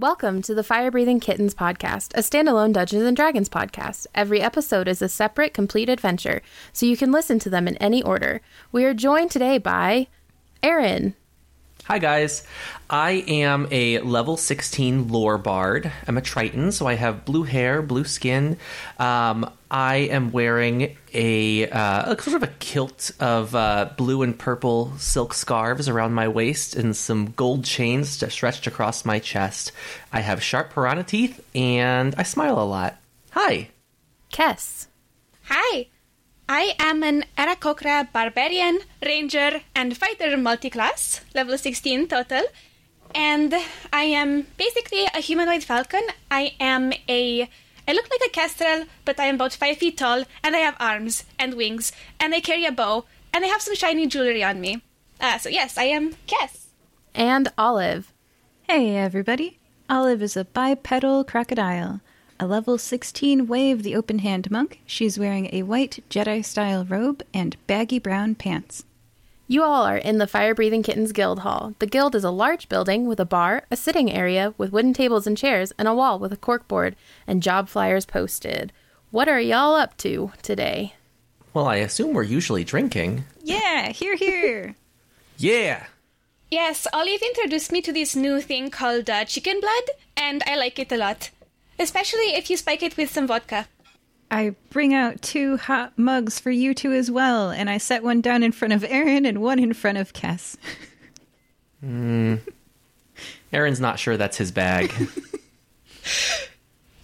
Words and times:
Welcome 0.00 0.40
to 0.42 0.54
the 0.54 0.64
Fire 0.64 0.90
Breathing 0.90 1.20
Kittens 1.20 1.52
podcast, 1.52 2.14
a 2.14 2.20
standalone 2.20 2.72
Dungeons 2.72 3.02
and 3.02 3.14
Dragons 3.14 3.50
podcast. 3.50 4.06
Every 4.14 4.40
episode 4.40 4.88
is 4.88 5.02
a 5.02 5.10
separate, 5.10 5.52
complete 5.52 5.90
adventure, 5.90 6.40
so 6.72 6.86
you 6.86 6.96
can 6.96 7.12
listen 7.12 7.38
to 7.40 7.50
them 7.50 7.68
in 7.68 7.76
any 7.76 8.02
order. 8.02 8.40
We 8.72 8.86
are 8.86 8.94
joined 8.94 9.30
today 9.30 9.58
by 9.58 10.06
Aaron. 10.62 11.16
Hi, 11.90 11.98
guys. 11.98 12.44
I 12.88 13.24
am 13.26 13.66
a 13.72 13.98
level 13.98 14.36
16 14.36 15.08
lore 15.08 15.38
bard. 15.38 15.90
I'm 16.06 16.16
a 16.16 16.20
Triton, 16.20 16.70
so 16.70 16.86
I 16.86 16.94
have 16.94 17.24
blue 17.24 17.42
hair, 17.42 17.82
blue 17.82 18.04
skin. 18.04 18.58
Um, 18.96 19.50
I 19.72 19.96
am 19.96 20.30
wearing 20.30 20.96
a, 21.12 21.68
uh, 21.68 22.14
a 22.14 22.22
sort 22.22 22.36
of 22.36 22.44
a 22.44 22.52
kilt 22.60 23.10
of 23.18 23.56
uh, 23.56 23.90
blue 23.96 24.22
and 24.22 24.38
purple 24.38 24.92
silk 24.98 25.34
scarves 25.34 25.88
around 25.88 26.12
my 26.12 26.28
waist 26.28 26.76
and 26.76 26.94
some 26.94 27.32
gold 27.32 27.64
chains 27.64 28.08
stretched 28.08 28.68
across 28.68 29.04
my 29.04 29.18
chest. 29.18 29.72
I 30.12 30.20
have 30.20 30.44
sharp 30.44 30.70
piranha 30.70 31.02
teeth 31.02 31.44
and 31.56 32.14
I 32.16 32.22
smile 32.22 32.62
a 32.62 32.62
lot. 32.62 33.00
Hi. 33.32 33.70
Kess. 34.32 34.86
Hi, 35.46 35.88
I 36.52 36.74
am 36.80 37.04
an 37.04 37.26
Aarakocra 37.38 38.10
barbarian, 38.12 38.80
ranger, 39.06 39.60
and 39.72 39.96
fighter 39.96 40.36
multiclass, 40.36 41.20
level 41.32 41.56
16 41.56 42.08
total. 42.08 42.42
And 43.14 43.54
I 43.92 44.02
am 44.02 44.48
basically 44.56 45.04
a 45.14 45.20
humanoid 45.20 45.62
falcon. 45.62 46.02
I 46.28 46.56
am 46.58 46.92
a. 47.08 47.48
I 47.86 47.92
look 47.92 48.08
like 48.10 48.26
a 48.26 48.32
kestrel, 48.32 48.86
but 49.04 49.20
I 49.20 49.26
am 49.26 49.36
about 49.36 49.52
5 49.52 49.76
feet 49.76 49.96
tall, 49.96 50.24
and 50.42 50.56
I 50.56 50.58
have 50.58 50.74
arms 50.80 51.22
and 51.38 51.54
wings, 51.54 51.92
and 52.18 52.34
I 52.34 52.40
carry 52.40 52.64
a 52.64 52.72
bow, 52.72 53.04
and 53.32 53.44
I 53.44 53.48
have 53.48 53.62
some 53.62 53.76
shiny 53.76 54.08
jewelry 54.08 54.42
on 54.42 54.60
me. 54.60 54.82
Uh, 55.20 55.38
so, 55.38 55.48
yes, 55.48 55.78
I 55.78 55.84
am 55.84 56.16
Kess. 56.26 56.66
And 57.14 57.52
Olive. 57.56 58.12
Hey 58.62 58.96
everybody! 58.96 59.60
Olive 59.88 60.20
is 60.20 60.36
a 60.36 60.44
bipedal 60.44 61.22
crocodile, 61.22 62.00
a 62.40 62.46
level 62.46 62.78
16 62.78 63.46
Way 63.46 63.70
of 63.70 63.82
the 63.82 63.94
Open 63.94 64.20
Hand 64.20 64.50
monk. 64.50 64.80
She's 64.86 65.18
wearing 65.18 65.50
a 65.52 65.62
white 65.62 66.02
Jedi 66.08 66.42
style 66.42 66.86
robe 66.86 67.22
and 67.34 67.54
baggy 67.66 67.98
brown 67.98 68.34
pants. 68.34 68.84
You 69.46 69.62
all 69.62 69.84
are 69.84 69.98
in 69.98 70.16
the 70.16 70.26
Fire 70.26 70.54
Breathing 70.54 70.82
Kittens 70.82 71.12
Guild 71.12 71.40
Hall. 71.40 71.74
The 71.80 71.86
guild 71.86 72.14
is 72.14 72.24
a 72.24 72.30
large 72.30 72.70
building 72.70 73.06
with 73.06 73.20
a 73.20 73.26
bar, 73.26 73.64
a 73.70 73.76
sitting 73.76 74.10
area 74.10 74.54
with 74.56 74.72
wooden 74.72 74.94
tables 74.94 75.26
and 75.26 75.36
chairs, 75.36 75.70
and 75.78 75.86
a 75.86 75.94
wall 75.94 76.18
with 76.18 76.32
a 76.32 76.36
corkboard 76.38 76.94
and 77.26 77.42
job 77.42 77.68
flyers 77.68 78.06
posted. 78.06 78.72
What 79.10 79.28
are 79.28 79.40
y'all 79.40 79.74
up 79.74 79.98
to 79.98 80.32
today? 80.40 80.94
Well, 81.52 81.66
I 81.66 81.76
assume 81.76 82.14
we're 82.14 82.22
usually 82.22 82.64
drinking. 82.64 83.24
Yeah, 83.42 83.90
here, 83.92 84.16
here! 84.16 84.76
Yeah. 85.36 85.86
Yes, 86.50 86.86
Olive 86.92 87.22
introduced 87.22 87.72
me 87.72 87.80
to 87.80 87.94
this 87.94 88.14
new 88.14 88.42
thing 88.42 88.68
called 88.68 89.08
uh, 89.08 89.24
chicken 89.24 89.58
blood, 89.58 89.84
and 90.18 90.42
I 90.46 90.56
like 90.56 90.78
it 90.78 90.92
a 90.92 90.98
lot. 90.98 91.30
Especially 91.80 92.34
if 92.34 92.50
you 92.50 92.56
spike 92.56 92.82
it 92.82 92.96
with 92.96 93.10
some 93.10 93.26
vodka. 93.26 93.66
I 94.30 94.54
bring 94.68 94.94
out 94.94 95.22
two 95.22 95.56
hot 95.56 95.98
mugs 95.98 96.38
for 96.38 96.52
you 96.52 96.72
two 96.74 96.92
as 96.92 97.10
well, 97.10 97.50
and 97.50 97.68
I 97.68 97.78
set 97.78 98.04
one 98.04 98.20
down 98.20 98.44
in 98.44 98.52
front 98.52 98.72
of 98.72 98.84
Aaron 98.84 99.26
and 99.26 99.40
one 99.42 99.58
in 99.58 99.72
front 99.72 99.98
of 99.98 100.12
Kess. 100.12 100.56
Aaron's 103.52 103.80
not 103.80 103.98
sure 103.98 104.16
that's 104.16 104.36
his 104.36 104.52
bag. 104.52 104.92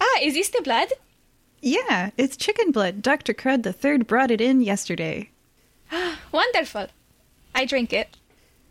Ah, 0.01 0.19
is 0.21 0.33
this 0.33 0.49
the 0.49 0.61
blood? 0.63 0.89
yeah, 1.61 2.09
it's 2.17 2.35
chicken 2.37 2.71
blood. 2.71 3.01
Dr. 3.01 3.33
Crud 3.33 3.63
the 3.63 3.73
Third 3.73 4.07
brought 4.07 4.31
it 4.31 4.41
in 4.41 4.61
yesterday. 4.61 5.29
Wonderful. 6.31 6.87
I 7.53 7.65
drink 7.65 7.93
it. 7.93 8.17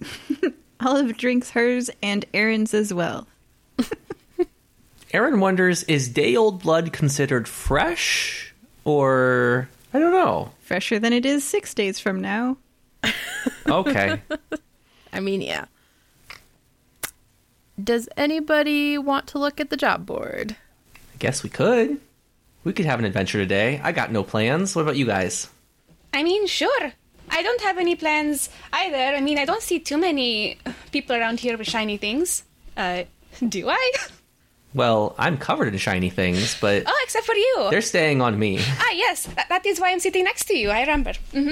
Olive 0.81 1.17
drinks 1.17 1.51
hers 1.51 1.91
and 2.03 2.25
Aaron's 2.35 2.75
as 2.75 2.93
well. 2.93 3.27
Aaron 5.13 5.41
wonders 5.41 5.83
is 5.85 6.09
day 6.09 6.37
old 6.37 6.63
blood 6.63 6.93
considered 6.93 7.49
fresh? 7.49 8.55
Or. 8.85 9.69
I 9.95 9.99
don't 9.99 10.13
know. 10.13 10.51
Fresher 10.61 10.99
than 10.99 11.13
it 11.13 11.25
is 11.25 11.45
six 11.45 11.75
days 11.75 11.99
from 11.99 12.21
now. 12.21 12.57
Okay. 13.69 14.21
I 15.13 15.21
mean, 15.21 15.41
yeah. 15.41 15.65
Does 17.83 18.09
anybody 18.17 18.97
want 18.97 19.27
to 19.29 19.39
look 19.39 19.61
at 19.61 19.71
the 19.71 19.77
job 19.77 20.07
board? 20.07 20.57
I 20.95 21.17
guess 21.19 21.43
we 21.43 21.51
could. 21.51 22.01
We 22.65 22.73
could 22.73 22.87
have 22.87 22.99
an 22.99 23.05
adventure 23.05 23.39
today. 23.39 23.81
I 23.83 23.93
got 23.93 24.13
no 24.13 24.23
plans. 24.23 24.75
What 24.75 24.83
about 24.83 24.97
you 24.97 25.07
guys? 25.07 25.49
I 26.13 26.23
mean, 26.23 26.47
sure. 26.47 26.93
I 27.31 27.43
don't 27.43 27.61
have 27.63 27.79
any 27.79 27.97
plans 27.97 28.49
either. 28.73 28.97
I 29.17 29.21
mean, 29.21 29.39
I 29.39 29.45
don't 29.45 29.63
see 29.63 29.79
too 29.79 29.97
many 29.99 30.59
people 30.93 31.17
around 31.17 31.41
here 31.41 31.57
with 31.57 31.69
shiny 31.69 31.97
things. 31.97 32.45
Uh, 32.77 33.05
do 33.49 33.69
I? 33.69 33.93
Well, 34.75 35.15
I'm 35.19 35.39
covered 35.39 35.69
in 35.69 35.79
shiny 35.79 36.11
things, 36.11 36.57
but 36.61 36.83
Oh, 36.87 37.01
except 37.05 37.25
for 37.27 37.35
you. 37.35 37.69
they're 37.71 37.81
staying 37.81 38.21
on 38.21 38.39
me. 38.39 38.59
Ah, 38.61 38.91
yes. 38.93 39.25
That, 39.27 39.49
that 39.49 39.65
is 39.67 39.81
why 39.81 39.91
I'm 39.93 40.01
sitting 40.01 40.25
next 40.25 40.45
to 40.47 40.57
you. 40.57 40.71
I 40.71 40.81
remember. 40.81 41.13
hmm 41.33 41.51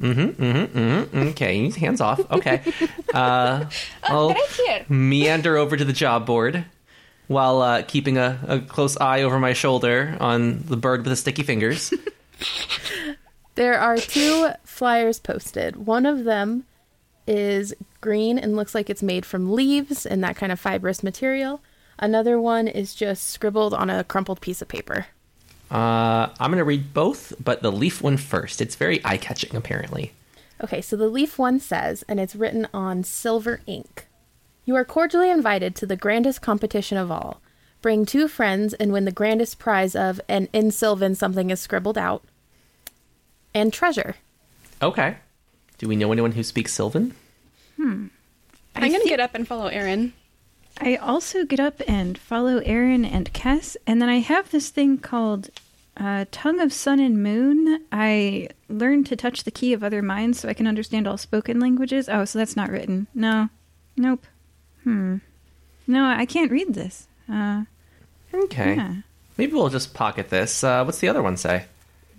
Mm-hmm, 0.00 0.42
mm-hmm, 0.42 0.78
mm-hmm. 0.78 1.28
Okay, 1.28 1.70
hands 1.70 2.00
off. 2.00 2.18
Okay. 2.30 2.60
Uh, 3.14 3.66
I'll 4.04 4.30
right 4.30 4.48
here. 4.66 4.86
meander 4.88 5.56
over 5.58 5.76
to 5.76 5.84
the 5.84 5.92
job 5.92 6.24
board 6.26 6.64
while 7.28 7.60
uh, 7.60 7.82
keeping 7.82 8.16
a, 8.18 8.40
a 8.48 8.58
close 8.60 8.96
eye 8.96 9.22
over 9.22 9.38
my 9.38 9.52
shoulder 9.52 10.16
on 10.18 10.62
the 10.66 10.78
bird 10.78 11.00
with 11.00 11.10
the 11.10 11.16
sticky 11.16 11.42
fingers. 11.42 11.92
There 13.54 13.78
are 13.78 13.98
two 13.98 14.48
flyers 14.64 15.20
posted. 15.20 15.76
One 15.86 16.06
of 16.06 16.24
them 16.24 16.64
is 17.26 17.74
green 18.00 18.38
and 18.38 18.56
looks 18.56 18.74
like 18.74 18.88
it's 18.88 19.02
made 19.02 19.26
from 19.26 19.52
leaves 19.52 20.06
and 20.06 20.24
that 20.24 20.36
kind 20.36 20.50
of 20.50 20.58
fibrous 20.58 21.02
material. 21.02 21.60
Another 22.02 22.40
one 22.40 22.66
is 22.66 22.96
just 22.96 23.30
scribbled 23.30 23.72
on 23.72 23.88
a 23.88 24.02
crumpled 24.02 24.40
piece 24.40 24.60
of 24.60 24.66
paper. 24.66 25.06
Uh, 25.70 26.28
I'm 26.40 26.50
going 26.50 26.58
to 26.58 26.64
read 26.64 26.92
both, 26.92 27.32
but 27.42 27.62
the 27.62 27.70
leaf 27.70 28.02
one 28.02 28.16
first. 28.16 28.60
It's 28.60 28.74
very 28.74 29.00
eye 29.04 29.16
catching, 29.16 29.54
apparently. 29.54 30.12
Okay, 30.60 30.80
so 30.80 30.96
the 30.96 31.06
leaf 31.06 31.38
one 31.38 31.60
says, 31.60 32.04
and 32.08 32.18
it's 32.18 32.34
written 32.34 32.66
on 32.74 33.04
silver 33.04 33.60
ink 33.68 34.06
You 34.64 34.74
are 34.74 34.84
cordially 34.84 35.30
invited 35.30 35.76
to 35.76 35.86
the 35.86 35.94
grandest 35.94 36.42
competition 36.42 36.98
of 36.98 37.12
all. 37.12 37.40
Bring 37.80 38.04
two 38.04 38.26
friends 38.26 38.74
and 38.74 38.92
win 38.92 39.04
the 39.04 39.12
grandest 39.12 39.60
prize 39.60 39.94
of, 39.94 40.20
and 40.28 40.48
in 40.52 40.72
Sylvan 40.72 41.14
something 41.14 41.50
is 41.50 41.60
scribbled 41.60 41.96
out, 41.96 42.24
and 43.54 43.72
treasure. 43.72 44.16
Okay. 44.82 45.18
Do 45.78 45.86
we 45.86 45.94
know 45.94 46.10
anyone 46.10 46.32
who 46.32 46.42
speaks 46.42 46.72
Sylvan? 46.72 47.14
Hmm. 47.76 48.08
I'm 48.74 48.90
going 48.90 49.02
to 49.02 49.08
get 49.08 49.20
up 49.20 49.36
and 49.36 49.46
follow 49.46 49.68
Aaron. 49.68 50.14
I 50.84 50.96
also 50.96 51.44
get 51.44 51.60
up 51.60 51.80
and 51.86 52.18
follow 52.18 52.58
Aaron 52.58 53.04
and 53.04 53.32
Kess, 53.32 53.76
and 53.86 54.02
then 54.02 54.08
I 54.08 54.18
have 54.18 54.50
this 54.50 54.70
thing 54.70 54.98
called 54.98 55.48
uh, 55.96 56.24
Tongue 56.32 56.60
of 56.60 56.72
Sun 56.72 56.98
and 56.98 57.22
Moon. 57.22 57.84
I 57.92 58.48
learned 58.68 59.06
to 59.06 59.16
touch 59.16 59.44
the 59.44 59.52
key 59.52 59.72
of 59.72 59.84
other 59.84 60.02
minds 60.02 60.40
so 60.40 60.48
I 60.48 60.54
can 60.54 60.66
understand 60.66 61.06
all 61.06 61.16
spoken 61.18 61.60
languages. 61.60 62.08
Oh, 62.08 62.24
so 62.24 62.38
that's 62.38 62.56
not 62.56 62.70
written. 62.70 63.06
No. 63.14 63.48
Nope. 63.96 64.26
Hmm. 64.82 65.18
No, 65.86 66.04
I 66.04 66.26
can't 66.26 66.50
read 66.50 66.74
this. 66.74 67.06
Uh, 67.32 67.64
Okay. 68.34 68.74
yeah. 68.74 68.94
Maybe 69.36 69.52
we'll 69.52 69.68
just 69.68 69.94
pocket 69.94 70.30
this. 70.30 70.64
Uh, 70.64 70.82
what's 70.84 70.98
the 70.98 71.08
other 71.08 71.22
one 71.22 71.36
say? 71.36 71.66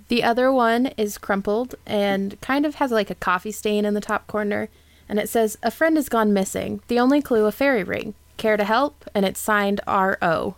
The 0.07 0.23
other 0.23 0.51
one 0.53 0.87
is 0.97 1.17
crumpled 1.17 1.75
and 1.85 2.39
kind 2.39 2.65
of 2.65 2.75
has 2.75 2.91
like 2.91 3.09
a 3.09 3.15
coffee 3.15 3.51
stain 3.51 3.83
in 3.83 3.93
the 3.93 3.99
top 4.01 4.27
corner, 4.27 4.69
and 5.09 5.19
it 5.19 5.27
says, 5.27 5.57
A 5.63 5.71
friend 5.71 5.97
has 5.97 6.07
gone 6.07 6.31
missing. 6.33 6.81
The 6.87 6.99
only 6.99 7.21
clue 7.21 7.45
a 7.45 7.51
fairy 7.51 7.83
ring. 7.83 8.13
Care 8.37 8.57
to 8.57 8.63
help? 8.63 9.05
And 9.13 9.25
it's 9.25 9.39
signed 9.39 9.81
R.O. 9.87 10.55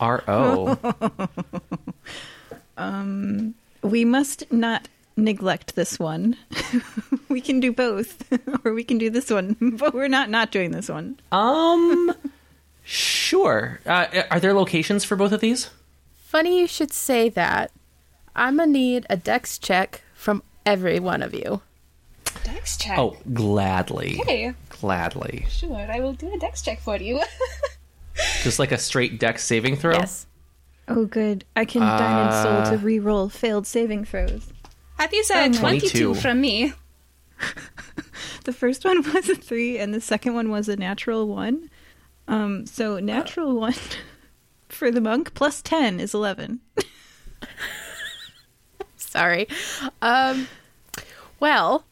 R 0.00 0.24
O. 0.28 0.78
We 3.82 4.04
must 4.04 4.50
not 4.52 4.88
neglect 5.16 5.74
this 5.74 5.98
one. 5.98 6.36
we 7.28 7.40
can 7.40 7.60
do 7.60 7.72
both, 7.72 8.24
or 8.64 8.72
we 8.72 8.84
can 8.84 8.98
do 8.98 9.10
this 9.10 9.30
one, 9.30 9.56
but 9.60 9.92
we're 9.92 10.08
not 10.08 10.30
not 10.30 10.50
doing 10.50 10.70
this 10.70 10.88
one. 10.88 11.20
um, 11.32 12.14
sure. 12.84 13.80
Uh, 13.84 14.06
are 14.30 14.40
there 14.40 14.54
locations 14.54 15.04
for 15.04 15.16
both 15.16 15.32
of 15.32 15.40
these? 15.40 15.70
Funny 16.16 16.60
you 16.60 16.66
should 16.66 16.92
say 16.92 17.28
that. 17.28 17.70
I'm 18.34 18.56
gonna 18.56 18.70
need 18.72 19.04
a 19.10 19.16
dex 19.16 19.58
check 19.58 20.02
from 20.14 20.42
every 20.64 20.98
one 20.98 21.22
of 21.22 21.34
you. 21.34 21.60
Dex 22.44 22.76
check. 22.76 22.98
Oh, 22.98 23.16
gladly. 23.32 24.18
Okay, 24.20 24.54
Gladly. 24.68 25.46
sure. 25.48 25.76
I 25.90 26.00
will 26.00 26.12
do 26.12 26.32
a 26.32 26.38
dex 26.38 26.62
check 26.62 26.80
for 26.80 26.96
you. 26.96 27.20
Just 28.42 28.58
like 28.58 28.72
a 28.72 28.78
straight 28.78 29.18
dex 29.20 29.44
saving 29.44 29.76
throw? 29.76 29.92
Yes. 29.92 30.26
Oh, 30.88 31.04
good. 31.06 31.44
I 31.56 31.64
can 31.64 31.80
dine 31.82 32.26
in 32.26 32.32
soul 32.42 32.72
to 32.76 32.84
re-roll 32.84 33.28
failed 33.28 33.66
saving 33.66 34.04
throws. 34.04 34.48
that 34.98 35.12
is 35.14 35.30
a 35.30 35.48
22 35.50 35.58
22. 35.58 36.14
from 36.14 36.40
me. 36.40 36.72
The 38.44 38.52
first 38.52 38.84
one 38.84 39.02
was 39.12 39.28
a 39.28 39.36
three, 39.36 39.78
and 39.78 39.94
the 39.94 40.00
second 40.00 40.34
one 40.34 40.50
was 40.50 40.68
a 40.68 40.74
natural 40.74 41.28
one. 41.28 41.70
Um, 42.26 42.66
so 42.66 42.98
natural 42.98 43.54
one 43.54 43.74
for 44.68 44.90
the 44.90 45.00
monk 45.00 45.32
plus 45.34 45.62
ten 45.62 46.00
is 46.00 46.12
eleven. 46.12 46.60
Sorry. 48.96 49.46
Um, 50.00 50.48
well, 51.38 51.84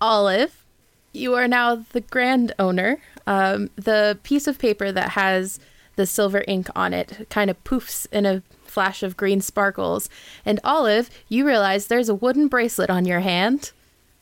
Olive, 0.00 0.64
you 1.12 1.34
are 1.34 1.48
now 1.48 1.84
the 1.92 2.02
grand 2.02 2.54
owner 2.58 3.00
um, 3.26 3.70
the 3.76 4.18
piece 4.22 4.46
of 4.46 4.58
paper 4.58 4.92
that 4.92 5.10
has 5.10 5.58
the 5.96 6.06
silver 6.06 6.44
ink 6.46 6.68
on 6.76 6.92
it 6.92 7.26
kind 7.30 7.50
of 7.50 7.62
poofs 7.64 8.06
in 8.12 8.26
a 8.26 8.42
flash 8.64 9.02
of 9.02 9.16
green 9.16 9.40
sparkles. 9.40 10.08
And 10.44 10.60
Olive, 10.62 11.10
you 11.28 11.46
realize 11.46 11.86
there's 11.86 12.08
a 12.08 12.14
wooden 12.14 12.48
bracelet 12.48 12.90
on 12.90 13.04
your 13.04 13.20
hand 13.20 13.72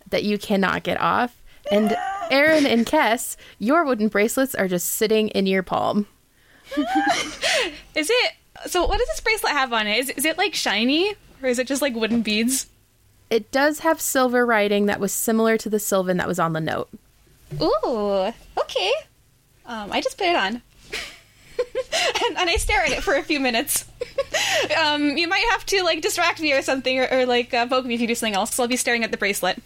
that 0.09 0.23
you 0.23 0.38
cannot 0.38 0.85
get 0.85 1.00
off. 1.00 1.43
And 1.71 1.97
Aaron 2.31 2.67
and 2.67 2.87
Kess, 2.87 3.37
your 3.59 3.85
wooden 3.85 4.09
bracelets 4.09 4.55
are 4.55 4.69
just 4.69 4.88
sitting 4.88 5.29
in 5.29 5.47
your 5.47 5.62
palm. 5.62 6.06
Is 7.94 8.11
it? 8.11 8.32
So, 8.67 8.87
what 8.87 8.99
does 8.99 9.09
this 9.09 9.21
bracelet 9.21 9.53
have 9.53 9.73
on 9.73 9.87
it? 9.87 9.99
Is, 9.99 10.11
is 10.11 10.25
it 10.25 10.38
like 10.38 10.55
shiny, 10.55 11.15
or 11.43 11.49
is 11.49 11.59
it 11.59 11.67
just 11.67 11.82
like 11.82 11.94
wooden 11.94 12.23
beads? 12.23 12.67
It 13.31 13.50
does 13.50 13.81
have 13.81 14.00
silver 14.00 14.44
writing 14.47 14.87
that 14.87 15.00
was 15.00 15.12
similar 15.12 15.56
to 15.59 15.69
the 15.71 15.79
Sylvan 15.79 16.19
that 16.19 16.29
was 16.29 16.38
on 16.38 16.53
the 16.53 16.61
note. 16.61 16.88
Ooh, 17.61 18.32
okay. 18.59 18.93
Um, 19.67 19.91
I 19.93 20.00
just 20.00 20.19
put 20.19 20.26
it 20.26 20.37
on. 20.37 20.62
and, 21.59 22.38
and 22.38 22.50
I 22.50 22.56
stare 22.56 22.82
at 22.82 22.91
it 22.91 23.03
for 23.03 23.15
a 23.15 23.23
few 23.23 23.41
minutes. 23.41 23.87
um, 24.82 25.17
you 25.17 25.26
might 25.29 25.44
have 25.50 25.65
to 25.67 25.82
like 25.82 26.03
distract 26.03 26.41
me 26.41 26.53
or 26.53 26.62
something, 26.62 27.00
or, 27.00 27.09
or 27.11 27.26
like 27.26 27.55
uh, 27.55 27.67
poke 27.67 27.87
me 27.87 27.94
if 27.94 28.00
you 28.00 28.06
do 28.06 28.15
something 28.15 28.35
else. 28.35 28.55
So 28.55 28.62
I'll 28.62 28.69
be 28.69 28.76
staring 28.76 29.05
at 29.05 29.11
the 29.11 29.17
bracelet. 29.17 29.62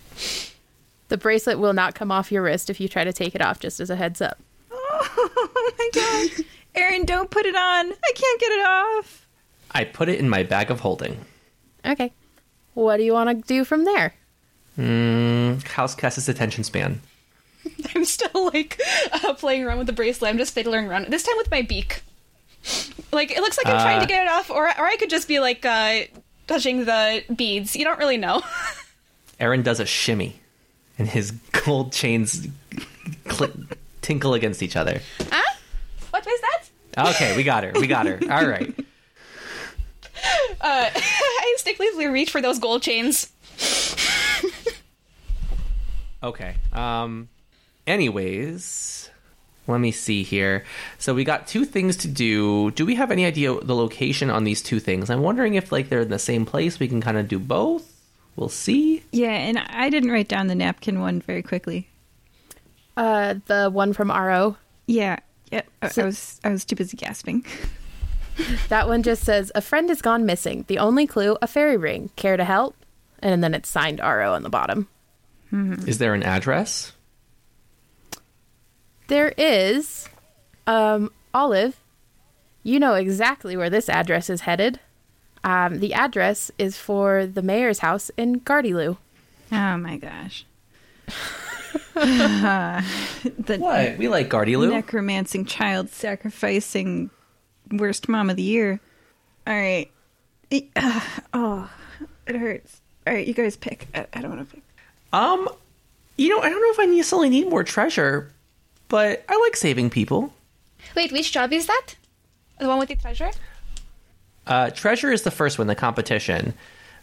The 1.08 1.16
bracelet 1.18 1.58
will 1.58 1.72
not 1.72 1.94
come 1.94 2.12
off 2.12 2.30
your 2.30 2.42
wrist 2.42 2.70
if 2.70 2.80
you 2.80 2.88
try 2.88 3.04
to 3.04 3.12
take 3.12 3.34
it 3.34 3.40
off, 3.40 3.60
just 3.60 3.80
as 3.80 3.90
a 3.90 3.96
heads 3.96 4.20
up. 4.20 4.38
Oh 5.20 5.74
my 5.78 5.90
god. 5.94 6.44
Aaron, 6.74 7.04
don't 7.04 7.30
put 7.30 7.46
it 7.46 7.54
on. 7.54 7.60
I 7.92 8.12
can't 8.14 8.40
get 8.40 8.52
it 8.52 8.66
off. 8.66 9.26
I 9.70 9.84
put 9.84 10.08
it 10.08 10.18
in 10.18 10.28
my 10.28 10.42
bag 10.42 10.70
of 10.70 10.80
holding. 10.80 11.24
Okay. 11.84 12.12
What 12.78 12.98
do 12.98 13.02
you 13.02 13.12
want 13.12 13.28
to 13.28 13.34
do 13.48 13.64
from 13.64 13.84
there? 13.84 14.14
Mm, 14.78 15.66
how's 15.66 15.96
Kess's 15.96 16.28
attention 16.28 16.62
span? 16.62 17.00
I'm 17.94 18.04
still 18.04 18.46
like 18.52 18.80
uh, 19.12 19.34
playing 19.34 19.64
around 19.64 19.78
with 19.78 19.88
the 19.88 19.92
bracelet. 19.92 20.30
I'm 20.30 20.38
just 20.38 20.54
fiddling 20.54 20.86
around. 20.86 21.06
This 21.08 21.24
time 21.24 21.36
with 21.38 21.50
my 21.50 21.62
beak. 21.62 22.02
Like 23.10 23.32
it 23.32 23.40
looks 23.40 23.56
like 23.58 23.66
I'm 23.66 23.80
trying 23.82 23.98
to 23.98 24.04
Uh. 24.04 24.06
get 24.06 24.22
it 24.26 24.30
off, 24.30 24.48
or 24.50 24.66
or 24.68 24.86
I 24.86 24.96
could 24.96 25.10
just 25.10 25.26
be 25.26 25.40
like 25.40 25.66
uh, 25.66 26.02
touching 26.46 26.84
the 26.84 27.24
beads. 27.34 27.74
You 27.74 27.84
don't 27.84 27.98
really 27.98 28.16
know. 28.16 28.42
Aaron 29.40 29.62
does 29.62 29.80
a 29.80 29.86
shimmy, 29.86 30.38
and 30.98 31.08
his 31.08 31.32
gold 31.64 31.92
chains 31.92 32.46
cl- 33.28 33.50
tinkle 34.02 34.34
against 34.34 34.62
each 34.62 34.76
other. 34.76 35.00
huh? 35.32 35.54
What 36.10 36.24
was 36.24 36.40
that? 36.40 37.08
Okay, 37.10 37.36
we 37.36 37.42
got 37.42 37.64
her. 37.64 37.72
We 37.74 37.88
got 37.88 38.06
her. 38.06 38.20
All 38.30 38.46
right. 38.46 38.72
Uh, 40.60 40.90
I 40.94 41.52
instinctively 41.54 42.06
reach 42.08 42.30
for 42.30 42.40
those 42.40 42.58
gold 42.58 42.82
chains. 42.82 43.30
Okay. 46.22 46.56
Um. 46.72 47.28
Anyways, 47.86 49.08
let 49.66 49.80
me 49.80 49.92
see 49.92 50.22
here. 50.24 50.64
So 50.98 51.14
we 51.14 51.24
got 51.24 51.46
two 51.46 51.64
things 51.64 51.96
to 51.98 52.08
do. 52.08 52.70
Do 52.72 52.84
we 52.84 52.96
have 52.96 53.10
any 53.10 53.24
idea 53.24 53.54
the 53.60 53.74
location 53.74 54.30
on 54.30 54.44
these 54.44 54.62
two 54.62 54.80
things? 54.80 55.10
I'm 55.10 55.22
wondering 55.22 55.54
if 55.54 55.70
like 55.70 55.88
they're 55.88 56.00
in 56.02 56.08
the 56.08 56.18
same 56.18 56.44
place. 56.44 56.80
We 56.80 56.88
can 56.88 57.00
kind 57.00 57.16
of 57.18 57.28
do 57.28 57.38
both. 57.38 57.84
We'll 58.36 58.48
see. 58.48 59.04
Yeah, 59.12 59.30
and 59.32 59.58
I 59.58 59.90
didn't 59.90 60.10
write 60.10 60.28
down 60.28 60.48
the 60.48 60.54
napkin 60.54 61.00
one 61.00 61.20
very 61.20 61.42
quickly. 61.42 61.88
Uh, 62.96 63.36
the 63.46 63.70
one 63.70 63.92
from 63.92 64.10
RO. 64.10 64.56
Yeah, 64.86 65.18
Yep. 65.52 65.68
So- 65.92 66.02
I 66.02 66.04
was 66.04 66.40
I 66.44 66.48
was 66.50 66.64
too 66.64 66.76
busy 66.76 66.96
gasping. 66.96 67.44
That 68.68 68.88
one 68.88 69.02
just 69.02 69.24
says, 69.24 69.50
A 69.54 69.60
friend 69.60 69.88
has 69.88 70.00
gone 70.02 70.26
missing. 70.26 70.64
The 70.68 70.78
only 70.78 71.06
clue, 71.06 71.36
a 71.42 71.46
fairy 71.46 71.76
ring. 71.76 72.10
Care 72.16 72.36
to 72.36 72.44
help? 72.44 72.76
And 73.20 73.42
then 73.42 73.54
it's 73.54 73.68
signed 73.68 74.00
RO 74.00 74.32
on 74.34 74.42
the 74.42 74.48
bottom. 74.50 74.88
Is 75.50 75.98
there 75.98 76.14
an 76.14 76.22
address? 76.22 76.92
There 79.08 79.32
is, 79.38 80.08
um, 80.66 81.10
Olive, 81.32 81.80
you 82.62 82.78
know 82.78 82.94
exactly 82.94 83.56
where 83.56 83.70
this 83.70 83.88
address 83.88 84.28
is 84.28 84.42
headed. 84.42 84.78
Um, 85.42 85.80
the 85.80 85.94
address 85.94 86.50
is 86.58 86.76
for 86.76 87.24
the 87.26 87.40
mayor's 87.40 87.78
house 87.78 88.10
in 88.18 88.40
Gardyloo. 88.40 88.98
Oh 89.50 89.76
my 89.78 89.96
gosh. 89.96 90.44
the 91.94 92.84
What? 93.58 93.96
We 93.98 94.08
like 94.08 94.28
Gardyloo. 94.28 94.70
necromancing 94.70 95.46
child 95.46 95.88
sacrificing 95.90 97.10
worst 97.70 98.08
mom 98.08 98.30
of 98.30 98.36
the 98.36 98.42
year. 98.42 98.80
All 99.46 99.54
right. 99.54 99.90
It- 100.50 100.68
uh, 100.76 101.00
oh, 101.32 101.70
it 102.26 102.36
hurts. 102.36 102.80
All 103.06 103.14
right, 103.14 103.26
you 103.26 103.34
guys 103.34 103.56
pick. 103.56 103.86
I, 103.94 104.06
I 104.12 104.20
don't 104.20 104.34
want 104.36 104.48
to 104.48 104.54
pick. 104.54 104.64
Um, 105.12 105.48
you 106.16 106.28
know, 106.28 106.40
I 106.40 106.48
don't 106.50 106.60
know 106.60 106.70
if 106.70 106.78
I 106.80 106.84
necessarily 106.84 107.30
need 107.30 107.48
more 107.48 107.64
treasure, 107.64 108.30
but 108.88 109.24
I 109.28 109.38
like 109.38 109.56
saving 109.56 109.90
people. 109.90 110.34
Wait, 110.94 111.12
which 111.12 111.32
job 111.32 111.52
is 111.52 111.66
that? 111.66 111.94
The 112.60 112.68
one 112.68 112.78
with 112.78 112.88
the 112.88 112.96
treasure? 112.96 113.30
Uh, 114.46 114.70
treasure 114.70 115.10
is 115.12 115.22
the 115.22 115.30
first 115.30 115.58
one, 115.58 115.66
the 115.66 115.74
competition. 115.74 116.54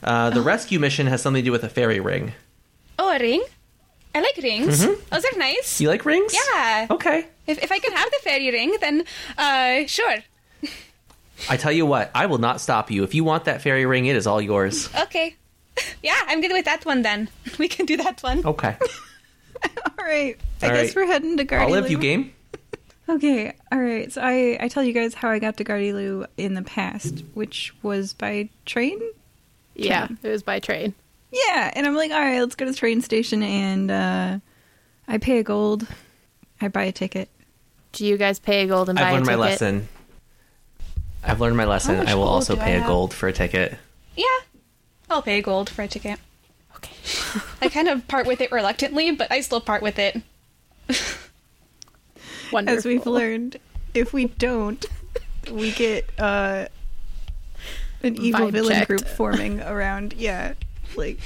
Uh, 0.04 0.30
the 0.30 0.42
rescue 0.42 0.80
mission 0.80 1.08
has 1.08 1.22
something 1.22 1.42
to 1.42 1.46
do 1.46 1.52
with 1.52 1.64
a 1.64 1.70
fairy 1.70 2.00
ring. 2.00 2.34
Oh, 3.00 3.10
a 3.16 3.20
ring. 3.20 3.44
I 4.14 4.22
like 4.22 4.38
rings. 4.42 4.86
Those 4.86 5.26
are 5.26 5.38
nice. 5.38 5.82
You 5.82 5.90
like 5.90 6.06
rings? 6.06 6.34
Yeah. 6.54 6.88
Okay. 6.90 7.28
If, 7.48 7.62
if 7.64 7.72
I 7.72 7.80
can 7.80 7.92
have 7.94 8.10
the 8.12 8.20
fairy 8.24 8.52
ring, 8.52 8.76
then 8.80 9.04
uh, 9.38 9.86
sure. 9.88 10.18
I 11.50 11.58
tell 11.58 11.72
you 11.72 11.86
what, 11.86 12.12
I 12.16 12.26
will 12.28 12.38
not 12.38 12.62
stop 12.62 12.90
you. 12.92 13.04
If 13.04 13.14
you 13.14 13.24
want 13.24 13.46
that 13.46 13.62
fairy 13.62 13.86
ring, 13.86 14.06
it 14.06 14.16
is 14.16 14.28
all 14.28 14.42
yours. 14.42 14.90
Okay. 14.96 15.36
Yeah, 16.02 16.16
I'm 16.28 16.40
good 16.40 16.54
with 16.54 16.64
that 16.66 16.86
one 16.86 17.02
then. 17.02 17.28
We 17.60 17.68
can 17.68 17.86
do 17.86 17.98
that 17.98 18.24
one. 18.24 18.46
Okay. 18.46 18.78
All 20.00 20.06
right. 20.06 20.38
I 20.62 20.68
All 20.68 20.72
guess 20.74 20.88
right. 20.88 20.96
we're 20.96 21.06
heading 21.06 21.36
to 21.36 21.44
Gardyloo. 21.46 21.62
Olive, 21.66 21.92
you 21.92 21.98
game? 21.98 22.34
Okay, 23.10 23.54
all 23.72 23.80
right. 23.80 24.12
So 24.12 24.22
I 24.24 24.58
I 24.62 24.68
tell 24.70 24.84
you 24.84 24.94
guys 24.94 25.14
how 25.14 25.30
I 25.30 25.40
got 25.40 25.58
to 25.58 25.64
Gardyloo 25.66 26.26
in 26.38 26.54
the 26.54 26.62
past, 26.64 27.24
which 27.34 27.74
was 27.84 28.14
by 28.14 28.50
train. 28.66 29.00
Yeah, 29.76 30.08
it 30.24 30.28
was 30.30 30.44
by 30.44 30.60
train. 30.60 30.94
Yeah, 31.32 31.72
and 31.76 31.86
I'm 31.86 31.96
like, 31.96 32.12
all 32.12 32.20
right, 32.20 32.40
let's 32.40 32.56
go 32.56 32.66
to 32.66 32.72
the 32.72 32.78
train 32.78 33.02
station, 33.02 33.44
and 33.44 33.92
uh, 33.92 34.40
I 35.08 35.18
pay 35.18 35.40
a 35.40 35.44
gold. 35.44 35.86
I 36.62 36.68
buy 36.70 36.84
a 36.86 36.92
ticket. 36.92 37.30
Do 37.92 38.06
you 38.06 38.16
guys 38.18 38.40
pay 38.40 38.64
a 38.64 38.68
gold 38.68 38.88
and 38.90 38.98
buy 38.98 39.06
I've 39.10 39.14
learned 39.14 39.28
a 39.28 39.38
my 39.38 39.50
ticket? 39.50 39.62
lesson. 39.62 39.88
I've 41.26 41.42
learned 41.42 41.58
my 41.58 41.66
lesson. 41.66 42.08
I 42.08 42.16
will 42.16 42.24
also 42.24 42.56
pay 42.56 42.76
a 42.76 42.80
have? 42.80 42.88
gold 42.88 43.14
for 43.14 43.28
a 43.28 43.34
ticket. 43.34 43.78
Yeah. 44.16 44.26
I'll 45.10 45.22
pay 45.22 45.42
gold 45.42 45.70
for 45.70 45.82
a 45.82 45.88
ticket. 45.88 46.20
Okay. 46.76 46.94
I 47.62 47.70
kind 47.70 47.88
of 47.88 48.08
part 48.08 48.28
with 48.28 48.42
it 48.42 48.52
reluctantly, 48.52 49.12
but 49.12 49.32
I 49.32 49.42
still 49.42 49.62
part 49.62 49.82
with 49.82 50.00
it. 50.00 50.22
Wonderful. 52.52 52.78
As 52.78 52.86
we've 52.86 53.06
learned, 53.06 53.58
if 53.94 54.14
we 54.14 54.26
don't, 54.26 54.86
we 55.52 55.72
get 55.72 56.08
uh, 56.20 56.68
an 58.04 58.16
evil 58.22 58.48
Vibe 58.48 58.52
villain 58.52 58.76
checked. 58.76 58.88
group 58.88 59.08
forming 59.08 59.62
around. 59.62 60.14
Yeah, 60.14 60.54
like 60.96 61.20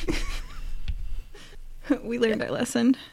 we 2.03 2.19
learned 2.19 2.41
our 2.41 2.51
lesson. 2.51 2.95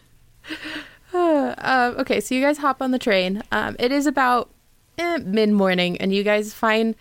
Uh, 1.14 1.94
okay, 1.96 2.20
so 2.20 2.34
you 2.34 2.42
guys 2.42 2.58
hop 2.58 2.82
on 2.82 2.90
the 2.90 2.98
train. 2.98 3.42
Um, 3.50 3.74
it 3.78 3.90
is 3.90 4.06
about 4.06 4.50
eh, 4.98 5.18
mid 5.24 5.50
morning, 5.50 5.96
and 5.98 6.12
you 6.14 6.22
guys 6.22 6.52
find 6.54 6.94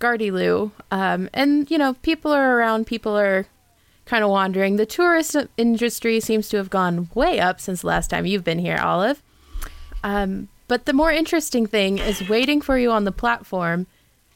Gardyloo. 0.00 0.72
Um, 0.90 1.28
and 1.34 1.70
you 1.70 1.78
know, 1.78 1.94
people 1.94 2.32
are 2.32 2.56
around. 2.56 2.86
People 2.86 3.16
are 3.18 3.46
kind 4.06 4.24
of 4.24 4.30
wandering. 4.30 4.76
The 4.76 4.86
tourist 4.86 5.36
industry 5.56 6.20
seems 6.20 6.48
to 6.48 6.56
have 6.56 6.70
gone 6.70 7.08
way 7.14 7.38
up 7.40 7.60
since 7.60 7.82
the 7.82 7.86
last 7.86 8.08
time 8.10 8.26
you've 8.26 8.44
been 8.44 8.58
here, 8.58 8.78
Olive. 8.80 9.22
Um, 10.02 10.48
but 10.68 10.86
the 10.86 10.92
more 10.92 11.12
interesting 11.12 11.66
thing 11.66 11.98
is 11.98 12.28
waiting 12.28 12.60
for 12.60 12.78
you 12.78 12.90
on 12.90 13.04
the 13.04 13.12
platform 13.12 13.86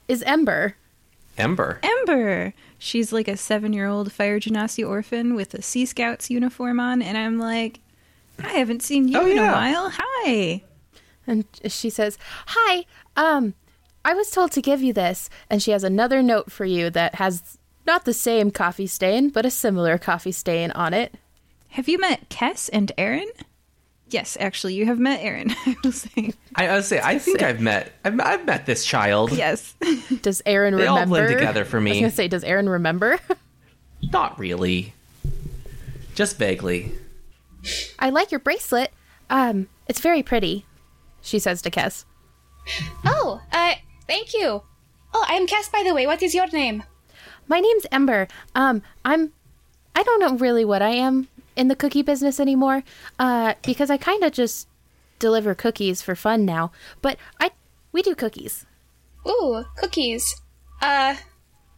is 0.09 0.23
Ember. 0.23 0.77
Ember. 1.39 1.81
Ember. 1.83 2.53
She's 2.79 3.13
like 3.13 3.27
a 3.29 3.37
seven-year-old 3.37 4.13
fire 4.13 4.39
genasi 4.39 4.87
orphan 4.87 5.35
with 5.35 5.55
a 5.55 5.63
Sea 5.63 5.87
Scouts 5.87 6.31
uniform 6.31 6.79
on, 6.79 7.01
and 7.03 7.17
I'm 7.17 7.39
like, 7.39 7.81
I 8.43 8.51
haven't 8.53 8.83
seen 8.83 9.09
you 9.09 9.19
Oh, 9.19 9.27
in 9.27 9.37
yeah. 9.37 9.51
a 9.51 9.55
while. 9.55 9.93
Hi. 9.95 10.63
And 11.27 11.45
she 11.67 11.91
says, 11.91 12.19
"Hi, 12.49 12.85
um, 13.17 13.55
I 14.05 14.15
was 14.15 14.31
told 14.31 14.53
to 14.53 14.63
give 14.63 14.83
you 14.83 14.93
this." 14.93 15.31
And 15.49 15.63
she 15.63 15.71
has 15.71 15.85
another 15.85 16.23
note 16.23 16.51
for 16.53 16.65
you 16.65 16.91
that 16.91 17.17
has 17.17 17.59
not 17.87 18.05
the 18.05 18.15
same 18.15 18.51
coffee 18.51 18.87
stain, 18.87 19.29
but 19.31 19.45
a 19.47 19.51
similar 19.51 19.99
coffee 19.99 20.33
stain 20.33 20.71
on 20.73 20.93
it. 20.95 21.15
Have 21.71 21.89
you 21.89 21.99
met 21.99 22.29
Kess 22.29 22.71
and 22.73 22.93
Aaron? 22.97 23.29
Yes, 24.11 24.37
actually, 24.39 24.75
you 24.75 24.87
have 24.87 24.99
met 24.99 25.21
Aaron. 25.23 25.51
I 25.67 25.77
will 25.83 25.91
say 25.93 26.33
I, 26.55 26.69
I 26.69 26.75
would 26.77 26.85
say 26.85 27.01
I 27.03 27.19
think 27.19 27.43
I've 27.43 27.61
met 27.61 27.93
I've, 28.05 28.21
I've 28.21 28.45
met 28.47 28.65
this 28.67 28.85
child. 28.85 29.33
yes. 29.33 29.75
Does 30.23 30.41
Aaron 30.47 30.77
They 30.77 30.87
all 30.87 30.97
remember? 30.97 31.27
blend 31.27 31.39
together 31.39 31.65
for 31.65 31.81
me. 31.81 31.91
I 31.91 31.95
was 31.95 32.01
gonna 32.01 32.11
say, 32.13 32.29
does 32.29 32.45
Aaron 32.45 32.69
remember? 32.69 33.19
Not 34.13 34.39
really. 34.39 34.93
Just 36.15 36.39
vaguely. 36.39 36.93
I 37.99 38.11
like 38.11 38.31
your 38.31 38.39
bracelet. 38.41 38.93
Um, 39.31 39.69
it's 39.89 40.01
very 40.01 40.23
pretty. 40.23 40.65
She 41.25 41.39
says 41.39 41.61
to 41.63 41.71
Kess. 41.71 42.05
Oh, 43.05 43.41
uh, 43.53 43.75
thank 44.07 44.33
you. 44.35 44.63
Oh, 45.13 45.25
I'm 45.27 45.47
Cass, 45.47 45.69
by 45.69 45.83
the 45.83 45.95
way. 45.95 46.07
What 46.07 46.23
is 46.23 46.35
your 46.35 46.47
name? 46.49 46.85
My 47.49 47.61
name's 47.61 47.87
Ember. 47.91 48.29
Um, 48.55 48.83
I'm. 49.05 49.33
I 49.97 50.03
don't 50.03 50.21
know 50.21 50.37
really 50.37 50.65
what 50.65 50.83
I 50.83 50.91
am 50.91 51.29
in 51.57 51.69
the 51.69 51.77
cookie 51.77 52.03
business 52.03 52.39
anymore. 52.41 52.83
Uh, 53.19 53.55
because 53.65 53.91
I 53.91 53.97
kind 53.97 54.23
of 54.25 54.33
just 54.33 54.69
deliver 55.19 55.55
cookies 55.55 56.03
for 56.03 56.15
fun 56.15 56.45
now, 56.45 56.73
but 57.01 57.17
I 57.41 57.51
we 57.93 58.03
do 58.03 58.15
cookies. 58.15 58.67
Ooh, 59.27 59.65
cookies. 59.77 60.35
Uh, 60.83 61.15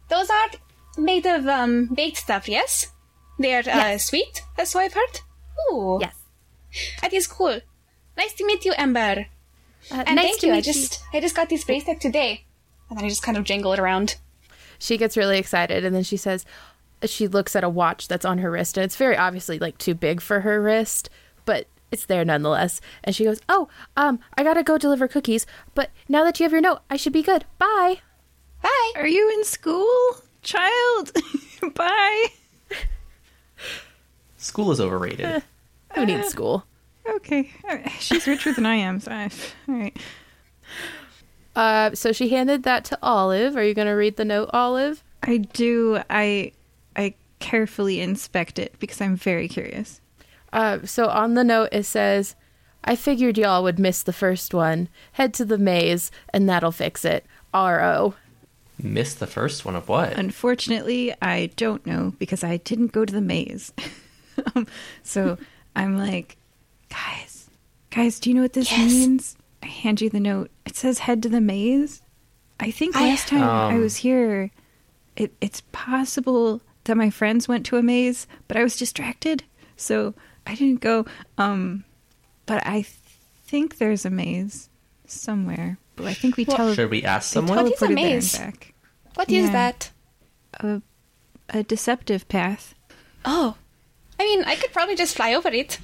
those 0.09 0.29
are 0.29 0.49
made 0.97 1.25
of 1.25 1.47
um 1.47 1.85
baked 1.93 2.17
stuff, 2.17 2.49
yes? 2.49 2.87
They're 3.39 3.63
uh, 3.69 3.97
sweet, 3.99 4.41
that's 4.57 4.73
what 4.73 4.85
I've 4.85 4.93
heard. 4.93 5.21
Ooh, 5.71 5.99
Yes. 6.01 6.15
that 7.01 7.13
is 7.13 7.27
cool. 7.27 7.59
Nice 8.17 8.33
to 8.33 8.45
meet 8.47 8.65
you, 8.65 8.73
Ember. 8.77 9.27
Uh, 9.91 10.03
And 10.05 10.15
nice 10.15 10.25
thank 10.25 10.39
to 10.41 10.47
you. 10.47 10.53
I 10.53 10.55
meet 10.57 10.65
just 10.65 11.01
I 11.13 11.19
just 11.19 11.35
got 11.35 11.49
these 11.49 11.63
bracelet 11.63 12.01
today, 12.01 12.43
and 12.89 12.97
then 12.97 13.05
I 13.05 13.09
just 13.09 13.23
kind 13.23 13.37
of 13.37 13.43
jingle 13.43 13.73
it 13.73 13.79
around. 13.79 14.15
She 14.79 14.97
gets 14.97 15.17
really 15.17 15.37
excited 15.39 15.83
and 15.85 15.95
then 15.95 16.03
she 16.03 16.17
says 16.17 16.45
she 17.05 17.27
looks 17.27 17.55
at 17.55 17.63
a 17.63 17.69
watch 17.69 18.07
that's 18.07 18.25
on 18.25 18.37
her 18.39 18.51
wrist 18.51 18.77
and 18.77 18.83
it's 18.83 18.95
very 18.95 19.17
obviously 19.17 19.57
like 19.59 19.77
too 19.79 19.93
big 19.95 20.21
for 20.21 20.41
her 20.41 20.61
wrist, 20.61 21.09
but 21.45 21.67
it's 21.91 22.05
there 22.05 22.23
nonetheless. 22.25 22.79
And 23.03 23.15
she 23.15 23.23
goes, 23.23 23.39
"Oh, 23.49 23.69
um, 23.95 24.19
I 24.37 24.43
gotta 24.43 24.61
go 24.63 24.77
deliver 24.77 25.07
cookies, 25.07 25.45
but 25.73 25.89
now 26.09 26.23
that 26.25 26.39
you 26.39 26.43
have 26.43 26.51
your 26.51 26.61
note, 26.61 26.81
I 26.89 26.97
should 26.97 27.13
be 27.13 27.23
good. 27.23 27.45
Bye." 27.57 28.01
Bye. 28.61 28.91
Are 28.95 29.07
you 29.07 29.29
in 29.33 29.43
school, 29.45 30.17
child? 30.41 31.11
Bye. 31.75 32.25
School 34.37 34.71
is 34.71 34.79
overrated. 34.81 35.43
Who 35.95 36.05
needs 36.05 36.27
school? 36.29 36.65
Okay, 37.07 37.49
All 37.67 37.75
right. 37.75 37.91
she's 37.99 38.27
richer 38.27 38.53
than 38.53 38.65
I 38.65 38.75
am. 38.75 38.99
So 38.99 39.11
I, 39.11 39.29
all 39.67 39.75
right. 39.75 39.97
Uh, 41.55 41.95
so 41.95 42.11
she 42.11 42.29
handed 42.29 42.63
that 42.63 42.85
to 42.85 42.99
Olive. 43.01 43.55
Are 43.55 43.63
you 43.63 43.73
gonna 43.73 43.95
read 43.95 44.17
the 44.17 44.25
note, 44.25 44.49
Olive? 44.53 45.03
I 45.23 45.37
do. 45.37 45.99
I 46.09 46.51
I 46.95 47.15
carefully 47.39 47.99
inspect 47.99 48.59
it 48.59 48.75
because 48.79 49.01
I'm 49.01 49.15
very 49.15 49.47
curious. 49.47 50.01
Uh, 50.53 50.79
so 50.85 51.07
on 51.07 51.33
the 51.33 51.43
note 51.43 51.69
it 51.71 51.83
says, 51.83 52.35
"I 52.83 52.95
figured 52.95 53.37
y'all 53.37 53.63
would 53.63 53.79
miss 53.79 54.03
the 54.03 54.13
first 54.13 54.53
one. 54.53 54.87
Head 55.13 55.33
to 55.35 55.45
the 55.45 55.57
maze, 55.57 56.11
and 56.33 56.47
that'll 56.47 56.71
fix 56.71 57.03
it." 57.03 57.25
R.O. 57.53 58.13
Missed 58.79 59.19
the 59.19 59.25
first 59.25 59.65
one 59.65 59.75
of 59.75 59.89
what? 59.89 60.13
Unfortunately, 60.13 61.11
I 61.21 61.47
don't 61.55 61.83
know 61.87 62.13
because 62.19 62.43
I 62.43 62.57
didn't 62.57 62.91
go 62.91 63.03
to 63.05 63.13
the 63.13 63.21
maze. 63.21 63.73
um, 64.55 64.67
so 65.01 65.39
I'm 65.75 65.97
like, 65.97 66.36
guys, 66.89 67.49
guys, 67.89 68.19
do 68.19 68.29
you 68.29 68.35
know 68.35 68.41
what 68.43 68.53
this 68.53 68.71
Yes. 68.71 68.91
means? 68.91 69.37
I 69.63 69.67
hand 69.67 70.01
you 70.01 70.09
the 70.09 70.19
note. 70.19 70.51
It 70.65 70.75
says 70.75 70.99
head 70.99 71.21
to 71.23 71.29
the 71.29 71.41
maze. 71.41 72.01
I 72.59 72.71
think 72.71 72.95
I- 72.95 73.09
last 73.09 73.27
time 73.27 73.43
I 73.43 73.73
Um. 73.73 73.81
was 73.81 73.97
here, 73.97 74.51
it, 75.15 75.33
it's 75.41 75.61
possible 75.71 76.61
that 76.85 76.95
my 76.97 77.09
friends 77.09 77.47
went 77.47 77.65
to 77.67 77.77
a 77.77 77.83
maze, 77.83 78.27
but 78.47 78.57
I 78.57 78.63
was 78.63 78.77
distracted, 78.77 79.43
so 79.75 80.13
I 80.45 80.55
didn't 80.55 80.81
go. 80.81 81.05
Um, 81.37 81.83
but 82.45 82.65
I 82.65 82.83
think 83.45 83.77
there's 83.77 84.05
a 84.05 84.09
maze 84.09 84.69
somewhere. 85.05 85.77
But 85.95 86.05
I 86.07 86.13
think 86.13 86.37
we 86.37 86.45
tele- 86.45 86.75
Should 86.75 86.91
we 86.91 87.03
ask 87.03 87.31
someone? 87.33 87.57
What 87.57 87.65
is 87.73 87.81
a 87.81 87.85
teleported 87.87 87.93
maze? 87.95 88.37
back. 88.37 88.73
What 89.15 89.29
is 89.29 89.45
Yeah. 89.47 89.51
that? 89.51 89.91
A, 90.59 90.81
a 91.49 91.63
deceptive 91.63 92.27
path. 92.29 92.75
Oh, 93.25 93.55
I 94.19 94.23
mean, 94.23 94.43
I 94.45 94.55
could 94.55 94.71
probably 94.71 94.95
just 94.95 95.15
fly 95.15 95.33
over 95.33 95.49
it. 95.49 95.79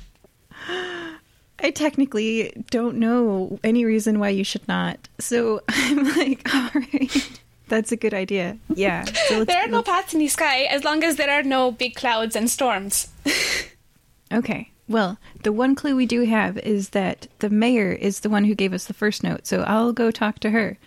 I 0.67 1.72
technically 1.72 2.51
don't 2.70 2.98
know 2.98 3.60
any 3.63 3.86
reason 3.86 4.20
why 4.20 4.29
you 4.29 4.43
should 4.43 4.67
not. 4.67 5.08
So 5.20 5.62
I'm 5.70 6.03
like, 6.17 6.41
all 6.53 6.70
right, 6.74 7.39
that's 7.67 7.91
a 7.91 7.96
good 7.96 8.13
idea. 8.13 8.58
Yeah. 8.74 9.05
So 9.27 9.46
There 9.46 9.63
are 9.63 9.67
no 9.67 9.82
paths 9.82 10.13
in 10.13 10.20
the 10.20 10.27
sky 10.27 10.63
as 10.63 10.84
long 10.84 11.03
as 11.03 11.15
there 11.15 11.29
are 11.29 11.43
no 11.43 11.72
big 11.72 11.96
clouds 11.96 12.36
and 12.36 12.50
storms. 12.50 13.08
okay. 14.34 14.70
Well, 14.89 15.17
the 15.43 15.53
one 15.53 15.75
clue 15.75 15.96
we 15.96 16.05
do 16.05 16.25
have 16.25 16.58
is 16.58 16.89
that 16.89 17.27
the 17.39 17.50
mayor 17.50 17.93
is 17.93 18.20
the 18.20 18.29
one 18.29 18.43
who 18.43 18.53
gave 18.53 18.74
us 18.74 18.86
the 18.86 18.93
first 18.93 19.24
note. 19.24 19.48
So 19.48 19.62
I'll 19.62 19.93
go 19.93 20.12
talk 20.12 20.39
to 20.39 20.50
her. 20.50 20.77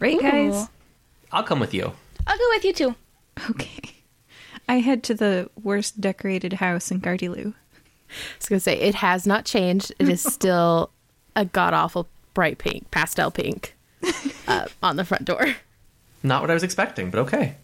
Right, 0.00 0.20
guys? 0.20 0.68
I'll 1.30 1.44
come 1.44 1.60
with 1.60 1.72
you. 1.72 1.92
I'll 2.26 2.36
go 2.36 2.44
with 2.50 2.64
you 2.64 2.72
too. 2.72 2.94
Okay. 3.50 3.94
I 4.68 4.80
head 4.80 5.04
to 5.04 5.14
the 5.14 5.50
worst 5.62 6.00
decorated 6.00 6.54
house 6.54 6.90
in 6.90 7.00
Gardyloo. 7.00 7.54
I 8.14 8.36
was 8.38 8.48
gonna 8.48 8.60
say 8.60 8.78
it 8.78 8.96
has 8.96 9.26
not 9.26 9.44
changed. 9.44 9.92
It 9.98 10.08
is 10.08 10.22
still 10.22 10.90
a 11.36 11.44
god 11.44 11.74
awful 11.74 12.08
bright 12.32 12.58
pink, 12.58 12.90
pastel 12.90 13.30
pink, 13.30 13.76
uh, 14.48 14.66
on 14.82 14.96
the 14.96 15.04
front 15.04 15.24
door. 15.24 15.56
Not 16.22 16.42
what 16.42 16.50
I 16.50 16.54
was 16.54 16.62
expecting, 16.62 17.10
but 17.10 17.20
okay. 17.20 17.56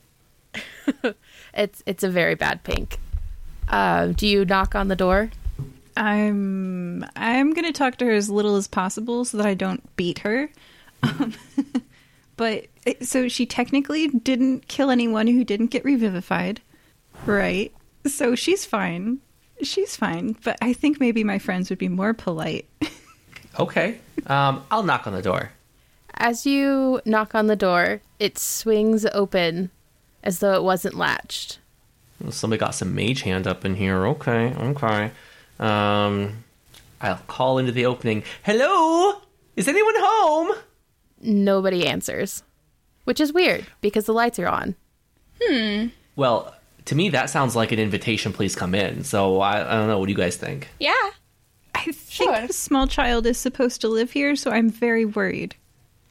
It's 1.54 1.82
it's 1.86 2.02
a 2.02 2.10
very 2.10 2.34
bad 2.34 2.62
pink. 2.62 2.98
Uh, 3.68 4.08
do 4.08 4.26
you 4.26 4.44
knock 4.44 4.74
on 4.74 4.88
the 4.88 4.96
door? 4.96 5.30
I'm 5.96 7.04
I'm 7.16 7.52
gonna 7.52 7.72
talk 7.72 7.96
to 7.96 8.04
her 8.06 8.12
as 8.12 8.30
little 8.30 8.56
as 8.56 8.68
possible 8.68 9.24
so 9.24 9.36
that 9.36 9.46
I 9.46 9.54
don't 9.54 9.94
beat 9.96 10.20
her. 10.20 10.50
Um, 11.02 11.34
but 12.36 12.66
so 13.02 13.28
she 13.28 13.46
technically 13.46 14.08
didn't 14.08 14.68
kill 14.68 14.90
anyone 14.90 15.26
who 15.26 15.44
didn't 15.44 15.68
get 15.68 15.84
revivified, 15.84 16.60
right? 17.26 17.72
So 18.06 18.34
she's 18.34 18.64
fine. 18.64 19.18
She's 19.62 19.96
fine. 19.96 20.36
But 20.44 20.56
I 20.62 20.72
think 20.72 21.00
maybe 21.00 21.24
my 21.24 21.38
friends 21.38 21.70
would 21.70 21.78
be 21.78 21.88
more 21.88 22.14
polite. 22.14 22.66
Okay. 23.58 23.98
Um, 24.26 24.64
I'll 24.70 24.84
knock 24.84 25.06
on 25.08 25.12
the 25.12 25.22
door. 25.22 25.50
As 26.14 26.46
you 26.46 27.00
knock 27.04 27.34
on 27.34 27.46
the 27.48 27.56
door, 27.56 28.00
it 28.18 28.38
swings 28.38 29.04
open 29.06 29.70
as 30.22 30.38
though 30.38 30.54
it 30.54 30.62
wasn't 30.62 30.94
latched. 30.94 31.58
Somebody 32.30 32.60
got 32.60 32.74
some 32.74 32.94
mage 32.94 33.22
hand 33.22 33.46
up 33.46 33.64
in 33.64 33.74
here. 33.74 34.06
Okay, 34.06 34.54
okay. 34.54 35.10
Um, 35.58 36.44
I'll 37.00 37.20
call 37.26 37.58
into 37.58 37.72
the 37.72 37.86
opening. 37.86 38.22
Hello? 38.42 39.20
Is 39.56 39.66
anyone 39.66 39.94
home? 39.96 40.56
Nobody 41.20 41.86
answers, 41.86 42.42
which 43.04 43.20
is 43.20 43.32
weird 43.32 43.66
because 43.80 44.04
the 44.04 44.14
lights 44.14 44.38
are 44.38 44.48
on. 44.48 44.74
Hmm. 45.42 45.86
Well, 46.16 46.54
to 46.90 46.94
me, 46.96 47.08
that 47.10 47.30
sounds 47.30 47.56
like 47.56 47.72
an 47.72 47.78
invitation. 47.78 48.32
Please 48.32 48.54
come 48.54 48.74
in. 48.74 49.04
So 49.04 49.40
I, 49.40 49.60
I 49.60 49.76
don't 49.78 49.86
know. 49.88 49.98
What 49.98 50.06
do 50.06 50.12
you 50.12 50.18
guys 50.18 50.36
think? 50.36 50.68
Yeah. 50.78 50.92
I 51.74 51.84
think 51.84 51.96
Sure. 52.10 52.46
the 52.46 52.52
small 52.52 52.86
child 52.86 53.26
is 53.26 53.38
supposed 53.38 53.80
to 53.82 53.88
live 53.88 54.10
here, 54.10 54.34
so 54.36 54.50
I'm 54.50 54.68
very 54.68 55.04
worried. 55.04 55.54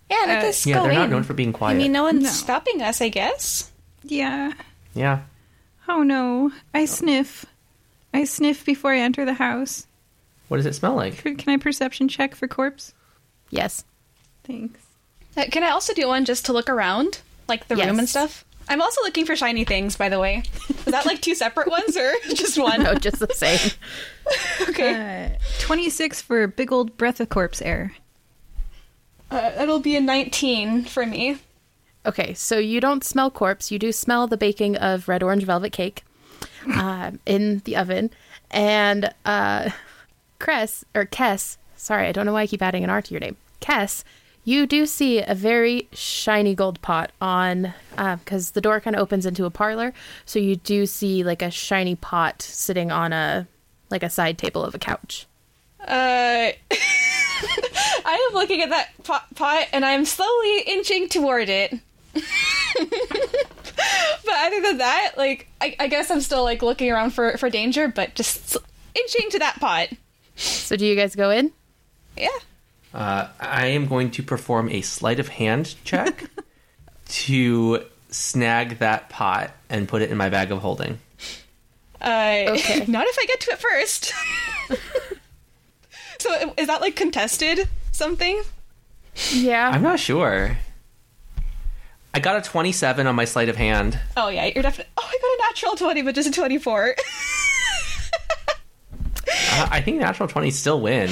Yeah, 0.10 0.24
let 0.26 0.44
Uh, 0.46 0.48
us 0.48 0.66
Yeah, 0.66 0.76
go 0.76 0.84
they're 0.84 0.94
not 0.94 1.10
known 1.10 1.24
for 1.24 1.34
being 1.34 1.52
quiet 1.54 1.76
I 1.76 1.78
mean, 1.78 1.92
no 1.92 2.04
one's 2.04 2.24
No. 2.24 2.30
stopping 2.30 2.82
us, 2.82 3.02
I 3.02 3.10
guess. 3.10 3.70
Yeah. 4.04 4.54
yeah. 4.96 5.20
Oh 5.88 6.02
no. 6.04 6.52
I 6.74 6.86
sniff. 6.86 7.46
I 8.14 8.24
sniff 8.24 8.66
before 8.66 8.94
I 8.94 9.00
enter 9.00 9.26
the 9.26 9.34
house. 9.34 9.86
What 10.48 10.58
does 10.58 10.66
it 10.66 10.74
smell 10.76 10.96
like? 10.96 11.18
Can 11.22 11.38
I 11.50 11.58
perception 11.58 12.08
check 12.08 12.34
for 12.36 12.48
corpse? 12.48 12.94
Yes. 13.52 13.84
Thanks. 14.46 14.80
Uh, 15.38 15.46
can 15.52 15.64
I 15.64 15.70
also 15.70 15.94
do 15.94 16.08
one 16.08 16.26
just 16.26 16.46
to 16.46 16.54
look 16.54 16.70
around, 16.70 17.22
like 17.48 17.68
the 17.68 17.76
room 17.76 18.00
and 18.00 18.10
stuff? 18.10 18.46
I'm 18.70 18.82
also 18.82 19.02
looking 19.02 19.26
for 19.26 19.36
shiny 19.36 19.66
things, 19.66 19.96
by 19.98 20.10
the 20.10 20.20
way. 20.20 20.44
Is 20.70 20.86
that 20.86 21.06
like 21.06 21.22
two 21.22 21.36
separate 21.36 21.68
ones 21.70 21.98
or 21.98 22.12
just 22.36 22.58
one? 22.58 22.84
No, 22.84 22.94
just 22.96 23.20
the 23.20 23.28
same. 23.34 23.72
Okay, 24.70 25.34
Uh, 25.36 25.40
26 25.62 26.22
for 26.22 26.46
big 26.46 26.72
old 26.72 26.96
breath 26.98 27.20
of 27.20 27.30
corpse 27.30 27.64
air. 27.64 27.96
uh, 29.32 29.50
that'll 29.52 29.80
be 29.80 29.96
a 29.96 30.02
19 30.02 30.86
for 30.86 31.04
me. 31.06 31.40
Okay, 32.06 32.36
so 32.36 32.60
you 32.60 32.80
don't 32.80 33.04
smell 33.04 33.32
corpse. 33.32 33.72
You 33.72 33.80
do 33.80 33.92
smell 33.92 34.28
the 34.28 34.38
baking 34.38 34.78
of 34.78 35.08
red 35.10 35.24
orange 35.24 35.44
velvet 35.46 35.72
cake 35.72 36.04
um, 36.76 37.20
in 37.26 37.60
the 37.66 37.76
oven. 37.76 38.12
And 38.52 39.12
uh, 39.26 39.72
Cress, 40.38 40.86
or 40.94 41.06
Kess, 41.06 41.58
sorry, 41.76 42.08
I 42.08 42.12
don't 42.12 42.28
know 42.28 42.34
why 42.34 42.44
I 42.44 42.48
keep 42.48 42.62
adding 42.62 42.84
an 42.84 42.90
R 42.92 43.02
to 43.02 43.12
your 43.12 43.20
name. 43.22 43.36
Kess, 43.62 44.04
you 44.50 44.66
do 44.66 44.88
see 44.88 45.22
a 45.22 45.36
very 45.36 45.88
shiny 45.94 46.56
gold 46.56 46.82
pot 46.82 47.12
on, 47.22 47.72
because 47.96 48.52
the 48.52 48.62
door 48.62 48.80
kind 48.80 48.96
of 48.96 49.02
opens 49.02 49.28
into 49.28 49.46
a 49.46 49.52
parlor. 49.52 49.94
So 50.26 50.40
you 50.40 50.56
do 50.56 50.88
see 50.88 51.24
like 51.24 51.44
a 51.44 51.52
shiny 51.52 51.96
pot 51.96 52.42
sitting 52.42 52.92
on 52.92 53.14
a, 53.14 53.48
like 53.92 54.02
a 54.02 54.10
side 54.10 54.40
table 54.40 54.64
of 54.64 54.74
a 54.74 54.80
couch. 54.80 55.28
Uh, 55.82 55.86
I 56.72 58.28
am 58.30 58.34
looking 58.34 58.64
at 58.64 58.70
that 58.70 58.90
pot, 59.04 59.28
pot 59.36 59.68
and 59.72 59.86
I'm 59.86 60.04
slowly 60.04 60.62
inching 60.62 61.10
toward 61.10 61.48
it. 61.48 61.72
but 62.14 62.24
other 64.34 64.62
than 64.62 64.80
that, 64.80 65.14
like, 65.16 65.48
I, 65.62 65.76
I 65.80 65.88
guess 65.88 66.10
I'm 66.10 66.22
still 66.22 66.44
like 66.44 66.64
looking 66.64 66.92
around 66.92 67.12
for, 67.12 67.38
for 67.38 67.52
danger, 67.52 67.88
but 67.88 68.16
just 68.16 68.58
inching 68.96 69.30
to 69.30 69.40
that 69.40 69.60
pot. 69.60 69.90
So 70.36 70.76
do 70.76 70.88
you 70.88 70.96
guys 70.96 71.16
go 71.16 71.30
in? 71.30 71.52
Yeah. 72.18 72.30
Uh, 72.94 73.28
I 73.40 73.68
am 73.68 73.88
going 73.88 74.12
to 74.12 74.24
perform 74.24 74.70
a 74.70 74.82
sleight 74.82 75.20
of 75.20 75.28
hand 75.28 75.76
check 75.84 76.24
to 77.10 77.84
snag 78.10 78.80
that 78.80 79.10
pot 79.10 79.52
and 79.70 79.88
put 79.88 80.02
it 80.02 80.10
in 80.10 80.18
my 80.18 80.30
bag 80.30 80.52
of 80.52 80.60
holding. 80.60 81.00
Uh, 82.02 82.46
Okay. 82.50 82.86
not 82.88 83.06
if 83.08 83.18
I 83.20 83.26
get 83.26 83.40
to 83.42 83.52
it 83.52 83.60
first. 83.60 84.14
so 86.20 86.54
is 86.58 86.68
that 86.68 86.82
like 86.82 86.96
contested 86.96 87.68
something? 87.92 88.42
Yeah. 89.32 89.70
I'm 89.70 89.84
not 89.84 90.00
sure. 90.00 90.58
I 92.14 92.20
got 92.20 92.38
a 92.38 92.42
27 92.50 93.06
on 93.06 93.16
my 93.16 93.26
sleight 93.26 93.50
of 93.50 93.56
hand. 93.56 94.00
Oh 94.18 94.30
yeah, 94.30 94.46
you're 94.46 94.64
definitely. 94.64 94.92
Oh, 94.98 95.04
I 95.06 95.18
got 95.22 95.28
a 95.48 95.50
natural 95.52 95.76
twenty, 95.76 96.02
but 96.02 96.16
just 96.16 96.28
a 96.28 96.32
twenty-four. 96.32 96.96
Uh, 99.52 99.68
I 99.72 99.82
think 99.82 99.98
natural 99.98 100.28
20s 100.28 100.54
still 100.54 100.82
win. 100.82 101.10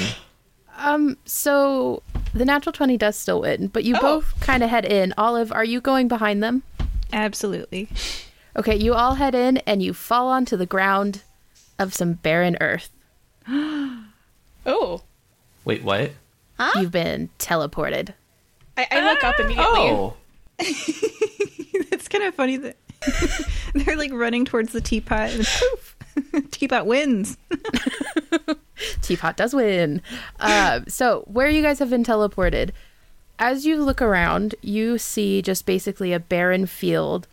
Um, 0.78 1.16
so 1.24 2.02
the 2.32 2.44
natural 2.44 2.72
20 2.72 2.96
does 2.96 3.16
still 3.16 3.40
win, 3.40 3.66
but 3.68 3.84
you 3.84 3.96
Oh. 3.96 4.00
both 4.00 4.34
kind 4.40 4.62
of 4.62 4.70
head 4.70 4.84
in. 4.84 5.12
Olive, 5.18 5.52
are 5.52 5.64
you 5.64 5.80
going 5.80 6.08
behind 6.08 6.42
them? 6.42 6.62
Absolutely. 7.12 7.88
Okay, 8.56 8.76
you 8.76 8.94
all 8.94 9.14
head 9.14 9.34
in 9.34 9.58
and 9.58 9.82
you 9.82 9.92
fall 9.92 10.28
onto 10.28 10.56
the 10.56 10.66
ground 10.66 11.22
of 11.78 11.94
some 11.94 12.14
barren 12.14 12.56
earth. 12.60 12.90
Oh. 14.66 15.02
Wait, 15.64 15.82
what? 15.82 16.10
You've 16.76 16.90
been 16.90 17.30
teleported. 17.38 18.12
I, 18.76 18.86
I 18.90 19.00
look 19.12 19.24
up 19.24 19.40
immediately. 19.40 19.64
Oh, 19.64 20.14
it's 20.58 22.08
kind 22.08 22.24
of 22.24 22.34
funny 22.34 22.56
that 22.58 22.76
they're 23.74 23.96
like 23.96 24.12
running 24.12 24.44
towards 24.44 24.72
the 24.72 24.80
teapot 24.82 25.30
and 25.30 25.46
poof, 25.46 25.87
teapot 26.50 26.86
wins. 26.86 27.36
Teapot 29.02 29.36
does 29.36 29.54
win. 29.54 30.02
Uh, 30.38 30.80
so, 30.86 31.24
where 31.26 31.48
you 31.48 31.62
guys 31.62 31.78
have 31.78 31.90
been 31.90 32.04
teleported, 32.04 32.70
as 33.38 33.66
you 33.66 33.82
look 33.82 34.02
around, 34.02 34.54
you 34.62 34.98
see 34.98 35.42
just 35.42 35.66
basically 35.66 36.12
a 36.12 36.20
barren 36.20 36.66
field. 36.66 37.26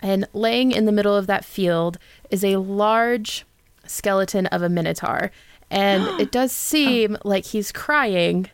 And 0.00 0.26
laying 0.32 0.72
in 0.72 0.84
the 0.84 0.92
middle 0.92 1.16
of 1.16 1.26
that 1.26 1.44
field 1.44 1.98
is 2.30 2.44
a 2.44 2.56
large 2.56 3.44
skeleton 3.86 4.46
of 4.46 4.62
a 4.62 4.68
minotaur. 4.68 5.30
And 5.70 6.02
it 6.20 6.30
does 6.30 6.52
seem 6.52 7.16
like 7.24 7.46
he's 7.46 7.72
crying 7.72 8.48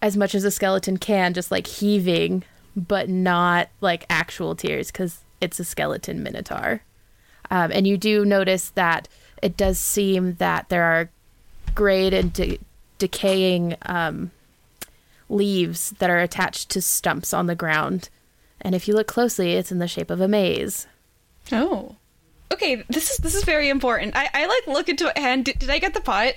as 0.00 0.16
much 0.16 0.34
as 0.34 0.44
a 0.44 0.50
skeleton 0.50 0.96
can, 0.96 1.32
just 1.32 1.50
like 1.50 1.66
heaving, 1.66 2.42
but 2.76 3.08
not 3.08 3.68
like 3.80 4.04
actual 4.10 4.54
tears 4.54 4.90
because 4.90 5.20
it's 5.40 5.60
a 5.60 5.64
skeleton 5.64 6.22
minotaur. 6.22 6.82
Um, 7.52 7.70
and 7.70 7.86
you 7.86 7.98
do 7.98 8.24
notice 8.24 8.70
that 8.70 9.08
it 9.42 9.58
does 9.58 9.78
seem 9.78 10.36
that 10.36 10.70
there 10.70 10.84
are 10.84 11.10
grayed 11.74 12.14
and 12.14 12.32
de- 12.32 12.58
decaying 12.96 13.76
um, 13.82 14.30
leaves 15.28 15.90
that 15.98 16.08
are 16.08 16.18
attached 16.18 16.70
to 16.70 16.80
stumps 16.80 17.34
on 17.34 17.48
the 17.48 17.54
ground. 17.54 18.08
And 18.62 18.74
if 18.74 18.88
you 18.88 18.94
look 18.94 19.06
closely, 19.06 19.52
it's 19.52 19.70
in 19.70 19.80
the 19.80 19.86
shape 19.86 20.08
of 20.08 20.22
a 20.22 20.28
maze. 20.28 20.86
Oh. 21.52 21.96
Okay, 22.50 22.84
this 22.88 23.10
is 23.10 23.18
this 23.18 23.34
is 23.34 23.44
very 23.44 23.68
important. 23.68 24.16
I, 24.16 24.30
I 24.32 24.46
like 24.46 24.66
look 24.66 24.88
into 24.88 25.08
it 25.08 25.16
and 25.16 25.44
did, 25.44 25.58
did 25.58 25.68
I 25.68 25.78
get 25.78 25.92
the 25.92 26.00
pot? 26.00 26.32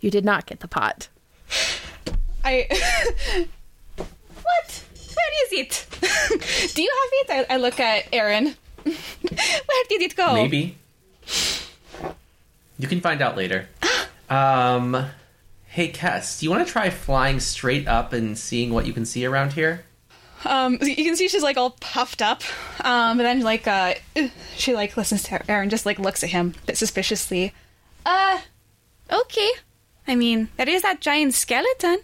You 0.00 0.10
did 0.10 0.26
not 0.26 0.44
get 0.44 0.60
the 0.60 0.68
pot. 0.68 1.08
I 2.44 2.66
What? 3.96 4.84
Where 5.14 5.46
is 5.46 5.52
it? 5.52 5.86
Do 6.74 6.82
you 6.82 6.90
have 7.00 7.38
it? 7.40 7.46
I, 7.50 7.54
I 7.54 7.56
look 7.56 7.80
at 7.80 8.08
Aaron. 8.12 8.56
Where 9.22 9.84
did 9.88 10.02
it 10.02 10.16
go? 10.16 10.34
maybe. 10.34 10.76
You 12.78 12.88
can 12.88 13.00
find 13.00 13.22
out 13.22 13.36
later. 13.36 13.68
um, 14.30 15.06
hey, 15.66 15.90
Kess, 15.92 16.40
do 16.40 16.46
you 16.46 16.50
want 16.50 16.66
to 16.66 16.72
try 16.72 16.90
flying 16.90 17.40
straight 17.40 17.86
up 17.86 18.12
and 18.12 18.36
seeing 18.36 18.72
what 18.72 18.86
you 18.86 18.92
can 18.92 19.06
see 19.06 19.24
around 19.24 19.52
here? 19.52 19.84
Um, 20.44 20.78
you 20.82 20.96
can 20.96 21.16
see 21.16 21.28
she's 21.28 21.42
like 21.42 21.56
all 21.56 21.70
puffed 21.80 22.22
up. 22.22 22.42
Um, 22.84 23.16
but 23.16 23.22
then 23.22 23.40
like 23.42 23.66
uh, 23.66 23.94
she 24.56 24.74
like 24.74 24.96
listens 24.96 25.22
to 25.24 25.50
Aaron, 25.50 25.70
just 25.70 25.86
like 25.86 25.98
looks 25.98 26.22
at 26.22 26.30
him 26.30 26.54
a 26.62 26.66
bit 26.66 26.78
suspiciously. 26.78 27.52
Uh, 28.04 28.40
okay. 29.10 29.50
I 30.06 30.16
mean, 30.16 30.48
there 30.56 30.68
is 30.68 30.82
that 30.82 31.00
giant 31.00 31.34
skeleton. 31.34 31.98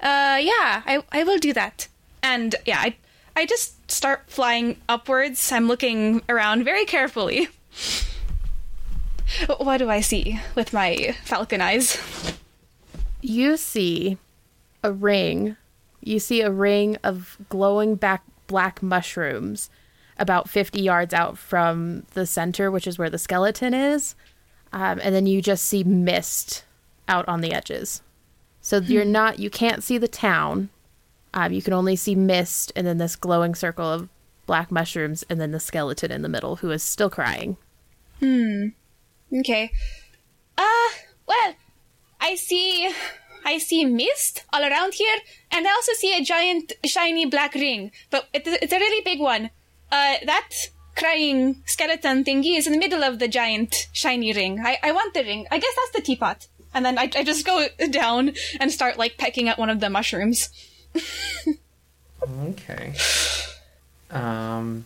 Uh, 0.00 0.38
yeah, 0.40 0.82
I 0.86 1.02
I 1.12 1.24
will 1.24 1.38
do 1.38 1.52
that. 1.52 1.88
And 2.22 2.54
yeah, 2.64 2.78
I 2.80 2.96
I 3.34 3.46
just 3.46 3.75
start 3.88 4.24
flying 4.28 4.76
upwards. 4.88 5.52
I'm 5.52 5.68
looking 5.68 6.22
around 6.28 6.64
very 6.64 6.84
carefully. 6.84 7.48
What 9.58 9.78
do 9.78 9.90
I 9.90 10.00
see 10.00 10.40
with 10.54 10.72
my 10.72 11.14
falcon 11.24 11.60
eyes? 11.60 11.98
You 13.20 13.56
see 13.56 14.18
a 14.84 14.92
ring. 14.92 15.56
You 16.00 16.20
see 16.20 16.42
a 16.42 16.50
ring 16.50 16.96
of 17.02 17.36
glowing 17.48 17.96
back 17.96 18.22
black 18.46 18.82
mushrooms 18.82 19.68
about 20.18 20.48
50 20.48 20.80
yards 20.80 21.12
out 21.12 21.36
from 21.36 22.04
the 22.14 22.26
center, 22.26 22.70
which 22.70 22.86
is 22.86 22.98
where 22.98 23.10
the 23.10 23.18
skeleton 23.18 23.74
is. 23.74 24.14
Um, 24.72 25.00
and 25.02 25.14
then 25.14 25.26
you 25.26 25.42
just 25.42 25.64
see 25.64 25.84
mist 25.84 26.64
out 27.08 27.26
on 27.28 27.40
the 27.40 27.52
edges. 27.52 28.02
So 28.60 28.78
you're 28.78 29.04
not, 29.04 29.38
you 29.38 29.50
can't 29.50 29.82
see 29.82 29.98
the 29.98 30.08
town. 30.08 30.70
Um, 31.36 31.52
you 31.52 31.60
can 31.60 31.74
only 31.74 31.96
see 31.96 32.14
mist 32.14 32.72
and 32.74 32.86
then 32.86 32.96
this 32.96 33.14
glowing 33.14 33.54
circle 33.54 33.84
of 33.84 34.08
black 34.46 34.72
mushrooms 34.72 35.22
and 35.28 35.38
then 35.38 35.50
the 35.50 35.60
skeleton 35.60 36.10
in 36.10 36.22
the 36.22 36.30
middle 36.30 36.56
who 36.56 36.70
is 36.70 36.82
still 36.82 37.10
crying. 37.10 37.58
Hmm. 38.20 38.68
Okay. 39.32 39.70
Uh, 40.56 40.88
well, 41.26 41.54
I 42.20 42.36
see 42.36 42.90
I 43.44 43.58
see 43.58 43.84
mist 43.84 44.44
all 44.50 44.62
around 44.62 44.94
here 44.94 45.18
and 45.52 45.68
I 45.68 45.72
also 45.72 45.92
see 45.92 46.16
a 46.16 46.24
giant 46.24 46.72
shiny 46.86 47.26
black 47.26 47.54
ring, 47.54 47.92
but 48.10 48.28
it, 48.32 48.44
it's 48.46 48.72
a 48.72 48.78
really 48.78 49.04
big 49.04 49.20
one. 49.20 49.50
Uh 49.92 50.14
that 50.24 50.48
crying 50.96 51.62
skeleton 51.66 52.24
thingy 52.24 52.56
is 52.56 52.66
in 52.66 52.72
the 52.72 52.78
middle 52.78 53.04
of 53.04 53.18
the 53.18 53.28
giant 53.28 53.88
shiny 53.92 54.32
ring. 54.32 54.62
I, 54.64 54.78
I 54.82 54.92
want 54.92 55.12
the 55.12 55.22
ring. 55.22 55.46
I 55.50 55.58
guess 55.58 55.74
that's 55.76 55.96
the 55.96 56.02
teapot. 56.02 56.48
And 56.72 56.82
then 56.82 56.98
I, 56.98 57.10
I 57.14 57.24
just 57.24 57.44
go 57.44 57.66
down 57.90 58.32
and 58.58 58.72
start 58.72 58.96
like 58.96 59.18
pecking 59.18 59.50
at 59.50 59.58
one 59.58 59.68
of 59.68 59.80
the 59.80 59.90
mushrooms. 59.90 60.48
Okay. 62.48 62.94
Um, 64.10 64.84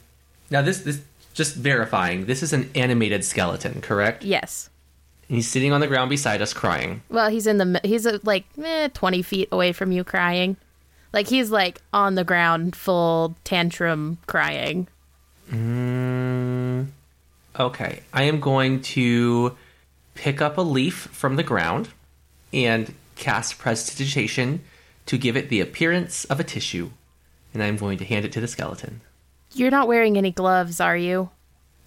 now 0.51 0.63
this 0.63 0.81
this 0.81 1.01
just 1.35 1.55
verifying. 1.55 2.27
This 2.27 2.43
is 2.43 2.53
an 2.53 2.71
animated 2.75 3.25
skeleton, 3.25 3.81
correct? 3.81 4.25
Yes. 4.25 4.69
And 5.29 5.37
he's 5.37 5.49
sitting 5.49 5.73
on 5.73 5.81
the 5.81 5.87
ground 5.87 6.11
beside 6.11 6.43
us, 6.43 6.53
crying. 6.53 7.03
Well, 7.09 7.31
he's 7.31 7.47
in 7.47 7.59
the 7.59 7.81
he's 7.85 8.07
uh, 8.07 8.19
like 8.25 8.45
eh, 8.63 8.89
twenty 8.93 9.23
feet 9.23 9.49
away 9.53 9.73
from 9.73 9.93
you, 9.93 10.05
crying. 10.05 10.57
Like 11.13 11.29
he's 11.29 11.51
like 11.51 11.81
on 11.93 12.15
the 12.15 12.25
ground, 12.25 12.77
full 12.77 13.37
tantrum, 13.45 14.19
crying. 14.27 14.89
Mm, 15.51 16.87
okay, 17.59 18.01
I 18.13 18.25
am 18.25 18.39
going 18.41 18.83
to 18.83 19.57
pick 20.15 20.41
up 20.41 20.59
a 20.59 20.63
leaf 20.63 20.95
from 20.95 21.37
the 21.37 21.43
ground 21.43 21.89
and 22.53 22.95
cast 23.17 23.59
prestidigitation 23.59 24.63
to 25.07 25.19
give 25.19 25.37
it 25.37 25.49
the 25.49 25.61
appearance 25.61 26.25
of 26.27 26.41
a 26.41 26.45
tissue, 26.45 26.91
and 27.55 27.63
I'm 27.63 27.77
going 27.77 27.99
to 27.99 28.05
hand 28.05 28.25
it 28.25 28.33
to 28.33 28.41
the 28.41 28.49
skeleton. 28.49 29.01
You're 29.53 29.71
not 29.71 29.89
wearing 29.89 30.17
any 30.17 30.31
gloves, 30.31 30.81
are 30.81 30.97
you? 30.97 31.31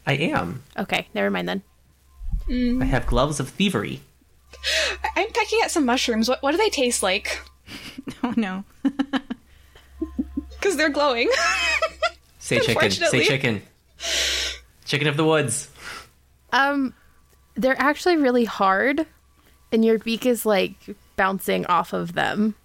I 0.05 0.13
am. 0.13 0.63
Okay, 0.77 1.07
never 1.13 1.29
mind 1.29 1.47
then. 1.47 1.61
I 2.81 2.85
have 2.85 3.05
gloves 3.07 3.39
of 3.39 3.47
thievery. 3.49 4.01
I- 5.03 5.21
I'm 5.21 5.31
pecking 5.31 5.59
at 5.63 5.71
some 5.71 5.85
mushrooms. 5.85 6.27
What, 6.27 6.43
what 6.43 6.51
do 6.51 6.57
they 6.57 6.69
taste 6.69 7.01
like? 7.03 7.41
Oh 8.21 8.33
no. 8.37 8.63
Because 10.49 10.75
they're 10.77 10.89
glowing. 10.89 11.29
Say 12.39 12.59
chicken. 12.59 12.91
Say 12.91 13.23
chicken. 13.25 13.61
Chicken 14.85 15.07
of 15.07 15.17
the 15.17 15.25
woods. 15.25 15.69
Um, 16.51 16.93
they're 17.55 17.79
actually 17.79 18.17
really 18.17 18.45
hard, 18.45 19.05
and 19.71 19.83
your 19.83 19.99
beak 19.99 20.25
is 20.25 20.45
like 20.45 20.73
bouncing 21.15 21.65
off 21.67 21.93
of 21.93 22.13
them. 22.13 22.55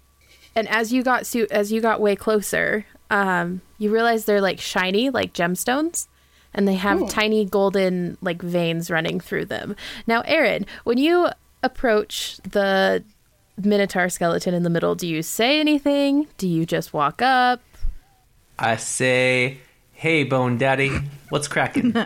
And 0.55 0.67
as 0.67 0.91
you 0.91 1.03
got 1.03 1.25
su- 1.25 1.47
as 1.51 1.71
you 1.71 1.81
got 1.81 2.01
way 2.01 2.15
closer, 2.15 2.85
um, 3.09 3.61
you 3.77 3.91
realize 3.91 4.25
they're 4.25 4.41
like 4.41 4.59
shiny, 4.59 5.09
like 5.09 5.33
gemstones, 5.33 6.07
and 6.53 6.67
they 6.67 6.75
have 6.75 7.09
tiny 7.09 7.45
golden 7.45 8.17
like 8.21 8.41
veins 8.41 8.89
running 8.91 9.19
through 9.19 9.45
them. 9.45 9.75
Now, 10.07 10.21
Aaron, 10.21 10.65
when 10.83 10.97
you 10.97 11.29
approach 11.63 12.37
the 12.43 13.03
minotaur 13.57 14.09
skeleton 14.09 14.53
in 14.53 14.63
the 14.63 14.69
middle, 14.69 14.95
do 14.95 15.07
you 15.07 15.21
say 15.21 15.59
anything? 15.59 16.27
Do 16.37 16.47
you 16.47 16.65
just 16.65 16.93
walk 16.93 17.21
up? 17.21 17.61
I 18.57 18.75
say, 18.75 19.59
hey, 19.93 20.23
Bone 20.23 20.57
Daddy, 20.57 20.91
what's 21.29 21.47
cracking? 21.47 21.95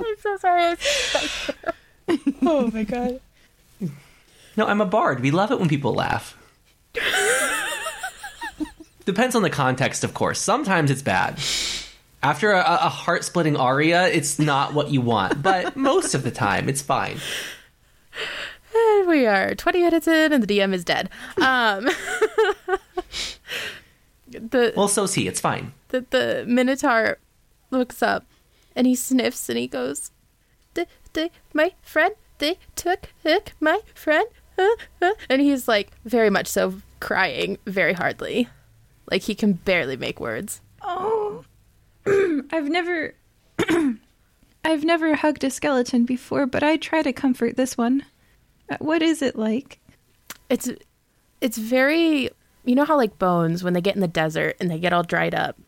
I'm 0.00 0.16
so 0.18 0.36
sorry. 0.38 0.76
oh 2.42 2.70
my 2.72 2.84
god. 2.84 3.20
No, 4.56 4.66
I'm 4.66 4.80
a 4.80 4.86
bard. 4.86 5.20
We 5.20 5.30
love 5.30 5.50
it 5.50 5.60
when 5.60 5.68
people 5.68 5.92
laugh. 5.94 6.36
Depends 9.04 9.34
on 9.34 9.42
the 9.42 9.50
context, 9.50 10.04
of 10.04 10.14
course. 10.14 10.40
Sometimes 10.40 10.90
it's 10.90 11.02
bad. 11.02 11.38
After 12.22 12.52
a, 12.52 12.60
a 12.60 12.88
heart 12.88 13.22
splitting 13.24 13.56
aria, 13.56 14.06
it's 14.08 14.38
not 14.38 14.72
what 14.72 14.90
you 14.90 15.02
want, 15.02 15.42
but 15.42 15.76
most 15.76 16.14
of 16.14 16.22
the 16.22 16.30
time, 16.30 16.70
it's 16.70 16.80
fine. 16.80 17.18
And 18.74 19.06
we 19.06 19.26
are 19.26 19.54
20 19.54 19.82
minutes 19.82 20.08
in, 20.08 20.32
and 20.32 20.42
the 20.42 20.46
DM 20.58 20.72
is 20.72 20.84
dead. 20.84 21.10
Um, 21.36 21.84
the, 24.28 24.72
Well, 24.74 24.88
so's 24.88 25.12
he. 25.14 25.28
It's 25.28 25.40
fine. 25.40 25.72
the 25.88 26.06
the 26.10 26.44
Minotaur 26.48 27.18
looks 27.70 28.02
up, 28.02 28.24
and 28.74 28.86
he 28.86 28.94
sniffs, 28.94 29.48
and 29.50 29.58
he 29.58 29.66
goes, 29.68 30.10
"They, 30.74 30.86
they, 31.12 31.30
my 31.52 31.72
friend, 31.82 32.14
they 32.38 32.58
took, 32.74 33.10
took 33.22 33.52
my 33.60 33.80
friend," 33.94 34.26
uh, 34.58 34.66
uh," 35.02 35.12
and 35.28 35.40
he's 35.42 35.68
like 35.68 35.90
very 36.04 36.30
much 36.30 36.46
so 36.46 36.74
crying 37.00 37.58
very 37.66 37.92
hardly, 37.92 38.48
like 39.10 39.22
he 39.22 39.34
can 39.34 39.54
barely 39.54 39.96
make 39.96 40.20
words. 40.20 40.60
Oh. 40.82 41.44
I've 42.06 42.68
never 42.68 43.14
I've 44.64 44.84
never 44.84 45.14
hugged 45.14 45.44
a 45.44 45.50
skeleton 45.50 46.04
before, 46.04 46.46
but 46.46 46.62
I 46.62 46.76
try 46.76 47.02
to 47.02 47.12
comfort 47.12 47.56
this 47.56 47.76
one. 47.76 48.04
Uh, 48.68 48.76
What 48.78 49.02
is 49.02 49.22
it 49.22 49.36
like? 49.36 49.78
It's 50.48 50.68
it's 51.40 51.58
very 51.58 52.30
you 52.64 52.74
know 52.74 52.84
how 52.84 52.96
like 52.96 53.18
bones 53.18 53.62
when 53.62 53.74
they 53.74 53.80
get 53.80 53.94
in 53.94 54.00
the 54.00 54.08
desert 54.08 54.56
and 54.60 54.70
they 54.70 54.78
get 54.78 54.92
all 54.92 55.02
dried 55.02 55.34
up, 55.34 55.58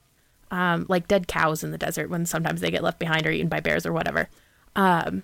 um, 0.51 0.87
like 0.89 1.09
dead 1.09 1.29
cows 1.29 1.63
in 1.63 1.71
the 1.71 1.79
desert 1.79 2.09
when 2.11 2.25
sometimes 2.27 2.61
they 2.61 2.71
get 2.71 2.83
left 2.83 2.99
behind 2.99 3.27
or 3.27 3.31
eaten 3.31 3.49
by 3.49 3.61
bears 3.61 3.85
or 3.87 3.93
whatever. 3.93 4.29
Um, 4.75 5.23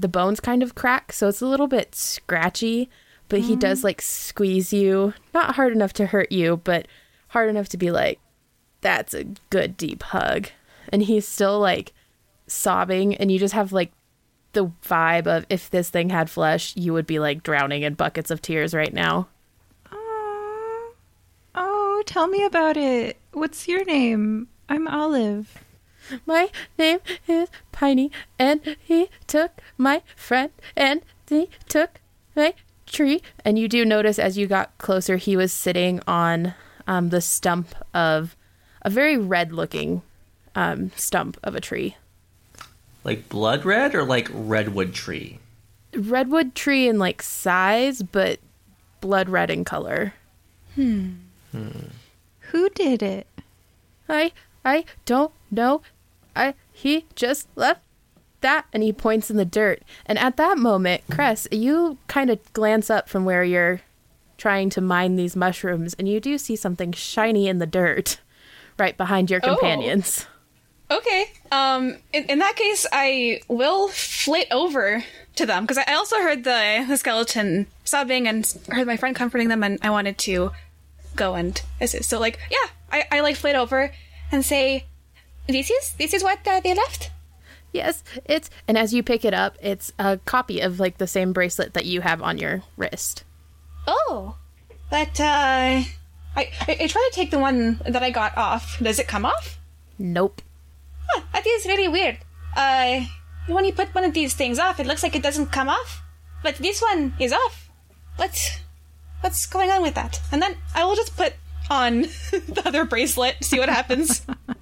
the 0.00 0.08
bones 0.08 0.40
kind 0.40 0.62
of 0.62 0.74
crack, 0.74 1.12
so 1.12 1.28
it's 1.28 1.42
a 1.42 1.46
little 1.46 1.66
bit 1.66 1.94
scratchy. 1.94 2.88
But 3.28 3.40
he 3.40 3.56
does 3.56 3.80
mm. 3.80 3.84
like 3.84 4.02
squeeze 4.02 4.72
you, 4.72 5.14
not 5.32 5.54
hard 5.54 5.72
enough 5.72 5.94
to 5.94 6.06
hurt 6.06 6.30
you, 6.30 6.60
but 6.62 6.86
hard 7.28 7.48
enough 7.48 7.68
to 7.70 7.78
be 7.78 7.90
like, 7.90 8.20
"That's 8.82 9.14
a 9.14 9.24
good 9.50 9.76
deep 9.76 10.02
hug." 10.02 10.48
And 10.90 11.02
he's 11.02 11.26
still 11.26 11.58
like 11.58 11.92
sobbing, 12.46 13.14
and 13.16 13.32
you 13.32 13.38
just 13.38 13.54
have 13.54 13.72
like 13.72 13.92
the 14.52 14.70
vibe 14.84 15.26
of 15.26 15.46
if 15.48 15.70
this 15.70 15.90
thing 15.90 16.10
had 16.10 16.30
flesh, 16.30 16.76
you 16.76 16.92
would 16.92 17.06
be 17.06 17.18
like 17.18 17.42
drowning 17.42 17.82
in 17.82 17.94
buckets 17.94 18.30
of 18.30 18.42
tears 18.42 18.74
right 18.74 18.92
now. 18.92 19.28
Oh, 19.90 20.94
oh, 21.54 22.02
tell 22.06 22.26
me 22.26 22.44
about 22.44 22.76
it. 22.76 23.18
What's 23.32 23.68
your 23.68 23.84
name? 23.84 24.48
I'm 24.68 24.86
Olive. 24.86 25.63
My 26.26 26.50
name 26.78 26.98
is 27.26 27.48
Piney, 27.72 28.10
and 28.38 28.76
he 28.80 29.08
took 29.26 29.60
my 29.78 30.02
friend, 30.16 30.50
and 30.76 31.02
he 31.28 31.48
took 31.68 32.00
my 32.36 32.54
tree. 32.86 33.22
And 33.44 33.58
you 33.58 33.68
do 33.68 33.84
notice 33.84 34.18
as 34.18 34.36
you 34.38 34.46
got 34.46 34.76
closer, 34.78 35.16
he 35.16 35.36
was 35.36 35.52
sitting 35.52 36.00
on 36.06 36.54
um, 36.86 37.10
the 37.10 37.20
stump 37.20 37.74
of 37.92 38.36
a 38.82 38.90
very 38.90 39.16
red 39.16 39.52
looking 39.52 40.02
um, 40.54 40.90
stump 40.96 41.38
of 41.42 41.54
a 41.54 41.60
tree. 41.60 41.96
Like 43.02 43.28
blood 43.28 43.64
red 43.64 43.94
or 43.94 44.04
like 44.04 44.28
redwood 44.32 44.94
tree? 44.94 45.38
Redwood 45.94 46.54
tree 46.54 46.88
in 46.88 46.98
like 46.98 47.22
size, 47.22 48.02
but 48.02 48.40
blood 49.00 49.28
red 49.28 49.50
in 49.50 49.64
color. 49.64 50.14
Hmm. 50.74 51.12
Who 52.50 52.68
did 52.70 53.02
it? 53.02 53.26
I 54.08 54.32
I 54.64 54.84
don't 55.04 55.32
know. 55.50 55.82
I 56.36 56.54
he 56.72 57.06
just 57.14 57.48
left 57.56 57.80
that 58.40 58.66
and 58.72 58.82
he 58.82 58.92
points 58.92 59.30
in 59.30 59.36
the 59.36 59.44
dirt. 59.44 59.82
And 60.06 60.18
at 60.18 60.36
that 60.36 60.58
moment, 60.58 61.02
Cress, 61.10 61.48
you 61.50 61.98
kind 62.08 62.30
of 62.30 62.38
glance 62.52 62.90
up 62.90 63.08
from 63.08 63.24
where 63.24 63.42
you're 63.44 63.80
trying 64.36 64.68
to 64.70 64.80
mine 64.80 65.16
these 65.16 65.34
mushrooms 65.36 65.94
and 65.98 66.08
you 66.08 66.20
do 66.20 66.36
see 66.38 66.56
something 66.56 66.92
shiny 66.92 67.48
in 67.48 67.58
the 67.58 67.66
dirt 67.66 68.18
right 68.78 68.96
behind 68.96 69.30
your 69.30 69.40
Oh. 69.42 69.48
companions. 69.56 70.26
Okay. 70.90 71.30
Um. 71.50 71.96
In, 72.12 72.24
in 72.24 72.38
that 72.40 72.56
case, 72.56 72.86
I 72.92 73.40
will 73.48 73.88
flit 73.88 74.48
over 74.50 75.02
to 75.36 75.46
them 75.46 75.64
because 75.64 75.78
I 75.78 75.84
I 75.88 75.94
also 75.94 76.16
heard 76.18 76.44
the 76.44 76.84
the 76.86 76.96
skeleton 76.98 77.66
sobbing 77.84 78.28
and 78.28 78.46
heard 78.68 78.86
my 78.86 78.98
friend 78.98 79.16
comforting 79.16 79.48
them, 79.48 79.64
and 79.64 79.78
I 79.82 79.88
wanted 79.90 80.18
to 80.18 80.52
go 81.16 81.34
and 81.36 81.60
assist. 81.80 82.10
So, 82.10 82.20
like, 82.20 82.38
yeah, 82.50 82.68
I, 82.92 83.06
I 83.10 83.20
like 83.20 83.36
flit 83.36 83.56
over 83.56 83.92
and 84.30 84.44
say, 84.44 84.84
"This 85.46 85.70
is 85.70 85.92
this 85.94 86.14
is 86.14 86.22
what 86.22 86.46
uh, 86.46 86.60
they 86.60 86.74
left." 86.74 87.10
Yes, 87.72 88.04
it's 88.24 88.50
and 88.68 88.78
as 88.78 88.94
you 88.94 89.02
pick 89.02 89.24
it 89.24 89.34
up, 89.34 89.58
it's 89.60 89.92
a 89.98 90.18
copy 90.24 90.60
of 90.60 90.78
like 90.78 90.98
the 90.98 91.08
same 91.08 91.32
bracelet 91.32 91.74
that 91.74 91.86
you 91.86 92.02
have 92.02 92.22
on 92.22 92.38
your 92.38 92.62
wrist. 92.76 93.24
Oh, 93.86 94.36
but 94.90 95.18
uh, 95.18 95.82
I, 95.82 95.86
I 96.36 96.76
I 96.80 96.86
try 96.86 97.08
to 97.10 97.12
take 97.12 97.30
the 97.30 97.38
one 97.38 97.80
that 97.86 98.02
I 98.02 98.10
got 98.10 98.36
off. 98.36 98.78
Does 98.80 98.98
it 98.98 99.08
come 99.08 99.24
off? 99.24 99.58
Nope. 99.98 100.40
Huh, 101.08 101.22
that 101.32 101.46
is 101.46 101.66
really 101.66 101.88
weird. 101.88 102.18
Uh, 102.56 103.04
when 103.48 103.64
you 103.64 103.72
put 103.72 103.94
one 103.94 104.04
of 104.04 104.14
these 104.14 104.34
things 104.34 104.58
off, 104.58 104.80
it 104.80 104.86
looks 104.86 105.02
like 105.02 105.16
it 105.16 105.22
doesn't 105.22 105.52
come 105.52 105.68
off, 105.68 106.02
but 106.42 106.56
this 106.56 106.80
one 106.80 107.14
is 107.18 107.32
off. 107.32 107.68
What? 108.16 108.60
What's 109.20 109.46
going 109.46 109.70
on 109.70 109.82
with 109.82 109.94
that? 109.94 110.20
And 110.30 110.40
then 110.40 110.56
I 110.74 110.84
will 110.84 110.94
just 110.94 111.16
put 111.16 111.34
on 111.70 112.02
the 112.30 112.62
other 112.64 112.84
bracelet, 112.84 113.42
see 113.42 113.58
what 113.58 113.68
happens. 113.68 114.24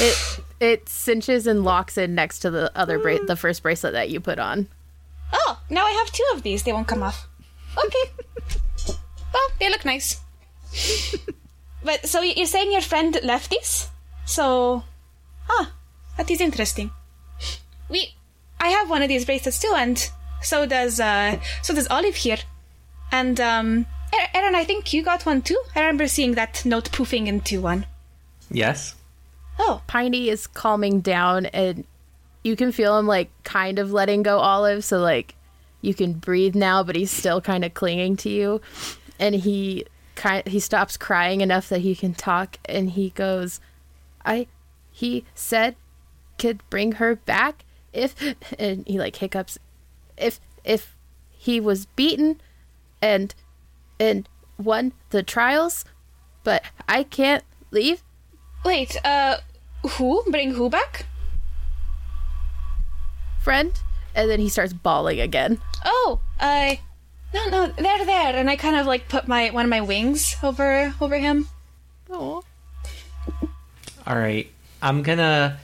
It 0.00 0.40
it 0.60 0.88
cinches 0.88 1.46
and 1.46 1.64
locks 1.64 1.98
in 1.98 2.14
next 2.14 2.40
to 2.40 2.50
the 2.50 2.70
other 2.76 2.98
bra- 2.98 3.18
the 3.26 3.36
first 3.36 3.62
bracelet 3.62 3.92
that 3.92 4.10
you 4.10 4.20
put 4.20 4.38
on. 4.38 4.68
oh, 5.32 5.60
now 5.70 5.84
I 5.86 5.90
have 5.92 6.12
two 6.12 6.24
of 6.34 6.42
these. 6.42 6.62
They 6.62 6.72
won't 6.72 6.88
come 6.88 7.02
off. 7.02 7.26
Okay. 7.76 8.12
well, 9.32 9.48
they 9.58 9.68
look 9.70 9.84
nice. 9.84 10.20
but 11.84 12.06
so 12.06 12.20
you're 12.22 12.46
saying 12.46 12.72
your 12.72 12.80
friend 12.82 13.18
left 13.22 13.50
these? 13.50 13.88
So, 14.26 14.84
huh? 15.48 15.66
That 16.16 16.30
is 16.30 16.40
interesting. 16.40 16.90
We, 17.88 18.14
I 18.60 18.68
have 18.68 18.88
one 18.88 19.02
of 19.02 19.08
these 19.08 19.24
bracelets 19.24 19.58
too, 19.58 19.72
and 19.76 20.10
so 20.42 20.66
does 20.66 21.00
uh, 21.00 21.38
so 21.62 21.74
does 21.74 21.88
Olive 21.88 22.14
here. 22.16 22.38
And 23.12 23.40
um, 23.40 23.86
Er- 24.14 24.30
Aaron, 24.34 24.54
I 24.54 24.64
think 24.64 24.92
you 24.92 25.02
got 25.02 25.26
one 25.26 25.42
too. 25.42 25.60
I 25.74 25.80
remember 25.80 26.06
seeing 26.08 26.34
that 26.34 26.64
note 26.64 26.90
poofing 26.92 27.26
into 27.26 27.60
one. 27.60 27.86
Yes. 28.50 28.94
Oh, 29.58 29.82
Piney 29.86 30.28
is 30.28 30.46
calming 30.46 31.00
down 31.00 31.46
and 31.46 31.84
you 32.42 32.56
can 32.56 32.72
feel 32.72 32.98
him 32.98 33.06
like 33.06 33.30
kind 33.44 33.78
of 33.78 33.92
letting 33.92 34.22
go 34.22 34.38
Olive 34.38 34.84
so 34.84 34.98
like 34.98 35.34
you 35.80 35.94
can 35.94 36.14
breathe 36.14 36.54
now 36.54 36.82
but 36.82 36.96
he's 36.96 37.10
still 37.10 37.40
kind 37.40 37.64
of 37.64 37.74
clinging 37.74 38.16
to 38.18 38.28
you. 38.28 38.60
And 39.18 39.34
he 39.34 39.86
kind 40.14 40.46
he 40.46 40.60
stops 40.60 40.96
crying 40.96 41.40
enough 41.40 41.68
that 41.68 41.80
he 41.80 41.94
can 41.94 42.14
talk 42.14 42.58
and 42.66 42.90
he 42.90 43.10
goes 43.10 43.60
I 44.24 44.46
he 44.92 45.24
said 45.34 45.76
could 46.38 46.62
bring 46.70 46.92
her 46.92 47.16
back 47.16 47.64
if 47.92 48.14
and 48.58 48.86
he 48.86 48.98
like 48.98 49.16
hiccups 49.16 49.58
if 50.16 50.40
if 50.64 50.96
he 51.30 51.60
was 51.60 51.86
beaten 51.86 52.40
and 53.02 53.34
and 53.98 54.28
won 54.58 54.92
the 55.10 55.22
trials 55.22 55.84
but 56.44 56.62
I 56.88 57.02
can't 57.02 57.44
leave 57.70 58.02
wait. 58.64 58.96
Uh, 59.04 59.36
who 59.98 60.22
bring 60.30 60.54
who 60.54 60.68
back? 60.70 61.06
friend 63.42 63.78
and 64.14 64.30
then 64.30 64.40
he 64.40 64.48
starts 64.48 64.72
bawling 64.72 65.20
again 65.20 65.60
Oh, 65.84 66.18
I. 66.40 66.80
no, 67.34 67.46
no, 67.50 67.66
they're 67.76 68.06
there. 68.06 68.34
And 68.36 68.48
I 68.48 68.56
kind 68.56 68.74
of 68.74 68.86
like 68.86 69.06
put 69.10 69.28
my 69.28 69.50
one 69.50 69.66
of 69.66 69.70
my 69.70 69.82
wings 69.82 70.34
over 70.42 70.94
over 70.98 71.18
him. 71.18 71.46
oh 72.10 72.42
All 74.06 74.16
right. 74.16 74.50
I'm 74.80 75.02
gonna 75.02 75.58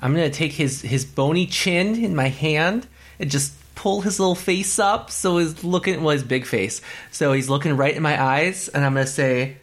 I'm 0.00 0.12
gonna 0.12 0.28
take 0.30 0.52
his 0.52 0.82
his 0.82 1.04
bony 1.04 1.46
chin 1.46 2.02
in 2.02 2.16
my 2.16 2.28
hand 2.28 2.88
and 3.20 3.30
just 3.30 3.52
pull 3.76 4.00
his 4.00 4.18
little 4.18 4.34
face 4.34 4.78
up 4.80 5.08
so 5.10 5.38
he's 5.38 5.62
looking 5.62 6.02
well 6.02 6.12
his 6.12 6.24
big 6.24 6.44
face. 6.46 6.80
So 7.12 7.32
he's 7.32 7.48
looking 7.48 7.76
right 7.76 7.94
in 7.94 8.02
my 8.02 8.20
eyes 8.20 8.66
and 8.68 8.84
I'm 8.84 8.94
gonna 8.94 9.06
say, 9.06 9.58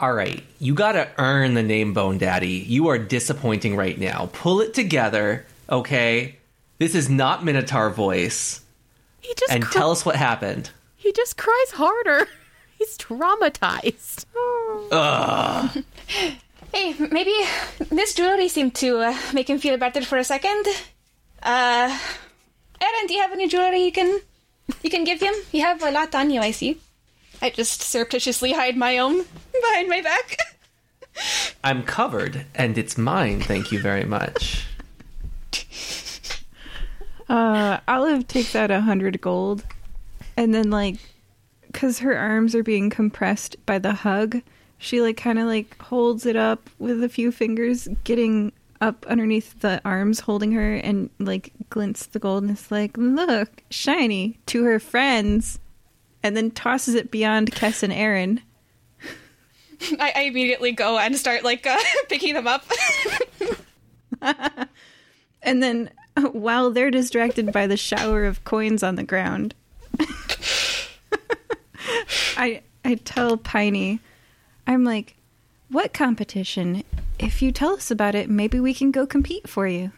All 0.00 0.12
right, 0.14 0.42
you 0.58 0.72
gotta 0.74 1.08
earn 1.18 1.52
the 1.54 1.62
name 1.62 1.92
Bone 1.92 2.16
Daddy. 2.16 2.64
You 2.66 2.88
are 2.88 2.98
disappointing 2.98 3.76
right 3.76 3.98
now. 3.98 4.30
Pull 4.32 4.62
it 4.62 4.72
together, 4.72 5.44
okay? 5.68 6.36
This 6.78 6.94
is 6.94 7.10
not 7.10 7.44
Minotaur 7.44 7.90
voice. 7.90 8.62
he 9.20 9.34
just 9.36 9.52
And 9.52 9.62
cr- 9.62 9.72
tell 9.78 9.90
us 9.90 10.06
what 10.06 10.16
happened. 10.16 10.70
he 10.96 11.12
just 11.12 11.36
cries 11.36 11.72
harder 11.72 12.28
he's 12.78 12.96
traumatized 12.96 14.24
Ugh. 14.90 15.84
Hey, 16.72 16.94
maybe 16.98 17.34
this 17.90 18.14
jewelry 18.14 18.48
seemed 18.48 18.74
to 18.76 18.98
uh, 19.00 19.16
make 19.34 19.50
him 19.50 19.58
feel 19.58 19.76
better 19.76 20.00
for 20.02 20.16
a 20.18 20.24
second. 20.24 20.64
Uh, 21.42 21.90
Aaron, 22.80 23.06
do 23.06 23.14
you 23.14 23.20
have 23.20 23.32
any 23.32 23.48
jewelry 23.48 23.84
you 23.84 23.92
can 23.92 24.20
you 24.82 24.88
can 24.88 25.04
give 25.04 25.20
him? 25.20 25.34
You 25.52 25.60
have 25.62 25.82
a 25.82 25.90
lot 25.90 26.14
on 26.14 26.30
you, 26.30 26.40
I 26.40 26.52
see. 26.52 26.78
I 27.42 27.50
just 27.50 27.82
surreptitiously 27.82 28.52
hide 28.52 28.76
my 28.76 28.98
own 28.98 29.24
behind 29.52 29.88
my 29.88 30.00
back. 30.00 30.36
I'm 31.64 31.82
covered 31.82 32.46
and 32.54 32.76
it's 32.78 32.96
mine, 32.96 33.40
thank 33.40 33.72
you 33.72 33.78
very 33.80 34.04
much. 34.04 34.66
Uh, 37.28 37.78
Olive 37.86 38.26
takes 38.26 38.56
out 38.56 38.72
a 38.72 38.80
hundred 38.80 39.20
gold, 39.20 39.64
and 40.36 40.52
then 40.52 40.68
like, 40.70 40.96
cause 41.72 42.00
her 42.00 42.18
arms 42.18 42.56
are 42.56 42.64
being 42.64 42.90
compressed 42.90 43.54
by 43.66 43.78
the 43.78 43.92
hug, 43.92 44.42
she 44.78 45.00
like 45.00 45.16
kind 45.16 45.38
of 45.38 45.46
like 45.46 45.80
holds 45.80 46.26
it 46.26 46.34
up 46.34 46.68
with 46.80 47.04
a 47.04 47.08
few 47.08 47.30
fingers, 47.30 47.86
getting 48.02 48.50
up 48.80 49.06
underneath 49.06 49.60
the 49.60 49.80
arms 49.84 50.18
holding 50.18 50.50
her, 50.50 50.74
and 50.74 51.08
like 51.20 51.52
glints 51.68 52.06
the 52.06 52.18
gold, 52.18 52.42
and 52.42 52.50
it's 52.50 52.72
like, 52.72 52.96
look, 52.96 53.62
shiny 53.70 54.36
to 54.46 54.64
her 54.64 54.80
friends, 54.80 55.60
and 56.22 56.36
then 56.36 56.50
tosses 56.50 56.94
it 56.94 57.10
beyond 57.10 57.52
Kess 57.52 57.82
and 57.82 57.92
Aaron. 57.92 58.40
I, 59.98 60.12
I 60.14 60.20
immediately 60.22 60.72
go 60.72 60.98
and 60.98 61.16
start 61.16 61.44
like 61.44 61.66
uh, 61.66 61.78
picking 62.08 62.34
them 62.34 62.46
up. 62.46 62.64
And 65.42 65.62
then 65.62 65.90
while 66.32 66.70
they're 66.70 66.90
distracted 66.90 67.52
by 67.52 67.66
the 67.66 67.76
shower 67.76 68.24
of 68.24 68.44
coins 68.44 68.82
on 68.82 68.96
the 68.96 69.02
ground, 69.02 69.54
I 72.36 72.62
I 72.84 72.94
tell 72.96 73.36
Piney, 73.36 74.00
I'm 74.66 74.84
like, 74.84 75.16
what 75.68 75.92
competition? 75.92 76.82
If 77.18 77.42
you 77.42 77.52
tell 77.52 77.74
us 77.74 77.90
about 77.90 78.14
it, 78.14 78.30
maybe 78.30 78.60
we 78.60 78.74
can 78.74 78.90
go 78.90 79.06
compete 79.06 79.48
for 79.48 79.66
you. 79.66 79.92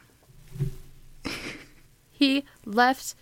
he 2.10 2.44
left 2.64 3.14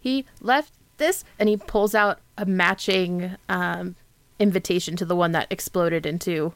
he 0.00 0.24
left 0.40 0.72
this? 0.98 1.24
And 1.38 1.48
he 1.48 1.56
pulls 1.56 1.94
out 1.94 2.20
a 2.36 2.44
matching 2.46 3.36
um, 3.48 3.96
invitation 4.38 4.96
to 4.96 5.04
the 5.04 5.16
one 5.16 5.32
that 5.32 5.48
exploded 5.50 6.06
into 6.06 6.52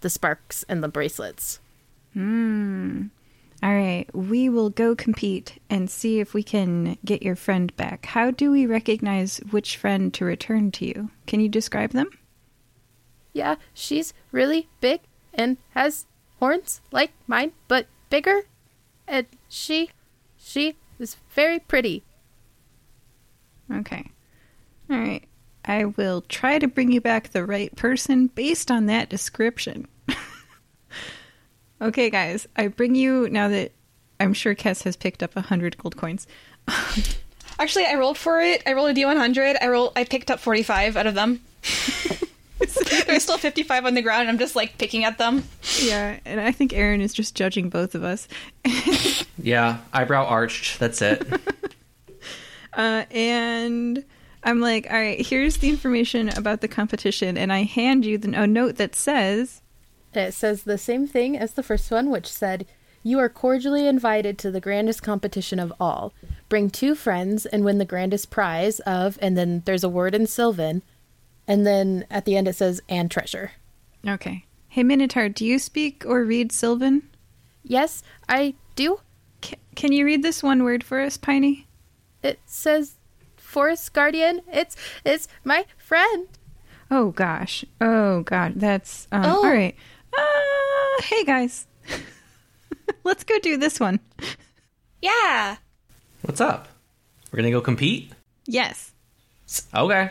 the 0.00 0.10
sparks 0.10 0.64
and 0.68 0.82
the 0.82 0.88
bracelets. 0.88 1.60
All 3.60 3.74
right, 3.74 4.06
we 4.14 4.48
will 4.48 4.70
go 4.70 4.94
compete 4.94 5.58
and 5.68 5.90
see 5.90 6.20
if 6.20 6.32
we 6.32 6.44
can 6.44 6.96
get 7.04 7.24
your 7.24 7.34
friend 7.34 7.74
back. 7.76 8.06
How 8.06 8.30
do 8.30 8.52
we 8.52 8.66
recognize 8.66 9.38
which 9.50 9.76
friend 9.76 10.14
to 10.14 10.24
return 10.24 10.70
to 10.72 10.86
you? 10.86 11.10
Can 11.26 11.40
you 11.40 11.48
describe 11.48 11.90
them? 11.90 12.08
Yeah, 13.32 13.56
she's 13.74 14.14
really 14.30 14.68
big 14.80 15.00
and 15.34 15.56
has 15.70 16.06
horns 16.38 16.80
like 16.92 17.12
mine, 17.26 17.52
but 17.66 17.86
bigger. 18.10 18.42
And 19.08 19.26
she, 19.48 19.90
she 20.36 20.76
is 21.00 21.16
very 21.30 21.58
pretty. 21.58 22.04
Okay. 23.72 24.10
All 24.90 24.98
right. 24.98 25.24
I 25.64 25.84
will 25.84 26.22
try 26.22 26.58
to 26.58 26.66
bring 26.66 26.90
you 26.90 27.00
back 27.00 27.28
the 27.28 27.44
right 27.44 27.74
person 27.76 28.28
based 28.28 28.70
on 28.70 28.86
that 28.86 29.10
description. 29.10 29.86
okay, 31.82 32.08
guys, 32.08 32.46
I 32.56 32.68
bring 32.68 32.94
you 32.94 33.28
now 33.28 33.48
that 33.48 33.72
I'm 34.18 34.32
sure 34.32 34.54
Kess 34.54 34.84
has 34.84 34.96
picked 34.96 35.22
up 35.22 35.36
a 35.36 35.42
hundred 35.42 35.76
gold 35.78 35.96
coins. 35.96 36.26
Actually, 37.58 37.86
I 37.86 37.94
rolled 37.94 38.16
for 38.16 38.40
it. 38.40 38.62
I 38.66 38.72
rolled 38.72 38.90
a 38.90 38.94
d100. 38.94 39.56
I 39.60 39.68
rolled. 39.68 39.92
I 39.96 40.04
picked 40.04 40.30
up 40.30 40.38
45 40.40 40.96
out 40.96 41.06
of 41.06 41.14
them. 41.14 41.40
There's 43.06 43.22
still 43.22 43.38
55 43.38 43.86
on 43.86 43.94
the 43.94 44.02
ground. 44.02 44.22
and 44.22 44.30
I'm 44.30 44.38
just 44.38 44.56
like 44.56 44.78
picking 44.78 45.04
at 45.04 45.18
them. 45.18 45.44
Yeah, 45.82 46.18
and 46.24 46.40
I 46.40 46.52
think 46.52 46.72
Aaron 46.72 47.00
is 47.00 47.12
just 47.12 47.34
judging 47.34 47.68
both 47.68 47.94
of 47.94 48.04
us. 48.04 48.26
Yeah, 49.40 49.78
eyebrow 49.92 50.24
arched. 50.24 50.78
That's 50.78 51.00
it. 51.02 51.26
Uh, 52.78 53.04
and 53.10 54.04
I'm 54.44 54.60
like, 54.60 54.86
all 54.88 54.96
right, 54.96 55.26
here's 55.26 55.56
the 55.58 55.68
information 55.68 56.28
about 56.30 56.60
the 56.60 56.68
competition, 56.68 57.36
and 57.36 57.52
I 57.52 57.64
hand 57.64 58.06
you 58.06 58.16
the, 58.16 58.40
a 58.40 58.46
note 58.46 58.76
that 58.76 58.94
says, 58.94 59.60
It 60.14 60.32
says 60.32 60.62
the 60.62 60.78
same 60.78 61.06
thing 61.08 61.36
as 61.36 61.52
the 61.54 61.62
first 61.64 61.90
one, 61.90 62.08
which 62.08 62.26
said, 62.28 62.66
You 63.02 63.18
are 63.18 63.28
cordially 63.28 63.86
invited 63.86 64.38
to 64.38 64.52
the 64.52 64.60
grandest 64.60 65.02
competition 65.02 65.58
of 65.58 65.72
all. 65.80 66.14
Bring 66.48 66.70
two 66.70 66.94
friends 66.94 67.46
and 67.46 67.64
win 67.64 67.78
the 67.78 67.84
grandest 67.84 68.30
prize 68.30 68.78
of, 68.80 69.18
and 69.20 69.36
then 69.36 69.62
there's 69.66 69.84
a 69.84 69.88
word 69.88 70.14
in 70.14 70.28
Sylvan. 70.28 70.82
And 71.48 71.66
then 71.66 72.06
at 72.10 72.26
the 72.26 72.36
end 72.36 72.46
it 72.46 72.54
says, 72.54 72.80
and 72.88 73.10
treasure. 73.10 73.52
okay. 74.06 74.44
Hey, 74.68 74.82
Minotaur, 74.82 75.30
do 75.30 75.44
you 75.46 75.58
speak 75.58 76.04
or 76.06 76.22
read 76.24 76.52
Sylvan? 76.52 77.08
Yes, 77.64 78.02
I 78.28 78.54
do. 78.76 79.00
C- 79.42 79.56
can 79.74 79.92
you 79.92 80.04
read 80.04 80.22
this 80.22 80.42
one 80.42 80.62
word 80.62 80.84
for 80.84 81.00
us, 81.00 81.16
Piney? 81.16 81.66
It 82.22 82.40
says, 82.46 82.94
Forest 83.36 83.92
Guardian. 83.92 84.42
It's 84.52 84.76
it's 85.04 85.28
my 85.44 85.64
friend. 85.76 86.28
Oh 86.90 87.10
gosh. 87.10 87.64
Oh 87.80 88.22
god. 88.22 88.54
That's 88.56 89.06
um, 89.12 89.24
Oh. 89.24 89.36
all 89.44 89.50
right. 89.50 89.76
Uh, 90.16 91.02
hey 91.04 91.24
guys, 91.24 91.66
let's 93.04 93.24
go 93.24 93.38
do 93.38 93.56
this 93.56 93.78
one. 93.78 94.00
Yeah. 95.02 95.56
What's 96.22 96.40
up? 96.40 96.68
We're 97.30 97.36
gonna 97.38 97.50
go 97.50 97.60
compete? 97.60 98.12
Yes. 98.46 98.92
Okay. 99.74 100.10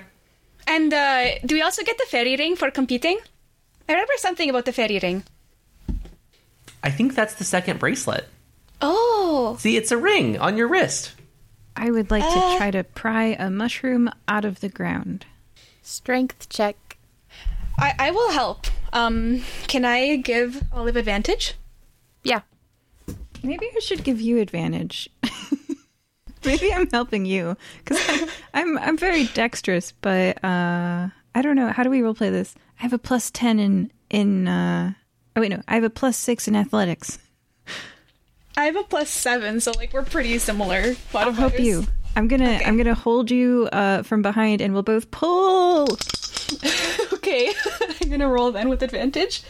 And 0.67 0.93
uh, 0.93 1.39
do 1.45 1.55
we 1.55 1.61
also 1.61 1.83
get 1.83 1.97
the 1.97 2.05
fairy 2.09 2.35
ring 2.35 2.55
for 2.55 2.69
competing? 2.71 3.19
I 3.89 3.93
remember 3.93 4.13
something 4.17 4.49
about 4.49 4.65
the 4.65 4.73
fairy 4.73 4.99
ring. 5.01 5.23
I 6.83 6.89
think 6.91 7.15
that's 7.15 7.35
the 7.35 7.43
second 7.43 7.79
bracelet. 7.79 8.27
Oh. 8.81 9.55
See, 9.59 9.77
it's 9.77 9.91
a 9.91 9.97
ring 9.97 10.37
on 10.39 10.57
your 10.57 10.67
wrist. 10.67 11.13
I 11.77 11.91
would 11.91 12.11
like 12.11 12.23
Uh. 12.23 12.51
to 12.51 12.57
try 12.57 12.71
to 12.71 12.83
pry 12.83 13.35
a 13.39 13.49
mushroom 13.49 14.09
out 14.27 14.45
of 14.45 14.59
the 14.59 14.69
ground. 14.69 15.25
Strength 15.81 16.49
check. 16.49 16.97
I, 17.79 17.93
I 17.99 18.11
will 18.11 18.31
help. 18.31 18.67
Um, 18.91 19.43
can 19.67 19.85
I 19.85 20.15
give 20.17 20.63
Olive 20.73 20.95
advantage? 20.95 21.53
Yeah. 22.23 22.41
Maybe 23.43 23.67
I 23.75 23.79
should 23.79 24.03
give 24.03 24.19
you 24.19 24.39
advantage. 24.39 25.09
Maybe 26.45 26.73
I'm 26.73 26.89
helping 26.89 27.25
you 27.25 27.55
because 27.83 27.99
I'm, 28.09 28.29
I'm 28.53 28.77
I'm 28.79 28.97
very 28.97 29.25
dexterous, 29.27 29.91
but 30.01 30.43
uh, 30.43 31.09
I 31.35 31.41
don't 31.41 31.55
know. 31.55 31.69
How 31.69 31.83
do 31.83 31.89
we 31.89 31.99
roleplay 32.01 32.31
this? 32.31 32.55
I 32.79 32.83
have 32.83 32.93
a 32.93 32.97
plus 32.97 33.29
ten 33.31 33.59
in 33.59 33.91
in. 34.09 34.47
Uh, 34.47 34.93
oh 35.35 35.41
wait, 35.41 35.49
no, 35.49 35.61
I 35.67 35.75
have 35.75 35.83
a 35.83 35.89
plus 35.89 36.15
six 36.17 36.47
in 36.47 36.55
athletics. 36.55 37.19
I 38.57 38.65
have 38.65 38.75
a 38.75 38.83
plus 38.83 39.09
seven, 39.09 39.61
so 39.61 39.71
like 39.71 39.93
we're 39.93 40.01
pretty 40.03 40.39
similar. 40.39 40.95
I'll 41.13 41.31
help 41.31 41.59
you. 41.59 41.85
I'm 42.15 42.27
gonna 42.27 42.59
I'm 42.65 42.75
gonna 42.75 42.95
hold 42.95 43.29
you 43.29 43.69
uh, 43.71 44.01
from 44.01 44.23
behind, 44.23 44.61
and 44.61 44.73
we'll 44.73 44.83
both 44.83 45.09
pull. 45.11 45.87
Okay, 47.11 47.51
I'm 48.01 48.09
gonna 48.09 48.29
roll 48.29 48.53
then 48.53 48.69
with 48.69 48.81
advantage. 48.81 49.43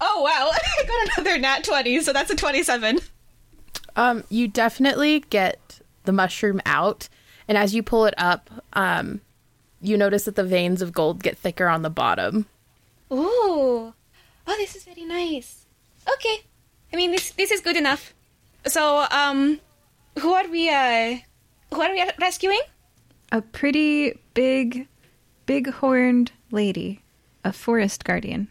Oh 0.00 0.22
wow, 0.22 0.50
I 0.80 0.84
got 0.84 1.18
another 1.18 1.38
nat 1.38 1.62
20, 1.62 2.00
so 2.00 2.12
that's 2.12 2.28
a 2.28 2.34
27. 2.34 2.98
Um, 3.94 4.24
you 4.30 4.48
definitely 4.48 5.20
get 5.30 5.80
the 6.04 6.12
mushroom 6.12 6.60
out, 6.66 7.08
and 7.46 7.56
as 7.56 7.72
you 7.72 7.84
pull 7.84 8.04
it 8.06 8.14
up, 8.18 8.50
um, 8.72 9.20
you 9.80 9.96
notice 9.96 10.24
that 10.24 10.34
the 10.34 10.42
veins 10.42 10.82
of 10.82 10.92
gold 10.92 11.22
get 11.22 11.38
thicker 11.38 11.68
on 11.68 11.82
the 11.82 11.90
bottom. 11.90 12.46
Ooh. 13.12 13.94
Oh, 14.46 14.56
this 14.56 14.74
is 14.74 14.82
very 14.82 15.04
nice. 15.04 15.66
Okay. 16.12 16.42
I 16.92 16.96
mean, 16.96 17.12
this 17.12 17.30
this 17.30 17.52
is 17.52 17.60
good 17.60 17.76
enough. 17.76 18.12
So, 18.66 19.06
um, 19.10 19.60
who 20.18 20.32
are 20.32 20.48
we, 20.48 20.68
uh, 20.68 21.16
who 21.72 21.80
are 21.80 21.90
we 21.90 22.04
rescuing? 22.20 22.60
A 23.32 23.40
pretty 23.40 24.18
big, 24.34 24.88
big 25.46 25.70
horned 25.70 26.32
lady, 26.50 27.02
a 27.44 27.52
forest 27.52 28.04
guardian. 28.04 28.48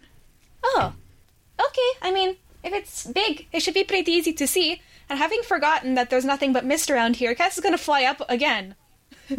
Oh. 0.63 0.93
Okay, 1.59 1.91
I 2.01 2.11
mean, 2.11 2.37
if 2.63 2.73
it's 2.73 3.05
big, 3.07 3.47
it 3.51 3.61
should 3.61 3.73
be 3.73 3.83
pretty 3.83 4.11
easy 4.11 4.33
to 4.33 4.47
see. 4.47 4.81
And 5.09 5.19
having 5.19 5.41
forgotten 5.43 5.95
that 5.95 6.09
there's 6.09 6.25
nothing 6.25 6.53
but 6.53 6.65
mist 6.65 6.89
around 6.89 7.17
here, 7.17 7.35
Cass 7.35 7.57
is 7.57 7.63
gonna 7.63 7.77
fly 7.77 8.03
up 8.03 8.21
again. 8.29 8.75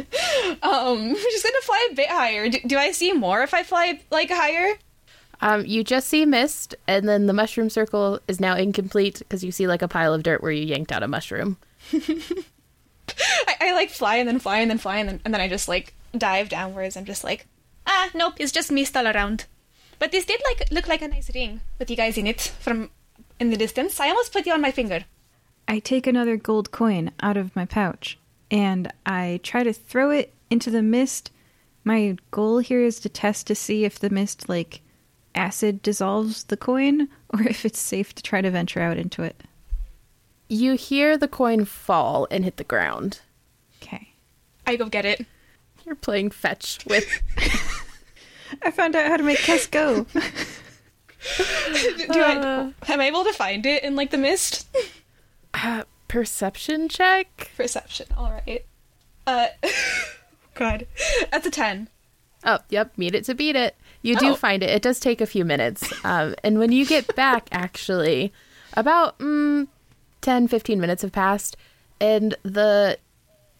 um, 0.63 1.15
she's 1.17 1.43
gonna 1.43 1.63
fly 1.63 1.89
a 1.91 1.95
bit 1.95 2.09
higher. 2.09 2.49
Do, 2.49 2.59
do 2.67 2.79
I 2.79 2.93
see 2.93 3.13
more 3.13 3.43
if 3.43 3.55
I 3.55 3.63
fly, 3.63 4.01
like, 4.11 4.31
higher? 4.31 4.75
Um, 5.43 5.65
you 5.65 5.83
just 5.83 6.09
see 6.09 6.27
mist, 6.27 6.75
and 6.87 7.09
then 7.09 7.27
the 7.27 7.33
mushroom 7.33 7.71
circle 7.71 8.21
is 8.29 8.41
now 8.41 8.57
incomplete 8.57 9.21
because 9.21 9.43
you 9.43 9.53
see 9.53 9.67
like 9.67 9.83
a 9.83 9.89
pile 9.89 10.13
of 10.13 10.23
dirt 10.23 10.43
where 10.43 10.53
you 10.53 10.65
yanked 10.65 10.93
out 10.93 11.03
a 11.03 11.09
mushroom. 11.09 11.57
I, 11.93 13.55
I 13.61 13.73
like 13.73 13.91
fly 13.91 14.17
and 14.17 14.29
then 14.29 14.39
fly 14.39 14.59
and 14.59 14.71
then 14.71 14.79
fly 14.79 14.99
and 14.99 15.09
then, 15.09 15.21
and 15.25 15.35
then 15.35 15.41
I 15.41 15.49
just 15.49 15.69
like 15.69 15.95
dive 16.17 16.49
downwards. 16.49 16.97
I'm 16.97 17.07
just 17.07 17.25
like, 17.25 17.47
ah, 17.87 18.11
nope, 18.15 18.35
it's 18.39 18.53
just 18.53 18.71
mist 18.71 18.97
all 18.97 19.07
around. 19.07 19.47
But 19.99 20.13
this 20.13 20.25
did 20.25 20.41
like 20.45 20.71
look 20.71 20.89
like 20.89 21.03
a 21.03 21.09
nice 21.09 21.31
ring 21.35 21.61
with 21.79 21.91
you 21.91 21.97
guys 21.97 22.19
in 22.19 22.27
it 22.27 22.41
from 22.61 22.91
in 23.39 23.51
the 23.51 23.57
distance. 23.57 23.99
I 23.99 24.09
almost 24.09 24.33
put 24.33 24.47
you 24.47 24.53
on 24.53 24.61
my 24.61 24.71
finger. 24.71 25.05
I 25.67 25.79
take 25.79 26.07
another 26.07 26.37
gold 26.37 26.71
coin 26.71 27.13
out 27.21 27.37
of 27.37 27.55
my 27.55 27.65
pouch 27.65 28.19
and 28.51 28.93
I 29.07 29.41
try 29.43 29.63
to 29.63 29.73
throw 29.73 30.11
it 30.11 30.33
into 30.51 30.71
the 30.71 30.83
mist. 30.83 31.31
My 31.85 32.17
goal 32.31 32.59
here 32.59 32.83
is 32.83 33.01
to 33.01 33.09
test 33.09 33.47
to 33.47 33.55
see 33.55 33.85
if 33.85 33.99
the 33.99 34.11
mist, 34.11 34.49
like, 34.49 34.83
acid 35.35 35.83
dissolves 35.83 36.45
the 36.45 36.57
coin 36.57 37.09
or 37.31 37.43
if 37.43 37.65
it's 37.65 37.79
safe 37.79 38.15
to 38.15 38.23
try 38.23 38.41
to 38.41 38.51
venture 38.51 38.81
out 38.81 38.97
into 38.97 39.23
it. 39.23 39.43
You 40.49 40.75
hear 40.75 41.17
the 41.17 41.29
coin 41.29 41.65
fall 41.65 42.27
and 42.31 42.45
hit 42.45 42.57
the 42.57 42.65
ground. 42.65 43.21
Okay. 43.81 44.13
I 44.67 44.77
go 44.77 44.87
get 44.87 45.05
it. 45.05 45.25
You're 45.87 45.95
playing 45.95 46.31
fetch 46.31 46.79
with. 46.87 47.07
I 48.63 48.71
found 48.71 48.97
out 48.97 49.07
how 49.07 49.17
to 49.17 49.23
make 49.23 49.39
Kess 49.39 49.71
go. 49.71 50.07
Do 51.37 52.21
I 52.21 52.73
am 52.89 53.01
I 53.01 53.07
able 53.07 53.25
to 53.25 53.33
find 53.33 53.65
it 53.67 53.85
in 53.85 53.95
like 53.95 54.11
the 54.11 54.19
mist? 54.19 54.69
Uh, 55.55 55.85
perception 56.09 56.89
check? 56.89 57.51
Perception. 57.57 58.07
All 58.17 58.31
right. 58.31 58.65
Uh, 59.27 59.49
God, 60.55 60.87
that's 61.31 61.47
a 61.47 61.51
ten. 61.51 61.89
Oh, 62.45 62.59
yep, 62.71 62.97
meet 62.97 63.15
it 63.15 63.25
to 63.25 63.35
beat 63.35 63.55
it. 63.57 63.77
You 64.03 64.17
do 64.17 64.31
Oh. 64.31 64.35
find 64.35 64.63
it. 64.63 64.71
It 64.71 64.83
does 64.83 64.99
take 65.01 65.21
a 65.21 65.27
few 65.27 65.45
minutes. 65.45 65.93
Um, 66.05 66.35
and 66.43 66.59
when 66.59 66.73
you 66.73 66.87
get 66.87 67.15
back, 67.15 67.49
actually, 67.53 68.33
about 68.75 69.19
mm, 69.19 69.67
10, 70.23 70.49
15 70.49 70.81
minutes 70.81 71.03
have 71.03 71.13
passed, 71.13 71.57
and 72.01 72.35
the 72.43 72.99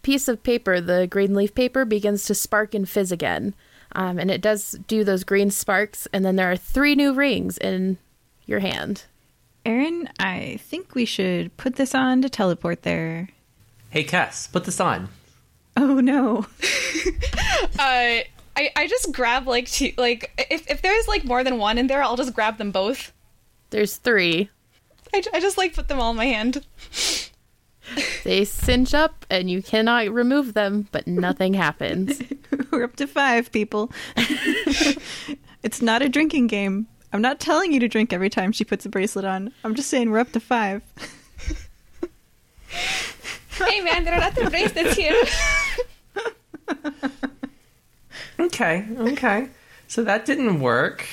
piece 0.03 0.29
of 0.29 0.43
paper, 0.43 0.81
the 0.81 1.07
green 1.07 1.35
leaf 1.35 1.55
paper, 1.55 1.85
begins 1.85 2.25
to 2.25 2.35
spark 2.35 2.75
and 2.75 2.89
fizz 2.89 3.13
again. 3.13 3.55
Um, 3.93 4.19
and 4.19 4.31
it 4.31 4.41
does 4.41 4.79
do 4.87 5.05
those 5.05 5.25
green 5.25 5.51
sparks, 5.51 6.07
and 6.13 6.25
then 6.25 6.37
there 6.37 6.51
are 6.51 6.57
three 6.57 6.95
new 6.95 7.13
rings 7.13 7.59
in 7.59 7.99
your 8.47 8.61
hand. 8.61 9.05
Aaron, 9.67 10.09
I 10.19 10.59
think 10.63 10.95
we 10.95 11.05
should 11.05 11.55
put 11.59 11.75
this 11.77 11.95
on 11.95 12.23
to 12.23 12.31
teleport 12.31 12.83
there. 12.83 13.29
Hey, 13.91 14.05
Cass, 14.05 14.47
put 14.47 14.65
this 14.65 14.81
on. 14.81 15.09
Oh 15.77 16.01
no. 16.01 16.47
Uh, 17.79 18.21
I 18.61 18.71
I 18.77 18.87
just 18.87 19.13
grab 19.13 19.47
like 19.47 19.71
two 19.71 19.93
like 19.97 20.47
if 20.51 20.71
if 20.71 20.83
there's 20.83 21.09
like 21.09 21.25
more 21.25 21.43
than 21.43 21.57
one 21.57 21.79
in 21.79 21.87
there, 21.87 22.03
I'll 22.03 22.17
just 22.17 22.35
grab 22.35 22.59
them 22.59 22.71
both. 22.71 23.13
There's 23.71 23.97
three. 23.97 24.51
I, 25.15 25.23
I 25.33 25.41
just 25.41 25.57
like 25.57 25.75
put 25.75 25.89
them 25.89 25.99
all 25.99 26.11
in 26.11 26.17
my 26.17 26.27
hand. 26.27 26.67
They 28.23 28.45
cinch 28.45 28.95
up 28.95 29.27
and 29.31 29.51
you 29.51 29.63
cannot 29.63 30.13
remove 30.13 30.55
them, 30.55 30.87
but 30.93 31.09
nothing 31.09 31.55
happens. 31.55 32.23
We're 32.71 32.85
up 32.85 32.95
to 32.97 33.09
five 33.09 33.51
people. 33.51 33.91
it's 35.65 35.83
not 35.83 36.01
a 36.01 36.09
drinking 36.09 36.47
game. 36.47 36.87
I'm 37.13 37.23
not 37.23 37.41
telling 37.41 37.73
you 37.73 37.81
to 37.81 37.89
drink 37.89 38.13
every 38.13 38.31
time 38.31 38.53
she 38.53 38.65
puts 38.65 38.87
a 38.87 38.91
bracelet 38.91 39.25
on. 39.25 39.53
I'm 39.65 39.75
just 39.75 39.89
saying 39.89 40.09
we're 40.09 40.21
up 40.21 40.31
to 40.33 40.41
five. 40.41 40.83
hey 43.59 43.81
man, 43.81 44.05
there 44.05 44.15
are 44.15 44.23
other 44.23 44.49
bracelets 44.49 44.95
here. 44.95 45.21
Okay, 48.41 48.87
okay. 48.99 49.49
So 49.89 50.05
that 50.05 50.25
didn't 50.25 50.61
work. 50.61 51.07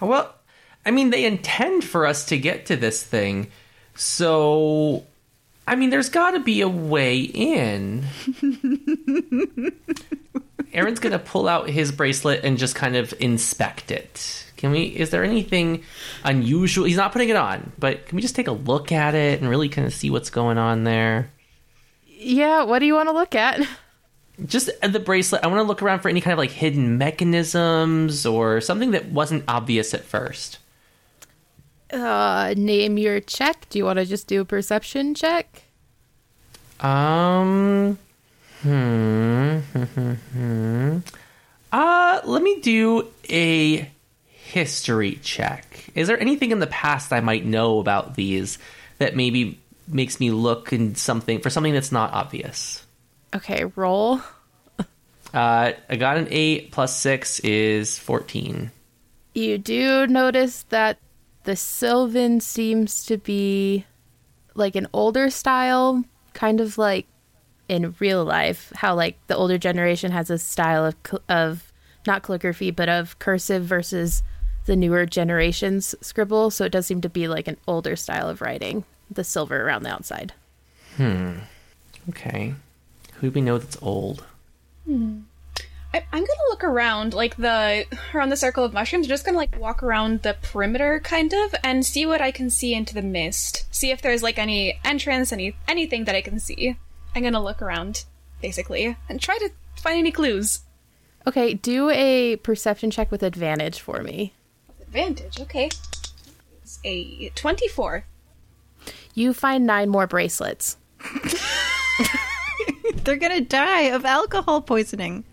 Well, 0.00 0.34
I 0.86 0.90
mean, 0.90 1.10
they 1.10 1.24
intend 1.24 1.84
for 1.84 2.06
us 2.06 2.26
to 2.26 2.38
get 2.38 2.66
to 2.66 2.76
this 2.76 3.02
thing. 3.02 3.50
So, 3.94 5.04
I 5.66 5.74
mean, 5.76 5.90
there's 5.90 6.08
got 6.08 6.32
to 6.32 6.40
be 6.40 6.60
a 6.60 6.68
way 6.68 7.20
in. 7.20 8.04
Aaron's 10.72 11.00
going 11.00 11.12
to 11.12 11.18
pull 11.18 11.48
out 11.48 11.68
his 11.68 11.92
bracelet 11.92 12.44
and 12.44 12.58
just 12.58 12.74
kind 12.74 12.96
of 12.96 13.12
inspect 13.20 13.90
it. 13.90 14.46
Can 14.56 14.70
we, 14.70 14.84
is 14.84 15.10
there 15.10 15.24
anything 15.24 15.82
unusual? 16.24 16.84
He's 16.86 16.96
not 16.96 17.12
putting 17.12 17.28
it 17.28 17.36
on, 17.36 17.72
but 17.78 18.06
can 18.06 18.16
we 18.16 18.22
just 18.22 18.36
take 18.36 18.48
a 18.48 18.52
look 18.52 18.92
at 18.92 19.14
it 19.14 19.40
and 19.40 19.50
really 19.50 19.68
kind 19.68 19.86
of 19.86 19.92
see 19.92 20.08
what's 20.08 20.30
going 20.30 20.56
on 20.58 20.84
there? 20.84 21.30
Yeah, 22.06 22.62
what 22.62 22.78
do 22.78 22.86
you 22.86 22.94
want 22.94 23.08
to 23.08 23.12
look 23.12 23.34
at? 23.34 23.60
just 24.46 24.70
the 24.82 24.98
bracelet 25.00 25.42
i 25.44 25.46
want 25.46 25.58
to 25.58 25.62
look 25.64 25.82
around 25.82 26.00
for 26.00 26.08
any 26.08 26.20
kind 26.20 26.32
of 26.32 26.38
like 26.38 26.50
hidden 26.50 26.98
mechanisms 26.98 28.24
or 28.26 28.60
something 28.60 28.92
that 28.92 29.06
wasn't 29.10 29.44
obvious 29.48 29.94
at 29.94 30.04
first 30.04 30.58
Uh, 31.92 32.54
name 32.56 32.96
your 32.96 33.20
check. 33.20 33.68
Do 33.68 33.78
you 33.78 33.84
want 33.84 33.98
to 33.98 34.06
just 34.06 34.26
do 34.26 34.40
a 34.40 34.44
perception 34.46 35.14
check? 35.14 35.64
um 36.80 37.98
hmm, 38.62 39.58
hmm, 39.58 40.12
hmm. 40.32 40.98
uh 41.70 42.20
let 42.24 42.42
me 42.42 42.60
do 42.60 43.06
a 43.28 43.88
history 44.26 45.18
check 45.22 45.90
is 45.94 46.08
there 46.08 46.18
anything 46.20 46.50
in 46.50 46.58
the 46.58 46.66
past 46.66 47.12
i 47.12 47.20
might 47.20 47.44
know 47.44 47.78
about 47.78 48.14
these 48.16 48.58
that 48.98 49.14
maybe 49.16 49.60
makes 49.88 50.18
me 50.20 50.30
look 50.30 50.72
in 50.72 50.94
something 50.94 51.40
for 51.40 51.50
something 51.50 51.72
that's 51.72 51.92
not 51.92 52.12
obvious 52.12 52.81
Okay, 53.34 53.64
roll. 53.76 54.20
uh 55.34 55.72
i 55.88 55.96
got 55.96 56.18
an 56.18 56.28
8 56.30 56.72
plus 56.72 56.96
6 56.96 57.40
is 57.40 57.98
14 57.98 58.70
You 59.34 59.58
do 59.58 60.06
notice 60.06 60.64
that 60.68 60.98
the 61.44 61.56
Sylvan 61.56 62.40
seems 62.40 63.04
to 63.06 63.16
be 63.16 63.86
like 64.54 64.76
an 64.76 64.86
older 64.92 65.30
style, 65.30 66.04
kind 66.34 66.60
of 66.60 66.78
like 66.78 67.06
in 67.68 67.94
real 67.98 68.24
life, 68.24 68.72
how 68.76 68.94
like 68.94 69.18
the 69.26 69.36
older 69.36 69.58
generation 69.58 70.12
has 70.12 70.30
a 70.30 70.38
style 70.38 70.84
of 70.84 70.94
of 71.28 71.72
not 72.06 72.22
calligraphy, 72.22 72.70
but 72.70 72.88
of 72.88 73.18
cursive 73.18 73.64
versus 73.64 74.22
the 74.66 74.76
newer 74.76 75.06
generation's 75.06 75.94
scribble. 76.00 76.50
So 76.50 76.64
it 76.66 76.72
does 76.72 76.86
seem 76.86 77.00
to 77.00 77.08
be 77.08 77.26
like 77.26 77.48
an 77.48 77.56
older 77.66 77.96
style 77.96 78.28
of 78.28 78.40
writing. 78.40 78.84
The 79.10 79.24
silver 79.24 79.62
around 79.62 79.82
the 79.82 79.90
outside. 79.92 80.32
Hmm. 80.96 81.38
Okay 82.10 82.54
who 83.22 83.30
do 83.30 83.34
we 83.34 83.40
know 83.40 83.56
that's 83.56 83.78
old 83.80 84.26
hmm. 84.84 85.20
I, 85.94 86.04
I'm 86.12 86.20
gonna 86.20 86.48
look 86.48 86.64
around, 86.64 87.12
like 87.12 87.36
the 87.36 87.84
around 88.14 88.30
the 88.30 88.36
circle 88.36 88.64
of 88.64 88.72
mushrooms. 88.72 89.06
Just 89.06 89.26
gonna 89.26 89.36
like 89.36 89.58
walk 89.58 89.82
around 89.82 90.22
the 90.22 90.36
perimeter, 90.40 91.00
kind 91.00 91.32
of, 91.32 91.54
and 91.62 91.84
see 91.84 92.06
what 92.06 92.22
I 92.22 92.30
can 92.30 92.48
see 92.48 92.72
into 92.74 92.94
the 92.94 93.02
mist. 93.02 93.66
See 93.70 93.90
if 93.90 94.00
there's 94.00 94.22
like 94.22 94.38
any 94.38 94.80
entrance, 94.84 95.32
any 95.32 95.54
anything 95.68 96.04
that 96.04 96.14
I 96.14 96.22
can 96.22 96.38
see. 96.38 96.76
I'm 97.14 97.22
gonna 97.22 97.42
look 97.42 97.60
around, 97.60 98.04
basically, 98.40 98.96
and 99.08 99.20
try 99.20 99.36
to 99.38 99.50
find 99.76 99.98
any 99.98 100.12
clues. 100.12 100.60
Okay, 101.26 101.54
do 101.54 101.90
a 101.90 102.36
perception 102.36 102.90
check 102.90 103.10
with 103.10 103.22
advantage 103.22 103.78
for 103.78 104.02
me. 104.02 104.32
Advantage, 104.80 105.40
okay. 105.40 105.68
It's 106.62 106.80
a 106.84 107.28
twenty-four. 107.34 108.06
You 109.14 109.34
find 109.34 109.66
nine 109.66 109.90
more 109.90 110.06
bracelets. 110.06 110.78
They're 113.04 113.16
gonna 113.16 113.40
die 113.40 113.82
of 113.82 114.04
alcohol 114.04 114.60
poisoning. 114.62 115.24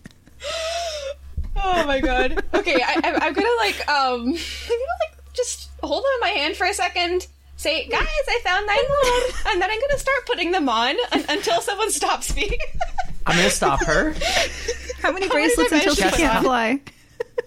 Oh 1.55 1.83
my 1.85 1.99
god. 1.99 2.43
Okay, 2.53 2.75
I, 2.81 2.93
I, 3.03 3.27
I'm 3.27 3.33
gonna 3.33 3.49
like 3.59 3.87
um, 3.89 4.21
I'm 4.21 4.27
gonna 4.27 4.33
like 4.33 5.33
just 5.33 5.69
hold 5.83 6.03
on 6.03 6.19
my 6.21 6.29
hand 6.29 6.55
for 6.55 6.65
a 6.67 6.73
second. 6.73 7.27
Say, 7.57 7.87
guys, 7.89 8.07
I 8.29 8.39
found 8.43 8.65
nine 8.67 8.77
more, 8.77 9.51
and 9.51 9.61
then 9.61 9.69
I'm 9.69 9.79
gonna 9.81 9.99
start 9.99 10.25
putting 10.25 10.51
them 10.51 10.69
on 10.69 10.95
un- 11.11 11.25
until 11.27 11.59
someone 11.61 11.91
stops 11.91 12.33
me. 12.35 12.57
i'm 13.27 13.35
gonna 13.35 13.49
stop 13.49 13.83
her 13.83 14.13
How 15.01 15.11
many 15.11 15.27
How 15.27 15.33
bracelets 15.33 15.69
did 15.69 15.75
I 15.75 15.79
until 15.79 15.93
she 15.95 16.01
manage 16.03 16.17
can't 16.17 16.37
on? 16.37 16.43
fly? 16.43 16.79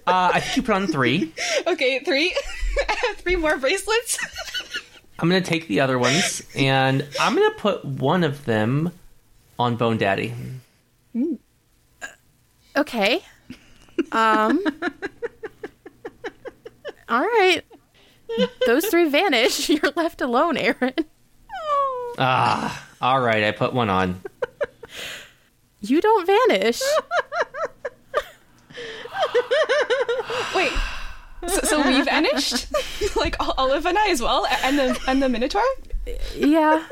uh 0.06 0.30
i 0.34 0.40
think 0.40 0.56
you 0.56 0.62
put 0.62 0.74
on 0.74 0.86
three 0.86 1.32
okay, 1.66 2.00
three. 2.00 2.36
I 2.88 2.94
have 3.06 3.16
three 3.16 3.36
more 3.36 3.56
bracelets. 3.56 4.18
I'm 5.18 5.28
gonna 5.30 5.40
take 5.40 5.68
the 5.68 5.80
other 5.80 5.98
ones 5.98 6.42
and 6.54 7.06
I'm 7.18 7.34
gonna 7.34 7.54
put 7.56 7.84
one 7.86 8.22
of 8.22 8.44
them 8.44 8.92
on 9.58 9.76
Bone 9.76 9.98
Daddy. 9.98 10.32
Okay. 12.76 13.22
Um. 14.12 14.60
all 17.08 17.20
right. 17.20 17.62
Those 18.66 18.86
three 18.86 19.08
vanish. 19.08 19.68
You're 19.68 19.92
left 19.94 20.20
alone, 20.20 20.56
Aaron. 20.56 20.94
Ah, 22.18 22.86
all 23.00 23.20
right. 23.20 23.44
I 23.44 23.50
put 23.50 23.74
one 23.74 23.90
on. 23.90 24.20
You 25.80 26.00
don't 26.00 26.26
vanish. 26.26 26.80
Wait. 30.54 30.72
So, 31.48 31.60
so 31.62 31.82
we 31.82 32.02
vanished, 32.02 32.68
like 33.16 33.34
Ol- 33.42 33.54
Olive 33.58 33.84
and 33.84 33.98
I 33.98 34.10
as 34.10 34.22
well, 34.22 34.46
and 34.62 34.78
the 34.78 34.96
and 35.08 35.20
the 35.20 35.28
Minotaur. 35.28 35.64
Yeah. 36.36 36.86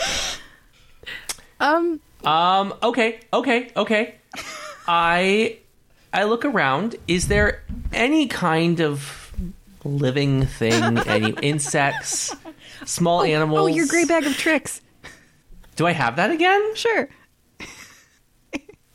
um. 1.60 2.00
Um. 2.24 2.74
Okay. 2.82 3.20
Okay. 3.32 3.70
Okay. 3.76 4.14
I 4.86 5.58
I 6.12 6.24
look 6.24 6.44
around. 6.44 6.96
Is 7.08 7.28
there 7.28 7.62
any 7.92 8.26
kind 8.26 8.80
of 8.80 9.32
living 9.84 10.46
thing? 10.46 10.98
Any 10.98 11.30
insects? 11.42 12.34
Small 12.84 13.22
animals? 13.22 13.60
Oh, 13.60 13.66
your 13.66 13.86
gray 13.86 14.04
bag 14.04 14.26
of 14.26 14.36
tricks. 14.36 14.80
Do 15.76 15.86
I 15.86 15.92
have 15.92 16.16
that 16.16 16.30
again? 16.30 16.74
Sure. 16.74 17.08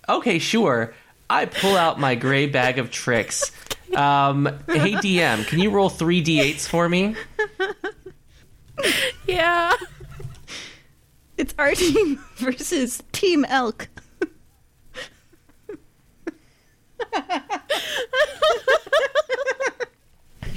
Okay, 0.07 0.37
sure. 0.37 0.93
I 1.29 1.45
pull 1.45 1.75
out 1.75 1.99
my 1.99 2.13
gray 2.13 2.45
bag 2.45 2.77
of 2.77 2.91
tricks. 2.91 3.51
Um, 3.95 4.45
hey 4.67 4.93
DM, 4.93 5.47
can 5.47 5.57
you 5.59 5.71
roll 5.71 5.89
three 5.89 6.23
d8s 6.23 6.67
for 6.67 6.87
me? 6.87 7.15
Yeah. 9.25 9.71
It's 11.37 11.53
our 11.57 11.71
team 11.75 12.23
versus 12.37 13.03
Team 13.11 13.45
Elk. 13.45 13.89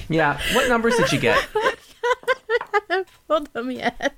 Yeah. 0.09 0.41
What 0.55 0.69
numbers 0.69 0.97
did 0.97 1.13
you 1.13 1.21
get? 1.21 1.39
Hold 3.29 3.53
them 3.53 3.71
yet. 3.71 4.15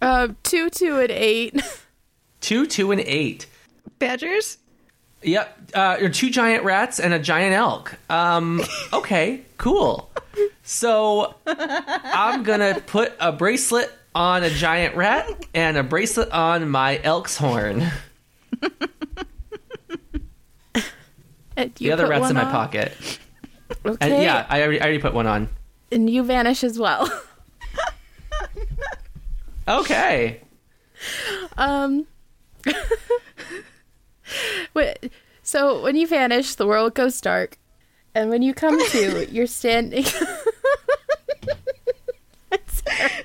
Uh, 0.00 0.28
two, 0.42 0.68
two, 0.68 0.98
and 0.98 1.10
eight. 1.10 1.60
Two, 2.40 2.66
two, 2.66 2.90
and 2.90 3.00
eight. 3.00 3.46
Badgers? 3.98 4.58
Yep. 5.22 5.70
Uh, 5.74 5.96
or 6.00 6.08
two 6.08 6.28
giant 6.30 6.64
rats 6.64 7.00
and 7.00 7.14
a 7.14 7.18
giant 7.18 7.54
elk. 7.54 7.96
Um, 8.10 8.62
okay, 8.92 9.42
cool. 9.56 10.10
So 10.62 11.34
I'm 11.46 12.42
gonna 12.42 12.82
put 12.86 13.12
a 13.20 13.32
bracelet 13.32 13.90
on 14.14 14.42
a 14.42 14.50
giant 14.50 14.94
rat 14.96 15.46
and 15.54 15.76
a 15.76 15.82
bracelet 15.82 16.30
on 16.30 16.68
my 16.68 17.00
elk's 17.02 17.36
horn. 17.36 17.90
The 21.76 21.92
other 21.92 22.08
rat's 22.08 22.30
in 22.30 22.34
my 22.34 22.44
on. 22.44 22.50
pocket. 22.50 22.96
Okay. 23.84 23.96
And 24.00 24.22
yeah, 24.22 24.46
I 24.48 24.62
already, 24.62 24.80
I 24.80 24.84
already 24.84 24.98
put 24.98 25.12
one 25.14 25.26
on. 25.26 25.48
And 25.92 26.08
you 26.08 26.22
vanish 26.24 26.64
as 26.64 26.78
well. 26.78 27.08
Okay. 29.68 30.40
Um. 31.56 32.06
Wait, 34.74 35.12
so 35.42 35.80
when 35.82 35.94
you 35.94 36.06
vanish, 36.06 36.56
the 36.56 36.66
world 36.66 36.94
goes 36.94 37.20
dark, 37.20 37.58
and 38.14 38.28
when 38.28 38.42
you 38.42 38.54
come 38.54 38.78
to, 38.90 39.30
you're 39.30 39.46
standing. 39.46 40.04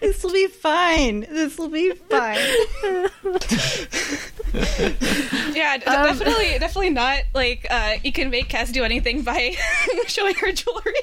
This 0.07 0.23
will 0.23 0.31
be 0.31 0.47
fine. 0.47 1.19
This 1.29 1.57
will 1.57 1.67
be 1.67 1.91
fine. 1.91 2.39
Yeah, 5.53 5.77
d- 5.77 5.83
definitely, 5.85 6.59
definitely 6.59 6.91
not. 6.91 7.23
Like, 7.33 7.67
uh, 7.69 7.95
you 8.03 8.11
can 8.13 8.29
make 8.29 8.47
Cass 8.47 8.71
do 8.71 8.83
anything 8.83 9.23
by 9.23 9.55
showing 10.07 10.35
her 10.35 10.51
jewelry. 10.53 10.93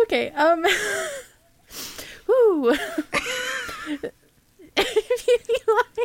okay. 0.00 0.30
Um. 0.32 0.62
Woo! 2.26 2.72
if 4.76 5.28
you 5.28 5.38
keep 5.46 5.66
laughing, 5.66 6.04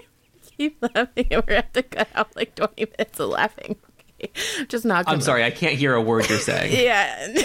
keep 0.57 0.81
laughing, 0.95 1.27
we're 1.31 1.41
gonna 1.41 1.55
have 1.55 1.73
to 1.73 1.83
cut 1.83 2.07
out 2.15 2.35
like 2.35 2.55
20 2.55 2.85
minutes 2.85 3.19
of 3.19 3.29
laughing. 3.29 3.75
Okay. 4.21 4.31
Just 4.69 4.85
not 4.85 4.99
I'm 5.07 5.15
gonna- 5.15 5.21
sorry, 5.23 5.43
I 5.43 5.51
can't 5.51 5.75
hear 5.77 5.93
a 5.95 6.01
word 6.01 6.29
you're 6.29 6.39
saying. 6.39 6.71
Yeah. 6.79 7.35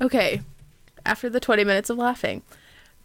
okay. 0.00 0.40
After 1.04 1.28
the 1.28 1.40
20 1.40 1.64
minutes 1.64 1.90
of 1.90 1.98
laughing, 1.98 2.42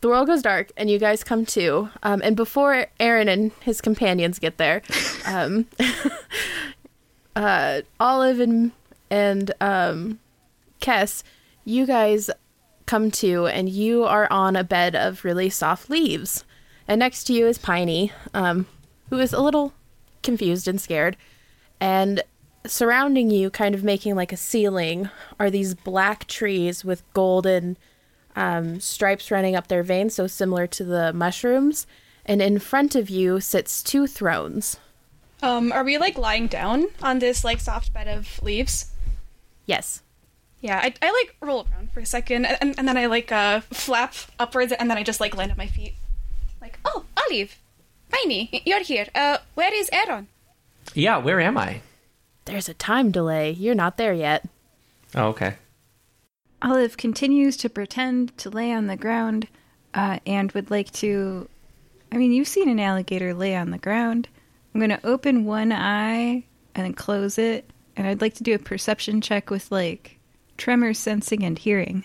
the 0.01 0.07
world 0.07 0.27
goes 0.27 0.41
dark 0.41 0.71
and 0.77 0.89
you 0.89 0.99
guys 0.99 1.23
come 1.23 1.45
to. 1.47 1.89
Um, 2.03 2.21
and 2.23 2.35
before 2.35 2.87
Aaron 2.99 3.27
and 3.27 3.51
his 3.61 3.81
companions 3.81 4.39
get 4.39 4.57
there, 4.57 4.81
um, 5.25 5.67
uh, 7.35 7.81
Olive 7.99 8.39
and, 8.39 8.71
and 9.09 9.51
um, 9.61 10.19
Kess, 10.81 11.23
you 11.63 11.85
guys 11.85 12.29
come 12.85 13.09
to 13.09 13.47
and 13.47 13.67
you 13.67 14.03
are 14.03 14.27
on 14.31 14.55
a 14.55 14.63
bed 14.63 14.95
of 14.95 15.25
really 15.25 15.49
soft 15.49 15.89
leaves. 15.89 16.43
And 16.87 16.99
next 16.99 17.23
to 17.25 17.33
you 17.33 17.47
is 17.47 17.57
Piney, 17.57 18.11
um, 18.33 18.67
who 19.09 19.19
is 19.19 19.33
a 19.33 19.41
little 19.41 19.73
confused 20.21 20.67
and 20.67 20.79
scared. 20.79 21.17
And 21.79 22.21
surrounding 22.67 23.31
you, 23.31 23.49
kind 23.49 23.75
of 23.75 23.83
making 23.83 24.15
like 24.15 24.31
a 24.31 24.37
ceiling, 24.37 25.09
are 25.39 25.49
these 25.49 25.73
black 25.73 26.25
trees 26.27 26.83
with 26.83 27.03
golden 27.13 27.77
um, 28.35 28.79
stripes 28.79 29.31
running 29.31 29.55
up 29.55 29.67
their 29.67 29.83
veins, 29.83 30.15
so 30.15 30.27
similar 30.27 30.67
to 30.67 30.83
the 30.83 31.13
mushrooms. 31.13 31.87
And 32.25 32.41
in 32.41 32.59
front 32.59 32.95
of 32.95 33.09
you 33.09 33.39
sits 33.39 33.83
two 33.83 34.07
thrones. 34.07 34.77
Um, 35.43 35.71
are 35.71 35.83
we 35.83 35.97
like 35.97 36.17
lying 36.17 36.47
down 36.47 36.87
on 37.01 37.19
this 37.19 37.43
like 37.43 37.59
soft 37.59 37.93
bed 37.93 38.07
of 38.07 38.41
leaves? 38.41 38.91
Yes. 39.65 40.01
Yeah, 40.61 40.79
I, 40.81 40.93
I 41.01 41.11
like 41.11 41.35
roll 41.41 41.67
around 41.71 41.91
for 41.91 41.99
a 41.99 42.05
second, 42.05 42.45
and, 42.45 42.73
and 42.79 42.87
then 42.87 42.97
I 42.97 43.05
like 43.05 43.31
uh 43.31 43.59
flap 43.71 44.15
upwards, 44.39 44.71
and 44.71 44.89
then 44.89 44.97
I 44.97 45.03
just 45.03 45.19
like 45.19 45.35
land 45.35 45.51
on 45.51 45.57
my 45.57 45.67
feet. 45.67 45.93
Like, 46.59 46.79
oh, 46.83 47.05
Olive, 47.15 47.59
Piney, 48.09 48.63
you're 48.65 48.81
here. 48.81 49.05
Uh, 49.13 49.37
where 49.53 49.71
is 49.71 49.89
Aaron? 49.93 50.27
Yeah, 50.95 51.17
where 51.17 51.39
am 51.39 51.57
I? 51.57 51.81
There's 52.45 52.69
a 52.69 52.73
time 52.73 53.11
delay. 53.11 53.51
You're 53.51 53.75
not 53.75 53.97
there 53.97 54.13
yet. 54.13 54.47
Oh, 55.15 55.27
okay. 55.27 55.55
Olive 56.61 56.97
continues 56.97 57.57
to 57.57 57.69
pretend 57.69 58.37
to 58.37 58.49
lay 58.49 58.71
on 58.71 58.87
the 58.87 58.95
ground 58.95 59.47
uh, 59.93 60.19
and 60.25 60.51
would 60.53 60.71
like 60.71 60.91
to. 60.93 61.49
I 62.11 62.17
mean, 62.17 62.31
you've 62.31 62.47
seen 62.47 62.69
an 62.69 62.79
alligator 62.79 63.33
lay 63.33 63.55
on 63.55 63.71
the 63.71 63.77
ground. 63.77 64.29
I'm 64.73 64.79
going 64.79 64.89
to 64.89 65.05
open 65.05 65.45
one 65.45 65.71
eye 65.71 66.43
and 66.75 66.85
then 66.85 66.93
close 66.93 67.37
it. 67.37 67.69
And 67.95 68.07
I'd 68.07 68.21
like 68.21 68.35
to 68.35 68.43
do 68.43 68.53
a 68.53 68.59
perception 68.59 69.21
check 69.21 69.49
with 69.49 69.71
like 69.71 70.19
tremor 70.57 70.93
sensing 70.93 71.43
and 71.43 71.57
hearing. 71.57 72.03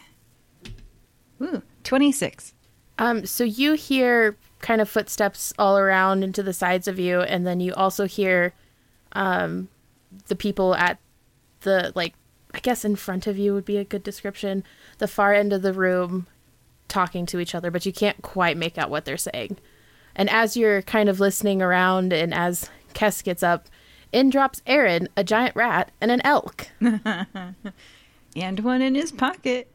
Ooh, 1.43 1.63
26. 1.85 2.55
Um, 2.99 3.25
so 3.27 3.45
you 3.45 3.75
hear 3.75 4.37
kind 4.61 4.81
of 4.81 4.89
footsteps 4.89 5.53
all 5.59 5.79
around 5.79 6.23
into 6.23 6.43
the 6.43 6.53
sides 6.53 6.87
of 6.87 6.99
you, 6.99 7.21
and 7.23 7.47
then 7.47 7.61
you 7.61 7.73
also 7.75 8.07
hear 8.07 8.53
um, 9.13 9.69
the 10.29 10.37
people 10.37 10.75
at 10.75 10.99
the 11.61 11.93
like 11.95 12.15
I 12.53 12.59
guess 12.61 12.85
in 12.85 12.97
front 12.97 13.27
of 13.27 13.39
you 13.39 13.55
would 13.55 13.65
be 13.65 13.77
a 13.77 13.85
good 13.85 14.03
description. 14.03 14.65
The 14.99 15.09
far 15.09 15.33
end 15.33 15.53
of 15.53 15.63
the 15.63 15.73
room 15.73 16.27
talking 16.89 17.27
to 17.27 17.39
each 17.39 17.55
other, 17.55 17.71
but 17.71 17.87
you 17.87 17.93
can't 17.93 18.21
quite 18.23 18.57
make 18.57 18.77
out 18.77 18.91
what 18.91 19.05
they're 19.05 19.17
saying. 19.17 19.59
And 20.17 20.29
as 20.29 20.57
you're 20.57 20.83
kind 20.83 21.09
of 21.09 21.21
listening 21.21 21.63
around, 21.63 22.13
and 22.13 22.35
as 22.35 22.69
Kess 22.95 23.23
gets 23.23 23.45
up, 23.45 23.69
in 24.11 24.31
drops 24.31 24.61
Aaron, 24.67 25.09
a 25.17 25.23
giant 25.23 25.55
rat, 25.55 25.93
and 26.01 26.11
an 26.11 26.21
elk. 26.25 26.69
And 28.37 28.61
one 28.61 28.81
in 28.81 28.95
his 28.95 29.11
pocket. 29.11 29.69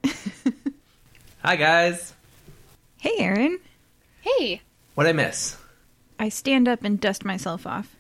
Hi, 1.44 1.56
guys. 1.56 2.14
hey, 3.00 3.16
Aaron. 3.20 3.60
Hey, 4.22 4.62
What'd 4.96 5.10
I 5.10 5.14
miss? 5.14 5.58
I 6.18 6.30
stand 6.30 6.68
up 6.70 6.84
and 6.84 7.00
dust 7.00 7.26
myself 7.26 7.68
off. 7.68 7.96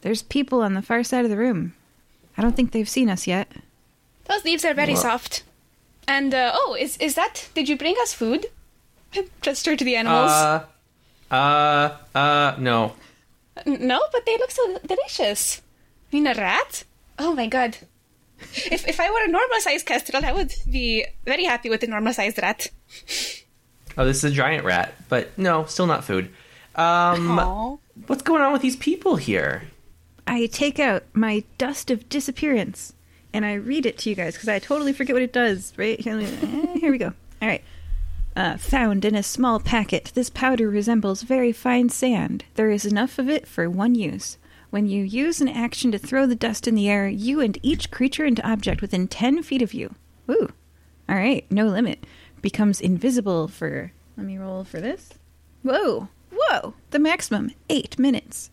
There's 0.00 0.22
people 0.22 0.62
on 0.62 0.72
the 0.72 0.80
far 0.82 1.04
side 1.04 1.24
of 1.24 1.30
the 1.30 1.36
room. 1.36 1.74
I 2.38 2.42
don't 2.42 2.54
think 2.56 2.70
they've 2.72 2.88
seen 2.88 3.10
us 3.10 3.26
yet. 3.26 3.48
those 4.26 4.44
leaves 4.44 4.64
are 4.64 4.74
very 4.74 4.94
Wha- 4.94 5.00
soft. 5.00 5.42
And 6.06 6.32
uh, 6.32 6.52
oh, 6.54 6.76
is 6.78 6.96
is 6.98 7.14
that? 7.16 7.48
Did 7.54 7.68
you 7.68 7.76
bring 7.76 7.96
us 8.00 8.14
food? 8.14 8.46
I 9.14 9.26
gesture 9.42 9.76
to 9.76 9.84
the 9.84 9.96
animals. 9.96 10.30
Uh, 10.30 10.64
uh, 11.30 11.96
uh, 12.14 12.54
no. 12.58 12.92
No, 13.66 14.00
but 14.12 14.24
they 14.24 14.38
look 14.38 14.50
so 14.52 14.78
delicious. 14.86 15.60
I 16.12 16.16
mean, 16.16 16.26
a 16.26 16.34
rat? 16.34 16.84
Oh 17.18 17.34
my 17.34 17.46
god. 17.46 17.76
If 18.70 18.86
if 18.86 19.00
I 19.00 19.10
were 19.10 19.24
a 19.24 19.28
normal 19.28 19.60
sized 19.60 19.84
kestrel, 19.86 20.24
I 20.24 20.32
would 20.32 20.54
be 20.70 21.04
very 21.24 21.44
happy 21.44 21.68
with 21.68 21.82
a 21.82 21.86
normal 21.88 22.14
sized 22.14 22.38
rat. 22.38 22.68
Oh, 23.98 24.04
this 24.06 24.18
is 24.18 24.30
a 24.30 24.34
giant 24.34 24.64
rat, 24.64 24.94
but 25.08 25.36
no, 25.36 25.64
still 25.66 25.86
not 25.86 26.04
food. 26.04 26.30
Um, 26.76 27.38
Aw. 27.40 27.76
what's 28.06 28.22
going 28.22 28.40
on 28.42 28.52
with 28.52 28.62
these 28.62 28.76
people 28.76 29.16
here? 29.16 29.62
I 30.28 30.46
take 30.46 30.78
out 30.78 31.04
my 31.14 31.42
dust 31.56 31.90
of 31.90 32.08
disappearance 32.10 32.92
and 33.32 33.46
I 33.46 33.54
read 33.54 33.86
it 33.86 33.96
to 33.98 34.10
you 34.10 34.14
guys 34.14 34.34
because 34.34 34.48
I 34.48 34.58
totally 34.58 34.92
forget 34.92 35.14
what 35.14 35.22
it 35.22 35.32
does. 35.32 35.72
Right 35.76 35.98
here, 35.98 36.18
eh, 36.20 36.90
we 36.90 36.98
go. 36.98 37.14
All 37.40 37.48
right. 37.48 37.64
Uh, 38.36 38.56
found 38.56 39.04
in 39.04 39.14
a 39.14 39.22
small 39.22 39.58
packet, 39.58 40.12
this 40.14 40.30
powder 40.30 40.68
resembles 40.68 41.22
very 41.22 41.50
fine 41.50 41.88
sand. 41.88 42.44
There 42.54 42.70
is 42.70 42.84
enough 42.84 43.18
of 43.18 43.28
it 43.28 43.48
for 43.48 43.70
one 43.70 43.94
use. 43.94 44.36
When 44.70 44.86
you 44.86 45.02
use 45.02 45.40
an 45.40 45.48
action 45.48 45.90
to 45.92 45.98
throw 45.98 46.26
the 46.26 46.34
dust 46.34 46.68
in 46.68 46.74
the 46.74 46.90
air, 46.90 47.08
you 47.08 47.40
and 47.40 47.58
each 47.62 47.90
creature 47.90 48.26
and 48.26 48.38
object 48.44 48.82
within 48.82 49.08
10 49.08 49.42
feet 49.42 49.62
of 49.62 49.72
you. 49.72 49.94
Ooh. 50.30 50.52
All 51.08 51.16
right, 51.16 51.50
no 51.50 51.66
limit. 51.66 52.04
Becomes 52.42 52.82
invisible 52.82 53.48
for. 53.48 53.92
Let 54.16 54.26
me 54.26 54.36
roll 54.36 54.62
for 54.62 54.78
this. 54.78 55.14
Whoa. 55.62 56.08
Whoa. 56.30 56.74
The 56.90 56.98
maximum, 56.98 57.52
eight 57.70 57.98
minutes. 57.98 58.50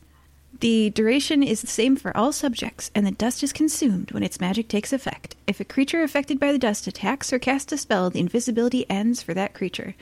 The 0.65 0.89
duration 0.89 1.43
is 1.43 1.61
the 1.61 1.67
same 1.67 1.95
for 1.95 2.15
all 2.17 2.31
subjects, 2.31 2.89
and 2.95 3.05
the 3.05 3.11
dust 3.11 3.43
is 3.43 3.53
consumed 3.53 4.11
when 4.11 4.23
its 4.23 4.39
magic 4.39 4.67
takes 4.67 4.91
effect. 4.91 5.35
If 5.45 5.59
a 5.59 5.63
creature 5.63 6.01
affected 6.01 6.39
by 6.39 6.51
the 6.51 6.57
dust 6.57 6.87
attacks 6.87 7.31
or 7.31 7.37
casts 7.37 7.71
a 7.71 7.77
spell, 7.77 8.09
the 8.09 8.19
invisibility 8.19 8.89
ends 8.89 9.21
for 9.21 9.35
that 9.35 9.53
creature. 9.53 9.93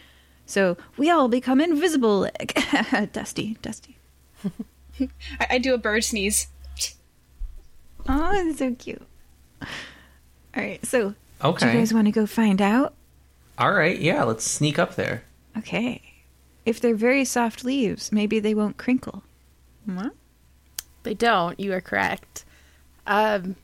So 0.45 0.77
we 0.95 1.09
all 1.09 1.27
become 1.27 1.59
invisible. 1.59 2.29
dusty, 3.11 3.57
dusty. 3.61 3.97
I, 5.01 5.47
I 5.49 5.57
do 5.57 5.73
a 5.73 5.77
bird 5.77 6.05
sneeze. 6.05 6.47
Oh, 8.07 8.31
that's 8.31 8.59
so 8.59 8.73
cute. 8.73 9.01
All 9.61 9.67
right, 10.63 10.85
so 10.85 11.09
do 11.09 11.15
Okay. 11.43 11.73
you 11.73 11.79
guys 11.79 11.93
want 11.93 12.07
to 12.07 12.11
go 12.13 12.25
find 12.25 12.61
out? 12.61 12.93
All 13.57 13.73
right, 13.73 13.99
yeah, 13.99 14.23
let's 14.23 14.45
sneak 14.49 14.79
up 14.79 14.95
there. 14.95 15.25
Okay. 15.57 16.01
If 16.65 16.79
they're 16.79 16.95
very 16.95 17.25
soft 17.25 17.65
leaves, 17.65 18.13
maybe 18.13 18.39
they 18.39 18.53
won't 18.53 18.77
crinkle. 18.77 19.23
What? 19.85 20.13
They 21.03 21.13
don't. 21.13 21.59
You 21.59 21.73
are 21.73 21.81
correct. 21.81 22.45
Um, 23.05 23.55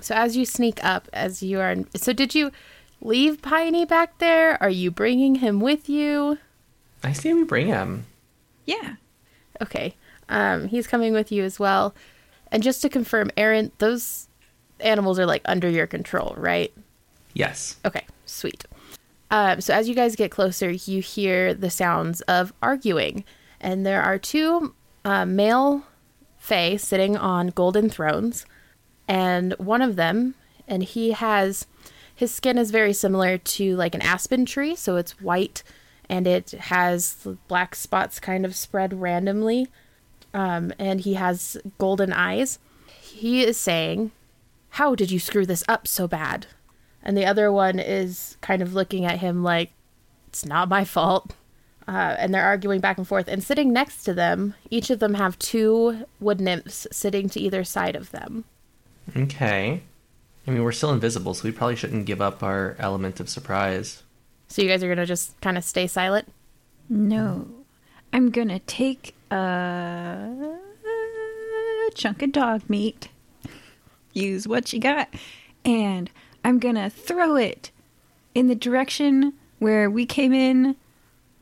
so 0.00 0.14
as 0.14 0.36
you 0.36 0.44
sneak 0.44 0.82
up, 0.84 1.08
as 1.12 1.42
you 1.42 1.60
are, 1.60 1.76
so 1.96 2.12
did 2.12 2.34
you 2.34 2.50
leave 3.00 3.42
Piney 3.42 3.84
back 3.84 4.18
there? 4.18 4.60
Are 4.62 4.70
you 4.70 4.90
bringing 4.90 5.36
him 5.36 5.60
with 5.60 5.88
you? 5.88 6.38
I 7.02 7.12
say 7.12 7.32
we 7.32 7.44
bring 7.44 7.68
him. 7.68 8.06
Yeah. 8.66 8.96
Okay. 9.62 9.94
Um, 10.28 10.68
he's 10.68 10.86
coming 10.86 11.12
with 11.12 11.32
you 11.32 11.44
as 11.44 11.58
well. 11.58 11.94
And 12.50 12.62
just 12.62 12.82
to 12.82 12.88
confirm, 12.88 13.30
Aaron, 13.36 13.72
those 13.78 14.28
animals 14.80 15.18
are 15.18 15.26
like 15.26 15.42
under 15.44 15.68
your 15.68 15.86
control, 15.86 16.34
right? 16.36 16.72
Yes. 17.34 17.76
Okay, 17.84 18.04
sweet. 18.26 18.64
Um, 19.30 19.60
so 19.60 19.74
as 19.74 19.88
you 19.88 19.94
guys 19.94 20.16
get 20.16 20.30
closer, 20.30 20.70
you 20.70 21.02
hear 21.02 21.52
the 21.52 21.70
sounds 21.70 22.20
of 22.22 22.52
arguing, 22.62 23.24
and 23.60 23.84
there 23.84 24.02
are 24.02 24.18
two 24.18 24.74
uh, 25.04 25.26
male 25.26 25.84
fae 26.48 26.76
sitting 26.76 27.16
on 27.16 27.48
golden 27.48 27.88
thrones, 27.88 28.46
and 29.06 29.52
one 29.58 29.82
of 29.82 29.96
them, 29.96 30.34
and 30.66 30.82
he 30.82 31.12
has 31.12 31.66
his 32.14 32.34
skin 32.34 32.58
is 32.58 32.72
very 32.72 32.92
similar 32.92 33.38
to 33.38 33.76
like 33.76 33.94
an 33.94 34.02
aspen 34.02 34.44
tree, 34.44 34.74
so 34.74 34.96
it's 34.96 35.20
white, 35.20 35.62
and 36.08 36.26
it 36.26 36.50
has 36.50 37.26
black 37.46 37.74
spots 37.74 38.18
kind 38.18 38.44
of 38.44 38.56
spread 38.56 39.00
randomly, 39.00 39.68
um, 40.34 40.72
and 40.78 41.02
he 41.02 41.14
has 41.14 41.56
golden 41.78 42.12
eyes. 42.12 42.58
He 43.00 43.44
is 43.44 43.56
saying, 43.56 44.10
"How 44.70 44.94
did 44.94 45.10
you 45.10 45.20
screw 45.20 45.46
this 45.46 45.64
up 45.68 45.86
so 45.86 46.08
bad?" 46.08 46.46
and 47.02 47.16
the 47.16 47.24
other 47.24 47.50
one 47.50 47.78
is 47.78 48.36
kind 48.40 48.62
of 48.62 48.74
looking 48.74 49.04
at 49.04 49.20
him 49.20 49.42
like 49.42 49.70
it's 50.26 50.44
not 50.44 50.68
my 50.68 50.84
fault 50.84 51.34
uh, 51.88 52.14
and 52.18 52.32
they're 52.34 52.44
arguing 52.44 52.80
back 52.80 52.98
and 52.98 53.08
forth 53.08 53.26
and 53.28 53.42
sitting 53.42 53.72
next 53.72 54.04
to 54.04 54.12
them 54.14 54.54
each 54.70 54.90
of 54.90 54.98
them 55.00 55.14
have 55.14 55.38
two 55.38 56.04
wood 56.20 56.40
nymphs 56.40 56.86
sitting 56.92 57.28
to 57.28 57.40
either 57.40 57.64
side 57.64 57.96
of 57.96 58.10
them 58.12 58.44
Okay. 59.16 59.82
I 60.46 60.50
mean, 60.50 60.62
we're 60.62 60.72
still 60.72 60.92
invisible, 60.92 61.32
so 61.34 61.44
we 61.44 61.52
probably 61.52 61.76
shouldn't 61.76 62.04
give 62.06 62.20
up 62.20 62.42
our 62.42 62.76
element 62.78 63.20
of 63.20 63.28
surprise. 63.30 64.02
so 64.48 64.60
you 64.62 64.68
guys 64.68 64.82
are 64.84 64.88
gonna 64.88 65.06
just 65.06 65.38
kind 65.40 65.56
of 65.58 65.64
stay 65.64 65.86
silent 65.86 66.28
No. 66.88 67.48
I'm 68.12 68.30
gonna 68.30 68.58
take 68.60 69.14
a 69.30 70.56
chunk 71.94 72.22
of 72.22 72.32
dog 72.32 72.62
meat, 72.68 73.08
use 74.12 74.46
what 74.48 74.72
you 74.72 74.80
got, 74.80 75.08
and 75.64 76.10
I'm 76.44 76.58
gonna 76.58 76.88
throw 76.90 77.36
it 77.36 77.70
in 78.34 78.46
the 78.48 78.54
direction 78.54 79.32
where 79.58 79.90
we 79.90 80.06
came 80.06 80.32
in 80.32 80.76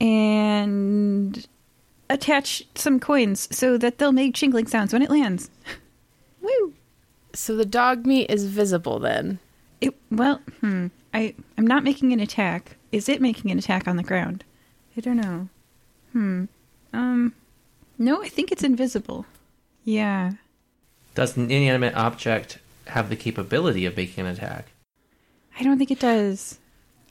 and 0.00 1.46
attach 2.08 2.64
some 2.74 3.00
coins 3.00 3.48
so 3.50 3.76
that 3.78 3.98
they'll 3.98 4.12
make 4.12 4.34
jingling 4.34 4.66
sounds 4.66 4.92
when 4.92 5.02
it 5.02 5.10
lands. 5.10 5.50
Woo! 6.40 6.74
So 7.34 7.56
the 7.56 7.66
dog 7.66 8.06
meat 8.06 8.30
is 8.30 8.46
visible 8.46 8.98
then. 8.98 9.38
It, 9.80 9.94
well, 10.10 10.40
hmm. 10.60 10.88
I 11.12 11.34
I'm 11.58 11.66
not 11.66 11.84
making 11.84 12.12
an 12.12 12.20
attack. 12.20 12.76
Is 12.92 13.08
it 13.08 13.20
making 13.20 13.50
an 13.50 13.58
attack 13.58 13.86
on 13.86 13.96
the 13.96 14.02
ground? 14.02 14.44
I 14.96 15.00
don't 15.00 15.16
know. 15.16 15.48
Hmm. 16.12 16.44
Um. 16.92 17.34
No, 17.98 18.22
I 18.22 18.28
think 18.28 18.52
it's 18.52 18.62
invisible. 18.62 19.26
Yeah. 19.84 20.32
Does 21.14 21.36
an 21.36 21.50
inanimate 21.50 21.94
object 21.94 22.58
have 22.88 23.08
the 23.08 23.16
capability 23.16 23.86
of 23.86 23.96
making 23.96 24.26
an 24.26 24.32
attack? 24.32 24.66
I 25.58 25.62
don't 25.62 25.78
think 25.78 25.90
it 25.90 26.00
does. 26.00 26.58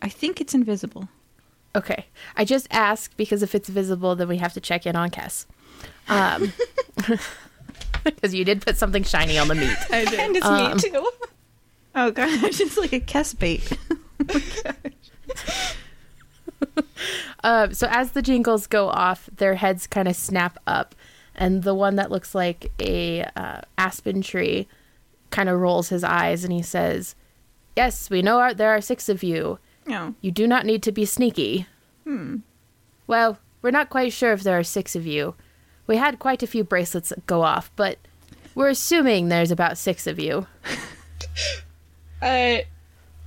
I 0.01 0.09
think 0.09 0.39
it's 0.39 0.53
invisible. 0.53 1.09
Okay. 1.75 2.05
I 2.37 2.45
just 2.45 2.67
asked 2.71 3.17
because 3.17 3.43
if 3.43 3.53
it's 3.55 3.69
visible, 3.69 4.15
then 4.15 4.27
we 4.27 4.37
have 4.37 4.53
to 4.53 4.61
check 4.61 4.85
in 4.85 4.95
on 4.95 5.09
Kess. 5.09 5.45
Um, 6.07 6.53
because 8.03 8.33
you 8.33 8.45
did 8.45 8.65
put 8.65 8.77
something 8.77 9.03
shiny 9.03 9.37
on 9.37 9.47
the 9.47 9.55
meat. 9.55 9.77
I 9.91 10.05
did. 10.05 10.19
And 10.19 10.35
it's 10.35 10.45
Um, 10.45 10.73
me 10.73 10.79
too. 10.79 11.09
Oh 11.97 12.11
gosh, 12.11 12.59
it's 12.59 12.77
like 12.77 12.91
a 12.91 12.99
Kess 12.99 13.37
bait. 13.39 13.71
Uh, 17.43 17.69
so 17.69 17.87
as 17.91 18.11
the 18.13 18.21
jingles 18.23 18.65
go 18.65 18.87
off, 18.89 19.29
their 19.35 19.55
heads 19.55 19.85
kind 19.85 20.07
of 20.07 20.15
snap 20.15 20.57
up, 20.65 20.95
and 21.35 21.61
the 21.61 21.75
one 21.75 21.95
that 21.95 22.09
looks 22.09 22.33
like 22.33 22.71
a 22.81 23.23
uh, 23.35 23.61
aspen 23.77 24.21
tree 24.23 24.67
kind 25.29 25.47
of 25.47 25.59
rolls 25.59 25.89
his 25.89 26.03
eyes 26.03 26.43
and 26.43 26.51
he 26.51 26.63
says, 26.63 27.13
"Yes, 27.75 28.09
we 28.09 28.23
know 28.23 28.39
are, 28.39 28.53
there 28.53 28.71
are 28.71 28.81
six 28.81 29.09
of 29.09 29.21
you. 29.21 29.59
No. 29.85 30.15
You 30.21 30.31
do 30.31 30.47
not 30.47 30.65
need 30.65 30.83
to 30.83 30.91
be 30.91 31.05
sneaky." 31.05 31.67
Hmm. 32.03 32.37
Well, 33.07 33.39
we're 33.61 33.71
not 33.71 33.89
quite 33.89 34.13
sure 34.13 34.31
if 34.33 34.43
there 34.43 34.57
are 34.57 34.63
six 34.63 34.95
of 34.95 35.05
you. 35.05 35.35
We 35.87 35.97
had 35.97 36.19
quite 36.19 36.43
a 36.43 36.47
few 36.47 36.63
bracelets 36.63 37.13
go 37.27 37.43
off, 37.43 37.71
but 37.75 37.99
we're 38.55 38.69
assuming 38.69 39.27
there's 39.27 39.51
about 39.51 39.77
six 39.77 40.07
of 40.07 40.19
you. 40.19 40.47
Uh, 42.21 42.59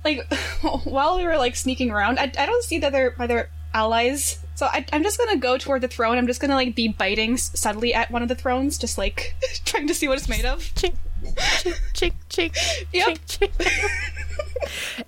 like 0.03 0.21
while 0.83 1.15
we 1.15 1.23
were 1.23 1.37
like 1.37 1.55
sneaking 1.55 1.91
around, 1.91 2.19
I, 2.19 2.23
I 2.37 2.45
don't 2.45 2.63
see 2.63 2.79
the 2.79 2.87
other 2.87 3.15
other 3.19 3.49
allies. 3.73 4.39
So 4.55 4.65
I, 4.65 4.85
I'm 4.91 5.03
just 5.03 5.17
gonna 5.17 5.37
go 5.37 5.57
toward 5.57 5.81
the 5.81 5.87
throne. 5.87 6.17
I'm 6.17 6.27
just 6.27 6.41
gonna 6.41 6.55
like 6.55 6.75
be 6.75 6.89
biting 6.89 7.37
subtly 7.37 7.93
at 7.93 8.11
one 8.11 8.21
of 8.21 8.27
the 8.27 8.35
thrones, 8.35 8.77
just 8.77 8.97
like 8.97 9.35
trying 9.65 9.87
to 9.87 9.93
see 9.93 10.07
what 10.07 10.17
it's 10.17 10.27
made 10.27 10.45
of. 10.45 10.69
Chink, 11.23 11.75
chink, 11.93 12.13
chink, 12.29 12.53
chink, 12.53 12.85
Yep. 12.93 13.07
chink, 13.27 13.51
chink. 13.57 13.89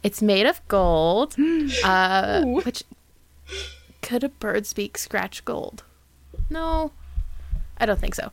it's 0.03 0.21
made 0.21 0.45
of 0.45 0.65
gold, 0.67 1.35
uh, 1.83 2.43
which 2.43 2.83
could 4.01 4.23
a 4.23 4.29
bird's 4.29 4.73
beak 4.73 4.97
scratch 4.97 5.43
gold? 5.45 5.83
No, 6.49 6.91
I 7.77 7.85
don't 7.85 7.99
think 7.99 8.15
so. 8.15 8.31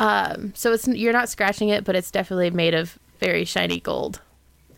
Um, 0.00 0.52
so 0.54 0.72
it's 0.72 0.86
you're 0.88 1.12
not 1.12 1.28
scratching 1.28 1.68
it, 1.70 1.84
but 1.84 1.96
it's 1.96 2.10
definitely 2.10 2.50
made 2.50 2.74
of 2.74 2.98
very 3.20 3.44
shiny 3.44 3.80
gold. 3.80 4.20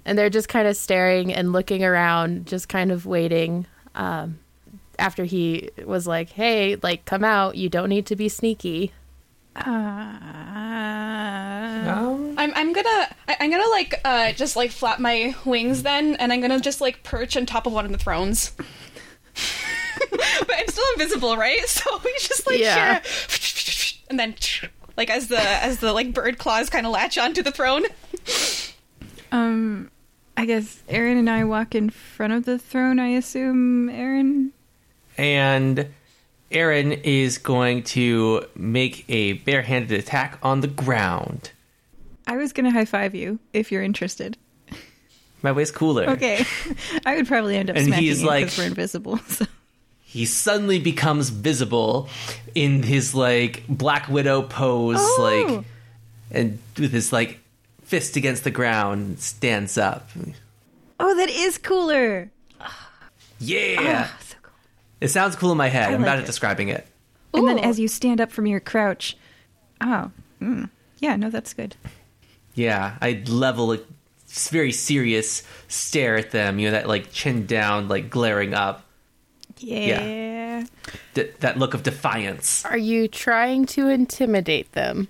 And 0.04 0.18
they're 0.18 0.30
just 0.30 0.48
kind 0.48 0.66
of 0.66 0.76
staring 0.76 1.32
and 1.32 1.52
looking 1.52 1.84
around, 1.84 2.46
just 2.46 2.68
kind 2.68 2.90
of 2.90 3.04
waiting. 3.06 3.66
Um, 3.94 4.38
after 4.98 5.24
he 5.24 5.70
was 5.84 6.06
like, 6.06 6.30
"Hey, 6.30 6.76
like, 6.82 7.04
come 7.04 7.22
out! 7.24 7.56
You 7.56 7.68
don't 7.68 7.88
need 7.90 8.06
to 8.06 8.16
be 8.16 8.28
sneaky." 8.28 8.92
Uh, 9.56 9.60
Um, 11.90 12.34
I'm 12.38 12.52
I'm 12.54 12.72
gonna 12.72 13.08
I, 13.28 13.36
I'm 13.40 13.50
gonna 13.50 13.68
like 13.70 14.00
uh 14.04 14.32
just 14.32 14.56
like 14.56 14.70
flap 14.70 14.98
my 15.00 15.34
wings 15.44 15.82
then, 15.82 16.14
and 16.16 16.32
I'm 16.32 16.40
gonna 16.40 16.60
just 16.60 16.80
like 16.80 17.02
perch 17.02 17.36
on 17.36 17.46
top 17.46 17.66
of 17.66 17.72
one 17.72 17.84
of 17.84 17.92
the 17.92 17.98
thrones. 17.98 18.52
but 20.10 20.50
I'm 20.56 20.66
still 20.68 20.84
invisible, 20.94 21.36
right? 21.36 21.66
So 21.68 21.98
we 22.04 22.12
just 22.18 22.46
like 22.46 22.60
Yeah. 22.60 23.00
share, 23.02 24.02
and 24.08 24.18
then 24.20 24.34
like 24.96 25.10
as 25.10 25.28
the 25.28 25.40
as 25.40 25.78
the 25.78 25.92
like 25.92 26.12
bird 26.14 26.38
claws 26.38 26.70
kind 26.70 26.86
of 26.86 26.92
latch 26.92 27.18
onto 27.18 27.42
the 27.42 27.50
throne. 27.52 27.84
um, 29.32 29.90
I 30.36 30.46
guess 30.46 30.82
Aaron 30.88 31.18
and 31.18 31.28
I 31.30 31.44
walk 31.44 31.74
in 31.74 31.90
front 31.90 32.32
of 32.32 32.44
the 32.44 32.58
throne. 32.58 32.98
I 32.98 33.08
assume 33.08 33.88
Aaron. 33.88 34.52
and 35.18 35.88
Aaron 36.50 36.92
is 36.92 37.38
going 37.38 37.82
to 37.84 38.44
make 38.56 39.04
a 39.08 39.34
barehanded 39.34 39.98
attack 39.98 40.38
on 40.42 40.60
the 40.60 40.66
ground. 40.68 41.52
I 42.26 42.36
was 42.36 42.52
gonna 42.52 42.70
high 42.70 42.84
five 42.84 43.14
you 43.14 43.38
if 43.52 43.70
you're 43.72 43.82
interested. 43.82 44.36
My 45.42 45.52
way's 45.52 45.70
cooler. 45.70 46.08
Okay, 46.10 46.44
I 47.06 47.16
would 47.16 47.26
probably 47.26 47.56
end 47.56 47.70
up 47.70 47.76
And 47.76 47.86
smacking 47.86 48.04
he's 48.04 48.20
you 48.22 48.28
like- 48.28 48.44
because 48.46 48.58
we're 48.58 48.64
invisible. 48.66 49.18
So. 49.28 49.46
He 50.02 50.26
suddenly 50.26 50.80
becomes 50.80 51.28
visible 51.30 52.08
in 52.56 52.82
his 52.82 53.14
like 53.14 53.62
Black 53.68 54.08
Widow 54.08 54.42
pose, 54.42 54.96
Oh. 54.98 55.16
like, 55.56 55.64
and 56.32 56.58
with 56.76 56.90
his 56.90 57.12
like 57.12 57.38
fist 57.84 58.16
against 58.16 58.42
the 58.42 58.50
ground, 58.50 59.20
stands 59.20 59.78
up. 59.78 60.10
Oh, 60.98 61.14
that 61.16 61.30
is 61.30 61.58
cooler. 61.58 62.32
Yeah, 63.38 63.76
Ah, 63.78 64.16
cool. 64.18 64.29
It 65.00 65.08
sounds 65.08 65.36
cool 65.36 65.52
in 65.52 65.58
my 65.58 65.68
head. 65.68 65.88
I 65.90 65.92
I'm 65.94 66.00
like 66.02 66.06
bad 66.06 66.18
it. 66.18 66.22
at 66.22 66.26
describing 66.26 66.68
it. 66.68 66.86
And 67.32 67.46
then 67.46 67.58
as 67.58 67.78
you 67.78 67.88
stand 67.88 68.20
up 68.20 68.32
from 68.32 68.46
your 68.46 68.60
crouch, 68.60 69.16
oh, 69.80 70.10
mm, 70.40 70.68
yeah, 70.98 71.16
no, 71.16 71.30
that's 71.30 71.54
good. 71.54 71.76
Yeah, 72.54 72.96
I 73.00 73.22
level 73.26 73.72
a 73.72 73.78
very 74.50 74.72
serious 74.72 75.42
stare 75.68 76.16
at 76.16 76.30
them. 76.32 76.58
You 76.58 76.66
know 76.68 76.72
that 76.72 76.88
like 76.88 77.12
chin 77.12 77.46
down, 77.46 77.88
like 77.88 78.10
glaring 78.10 78.54
up. 78.54 78.84
Yeah. 79.58 80.64
Th- 81.14 81.32
that 81.40 81.58
look 81.58 81.74
of 81.74 81.82
defiance. 81.82 82.64
Are 82.64 82.78
you 82.78 83.08
trying 83.08 83.66
to 83.66 83.88
intimidate 83.88 84.72
them? 84.72 85.08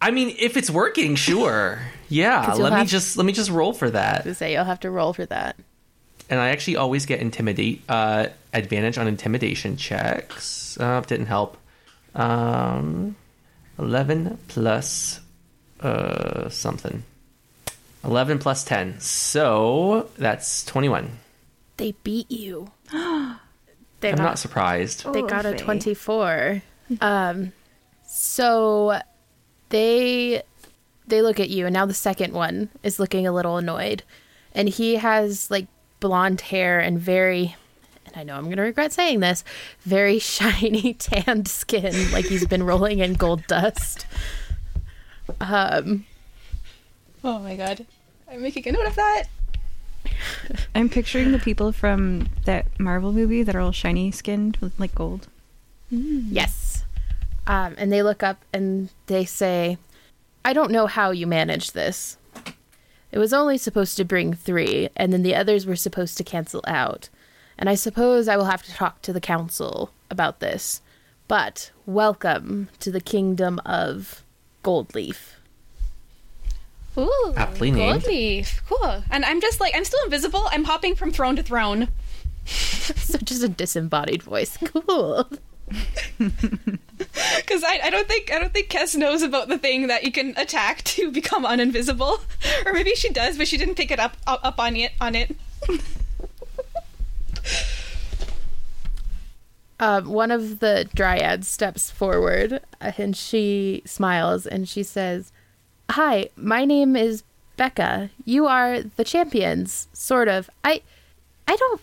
I 0.00 0.10
mean, 0.10 0.34
if 0.38 0.56
it's 0.56 0.70
working, 0.70 1.14
sure. 1.16 1.80
Yeah. 2.08 2.54
let 2.54 2.72
me 2.72 2.78
have- 2.78 2.88
just 2.88 3.16
let 3.16 3.26
me 3.26 3.32
just 3.32 3.50
roll 3.50 3.72
for 3.72 3.90
that. 3.90 4.24
To 4.24 4.34
say 4.34 4.52
you'll 4.52 4.64
have 4.64 4.80
to 4.80 4.90
roll 4.90 5.12
for 5.12 5.26
that. 5.26 5.56
And 6.30 6.40
I 6.40 6.50
actually 6.50 6.76
always 6.76 7.06
get 7.06 7.20
intimidate 7.20 7.82
uh, 7.88 8.26
advantage 8.52 8.98
on 8.98 9.08
intimidation 9.08 9.76
checks. 9.76 10.78
Uh, 10.78 11.00
didn't 11.00 11.26
help. 11.26 11.56
Um, 12.14 13.16
Eleven 13.78 14.38
plus 14.48 15.20
uh 15.80 16.48
something. 16.48 17.04
Eleven 18.04 18.38
plus 18.38 18.64
ten, 18.64 18.98
so 18.98 20.08
that's 20.18 20.64
twenty-one. 20.64 21.10
They 21.76 21.92
beat 22.02 22.30
you. 22.30 22.70
they 22.90 22.98
I'm 22.98 24.16
got, 24.16 24.18
not 24.18 24.38
surprised. 24.38 25.12
they 25.12 25.22
got 25.22 25.46
a 25.46 25.54
24. 25.54 26.62
um 27.00 27.52
so 28.04 29.00
they 29.68 30.42
they 31.06 31.22
look 31.22 31.38
at 31.38 31.50
you 31.50 31.66
and 31.66 31.74
now 31.74 31.86
the 31.86 31.94
second 31.94 32.32
one 32.32 32.68
is 32.82 32.98
looking 32.98 33.26
a 33.26 33.32
little 33.32 33.58
annoyed. 33.58 34.02
And 34.54 34.68
he 34.68 34.96
has 34.96 35.50
like 35.52 35.68
blonde 36.00 36.40
hair 36.42 36.80
and 36.80 36.98
very 36.98 37.56
and 38.06 38.16
I 38.16 38.22
know 38.22 38.36
I'm 38.36 38.44
going 38.44 38.56
to 38.56 38.62
regret 38.62 38.92
saying 38.92 39.20
this, 39.20 39.44
very 39.80 40.18
shiny 40.18 40.94
tanned 40.94 41.48
skin 41.48 42.10
like 42.12 42.24
he's 42.24 42.46
been 42.46 42.62
rolling 42.62 43.00
in 43.00 43.14
gold 43.14 43.46
dust. 43.46 44.06
Um 45.40 46.06
Oh 47.24 47.38
my 47.40 47.56
god, 47.56 47.84
I'm 48.30 48.42
making 48.42 48.68
a 48.68 48.72
note 48.72 48.86
of 48.86 48.94
that. 48.96 49.24
I'm 50.74 50.88
picturing 50.88 51.32
the 51.32 51.38
people 51.38 51.72
from 51.72 52.28
that 52.44 52.66
Marvel 52.78 53.12
movie 53.12 53.42
that 53.42 53.54
are 53.54 53.60
all 53.60 53.72
shiny 53.72 54.10
skinned 54.10 54.56
with 54.58 54.78
like 54.78 54.94
gold. 54.94 55.28
Yes. 55.90 56.84
Um, 57.46 57.74
and 57.78 57.90
they 57.90 58.02
look 58.02 58.22
up 58.22 58.44
and 58.52 58.90
they 59.06 59.24
say, 59.24 59.78
I 60.44 60.52
don't 60.52 60.70
know 60.70 60.86
how 60.86 61.10
you 61.10 61.26
managed 61.26 61.74
this. 61.74 62.18
It 63.18 63.20
was 63.20 63.32
only 63.32 63.58
supposed 63.58 63.96
to 63.96 64.04
bring 64.04 64.32
three, 64.32 64.90
and 64.94 65.12
then 65.12 65.24
the 65.24 65.34
others 65.34 65.66
were 65.66 65.74
supposed 65.74 66.16
to 66.18 66.22
cancel 66.22 66.62
out. 66.68 67.08
And 67.58 67.68
I 67.68 67.74
suppose 67.74 68.28
I 68.28 68.36
will 68.36 68.44
have 68.44 68.62
to 68.62 68.72
talk 68.72 69.02
to 69.02 69.12
the 69.12 69.20
council 69.20 69.90
about 70.08 70.38
this. 70.38 70.82
But 71.26 71.72
welcome 71.84 72.68
to 72.78 72.92
the 72.92 73.00
kingdom 73.00 73.60
of 73.66 74.22
Goldleaf. 74.62 75.32
Ooh, 76.96 77.34
Aptly 77.36 77.72
named. 77.72 78.02
gold 78.02 78.06
leaf, 78.06 78.62
cool. 78.68 79.02
And 79.10 79.24
I'm 79.24 79.40
just 79.40 79.58
like 79.58 79.74
I'm 79.74 79.84
still 79.84 80.04
invisible. 80.04 80.46
I'm 80.52 80.62
hopping 80.62 80.94
from 80.94 81.10
throne 81.10 81.34
to 81.34 81.42
throne. 81.42 81.88
so 82.46 83.18
just 83.18 83.42
a 83.42 83.48
disembodied 83.48 84.22
voice. 84.22 84.56
Cool. 84.64 85.28
Because 86.18 87.62
I, 87.64 87.80
I 87.84 87.90
don't 87.90 88.08
think 88.08 88.32
I 88.32 88.38
don't 88.38 88.52
think 88.52 88.68
Kess 88.68 88.96
knows 88.96 89.22
about 89.22 89.48
the 89.48 89.58
thing 89.58 89.86
that 89.88 90.04
you 90.04 90.12
can 90.12 90.34
attack 90.36 90.82
to 90.84 91.10
become 91.10 91.44
uninvisible, 91.44 92.20
or 92.66 92.72
maybe 92.72 92.94
she 92.94 93.10
does, 93.10 93.38
but 93.38 93.48
she 93.48 93.56
didn't 93.56 93.76
pick 93.76 93.90
it 93.90 93.98
up 93.98 94.16
up, 94.26 94.58
on 94.58 94.76
it 94.76 94.92
on 95.00 95.14
it. 95.14 95.36
Um, 99.80 100.06
one 100.06 100.32
of 100.32 100.58
the 100.58 100.88
dryads 100.94 101.46
steps 101.46 101.88
forward 101.88 102.60
uh, 102.80 102.92
and 102.98 103.16
she 103.16 103.82
smiles 103.86 104.44
and 104.44 104.68
she 104.68 104.82
says, 104.82 105.30
Hi, 105.90 106.30
my 106.34 106.64
name 106.64 106.96
is 106.96 107.22
Becca. 107.56 108.10
You 108.24 108.46
are 108.46 108.82
the 108.82 109.04
champions, 109.04 109.86
sort 109.92 110.26
of. 110.26 110.50
I 110.64 110.82
I 111.46 111.54
don't 111.54 111.80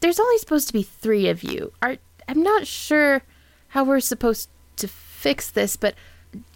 there's 0.00 0.20
only 0.20 0.38
supposed 0.38 0.66
to 0.66 0.72
be 0.72 0.82
three 0.82 1.28
of 1.28 1.42
you. 1.42 1.72
Are 1.80 1.96
I'm 2.28 2.42
not 2.42 2.66
sure 2.66 3.22
how 3.68 3.84
we're 3.84 4.00
supposed 4.00 4.48
to 4.76 4.88
fix 4.88 5.50
this, 5.50 5.76
but 5.76 5.94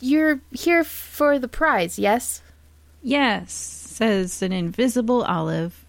you're 0.00 0.40
here 0.52 0.84
for 0.84 1.38
the 1.38 1.48
prize, 1.48 1.98
yes? 1.98 2.42
Yes, 3.02 3.52
says 3.52 4.42
an 4.42 4.52
invisible 4.52 5.22
olive. 5.22 5.84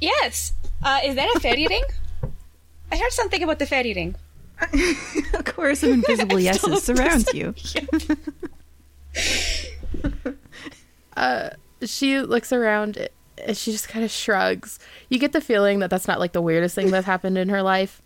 Yes. 0.00 0.52
Uh, 0.82 1.00
is 1.04 1.14
that 1.14 1.34
a 1.36 1.40
fairy 1.40 1.66
ring? 1.66 1.84
I 2.92 2.96
heard 2.96 3.12
something 3.12 3.42
about 3.42 3.58
the 3.58 3.66
fairy 3.66 3.94
ring. 3.94 4.16
A 5.34 5.42
chorus 5.42 5.82
of 5.84 5.90
invisible 5.90 6.38
yeses 6.40 6.82
surrounds 6.82 7.32
you. 7.32 7.54
She 11.86 12.18
looks 12.20 12.52
around 12.52 13.08
and 13.44 13.56
she 13.56 13.72
just 13.72 13.88
kind 13.88 14.04
of 14.04 14.10
shrugs. 14.10 14.78
You 15.08 15.18
get 15.18 15.32
the 15.32 15.40
feeling 15.40 15.80
that 15.80 15.90
that's 15.90 16.08
not 16.08 16.20
like 16.20 16.32
the 16.32 16.42
weirdest 16.42 16.74
thing 16.74 16.90
that's 16.90 17.06
happened 17.06 17.38
in 17.38 17.48
her 17.48 17.62
life. 17.62 18.00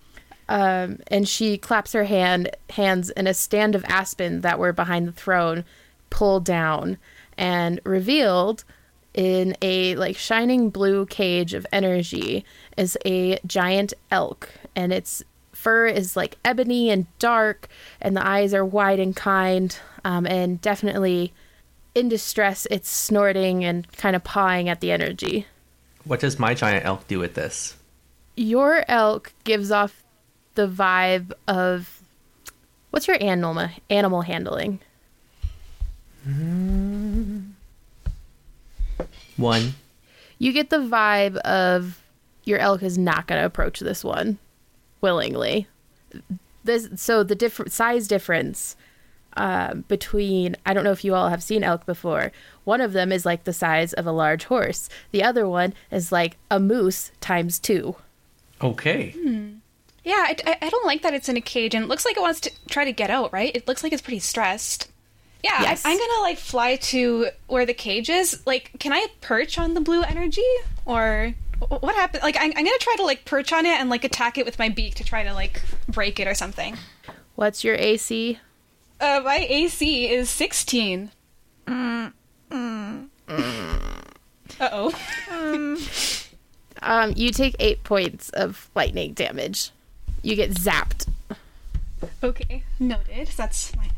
Um, 0.48 0.98
and 1.08 1.28
she 1.28 1.58
claps 1.58 1.92
her 1.92 2.04
hand 2.04 2.50
hands 2.70 3.10
and 3.10 3.28
a 3.28 3.34
stand 3.34 3.74
of 3.74 3.84
aspen 3.86 4.40
that 4.40 4.58
were 4.58 4.72
behind 4.72 5.06
the 5.06 5.12
throne 5.12 5.64
pull 6.10 6.40
down 6.40 6.96
and 7.36 7.80
revealed 7.84 8.64
in 9.14 9.56
a 9.60 9.94
like 9.96 10.16
shining 10.16 10.70
blue 10.70 11.04
cage 11.06 11.52
of 11.52 11.66
energy 11.72 12.44
is 12.76 12.96
a 13.04 13.38
giant 13.46 13.92
elk 14.10 14.48
and 14.74 14.92
its 14.92 15.22
fur 15.52 15.86
is 15.86 16.16
like 16.16 16.38
ebony 16.44 16.88
and 16.88 17.06
dark 17.18 17.68
and 18.00 18.16
the 18.16 18.26
eyes 18.26 18.54
are 18.54 18.64
wide 18.64 19.00
and 19.00 19.16
kind 19.16 19.78
um, 20.04 20.26
and 20.26 20.60
definitely 20.60 21.32
in 21.94 22.08
distress 22.08 22.66
it's 22.70 22.88
snorting 22.88 23.64
and 23.64 23.90
kind 23.96 24.14
of 24.16 24.22
pawing 24.24 24.68
at 24.68 24.80
the 24.80 24.92
energy 24.92 25.46
What 26.04 26.20
does 26.20 26.38
my 26.38 26.54
giant 26.54 26.84
elk 26.86 27.06
do 27.06 27.18
with 27.18 27.34
this? 27.34 27.76
your 28.36 28.84
elk 28.88 29.32
gives 29.44 29.70
off 29.72 30.04
the 30.58 30.66
vibe 30.66 31.30
of 31.46 32.02
what's 32.90 33.06
your 33.06 33.16
animal 33.20 33.68
animal 33.88 34.22
handling 34.22 34.80
One. 39.36 39.74
you 40.40 40.52
get 40.52 40.70
the 40.70 40.78
vibe 40.78 41.36
of 41.36 42.02
your 42.42 42.58
elk 42.58 42.82
is 42.82 42.98
not 42.98 43.28
going 43.28 43.40
to 43.40 43.46
approach 43.46 43.78
this 43.78 44.02
one 44.02 44.38
willingly. 45.00 45.68
This 46.64 46.88
so 46.96 47.22
the 47.22 47.36
different 47.36 47.70
size 47.70 48.08
difference 48.08 48.74
uh, 49.36 49.74
between 49.74 50.56
I 50.66 50.74
don't 50.74 50.82
know 50.82 50.90
if 50.90 51.04
you 51.04 51.14
all 51.14 51.28
have 51.28 51.42
seen 51.42 51.62
elk 51.62 51.86
before. 51.86 52.32
One 52.64 52.80
of 52.80 52.92
them 52.92 53.12
is 53.12 53.24
like 53.24 53.44
the 53.44 53.52
size 53.52 53.92
of 53.92 54.08
a 54.08 54.12
large 54.12 54.46
horse. 54.46 54.88
The 55.12 55.22
other 55.22 55.46
one 55.46 55.72
is 55.92 56.10
like 56.10 56.36
a 56.50 56.58
moose 56.58 57.12
times 57.20 57.60
two. 57.60 57.94
Okay. 58.60 59.14
Yeah, 60.04 60.26
I, 60.46 60.58
I, 60.62 60.68
don't 60.70 60.86
like 60.86 61.02
that 61.02 61.12
it's 61.12 61.28
in 61.28 61.36
a 61.36 61.40
cage 61.40 61.74
and 61.74 61.84
it 61.84 61.88
looks 61.88 62.04
like 62.04 62.16
it 62.16 62.20
wants 62.20 62.40
to 62.40 62.50
try 62.70 62.84
to 62.84 62.92
get 62.92 63.10
out, 63.10 63.32
right? 63.32 63.54
It 63.54 63.68
looks 63.68 63.82
like 63.82 63.92
it's 63.92 64.00
pretty 64.00 64.20
stressed. 64.20 64.88
Yeah, 65.42 65.62
Yes. 65.62 65.84
I, 65.84 65.92
I'm 65.92 65.98
gonna 65.98 66.22
like 66.22 66.38
fly 66.38 66.76
to 66.76 67.28
where 67.46 67.66
the 67.66 67.74
cage 67.74 68.08
is. 68.08 68.42
Like, 68.46 68.72
can 68.78 68.92
I 68.92 69.06
perch 69.20 69.58
on 69.58 69.74
the 69.74 69.80
blue 69.80 70.02
energy? 70.02 70.46
Or 70.84 71.34
what 71.68 71.94
happened? 71.94 72.22
Like, 72.22 72.36
I'm, 72.36 72.52
I'm 72.56 72.64
gonna 72.64 72.78
try 72.80 72.94
to 72.96 73.04
like 73.04 73.24
perch 73.24 73.52
on 73.52 73.66
it 73.66 73.78
and 73.78 73.90
like 73.90 74.04
attack 74.04 74.38
it 74.38 74.46
with 74.46 74.58
my 74.58 74.68
beak 74.68 74.94
to 74.96 75.04
try 75.04 75.24
to 75.24 75.32
like 75.32 75.62
break 75.88 76.18
it 76.18 76.26
or 76.26 76.34
something. 76.34 76.76
What's 77.34 77.62
your 77.62 77.74
AC? 77.74 78.38
Uh, 79.00 79.20
my 79.24 79.46
AC 79.48 80.08
is 80.08 80.28
16. 80.30 81.10
Mm. 81.66 82.12
Mm. 82.50 83.08
Uh 84.60 84.68
oh. 84.72 85.74
Um, 86.80 87.12
you 87.16 87.30
take 87.30 87.56
eight 87.58 87.82
points 87.82 88.30
of 88.30 88.70
lightning 88.74 89.12
damage. 89.12 89.72
You 90.28 90.36
get 90.36 90.50
zapped. 90.50 91.08
Okay, 92.22 92.62
noted. 92.78 93.28
That's 93.28 93.74
my. 93.74 93.88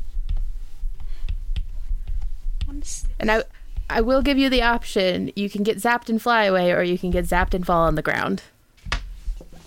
And 3.18 3.32
I 3.32 3.42
I 3.88 4.00
will 4.00 4.22
give 4.22 4.38
you 4.38 4.48
the 4.48 4.62
option. 4.62 5.32
You 5.34 5.50
can 5.50 5.64
get 5.64 5.78
zapped 5.78 6.08
and 6.08 6.22
fly 6.22 6.44
away, 6.44 6.70
or 6.70 6.84
you 6.84 6.96
can 6.96 7.10
get 7.10 7.24
zapped 7.24 7.52
and 7.52 7.66
fall 7.66 7.82
on 7.82 7.96
the 7.96 8.02
ground. 8.02 8.44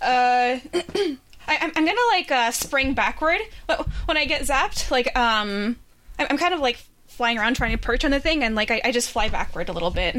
Uh, 0.02 0.60
I, 0.74 1.18
I'm, 1.50 1.74
I'm 1.76 1.86
gonna 1.86 2.00
like 2.14 2.32
uh, 2.32 2.52
spring 2.52 2.94
backward 2.94 3.42
Wh- 3.70 3.82
when 4.08 4.16
I 4.16 4.24
get 4.24 4.44
zapped. 4.44 4.90
Like, 4.90 5.14
um, 5.18 5.76
I'm, 6.18 6.28
I'm 6.30 6.38
kind 6.38 6.54
of 6.54 6.62
like 6.62 6.82
flying 7.08 7.38
around 7.38 7.58
trying 7.58 7.74
to 7.74 7.78
perch 7.78 8.06
on 8.06 8.12
the 8.12 8.22
thing, 8.22 8.42
and 8.42 8.56
like 8.56 8.72
I, 8.72 8.80
I 8.86 8.92
just 8.94 9.10
fly 9.10 9.28
backward 9.28 9.68
a 9.68 9.74
little 9.74 9.92
bit, 9.92 10.16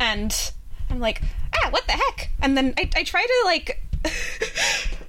and 0.00 0.52
I'm 0.90 0.98
like, 0.98 1.22
ah, 1.62 1.70
what 1.70 1.86
the 1.86 1.92
heck? 1.92 2.30
And 2.42 2.56
then 2.56 2.74
I, 2.76 2.90
I 2.96 3.04
try 3.04 3.24
to 3.24 3.42
like. 3.44 3.80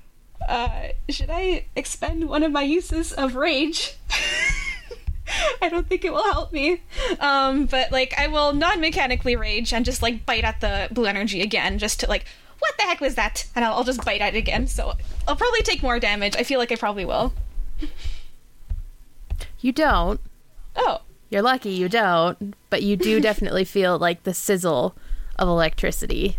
uh, 0.48 0.90
should 1.10 1.30
I 1.30 1.66
expend 1.76 2.30
one 2.30 2.44
of 2.44 2.52
my 2.52 2.64
uses 2.64 3.12
of 3.14 3.36
rage? 3.36 3.96
I 5.62 5.70
don't 5.70 5.88
think 5.88 6.06
it 6.06 6.14
will 6.14 6.24
help 6.32 6.54
me. 6.54 6.82
Um, 7.20 7.66
but 7.66 7.92
like 7.92 8.14
I 8.18 8.28
will 8.28 8.54
non-mechanically 8.54 9.36
rage 9.36 9.74
and 9.74 9.84
just 9.84 10.02
like 10.02 10.26
bite 10.26 10.44
at 10.44 10.62
the 10.62 10.88
blue 10.92 11.06
energy 11.06 11.42
again, 11.42 11.80
just 11.80 12.00
to 12.02 12.08
like, 12.08 12.26
what 12.60 12.78
the 12.78 12.84
heck 12.84 13.02
was 13.02 13.16
that? 13.16 13.48
And 13.56 13.66
I'll, 13.66 13.74
I'll 13.76 13.84
just 13.84 14.04
bite 14.06 14.22
at 14.22 14.36
it 14.36 14.38
again. 14.38 14.68
So 14.68 14.94
I'll 15.28 15.36
probably 15.36 15.62
take 15.62 15.84
more 15.84 16.00
damage. 16.00 16.36
I 16.36 16.44
feel 16.44 16.60
like 16.60 16.72
I 16.72 16.76
probably 16.76 17.06
will. 17.06 17.34
You 19.60 19.72
don't. 19.72 20.22
Oh, 20.76 21.02
You're 21.30 21.42
lucky 21.42 21.72
you 21.72 21.90
don't, 21.90 22.56
but 22.70 22.84
you 22.84 22.96
do 22.96 23.20
definitely 23.22 23.66
feel 23.66 23.98
like 23.98 24.24
the 24.24 24.34
sizzle 24.34 24.96
of 25.38 25.48
electricity. 25.48 26.38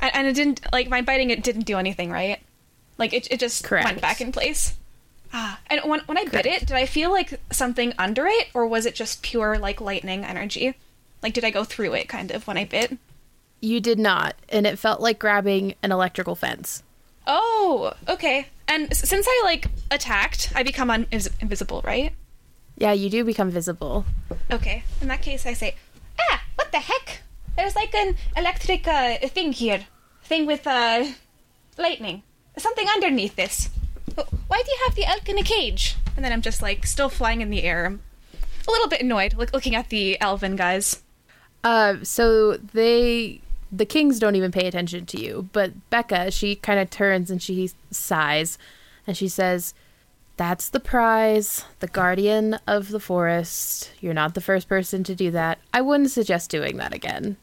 And, 0.00 0.14
and 0.14 0.26
it 0.26 0.34
didn't 0.34 0.60
like 0.72 0.88
my 0.88 1.02
biting 1.02 1.30
it 1.30 1.42
didn't 1.42 1.62
do 1.66 1.78
anything, 1.78 2.10
right? 2.10 2.40
Like 2.98 3.12
it, 3.12 3.28
it 3.30 3.40
just 3.40 3.64
Correct. 3.64 3.84
went 3.84 4.00
back 4.00 4.20
in 4.20 4.32
place. 4.32 4.74
Ah, 5.32 5.60
and 5.68 5.80
when 5.84 6.00
when 6.06 6.16
I 6.18 6.24
bit 6.24 6.46
it, 6.46 6.60
did 6.60 6.72
I 6.72 6.86
feel 6.86 7.10
like 7.10 7.40
something 7.52 7.92
under 7.98 8.26
it, 8.26 8.48
or 8.54 8.66
was 8.66 8.86
it 8.86 8.94
just 8.94 9.22
pure 9.22 9.58
like 9.58 9.80
lightning 9.80 10.24
energy? 10.24 10.74
Like, 11.22 11.34
did 11.34 11.44
I 11.44 11.50
go 11.50 11.64
through 11.64 11.94
it 11.94 12.08
kind 12.08 12.30
of 12.30 12.46
when 12.46 12.56
I 12.56 12.64
bit? 12.64 12.96
You 13.60 13.80
did 13.80 13.98
not, 13.98 14.36
and 14.48 14.66
it 14.66 14.78
felt 14.78 15.00
like 15.00 15.18
grabbing 15.18 15.74
an 15.82 15.90
electrical 15.92 16.34
fence. 16.36 16.82
Oh, 17.26 17.92
okay. 18.08 18.46
And 18.68 18.90
s- 18.90 19.06
since 19.08 19.26
I 19.28 19.42
like 19.44 19.66
attacked, 19.90 20.52
I 20.54 20.62
become 20.62 20.90
un- 20.90 21.06
invisible, 21.10 21.82
right? 21.84 22.12
Yeah, 22.76 22.92
you 22.92 23.10
do 23.10 23.24
become 23.24 23.50
visible. 23.50 24.04
Okay. 24.50 24.84
In 25.02 25.08
that 25.08 25.22
case, 25.22 25.44
I 25.44 25.52
say, 25.54 25.74
ah, 26.20 26.42
what 26.54 26.70
the 26.70 26.78
heck? 26.78 27.22
There's 27.58 27.74
like 27.74 27.92
an 27.92 28.16
electric 28.36 28.86
uh, 28.86 29.18
thing 29.18 29.52
here, 29.52 29.84
thing 30.22 30.46
with 30.46 30.64
uh, 30.64 31.06
lightning. 31.76 32.22
Something 32.56 32.86
underneath 32.88 33.34
this. 33.34 33.68
Why 34.14 34.62
do 34.64 34.70
you 34.70 34.78
have 34.86 34.94
the 34.94 35.04
elk 35.04 35.28
in 35.28 35.38
a 35.38 35.42
cage? 35.42 35.96
And 36.14 36.24
then 36.24 36.32
I'm 36.32 36.40
just 36.40 36.62
like 36.62 36.86
still 36.86 37.08
flying 37.08 37.40
in 37.40 37.50
the 37.50 37.64
air. 37.64 37.84
I'm 37.86 38.00
a 38.68 38.70
little 38.70 38.86
bit 38.86 39.00
annoyed, 39.00 39.34
like 39.34 39.52
looking 39.52 39.74
at 39.74 39.88
the 39.88 40.20
elven 40.20 40.54
guys. 40.54 41.02
Uh, 41.64 41.96
so 42.04 42.58
they, 42.58 43.40
the 43.72 43.84
kings 43.84 44.20
don't 44.20 44.36
even 44.36 44.52
pay 44.52 44.68
attention 44.68 45.04
to 45.06 45.20
you, 45.20 45.48
but 45.52 45.90
Becca, 45.90 46.30
she 46.30 46.54
kind 46.54 46.78
of 46.78 46.90
turns 46.90 47.28
and 47.28 47.42
she 47.42 47.72
sighs, 47.90 48.56
and 49.04 49.16
she 49.16 49.26
says, 49.26 49.74
"That's 50.36 50.68
the 50.68 50.78
prize, 50.78 51.64
the 51.80 51.88
guardian 51.88 52.60
of 52.68 52.90
the 52.90 53.00
forest. 53.00 53.90
You're 54.00 54.14
not 54.14 54.34
the 54.34 54.40
first 54.40 54.68
person 54.68 55.02
to 55.02 55.16
do 55.16 55.32
that. 55.32 55.58
I 55.74 55.80
wouldn't 55.80 56.12
suggest 56.12 56.50
doing 56.50 56.76
that 56.76 56.94
again." 56.94 57.36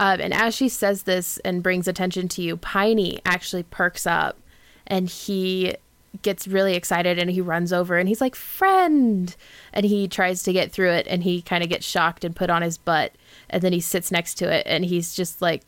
Um, 0.00 0.18
and 0.18 0.32
as 0.32 0.54
she 0.54 0.70
says 0.70 1.02
this 1.02 1.36
and 1.44 1.62
brings 1.62 1.86
attention 1.86 2.26
to 2.28 2.42
you, 2.42 2.56
Piney 2.56 3.20
actually 3.26 3.64
perks 3.64 4.06
up, 4.06 4.38
and 4.86 5.10
he 5.10 5.76
gets 6.22 6.48
really 6.48 6.74
excited 6.74 7.18
and 7.18 7.30
he 7.30 7.40
runs 7.40 7.72
over 7.72 7.96
and 7.96 8.08
he's 8.08 8.20
like 8.20 8.34
friend! 8.34 9.36
And 9.72 9.86
he 9.86 10.08
tries 10.08 10.42
to 10.42 10.52
get 10.52 10.72
through 10.72 10.90
it 10.90 11.06
and 11.06 11.22
he 11.22 11.40
kind 11.42 11.62
of 11.62 11.70
gets 11.70 11.86
shocked 11.86 12.24
and 12.24 12.34
put 12.34 12.50
on 12.50 12.62
his 12.62 12.78
butt. 12.78 13.12
And 13.48 13.62
then 13.62 13.72
he 13.72 13.80
sits 13.80 14.10
next 14.10 14.34
to 14.36 14.52
it 14.52 14.66
and 14.66 14.84
he's 14.84 15.14
just 15.14 15.40
like 15.40 15.62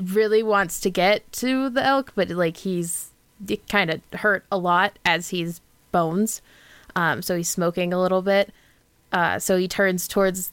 really 0.00 0.42
wants 0.42 0.80
to 0.80 0.90
get 0.90 1.30
to 1.32 1.68
the 1.68 1.84
elk 1.84 2.12
but 2.14 2.30
like 2.30 2.58
he's 2.58 3.10
kind 3.68 3.90
of 3.90 4.00
hurt 4.20 4.44
a 4.52 4.58
lot 4.58 4.98
as 5.04 5.30
he's 5.30 5.60
bones. 5.90 6.42
Um, 6.94 7.22
so 7.22 7.36
he's 7.36 7.48
smoking 7.48 7.92
a 7.92 8.00
little 8.00 8.22
bit. 8.22 8.52
Uh, 9.10 9.38
so 9.40 9.56
he 9.56 9.66
turns 9.66 10.06
towards 10.06 10.52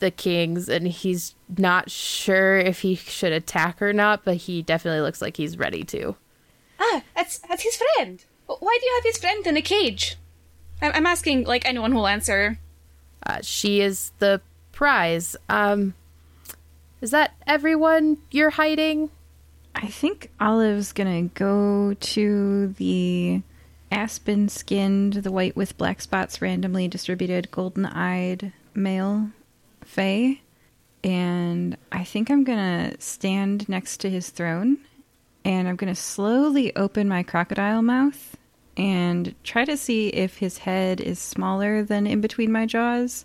the 0.00 0.10
kings 0.10 0.68
and 0.68 0.86
he's 0.88 1.34
not 1.56 1.90
sure 1.90 2.58
if 2.58 2.80
he 2.80 2.94
should 2.96 3.32
attack 3.32 3.80
or 3.80 3.92
not 3.92 4.24
but 4.24 4.36
he 4.36 4.60
definitely 4.62 5.00
looks 5.00 5.22
like 5.22 5.36
he's 5.36 5.56
ready 5.56 5.84
to 5.84 6.16
Ah, 6.80 7.02
that's 7.14 7.38
that's 7.40 7.62
his 7.62 7.76
friend. 7.76 8.24
Why 8.46 8.78
do 8.80 8.86
you 8.86 8.94
have 8.96 9.04
his 9.04 9.18
friend 9.18 9.46
in 9.46 9.56
a 9.56 9.62
cage? 9.62 10.16
I'm, 10.80 10.92
I'm 10.94 11.06
asking 11.06 11.44
like 11.44 11.66
anyone 11.68 11.92
who'll 11.92 12.06
answer. 12.06 12.58
uh, 13.26 13.38
she 13.42 13.80
is 13.82 14.12
the 14.18 14.40
prize 14.72 15.36
um, 15.50 15.92
is 17.02 17.10
that 17.10 17.34
everyone 17.46 18.16
you're 18.30 18.50
hiding 18.50 19.10
I 19.74 19.86
think 19.88 20.30
Olive's 20.40 20.92
gonna 20.92 21.24
go 21.24 21.94
to 21.94 22.68
the 22.78 23.42
aspen 23.92 24.48
skinned, 24.48 25.12
the 25.14 25.30
white 25.30 25.54
with 25.54 25.76
black 25.78 26.00
spots 26.00 26.40
randomly 26.40 26.88
distributed, 26.88 27.50
golden 27.50 27.84
eyed 27.86 28.52
male 28.74 29.30
Fae. 29.90 30.40
And 31.02 31.76
I 31.90 32.04
think 32.04 32.30
I'm 32.30 32.44
gonna 32.44 32.94
stand 32.98 33.68
next 33.68 33.98
to 33.98 34.10
his 34.10 34.30
throne 34.30 34.78
and 35.44 35.68
I'm 35.68 35.76
going 35.76 35.92
to 35.92 36.00
slowly 36.00 36.74
open 36.76 37.08
my 37.08 37.22
crocodile 37.22 37.82
mouth 37.82 38.36
and 38.76 39.34
try 39.44 39.64
to 39.64 39.76
see 39.76 40.08
if 40.08 40.36
his 40.36 40.58
head 40.58 41.00
is 41.00 41.18
smaller 41.18 41.82
than 41.82 42.06
in 42.06 42.20
between 42.20 42.52
my 42.52 42.66
jaws 42.66 43.24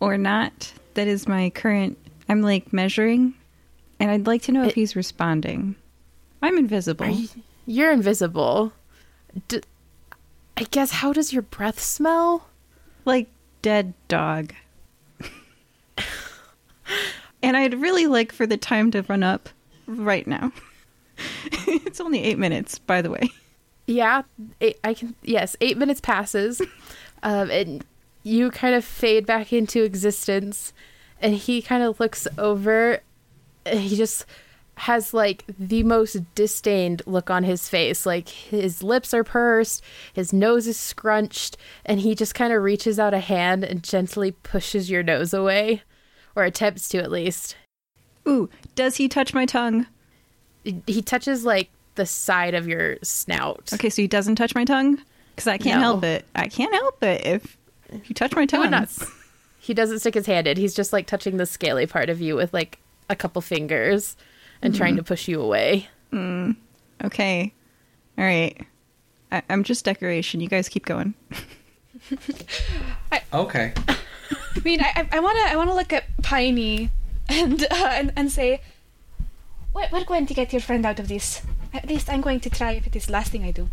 or 0.00 0.18
not. 0.18 0.72
That 0.94 1.08
is 1.08 1.28
my 1.28 1.50
current. 1.50 1.98
I'm 2.28 2.42
like 2.42 2.72
measuring, 2.72 3.34
and 3.98 4.10
I'd 4.10 4.26
like 4.26 4.42
to 4.42 4.52
know 4.52 4.64
if 4.64 4.74
he's 4.74 4.96
responding. 4.96 5.76
I'm 6.40 6.58
invisible. 6.58 7.08
You, 7.08 7.28
you're 7.66 7.92
invisible. 7.92 8.72
D- 9.48 9.62
I 10.56 10.64
guess, 10.64 10.90
how 10.90 11.12
does 11.12 11.32
your 11.32 11.42
breath 11.42 11.80
smell? 11.80 12.48
like 13.04 13.28
dead 13.62 13.94
dog. 14.06 14.54
And 17.42 17.56
I'd 17.56 17.74
really 17.74 18.06
like 18.06 18.32
for 18.32 18.46
the 18.46 18.56
time 18.56 18.90
to 18.92 19.02
run 19.02 19.22
up 19.22 19.48
right 19.86 20.26
now. 20.26 20.52
it's 21.52 22.00
only 22.00 22.22
eight 22.22 22.38
minutes, 22.38 22.78
by 22.78 23.02
the 23.02 23.10
way. 23.10 23.30
Yeah, 23.86 24.22
eight, 24.60 24.78
I 24.84 24.94
can. 24.94 25.14
Yes, 25.22 25.56
eight 25.60 25.76
minutes 25.76 26.00
passes, 26.00 26.60
um, 27.22 27.50
and 27.50 27.84
you 28.22 28.50
kind 28.50 28.74
of 28.74 28.84
fade 28.84 29.26
back 29.26 29.52
into 29.52 29.82
existence. 29.82 30.72
And 31.20 31.34
he 31.34 31.62
kind 31.62 31.82
of 31.82 32.00
looks 32.00 32.26
over. 32.36 33.00
And 33.64 33.80
he 33.80 33.96
just 33.96 34.26
has 34.74 35.14
like 35.14 35.44
the 35.58 35.82
most 35.82 36.16
disdained 36.34 37.02
look 37.06 37.30
on 37.30 37.44
his 37.44 37.68
face. 37.68 38.06
Like 38.06 38.28
his 38.28 38.82
lips 38.82 39.14
are 39.14 39.24
pursed, 39.24 39.82
his 40.12 40.32
nose 40.32 40.66
is 40.66 40.76
scrunched, 40.76 41.56
and 41.84 42.00
he 42.00 42.14
just 42.14 42.34
kind 42.34 42.52
of 42.52 42.62
reaches 42.62 42.98
out 42.98 43.14
a 43.14 43.20
hand 43.20 43.64
and 43.64 43.82
gently 43.82 44.32
pushes 44.32 44.90
your 44.90 45.02
nose 45.02 45.34
away, 45.34 45.82
or 46.36 46.44
attempts 46.44 46.88
to 46.90 46.98
at 46.98 47.10
least. 47.10 47.56
Ooh, 48.26 48.48
does 48.74 48.96
he 48.96 49.08
touch 49.08 49.34
my 49.34 49.46
tongue? 49.46 49.86
He 50.86 51.02
touches 51.02 51.44
like 51.44 51.70
the 51.94 52.06
side 52.06 52.54
of 52.54 52.68
your 52.68 52.96
snout. 53.02 53.70
Okay, 53.74 53.90
so 53.90 54.02
he 54.02 54.08
doesn't 54.08 54.36
touch 54.36 54.54
my 54.54 54.64
tongue? 54.64 54.98
Because 55.34 55.48
I 55.48 55.58
can't 55.58 55.80
No. 55.80 55.88
help 55.92 56.04
it. 56.04 56.24
I 56.34 56.48
can't 56.48 56.72
help 56.72 57.02
it 57.02 57.26
if 57.26 57.56
you 58.08 58.14
touch 58.14 58.34
my 58.34 58.46
tongue. 58.46 58.60
would 58.60 58.70
not. 58.70 58.88
He 59.58 59.74
doesn't 59.74 60.00
stick 60.00 60.14
his 60.14 60.26
hand 60.26 60.46
in. 60.46 60.56
He's 60.56 60.74
just 60.74 60.92
like 60.92 61.06
touching 61.06 61.36
the 61.36 61.46
scaly 61.46 61.86
part 61.86 62.10
of 62.10 62.20
you 62.20 62.36
with 62.36 62.52
like 62.52 62.78
a 63.08 63.16
couple 63.16 63.42
fingers 63.42 64.16
and 64.60 64.74
trying 64.74 64.94
hmm. 64.94 64.98
to 64.98 65.02
push 65.04 65.28
you 65.28 65.40
away. 65.40 65.88
Hmm. 66.10 66.52
Okay. 67.04 67.52
All 68.18 68.24
right. 68.24 68.60
I- 69.30 69.42
I'm 69.48 69.64
just 69.64 69.84
decoration. 69.84 70.40
You 70.40 70.48
guys 70.48 70.68
keep 70.68 70.84
going. 70.84 71.14
Okay. 73.32 73.72
I 74.56 74.60
mean, 74.64 74.80
I, 74.82 75.08
I 75.12 75.20
want 75.20 75.38
to 75.38 75.52
I 75.52 75.56
want 75.56 75.70
to 75.70 75.74
look 75.74 75.92
at 75.92 76.04
Piney 76.22 76.90
and, 77.28 77.62
uh, 77.64 77.66
and 77.92 78.12
and 78.16 78.30
say, 78.30 78.60
"We're 79.74 79.88
we're 79.92 80.04
going 80.04 80.26
to 80.26 80.34
get 80.34 80.52
your 80.52 80.60
friend 80.62 80.84
out 80.86 80.98
of 80.98 81.08
this. 81.08 81.42
At 81.74 81.88
least 81.88 82.10
I'm 82.10 82.20
going 82.20 82.40
to 82.40 82.50
try 82.50 82.72
if 82.72 82.86
it 82.86 82.94
is 82.96 83.06
the 83.06 83.12
last 83.12 83.32
thing 83.32 83.44
I 83.44 83.50
do, 83.50 83.68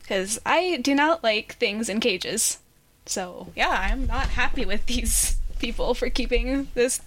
because 0.00 0.40
I 0.44 0.78
do 0.82 0.94
not 0.94 1.22
like 1.22 1.54
things 1.54 1.88
in 1.88 2.00
cages. 2.00 2.58
So 3.06 3.52
yeah, 3.54 3.70
I'm 3.90 4.06
not 4.06 4.28
happy 4.28 4.64
with 4.64 4.86
these 4.86 5.36
people 5.58 5.94
for 5.94 6.10
keeping 6.10 6.68
this 6.74 7.00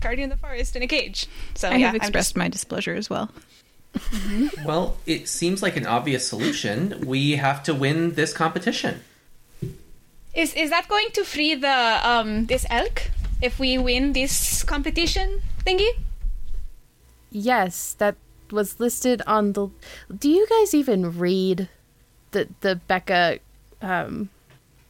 guardian 0.00 0.30
of 0.30 0.38
the 0.38 0.46
forest 0.46 0.76
in 0.76 0.82
a 0.82 0.86
cage. 0.86 1.26
So 1.54 1.68
I 1.68 1.76
yeah, 1.76 1.86
have 1.86 1.94
I'm 1.94 1.96
expressed 1.96 2.30
just- 2.30 2.36
my 2.36 2.48
displeasure 2.48 2.94
as 2.94 3.08
well. 3.08 3.30
Well, 4.64 4.96
it 5.06 5.28
seems 5.28 5.62
like 5.62 5.76
an 5.76 5.86
obvious 5.86 6.26
solution. 6.28 7.04
We 7.06 7.36
have 7.36 7.62
to 7.62 7.72
win 7.72 8.14
this 8.14 8.32
competition. 8.32 9.02
Is 10.34 10.52
is 10.54 10.70
that 10.70 10.88
going 10.88 11.08
to 11.12 11.24
free 11.24 11.54
the 11.54 12.00
um 12.02 12.46
this 12.46 12.66
elk 12.68 13.10
if 13.40 13.58
we 13.58 13.78
win 13.78 14.12
this 14.12 14.62
competition 14.62 15.42
thingy? 15.64 15.90
Yes, 17.30 17.94
that 17.98 18.16
was 18.50 18.80
listed 18.80 19.22
on 19.26 19.52
the. 19.52 19.68
Do 20.16 20.28
you 20.28 20.46
guys 20.48 20.74
even 20.74 21.18
read 21.18 21.68
the 22.32 22.48
the 22.60 22.76
Becca 22.76 23.38
um, 23.82 24.30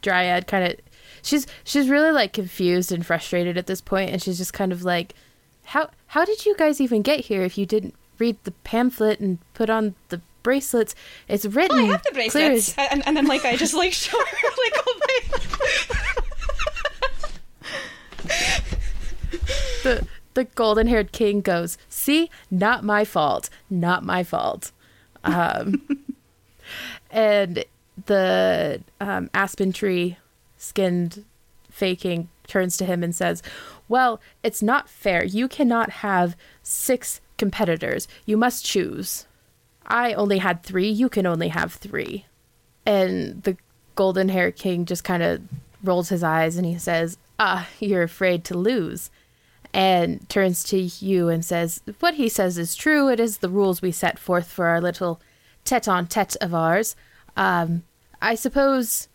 Dryad 0.03 0.47
kind 0.47 0.73
of? 0.73 0.81
She's 1.23 1.47
she's 1.65 1.89
really 1.89 2.13
like 2.13 2.33
confused 2.33 2.93
and 2.93 3.05
frustrated 3.05 3.57
at 3.57 3.67
this 3.67 3.81
point, 3.81 4.11
and 4.11 4.23
she's 4.23 4.39
just 4.39 4.53
kind 4.53 4.73
of 4.73 4.83
like, 4.83 5.15
how 5.65 5.91
how 6.09 6.25
did 6.25 6.45
you 6.47 6.55
guys 6.57 6.81
even 6.81 7.03
get 7.03 7.21
here 7.21 7.43
if 7.43 7.57
you 7.59 7.67
didn't 7.67 7.95
read 8.19 8.37
the 8.45 8.53
pamphlet 8.53 9.21
and 9.21 9.39
put 9.55 9.69
on 9.69 9.95
the 10.09 10.21
bracelets? 10.45 10.95
It's 11.27 11.45
written. 11.45 11.79
Oh, 11.79 11.85
I 11.87 11.87
have 11.87 12.05
the 12.05 12.13
bracelets, 12.13 12.79
as- 12.79 12.89
and, 12.93 13.05
and 13.05 13.17
then 13.17 13.27
like 13.27 13.45
I 13.45 13.57
just 13.57 13.75
like 13.75 13.93
show 13.93 14.17
her 14.17 14.49
like 14.65 14.87
all 14.87 14.95
my. 15.01 15.21
the 19.83 20.07
the 20.35 20.45
golden 20.45 20.87
haired 20.87 21.11
king 21.13 21.41
goes, 21.41 21.77
"See, 21.89 22.31
not 22.51 22.85
my 22.85 23.05
fault, 23.05 23.51
not 23.69 24.05
my 24.05 24.23
fault." 24.23 24.71
Um, 25.25 25.83
and 27.11 27.65
the 28.07 28.83
um, 29.01 29.31
aspen 29.35 29.73
tree 29.73 30.17
skinned 30.57 31.25
fae 31.71 31.95
king 31.95 32.29
turns 32.47 32.77
to 32.77 32.85
him 32.85 33.03
and 33.03 33.15
says, 33.15 33.43
"Well, 33.89 34.21
it's 34.43 34.63
not 34.63 34.89
fair. 34.89 35.25
You 35.25 35.49
cannot 35.49 35.91
have 35.91 36.37
six 36.63 37.21
competitors. 37.39 38.07
You 38.27 38.37
must 38.37 38.65
choose. 38.65 39.27
I 39.87 40.15
only 40.15 40.39
had 40.39 40.63
three. 40.63 40.89
You 40.89 41.09
can 41.09 41.27
only 41.27 41.49
have 41.49 41.75
three. 41.75 42.27
And 42.87 43.43
the 43.43 43.57
golden 43.95 44.29
hair 44.29 44.51
king 44.51 44.85
just 44.85 45.05
kind 45.05 45.23
of 45.23 45.43
rolls 45.83 46.09
his 46.09 46.23
eyes 46.23 46.57
and 46.57 46.67
he 46.67 46.79
says, 46.79 47.19
Ah, 47.39 47.69
you're 47.81 48.03
afraid 48.03 48.45
to 48.45 48.57
lose. 48.57 49.11
And 49.73 50.29
turns 50.29 50.63
to 50.65 50.79
you 50.79 51.29
and 51.29 51.45
says, 51.45 51.83
What 52.01 52.15
he 52.15 52.29
says 52.29 52.59
is 52.59 52.75
true. 52.75 53.09
It 53.09 53.21
is 53.21 53.39
the 53.39 53.49
rules 53.49 53.83
we 53.83 53.93
set 53.93 54.19
forth 54.19 54.47
for 54.47 54.67
our 54.67 54.81
little 54.81 55.21
tete 55.65 55.89
a 55.89 56.07
tete 56.09 56.37
of 56.41 56.55
ours. 56.55 56.95
Um, 57.37 57.83
I 58.23 58.37
suppose 58.37 59.09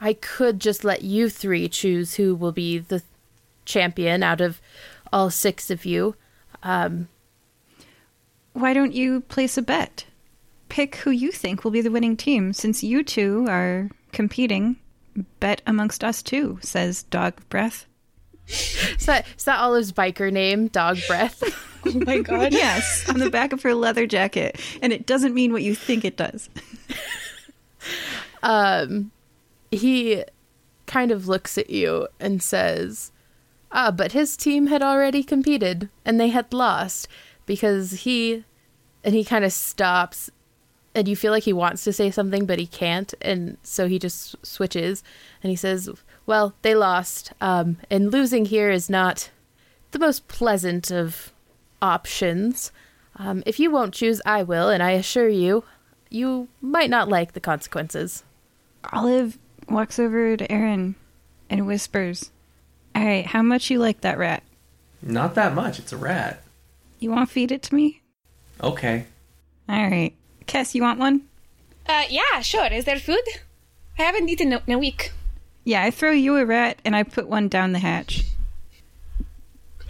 I 0.00 0.14
could 0.14 0.60
just 0.60 0.84
let 0.84 1.02
you 1.02 1.28
three 1.28 1.68
choose 1.68 2.14
who 2.14 2.34
will 2.34 2.52
be 2.52 2.78
the 2.78 3.02
champion 3.64 4.22
out 4.22 4.40
of 4.40 4.60
all 5.12 5.30
six 5.30 5.70
of 5.70 5.84
you. 5.84 6.14
Why 8.54 8.72
don't 8.72 8.92
you 8.92 9.20
place 9.22 9.58
a 9.58 9.62
bet? 9.62 10.06
Pick 10.68 10.96
who 10.96 11.10
you 11.10 11.30
think 11.30 11.62
will 11.62 11.70
be 11.70 11.80
the 11.80 11.90
winning 11.90 12.16
team 12.16 12.52
since 12.52 12.82
you 12.82 13.02
two 13.02 13.46
are 13.48 13.90
competing. 14.12 14.76
Bet 15.38 15.62
amongst 15.66 16.02
us 16.02 16.22
two, 16.22 16.58
says 16.60 17.04
Dog 17.04 17.34
Breath. 17.48 17.86
Is 18.46 19.06
that, 19.06 19.26
is 19.38 19.44
that 19.44 19.60
Olive's 19.60 19.92
biker 19.92 20.32
name, 20.32 20.68
Dog 20.68 20.98
Breath? 21.06 21.42
Oh 21.86 22.00
my 22.06 22.20
god! 22.20 22.54
Yes, 22.54 23.06
on 23.10 23.18
the 23.18 23.28
back 23.28 23.52
of 23.52 23.62
her 23.62 23.74
leather 23.74 24.06
jacket. 24.06 24.58
And 24.80 24.90
it 24.90 25.04
doesn't 25.04 25.34
mean 25.34 25.52
what 25.52 25.62
you 25.62 25.74
think 25.74 26.02
it 26.02 26.16
does. 26.16 26.48
um, 28.42 29.10
he 29.70 30.24
kind 30.86 31.10
of 31.10 31.28
looks 31.28 31.58
at 31.58 31.70
you 31.70 32.08
and 32.18 32.42
says, 32.42 33.12
Ah, 33.70 33.90
but 33.90 34.12
his 34.12 34.36
team 34.36 34.68
had 34.68 34.82
already 34.82 35.22
competed 35.22 35.90
and 36.04 36.18
they 36.18 36.28
had 36.28 36.52
lost 36.52 37.08
because 37.46 37.90
he. 37.92 38.44
And 39.02 39.14
he 39.14 39.22
kind 39.22 39.44
of 39.44 39.52
stops 39.52 40.30
and 40.94 41.08
you 41.08 41.16
feel 41.16 41.32
like 41.32 41.42
he 41.42 41.52
wants 41.52 41.84
to 41.84 41.92
say 41.92 42.10
something, 42.10 42.46
but 42.46 42.58
he 42.58 42.66
can't. 42.66 43.12
And 43.20 43.56
so 43.62 43.88
he 43.88 43.98
just 43.98 44.36
switches 44.44 45.02
and 45.42 45.50
he 45.50 45.56
says, 45.56 45.88
Well, 46.26 46.54
they 46.62 46.74
lost. 46.74 47.32
Um, 47.40 47.78
and 47.90 48.12
losing 48.12 48.46
here 48.46 48.70
is 48.70 48.88
not 48.88 49.30
the 49.90 49.98
most 49.98 50.28
pleasant 50.28 50.90
of 50.90 51.32
options. 51.82 52.72
Um, 53.16 53.42
if 53.46 53.58
you 53.60 53.70
won't 53.70 53.94
choose, 53.94 54.20
I 54.26 54.42
will, 54.42 54.68
and 54.68 54.82
I 54.82 54.92
assure 54.92 55.28
you, 55.28 55.64
you 56.10 56.48
might 56.60 56.90
not 56.90 57.08
like 57.08 57.32
the 57.32 57.40
consequences. 57.40 58.24
Olive 58.92 59.38
walks 59.68 59.98
over 59.98 60.36
to 60.36 60.50
Aaron 60.50 60.94
and 61.48 61.66
whispers, 61.66 62.30
All 62.94 63.04
right, 63.04 63.26
how 63.26 63.42
much 63.42 63.70
you 63.70 63.78
like 63.78 64.00
that 64.00 64.18
rat? 64.18 64.42
Not 65.02 65.34
that 65.34 65.54
much. 65.54 65.78
It's 65.78 65.92
a 65.92 65.96
rat. 65.96 66.42
You 66.98 67.10
want 67.10 67.28
to 67.28 67.32
feed 67.32 67.52
it 67.52 67.62
to 67.64 67.74
me? 67.74 68.00
Okay. 68.62 69.06
All 69.68 69.88
right. 69.90 70.14
Kess, 70.46 70.74
you 70.74 70.82
want 70.82 70.98
one? 70.98 71.22
Uh, 71.88 72.04
yeah, 72.08 72.40
sure. 72.40 72.66
Is 72.66 72.84
there 72.84 72.98
food? 72.98 73.22
I 73.98 74.02
haven't 74.02 74.28
eaten 74.28 74.52
in 74.52 74.72
a 74.72 74.78
week. 74.78 75.12
Yeah, 75.64 75.82
I 75.82 75.90
throw 75.90 76.10
you 76.10 76.36
a 76.36 76.44
rat 76.44 76.78
and 76.84 76.94
I 76.96 77.02
put 77.02 77.28
one 77.28 77.48
down 77.48 77.72
the 77.72 77.78
hatch. 77.78 78.24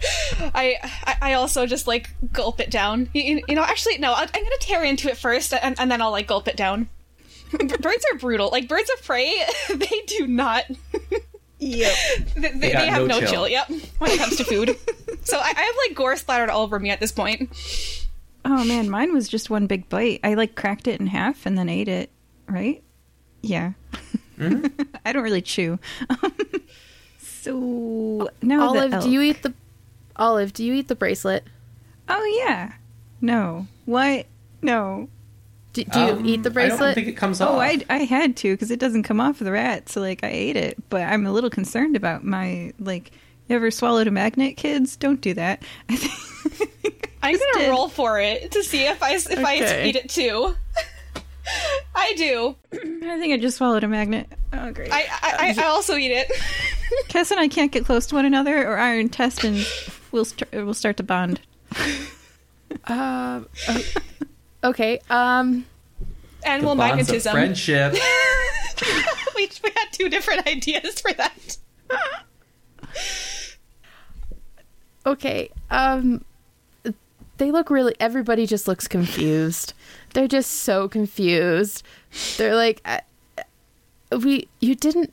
I 0.53 0.77
I- 1.05 1.17
I 1.21 1.33
also 1.33 1.65
just 1.65 1.87
like 1.87 2.09
gulp 2.33 2.59
it 2.59 2.69
down. 2.69 3.09
You, 3.13 3.41
you 3.47 3.55
know, 3.55 3.63
actually, 3.63 3.97
no. 3.97 4.11
I- 4.13 4.21
I'm 4.33 4.43
gonna 4.43 4.55
tear 4.59 4.83
into 4.83 5.09
it 5.09 5.17
first, 5.17 5.53
and, 5.53 5.79
and 5.79 5.89
then 5.89 6.01
I'll 6.01 6.11
like 6.11 6.27
gulp 6.27 6.47
it 6.47 6.57
down. 6.57 6.89
Birds 7.51 8.05
are 8.11 8.17
brutal. 8.17 8.49
Like 8.51 8.67
birds 8.67 8.89
of 8.97 9.05
prey, 9.05 9.33
they 9.73 10.01
do 10.07 10.27
not. 10.27 10.65
Yep. 11.59 11.95
They, 12.35 12.49
they, 12.51 12.59
they 12.59 12.69
have 12.87 13.07
no 13.07 13.07
no 13.07 13.19
chill. 13.21 13.29
chill. 13.31 13.47
Yep. 13.49 13.69
When 13.99 14.11
it 14.11 14.19
comes 14.19 14.35
to 14.37 14.43
food, 14.43 14.75
so 15.23 15.37
I, 15.37 15.53
I 15.55 15.61
have 15.61 15.75
like 15.87 15.95
gore 15.95 16.15
splattered 16.17 16.49
all 16.49 16.63
over 16.63 16.77
me 16.79 16.89
at 16.89 16.99
this 16.99 17.11
point. 17.13 17.49
Oh 18.45 18.63
man, 18.63 18.89
mine 18.89 19.11
was 19.13 19.27
just 19.27 19.49
one 19.49 19.65
big 19.67 19.89
bite. 19.89 20.19
I 20.23 20.35
like 20.35 20.55
cracked 20.55 20.87
it 20.87 20.99
in 20.99 21.07
half 21.07 21.45
and 21.45 21.57
then 21.57 21.67
ate 21.67 21.87
it, 21.87 22.11
right? 22.47 22.83
Yeah. 23.41 23.73
I 25.05 25.11
don't 25.11 25.23
really 25.23 25.41
chew. 25.41 25.79
so 27.19 28.29
now 28.41 28.71
the 28.73 28.79
Olive, 28.79 29.03
do 29.03 29.09
you 29.09 29.21
eat 29.21 29.41
the 29.43 29.53
Olive? 30.15 30.53
Do 30.53 30.63
you 30.63 30.73
eat 30.73 30.87
the 30.87 30.95
bracelet? 30.95 31.43
Oh 32.07 32.41
yeah. 32.45 32.73
No. 33.21 33.67
What? 33.85 34.25
No. 34.61 35.09
Do, 35.73 35.83
do 35.83 35.99
you 35.99 36.05
Um, 36.13 36.25
eat 36.25 36.43
the 36.43 36.49
bracelet? 36.51 36.81
I 36.81 36.85
don't 36.85 36.95
think 36.95 37.07
it 37.07 37.17
comes 37.17 37.41
off. 37.41 37.49
Oh, 37.49 37.59
I, 37.59 37.83
I 37.89 37.97
had 37.99 38.37
to 38.37 38.53
because 38.53 38.71
it 38.71 38.79
doesn't 38.79 39.03
come 39.03 39.19
off 39.19 39.41
of 39.41 39.45
the 39.45 39.51
rat, 39.51 39.89
so 39.89 39.99
like 40.01 40.23
I 40.23 40.29
ate 40.29 40.55
it. 40.55 40.77
But 40.89 41.01
I'm 41.01 41.25
a 41.25 41.31
little 41.31 41.49
concerned 41.49 41.95
about 41.95 42.23
my 42.23 42.73
like. 42.79 43.11
You 43.47 43.55
ever 43.55 43.69
swallowed 43.69 44.07
a 44.07 44.11
magnet, 44.11 44.57
kids? 44.57 44.95
Don't 44.97 45.21
do 45.21 45.35
that. 45.35 45.61
I 45.89 45.95
think 45.97 47.14
I'm 47.25 47.37
gonna 47.37 47.65
did. 47.65 47.69
roll 47.69 47.89
for 47.89 48.19
it 48.19 48.51
to 48.51 48.63
see 48.63 48.85
if 48.85 49.01
I 49.03 49.13
if 49.15 49.29
I 49.45 49.55
Okay. 49.57 49.89
eat 49.89 49.95
it 49.95 50.09
too. 50.09 50.55
I 51.95 52.13
do. 52.17 52.55
I 52.73 53.19
think 53.19 53.33
I 53.33 53.37
just 53.37 53.57
swallowed 53.57 53.83
a 53.83 53.87
magnet. 53.87 54.27
Oh, 54.53 54.71
great. 54.71 54.91
I 54.91 55.01
I, 55.21 55.53
I, 55.57 55.63
I 55.63 55.67
also 55.67 55.95
eat 55.95 56.11
it. 56.11 56.31
Cass 57.07 57.31
and 57.31 57.39
I 57.39 57.47
can't 57.47 57.71
get 57.71 57.85
close 57.85 58.07
to 58.07 58.15
one 58.15 58.25
another, 58.25 58.67
or 58.67 58.77
our 58.77 58.97
intestines 58.97 59.67
will 60.11 60.25
st- 60.25 60.51
will 60.53 60.73
start 60.73 60.97
to 60.97 61.03
bond. 61.03 61.39
Um, 62.85 63.47
o- 63.69 63.83
okay. 64.65 64.99
Um. 65.09 65.65
Animal 66.43 66.75
the 66.75 66.79
bonds 66.79 66.91
of 66.93 66.97
magnetism. 67.25 67.31
friendship. 67.33 67.93
we, 69.35 69.49
we 69.63 69.69
had 69.75 69.87
two 69.91 70.09
different 70.09 70.45
ideas 70.47 70.99
for 71.01 71.11
that. 71.13 71.57
Okay. 75.05 75.49
Um. 75.69 76.23
They 77.37 77.51
look 77.51 77.69
really. 77.69 77.95
Everybody 77.99 78.45
just 78.45 78.67
looks 78.67 78.87
confused. 78.87 79.73
They're 80.13 80.27
just 80.27 80.51
so 80.51 80.87
confused. 80.87 81.83
They're 82.37 82.55
like, 82.55 82.81
we. 84.11 84.47
You 84.59 84.75
didn't. 84.75 85.11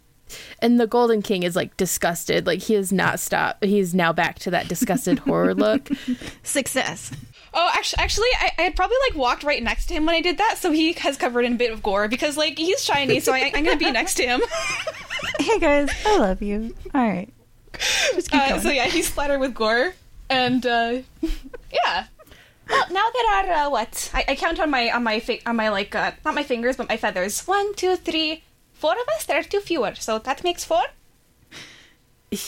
And 0.60 0.80
the 0.80 0.86
Golden 0.86 1.20
King 1.20 1.42
is 1.42 1.54
like 1.56 1.76
disgusted. 1.76 2.46
Like 2.46 2.60
he 2.60 2.74
has 2.74 2.92
not 2.92 3.20
stopped. 3.20 3.64
He's 3.64 3.94
now 3.94 4.12
back 4.12 4.38
to 4.40 4.50
that 4.50 4.68
disgusted 4.68 5.18
horror 5.20 5.54
look. 5.56 5.88
Success. 6.42 7.10
Oh, 7.54 7.70
actually, 7.74 8.02
actually, 8.02 8.28
I, 8.40 8.50
I 8.58 8.62
had 8.62 8.76
probably 8.76 8.96
like 9.10 9.16
walked 9.18 9.42
right 9.42 9.62
next 9.62 9.84
to 9.86 9.94
him 9.94 10.06
when 10.06 10.14
I 10.14 10.22
did 10.22 10.38
that, 10.38 10.56
so 10.58 10.70
he 10.72 10.94
has 10.94 11.18
covered 11.18 11.44
in 11.44 11.52
a 11.52 11.56
bit 11.56 11.70
of 11.70 11.82
gore 11.82 12.08
because 12.08 12.38
like 12.38 12.56
he's 12.56 12.82
shiny, 12.82 13.20
so 13.20 13.30
I, 13.34 13.52
I'm 13.54 13.62
gonna 13.62 13.76
be 13.76 13.90
next 13.90 14.14
to 14.14 14.22
him. 14.26 14.40
Hey 15.38 15.58
guys, 15.60 15.88
I 16.04 16.18
love 16.18 16.42
you. 16.42 16.74
All 16.94 17.00
right, 17.08 17.28
just 18.14 18.30
keep 18.30 18.40
Uh, 18.40 18.48
going. 18.50 18.60
so 18.60 18.70
yeah, 18.70 18.86
he's 18.86 19.06
splattered 19.08 19.38
with 19.40 19.54
gore, 19.54 19.94
and 20.32 20.64
uh, 20.66 20.98
yeah. 21.72 22.06
Well, 22.68 22.86
now 22.90 23.06
there 23.12 23.28
are 23.34 23.66
uh, 23.66 23.70
what? 23.70 24.10
I, 24.14 24.24
I 24.28 24.34
count 24.36 24.58
on 24.60 24.70
my 24.70 24.90
on 24.90 25.02
my 25.04 25.20
fi- 25.20 25.42
on 25.46 25.56
my 25.56 25.68
like 25.68 25.94
uh, 25.94 26.12
not 26.24 26.34
my 26.34 26.42
fingers 26.42 26.76
but 26.76 26.88
my 26.88 26.96
feathers. 26.96 27.46
One, 27.46 27.74
two, 27.74 27.96
three, 27.96 28.42
four 28.72 28.92
of 28.92 29.06
us. 29.16 29.24
There 29.26 29.38
are 29.38 29.42
two 29.42 29.60
fewer, 29.60 29.94
so 29.94 30.18
that 30.20 30.42
makes 30.44 30.64
four. 30.64 30.82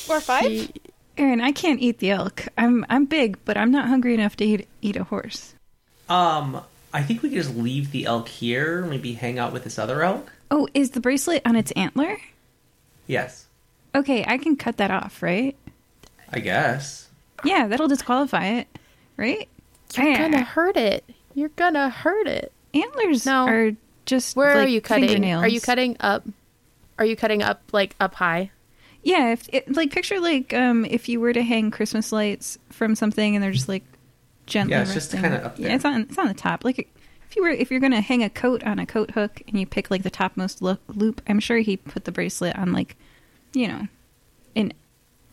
Or 0.08 0.20
five? 0.20 0.44
He- 0.44 0.70
Aaron, 1.16 1.40
I 1.40 1.52
can't 1.52 1.78
eat 1.80 1.98
the 1.98 2.10
elk. 2.10 2.48
I'm 2.58 2.84
I'm 2.88 3.04
big, 3.04 3.38
but 3.44 3.56
I'm 3.56 3.70
not 3.70 3.86
hungry 3.88 4.14
enough 4.14 4.34
to 4.36 4.44
eat 4.44 4.66
eat 4.82 4.96
a 4.96 5.04
horse. 5.04 5.54
um, 6.08 6.60
I 6.92 7.02
think 7.02 7.22
we 7.22 7.28
could 7.28 7.38
just 7.38 7.54
leave 7.56 7.90
the 7.92 8.06
elk 8.06 8.28
here. 8.28 8.82
Maybe 8.86 9.12
hang 9.14 9.38
out 9.38 9.52
with 9.52 9.64
this 9.64 9.78
other 9.78 10.02
elk. 10.02 10.32
Oh, 10.50 10.68
is 10.74 10.90
the 10.90 11.00
bracelet 11.00 11.42
on 11.44 11.56
its 11.56 11.70
antler? 11.72 12.18
Yes, 13.06 13.46
Okay, 13.94 14.24
I 14.26 14.38
can 14.38 14.56
cut 14.56 14.78
that 14.78 14.90
off, 14.90 15.22
right? 15.22 15.54
I 16.32 16.40
guess. 16.40 17.08
Yeah, 17.44 17.66
that'll 17.66 17.88
disqualify 17.88 18.46
it, 18.46 18.68
right? 19.16 19.48
You're 19.96 20.08
Yeah. 20.08 20.18
gonna 20.18 20.42
hurt 20.42 20.76
it. 20.76 21.04
You're 21.34 21.50
gonna 21.50 21.88
hurt 21.90 22.26
it. 22.26 22.52
Antlers 22.72 23.26
No. 23.26 23.46
are 23.46 23.72
just 24.06 24.36
Where 24.36 24.52
are 24.58 24.66
you 24.66 24.80
cutting? 24.80 25.06
fingernails. 25.08 25.44
Are 25.44 25.48
you 25.48 25.60
cutting 25.60 25.96
up? 26.00 26.24
Are 26.98 27.04
you 27.04 27.16
cutting 27.16 27.42
up 27.42 27.62
like 27.72 27.94
up 28.00 28.14
high? 28.14 28.50
Yeah, 29.02 29.32
if 29.32 29.48
it, 29.52 29.74
like 29.76 29.90
picture 29.92 30.18
like 30.20 30.52
um 30.54 30.84
if 30.84 31.08
you 31.08 31.20
were 31.20 31.32
to 31.32 31.42
hang 31.42 31.70
Christmas 31.70 32.10
lights 32.12 32.58
from 32.70 32.94
something 32.94 33.34
and 33.36 33.42
they're 33.42 33.52
just 33.52 33.68
like 33.68 33.84
gently 34.46 34.72
Yeah, 34.74 34.82
it's 34.82 34.94
just 34.94 35.10
kinda 35.12 35.44
up 35.44 35.58
Yeah, 35.58 35.74
it's 35.74 35.84
on 35.84 36.02
it's 36.02 36.18
on 36.18 36.28
the 36.28 36.34
top. 36.34 36.64
Like 36.64 36.78
if 37.28 37.36
you 37.36 37.42
were 37.42 37.50
if 37.50 37.70
you're 37.70 37.80
gonna 37.80 38.00
hang 38.00 38.22
a 38.22 38.30
coat 38.30 38.62
on 38.64 38.78
a 38.78 38.86
coat 38.86 39.10
hook 39.12 39.42
and 39.48 39.58
you 39.60 39.66
pick 39.66 39.90
like 39.90 40.02
the 40.02 40.10
topmost 40.10 40.62
lo- 40.62 40.78
loop, 40.88 41.20
I'm 41.28 41.40
sure 41.40 41.58
he 41.58 41.76
put 41.76 42.04
the 42.04 42.12
bracelet 42.12 42.56
on 42.56 42.72
like 42.72 42.96
you 43.52 43.68
know 43.68 43.88
an 44.56 44.72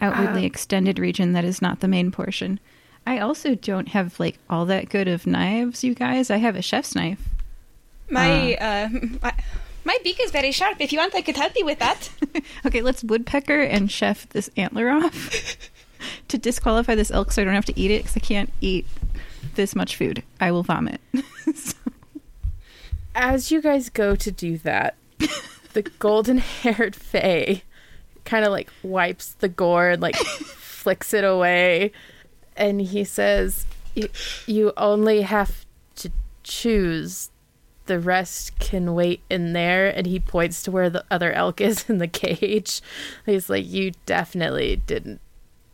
outwardly 0.02 0.44
Uh. 0.44 0.48
extended 0.48 1.00
region 1.00 1.34
that 1.34 1.46
is 1.46 1.62
not 1.62 1.80
the 1.80 1.88
main 1.88 2.12
portion. 2.12 2.60
I 3.08 3.18
also 3.20 3.56
don't 3.56 3.90
have 3.90 4.20
like 4.20 4.38
all 4.50 4.66
that 4.66 4.90
good 4.90 5.08
of 5.08 5.26
knives, 5.26 5.84
you 5.84 5.96
guys. 5.96 6.30
I 6.30 6.38
have 6.38 6.56
a 6.56 6.62
chef's 6.62 6.96
knife. 6.96 7.20
My 8.10 8.56
uh, 8.56 8.90
my, 9.22 9.34
my 9.86 9.98
beak 10.04 10.20
is 10.22 10.32
very 10.32 10.52
sharp. 10.52 10.78
If 10.80 10.92
you 10.92 11.00
want, 11.00 11.16
I 11.16 11.22
could 11.22 11.38
help 11.38 11.54
you 11.56 11.66
with 11.66 11.80
that. 11.80 12.10
Okay, 12.66 12.82
let's 12.82 13.04
woodpecker 13.04 13.62
and 13.62 13.92
chef 13.92 14.28
this 14.30 14.50
antler 14.56 14.90
off 14.90 15.58
to 16.28 16.38
disqualify 16.38 16.96
this 16.96 17.12
elk 17.12 17.32
so 17.32 17.42
I 17.42 17.46
don't 17.46 17.54
have 17.56 17.66
to 17.66 17.80
eat 17.80 17.92
it 17.92 18.04
because 18.04 18.16
I 18.18 18.20
can't 18.20 18.52
eat 18.62 18.86
this 19.56 19.76
much 19.76 19.96
food. 19.96 20.24
I 20.40 20.52
will 20.52 20.64
vomit. 20.64 21.02
So- 21.56 21.74
As 23.16 23.52
you 23.52 23.62
guys 23.62 23.90
go 23.90 24.16
to 24.16 24.32
do 24.32 24.58
that, 24.60 24.96
the 25.74 25.82
golden-haired 26.00 26.96
fae 26.96 27.64
kind 28.26 28.46
of 28.46 28.52
like 28.52 28.70
wipes 28.84 29.34
the 29.40 29.50
gore 29.50 29.90
and 29.90 30.02
like 30.02 30.16
flicks 30.18 31.14
it 31.14 31.24
away, 31.24 31.92
and 32.56 32.82
he 32.82 33.04
says, 33.04 33.66
"You, 33.96 34.10
you 34.48 34.74
only 34.78 35.22
have 35.22 35.66
to 35.98 36.12
choose." 36.44 37.30
The 37.88 38.00
rest 38.00 38.58
can 38.60 38.94
wait 38.94 39.22
in 39.30 39.54
there, 39.54 39.90
and 39.90 40.06
he 40.06 40.20
points 40.20 40.64
to 40.64 40.72
where 40.72 40.90
the 40.90 41.04
other 41.12 41.34
elk 41.34 41.60
is 41.60 41.90
in 41.90 41.98
the 41.98 42.08
cage. 42.08 42.82
He's 43.26 43.50
like, 43.50 43.68
"You 43.68 43.92
definitely 44.06 44.78
didn't 44.86 45.20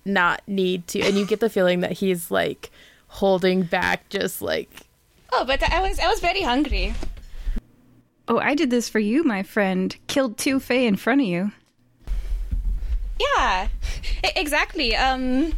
not 0.05 0.41
need 0.47 0.87
to," 0.87 1.01
and 1.01 1.17
you 1.17 1.25
get 1.27 1.41
the 1.41 1.49
feeling 1.49 1.81
that 1.81 1.91
he's 1.93 2.31
like 2.31 2.71
holding 3.07 3.63
back, 3.63 4.07
just 4.09 4.41
like 4.41 4.69
Oh, 5.31 5.43
but 5.45 5.61
I 5.61 5.81
was 5.81 5.99
I 5.99 6.07
was 6.07 6.19
very 6.21 6.41
hungry. 6.41 6.93
oh, 8.27 8.39
I 8.39 8.55
did 8.55 8.69
this 8.69 8.89
for 8.89 8.99
you, 8.99 9.23
my 9.23 9.43
friend. 9.43 9.95
Killed 10.07 10.37
two 10.37 10.59
fae 10.59 10.75
in 10.75 10.95
front 10.95 11.21
of 11.21 11.27
you. 11.27 11.51
Yeah, 13.19 13.67
exactly. 14.35 14.95
Um, 14.95 15.53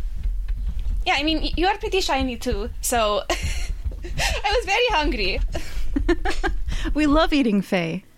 yeah, 1.05 1.15
I 1.17 1.23
mean, 1.23 1.51
you 1.57 1.67
are 1.67 1.77
pretty 1.77 2.01
shiny 2.01 2.37
too, 2.37 2.69
so 2.81 3.23
I 3.29 4.55
was 4.55 4.65
very 4.65 4.87
hungry. 4.89 5.39
We 6.93 7.07
love 7.07 7.33
eating 7.33 7.61
fae. 7.61 8.03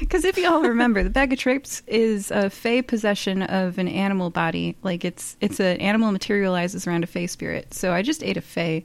Because 0.00 0.24
if 0.24 0.38
you 0.38 0.48
all 0.50 0.62
remember, 0.62 1.02
the 1.02 1.10
bag 1.10 1.30
of 1.34 1.38
tricks 1.38 1.82
is 1.86 2.30
a 2.30 2.48
fae 2.48 2.80
possession 2.80 3.42
of 3.42 3.76
an 3.76 3.86
animal 3.86 4.30
body. 4.30 4.74
Like 4.82 5.04
it's 5.04 5.36
it's 5.42 5.60
an 5.60 5.76
animal 5.78 6.10
materializes 6.10 6.86
around 6.86 7.04
a 7.04 7.06
fae 7.06 7.26
spirit. 7.26 7.74
So 7.74 7.92
I 7.92 8.00
just 8.00 8.22
ate 8.24 8.38
a 8.38 8.40
fae. 8.40 8.82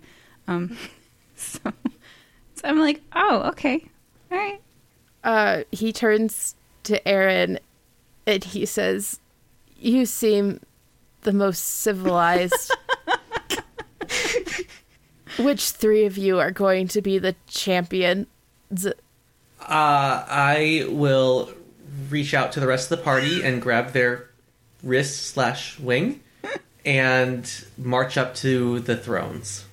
Um, 0.49 0.77
so, 1.37 1.59
so 2.55 2.61
I'm 2.65 2.79
like, 2.81 3.01
oh, 3.15 3.43
okay, 3.51 3.87
all 4.29 4.37
right. 4.37 4.61
uh, 5.23 5.63
he 5.71 5.93
turns 5.93 6.55
to 6.83 7.05
Aaron 7.07 7.59
and 8.27 8.43
he 8.43 8.65
says, 8.65 9.21
You 9.85 10.07
seem 10.07 10.61
the 11.21 11.31
most 11.31 11.59
civilized. 11.59 12.71
Which 15.37 15.69
three 15.69 16.05
of 16.05 16.17
you 16.17 16.39
are 16.39 16.49
going 16.49 16.87
to 16.87 17.03
be 17.03 17.19
the 17.19 17.35
champions? 17.45 18.25
Uh, 18.87 18.95
I 19.69 20.87
will 20.89 21.51
reach 22.09 22.33
out 22.33 22.51
to 22.53 22.59
the 22.59 22.65
rest 22.65 22.91
of 22.91 22.97
the 22.97 23.03
party 23.03 23.43
and 23.43 23.61
grab 23.61 23.91
their 23.91 24.31
wrist 24.81 25.27
slash 25.27 25.77
wing 25.77 26.21
and 26.83 27.65
march 27.77 28.17
up 28.17 28.33
to 28.37 28.79
the 28.79 28.97
thrones. 28.97 29.65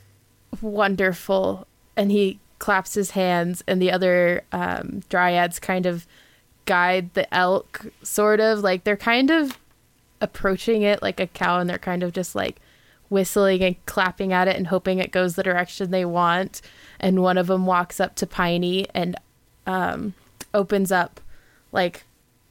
Wonderful. 0.61 1.67
And 1.97 2.11
he 2.11 2.39
claps 2.59 2.93
his 2.93 3.13
hands, 3.13 3.65
and 3.67 3.81
the 3.81 3.91
other 3.91 4.45
um, 4.53 5.01
dryads 5.09 5.59
kind 5.59 5.87
of 5.87 6.07
guide 6.67 7.15
the 7.15 7.33
elk, 7.35 7.87
sort 8.03 8.41
of. 8.41 8.59
Like 8.59 8.85
they're 8.85 8.95
kind 8.95 9.31
of 9.31 9.59
approaching 10.23 10.81
it 10.81 11.03
like 11.03 11.21
a 11.21 11.27
cow, 11.27 11.59
and 11.59 11.69
they're 11.69 11.79
kind 11.79 12.03
of 12.03 12.13
just 12.13 12.35
like 12.35 12.57
whistling 13.11 13.63
and 13.63 13.85
clapping 13.85 14.33
at 14.33 14.49
it 14.49 14.57
and 14.57 14.69
hoping 14.69 14.99
it 14.99 15.13
goes 15.13 15.35
the 15.35 15.43
direction 15.43 15.91
they 15.91 16.07
want. 16.07 16.63
And 16.99 17.21
one 17.21 17.37
of 17.37 17.49
them 17.49 17.67
walks 17.67 18.01
up 18.01 18.15
to 18.17 18.27
Piney 18.27 18.87
and 18.95 19.17
um, 19.67 20.15
opens 20.55 20.91
up 20.91 21.21
like 21.73 22.05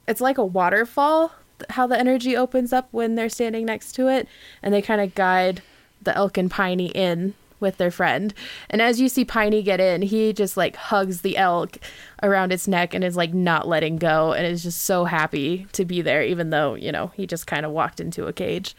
it's 0.06 0.20
like 0.20 0.38
a 0.38 0.44
waterfall 0.44 1.32
how 1.70 1.86
the 1.86 1.98
energy 1.98 2.36
opens 2.36 2.72
up 2.72 2.88
when 2.90 3.14
they're 3.14 3.28
standing 3.28 3.66
next 3.66 3.92
to 3.92 4.08
it 4.08 4.26
and 4.62 4.74
they 4.74 4.82
kind 4.82 5.00
of 5.00 5.14
guide 5.14 5.62
the 6.00 6.16
elk 6.16 6.36
and 6.36 6.50
piney 6.50 6.88
in 6.88 7.34
with 7.62 7.78
their 7.78 7.90
friend 7.90 8.34
and 8.68 8.82
as 8.82 9.00
you 9.00 9.08
see 9.08 9.24
piney 9.24 9.62
get 9.62 9.80
in 9.80 10.02
he 10.02 10.32
just 10.32 10.56
like 10.56 10.76
hugs 10.76 11.22
the 11.22 11.38
elk 11.38 11.78
around 12.22 12.52
its 12.52 12.68
neck 12.68 12.92
and 12.92 13.02
is 13.02 13.16
like 13.16 13.32
not 13.32 13.66
letting 13.66 13.96
go 13.96 14.32
and 14.32 14.46
is 14.46 14.62
just 14.64 14.82
so 14.82 15.06
happy 15.06 15.66
to 15.72 15.84
be 15.84 16.02
there 16.02 16.22
even 16.22 16.50
though 16.50 16.74
you 16.74 16.92
know 16.92 17.10
he 17.14 17.26
just 17.26 17.46
kind 17.46 17.64
of 17.64 17.72
walked 17.72 18.00
into 18.00 18.26
a 18.26 18.32
cage 18.32 18.76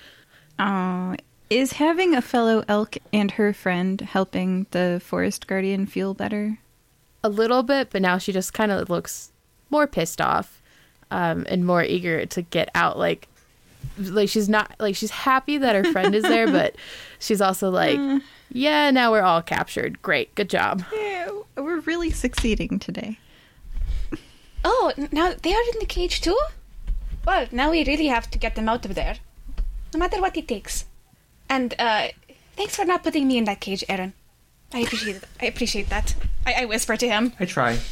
Oh, 0.60 1.16
is 1.50 1.74
having 1.74 2.14
a 2.14 2.22
fellow 2.22 2.64
elk 2.68 2.98
and 3.12 3.32
her 3.32 3.54
friend 3.54 4.00
helping 4.02 4.68
the 4.70 5.02
forest 5.04 5.48
guardian 5.48 5.88
feel 5.88 6.14
better? 6.14 6.60
a 7.24 7.30
little 7.30 7.64
bit, 7.64 7.90
but 7.90 8.02
now 8.02 8.18
she 8.18 8.32
just 8.32 8.54
kind 8.54 8.72
of 8.72 8.90
looks 8.90 9.32
more 9.70 9.88
pissed 9.88 10.20
off 10.20 10.62
um, 11.10 11.46
and 11.48 11.66
more 11.66 11.84
eager 11.84 12.26
to 12.26 12.42
get 12.42 12.70
out. 12.76 12.98
Like, 12.98 13.28
like 13.98 14.30
she's 14.30 14.50
not 14.50 14.76
like 14.80 14.96
she's 14.96 15.12
happy 15.12 15.58
that 15.58 15.76
her 15.76 15.92
friend 15.92 16.16
is 16.16 16.24
there, 16.24 16.48
but 16.48 16.76
she's 17.20 17.42
also 17.42 17.70
like, 17.70 18.00
yeah, 18.52 18.92
now 18.92 19.12
we're 19.12 19.22
all 19.22 19.42
captured. 19.42 20.02
Great, 20.02 20.34
good 20.36 20.50
job. 20.50 20.84
Yeah, 20.94 21.30
We're 21.56 21.80
really 21.82 22.12
succeeding 22.12 22.80
today. 22.80 23.20
Oh, 24.66 24.94
now 25.12 25.34
they 25.42 25.54
are 25.54 25.64
in 25.74 25.80
the 25.80 25.86
cage 25.86 26.22
too? 26.22 26.38
Well, 27.26 27.48
now 27.52 27.72
we 27.72 27.84
really 27.84 28.08
have 28.08 28.30
to 28.32 28.38
get 28.38 28.56
them 28.56 28.70
out 28.70 28.86
of 28.86 28.96
there. 28.96 29.16
No 29.94 30.00
matter 30.00 30.22
what 30.22 30.38
it 30.38 30.48
takes. 30.48 30.86
And, 31.50 31.74
uh, 31.78 32.08
thanks 32.56 32.76
for 32.76 32.86
not 32.86 33.04
putting 33.04 33.28
me 33.28 33.38
in 33.38 33.44
that 33.44 33.60
cage, 33.60 33.84
Aaron. 33.88 34.14
I 34.74 34.80
appreciate 34.80 35.18
it. 35.18 35.24
I 35.42 35.46
appreciate 35.46 35.90
that. 35.90 36.16
I, 36.46 36.54
I 36.62 36.66
whisper 36.66 36.98
to 36.98 37.08
him. 37.08 37.34
I 37.40 37.46
try. 37.46 37.80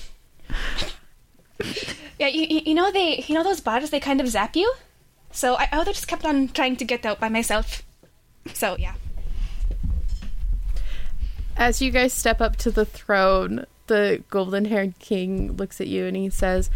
Yeah, 2.20 2.28
you, 2.28 2.46
you 2.48 2.62
you 2.68 2.74
know 2.76 2.92
they 2.92 3.24
you 3.28 3.34
know 3.34 3.44
those 3.44 3.62
bars 3.62 3.90
they 3.90 4.00
kind 4.00 4.22
of 4.22 4.28
zap 4.28 4.56
you. 4.56 4.72
So 5.32 5.56
I, 5.56 5.70
I 5.72 5.78
would 5.78 5.88
have 5.88 5.96
just 5.96 6.08
kept 6.08 6.26
on 6.26 6.50
trying 6.50 6.76
to 6.78 6.86
get 6.86 7.06
out 7.06 7.20
by 7.20 7.30
myself. 7.30 7.84
So 8.54 8.76
yeah. 8.78 8.94
As 11.58 11.82
you 11.82 11.92
guys 11.92 12.14
step 12.14 12.42
up 12.42 12.56
to 12.58 12.72
the 12.72 12.86
throne, 12.86 13.66
the 13.88 14.24
golden 14.30 14.66
haired 14.66 14.98
king 15.00 15.54
looks 15.58 15.82
at 15.82 15.88
you 15.88 16.06
and 16.06 16.16
he 16.16 16.30
says, 16.30 16.70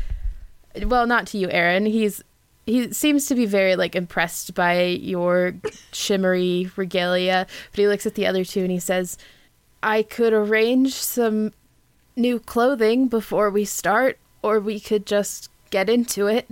Well, 0.81 1.07
not 1.07 1.27
to 1.27 1.37
you, 1.37 1.49
Aaron. 1.49 1.85
He's 1.85 2.23
he 2.65 2.91
seems 2.93 3.27
to 3.27 3.35
be 3.35 3.45
very 3.45 3.75
like 3.75 3.95
impressed 3.95 4.55
by 4.55 4.83
your 4.83 5.53
shimmery 5.91 6.71
regalia, 6.75 7.45
but 7.71 7.79
he 7.79 7.87
looks 7.87 8.05
at 8.05 8.15
the 8.15 8.25
other 8.25 8.43
two 8.43 8.61
and 8.61 8.71
he 8.71 8.79
says, 8.79 9.17
I 9.83 10.01
could 10.01 10.33
arrange 10.33 10.93
some 10.93 11.53
new 12.15 12.39
clothing 12.39 13.07
before 13.07 13.51
we 13.51 13.65
start, 13.65 14.17
or 14.41 14.59
we 14.59 14.79
could 14.79 15.05
just 15.05 15.49
get 15.69 15.89
into 15.89 16.27
it. 16.27 16.47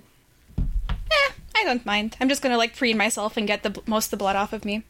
Eh, 0.57 1.31
I 1.55 1.63
don't 1.63 1.85
mind. 1.85 2.17
I'm 2.19 2.29
just 2.29 2.41
gonna 2.41 2.57
like 2.57 2.75
preen 2.75 2.97
myself 2.97 3.37
and 3.37 3.47
get 3.47 3.63
the 3.63 3.81
most 3.85 4.07
of 4.07 4.11
the 4.11 4.17
blood 4.17 4.35
off 4.35 4.53
of 4.53 4.65
me. 4.65 4.83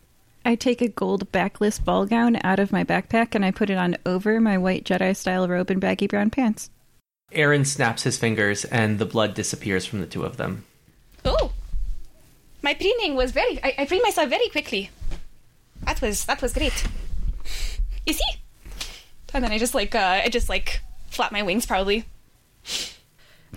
I 0.45 0.55
take 0.55 0.82
a 0.82 0.88
gold 0.89 1.32
backless 1.32 1.80
ball 1.80 2.05
gown 2.05 2.38
out 2.43 2.59
of 2.59 2.72
my 2.72 2.84
backpack 2.84 3.34
and 3.34 3.45
I 3.45 3.51
put 3.51 3.70
it 3.70 3.78
on 3.78 3.95
over 4.05 4.41
my 4.41 4.57
white 4.57 4.84
Jedi 4.84 5.16
style 5.16 5.47
robe 5.47 5.70
and 5.70 5.80
baggy 5.80 6.07
brown 6.07 6.30
pants. 6.30 6.70
Aaron 7.32 7.66
snaps 7.66 8.03
his 8.03 8.18
fingers, 8.18 8.64
and 8.66 8.99
the 8.99 9.05
blood 9.05 9.34
disappears 9.34 9.86
from 9.86 10.01
the 10.01 10.05
two 10.05 10.24
of 10.24 10.38
them. 10.38 10.66
Oh, 11.26 11.51
my 12.61 12.74
preening 12.74 13.16
was 13.16 13.32
very. 13.32 13.59
I, 13.64 13.74
I 13.80 13.86
preened 13.86 14.03
myself 14.03 14.30
very 14.30 14.49
quickly. 14.49 14.91
That 15.84 16.01
was 16.01 16.26
that 16.26 16.41
was 16.41 16.53
great. 16.53 16.88
You 18.05 18.14
see? 18.14 18.39
And 19.34 19.43
then 19.43 19.51
I 19.51 19.57
just 19.57 19.74
like 19.74 19.95
uh 19.95 20.22
I 20.24 20.30
just 20.30 20.49
like 20.49 20.82
flap 21.07 21.32
my 21.32 21.41
wings 21.41 21.66
proudly. 21.66 22.05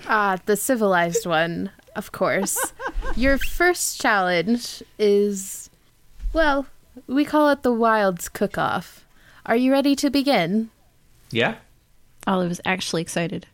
Ah, 0.07 0.39
the 0.47 0.57
civilized 0.57 1.27
one, 1.27 1.71
of 1.95 2.13
course. 2.13 2.73
Your 3.17 3.39
first 3.39 3.99
challenge 4.01 4.83
is, 4.99 5.71
well, 6.33 6.67
we 7.07 7.25
call 7.25 7.49
it 7.51 7.63
the 7.63 7.73
Wilds 7.73 8.29
Cook 8.29 8.59
Off. 8.59 9.05
Are 9.47 9.57
you 9.57 9.73
ready 9.73 9.97
to 9.97 10.11
begin? 10.11 10.71
Yeah? 11.31 11.57
Olive 12.27 12.51
is 12.51 12.61
actually 12.65 13.03
excited. 13.03 13.47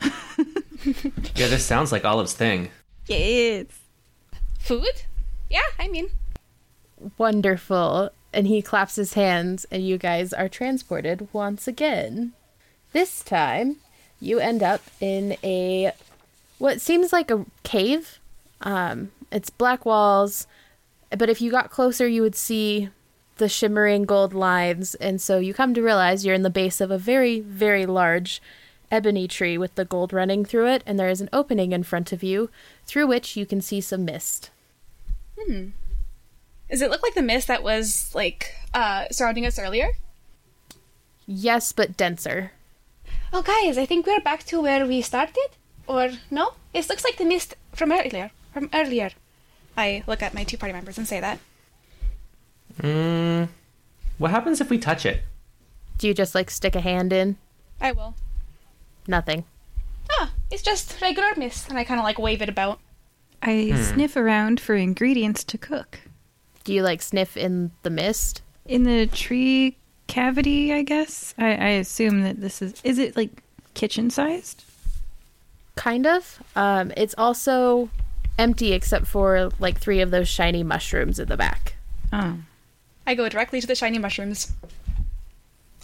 Yeah, 1.34 1.48
this 1.48 1.64
sounds 1.64 1.92
like 1.92 2.06
Olive's 2.06 2.32
thing. 2.32 2.70
Yes. 3.06 3.66
Food? 4.58 5.02
Yeah, 5.50 5.60
I 5.78 5.88
mean. 5.88 6.08
Wonderful. 7.18 8.10
And 8.32 8.46
he 8.46 8.62
claps 8.62 8.96
his 8.96 9.12
hands, 9.12 9.66
and 9.70 9.86
you 9.86 9.98
guys 9.98 10.32
are 10.32 10.48
transported 10.48 11.28
once 11.32 11.68
again. 11.68 12.32
This 12.92 13.22
time, 13.22 13.76
you 14.20 14.38
end 14.38 14.62
up 14.62 14.80
in 15.00 15.36
a 15.44 15.92
what 16.58 16.80
seems 16.80 17.12
like 17.12 17.30
a 17.30 17.44
cave. 17.62 18.18
Um, 18.62 19.12
it's 19.32 19.50
black 19.50 19.84
walls, 19.86 20.46
but 21.10 21.30
if 21.30 21.40
you 21.40 21.50
got 21.50 21.70
closer, 21.70 22.06
you 22.06 22.22
would 22.22 22.36
see 22.36 22.90
the 23.36 23.48
shimmering 23.48 24.04
gold 24.04 24.34
lines, 24.34 24.94
and 24.96 25.20
so 25.20 25.38
you 25.38 25.54
come 25.54 25.72
to 25.74 25.82
realize 25.82 26.24
you're 26.24 26.34
in 26.34 26.42
the 26.42 26.50
base 26.50 26.80
of 26.80 26.90
a 26.90 26.98
very, 26.98 27.40
very 27.40 27.86
large 27.86 28.42
ebony 28.90 29.26
tree 29.26 29.56
with 29.56 29.74
the 29.76 29.84
gold 29.84 30.12
running 30.12 30.44
through 30.44 30.66
it, 30.68 30.82
and 30.84 30.98
there 30.98 31.08
is 31.08 31.20
an 31.20 31.30
opening 31.32 31.72
in 31.72 31.82
front 31.82 32.12
of 32.12 32.22
you 32.22 32.50
through 32.86 33.06
which 33.06 33.36
you 33.36 33.46
can 33.46 33.60
see 33.60 33.80
some 33.80 34.04
mist. 34.04 34.50
Hmm. 35.38 35.68
Does 36.68 36.82
it 36.82 36.90
look 36.90 37.02
like 37.02 37.14
the 37.14 37.22
mist 37.22 37.48
that 37.48 37.62
was 37.62 38.14
like 38.14 38.54
uh 38.74 39.06
surrounding 39.10 39.46
us 39.46 39.58
earlier? 39.58 39.92
Yes, 41.26 41.72
but 41.72 41.96
denser. 41.96 42.52
Oh 43.32 43.42
guys, 43.42 43.78
I 43.78 43.86
think 43.86 44.06
we're 44.06 44.20
back 44.20 44.44
to 44.44 44.60
where 44.60 44.86
we 44.86 45.00
started? 45.02 45.48
Or 45.86 46.10
no? 46.30 46.52
It 46.74 46.88
looks 46.88 47.04
like 47.04 47.16
the 47.16 47.24
mist 47.24 47.54
from 47.72 47.90
earlier. 47.90 48.30
From 48.52 48.68
earlier. 48.74 49.10
I 49.76 50.02
look 50.06 50.22
at 50.22 50.34
my 50.34 50.44
two 50.44 50.56
party 50.56 50.72
members 50.72 50.98
and 50.98 51.06
say 51.06 51.20
that. 51.20 51.38
Mm, 52.80 53.48
what 54.18 54.30
happens 54.30 54.60
if 54.60 54.70
we 54.70 54.78
touch 54.78 55.06
it? 55.06 55.22
Do 55.98 56.08
you 56.08 56.14
just 56.14 56.34
like 56.34 56.50
stick 56.50 56.74
a 56.74 56.80
hand 56.80 57.12
in? 57.12 57.36
I 57.80 57.92
will. 57.92 58.14
Nothing. 59.06 59.44
Ah, 60.12 60.32
it's 60.50 60.62
just 60.62 61.00
regular 61.00 61.34
mist, 61.36 61.68
and 61.68 61.78
I 61.78 61.84
kind 61.84 62.00
of 62.00 62.04
like 62.04 62.18
wave 62.18 62.42
it 62.42 62.48
about. 62.48 62.80
I 63.42 63.72
sniff 63.74 64.16
around 64.16 64.60
for 64.60 64.74
ingredients 64.74 65.44
to 65.44 65.58
cook. 65.58 66.00
Do 66.64 66.74
you 66.74 66.82
like 66.82 67.00
sniff 67.00 67.36
in 67.36 67.70
the 67.82 67.90
mist? 67.90 68.42
In 68.66 68.82
the 68.82 69.06
tree 69.06 69.76
cavity, 70.06 70.72
I 70.72 70.82
guess. 70.82 71.34
I, 71.38 71.54
I 71.54 71.68
assume 71.68 72.22
that 72.22 72.40
this 72.40 72.60
is. 72.60 72.74
Is 72.84 72.98
it 72.98 73.16
like 73.16 73.42
kitchen 73.74 74.10
sized? 74.10 74.64
Kind 75.76 76.06
of. 76.06 76.42
Um, 76.54 76.92
it's 76.96 77.14
also 77.16 77.88
empty 78.38 78.72
except 78.72 79.06
for 79.06 79.50
like 79.58 79.78
three 79.78 80.00
of 80.00 80.10
those 80.10 80.28
shiny 80.28 80.62
mushrooms 80.62 81.20
at 81.20 81.28
the 81.28 81.36
back. 81.36 81.74
Oh. 82.12 82.38
I 83.06 83.14
go 83.14 83.28
directly 83.28 83.60
to 83.60 83.66
the 83.66 83.74
shiny 83.74 83.98
mushrooms. 83.98 84.52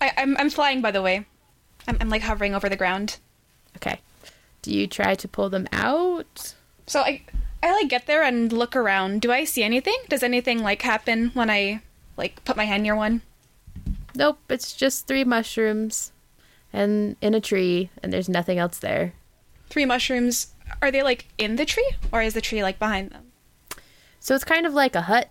I, 0.01 0.13
I'm 0.17 0.37
I'm 0.37 0.51
flying, 0.51 0.81
by 0.81 0.91
the 0.91 1.03
way. 1.03 1.27
I'm, 1.89 1.97
I'm 2.01 2.09
like 2.09 2.23
hovering 2.23 2.55
over 2.55 2.69
the 2.69 2.77
ground. 2.77 3.19
Okay. 3.77 4.01
Do 4.63 4.73
you 4.73 4.87
try 4.87 5.15
to 5.15 5.29
pull 5.29 5.49
them 5.49 5.69
out? 5.73 6.55
So 6.87 7.01
I 7.01 7.23
I 7.63 7.73
like 7.73 7.89
get 7.89 8.07
there 8.07 8.23
and 8.23 8.53
look 8.53 8.77
around. 8.77 9.23
Do 9.23 9.33
I 9.33 9.45
see 9.45 9.63
anything? 9.63 9.97
Does 10.09 10.23
anything 10.23 10.63
like 10.63 10.83
happen 10.83 11.31
when 11.35 11.51
I 11.51 11.83
like 12.17 12.45
put 12.45 12.57
my 12.57 12.65
hand 12.65 12.83
near 12.83 12.97
one? 12.97 13.23
Nope, 14.15 14.39
it's 14.49 14.73
just 14.73 15.07
three 15.07 15.25
mushrooms 15.25 16.13
and 16.73 17.17
in 17.21 17.35
a 17.35 17.41
tree, 17.41 17.91
and 18.03 18.13
there's 18.13 18.29
nothing 18.29 18.59
else 18.59 18.79
there. 18.79 19.15
Three 19.69 19.85
mushrooms. 19.85 20.49
Are 20.83 20.91
they 20.91 21.03
like 21.03 21.27
in 21.39 21.57
the 21.57 21.65
tree, 21.65 21.91
or 22.13 22.23
is 22.23 22.35
the 22.35 22.41
tree 22.41 22.63
like 22.63 22.79
behind 22.79 23.11
them? 23.11 23.33
So 24.21 24.35
it's 24.35 24.45
kind 24.45 24.67
of 24.67 24.75
like 24.75 24.95
a 24.97 25.03
hut, 25.03 25.31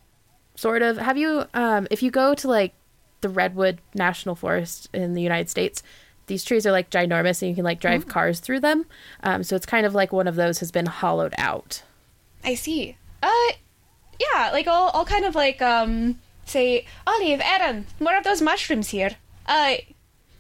sort 0.56 0.82
of. 0.82 0.98
Have 0.98 1.18
you, 1.18 1.46
um, 1.54 1.88
if 1.92 2.02
you 2.02 2.12
go 2.12 2.34
to 2.36 2.48
like 2.48 2.74
the 3.22 3.30
Redwood 3.30 3.80
National 3.94 4.36
Forest 4.36 4.90
in 4.94 5.14
the 5.14 5.22
United 5.22 5.50
States, 5.50 5.84
these 6.28 6.44
trees 6.44 6.66
are 6.66 6.72
like 6.72 6.90
ginormous 6.90 7.42
and 7.42 7.50
you 7.50 7.56
can 7.56 7.64
like 7.66 7.80
drive 7.80 8.08
cars 8.08 8.40
through 8.40 8.62
them. 8.62 8.86
Um, 9.24 9.44
so 9.44 9.56
it's 9.56 9.66
kind 9.66 9.86
of 9.86 9.94
like 9.94 10.12
one 10.14 10.28
of 10.28 10.36
those 10.36 10.60
has 10.60 10.72
been 10.72 10.86
hollowed 10.88 11.34
out. 11.38 11.84
I 12.44 12.56
see. 12.56 12.98
Uh, 13.22 13.52
yeah. 14.20 14.50
Like 14.52 14.68
I'll 14.68 14.92
I'll 14.94 15.06
kind 15.06 15.26
of 15.26 15.36
like 15.36 15.62
um 15.62 16.20
say, 16.46 16.86
Olive, 17.06 17.42
Aaron, 17.44 17.86
more 18.00 18.18
of 18.18 18.24
those 18.24 18.42
mushrooms 18.42 18.90
here. 18.90 19.18
Uh, 19.48 19.76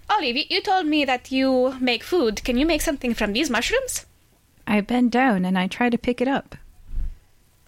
Olive, 0.09 0.35
you- 0.37 0.45
you 0.49 0.61
told 0.61 0.85
me 0.85 1.03
that 1.05 1.31
you 1.31 1.75
make 1.79 2.03
food. 2.03 2.43
Can 2.43 2.57
you 2.57 2.65
make 2.65 2.81
something 2.81 3.13
from 3.13 3.33
these 3.33 3.49
mushrooms? 3.49 4.05
I 4.67 4.81
bend 4.81 5.11
down 5.11 5.45
and 5.45 5.57
I 5.57 5.67
try 5.67 5.89
to 5.89 5.97
pick 5.97 6.21
it 6.21 6.27
up. 6.27 6.55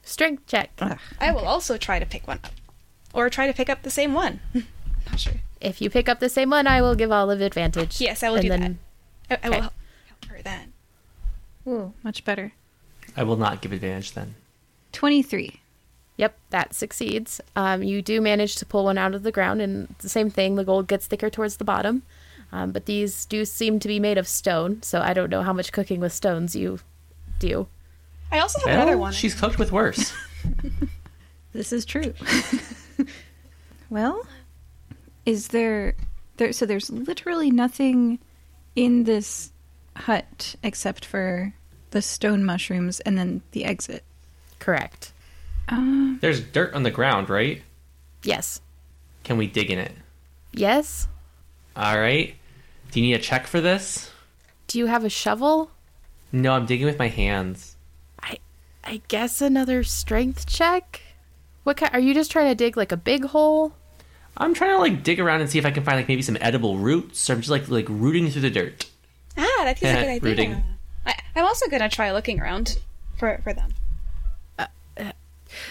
Strength 0.03 0.47
check. 0.47 0.71
Ugh. 0.79 0.97
I 1.19 1.31
will 1.31 1.45
also 1.45 1.77
try 1.77 1.99
to 1.99 2.05
pick 2.05 2.27
one 2.27 2.39
up, 2.43 2.53
or 3.13 3.29
try 3.29 3.45
to 3.47 3.53
pick 3.53 3.69
up 3.69 3.83
the 3.83 3.89
same 3.89 4.13
one. 4.13 4.39
Not 4.53 5.19
sure. 5.19 5.33
If 5.59 5.81
you 5.81 5.89
pick 5.89 6.07
up 6.07 6.19
the 6.19 6.29
same 6.29 6.49
one, 6.49 6.67
I 6.67 6.81
will 6.81 6.95
give 6.95 7.11
Olive 7.11 7.41
advantage. 7.41 7.99
Yes, 7.99 8.23
I 8.23 8.29
will 8.29 8.37
and 8.37 8.43
do 8.43 8.49
then, 8.49 8.79
I, 9.29 9.37
I 9.43 9.49
will 9.49 9.61
help, 9.61 9.73
help 10.07 10.25
her 10.25 10.41
then. 10.41 10.73
Ooh, 11.67 11.93
much 12.03 12.23
better. 12.23 12.53
I 13.15 13.23
will 13.23 13.35
not 13.35 13.61
give 13.61 13.71
advantage 13.73 14.13
then. 14.13 14.35
23. 14.93 15.59
Yep, 16.17 16.37
that 16.49 16.73
succeeds. 16.73 17.41
Um, 17.55 17.83
you 17.83 18.01
do 18.01 18.21
manage 18.21 18.55
to 18.57 18.65
pull 18.65 18.85
one 18.85 18.97
out 18.97 19.13
of 19.13 19.23
the 19.23 19.31
ground, 19.31 19.61
and 19.61 19.93
the 19.99 20.09
same 20.09 20.29
thing, 20.29 20.55
the 20.55 20.63
gold 20.63 20.87
gets 20.87 21.05
thicker 21.05 21.29
towards 21.29 21.57
the 21.57 21.63
bottom. 21.63 22.03
Um, 22.51 22.71
but 22.71 22.85
these 22.85 23.25
do 23.25 23.43
seem 23.45 23.79
to 23.79 23.87
be 23.87 23.99
made 23.99 24.17
of 24.17 24.27
stone, 24.27 24.81
so 24.81 25.01
I 25.01 25.13
don't 25.13 25.29
know 25.29 25.43
how 25.43 25.53
much 25.53 25.71
cooking 25.71 25.99
with 25.99 26.13
stones 26.13 26.55
you 26.55 26.79
do. 27.39 27.67
I 28.31 28.39
also 28.39 28.59
have 28.59 28.67
Well, 28.67 28.75
another 28.81 28.97
one. 28.97 29.11
she's 29.13 29.35
cooked 29.35 29.59
with 29.59 29.71
worse. 29.71 30.13
This 31.53 31.73
is 31.73 31.85
true. 31.85 32.13
well, 33.89 34.27
is 35.25 35.47
there 35.47 35.95
there 36.37 36.51
so 36.53 36.65
there's 36.67 36.89
literally 36.91 37.49
nothing 37.49 38.19
in 38.75 39.05
this 39.05 39.51
hut 39.95 40.55
except 40.61 41.03
for 41.03 41.53
the 41.91 42.01
stone 42.01 42.43
mushrooms 42.43 42.99
and 43.01 43.17
then 43.17 43.41
the 43.51 43.65
exit. 43.65 44.03
Correct. 44.59 45.13
Uh, 45.69 46.15
There's 46.21 46.41
dirt 46.41 46.73
on 46.75 46.83
the 46.83 46.91
ground, 46.91 47.29
right? 47.29 47.63
Yes. 48.23 48.61
Can 49.23 49.37
we 49.37 49.47
dig 49.47 49.71
in 49.71 49.79
it? 49.79 49.93
Yes? 50.53 51.07
All 51.77 51.99
right. 51.99 52.35
Do 52.91 52.99
you 52.99 53.05
need 53.05 53.13
a 53.13 53.19
check 53.19 53.47
for 53.47 53.61
this? 53.61 54.11
Do 54.67 54.79
you 54.79 54.87
have 54.87 55.05
a 55.05 55.09
shovel? 55.09 55.71
No, 56.31 56.53
I'm 56.53 56.65
digging 56.65 56.87
with 56.87 56.99
my 56.99 57.07
hands. 57.07 57.77
I 58.21 58.39
I 58.83 59.01
guess 59.07 59.41
another 59.41 59.83
strength 59.83 60.47
check? 60.47 61.01
What 61.63 61.77
kind, 61.77 61.93
are 61.93 61.99
you 61.99 62.13
just 62.13 62.31
trying 62.31 62.49
to 62.49 62.55
dig 62.55 62.75
like 62.75 62.91
a 62.91 62.97
big 62.97 63.25
hole? 63.25 63.73
I'm 64.37 64.53
trying 64.53 64.71
to 64.71 64.79
like 64.79 65.03
dig 65.03 65.19
around 65.19 65.41
and 65.41 65.49
see 65.49 65.59
if 65.59 65.65
I 65.65 65.71
can 65.71 65.83
find 65.83 65.97
like 65.97 66.07
maybe 66.07 66.21
some 66.21 66.37
edible 66.41 66.77
roots. 66.77 67.29
Or 67.29 67.33
I'm 67.33 67.39
just 67.39 67.51
like 67.51 67.69
like 67.69 67.87
rooting 67.87 68.29
through 68.29 68.41
the 68.41 68.49
dirt. 68.49 68.87
Ah, 69.37 69.61
that 69.63 69.81
is 69.81 69.83
a 69.83 69.93
good 69.93 70.07
idea. 70.09 70.19
Rooting. 70.21 70.63
I, 71.05 71.13
I'm 71.35 71.45
also 71.45 71.69
gonna 71.69 71.89
try 71.89 72.11
looking 72.11 72.39
around 72.41 72.79
for 73.17 73.39
for 73.43 73.53
them. 73.53 73.69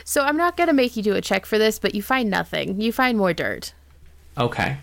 So 0.05 0.23
I'm 0.23 0.37
not 0.37 0.57
going 0.57 0.69
to 0.69 0.73
make 0.73 0.97
you 0.97 1.03
do 1.03 1.15
a 1.15 1.21
check 1.21 1.47
for 1.47 1.59
this, 1.59 1.79
but 1.79 1.95
you 1.95 2.03
find 2.03 2.31
nothing. 2.31 2.81
You 2.81 2.93
find 2.93 3.19
more 3.19 3.33
dirt. 3.33 3.75
Okay. 4.39 4.79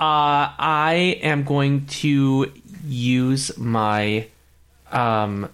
Uh, 0.00 0.48
I 0.58 1.18
am 1.20 1.44
going 1.44 1.84
to 1.86 2.50
use 2.86 3.58
my, 3.58 4.28
um, 4.90 5.50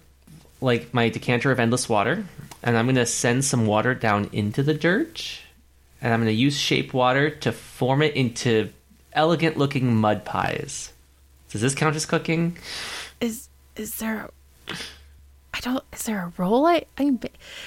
like 0.61 0.95
my 0.95 1.09
decanter 1.09 1.51
of 1.51 1.59
endless 1.59 1.89
water, 1.89 2.25
and 2.63 2.79
I'm 2.79 2.87
going 2.87 2.95
to 2.95 3.07
send 3.07 3.45
some 3.45 3.67
water 3.67 3.93
down 3.93 4.31
into 4.33 4.63
the 4.63 4.73
dirt, 4.73 5.41
and 6.01 6.15
I'm 6.15 6.21
going 6.21 6.33
to 6.33 6.41
use 6.41 6.57
shape 6.57 6.95
water 6.95 7.29
to 7.29 7.51
form 7.51 8.03
it 8.03 8.15
into 8.15 8.71
elegant 9.13 9.57
looking 9.57 9.97
mud 9.97 10.25
pies. 10.25 10.93
Does 11.51 11.63
this 11.63 11.75
count 11.75 11.97
as 11.97 12.07
cooking? 12.07 12.57
Is 13.21 13.49
is 13.75 13.99
there 13.99 14.31
a, 14.69 14.75
I 15.55 15.61
don't 15.61 15.83
is 15.93 16.05
there 16.05 16.21
a 16.21 16.33
roll 16.37 16.67
I 16.67 16.85
I 16.99 17.19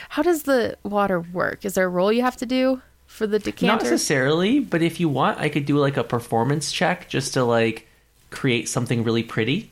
how 0.09 0.21
does 0.21 0.43
the 0.43 0.77
water 0.83 1.19
work? 1.19 1.65
Is 1.65 1.73
there 1.73 1.85
a 1.85 1.89
roll 1.89 2.13
you 2.13 2.21
have 2.21 2.37
to 2.37 2.45
do 2.45 2.81
for 3.19 3.27
the 3.27 3.53
Not 3.61 3.83
necessarily, 3.83 4.61
but 4.61 4.81
if 4.81 4.97
you 4.97 5.09
want, 5.09 5.39
I 5.39 5.49
could 5.49 5.65
do 5.65 5.77
like 5.77 5.97
a 5.97 6.05
performance 6.05 6.71
check 6.71 7.09
just 7.09 7.33
to 7.33 7.43
like 7.43 7.85
create 8.29 8.69
something 8.69 9.03
really 9.03 9.23
pretty. 9.23 9.71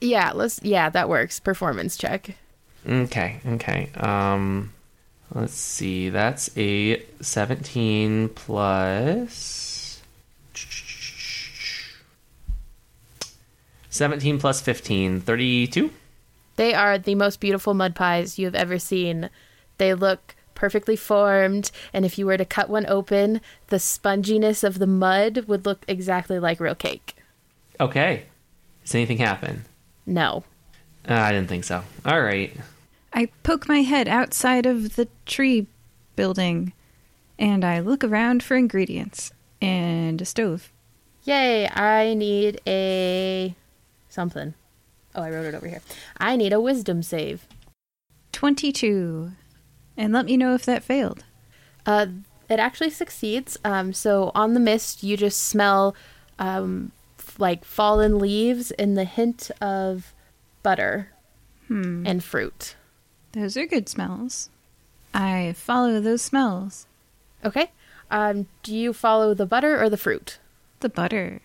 yeah, 0.00 0.30
let's 0.32 0.62
yeah, 0.62 0.88
that 0.90 1.08
works. 1.08 1.40
Performance 1.40 1.96
check. 1.96 2.36
Okay, 2.88 3.40
okay. 3.44 3.90
Um 3.96 4.72
let's 5.34 5.54
see. 5.54 6.08
That's 6.08 6.56
a 6.56 7.02
17 7.20 8.28
plus 8.28 10.00
17 13.90 14.38
plus 14.38 14.60
15, 14.60 15.20
32? 15.20 15.90
They 16.54 16.74
are 16.74 16.96
the 16.96 17.16
most 17.16 17.40
beautiful 17.40 17.74
mud 17.74 17.96
pies 17.96 18.38
you 18.38 18.46
have 18.46 18.54
ever 18.54 18.78
seen. 18.78 19.30
They 19.78 19.94
look 19.94 20.33
perfectly 20.54 20.96
formed, 20.96 21.70
and 21.92 22.04
if 22.04 22.18
you 22.18 22.26
were 22.26 22.36
to 22.36 22.44
cut 22.44 22.68
one 22.68 22.86
open, 22.86 23.40
the 23.68 23.76
sponginess 23.76 24.64
of 24.64 24.78
the 24.78 24.86
mud 24.86 25.44
would 25.46 25.66
look 25.66 25.84
exactly 25.88 26.38
like 26.38 26.60
real 26.60 26.74
cake. 26.74 27.16
Okay. 27.80 28.24
Does 28.84 28.94
anything 28.94 29.18
happen? 29.18 29.64
No. 30.06 30.44
Uh, 31.08 31.14
I 31.14 31.32
didn't 31.32 31.48
think 31.48 31.64
so. 31.64 31.82
All 32.04 32.22
right. 32.22 32.54
I 33.12 33.26
poke 33.42 33.68
my 33.68 33.82
head 33.82 34.08
outside 34.08 34.66
of 34.66 34.96
the 34.96 35.08
tree 35.26 35.66
building 36.16 36.72
and 37.38 37.64
I 37.64 37.80
look 37.80 38.04
around 38.04 38.42
for 38.42 38.56
ingredients 38.56 39.32
and 39.60 40.20
a 40.20 40.24
stove. 40.24 40.70
Yay, 41.24 41.68
I 41.68 42.14
need 42.14 42.60
a 42.66 43.54
something. 44.08 44.54
Oh, 45.14 45.22
I 45.22 45.30
wrote 45.30 45.46
it 45.46 45.54
over 45.54 45.66
here. 45.66 45.80
I 46.18 46.36
need 46.36 46.52
a 46.52 46.60
wisdom 46.60 47.02
save. 47.02 47.46
22. 48.32 49.32
And 49.96 50.12
let 50.12 50.26
me 50.26 50.36
know 50.36 50.54
if 50.54 50.64
that 50.66 50.82
failed. 50.82 51.24
Uh, 51.86 52.06
it 52.48 52.58
actually 52.58 52.90
succeeds. 52.90 53.56
Um, 53.64 53.92
so 53.92 54.32
on 54.34 54.54
the 54.54 54.60
mist, 54.60 55.02
you 55.02 55.16
just 55.16 55.42
smell 55.42 55.94
um, 56.38 56.92
f- 57.18 57.38
like 57.38 57.64
fallen 57.64 58.18
leaves 58.18 58.70
and 58.72 58.96
the 58.96 59.04
hint 59.04 59.50
of 59.60 60.12
butter 60.62 61.10
and 61.68 62.22
fruit. 62.22 62.76
Those 63.32 63.56
are 63.56 63.66
good 63.66 63.88
smells. 63.88 64.48
I 65.12 65.54
follow 65.56 66.00
those 66.00 66.22
smells. 66.22 66.86
Okay. 67.44 67.70
Um, 68.10 68.46
do 68.62 68.74
you 68.74 68.92
follow 68.92 69.34
the 69.34 69.46
butter 69.46 69.80
or 69.82 69.88
the 69.90 69.96
fruit? 69.96 70.38
The 70.80 70.88
butter. 70.88 71.40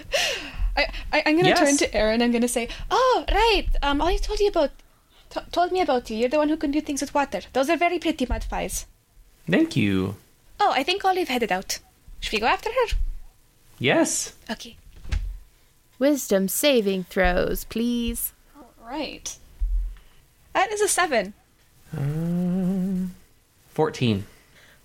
I, 0.76 0.86
I, 1.12 1.22
I'm 1.26 1.36
gonna 1.36 1.48
Yes. 1.48 1.58
turn 1.58 1.76
to 1.78 1.94
Aaron. 1.94 2.22
I'm 2.22 2.32
gonna 2.32 2.48
say, 2.48 2.68
"Oh, 2.90 3.24
right. 3.32 3.66
Um, 3.82 4.02
I 4.02 4.16
told 4.16 4.40
you 4.40 4.48
about, 4.48 4.70
t- 5.30 5.40
told 5.52 5.72
me 5.72 5.80
about 5.80 6.10
you. 6.10 6.16
You're 6.18 6.28
the 6.28 6.38
one 6.38 6.48
who 6.48 6.56
can 6.56 6.70
do 6.70 6.80
things 6.80 7.00
with 7.00 7.14
water. 7.14 7.40
Those 7.52 7.70
are 7.70 7.76
very 7.76 7.98
pretty 7.98 8.26
mud 8.28 8.44
pies. 8.50 8.86
Thank 9.48 9.76
you. 9.76 10.16
Oh, 10.60 10.72
I 10.74 10.82
think 10.82 11.04
Olive 11.04 11.28
headed 11.28 11.52
out. 11.52 11.78
Should 12.20 12.32
we 12.32 12.40
go 12.40 12.46
after 12.46 12.70
her? 12.70 12.96
Yes. 13.78 14.34
Okay. 14.50 14.76
Wisdom 15.98 16.48
saving 16.48 17.04
throws, 17.04 17.64
please. 17.64 18.32
All 18.56 18.70
right. 18.84 19.36
That 20.54 20.72
is 20.72 20.80
a 20.80 20.88
seven. 20.88 21.34
Um, 21.96 23.14
14. 23.72 24.26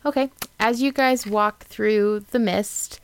Okay. 0.06 0.30
As 0.60 0.82
you 0.82 0.92
guys 0.92 1.26
walk 1.28 1.64
through 1.66 2.22
the 2.32 2.39
mist, 2.39 3.00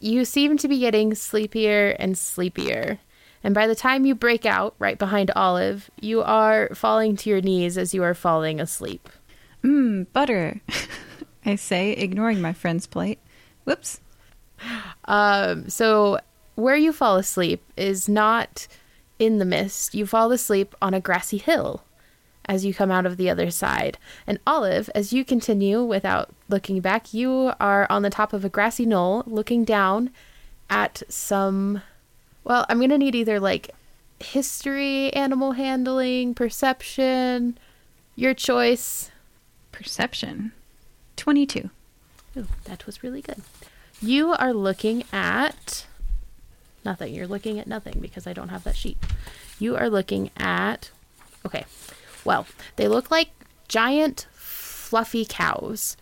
you 0.00 0.24
seem 0.24 0.56
to 0.58 0.68
be 0.68 0.78
getting 0.78 1.14
sleepier 1.14 1.90
and 1.98 2.16
sleepier. 2.16 2.98
And 3.44 3.54
by 3.54 3.66
the 3.66 3.74
time 3.74 4.04
you 4.04 4.14
break 4.14 4.44
out 4.44 4.74
right 4.78 4.98
behind 4.98 5.30
Olive, 5.36 5.90
you 6.00 6.22
are 6.22 6.68
falling 6.74 7.16
to 7.16 7.30
your 7.30 7.40
knees 7.40 7.78
as 7.78 7.94
you 7.94 8.02
are 8.02 8.14
falling 8.14 8.60
asleep. 8.60 9.08
Mmm, 9.62 10.06
butter. 10.12 10.60
I 11.46 11.54
say, 11.54 11.92
ignoring 11.92 12.40
my 12.40 12.52
friend's 12.52 12.86
plight. 12.86 13.18
Whoops. 13.64 14.00
Um, 15.06 15.68
so 15.68 16.18
where 16.54 16.76
you 16.76 16.92
fall 16.92 17.16
asleep 17.16 17.62
is 17.76 18.08
not 18.08 18.66
in 19.18 19.38
the 19.38 19.44
mist. 19.44 19.94
You 19.94 20.06
fall 20.06 20.32
asleep 20.32 20.74
on 20.82 20.92
a 20.92 21.00
grassy 21.00 21.38
hill 21.38 21.82
as 22.46 22.64
you 22.64 22.74
come 22.74 22.90
out 22.90 23.06
of 23.06 23.16
the 23.16 23.30
other 23.30 23.50
side. 23.50 23.98
And 24.26 24.38
Olive, 24.46 24.90
as 24.94 25.12
you 25.12 25.24
continue 25.24 25.84
without 25.84 26.30
looking 26.48 26.80
back, 26.80 27.14
you 27.14 27.52
are 27.60 27.86
on 27.90 28.02
the 28.02 28.10
top 28.10 28.32
of 28.32 28.44
a 28.44 28.48
grassy 28.48 28.86
knoll 28.86 29.22
looking 29.26 29.64
down 29.64 30.10
at 30.68 31.02
some. 31.08 31.82
Well, 32.44 32.66
I'm 32.68 32.78
going 32.78 32.90
to 32.90 32.98
need 32.98 33.14
either 33.14 33.38
like 33.38 33.70
history, 34.18 35.12
animal 35.12 35.52
handling, 35.52 36.34
perception, 36.34 37.58
your 38.16 38.34
choice. 38.34 39.10
Perception. 39.72 40.52
22. 41.16 41.70
Ooh, 42.36 42.46
that 42.64 42.86
was 42.86 43.02
really 43.02 43.22
good. 43.22 43.42
You 44.00 44.32
are 44.32 44.52
looking 44.52 45.04
at 45.12 45.86
nothing. 46.84 47.14
You're 47.14 47.26
looking 47.26 47.58
at 47.58 47.66
nothing 47.66 47.98
because 48.00 48.26
I 48.26 48.32
don't 48.32 48.48
have 48.48 48.64
that 48.64 48.76
sheet. 48.76 48.98
You 49.58 49.76
are 49.76 49.90
looking 49.90 50.30
at. 50.36 50.90
Okay. 51.44 51.64
Well, 52.24 52.46
they 52.76 52.88
look 52.88 53.10
like 53.10 53.30
giant, 53.68 54.26
fluffy 54.32 55.24
cows. 55.24 55.96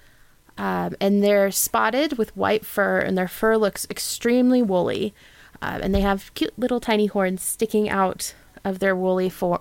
Um, 0.56 0.96
and 1.00 1.22
they're 1.22 1.52
spotted 1.52 2.18
with 2.18 2.36
white 2.36 2.66
fur, 2.66 2.98
and 2.98 3.16
their 3.16 3.28
fur 3.28 3.56
looks 3.56 3.86
extremely 3.88 4.60
woolly. 4.60 5.14
Um, 5.62 5.80
and 5.82 5.94
they 5.94 6.00
have 6.00 6.34
cute 6.34 6.58
little 6.58 6.80
tiny 6.80 7.06
horns 7.06 7.42
sticking 7.42 7.88
out 7.88 8.34
of 8.64 8.80
their 8.80 8.96
woolly 8.96 9.28
for- 9.28 9.60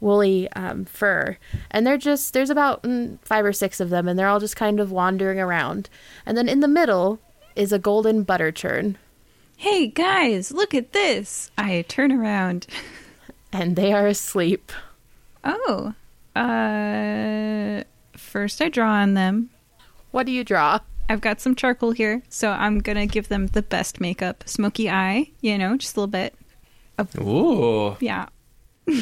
woolly 0.00 0.50
um, 0.52 0.84
fur. 0.86 1.38
And 1.70 1.86
they're 1.86 1.96
just 1.98 2.32
there's 2.34 2.50
about 2.50 2.82
mm, 2.82 3.18
five 3.22 3.44
or 3.44 3.52
six 3.52 3.78
of 3.78 3.90
them, 3.90 4.08
and 4.08 4.18
they're 4.18 4.28
all 4.28 4.40
just 4.40 4.56
kind 4.56 4.80
of 4.80 4.90
wandering 4.90 5.38
around. 5.38 5.88
And 6.26 6.36
then 6.36 6.48
in 6.48 6.60
the 6.60 6.68
middle 6.68 7.20
is 7.54 7.72
a 7.72 7.78
golden 7.78 8.24
butter 8.24 8.50
churn, 8.50 8.98
Hey 9.56 9.86
guys, 9.86 10.50
look 10.50 10.74
at 10.74 10.92
this. 10.92 11.52
I 11.56 11.84
turn 11.86 12.10
around. 12.10 12.66
and 13.52 13.76
they 13.76 13.92
are 13.92 14.08
asleep. 14.08 14.72
Oh. 15.44 15.94
Uh 16.34 17.84
first 18.16 18.60
I 18.62 18.68
draw 18.68 18.90
on 18.90 19.14
them. 19.14 19.50
What 20.10 20.26
do 20.26 20.32
you 20.32 20.44
draw? 20.44 20.80
I've 21.08 21.20
got 21.20 21.40
some 21.40 21.54
charcoal 21.54 21.90
here, 21.92 22.22
so 22.30 22.50
I'm 22.50 22.78
going 22.78 22.96
to 22.96 23.06
give 23.06 23.28
them 23.28 23.48
the 23.48 23.60
best 23.60 24.00
makeup. 24.00 24.42
Smoky 24.46 24.88
eye, 24.88 25.30
you 25.42 25.58
know, 25.58 25.76
just 25.76 25.96
a 25.96 26.00
little 26.00 26.06
bit. 26.06 26.34
Ooh. 27.20 27.96
Yeah. 28.00 28.28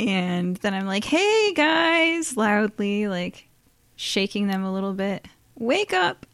and 0.00 0.56
then 0.56 0.74
I'm 0.74 0.86
like, 0.86 1.04
"Hey 1.04 1.52
guys," 1.54 2.36
loudly 2.36 3.08
like 3.08 3.48
shaking 3.96 4.46
them 4.46 4.64
a 4.64 4.72
little 4.72 4.94
bit. 4.94 5.26
Wake 5.56 5.92
up. 5.92 6.26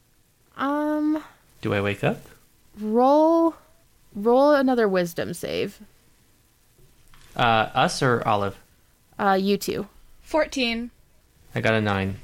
Um, 0.57 1.23
Do 1.63 1.75
I 1.75 1.81
wake 1.81 2.05
up? 2.05 2.19
roll, 2.81 3.55
roll 4.15 4.53
another 4.55 4.89
wisdom 4.89 5.35
save. 5.35 5.81
Uh, 7.37 7.71
us 7.75 8.03
or 8.03 8.27
Olive? 8.27 8.57
Uh, 9.19 9.39
you 9.41 9.57
two. 9.57 9.87
14. 10.23 10.91
I 11.55 11.61
got 11.61 11.75
a 11.75 11.81
9. 11.81 12.17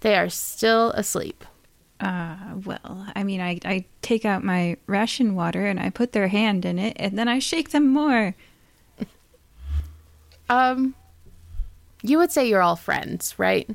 They 0.00 0.16
are 0.16 0.28
still 0.28 0.90
asleep. 0.92 1.44
Uh, 2.00 2.36
well, 2.64 3.06
I 3.14 3.22
mean, 3.24 3.40
I, 3.40 3.58
I 3.64 3.84
take 4.00 4.24
out 4.24 4.42
my 4.42 4.78
ration 4.86 5.34
water 5.34 5.66
and 5.66 5.78
I 5.78 5.90
put 5.90 6.12
their 6.12 6.28
hand 6.28 6.64
in 6.64 6.78
it 6.78 6.96
and 6.98 7.18
then 7.18 7.28
I 7.28 7.38
shake 7.38 7.70
them 7.70 7.88
more. 7.88 8.34
Um, 10.48 10.96
you 12.02 12.18
would 12.18 12.32
say 12.32 12.48
you're 12.48 12.60
all 12.60 12.74
friends, 12.74 13.36
right? 13.38 13.70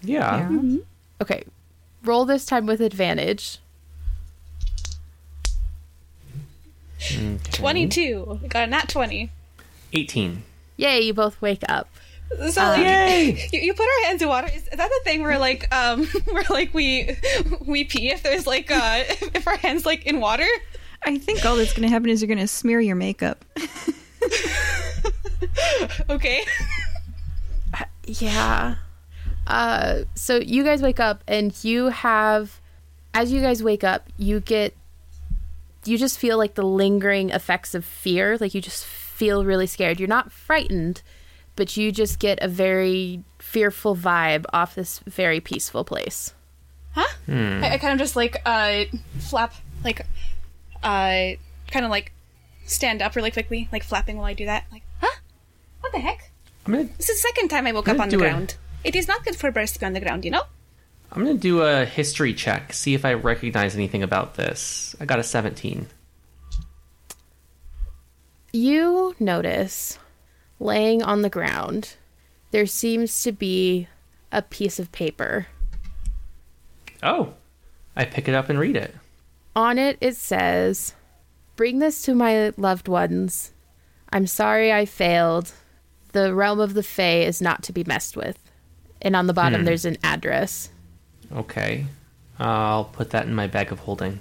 Yeah. 0.00 0.50
Yeah. 0.50 0.76
Okay. 1.20 1.44
Roll 2.04 2.24
this 2.24 2.46
time 2.46 2.64
with 2.64 2.80
advantage. 2.80 3.58
22. 7.52 8.40
I 8.44 8.46
got 8.46 8.64
a 8.64 8.66
nat 8.66 8.88
20. 8.88 9.30
18. 9.92 10.42
Yay, 10.76 11.00
you 11.00 11.14
both 11.14 11.40
wake 11.40 11.62
up. 11.68 11.88
So 12.50 12.60
like 12.60 13.52
you, 13.52 13.60
you 13.60 13.74
put 13.74 13.86
our 13.86 14.04
hands 14.06 14.20
in 14.20 14.28
water. 14.28 14.48
Is 14.52 14.64
that 14.64 14.76
the 14.76 15.00
thing 15.04 15.22
where 15.22 15.38
like 15.38 15.72
um 15.74 16.06
where 16.24 16.44
like 16.50 16.74
we 16.74 17.16
we 17.64 17.84
pee 17.84 18.10
if 18.10 18.22
there's 18.22 18.46
like 18.46 18.70
uh 18.70 19.04
if 19.34 19.46
our 19.46 19.56
hands 19.56 19.86
like 19.86 20.06
in 20.06 20.20
water? 20.20 20.46
I 21.04 21.18
think 21.18 21.44
all 21.44 21.56
that's 21.56 21.72
going 21.72 21.82
to 21.82 21.88
happen 21.88 22.08
is 22.08 22.20
you're 22.20 22.26
going 22.26 22.38
to 22.38 22.48
smear 22.48 22.80
your 22.80 22.96
makeup. 22.96 23.44
Okay. 26.08 26.44
Yeah. 28.04 28.76
Uh, 29.46 30.02
so 30.14 30.36
you 30.38 30.64
guys 30.64 30.82
wake 30.82 31.00
up 31.00 31.22
and 31.28 31.52
you 31.64 31.88
have, 31.88 32.60
as 33.14 33.32
you 33.32 33.40
guys 33.40 33.62
wake 33.62 33.84
up, 33.84 34.08
you 34.16 34.40
get, 34.40 34.74
you 35.84 35.98
just 35.98 36.18
feel 36.18 36.38
like 36.38 36.54
the 36.54 36.62
lingering 36.62 37.30
effects 37.30 37.74
of 37.74 37.84
fear. 37.84 38.38
Like 38.38 38.54
you 38.54 38.60
just 38.60 38.84
feel 39.16 39.44
really 39.44 39.66
scared. 39.66 39.98
You're 39.98 40.08
not 40.08 40.30
frightened, 40.30 41.02
but 41.56 41.76
you 41.76 41.90
just 41.90 42.18
get 42.18 42.38
a 42.42 42.48
very 42.48 43.24
fearful 43.38 43.96
vibe 43.96 44.44
off 44.52 44.74
this 44.74 45.00
very 45.06 45.40
peaceful 45.40 45.84
place. 45.84 46.34
Huh? 46.92 47.06
I, 47.28 47.72
I 47.74 47.78
kind 47.78 47.92
of 47.92 47.98
just 47.98 48.16
like 48.16 48.40
uh 48.46 48.84
flap 49.18 49.52
like 49.84 50.00
uh 50.82 51.36
kind 51.70 51.84
of 51.84 51.90
like 51.90 52.12
stand 52.66 53.00
up 53.02 53.16
really 53.16 53.30
quickly, 53.30 53.68
like 53.72 53.82
flapping 53.84 54.16
while 54.16 54.26
I 54.26 54.34
do 54.34 54.46
that. 54.46 54.64
Like, 54.70 54.82
huh? 55.00 55.16
What 55.80 55.92
the 55.92 55.98
heck? 55.98 56.30
I'm 56.66 56.72
gonna 56.72 56.84
This 56.96 57.08
is 57.08 57.22
the 57.22 57.28
second 57.28 57.48
time 57.48 57.66
I 57.66 57.72
woke 57.72 57.88
I'm 57.88 57.96
up 57.96 58.02
on 58.02 58.08
the 58.10 58.16
do 58.18 58.22
it. 58.24 58.28
ground. 58.28 58.56
It 58.84 58.94
is 58.94 59.08
not 59.08 59.24
good 59.24 59.36
for 59.36 59.50
birds 59.50 59.72
to 59.72 59.80
be 59.80 59.86
on 59.86 59.92
the 59.94 60.00
ground, 60.00 60.24
you 60.24 60.30
know? 60.30 60.42
I'm 61.12 61.22
gonna 61.24 61.38
do 61.38 61.62
a 61.62 61.84
history 61.84 62.34
check, 62.34 62.72
see 62.72 62.94
if 62.94 63.04
I 63.04 63.14
recognize 63.14 63.74
anything 63.74 64.02
about 64.02 64.34
this. 64.34 64.94
I 65.00 65.04
got 65.06 65.18
a 65.18 65.22
17. 65.22 65.86
You 68.56 69.14
notice 69.20 69.98
laying 70.58 71.02
on 71.02 71.20
the 71.20 71.28
ground, 71.28 71.96
there 72.52 72.64
seems 72.64 73.22
to 73.24 73.30
be 73.30 73.86
a 74.32 74.40
piece 74.40 74.78
of 74.78 74.90
paper. 74.92 75.48
Oh, 77.02 77.34
I 77.94 78.06
pick 78.06 78.28
it 78.28 78.34
up 78.34 78.48
and 78.48 78.58
read 78.58 78.74
it. 78.74 78.94
On 79.54 79.76
it, 79.76 79.98
it 80.00 80.16
says, 80.16 80.94
Bring 81.56 81.80
this 81.80 82.00
to 82.04 82.14
my 82.14 82.54
loved 82.56 82.88
ones. 82.88 83.52
I'm 84.10 84.26
sorry 84.26 84.72
I 84.72 84.86
failed. 84.86 85.52
The 86.12 86.34
realm 86.34 86.58
of 86.58 86.72
the 86.72 86.82
Fae 86.82 87.24
is 87.24 87.42
not 87.42 87.62
to 87.64 87.74
be 87.74 87.84
messed 87.84 88.16
with. 88.16 88.38
And 89.02 89.14
on 89.14 89.26
the 89.26 89.34
bottom, 89.34 89.66
there's 89.66 89.84
an 89.84 89.98
address. 90.02 90.70
Okay, 91.30 91.84
I'll 92.38 92.86
put 92.86 93.10
that 93.10 93.26
in 93.26 93.34
my 93.34 93.48
bag 93.48 93.70
of 93.70 93.80
holding. 93.80 94.20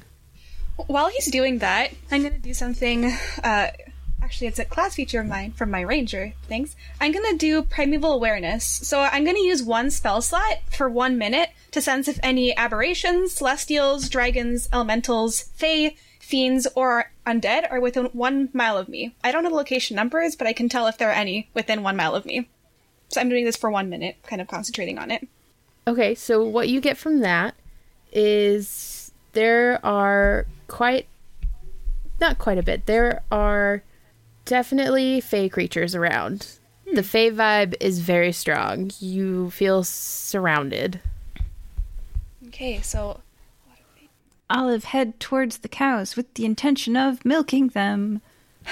While 0.87 1.07
he's 1.07 1.31
doing 1.31 1.59
that, 1.59 1.91
I'm 2.11 2.23
gonna 2.23 2.37
do 2.37 2.53
something. 2.53 3.05
Uh, 3.41 3.67
actually, 4.26 4.47
it's 4.47 4.57
a 4.57 4.65
class 4.65 4.95
feature 4.95 5.19
of 5.22 5.27
mine 5.27 5.52
from 5.52 5.69
my 5.69 5.81
ranger 5.81 6.34
things. 6.47 6.76
I'm 6.99 7.11
gonna 7.11 7.38
do 7.38 7.61
primeval 7.61 8.11
awareness. 8.11 8.65
So 8.65 9.02
I'm 9.02 9.23
gonna 9.23 9.38
use 9.39 9.61
one 9.61 9.91
spell 9.91 10.19
slot 10.19 10.61
for 10.72 10.89
one 10.89 11.19
minute 11.19 11.52
to 11.72 11.80
sense 11.80 12.07
if 12.07 12.19
any 12.23 12.57
aberrations, 12.57 13.34
celestials, 13.34 14.10
dragons, 14.10 14.68
elementals, 14.73 15.43
fae, 15.53 15.95
fiends, 16.19 16.68
or 16.76 17.11
undead 17.27 17.72
are 17.72 17.80
within 17.80 18.06
one 18.07 18.49
mile 18.52 18.80
of 18.80 18.89
me. 18.89 19.15
I 19.23 19.31
don't 19.31 19.43
know 19.43 19.52
the 19.52 19.56
location 19.56 19.95
numbers, 19.95 20.35
but 20.35 20.47
I 20.47 20.53
can 20.53 20.69
tell 20.69 20.88
if 20.88 20.97
there 20.97 21.10
are 21.10 21.14
any 21.14 21.47
within 21.53 21.84
one 21.84 21.95
mile 21.95 22.15
of 22.15 22.26
me. 22.26 22.49
So 23.10 23.22
I'm 23.22 23.30
doing 23.30 23.45
this 23.45 23.56
for 23.56 23.69
one 23.69 23.89
minute, 23.89 24.18
kind 24.23 24.41
of 24.41 24.47
concentrating 24.47 24.97
on 24.97 25.11
it. 25.11 25.27
Okay, 25.88 26.15
so 26.15 26.43
what 26.43 26.68
you 26.68 26.81
get 26.81 26.97
from 26.97 27.19
that 27.19 27.53
is 28.11 29.11
there 29.34 29.80
are 29.85 30.47
quite, 30.68 31.06
not 32.19 32.39
quite 32.39 32.57
a 32.57 32.64
bit, 32.64 32.88
there 32.88 33.22
are 33.31 33.84
definitely 34.45 35.22
Fey 35.22 35.49
creatures 35.49 35.95
around. 35.95 36.57
The 36.93 37.03
Fey 37.03 37.31
vibe 37.31 37.76
is 37.80 37.99
very 37.99 38.31
strong. 38.31 38.91
You 38.99 39.49
feel 39.49 39.84
surrounded. 39.84 41.01
Okay, 42.47 42.80
so 42.81 43.22
Olive 44.49 44.85
head 44.85 45.19
towards 45.19 45.57
the 45.57 45.67
cows 45.67 46.15
with 46.15 46.34
the 46.35 46.45
intention 46.45 46.95
of 46.95 47.26
milking 47.26 47.69
them. 47.69 48.22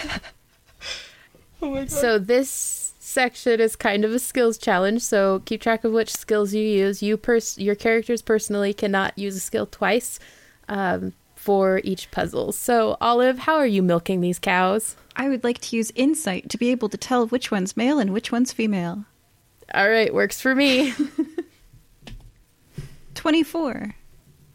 So 1.87 2.19
this 2.19 2.93
section 2.99 3.59
is 3.61 3.75
kind 3.75 4.03
of 4.03 4.11
a 4.11 4.19
skills 4.19 4.57
challenge. 4.57 5.01
So 5.01 5.41
keep 5.45 5.61
track 5.61 5.83
of 5.83 5.93
which 5.93 6.11
skills 6.11 6.53
you 6.53 6.63
use. 6.63 7.01
You 7.01 7.15
pers- 7.15 7.57
your 7.57 7.75
characters 7.75 8.21
personally 8.21 8.73
cannot 8.73 9.17
use 9.17 9.35
a 9.35 9.39
skill 9.39 9.65
twice 9.65 10.19
um, 10.67 11.13
for 11.35 11.79
each 11.83 12.11
puzzle. 12.11 12.51
So 12.51 12.97
Olive, 12.99 13.39
how 13.39 13.55
are 13.55 13.67
you 13.67 13.81
milking 13.81 14.19
these 14.19 14.39
cows? 14.39 14.97
I 15.15 15.29
would 15.29 15.43
like 15.43 15.59
to 15.59 15.75
use 15.75 15.91
insight 15.95 16.49
to 16.49 16.57
be 16.57 16.69
able 16.69 16.89
to 16.89 16.97
tell 16.97 17.27
which 17.27 17.51
one's 17.51 17.77
male 17.77 17.99
and 17.99 18.13
which 18.13 18.31
one's 18.31 18.51
female. 18.51 19.05
All 19.73 19.89
right, 19.89 20.13
works 20.13 20.41
for 20.41 20.55
me. 20.55 20.93
24. 23.15 23.95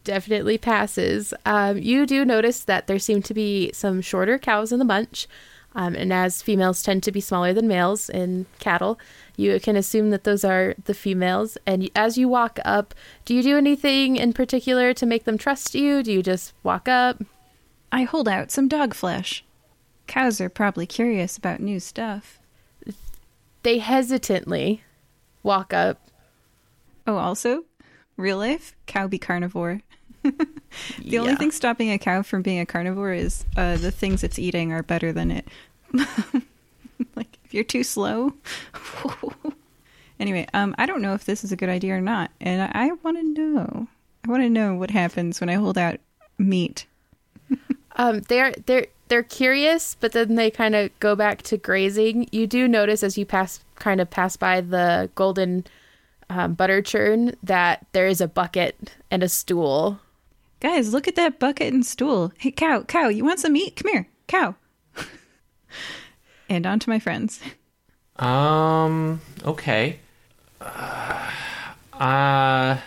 Definitely 0.04 0.58
passes. 0.58 1.34
Um, 1.46 1.78
you 1.78 2.06
do 2.06 2.24
notice 2.24 2.64
that 2.64 2.86
there 2.86 2.98
seem 2.98 3.22
to 3.22 3.34
be 3.34 3.70
some 3.72 4.00
shorter 4.00 4.38
cows 4.38 4.72
in 4.72 4.78
the 4.78 4.84
bunch. 4.84 5.28
Um, 5.74 5.94
and 5.94 6.12
as 6.12 6.42
females 6.42 6.82
tend 6.82 7.02
to 7.04 7.12
be 7.12 7.20
smaller 7.20 7.52
than 7.52 7.68
males 7.68 8.08
in 8.08 8.46
cattle, 8.58 8.98
you 9.36 9.60
can 9.60 9.76
assume 9.76 10.10
that 10.10 10.24
those 10.24 10.44
are 10.44 10.74
the 10.84 10.94
females. 10.94 11.58
And 11.66 11.88
as 11.94 12.18
you 12.18 12.28
walk 12.28 12.58
up, 12.64 12.94
do 13.24 13.34
you 13.34 13.42
do 13.42 13.56
anything 13.56 14.16
in 14.16 14.32
particular 14.32 14.92
to 14.94 15.06
make 15.06 15.24
them 15.24 15.38
trust 15.38 15.74
you? 15.74 16.02
Do 16.02 16.12
you 16.12 16.22
just 16.22 16.52
walk 16.62 16.88
up? 16.88 17.22
I 17.92 18.02
hold 18.02 18.28
out 18.28 18.50
some 18.50 18.66
dog 18.66 18.94
flesh. 18.94 19.44
Cows 20.08 20.40
are 20.40 20.48
probably 20.48 20.86
curious 20.86 21.36
about 21.36 21.60
new 21.60 21.78
stuff. 21.78 22.40
They 23.62 23.78
hesitantly 23.78 24.82
walk 25.42 25.72
up. 25.72 26.00
Oh, 27.06 27.16
also, 27.16 27.64
real 28.16 28.38
life, 28.38 28.74
cow 28.86 29.06
be 29.06 29.18
carnivore. 29.18 29.82
the 30.98 31.18
only 31.18 31.36
thing 31.36 31.50
stopping 31.50 31.92
a 31.92 31.98
cow 31.98 32.22
from 32.22 32.42
being 32.42 32.58
a 32.58 32.66
carnivore 32.66 33.12
is 33.12 33.44
uh, 33.56 33.76
the 33.76 33.90
things 33.90 34.24
it's 34.24 34.38
eating 34.38 34.72
are 34.72 34.82
better 34.82 35.12
than 35.12 35.30
it. 35.30 35.46
like, 37.14 37.38
if 37.44 37.52
you're 37.52 37.62
too 37.62 37.84
slow. 37.84 38.32
anyway, 40.20 40.46
um, 40.54 40.74
I 40.78 40.86
don't 40.86 41.02
know 41.02 41.12
if 41.12 41.26
this 41.26 41.44
is 41.44 41.52
a 41.52 41.56
good 41.56 41.68
idea 41.68 41.94
or 41.94 42.00
not, 42.00 42.30
and 42.40 42.62
I, 42.62 42.70
I 42.74 42.92
want 43.02 43.18
to 43.18 43.22
know. 43.22 43.88
I 44.24 44.30
want 44.30 44.42
to 44.42 44.48
know 44.48 44.74
what 44.74 44.90
happens 44.90 45.38
when 45.38 45.50
I 45.50 45.54
hold 45.54 45.76
out 45.76 46.00
meat. 46.38 46.86
Um, 47.96 48.20
they're 48.20 48.52
they're 48.66 48.86
they're 49.08 49.22
curious, 49.22 49.96
but 49.98 50.12
then 50.12 50.34
they 50.34 50.50
kind 50.50 50.74
of 50.74 50.96
go 51.00 51.16
back 51.16 51.42
to 51.42 51.56
grazing. 51.56 52.28
You 52.32 52.46
do 52.46 52.68
notice 52.68 53.02
as 53.02 53.18
you 53.18 53.26
pass, 53.26 53.60
kind 53.76 54.00
of 54.00 54.10
pass 54.10 54.36
by 54.36 54.60
the 54.60 55.10
golden 55.14 55.64
um, 56.30 56.54
butter 56.54 56.82
churn, 56.82 57.34
that 57.42 57.86
there 57.92 58.06
is 58.06 58.20
a 58.20 58.28
bucket 58.28 58.94
and 59.10 59.22
a 59.22 59.28
stool. 59.28 60.00
Guys, 60.60 60.92
look 60.92 61.08
at 61.08 61.16
that 61.16 61.38
bucket 61.38 61.72
and 61.72 61.86
stool. 61.86 62.32
Hey, 62.38 62.50
cow, 62.50 62.82
cow, 62.82 63.08
you 63.08 63.24
want 63.24 63.40
some 63.40 63.52
meat? 63.52 63.76
Come 63.76 63.92
here, 63.92 64.08
cow. 64.26 64.56
and 66.48 66.66
on 66.66 66.78
to 66.80 66.90
my 66.90 66.98
friends. 66.98 67.40
Um. 68.16 69.20
Okay. 69.44 70.00
Uh, 70.60 71.30
uh, 71.92 72.78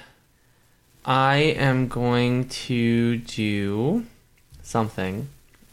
I 1.06 1.38
am 1.38 1.88
going 1.88 2.50
to 2.50 3.18
do 3.18 4.06
something. 4.62 5.30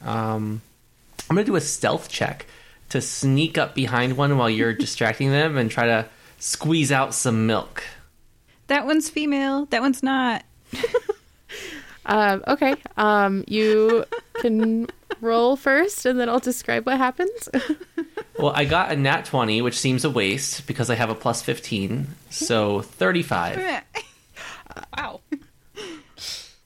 Um, 0.08 0.62
I'm 1.28 1.36
gonna 1.36 1.44
do 1.44 1.56
a 1.56 1.60
stealth 1.60 2.08
check 2.08 2.46
to 2.90 3.00
sneak 3.00 3.58
up 3.58 3.74
behind 3.74 4.16
one 4.16 4.38
while 4.38 4.50
you're 4.50 4.72
distracting 4.86 5.30
them 5.30 5.56
and 5.56 5.70
try 5.70 5.86
to 5.86 6.06
squeeze 6.38 6.90
out 6.90 7.14
some 7.14 7.46
milk. 7.46 7.84
That 8.68 8.86
one's 8.86 9.08
female. 9.08 9.66
That 9.66 9.82
one's 9.82 10.02
not. 10.02 10.44
Um, 12.08 12.42
okay, 12.48 12.74
um, 12.96 13.44
you 13.46 14.06
can 14.36 14.88
roll 15.20 15.56
first, 15.56 16.06
and 16.06 16.18
then 16.18 16.28
I'll 16.28 16.38
describe 16.38 16.86
what 16.86 16.96
happens. 16.96 17.48
Well, 18.38 18.52
I 18.54 18.66
got 18.66 18.92
a 18.92 18.96
nat 18.96 19.24
20, 19.24 19.62
which 19.62 19.76
seems 19.76 20.04
a 20.04 20.10
waste 20.10 20.68
because 20.68 20.90
I 20.90 20.94
have 20.94 21.10
a 21.10 21.14
plus 21.16 21.42
15, 21.42 22.06
so 22.30 22.82
35. 22.82 23.82
wow. 24.96 25.20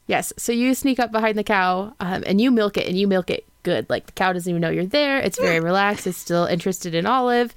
Yes, 0.06 0.32
so 0.36 0.52
you 0.52 0.74
sneak 0.74 0.98
up 0.98 1.12
behind 1.12 1.38
the 1.38 1.44
cow, 1.44 1.94
um, 2.00 2.24
and 2.26 2.40
you 2.40 2.50
milk 2.50 2.76
it, 2.76 2.86
and 2.86 2.98
you 2.98 3.06
milk 3.06 3.30
it 3.30 3.44
good. 3.62 3.88
Like 3.88 4.06
the 4.06 4.12
cow 4.12 4.32
doesn't 4.32 4.50
even 4.50 4.60
know 4.60 4.70
you're 4.70 4.86
there. 4.86 5.18
It's 5.18 5.38
very 5.38 5.60
relaxed. 5.60 6.06
It's 6.06 6.18
still 6.18 6.46
interested 6.46 6.94
in 6.94 7.06
Olive, 7.06 7.54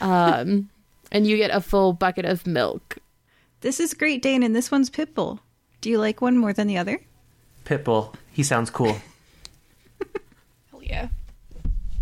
um, 0.00 0.68
and 1.12 1.26
you 1.26 1.36
get 1.36 1.50
a 1.50 1.60
full 1.60 1.92
bucket 1.92 2.24
of 2.24 2.46
milk. 2.46 2.98
This 3.60 3.80
is 3.80 3.94
Great 3.94 4.22
Dane, 4.22 4.42
and 4.42 4.54
this 4.54 4.70
one's 4.70 4.90
Pitbull. 4.90 5.40
Do 5.80 5.90
you 5.90 5.98
like 5.98 6.20
one 6.20 6.36
more 6.36 6.52
than 6.52 6.66
the 6.66 6.78
other? 6.78 7.00
Pitbull, 7.64 8.14
he 8.32 8.42
sounds 8.42 8.70
cool. 8.70 8.98
Hell 10.70 10.82
yeah. 10.82 11.08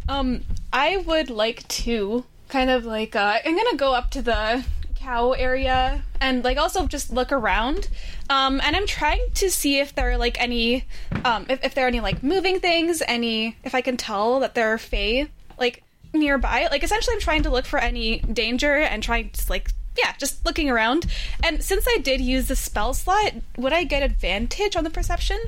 Um, 0.08 0.42
I 0.72 0.98
would 0.98 1.30
like 1.30 1.66
to 1.68 2.24
kind 2.48 2.70
of 2.70 2.84
like 2.84 3.16
uh 3.16 3.38
I'm 3.44 3.56
gonna 3.56 3.76
go 3.76 3.92
up 3.92 4.10
to 4.12 4.22
the 4.22 4.64
cow 5.06 5.32
area 5.32 6.02
and 6.20 6.42
like 6.42 6.58
also 6.58 6.86
just 6.86 7.12
look 7.12 7.30
around. 7.30 7.88
Um, 8.28 8.60
and 8.64 8.74
I'm 8.74 8.86
trying 8.86 9.24
to 9.34 9.50
see 9.50 9.78
if 9.78 9.94
there 9.94 10.10
are 10.10 10.16
like 10.16 10.40
any 10.40 10.84
um 11.24 11.46
if, 11.48 11.62
if 11.64 11.74
there 11.74 11.84
are 11.84 11.88
any 11.88 12.00
like 12.00 12.22
moving 12.22 12.58
things, 12.60 13.02
any 13.06 13.56
if 13.62 13.74
I 13.74 13.80
can 13.80 13.96
tell 13.96 14.40
that 14.40 14.54
there 14.54 14.72
are 14.72 14.78
fae. 14.78 15.28
Like 15.58 15.82
nearby. 16.12 16.68
Like 16.70 16.82
essentially, 16.82 17.14
I'm 17.14 17.20
trying 17.20 17.42
to 17.44 17.50
look 17.50 17.66
for 17.66 17.78
any 17.78 18.18
danger 18.20 18.74
and 18.76 19.02
trying 19.02 19.30
to 19.30 19.42
like 19.48 19.70
yeah, 19.96 20.12
just 20.18 20.44
looking 20.44 20.68
around. 20.68 21.06
And 21.42 21.62
since 21.62 21.86
I 21.88 21.98
did 21.98 22.20
use 22.20 22.48
the 22.48 22.56
spell 22.56 22.92
slot, 22.92 23.32
would 23.56 23.72
I 23.72 23.84
get 23.84 24.02
advantage 24.02 24.76
on 24.76 24.84
the 24.84 24.90
perception? 24.90 25.38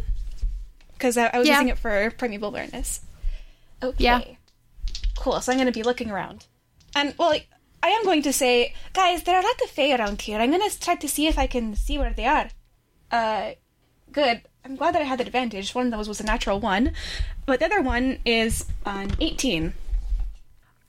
Because 0.94 1.18
I, 1.18 1.26
I 1.35 1.39
was 1.39 1.47
Yeah. 1.48 1.55
using 1.55 1.68
it 1.68 1.78
for 1.78 2.10
primeval 2.12 2.48
awareness. 2.48 3.01
Okay. 3.82 4.05
Yeah. 4.05 4.22
Cool. 5.18 5.40
So 5.40 5.52
I'm 5.52 5.59
going 5.59 5.66
to 5.66 5.72
be 5.72 5.82
looking 5.82 6.10
around, 6.10 6.47
and 6.97 7.14
well, 7.18 7.28
like, 7.28 7.47
I 7.82 7.88
am 7.88 8.05
going 8.05 8.22
to 8.22 8.32
say, 8.32 8.74
guys, 8.92 9.22
there 9.22 9.36
are 9.36 9.40
a 9.40 9.44
lot 9.44 9.62
of 9.62 9.70
fae 9.70 9.94
around 9.94 10.22
here. 10.22 10.38
I'm 10.38 10.50
going 10.50 10.68
to 10.68 10.80
try 10.80 10.96
to 10.96 11.09
see 11.09 11.26
if 11.26 11.38
I 11.38 11.46
can 11.46 11.76
see 11.76 11.98
where 11.98 12.12
they 12.12 12.26
are. 12.26 12.48
Uh, 13.10 13.52
good. 14.12 14.42
I'm 14.64 14.76
glad 14.76 14.94
that 14.94 15.02
I 15.02 15.06
had 15.06 15.20
the 15.20 15.26
advantage. 15.26 15.74
One 15.74 15.86
of 15.86 15.92
those 15.92 16.09
was 16.09 16.20
a 16.20 16.24
natural 16.24 16.60
one, 16.60 16.92
but 17.46 17.60
the 17.60 17.66
other 17.66 17.80
one 17.80 18.18
is 18.24 18.66
an 18.84 19.12
18. 19.20 19.72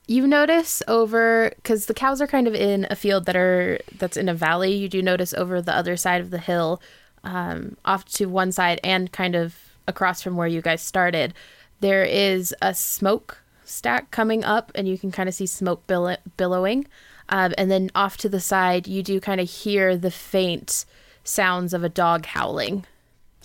You 0.06 0.26
notice 0.26 0.82
over 0.88 1.52
because 1.56 1.86
the 1.86 1.94
cows 1.94 2.20
are 2.20 2.26
kind 2.26 2.48
of 2.48 2.54
in 2.54 2.86
a 2.90 2.96
field 2.96 3.26
that 3.26 3.36
are 3.36 3.78
that's 3.96 4.16
in 4.16 4.28
a 4.28 4.34
valley. 4.34 4.74
You 4.74 4.88
do 4.88 5.02
notice 5.02 5.32
over 5.32 5.62
the 5.62 5.74
other 5.74 5.96
side 5.96 6.20
of 6.20 6.30
the 6.30 6.38
hill, 6.38 6.82
um, 7.22 7.76
off 7.84 8.04
to 8.16 8.26
one 8.26 8.50
side 8.50 8.80
and 8.82 9.12
kind 9.12 9.36
of 9.36 9.54
across 9.86 10.20
from 10.20 10.36
where 10.36 10.48
you 10.48 10.60
guys 10.60 10.82
started, 10.82 11.32
there 11.78 12.04
is 12.04 12.54
a 12.60 12.74
smoke 12.74 13.39
stack 13.70 14.10
coming 14.10 14.44
up, 14.44 14.72
and 14.74 14.88
you 14.88 14.98
can 14.98 15.10
kind 15.10 15.28
of 15.28 15.34
see 15.34 15.46
smoke 15.46 15.86
bill- 15.86 16.16
billowing. 16.36 16.86
Um, 17.28 17.54
and 17.56 17.70
then 17.70 17.90
off 17.94 18.16
to 18.18 18.28
the 18.28 18.40
side, 18.40 18.86
you 18.88 19.02
do 19.02 19.20
kind 19.20 19.40
of 19.40 19.48
hear 19.48 19.96
the 19.96 20.10
faint 20.10 20.84
sounds 21.22 21.72
of 21.72 21.84
a 21.84 21.88
dog 21.88 22.26
howling. 22.26 22.84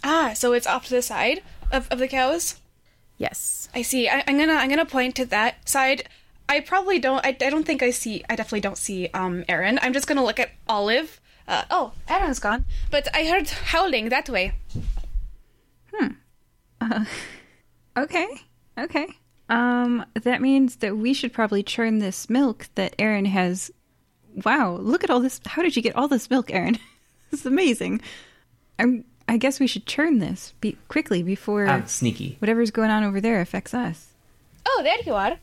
Ah, 0.04 0.34
so 0.34 0.54
it's 0.54 0.68
off 0.68 0.86
to 0.88 0.96
the 0.96 1.02
side 1.02 1.42
of, 1.72 1.88
of 1.92 2.00
the 2.00 2.08
cows. 2.08 2.56
Yes. 3.18 3.70
I 3.74 3.82
see. 3.82 4.10
I, 4.10 4.24
I'm 4.28 4.38
gonna 4.38 4.54
I'm 4.54 4.70
gonna 4.70 4.86
point 4.86 5.16
to 5.16 5.26
that 5.28 5.68
side. 5.70 6.10
I 6.50 6.60
probably 6.60 7.00
don't. 7.00 7.26
I, 7.26 7.30
I 7.30 7.50
don't 7.50 7.64
think 7.66 7.82
I 7.82 7.92
see. 7.92 8.24
I 8.30 8.36
definitely 8.36 8.62
don't 8.62 8.78
see 8.78 9.08
um 9.14 9.46
Aaron. 9.48 9.80
I'm 9.82 9.94
just 9.94 10.08
gonna 10.08 10.24
look 10.24 10.40
at 10.40 10.52
Olive. 10.68 11.22
Uh, 11.48 11.64
oh, 11.70 11.94
Aaron's 12.10 12.40
gone. 12.40 12.66
But 12.92 13.08
I 13.16 13.26
heard 13.26 13.48
howling 13.50 14.10
that 14.10 14.30
way. 14.30 14.54
Hmm. 15.94 16.08
Okay. 17.98 18.28
Okay. 18.78 19.08
Um, 19.50 20.06
that 20.14 20.42
means 20.42 20.78
that 20.78 20.98
we 20.98 21.14
should 21.14 21.32
probably 21.32 21.62
churn 21.64 22.00
this 22.00 22.30
milk 22.30 22.68
that 22.76 22.96
Aaron 22.98 23.26
has. 23.26 23.72
Wow, 24.44 24.76
look 24.76 25.04
at 25.04 25.10
all 25.10 25.20
this. 25.20 25.40
How 25.46 25.62
did 25.62 25.76
you 25.76 25.82
get 25.82 25.96
all 25.96 26.08
this 26.08 26.30
milk, 26.30 26.52
Aaron? 26.52 26.80
this 27.32 27.42
is 27.42 27.46
amazing. 27.46 28.02
I'm. 28.80 29.06
I 29.28 29.38
guess 29.38 29.60
we 29.60 29.66
should 29.66 29.88
churn 29.88 30.20
this 30.20 30.54
be- 30.62 30.78
quickly 30.88 31.24
before 31.24 31.68
I'm 31.68 31.88
sneaky. 31.88 32.36
whatever's 32.40 32.70
going 32.70 32.92
on 32.92 33.04
over 33.04 33.20
there 33.20 33.42
affects 33.42 33.74
us. 33.74 34.14
Oh, 34.68 34.82
there 34.84 34.98
you 35.04 35.14
are. 35.14 35.38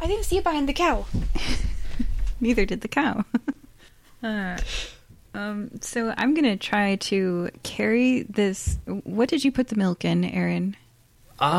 I 0.00 0.06
didn't 0.06 0.24
see 0.24 0.36
you 0.36 0.42
behind 0.42 0.68
the 0.68 0.74
cow. 0.74 1.06
Neither 2.40 2.66
did 2.66 2.82
the 2.82 2.88
cow. 2.88 3.24
uh, 4.22 4.58
um, 5.32 5.70
so 5.80 6.12
I'm 6.18 6.34
gonna 6.34 6.56
try 6.58 6.96
to 6.96 7.48
carry 7.62 8.24
this. 8.24 8.78
What 8.86 9.30
did 9.30 9.42
you 9.44 9.50
put 9.52 9.68
the 9.68 9.76
milk 9.76 10.04
in, 10.04 10.24
Aaron? 10.24 10.76
Um, 11.40 11.50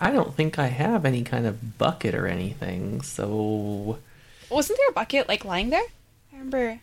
I 0.00 0.10
don't 0.10 0.34
think 0.34 0.58
I 0.58 0.66
have 0.68 1.04
any 1.04 1.22
kind 1.22 1.46
of 1.46 1.78
bucket 1.78 2.14
or 2.14 2.26
anything. 2.26 3.02
So, 3.02 3.98
Wasn't 4.50 4.78
there 4.78 4.88
a 4.90 4.92
bucket 4.92 5.28
like 5.28 5.44
lying 5.44 5.70
there? 5.70 5.82
I 6.32 6.36
remember. 6.36 6.80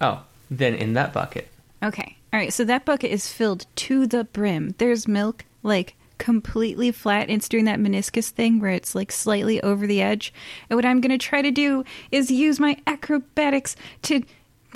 oh, 0.00 0.22
then 0.50 0.74
in 0.74 0.94
that 0.94 1.12
bucket. 1.12 1.48
Okay. 1.82 2.16
All 2.32 2.38
right. 2.40 2.52
So 2.52 2.64
that 2.64 2.84
bucket 2.84 3.10
is 3.10 3.28
filled 3.32 3.66
to 3.76 4.06
the 4.06 4.24
brim. 4.24 4.74
There's 4.78 5.06
milk 5.08 5.44
like 5.62 5.94
completely 6.18 6.90
flat. 6.92 7.28
It's 7.30 7.48
doing 7.48 7.64
that 7.66 7.78
meniscus 7.78 8.30
thing 8.30 8.60
where 8.60 8.70
it's 8.70 8.94
like 8.94 9.10
slightly 9.12 9.60
over 9.62 9.86
the 9.86 10.00
edge. 10.02 10.32
And 10.68 10.76
what 10.76 10.84
I'm 10.84 11.00
going 11.00 11.16
to 11.16 11.18
try 11.26 11.42
to 11.42 11.50
do 11.50 11.84
is 12.10 12.30
use 12.30 12.58
my 12.60 12.76
acrobatics 12.86 13.76
to 14.02 14.22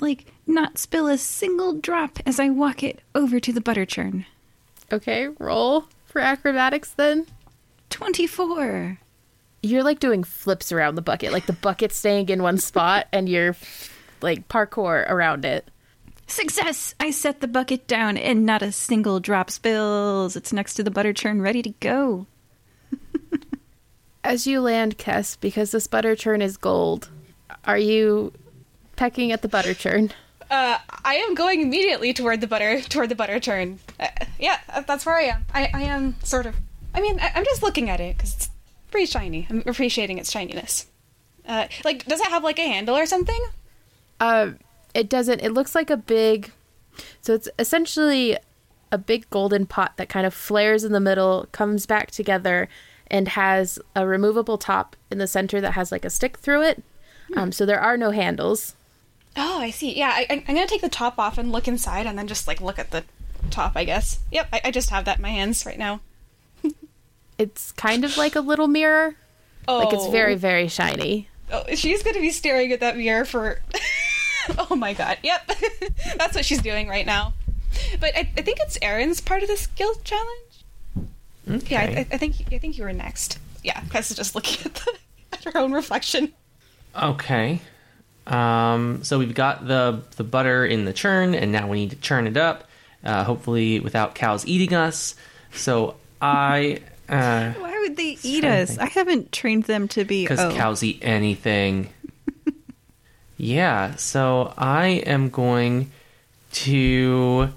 like 0.01 0.27
not 0.47 0.79
spill 0.79 1.07
a 1.09 1.19
single 1.19 1.73
drop 1.75 2.19
as 2.27 2.39
I 2.41 2.49
walk 2.51 2.83
it 2.83 3.01
over 3.15 3.41
to 3.41 3.53
the 3.53 3.61
butter 3.61 3.85
churn. 3.87 4.25
Okay, 4.93 5.29
roll 5.39 5.85
for 6.07 6.21
acrobatics 6.21 6.91
then. 6.93 7.27
24. 7.91 8.99
You're 9.63 9.83
like 9.83 10.01
doing 10.01 10.25
flips 10.25 10.73
around 10.73 10.95
the 10.95 11.03
bucket, 11.03 11.33
like 11.33 11.47
the 11.47 11.53
bucket's 11.53 11.97
staying 11.97 12.29
in 12.29 12.43
one 12.43 12.59
spot 12.59 13.07
and 13.13 13.29
you're 13.29 13.57
like 14.23 14.49
parkour 14.49 15.09
around 15.09 15.45
it. 15.45 15.69
Success! 16.27 16.95
I 17.01 17.11
set 17.11 17.41
the 17.41 17.49
bucket 17.49 17.87
down 17.87 18.19
and 18.19 18.45
not 18.45 18.63
a 18.63 18.71
single 18.71 19.19
drop 19.19 19.51
spills. 19.51 20.37
It's 20.37 20.53
next 20.53 20.75
to 20.75 20.83
the 20.83 20.91
butter 20.91 21.13
churn 21.13 21.41
ready 21.41 21.63
to 21.63 21.71
go. 21.81 22.27
As 24.25 24.47
you 24.47 24.61
land, 24.61 24.99
Kess, 24.99 25.39
because 25.41 25.71
this 25.71 25.87
butter 25.87 26.15
churn 26.15 26.43
is 26.43 26.57
gold, 26.59 27.09
are 27.65 27.79
you 27.79 28.33
pecking 28.97 29.33
at 29.33 29.43
the 29.43 29.49
butter 29.49 29.75
churn? 29.75 30.13
Uh, 30.51 30.79
I 31.05 31.17
am 31.17 31.35
going 31.35 31.61
immediately 31.61 32.13
toward 32.13 32.41
the 32.41 32.47
butter 32.47 32.81
toward 32.81 33.09
the 33.09 33.15
butter 33.15 33.39
churn. 33.39 33.81
Uh, 34.01 34.09
yeah, 34.39 34.59
uh, 34.69 34.81
that's 34.81 35.05
where 35.05 35.17
I 35.17 35.25
am. 35.25 35.45
I, 35.53 35.71
I 35.75 35.83
am 35.83 36.17
sort 36.23 36.47
of. 36.47 36.57
I 36.95 37.01
mean, 37.01 37.21
I, 37.21 37.33
I'm 37.35 37.45
just 37.45 37.63
looking 37.63 37.91
at 37.91 38.01
it 38.01 38.17
because 38.17 38.35
it's 38.35 38.51
pretty 38.91 39.07
shiny. 39.07 39.47
I'm 39.51 39.63
appreciating 39.67 40.19
its 40.19 40.31
shininess. 40.31 40.87
Uh, 41.47 41.67
like, 41.85 42.07
does 42.07 42.21
it 42.21 42.29
have 42.29 42.45
like 42.45 42.59
a 42.59 42.67
handle 42.67 42.97
or 42.97 43.07
something? 43.07 43.41
Uh, 44.21 44.53
it 44.95 45.09
doesn't. 45.09 45.41
It 45.41 45.53
looks 45.53 45.75
like 45.75 45.91
a 45.91 45.97
big. 45.97 46.53
So 47.21 47.35
it's 47.35 47.49
essentially 47.59 48.37
a 48.91 48.99
big 48.99 49.29
golden 49.31 49.67
pot 49.67 49.97
that 49.97 50.09
kind 50.09 50.27
of 50.27 50.33
flares 50.33 50.83
in 50.83 50.93
the 50.93 51.01
middle, 51.01 51.47
comes 51.53 51.85
back 51.87 52.11
together, 52.11 52.69
and 53.11 53.29
has 53.29 53.79
a 53.95 54.07
removable 54.07 54.59
top 54.59 54.97
in 55.11 55.19
the 55.19 55.27
center 55.27 55.61
that 55.61 55.73
has 55.73 55.93
like 55.93 56.05
a 56.05 56.11
stick 56.11 56.39
through 56.39 56.63
it. 56.63 56.83
Um, 57.37 57.53
so 57.53 57.67
there 57.67 57.81
are 57.81 57.97
no 57.97 58.11
handles. 58.11 58.75
Oh, 59.41 59.61
I 59.61 59.71
see. 59.71 59.97
Yeah, 59.97 60.09
I, 60.13 60.27
I- 60.29 60.45
I'm 60.49 60.55
gonna 60.55 60.67
take 60.67 60.81
the 60.83 60.89
top 60.89 61.19
off 61.19 61.39
and 61.39 61.53
look 61.53 61.69
inside, 61.69 62.07
and 62.07 62.19
then 62.19 62.27
just 62.27 62.47
like 62.49 62.61
look 62.61 62.79
at 62.79 62.91
the 62.91 63.05
top. 63.51 63.73
I 63.77 63.85
guess. 63.85 64.19
Yep, 64.33 64.49
I, 64.53 64.61
I 64.65 64.71
just 64.71 64.91
have 64.91 65.05
that 65.07 65.17
in 65.19 65.23
my 65.23 65.31
hands 65.31 65.65
right 65.65 65.79
now. 65.79 66.01
It's 67.39 67.71
kind 67.71 68.05
of 68.05 68.17
like 68.17 68.35
a 68.35 68.41
little 68.41 68.67
mirror. 68.67 69.15
Oh, 69.69 69.79
Like 69.79 69.93
it's 69.93 70.09
very, 70.09 70.35
oh. 70.35 70.39
very 70.39 70.67
shiny. 70.67 71.29
Oh, 71.53 71.63
she's 71.75 72.03
gonna 72.03 72.19
be 72.21 72.31
staring 72.31 72.73
at 72.73 72.81
that 72.81 72.97
mirror 72.97 73.25
for. 73.25 73.61
oh 74.71 74.75
my 74.75 74.93
god. 74.93 75.19
Yep, 75.23 75.53
that's 76.19 76.35
what 76.35 76.45
she's 76.45 76.61
doing 76.61 76.89
right 76.89 77.07
now. 77.07 77.35
But 78.01 78.17
I, 78.17 78.29
I 78.37 78.43
think 78.43 78.59
it's 78.61 78.77
Aaron's 78.83 79.21
part 79.21 79.43
of 79.45 79.49
the 79.49 79.57
skill 79.57 79.95
challenge. 80.03 80.65
Okay. 81.49 81.75
Yeah, 81.75 81.81
I, 81.83 81.99
I 82.01 82.07
I 82.15 82.19
think 82.19 82.35
I 82.53 82.59
think 82.59 82.77
you 82.77 82.83
were 82.83 82.93
next. 82.93 83.39
Yeah, 83.63 83.81
Kess 83.83 84.11
is 84.11 84.17
just 84.17 84.35
looking 84.35 84.67
at, 84.67 84.75
the, 84.75 84.99
at 85.33 85.45
her 85.45 85.57
own 85.59 85.73
reflection. 85.73 86.33
Okay. 87.01 87.61
Um, 88.29 89.03
so 89.05 89.19
we've 89.19 89.35
got 89.35 89.67
the 89.67 90.03
the 90.17 90.25
butter 90.25 90.65
in 90.65 90.85
the 90.85 90.93
churn, 90.93 91.35
and 91.35 91.51
now 91.51 91.69
we 91.69 91.79
need 91.79 91.91
to 91.91 91.97
churn 91.97 92.27
it 92.27 92.37
up, 92.37 92.65
uh, 93.03 93.25
hopefully 93.25 93.81
without 93.81 94.15
cows 94.15 94.47
eating 94.47 94.75
us. 94.75 95.15
So 95.53 95.97
I, 96.21 96.81
uh, 97.09 97.53
Why 97.53 97.79
would 97.81 97.97
they 97.97 98.19
eat 98.23 98.45
us? 98.45 98.77
I 98.79 98.87
haven't 98.87 99.33
trained 99.33 99.65
them 99.65 99.89
to 99.89 100.05
be. 100.05 100.25
because 100.25 100.41
oh. 100.41 100.55
cows 100.55 100.83
eat 100.83 100.99
anything. 101.03 101.89
yeah. 103.39 103.95
So 103.97 104.53
I 104.59 104.87
am 105.07 105.31
going 105.31 105.91
to 106.53 107.49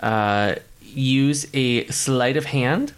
uh, 0.00 0.54
use 0.82 1.46
a 1.54 1.86
sleight 1.86 2.36
of 2.36 2.46
hand 2.46 2.92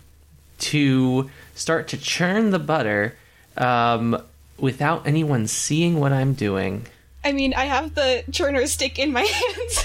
to 0.58 1.30
start 1.54 1.88
to 1.88 1.98
churn 1.98 2.50
the 2.50 2.58
butter 2.58 3.16
um, 3.56 4.22
without 4.58 5.06
anyone 5.06 5.46
seeing 5.46 5.98
what 6.00 6.12
I'm 6.12 6.32
doing. 6.34 6.86
I 7.24 7.32
mean, 7.32 7.54
I 7.54 7.64
have 7.66 7.94
the 7.94 8.24
churner 8.30 8.66
stick 8.66 8.98
in 8.98 9.12
my 9.12 9.20
hands. 9.22 9.84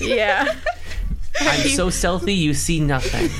Yeah. 0.00 0.54
I'm 1.40 1.60
so 1.68 1.90
stealthy, 1.90 2.34
you 2.34 2.52
see 2.54 2.80
nothing 2.80 3.30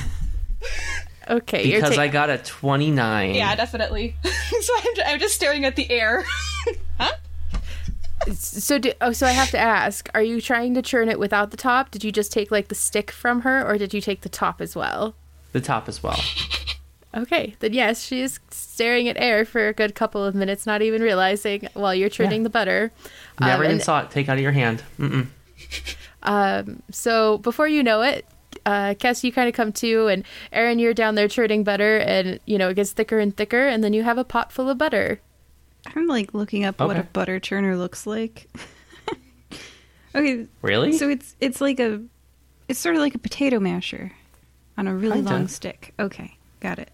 Okay. 1.29 1.63
you're 1.67 1.79
because 1.81 1.95
ta- 1.95 2.01
I 2.01 2.07
got 2.07 2.29
a 2.29 2.37
29. 2.37 3.35
yeah, 3.35 3.55
definitely. 3.55 4.15
so 4.23 4.73
I'm, 4.77 5.13
I'm 5.13 5.19
just 5.19 5.35
staring 5.35 5.63
at 5.65 5.75
the 5.75 5.89
air. 5.91 6.25
huh? 6.99 7.11
So 8.33 8.79
do, 8.79 8.93
oh, 9.01 9.11
so 9.11 9.27
I 9.27 9.31
have 9.31 9.49
to 9.51 9.57
ask: 9.57 10.09
Are 10.13 10.21
you 10.23 10.39
trying 10.41 10.73
to 10.75 10.81
churn 10.81 11.09
it 11.09 11.19
without 11.19 11.51
the 11.51 11.57
top? 11.57 11.91
Did 11.91 12.03
you 12.05 12.11
just 12.11 12.31
take 12.31 12.51
like 12.51 12.69
the 12.69 12.75
stick 12.75 13.11
from 13.11 13.41
her, 13.41 13.65
or 13.65 13.77
did 13.77 13.93
you 13.93 13.99
take 14.01 14.21
the 14.21 14.29
top 14.29 14.59
as 14.61 14.75
well? 14.75 15.15
the 15.51 15.61
top 15.61 15.87
as 15.87 16.01
well. 16.01 16.19
Okay, 17.15 17.55
then 17.59 17.73
yes, 17.73 18.03
she 18.03 18.21
is 18.21 18.39
staring 18.49 19.07
at 19.07 19.17
air 19.19 19.45
for 19.45 19.67
a 19.67 19.73
good 19.73 19.93
couple 19.93 20.23
of 20.25 20.33
minutes, 20.33 20.65
not 20.65 20.81
even 20.81 21.01
realizing 21.01 21.67
while 21.75 21.93
you're 21.93 22.09
churning 22.09 22.41
Yeah. 22.41 22.45
the 22.45 22.49
butter. 22.49 22.91
Never 23.39 23.53
Um, 23.53 23.61
even 23.65 23.71
and- 23.73 23.83
saw 23.83 24.01
it 24.01 24.09
take 24.11 24.27
out 24.29 24.37
of 24.37 24.41
your 24.43 24.51
hand. 24.53 24.83
Mm-mm. 24.99 25.27
Um, 26.25 26.81
so 26.89 27.37
before 27.39 27.67
you 27.67 27.83
know 27.83 28.01
it, 28.01 28.25
uh, 28.65 28.93
Cass, 28.97 29.25
you 29.25 29.31
kind 29.33 29.49
of 29.49 29.53
come 29.53 29.73
to, 29.73 30.07
and 30.07 30.23
Aaron, 30.53 30.79
you're 30.79 30.93
down 30.93 31.15
there 31.15 31.27
churning 31.27 31.65
butter, 31.65 31.97
and 31.97 32.39
you 32.45 32.57
know 32.57 32.69
it 32.69 32.75
gets 32.75 32.93
thicker 32.93 33.19
and 33.19 33.35
thicker, 33.35 33.67
and 33.67 33.83
then 33.83 33.91
you 33.91 34.03
have 34.03 34.17
a 34.17 34.23
pot 34.23 34.49
full 34.49 34.69
of 34.69 34.77
butter. 34.77 35.19
I'm 35.93 36.07
like 36.07 36.33
looking 36.33 36.63
up 36.63 36.79
what 36.79 36.95
a 36.95 37.03
butter 37.03 37.41
churner 37.41 37.77
looks 37.77 38.07
like. 38.07 38.47
okay, 40.15 40.47
Really? 40.61 40.93
so 40.97 41.09
it's 41.09 41.35
it's 41.41 41.59
like 41.59 41.81
a 41.81 42.01
it's 42.69 42.79
sort 42.79 42.95
of 42.95 43.01
like 43.01 43.15
a 43.15 43.19
potato 43.19 43.59
masher 43.59 44.13
on 44.77 44.87
a 44.87 44.95
really 44.95 45.15
Kinda. 45.17 45.29
long 45.31 45.47
stick. 45.49 45.93
Okay, 45.99 46.37
got 46.61 46.79
it. 46.79 46.89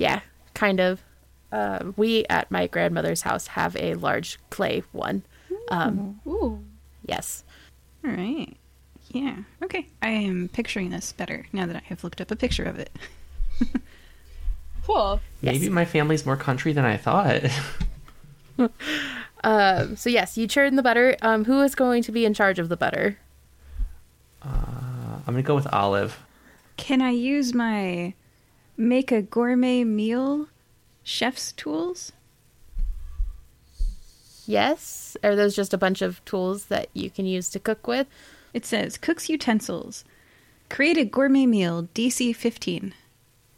Yeah, 0.00 0.20
kind 0.54 0.80
of. 0.80 1.02
Uh, 1.52 1.92
we 1.96 2.24
at 2.30 2.50
my 2.50 2.66
grandmother's 2.66 3.22
house 3.22 3.48
have 3.48 3.76
a 3.76 3.94
large 3.94 4.38
clay 4.50 4.82
one. 4.92 5.22
Um, 5.68 6.20
Ooh. 6.26 6.64
yes. 7.04 7.44
All 8.04 8.10
right. 8.12 8.56
Yeah. 9.10 9.36
Okay. 9.62 9.86
I 10.00 10.08
am 10.10 10.48
picturing 10.52 10.90
this 10.90 11.12
better 11.12 11.46
now 11.52 11.66
that 11.66 11.76
I 11.76 11.82
have 11.86 12.02
looked 12.02 12.20
up 12.20 12.30
a 12.30 12.36
picture 12.36 12.64
of 12.64 12.78
it. 12.78 12.90
Cool. 14.86 15.20
Maybe 15.42 15.68
my 15.68 15.84
family's 15.84 16.26
more 16.26 16.36
country 16.36 16.72
than 16.72 16.84
I 16.84 16.96
thought. 16.96 17.42
Um, 19.42 19.96
so 19.96 20.10
yes, 20.10 20.36
you 20.36 20.46
churn 20.46 20.76
the 20.76 20.82
butter. 20.82 21.16
Um, 21.22 21.46
who 21.46 21.62
is 21.62 21.74
going 21.74 22.02
to 22.02 22.12
be 22.12 22.26
in 22.26 22.34
charge 22.34 22.58
of 22.58 22.68
the 22.68 22.76
butter? 22.76 23.16
I'm 24.42 25.22
gonna 25.24 25.42
go 25.42 25.54
with 25.54 25.66
Olive. 25.72 26.18
Can 26.76 27.00
I 27.00 27.10
use 27.10 27.54
my 27.54 28.12
make 28.80 29.12
a 29.12 29.20
gourmet 29.22 29.84
meal 29.84 30.48
chef's 31.02 31.52
tools? 31.52 32.12
Yes. 34.46 35.16
Are 35.22 35.36
those 35.36 35.54
just 35.54 35.74
a 35.74 35.78
bunch 35.78 36.02
of 36.02 36.24
tools 36.24 36.66
that 36.66 36.88
you 36.92 37.10
can 37.10 37.26
use 37.26 37.50
to 37.50 37.60
cook 37.60 37.86
with? 37.86 38.06
It 38.52 38.66
says 38.66 38.98
cooks 38.98 39.28
utensils. 39.28 40.04
Create 40.68 40.96
a 40.96 41.04
gourmet 41.04 41.46
meal 41.46 41.88
DC 41.94 42.34
15. 42.34 42.94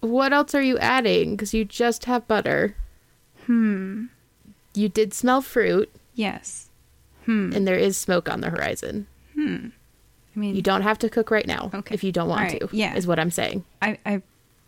What 0.00 0.32
else 0.32 0.54
are 0.54 0.62
you 0.62 0.78
adding? 0.78 1.32
Because 1.36 1.54
you 1.54 1.64
just 1.64 2.06
have 2.06 2.26
butter. 2.28 2.74
Hmm. 3.46 4.06
You 4.74 4.88
did 4.88 5.14
smell 5.14 5.40
fruit, 5.42 5.90
Yes. 6.14 6.68
Hmm. 7.26 7.52
and 7.54 7.66
there 7.68 7.76
is 7.76 7.96
smoke 7.96 8.28
on 8.28 8.40
the 8.40 8.50
horizon. 8.50 9.06
Hmm. 9.34 9.68
I 10.34 10.38
mean, 10.38 10.56
You 10.56 10.62
don't 10.62 10.82
have 10.82 10.98
to 11.00 11.08
cook 11.10 11.30
right 11.30 11.46
now 11.46 11.70
Okay. 11.72 11.94
if 11.94 12.02
you 12.02 12.10
don't 12.10 12.28
want 12.28 12.40
right, 12.52 12.60
to. 12.60 12.68
yeah. 12.72 12.94
is 12.96 13.06
what 13.06 13.18
I'm 13.18 13.30
saying. 13.30 13.64
I, 13.80 13.98
I, 14.04 14.22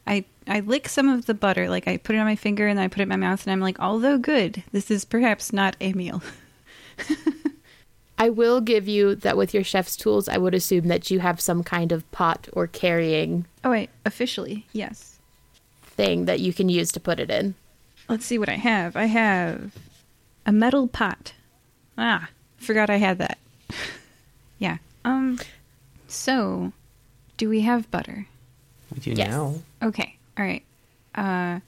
I, 0.07 0.25
I 0.47 0.61
lick 0.61 0.89
some 0.89 1.09
of 1.09 1.27
the 1.27 1.35
butter, 1.35 1.69
like 1.69 1.89
I 1.89 1.97
put 1.97 2.15
it 2.17 2.19
on 2.19 2.27
my 2.27 2.37
finger 2.37 2.67
and 2.67 2.79
then 2.79 2.85
I 2.85 2.89
put 2.89 3.01
it 3.01 3.05
in 3.05 3.09
my 3.09 3.17
mouth, 3.17 3.45
and 3.47 3.53
I'm 3.53 3.61
like, 3.61 3.81
although 3.81 4.19
good, 4.19 4.63
this 4.73 4.91
is 4.91 5.05
perhaps 5.05 5.53
not 5.53 5.77
a 5.81 5.93
meal. 5.93 6.23
I 8.19 8.29
will 8.29 8.61
give 8.61 8.87
you 8.87 9.17
that 9.17 9.37
with 9.37 9.53
your 9.53 9.65
chef's 9.65 9.97
tools. 9.97 10.29
I 10.29 10.39
would 10.39 10.55
assume 10.55 10.87
that 10.89 11.11
you 11.11 11.19
have 11.21 11.41
some 11.41 11.65
kind 11.65 11.91
of 11.91 12.11
pot 12.13 12.49
or 12.53 12.67
carrying 12.67 13.47
Oh 13.65 13.71
wait, 13.71 13.91
officially, 14.05 14.67
yes. 14.73 15.19
thing 15.83 16.27
that 16.27 16.41
you 16.41 16.53
can 16.53 16.69
use 16.69 16.93
to 16.93 17.01
put 17.01 17.19
it 17.19 17.31
in. 17.31 17.55
Let's 18.09 18.27
see 18.27 18.39
what 18.39 18.49
I 18.49 18.57
have. 18.57 18.97
I 18.97 19.07
have 19.07 19.75
a 20.47 20.53
metal 20.53 20.87
pot. 20.87 21.33
Ah, 21.97 22.29
forgot 22.59 22.91
I 22.91 22.97
had 22.97 23.19
that. 23.19 23.39
yeah. 24.59 24.77
Um. 25.05 25.39
So, 26.07 26.73
do 27.37 27.49
we 27.49 27.63
have 27.63 27.91
butter? 27.91 28.27
We 28.95 29.01
do 29.01 29.11
Yes. 29.13 29.29
now. 29.29 29.55
Okay. 29.83 30.17
All 30.39 30.45
right. 30.45 30.63
Uh, 31.15 31.61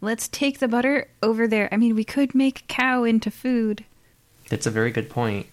let's 0.00 0.28
take 0.28 0.58
the 0.58 0.68
butter 0.68 1.08
over 1.22 1.48
there. 1.48 1.68
I 1.72 1.76
mean, 1.76 1.94
we 1.94 2.04
could 2.04 2.34
make 2.34 2.66
cow 2.68 3.04
into 3.04 3.30
food. 3.30 3.84
That's 4.48 4.66
a 4.66 4.70
very 4.70 4.90
good 4.90 5.10
point. 5.10 5.46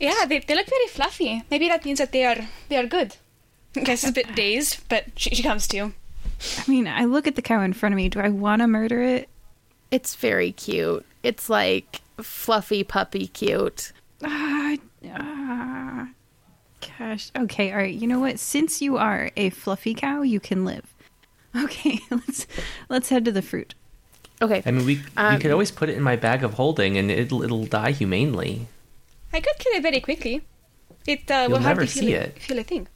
Yeah, 0.00 0.24
they, 0.28 0.38
they 0.38 0.54
look 0.54 0.66
very 0.66 0.86
fluffy. 0.88 1.42
Maybe 1.50 1.68
that 1.68 1.84
means 1.84 1.98
that 1.98 2.12
they 2.12 2.24
are 2.24 2.36
they 2.68 2.76
are 2.76 2.86
good. 2.86 3.16
Guess 3.74 4.04
is 4.04 4.10
a 4.10 4.12
bit 4.12 4.34
dazed, 4.36 4.80
but 4.88 5.06
she, 5.16 5.34
she 5.34 5.42
comes 5.42 5.66
to. 5.68 5.92
I 6.56 6.70
mean, 6.70 6.86
I 6.86 7.04
look 7.04 7.26
at 7.26 7.34
the 7.34 7.42
cow 7.42 7.60
in 7.62 7.72
front 7.72 7.92
of 7.94 7.96
me. 7.96 8.08
Do 8.08 8.20
I 8.20 8.28
want 8.28 8.62
to 8.62 8.68
murder 8.68 9.02
it? 9.02 9.28
It's 9.90 10.14
very 10.14 10.52
cute. 10.52 11.04
It's 11.24 11.50
like 11.50 12.00
fluffy 12.20 12.84
puppy 12.84 13.26
cute. 13.26 13.92
Ah, 14.22 14.76
ah, 15.12 15.57
gosh. 16.98 17.30
Okay, 17.36 17.70
all 17.70 17.78
right. 17.78 17.94
You 17.94 18.06
know 18.06 18.20
what? 18.20 18.38
Since 18.38 18.80
you 18.82 18.96
are 18.96 19.30
a 19.36 19.50
fluffy 19.50 19.94
cow, 19.94 20.22
you 20.22 20.40
can 20.40 20.64
live. 20.64 20.84
Okay, 21.56 22.00
let's 22.10 22.46
let's 22.88 23.08
head 23.08 23.24
to 23.24 23.32
the 23.32 23.42
fruit. 23.42 23.74
Okay. 24.40 24.62
I 24.64 24.70
mean, 24.70 24.86
we 24.86 24.96
we 24.96 25.02
Um, 25.16 25.40
could 25.40 25.50
always 25.50 25.70
put 25.70 25.88
it 25.88 25.96
in 25.96 26.02
my 26.02 26.16
bag 26.16 26.44
of 26.44 26.54
holding, 26.54 26.96
and 26.96 27.10
it'll 27.10 27.42
it'll 27.42 27.66
die 27.66 27.90
humanely. 27.92 28.66
I 29.32 29.40
could 29.40 29.58
kill 29.58 29.74
it 29.74 29.82
very 29.82 30.00
quickly. 30.00 30.42
It 31.06 31.30
uh, 31.30 31.34
You'll 31.42 31.50
will 31.52 31.58
never 31.60 31.80
hardly 31.82 31.86
feel 31.86 32.02
see 32.02 32.14
a- 32.14 32.20
it. 32.22 32.38
Feel 32.42 32.58
a 32.58 32.62
thing. 32.62 32.88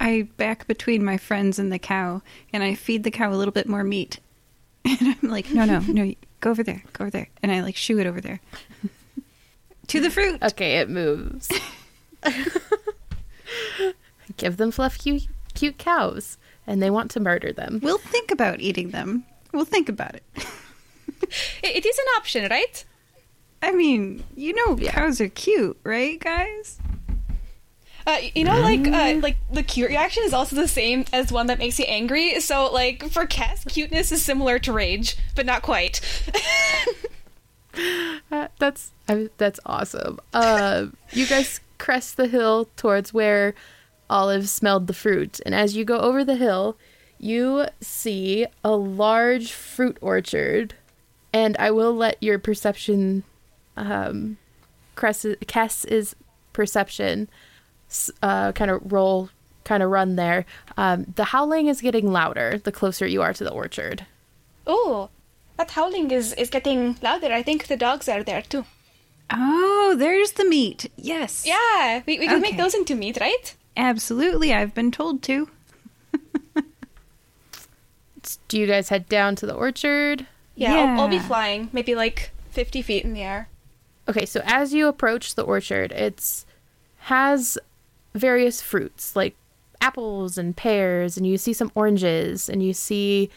I 0.00 0.28
back 0.36 0.66
between 0.66 1.02
my 1.04 1.16
friends 1.16 1.58
and 1.58 1.72
the 1.72 1.78
cow, 1.78 2.20
and 2.52 2.62
I 2.62 2.74
feed 2.74 3.02
the 3.04 3.10
cow 3.10 3.32
a 3.32 3.36
little 3.36 3.52
bit 3.52 3.68
more 3.68 3.84
meat. 3.84 4.20
And 4.84 5.16
I'm 5.22 5.30
like, 5.30 5.50
no, 5.50 5.64
no, 5.64 5.80
no, 5.80 6.14
go 6.40 6.50
over 6.50 6.62
there, 6.62 6.82
go 6.92 7.04
over 7.04 7.10
there, 7.10 7.28
and 7.42 7.50
I 7.50 7.60
like 7.62 7.74
shoo 7.76 7.98
it 7.98 8.06
over 8.06 8.20
there 8.20 8.40
to 9.88 10.00
the 10.00 10.10
fruit. 10.10 10.40
Okay, 10.42 10.78
it 10.78 10.88
moves. 10.90 11.48
Give 14.36 14.56
them 14.56 14.70
fluff 14.70 14.98
cute, 14.98 15.28
cute 15.54 15.78
cows, 15.78 16.36
and 16.66 16.82
they 16.82 16.90
want 16.90 17.10
to 17.12 17.20
murder 17.20 17.52
them. 17.52 17.80
We'll 17.82 17.98
think 17.98 18.30
about 18.30 18.60
eating 18.60 18.90
them. 18.90 19.24
We'll 19.52 19.64
think 19.64 19.88
about 19.88 20.14
it. 20.14 20.22
It, 21.62 21.76
it 21.76 21.86
is 21.86 21.98
an 21.98 22.04
option, 22.18 22.48
right? 22.50 22.84
I 23.62 23.72
mean, 23.72 24.22
you 24.36 24.52
know, 24.54 24.76
Yeah. 24.78 24.92
cows 24.92 25.20
are 25.20 25.28
cute, 25.28 25.76
right, 25.82 26.20
guys? 26.20 26.78
Uh, 28.06 28.18
you 28.34 28.44
know, 28.44 28.60
like 28.60 28.86
uh, 28.86 29.18
like 29.20 29.36
the 29.50 29.62
cute 29.64 29.88
reaction 29.88 30.22
is 30.24 30.32
also 30.32 30.54
the 30.54 30.68
same 30.68 31.04
as 31.12 31.32
one 31.32 31.46
that 31.48 31.58
makes 31.58 31.78
you 31.80 31.84
angry. 31.86 32.38
So, 32.40 32.70
like 32.72 33.10
for 33.10 33.26
Cass, 33.26 33.64
cuteness 33.64 34.12
is 34.12 34.22
similar 34.24 34.60
to 34.60 34.72
rage, 34.72 35.16
but 35.34 35.46
not 35.46 35.62
quite. 35.62 36.00
Uh, 38.32 38.48
that's 38.58 38.92
I, 39.06 39.28
that's 39.36 39.60
awesome. 39.66 40.18
Uh, 40.32 40.86
you 41.12 41.26
guys 41.26 41.60
crest 41.76 42.16
the 42.16 42.26
hill 42.26 42.70
towards 42.76 43.12
where 43.12 43.54
Olive 44.08 44.48
smelled 44.48 44.86
the 44.86 44.94
fruit, 44.94 45.40
and 45.44 45.54
as 45.54 45.76
you 45.76 45.84
go 45.84 45.98
over 45.98 46.24
the 46.24 46.36
hill, 46.36 46.76
you 47.18 47.66
see 47.80 48.46
a 48.62 48.76
large 48.76 49.52
fruit 49.52 49.96
orchard. 50.00 50.74
And 51.32 51.56
I 51.58 51.70
will 51.70 51.94
let 51.94 52.22
your 52.22 52.38
perception, 52.38 53.24
um, 53.76 54.38
Cress, 54.94 55.26
Cass's 55.46 56.16
perception, 56.52 57.28
uh, 58.22 58.52
kind 58.52 58.70
of 58.70 58.90
roll, 58.92 59.28
kind 59.64 59.82
of 59.82 59.90
run 59.90 60.16
there. 60.16 60.46
Um, 60.76 61.12
the 61.16 61.24
howling 61.24 61.66
is 61.66 61.80
getting 61.80 62.10
louder 62.12 62.58
the 62.58 62.72
closer 62.72 63.06
you 63.06 63.22
are 63.22 63.32
to 63.34 63.44
the 63.44 63.52
orchard. 63.52 64.06
oh, 64.66 65.10
that 65.56 65.70
howling 65.70 66.10
is 66.10 66.32
is 66.34 66.50
getting 66.50 66.96
louder. 67.02 67.32
I 67.32 67.42
think 67.42 67.66
the 67.66 67.76
dogs 67.78 68.08
are 68.08 68.22
there 68.22 68.42
too. 68.42 68.64
Oh, 69.30 69.94
there's 69.98 70.32
the 70.32 70.44
meat. 70.44 70.90
Yes. 70.96 71.44
Yeah, 71.46 72.02
we 72.06 72.18
we 72.18 72.26
can 72.26 72.40
make 72.42 72.56
those 72.58 72.74
into 72.74 72.94
meat, 72.94 73.18
right? 73.20 73.55
Absolutely. 73.76 74.54
I've 74.54 74.74
been 74.74 74.90
told 74.90 75.22
to. 75.24 75.48
Do 78.48 78.58
you 78.58 78.66
guys 78.66 78.88
head 78.88 79.08
down 79.08 79.36
to 79.36 79.46
the 79.46 79.54
orchard? 79.54 80.26
Yeah, 80.56 80.74
I'll, 80.74 81.02
I'll 81.02 81.08
be 81.08 81.18
flying, 81.18 81.68
maybe 81.72 81.94
like 81.94 82.30
fifty 82.50 82.82
feet 82.82 83.04
in 83.04 83.12
the 83.12 83.22
air. 83.22 83.48
Okay, 84.08 84.26
so 84.26 84.40
as 84.44 84.74
you 84.74 84.88
approach 84.88 85.34
the 85.34 85.42
orchard, 85.42 85.92
it's 85.92 86.44
has 86.98 87.56
various 88.14 88.60
fruits 88.60 89.14
like 89.14 89.36
apples 89.80 90.38
and 90.38 90.56
pears, 90.56 91.16
and 91.16 91.24
you 91.24 91.38
see 91.38 91.52
some 91.52 91.70
oranges, 91.76 92.48
and 92.48 92.64
you 92.64 92.72
see 92.72 93.30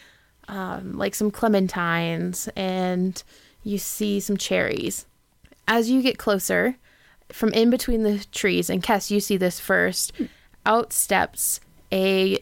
um, 0.48 0.96
like 0.96 1.14
some 1.14 1.30
clementines, 1.30 2.48
and 2.56 3.22
you 3.62 3.78
see 3.78 4.18
some 4.18 4.36
cherries. 4.36 5.06
As 5.68 5.88
you 5.88 6.02
get 6.02 6.18
closer, 6.18 6.76
from 7.34 7.52
in 7.52 7.70
between 7.70 8.02
the 8.02 8.24
trees, 8.32 8.70
and 8.70 8.82
Kess, 8.82 9.10
you 9.10 9.20
see 9.20 9.36
this 9.36 9.60
first, 9.60 10.12
out 10.66 10.92
steps 10.92 11.60
a 11.92 12.38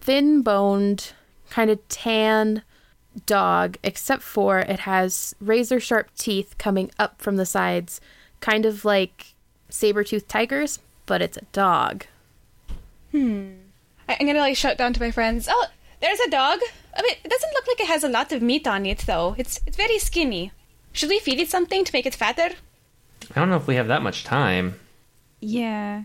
thin 0.00 0.42
boned, 0.42 1.12
kind 1.50 1.70
of 1.70 1.86
tan 1.88 2.62
dog, 3.26 3.76
except 3.82 4.22
for 4.22 4.58
it 4.60 4.80
has 4.80 5.34
razor 5.40 5.80
sharp 5.80 6.14
teeth 6.16 6.56
coming 6.58 6.90
up 6.98 7.20
from 7.20 7.36
the 7.36 7.46
sides, 7.46 8.00
kind 8.40 8.64
of 8.64 8.84
like 8.84 9.34
saber 9.68 10.04
toothed 10.04 10.28
tigers, 10.28 10.78
but 11.06 11.22
it's 11.22 11.36
a 11.36 11.44
dog. 11.52 12.06
Hmm. 13.12 13.50
I, 14.08 14.16
I'm 14.20 14.26
gonna 14.26 14.40
like 14.40 14.56
shout 14.56 14.78
down 14.78 14.92
to 14.94 15.00
my 15.00 15.10
friends. 15.10 15.48
Oh, 15.50 15.66
there's 16.00 16.20
a 16.20 16.30
dog. 16.30 16.60
I 16.96 17.02
mean, 17.02 17.14
it 17.24 17.30
doesn't 17.30 17.52
look 17.52 17.66
like 17.66 17.80
it 17.80 17.88
has 17.88 18.04
a 18.04 18.08
lot 18.08 18.32
of 18.32 18.42
meat 18.42 18.66
on 18.66 18.86
it 18.86 19.00
though. 19.00 19.34
It's 19.38 19.60
it's 19.66 19.76
very 19.76 19.98
skinny. 19.98 20.52
Should 20.92 21.10
we 21.10 21.18
feed 21.18 21.38
it 21.38 21.50
something 21.50 21.84
to 21.84 21.92
make 21.92 22.06
it 22.06 22.14
fatter? 22.14 22.50
I 23.34 23.40
don't 23.40 23.50
know 23.50 23.56
if 23.56 23.66
we 23.66 23.76
have 23.76 23.88
that 23.88 24.02
much 24.02 24.24
time. 24.24 24.78
Yeah. 25.40 26.04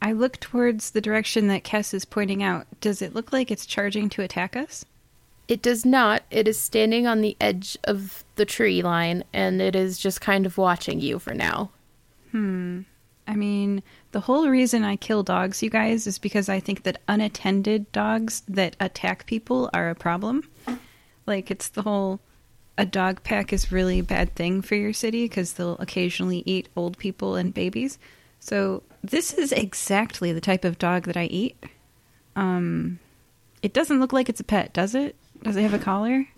I 0.00 0.12
look 0.12 0.38
towards 0.38 0.90
the 0.90 1.00
direction 1.00 1.48
that 1.48 1.64
Kess 1.64 1.92
is 1.92 2.04
pointing 2.04 2.42
out. 2.42 2.66
Does 2.80 3.02
it 3.02 3.14
look 3.14 3.32
like 3.32 3.50
it's 3.50 3.66
charging 3.66 4.08
to 4.10 4.22
attack 4.22 4.56
us? 4.56 4.84
It 5.48 5.62
does 5.62 5.84
not. 5.84 6.22
It 6.30 6.46
is 6.46 6.58
standing 6.58 7.06
on 7.06 7.20
the 7.20 7.36
edge 7.40 7.76
of 7.84 8.22
the 8.36 8.44
tree 8.44 8.82
line 8.82 9.24
and 9.32 9.60
it 9.62 9.74
is 9.74 9.98
just 9.98 10.20
kind 10.20 10.46
of 10.46 10.58
watching 10.58 11.00
you 11.00 11.18
for 11.18 11.34
now. 11.34 11.70
Hmm. 12.32 12.82
I 13.26 13.34
mean, 13.34 13.82
the 14.12 14.20
whole 14.20 14.48
reason 14.48 14.84
I 14.84 14.96
kill 14.96 15.22
dogs, 15.22 15.62
you 15.62 15.68
guys, 15.68 16.06
is 16.06 16.18
because 16.18 16.48
I 16.48 16.60
think 16.60 16.82
that 16.84 17.02
unattended 17.08 17.90
dogs 17.92 18.42
that 18.48 18.74
attack 18.80 19.26
people 19.26 19.68
are 19.74 19.90
a 19.90 19.94
problem. 19.94 20.48
Like, 21.26 21.50
it's 21.50 21.68
the 21.68 21.82
whole 21.82 22.20
a 22.78 22.86
dog 22.86 23.22
pack 23.24 23.52
is 23.52 23.72
really 23.72 23.98
a 23.98 24.04
bad 24.04 24.34
thing 24.34 24.62
for 24.62 24.76
your 24.76 24.92
city 24.92 25.24
because 25.24 25.54
they'll 25.54 25.76
occasionally 25.78 26.44
eat 26.46 26.68
old 26.76 26.96
people 26.96 27.34
and 27.34 27.52
babies. 27.52 27.98
So, 28.40 28.84
this 29.02 29.34
is 29.34 29.52
exactly 29.52 30.32
the 30.32 30.40
type 30.40 30.64
of 30.64 30.78
dog 30.78 31.04
that 31.04 31.16
I 31.16 31.24
eat. 31.24 31.56
Um, 32.36 33.00
it 33.62 33.72
doesn't 33.72 33.98
look 33.98 34.12
like 34.12 34.28
it's 34.28 34.40
a 34.40 34.44
pet, 34.44 34.72
does 34.72 34.94
it? 34.94 35.16
Does 35.42 35.56
it 35.56 35.62
have 35.62 35.74
a 35.74 35.78
collar? 35.78 36.28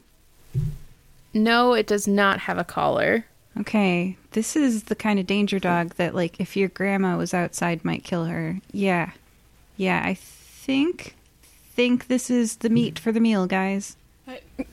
No, 1.34 1.74
it 1.74 1.86
does 1.86 2.08
not 2.08 2.40
have 2.40 2.56
a 2.56 2.64
collar. 2.64 3.26
Okay, 3.58 4.16
this 4.30 4.56
is 4.56 4.84
the 4.84 4.94
kind 4.94 5.20
of 5.20 5.26
danger 5.26 5.58
dog 5.58 5.94
that, 5.96 6.14
like, 6.14 6.40
if 6.40 6.56
your 6.56 6.68
grandma 6.68 7.18
was 7.18 7.34
outside, 7.34 7.84
might 7.84 8.02
kill 8.02 8.24
her. 8.24 8.60
Yeah, 8.72 9.10
yeah. 9.76 10.02
I 10.02 10.14
think 10.14 11.14
think 11.74 12.08
this 12.08 12.30
is 12.30 12.56
the 12.56 12.70
meat 12.70 12.98
for 12.98 13.12
the 13.12 13.20
meal, 13.20 13.46
guys. 13.46 13.96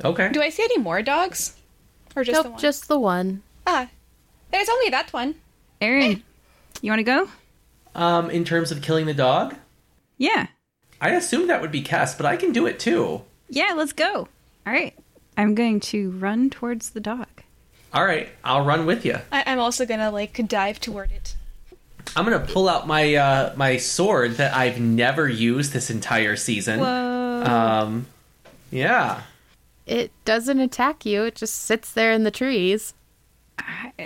Okay. 0.03 0.31
Do 0.31 0.41
I 0.41 0.49
see 0.49 0.63
any 0.63 0.77
more 0.77 1.01
dogs? 1.01 1.56
Or 2.17 2.23
just 2.23 2.35
nope, 2.35 2.43
the 2.45 2.49
one? 2.51 2.59
just 2.59 2.87
the 2.87 2.99
one. 2.99 3.43
Ah, 3.67 3.89
there's 4.51 4.69
only 4.69 4.89
that 4.89 5.13
one. 5.13 5.35
Aaron, 5.79 6.23
you 6.81 6.89
want 6.91 6.99
to 6.99 7.03
go? 7.03 7.29
Um, 7.93 8.29
in 8.31 8.43
terms 8.43 8.71
of 8.71 8.81
killing 8.81 9.05
the 9.05 9.13
dog, 9.13 9.55
Yeah, 10.17 10.47
I 10.99 11.11
assume 11.11 11.47
that 11.47 11.61
would 11.61 11.71
be 11.71 11.81
Cass, 11.81 12.15
but 12.15 12.25
I 12.25 12.35
can 12.37 12.51
do 12.51 12.65
it 12.65 12.79
too. 12.79 13.21
yeah. 13.49 13.73
Let's 13.75 13.93
go. 13.93 14.27
All 14.65 14.73
right, 14.73 14.95
I'm 15.37 15.53
going 15.53 15.79
to 15.81 16.09
run 16.11 16.49
towards 16.49 16.89
the 16.89 16.99
dog. 16.99 17.27
All 17.93 18.03
right, 18.03 18.29
I'll 18.43 18.65
run 18.65 18.85
with 18.87 19.05
you. 19.05 19.19
I- 19.31 19.43
I'm 19.45 19.59
also 19.59 19.85
gonna 19.85 20.09
like 20.09 20.41
dive 20.47 20.79
toward 20.79 21.11
it. 21.11 21.35
I'm 22.15 22.23
gonna 22.25 22.39
pull 22.39 22.67
out 22.67 22.87
my 22.87 23.13
uh, 23.13 23.53
my 23.55 23.77
sword 23.77 24.37
that 24.37 24.55
I've 24.55 24.79
never 24.79 25.29
used 25.29 25.71
this 25.71 25.91
entire 25.91 26.35
season. 26.35 26.79
Whoa! 26.79 27.43
Um, 27.45 28.07
yeah. 28.71 29.21
It 29.87 30.11
doesn't 30.25 30.59
attack 30.59 31.05
you, 31.05 31.23
it 31.23 31.35
just 31.35 31.55
sits 31.55 31.91
there 31.93 32.11
in 32.11 32.23
the 32.23 32.31
trees. 32.31 32.93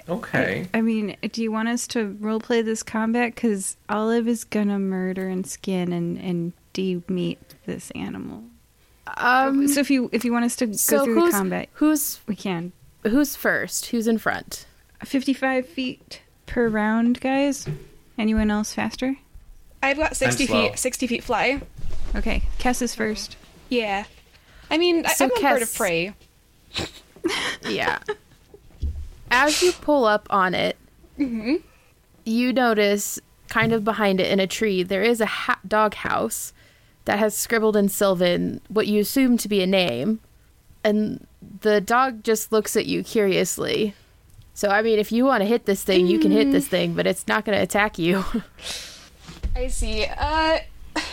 Okay. 0.08 0.68
I 0.74 0.82
mean, 0.82 1.18
do 1.32 1.42
you 1.44 1.52
want 1.52 1.68
us 1.68 1.86
to 1.88 2.16
roleplay 2.22 2.64
this 2.64 2.84
combat? 2.84 3.36
Because 3.36 3.76
Olive 3.90 4.28
is 4.28 4.44
gonna 4.46 4.80
murder 4.80 5.28
and 5.28 5.46
skin 5.46 5.92
and 5.92 6.18
and 6.18 6.54
de-meat 6.74 7.40
this 7.66 7.92
animal. 7.92 8.44
Um, 9.18 9.68
So 9.68 9.82
if 9.82 9.90
you 9.92 10.10
if 10.14 10.24
you 10.24 10.32
want 10.32 10.46
us 10.46 10.56
to 10.58 10.68
go 10.68 10.74
so 10.74 11.04
through 11.04 11.26
the 11.26 11.32
combat, 11.32 11.68
who's 11.74 12.22
we 12.28 12.36
can. 12.36 12.72
who's 13.04 13.36
first? 13.36 13.88
Who's 13.88 14.08
in 14.08 14.20
front? 14.20 14.66
Fifty-five 15.04 15.68
feet 15.68 16.22
per 16.46 16.70
round, 16.70 17.20
guys. 17.20 17.68
Anyone 18.18 18.52
else 18.52 18.74
faster? 18.74 19.18
I've 19.84 19.98
got 19.98 20.16
60 20.16 20.46
feet, 20.46 20.78
60 20.78 21.08
feet 21.08 21.24
fly. 21.24 21.60
Okay, 22.16 22.44
Cass 22.60 22.84
is 22.84 22.94
first. 22.94 23.36
Yeah. 23.68 24.04
I 24.72 24.78
mean, 24.78 25.06
I- 25.06 25.14
So 25.14 25.26
I'm 25.26 25.32
a 25.32 25.42
bird 25.42 25.62
of 25.62 25.74
prey. 25.76 26.14
Yeah. 27.70 28.00
As 29.30 29.62
you 29.62 29.72
pull 29.74 30.06
up 30.06 30.28
on 30.30 30.56
it, 30.56 30.78
you 31.18 32.54
notice 32.54 33.20
kind 33.48 33.74
of 33.74 33.84
behind 33.84 34.20
it 34.20 34.32
in 34.32 34.40
a 34.40 34.48
tree, 34.48 34.82
there 34.84 35.04
is 35.04 35.22
a 35.22 35.26
ha- 35.26 35.60
dog 35.68 35.94
house 35.96 36.54
that 37.06 37.20
has 37.20 37.36
scribbled 37.36 37.76
in 37.76 37.90
Sylvan 37.90 38.62
what 38.70 38.88
you 38.88 39.02
assume 39.02 39.38
to 39.38 39.48
be 39.50 39.62
a 39.62 39.68
name. 39.68 40.20
And 40.84 41.28
the 41.62 41.80
dog 41.82 42.24
just 42.24 42.52
looks 42.52 42.76
at 42.76 42.86
you 42.88 43.04
curiously. 43.04 43.94
So, 44.54 44.70
I 44.70 44.82
mean, 44.82 45.00
if 45.00 45.12
you 45.12 45.26
want 45.26 45.42
to 45.42 45.46
hit 45.48 45.66
this 45.66 45.84
thing, 45.84 46.08
you 46.08 46.20
can 46.20 46.32
hit 46.32 46.52
this 46.52 46.68
thing, 46.68 46.94
but 46.94 47.08
it's 47.08 47.28
not 47.28 47.46
going 47.46 47.58
to 47.58 47.64
attack 47.64 47.98
you. 47.98 48.24
I 49.56 49.68
see. 49.68 50.06
Uh, 50.06 50.60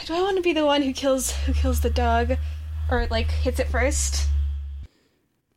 do 0.07 0.15
I 0.15 0.23
want 0.23 0.37
to 0.37 0.43
be 0.43 0.53
the 0.53 0.65
one 0.67 0.83
who 0.83 0.93
kills 0.93 1.31
who 1.33 1.53
kills 1.53 1.81
the 1.81 1.91
dog, 1.91 2.37
or 2.91 3.07
like 3.11 3.31
hits 3.31 3.61
it 3.61 3.69
first? 3.69 4.29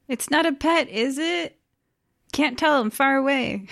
It's 0.08 0.30
not 0.30 0.46
a 0.46 0.52
pet, 0.52 0.90
is 0.90 1.18
it? 1.18 1.58
Can't 2.34 2.58
tell. 2.58 2.82
I'm 2.82 2.90
far 2.90 3.16
away. 3.18 3.68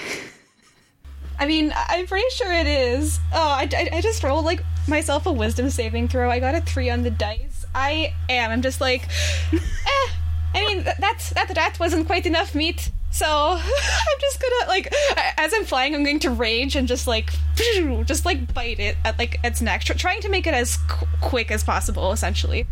I 1.39 1.45
mean, 1.45 1.73
I'm 1.75 2.05
pretty 2.05 2.29
sure 2.31 2.51
it 2.51 2.67
is. 2.67 3.19
Oh, 3.33 3.49
I, 3.49 3.69
I, 3.73 3.97
I 3.97 4.01
just 4.01 4.23
rolled 4.23 4.45
like 4.45 4.61
myself 4.87 5.25
a 5.25 5.31
wisdom 5.31 5.69
saving 5.69 6.09
throw. 6.09 6.29
I 6.29 6.39
got 6.39 6.55
a 6.55 6.61
three 6.61 6.89
on 6.89 7.03
the 7.03 7.11
dice. 7.11 7.65
I 7.73 8.13
am. 8.29 8.51
I'm 8.51 8.61
just 8.61 8.81
like, 8.81 9.03
eh. 9.53 10.07
I 10.53 10.65
mean, 10.67 10.83
th- 10.83 10.97
that's 10.97 11.29
that 11.31 11.53
that 11.53 11.79
wasn't 11.79 12.07
quite 12.07 12.25
enough 12.25 12.55
meat. 12.55 12.91
So 13.11 13.25
I'm 13.57 14.19
just 14.19 14.41
gonna 14.41 14.67
like, 14.67 14.93
as 15.37 15.53
I'm 15.53 15.63
flying, 15.63 15.95
I'm 15.95 16.03
going 16.03 16.19
to 16.19 16.29
rage 16.29 16.75
and 16.75 16.87
just 16.87 17.07
like, 17.07 17.31
just 18.05 18.25
like 18.25 18.53
bite 18.53 18.79
it 18.79 18.97
at 19.05 19.17
like 19.17 19.39
its 19.43 19.61
neck, 19.61 19.83
tr- 19.83 19.93
trying 19.93 20.21
to 20.21 20.29
make 20.29 20.45
it 20.45 20.53
as 20.53 20.77
qu- 20.89 21.07
quick 21.21 21.51
as 21.51 21.63
possible, 21.63 22.11
essentially. 22.11 22.67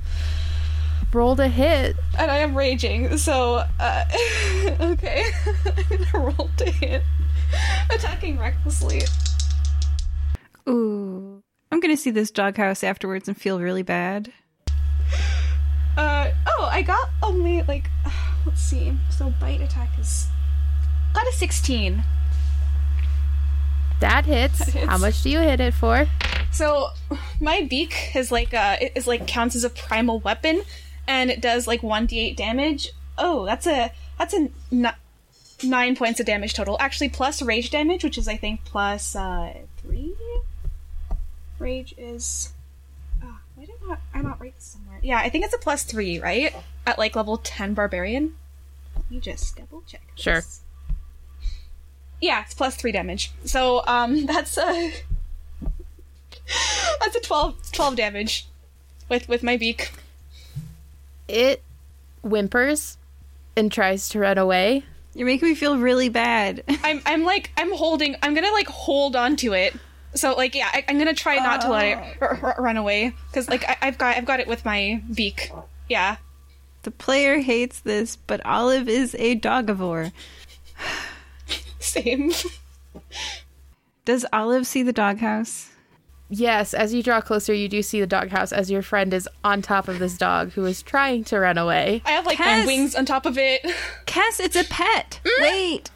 Rolled 1.13 1.39
a 1.39 1.47
hit. 1.47 1.95
And 2.17 2.29
I 2.29 2.37
am 2.37 2.55
raging. 2.55 3.17
So, 3.17 3.63
uh, 3.79 4.03
okay, 4.79 5.23
I'm 5.65 5.97
gonna 6.13 6.25
roll 6.25 6.49
to 6.57 6.69
hit, 6.69 7.03
attacking 7.89 8.37
recklessly. 8.37 9.01
Ooh. 10.67 11.41
I'm 11.71 11.79
gonna 11.79 11.97
see 11.97 12.11
this 12.11 12.31
doghouse 12.31 12.83
afterwards 12.83 13.27
and 13.27 13.37
feel 13.37 13.59
really 13.59 13.83
bad. 13.83 14.31
Uh 15.97 16.29
oh, 16.45 16.69
I 16.71 16.81
got 16.81 17.09
only 17.23 17.63
like 17.63 17.89
let's 18.45 18.61
see. 18.61 18.93
So 19.09 19.33
bite 19.39 19.61
attack 19.61 19.89
is 19.99 20.27
got 21.13 21.25
a 21.27 21.31
16. 21.31 22.03
That 23.99 24.25
hits. 24.25 24.59
That 24.59 24.69
hits. 24.69 24.85
How 24.85 24.97
much 24.97 25.23
do 25.23 25.29
you 25.29 25.39
hit 25.39 25.59
it 25.59 25.73
for? 25.73 26.05
So 26.51 26.89
my 27.41 27.63
beak 27.69 28.15
is 28.15 28.31
like 28.31 28.53
uh 28.53 28.77
is 28.95 29.07
like 29.07 29.27
counts 29.27 29.55
as 29.55 29.63
a 29.63 29.69
primal 29.69 30.19
weapon 30.19 30.63
and 31.07 31.29
it 31.29 31.41
does 31.41 31.67
like 31.67 31.81
1d8 31.81 32.35
damage. 32.35 32.91
Oh, 33.17 33.45
that's 33.45 33.65
a 33.65 33.91
that's 34.19 34.33
a 34.33 34.49
n- 34.71 34.93
9 35.63 35.95
points 35.95 36.19
of 36.19 36.25
damage 36.25 36.53
total. 36.53 36.77
Actually 36.79 37.09
plus 37.09 37.41
rage 37.41 37.69
damage, 37.71 38.03
which 38.03 38.17
is 38.17 38.27
I 38.27 38.37
think 38.37 38.63
plus 38.65 39.15
uh 39.15 39.53
3. 39.81 40.13
Rage 41.59 41.95
is 41.97 42.53
Ah, 43.23 43.39
why 43.55 43.65
did 43.65 43.75
I 43.83 43.87
not 43.87 43.99
I 44.13 44.21
not 44.21 44.39
write 44.39 44.55
this 44.55 44.65
somewhere? 44.65 44.99
Yeah, 45.01 45.17
I 45.19 45.29
think 45.29 45.45
it's 45.45 45.55
a 45.55 45.57
plus 45.57 45.83
3, 45.83 46.19
right? 46.19 46.53
At 46.85 46.99
like 46.99 47.15
level 47.15 47.37
10 47.37 47.73
barbarian. 47.73 48.35
Let 48.95 49.09
me 49.11 49.19
just 49.19 49.55
double 49.55 49.83
check. 49.87 50.01
Sure. 50.15 50.43
Yeah, 52.21 52.41
it's 52.43 52.53
plus 52.53 52.75
3 52.75 52.91
damage. 52.91 53.31
So 53.45 53.83
um 53.87 54.25
that's 54.27 54.57
a 54.57 54.93
that's 56.99 57.15
a 57.15 57.19
12, 57.21 57.71
12 57.71 57.95
damage 57.95 58.47
with 59.09 59.27
with 59.27 59.41
my 59.43 59.57
beak. 59.57 59.91
It 61.27 61.63
whimpers 62.23 62.97
and 63.55 63.71
tries 63.71 64.09
to 64.09 64.19
run 64.19 64.37
away. 64.37 64.83
You're 65.13 65.25
making 65.25 65.49
me 65.49 65.55
feel 65.55 65.77
really 65.77 66.09
bad. 66.09 66.63
I'm 66.83 67.01
I'm 67.05 67.23
like 67.23 67.51
I'm 67.57 67.75
holding. 67.75 68.15
I'm 68.21 68.33
gonna 68.33 68.51
like 68.51 68.67
hold 68.67 69.15
on 69.15 69.35
to 69.37 69.53
it. 69.53 69.75
So 70.13 70.33
like 70.33 70.55
yeah, 70.55 70.69
I, 70.71 70.85
I'm 70.87 70.97
gonna 70.97 71.13
try 71.13 71.37
not 71.37 71.61
to 71.61 71.69
let 71.69 71.85
it 71.85 72.17
oh. 72.21 72.25
r- 72.25 72.39
r- 72.43 72.63
run 72.63 72.77
away 72.77 73.13
because 73.27 73.49
like 73.49 73.67
I, 73.67 73.77
I've 73.81 73.97
got 73.97 74.15
I've 74.17 74.25
got 74.25 74.39
it 74.39 74.47
with 74.47 74.63
my 74.65 75.01
beak. 75.13 75.51
Yeah. 75.89 76.17
the 76.83 76.91
player 76.91 77.39
hates 77.39 77.79
this, 77.79 78.15
but 78.15 78.45
Olive 78.45 78.87
is 78.89 79.15
a 79.19 79.35
dogivore. 79.35 80.11
Same. 81.79 82.31
Does 84.05 84.25
Olive 84.31 84.67
see 84.67 84.83
the 84.83 84.93
doghouse? 84.93 85.69
Yes, 86.29 86.73
as 86.73 86.93
you 86.93 87.01
draw 87.01 87.21
closer, 87.21 87.53
you 87.53 87.69
do 87.69 87.81
see 87.81 87.99
the 88.01 88.07
doghouse 88.07 88.51
as 88.51 88.69
your 88.69 88.81
friend 88.81 89.13
is 89.13 89.29
on 89.43 89.61
top 89.61 89.87
of 89.87 89.99
this 89.99 90.17
dog 90.17 90.51
who 90.51 90.65
is 90.65 90.81
trying 90.81 91.23
to 91.25 91.39
run 91.39 91.57
away. 91.57 92.01
I 92.05 92.11
have 92.11 92.25
like 92.25 92.37
Cass! 92.37 92.65
my 92.65 92.65
wings 92.65 92.95
on 92.95 93.05
top 93.05 93.25
of 93.25 93.37
it. 93.37 93.65
Cass, 94.05 94.39
it's 94.39 94.55
a 94.55 94.65
pet. 94.65 95.21
Wait. 95.39 95.89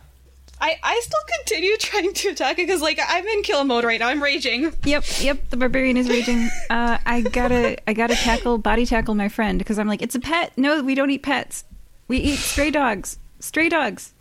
I 0.61 0.77
I 0.83 1.01
still 1.03 1.19
continue 1.39 1.75
trying 1.79 2.13
to 2.13 2.29
attack 2.29 2.59
it 2.59 2.67
because 2.67 2.81
like 2.81 2.99
I'm 3.05 3.25
in 3.25 3.41
kill 3.41 3.63
mode 3.63 3.83
right 3.83 3.99
now. 3.99 4.07
I'm 4.07 4.23
raging. 4.23 4.71
Yep, 4.85 5.03
yep. 5.19 5.49
The 5.49 5.57
barbarian 5.57 5.97
is 5.97 6.07
raging. 6.09 6.49
Uh, 6.69 6.97
I 7.05 7.19
gotta, 7.19 7.77
I 7.85 7.91
gotta 7.91 8.15
tackle, 8.15 8.57
body 8.57 8.85
tackle 8.85 9.13
my 9.13 9.27
friend 9.27 9.59
because 9.59 9.77
I'm 9.77 9.87
like, 9.87 10.01
it's 10.01 10.15
a 10.15 10.21
pet. 10.21 10.53
No, 10.55 10.81
we 10.81 10.95
don't 10.95 11.09
eat 11.09 11.21
pets. 11.21 11.65
We 12.07 12.17
eat 12.17 12.37
stray 12.37 12.71
dogs. 12.71 13.19
Stray 13.41 13.67
dogs. 13.67 14.13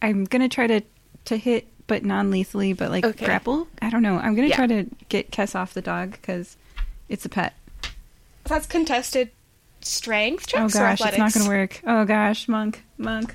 I'm 0.00 0.24
gonna 0.24 0.48
try 0.48 0.68
to, 0.68 0.82
to 1.24 1.36
hit, 1.36 1.66
but 1.88 2.04
non-lethally, 2.04 2.72
but 2.74 2.90
like 2.92 3.04
Okay. 3.04 3.24
grapple. 3.26 3.66
I 3.82 3.90
don't 3.90 4.02
know. 4.02 4.18
I'm 4.18 4.36
gonna 4.36 4.46
Yeah. 4.48 4.56
try 4.56 4.66
to 4.68 4.86
get 5.08 5.32
Kess 5.32 5.56
off 5.56 5.74
the 5.74 5.82
dog 5.82 6.12
because 6.12 6.56
it's 7.08 7.24
a 7.24 7.28
pet. 7.28 7.54
That's 8.44 8.66
contested 8.66 9.30
strength 9.80 10.46
Oh 10.54 10.68
checks 10.68 10.76
or 10.76 10.78
gosh, 10.78 11.00
it's 11.02 11.18
not 11.18 11.34
gonna 11.34 11.48
work. 11.48 11.80
Oh 11.86 12.04
gosh, 12.04 12.46
monk, 12.46 12.84
monk. 12.96 13.34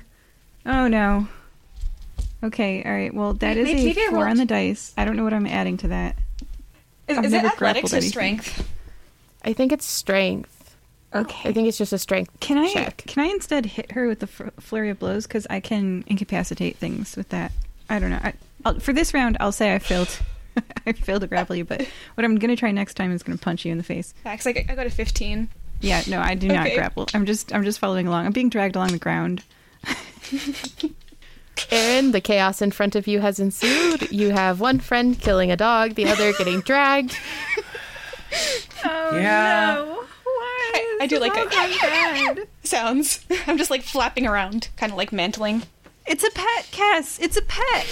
Oh 0.64 0.88
no. 0.88 1.28
Okay, 2.42 2.82
all 2.84 2.92
right. 2.92 3.12
Well, 3.14 3.34
that 3.34 3.56
is 3.56 3.66
Maybe- 3.66 3.82
a 3.82 3.84
maybe 3.86 4.00
I 4.02 4.06
four 4.08 4.18
rolled- 4.18 4.28
on 4.30 4.36
the 4.36 4.44
dice. 4.44 4.92
I 4.96 5.04
don't 5.04 5.16
know 5.16 5.24
what 5.24 5.32
I'm 5.34 5.46
adding 5.46 5.76
to 5.78 5.88
that. 5.88 6.16
Is, 7.08 7.18
I've 7.18 7.24
is 7.26 7.32
it 7.32 7.44
athletics 7.44 7.92
or 7.92 7.96
anything. 7.96 8.10
strength? 8.10 8.68
I 9.44 9.52
think 9.52 9.72
it's 9.72 9.84
strength. 9.86 10.76
Okay. 11.14 11.48
I 11.48 11.52
think 11.52 11.68
it's 11.68 11.78
just 11.78 11.92
a 11.92 11.98
strength 11.98 12.30
Can 12.40 12.58
I 12.58 12.72
check. 12.72 12.96
can 13.06 13.22
I 13.24 13.28
instead 13.28 13.66
hit 13.66 13.92
her 13.92 14.08
with 14.08 14.18
the 14.20 14.28
f- 14.28 14.52
flurry 14.58 14.90
of 14.90 14.98
blows 14.98 15.26
because 15.26 15.46
I 15.48 15.60
can 15.60 16.02
incapacitate 16.06 16.76
things 16.76 17.14
with 17.16 17.28
that? 17.28 17.52
I 17.88 17.98
don't 17.98 18.10
know. 18.10 18.20
I, 18.22 18.32
I'll, 18.64 18.78
for 18.80 18.92
this 18.92 19.12
round, 19.14 19.36
I'll 19.40 19.52
say 19.52 19.74
I 19.74 19.78
failed. 19.78 20.18
I 20.86 20.92
failed 20.92 21.22
to 21.22 21.26
grapple 21.26 21.56
you, 21.56 21.64
but 21.64 21.86
what 22.14 22.24
I'm 22.24 22.36
gonna 22.38 22.56
try 22.56 22.70
next 22.70 22.94
time 22.94 23.12
is 23.12 23.22
gonna 23.22 23.38
punch 23.38 23.64
you 23.64 23.72
in 23.72 23.78
the 23.78 23.84
face. 23.84 24.14
Yeah, 24.24 24.36
'cause, 24.36 24.46
like 24.46 24.66
I 24.70 24.74
got 24.74 24.86
a 24.86 24.90
15. 24.90 25.48
Yeah, 25.80 26.02
no, 26.08 26.20
I 26.20 26.34
do 26.34 26.48
not 26.48 26.66
Okay. 26.66 26.76
grapple. 26.76 27.08
I'm 27.12 27.26
just 27.26 27.52
I'm 27.54 27.64
just 27.64 27.78
following 27.78 28.06
along. 28.06 28.26
I'm 28.26 28.32
being 28.32 28.48
dragged 28.48 28.76
along 28.76 28.92
the 28.92 28.98
ground. 28.98 29.42
Aaron, 31.70 32.12
the 32.12 32.20
chaos 32.20 32.60
in 32.62 32.70
front 32.72 32.96
of 32.96 33.06
you 33.06 33.20
has 33.20 33.38
ensued. 33.38 34.10
You 34.10 34.30
have 34.30 34.60
one 34.60 34.78
friend 34.80 35.18
killing 35.18 35.50
a 35.50 35.56
dog, 35.56 35.94
the 35.94 36.06
other 36.08 36.32
getting 36.32 36.60
dragged. 36.60 37.16
Oh 38.86 39.16
Yeah. 39.16 39.74
no! 39.76 40.04
Why? 40.24 40.70
I, 40.74 40.98
I 41.02 41.06
do 41.06 41.18
like 41.20 41.34
a 41.36 42.46
sounds. 42.66 43.20
I'm 43.46 43.56
just 43.58 43.70
like 43.70 43.82
flapping 43.82 44.26
around, 44.26 44.68
kind 44.76 44.90
of 44.92 44.98
like 44.98 45.12
mantling. 45.12 45.62
It's 46.06 46.24
a 46.24 46.30
pet, 46.30 46.68
Cass. 46.70 47.18
It's 47.18 47.36
a 47.36 47.42
pet. 47.42 47.86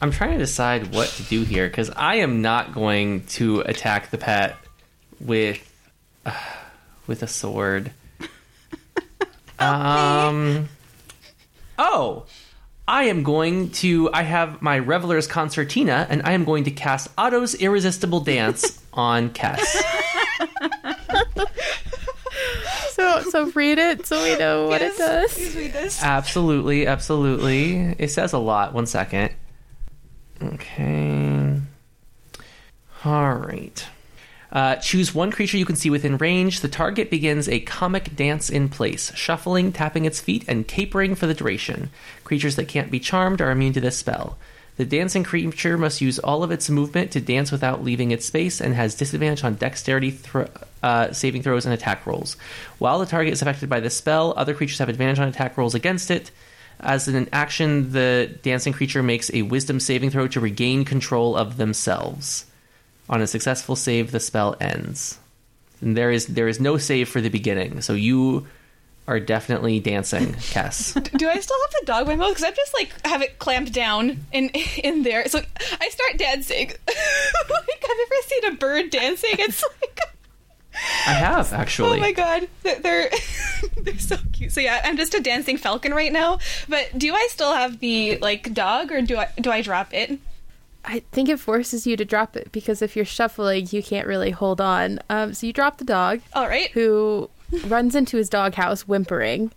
I'm 0.00 0.10
trying 0.10 0.32
to 0.32 0.38
decide 0.38 0.94
what 0.94 1.08
to 1.10 1.22
do 1.24 1.42
here 1.42 1.68
because 1.68 1.90
I 1.90 2.16
am 2.16 2.42
not 2.42 2.74
going 2.74 3.24
to 3.26 3.60
attack 3.60 4.10
the 4.10 4.18
pet 4.18 4.56
with 5.20 5.60
uh, 6.26 6.32
with 7.06 7.22
a 7.22 7.26
sword. 7.26 7.92
um. 9.58 10.68
Oh, 11.78 12.26
I 12.86 13.04
am 13.04 13.22
going 13.22 13.70
to. 13.70 14.10
I 14.12 14.22
have 14.22 14.60
my 14.60 14.76
Reveler's 14.76 15.26
Concertina, 15.26 16.06
and 16.10 16.22
I 16.24 16.32
am 16.32 16.44
going 16.44 16.64
to 16.64 16.70
cast 16.70 17.08
Otto's 17.16 17.54
Irresistible 17.54 18.20
Dance 18.20 18.82
on 18.92 19.30
Kess. 19.30 19.82
So 22.94 23.22
so 23.22 23.46
read 23.50 23.78
it 23.78 24.06
so 24.06 24.22
we 24.22 24.36
know 24.38 24.68
what 24.68 24.80
Yes. 24.80 24.94
it 24.94 24.98
does. 24.98 25.34
Please 25.34 25.56
read 25.56 25.72
this. 25.72 26.02
Absolutely, 26.02 26.86
absolutely. 26.86 27.94
It 27.98 28.10
says 28.10 28.32
a 28.32 28.38
lot. 28.38 28.72
One 28.72 28.86
second. 28.86 29.32
Okay. 30.42 31.60
All 33.04 33.34
right. 33.34 33.86
Uh, 34.52 34.76
choose 34.76 35.12
one 35.12 35.32
creature 35.32 35.56
you 35.56 35.66
can 35.66 35.74
see 35.74 35.90
within 35.90 36.16
range. 36.16 36.60
The 36.60 36.68
target 36.68 37.10
begins 37.10 37.48
a 37.48 37.58
comic 37.60 38.14
dance 38.14 38.48
in 38.48 38.68
place, 38.68 39.12
shuffling, 39.16 39.72
tapping 39.72 40.04
its 40.04 40.20
feet, 40.20 40.44
and 40.46 40.66
capering 40.68 41.16
for 41.16 41.26
the 41.26 41.34
duration. 41.34 41.90
Creatures 42.22 42.54
that 42.56 42.68
can't 42.68 42.90
be 42.90 43.00
charmed 43.00 43.40
are 43.40 43.50
immune 43.50 43.72
to 43.72 43.80
this 43.80 43.96
spell. 43.98 44.38
The 44.76 44.84
dancing 44.84 45.22
creature 45.22 45.78
must 45.78 46.00
use 46.00 46.18
all 46.18 46.42
of 46.42 46.50
its 46.50 46.68
movement 46.68 47.12
to 47.12 47.20
dance 47.20 47.52
without 47.52 47.84
leaving 47.84 48.10
its 48.10 48.26
space 48.26 48.60
and 48.60 48.74
has 48.74 48.96
disadvantage 48.96 49.44
on 49.44 49.54
dexterity 49.54 50.10
thro- 50.10 50.48
uh, 50.82 51.12
saving 51.12 51.42
throws 51.42 51.64
and 51.64 51.72
attack 51.72 52.06
rolls. 52.06 52.36
While 52.78 52.98
the 52.98 53.06
target 53.06 53.32
is 53.32 53.40
affected 53.40 53.68
by 53.68 53.80
the 53.80 53.90
spell, 53.90 54.34
other 54.36 54.54
creatures 54.54 54.78
have 54.78 54.88
advantage 54.88 55.20
on 55.20 55.28
attack 55.28 55.56
rolls 55.56 55.74
against 55.74 56.10
it. 56.10 56.32
As 56.80 57.06
an 57.06 57.28
action, 57.32 57.92
the 57.92 58.36
dancing 58.42 58.72
creature 58.72 59.02
makes 59.02 59.30
a 59.32 59.42
wisdom 59.42 59.78
saving 59.78 60.10
throw 60.10 60.26
to 60.28 60.40
regain 60.40 60.84
control 60.84 61.36
of 61.36 61.56
themselves. 61.56 62.46
On 63.08 63.20
a 63.20 63.28
successful 63.28 63.76
save, 63.76 64.10
the 64.10 64.18
spell 64.18 64.56
ends. 64.60 65.18
And 65.80 65.96
there 65.96 66.10
is 66.10 66.26
there 66.26 66.48
is 66.48 66.60
no 66.60 66.78
save 66.78 67.08
for 67.08 67.20
the 67.20 67.28
beginning, 67.28 67.80
so 67.80 67.92
you 67.92 68.46
are 69.06 69.20
definitely 69.20 69.80
dancing, 69.80 70.32
Kess. 70.34 70.94
Do 71.18 71.28
I 71.28 71.38
still 71.40 71.56
have 71.60 71.80
the 71.80 71.86
dog 71.86 72.06
wimble? 72.08 72.28
Because 72.28 72.44
I'm 72.44 72.54
just 72.54 72.74
like 72.74 72.92
have 73.06 73.22
it 73.22 73.38
clamped 73.38 73.72
down 73.72 74.24
in 74.32 74.48
in 74.82 75.02
there. 75.02 75.28
So 75.28 75.40
I 75.80 75.88
start 75.88 76.18
dancing. 76.18 76.68
like 76.88 77.84
I've 77.84 77.88
you 77.88 78.06
ever 78.06 78.14
seen 78.26 78.44
a 78.46 78.56
bird 78.56 78.90
dancing? 78.90 79.34
It's 79.38 79.62
like 79.80 80.00
I 81.06 81.12
have 81.12 81.52
actually. 81.52 81.98
oh 81.98 82.00
my 82.00 82.12
god, 82.12 82.48
they're 82.62 82.80
they're, 82.80 83.10
they're 83.82 83.98
so 83.98 84.16
cute. 84.32 84.52
So 84.52 84.60
yeah, 84.60 84.80
I'm 84.84 84.96
just 84.96 85.14
a 85.14 85.20
dancing 85.20 85.56
falcon 85.56 85.92
right 85.92 86.12
now. 86.12 86.38
But 86.68 86.98
do 86.98 87.14
I 87.14 87.28
still 87.30 87.54
have 87.54 87.78
the 87.80 88.18
like 88.18 88.52
dog, 88.54 88.90
or 88.90 89.02
do 89.02 89.18
I 89.18 89.28
do 89.40 89.50
I 89.50 89.60
drop 89.62 89.92
it? 89.92 90.18
I 90.86 91.00
think 91.12 91.28
it 91.28 91.40
forces 91.40 91.86
you 91.86 91.96
to 91.96 92.04
drop 92.04 92.36
it 92.36 92.52
because 92.52 92.82
if 92.82 92.94
you're 92.94 93.06
shuffling, 93.06 93.68
you 93.70 93.82
can't 93.82 94.06
really 94.06 94.30
hold 94.30 94.60
on. 94.60 94.98
Um, 95.08 95.32
so 95.32 95.46
you 95.46 95.52
drop 95.52 95.78
the 95.78 95.84
dog, 95.84 96.20
All 96.34 96.46
right. 96.46 96.70
who 96.72 97.30
runs 97.66 97.94
into 97.94 98.16
his 98.16 98.28
doghouse 98.28 98.82
whimpering. 98.82 99.52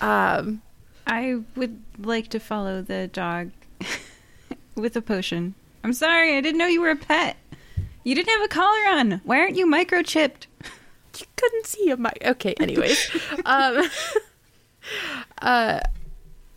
Um, 0.00 0.62
I 1.06 1.40
would 1.54 1.82
like 1.98 2.28
to 2.28 2.40
follow 2.40 2.82
the 2.82 3.08
dog 3.08 3.52
with 4.74 4.96
a 4.96 5.02
potion. 5.02 5.54
I'm 5.84 5.92
sorry, 5.92 6.36
I 6.36 6.40
didn't 6.40 6.58
know 6.58 6.66
you 6.66 6.80
were 6.80 6.90
a 6.90 6.96
pet. 6.96 7.36
You 8.04 8.14
didn't 8.14 8.30
have 8.30 8.42
a 8.42 8.48
collar 8.48 8.88
on. 8.88 9.20
Why 9.24 9.40
aren't 9.40 9.56
you 9.56 9.66
microchipped? 9.66 10.46
you 11.20 11.26
couldn't 11.36 11.66
see 11.66 11.88
him. 11.88 12.06
Okay, 12.24 12.54
anyways, 12.60 13.10
um, 13.44 13.88
uh, 15.42 15.80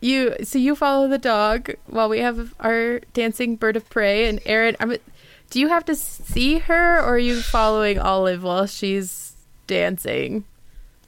you 0.00 0.34
so 0.42 0.58
you 0.58 0.74
follow 0.74 1.08
the 1.08 1.18
dog 1.18 1.70
while 1.86 2.08
we 2.08 2.20
have 2.20 2.54
our 2.60 3.00
dancing 3.12 3.56
bird 3.56 3.76
of 3.76 3.88
prey 3.90 4.28
and 4.28 4.40
Aaron. 4.46 4.76
I'm. 4.80 4.96
Do 5.50 5.58
you 5.58 5.68
have 5.68 5.84
to 5.86 5.96
see 5.96 6.58
her, 6.58 6.98
or 6.98 7.14
are 7.14 7.18
you 7.18 7.40
following 7.40 7.98
Olive 7.98 8.44
while 8.44 8.66
she's 8.66 9.34
dancing? 9.66 10.44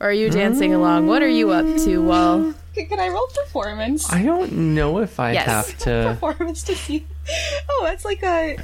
Or 0.03 0.09
are 0.09 0.13
you 0.13 0.31
dancing 0.31 0.75
along? 0.75 1.07
What 1.07 1.23
are 1.23 1.29
you 1.29 1.53
up 1.53 1.65
to 1.85 1.99
while? 2.03 2.55
Can, 2.75 2.87
can 2.87 2.99
I 3.01 3.09
roll 3.09 3.27
performance? 3.29 4.11
I 4.11 4.23
don't 4.23 4.51
know 4.75 4.99
if 4.99 5.21
I 5.21 5.33
Yes. 5.33 5.47
have 5.47 5.79
to. 5.81 6.17
performance 6.21 6.63
to 6.65 6.75
see. 6.75 7.07
Oh, 7.71 7.83
that's 7.85 8.05
like 8.05 8.23
a 8.23 8.57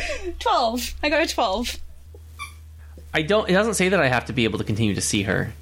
twelve. 0.38 0.94
I 1.02 1.08
got 1.08 1.22
a 1.22 1.26
twelve. 1.26 1.76
I 3.14 3.22
don't. 3.22 3.48
It 3.48 3.54
doesn't 3.54 3.74
say 3.74 3.88
that 3.88 3.98
I 3.98 4.08
have 4.08 4.26
to 4.26 4.32
be 4.34 4.44
able 4.44 4.58
to 4.58 4.64
continue 4.64 4.94
to 4.94 5.00
see 5.00 5.22
her. 5.22 5.54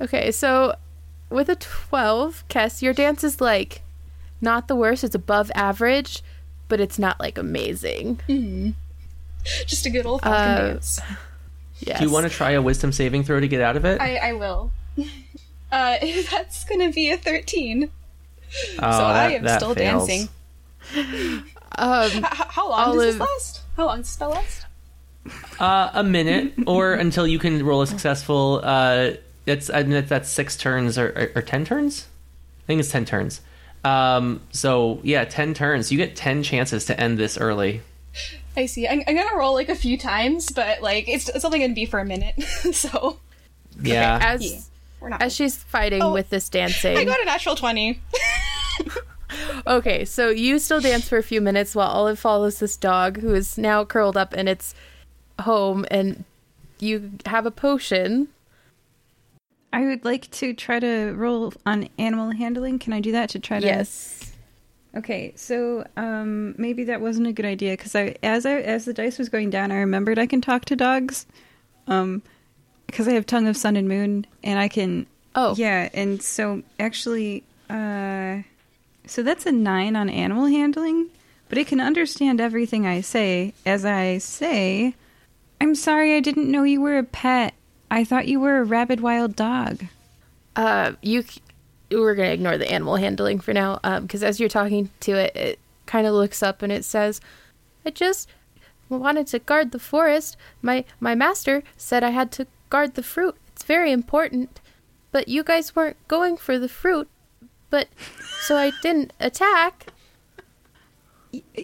Okay, 0.00 0.32
so 0.32 0.74
with 1.30 1.48
a 1.48 1.54
12, 1.56 2.44
Kess, 2.48 2.82
your 2.82 2.92
dance 2.92 3.22
is 3.24 3.40
like 3.40 3.82
not 4.40 4.66
the 4.68 4.74
worst. 4.76 5.04
It's 5.04 5.14
above 5.14 5.50
average, 5.54 6.22
but 6.68 6.80
it's 6.80 6.98
not 6.98 7.20
like 7.20 7.38
amazing. 7.38 8.74
Just 9.66 9.86
a 9.86 9.90
good 9.90 10.06
old 10.06 10.22
falcon 10.22 10.40
Uh, 10.64 10.68
dance. 10.72 11.00
Yes. 11.80 11.98
Do 11.98 12.04
you 12.06 12.10
want 12.12 12.26
to 12.26 12.30
try 12.30 12.52
a 12.52 12.62
wisdom 12.62 12.92
saving 12.92 13.24
throw 13.24 13.40
to 13.40 13.48
get 13.48 13.60
out 13.60 13.76
of 13.76 13.84
it? 13.84 14.00
I, 14.00 14.16
I 14.16 14.32
will. 14.34 14.70
Uh, 15.70 15.98
that's 16.30 16.64
gonna 16.64 16.90
be 16.90 17.10
a 17.10 17.18
thirteen. 17.18 17.90
oh, 18.78 18.90
so 18.90 19.04
I 19.04 19.32
am 19.32 19.44
that 19.44 19.60
still 19.60 19.74
fails. 19.74 20.08
dancing. 20.08 20.28
Um, 21.76 22.10
H- 22.10 22.24
how 22.24 22.70
long 22.70 22.94
does 22.96 23.02
this 23.04 23.20
last? 23.20 23.60
How 23.76 23.84
long 23.86 23.98
does 23.98 24.06
this 24.06 24.14
spell 24.14 24.30
last? 24.30 24.64
Uh, 25.60 25.90
a 25.92 26.02
minute, 26.02 26.54
or 26.66 26.94
until 26.94 27.26
you 27.26 27.38
can 27.38 27.64
roll 27.64 27.82
a 27.82 27.86
successful. 27.86 28.60
Uh, 28.64 29.10
it's 29.46 29.68
I 29.70 29.82
mean, 29.82 30.04
that's 30.06 30.28
six 30.30 30.56
turns 30.56 30.96
or, 30.98 31.08
or, 31.10 31.38
or 31.38 31.42
ten 31.42 31.64
turns. 31.66 32.06
I 32.64 32.66
think 32.66 32.80
it's 32.80 32.90
ten 32.90 33.04
turns. 33.04 33.42
Um, 33.84 34.40
so 34.50 35.00
yeah, 35.04 35.24
ten 35.24 35.52
turns. 35.54 35.92
You 35.92 35.98
get 35.98 36.16
ten 36.16 36.42
chances 36.42 36.86
to 36.86 36.98
end 36.98 37.18
this 37.18 37.36
early. 37.38 37.82
I 38.58 38.66
see. 38.66 38.86
I'm, 38.88 39.02
I'm 39.06 39.16
gonna 39.16 39.36
roll 39.36 39.54
like 39.54 39.68
a 39.68 39.74
few 39.76 39.96
times, 39.96 40.50
but 40.50 40.82
like 40.82 41.08
it's, 41.08 41.28
it's 41.28 41.44
only 41.44 41.60
gonna 41.60 41.74
be 41.74 41.86
for 41.86 42.00
a 42.00 42.04
minute. 42.04 42.42
so 42.72 43.20
Yeah. 43.80 44.18
as 44.20 44.52
Yeah. 44.52 44.60
we're 45.00 45.08
not. 45.10 45.22
as 45.22 45.34
she's 45.34 45.56
fighting 45.56 46.02
Oh, 46.02 46.12
with 46.12 46.28
this 46.28 46.48
dancing. 46.48 46.96
I 46.96 47.04
got 47.04 47.20
a 47.20 47.24
natural 47.24 47.54
twenty. 47.56 48.00
Okay, 49.66 50.04
so 50.06 50.30
you 50.30 50.58
still 50.58 50.80
dance 50.80 51.06
for 51.08 51.18
a 51.18 51.22
few 51.22 51.40
minutes 51.42 51.74
while 51.74 51.88
Olive 51.88 52.18
follows 52.18 52.58
this 52.60 52.76
dog 52.78 53.18
who 53.18 53.34
is 53.34 53.58
now 53.58 53.84
curled 53.84 54.16
up 54.16 54.32
in 54.34 54.48
its 54.48 54.74
home, 55.40 55.84
and 55.90 56.24
you 56.80 57.12
have 57.26 57.44
a 57.44 57.50
potion. 57.50 58.28
I 59.70 59.84
would 59.84 60.04
like 60.04 60.30
to 60.32 60.54
try 60.54 60.80
to 60.80 61.12
roll 61.14 61.52
on 61.66 61.90
animal 61.98 62.30
handling. 62.30 62.78
Can 62.78 62.94
I 62.94 63.00
do 63.00 63.12
that 63.12 63.28
to 63.30 63.38
try 63.38 63.60
to? 63.60 63.66
Yes. 63.66 64.27
Okay, 64.96 65.32
so 65.36 65.86
um, 65.96 66.54
maybe 66.56 66.84
that 66.84 67.00
wasn't 67.00 67.26
a 67.26 67.32
good 67.32 67.44
idea 67.44 67.72
because 67.72 67.94
I, 67.94 68.16
as 68.22 68.46
I, 68.46 68.54
as 68.54 68.86
the 68.86 68.94
dice 68.94 69.18
was 69.18 69.28
going 69.28 69.50
down, 69.50 69.70
I 69.70 69.76
remembered 69.76 70.18
I 70.18 70.26
can 70.26 70.40
talk 70.40 70.64
to 70.66 70.76
dogs, 70.76 71.26
um, 71.86 72.22
because 72.86 73.06
I 73.06 73.12
have 73.12 73.26
tongue 73.26 73.46
of 73.46 73.56
sun 73.56 73.76
and 73.76 73.86
moon, 73.88 74.26
and 74.42 74.58
I 74.58 74.68
can. 74.68 75.06
Oh. 75.34 75.54
yeah, 75.56 75.88
and 75.92 76.22
so 76.22 76.62
actually, 76.80 77.44
uh, 77.68 78.38
so 79.06 79.22
that's 79.22 79.46
a 79.46 79.52
nine 79.52 79.94
on 79.94 80.08
animal 80.08 80.46
handling, 80.46 81.10
but 81.48 81.58
it 81.58 81.66
can 81.66 81.80
understand 81.80 82.40
everything 82.40 82.86
I 82.86 83.02
say. 83.02 83.52
As 83.66 83.84
I 83.84 84.18
say, 84.18 84.94
I'm 85.60 85.74
sorry, 85.74 86.16
I 86.16 86.20
didn't 86.20 86.50
know 86.50 86.62
you 86.62 86.80
were 86.80 86.98
a 86.98 87.04
pet. 87.04 87.54
I 87.90 88.04
thought 88.04 88.26
you 88.26 88.40
were 88.40 88.58
a 88.58 88.64
rabid 88.64 89.00
wild 89.00 89.36
dog. 89.36 89.84
Uh, 90.56 90.92
you. 91.02 91.24
We're 91.90 92.14
gonna 92.14 92.30
ignore 92.30 92.58
the 92.58 92.70
animal 92.70 92.96
handling 92.96 93.40
for 93.40 93.52
now, 93.52 93.80
um, 93.84 94.02
because 94.02 94.22
as 94.22 94.38
you're 94.38 94.48
talking 94.48 94.90
to 95.00 95.12
it, 95.12 95.34
it 95.36 95.58
kind 95.86 96.06
of 96.06 96.14
looks 96.14 96.42
up 96.42 96.62
and 96.62 96.72
it 96.72 96.84
says, 96.84 97.20
"I 97.84 97.90
just 97.90 98.28
wanted 98.88 99.26
to 99.28 99.38
guard 99.38 99.72
the 99.72 99.78
forest. 99.78 100.36
My 100.62 100.84
my 101.00 101.14
master 101.14 101.62
said 101.76 102.04
I 102.04 102.10
had 102.10 102.30
to 102.32 102.46
guard 102.70 102.94
the 102.94 103.02
fruit. 103.02 103.36
It's 103.52 103.64
very 103.64 103.92
important. 103.92 104.60
But 105.10 105.28
you 105.28 105.42
guys 105.42 105.74
weren't 105.74 105.96
going 106.06 106.36
for 106.36 106.58
the 106.58 106.68
fruit, 106.68 107.08
but 107.70 107.88
so 108.42 108.56
I 108.56 108.72
didn't 108.82 109.12
attack." 109.18 109.86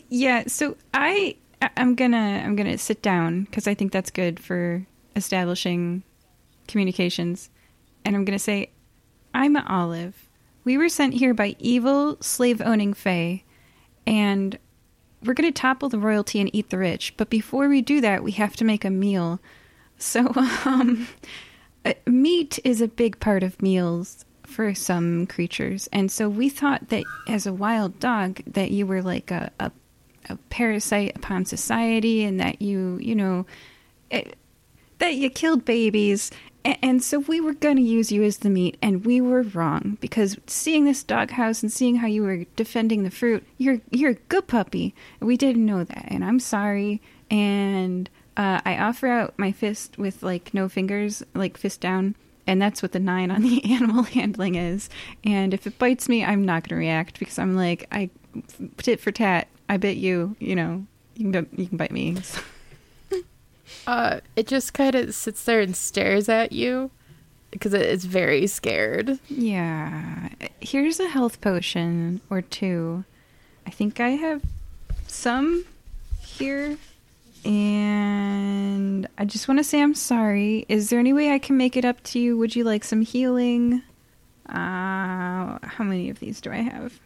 Yeah, 0.09 0.45
so 0.47 0.77
I 0.93 1.37
I'm 1.77 1.95
gonna 1.95 2.43
I'm 2.45 2.57
gonna 2.57 2.79
sit 2.79 3.03
down 3.03 3.45
because 3.45 3.67
I 3.67 3.75
think 3.75 3.93
that's 3.93 4.11
good 4.11 4.41
for 4.41 4.87
establishing 5.17 6.03
communications, 6.69 7.51
and 8.05 8.17
I'm 8.17 8.25
gonna 8.25 8.39
say, 8.39 8.71
I'm 9.35 9.57
Olive. 9.57 10.29
We 10.63 10.79
were 10.79 10.89
sent 10.89 11.15
here 11.15 11.35
by 11.35 11.57
evil 11.59 12.17
slave 12.21 12.63
owning 12.63 12.95
Fae, 12.95 13.43
and 14.07 14.57
we're 15.25 15.35
gonna 15.35 15.51
topple 15.51 15.89
the 15.89 15.99
royalty 15.99 16.41
and 16.41 16.49
eat 16.55 16.71
the 16.71 16.79
rich. 16.79 17.15
But 17.17 17.31
before 17.31 17.69
we 17.69 17.83
do 17.83 18.01
that, 18.01 18.23
we 18.23 18.31
have 18.33 18.55
to 18.57 18.65
make 18.65 18.85
a 18.85 18.91
meal. 18.91 19.41
So 19.99 20.33
um, 20.65 21.09
uh, 21.85 21.95
meat 22.07 22.61
is 22.63 22.81
a 22.81 22.87
big 22.87 23.19
part 23.19 23.43
of 23.43 23.61
meals 23.61 24.25
for 24.45 24.73
some 24.73 25.27
creatures, 25.27 25.89
and 25.93 26.13
so 26.13 26.29
we 26.29 26.49
thought 26.49 26.91
that 26.91 27.03
as 27.27 27.45
a 27.45 27.53
wild 27.53 27.99
dog 27.99 28.41
that 28.47 28.71
you 28.71 28.87
were 28.87 29.03
like 29.03 29.33
a, 29.33 29.51
a, 29.59 29.73
a 30.29 30.37
parasite 30.49 31.17
upon 31.17 31.45
society, 31.45 32.23
and 32.23 32.39
that 32.39 32.63
you 32.63 32.99
you 33.03 33.17
know 33.17 33.47
it, 34.13 34.37
that 34.99 35.17
you 35.17 35.29
killed 35.29 35.65
babies 35.65 36.31
And 36.65 37.03
so 37.03 37.19
we 37.19 37.41
were 37.41 37.53
going 37.53 37.77
to 37.77 37.83
use 37.83 38.11
you 38.11 38.23
as 38.23 38.39
the 38.39 38.49
meat, 38.49 38.79
and 38.81 39.05
we 39.05 39.21
were 39.21 39.43
wrong 39.43 39.99
because 40.01 40.39
seeing 40.47 40.85
this 40.85 41.03
doghouse 41.03 41.63
and 41.63 41.71
seeing 41.71 41.97
how 41.97 42.07
you 42.07 42.23
were 42.23 42.45
defending 42.57 43.03
the 43.03 43.11
fruit, 43.11 43.45
you're 43.59 43.81
you're 43.91 44.13
a 44.13 44.29
good 44.29 44.47
puppy. 44.47 44.95
We 45.21 45.37
didn't 45.37 45.67
know 45.67 45.85
that, 45.85 46.05
and 46.09 46.25
I'm 46.25 46.41
sorry. 46.41 47.03
And 47.31 48.09
uh, 48.39 48.63
I 48.65 48.79
offer 48.79 49.09
out 49.09 49.39
my 49.39 49.53
fist 49.53 49.99
with 49.99 50.23
like 50.23 50.55
no 50.55 50.71
fingers, 50.71 51.23
like 51.35 51.59
fist 51.59 51.83
down, 51.83 52.17
and 52.47 52.63
that's 52.63 52.81
what 52.81 52.93
the 52.93 53.01
nine 53.01 53.31
on 53.31 53.43
the 53.43 53.63
animal 53.71 54.05
handling 54.05 54.55
is. 54.55 54.89
And 55.23 55.53
if 55.53 55.67
it 55.67 55.79
bites 55.79 56.09
me, 56.09 56.25
I'm 56.25 56.47
not 56.47 56.63
going 56.63 56.71
to 56.71 56.77
react 56.77 57.19
because 57.19 57.39
I'm 57.39 57.57
like 57.57 57.87
I 57.93 58.09
tit 58.79 59.01
for 59.01 59.13
tat. 59.13 59.49
I 59.69 59.77
bit 59.77 59.99
you. 59.99 60.35
You 60.39 60.57
know, 60.57 60.87
you 61.15 61.31
can 61.31 61.47
you 61.57 61.67
can 61.67 61.77
bite 61.77 61.93
me. 61.93 62.17
Uh, 63.87 64.21
it 64.37 64.47
just 64.47 64.75
kind 64.75 64.95
of 64.95 65.15
sits 65.15 65.45
there 65.45 65.61
and 65.61 65.77
stares 65.77 66.29
at 66.29 66.53
you 66.53 66.91
because 67.51 67.73
it 67.75 67.83
is 67.83 68.05
very 68.05 68.47
scared. 68.47 69.19
Yeah. 69.29 70.29
Here's 70.61 70.99
a 71.01 71.09
health 71.09 71.41
potion 71.41 72.21
or 72.31 72.43
two. 72.43 73.05
I 73.67 73.71
think 73.71 74.01
I 74.01 74.11
have 74.11 74.43
some 75.07 75.65
here. 76.21 76.77
And 77.45 79.07
I 79.19 79.25
just 79.27 79.49
want 79.49 79.59
to 79.59 79.65
say 79.65 79.83
I'm 79.83 79.95
sorry. 79.95 80.65
Is 80.69 80.89
there 80.91 80.99
any 80.99 81.13
way 81.13 81.31
I 81.33 81.39
can 81.39 81.57
make 81.57 81.77
it 81.77 81.85
up 81.85 82.03
to 82.05 82.19
you? 82.19 82.39
Would 82.39 82.57
you 82.57 82.65
like 82.65 82.85
some 82.85 83.03
healing? 83.03 83.83
Uh, 84.49 85.59
how 85.63 85.85
many 85.85 86.11
of 86.11 86.21
these 86.21 86.41
do 86.41 86.51
I 86.51 86.57
have? 86.57 86.99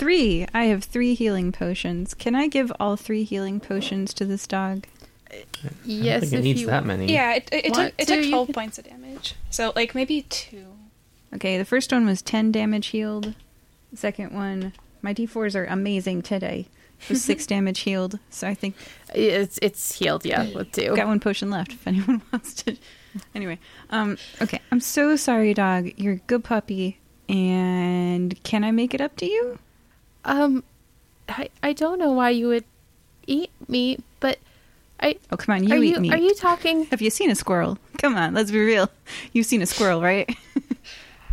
Three. 0.00 0.46
I 0.54 0.64
have 0.64 0.82
three 0.82 1.12
healing 1.12 1.52
potions. 1.52 2.14
Can 2.14 2.34
I 2.34 2.48
give 2.48 2.72
all 2.80 2.96
three 2.96 3.22
healing 3.22 3.60
potions 3.60 4.14
to 4.14 4.24
this 4.24 4.46
dog? 4.46 4.86
Yes, 5.84 6.16
I 6.16 6.20
don't 6.20 6.20
think 6.20 6.32
it 6.32 6.36
if 6.38 6.42
needs 6.42 6.60
you 6.62 6.66
that 6.68 6.86
many. 6.86 7.12
Yeah, 7.12 7.34
it, 7.34 7.48
it, 7.52 7.66
it 7.66 7.74
took 7.74 7.94
it 7.98 8.08
took 8.08 8.28
twelve 8.30 8.48
points 8.48 8.78
of 8.78 8.86
damage. 8.86 9.34
So 9.50 9.74
like 9.76 9.94
maybe 9.94 10.22
two. 10.22 10.64
Okay, 11.34 11.58
the 11.58 11.66
first 11.66 11.92
one 11.92 12.06
was 12.06 12.22
10 12.22 12.50
damage 12.50 12.88
healed. 12.88 13.34
The 13.90 13.96
second 13.98 14.32
one, 14.32 14.72
my 15.02 15.12
d4s 15.12 15.54
are 15.54 15.66
amazing 15.66 16.22
today. 16.22 16.66
Was 17.10 17.22
6 17.24 17.46
damage 17.46 17.80
healed. 17.80 18.18
So 18.30 18.48
I 18.48 18.54
think 18.54 18.76
It's 19.14 19.58
it's 19.60 19.98
healed, 19.98 20.24
yeah, 20.24 20.50
with 20.54 20.72
two. 20.72 20.96
Got 20.96 21.08
one 21.08 21.20
potion 21.20 21.50
left 21.50 21.72
if 21.72 21.86
anyone 21.86 22.22
wants 22.32 22.54
to. 22.62 22.76
Anyway, 23.34 23.58
um, 23.90 24.16
okay. 24.40 24.60
I'm 24.72 24.80
so 24.80 25.14
sorry, 25.16 25.52
dog. 25.52 25.90
You're 25.98 26.14
a 26.14 26.22
good 26.26 26.42
puppy. 26.42 26.98
And 27.28 28.42
can 28.42 28.64
I 28.64 28.70
make 28.70 28.94
it 28.94 29.02
up 29.02 29.16
to 29.18 29.26
you? 29.26 29.58
Um, 30.24 30.64
I 31.28 31.48
I 31.62 31.72
don't 31.72 31.98
know 31.98 32.12
why 32.12 32.30
you 32.30 32.48
would 32.48 32.64
eat 33.26 33.50
meat, 33.68 34.02
but 34.20 34.38
I 35.00 35.16
Oh, 35.30 35.36
come 35.36 35.54
on. 35.54 35.64
You 35.64 35.74
are 35.74 35.82
eat 35.82 35.94
you 35.94 36.00
meat. 36.00 36.12
are 36.12 36.18
you 36.18 36.34
talking? 36.34 36.84
Have 36.90 37.00
you 37.00 37.10
seen 37.10 37.30
a 37.30 37.34
squirrel? 37.34 37.78
Come 37.98 38.16
on, 38.16 38.34
let's 38.34 38.50
be 38.50 38.60
real. 38.60 38.90
You've 39.32 39.46
seen 39.46 39.62
a 39.62 39.66
squirrel, 39.66 40.00
right? 40.02 40.28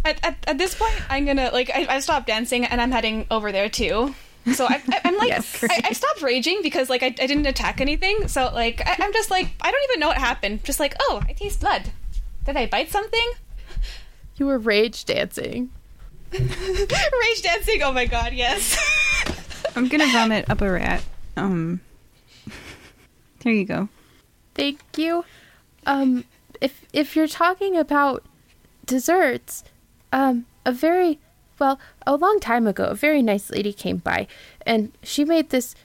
At, 0.05 0.23
at, 0.23 0.37
at 0.47 0.57
this 0.57 0.73
point, 0.73 0.93
I'm 1.09 1.25
gonna 1.25 1.49
like 1.51 1.69
I, 1.73 1.85
I 1.95 1.99
stopped 1.99 2.27
dancing 2.27 2.63
and 2.65 2.79
I'm 2.79 2.91
heading 2.91 3.27
over 3.29 3.51
there 3.51 3.67
too. 3.69 4.15
So 4.53 4.65
I, 4.65 4.81
I, 4.89 5.01
I'm 5.03 5.17
like 5.17 5.29
Yes. 5.29 5.63
I, 5.63 5.81
I 5.85 5.91
stopped 5.91 6.21
raging 6.21 6.61
because 6.63 6.89
like 6.89 7.03
I, 7.03 7.07
I 7.07 7.27
didn't 7.27 7.45
attack 7.45 7.81
anything. 7.81 8.29
So 8.29 8.49
like 8.53 8.81
I, 8.87 8.95
I'm 8.99 9.11
just 9.11 9.29
like 9.29 9.49
I 9.59 9.69
don't 9.69 9.83
even 9.89 9.99
know 9.99 10.07
what 10.07 10.17
happened. 10.17 10.63
Just 10.63 10.79
like 10.79 10.95
oh 11.01 11.21
I 11.27 11.33
taste 11.33 11.59
blood. 11.59 11.91
Did 12.45 12.55
I 12.55 12.67
bite 12.67 12.89
something? 12.89 13.31
You 14.37 14.45
were 14.45 14.57
rage 14.59 15.03
dancing. 15.03 15.71
Rage 16.31 17.41
dancing. 17.41 17.81
Oh 17.83 17.91
my 17.91 18.05
god 18.05 18.33
yes. 18.33 18.77
I'm 19.75 19.87
gonna 19.87 20.07
vomit 20.07 20.49
up 20.49 20.61
a 20.61 20.71
rat. 20.71 21.03
Um, 21.35 21.81
there 23.39 23.53
you 23.53 23.65
go. 23.65 23.89
Thank 24.55 24.79
you. 24.97 25.23
Um, 25.85 26.25
if 26.59 26.85
if 26.91 27.15
you're 27.15 27.27
talking 27.27 27.77
about 27.77 28.25
desserts, 28.85 29.63
um, 30.11 30.45
a 30.65 30.71
very 30.71 31.19
well, 31.59 31.79
a 32.05 32.15
long 32.15 32.39
time 32.39 32.67
ago, 32.67 32.85
a 32.85 32.95
very 32.95 33.21
nice 33.21 33.49
lady 33.49 33.73
came 33.73 33.97
by, 33.97 34.27
and 34.65 34.91
she 35.01 35.23
made 35.23 35.49
this 35.49 35.75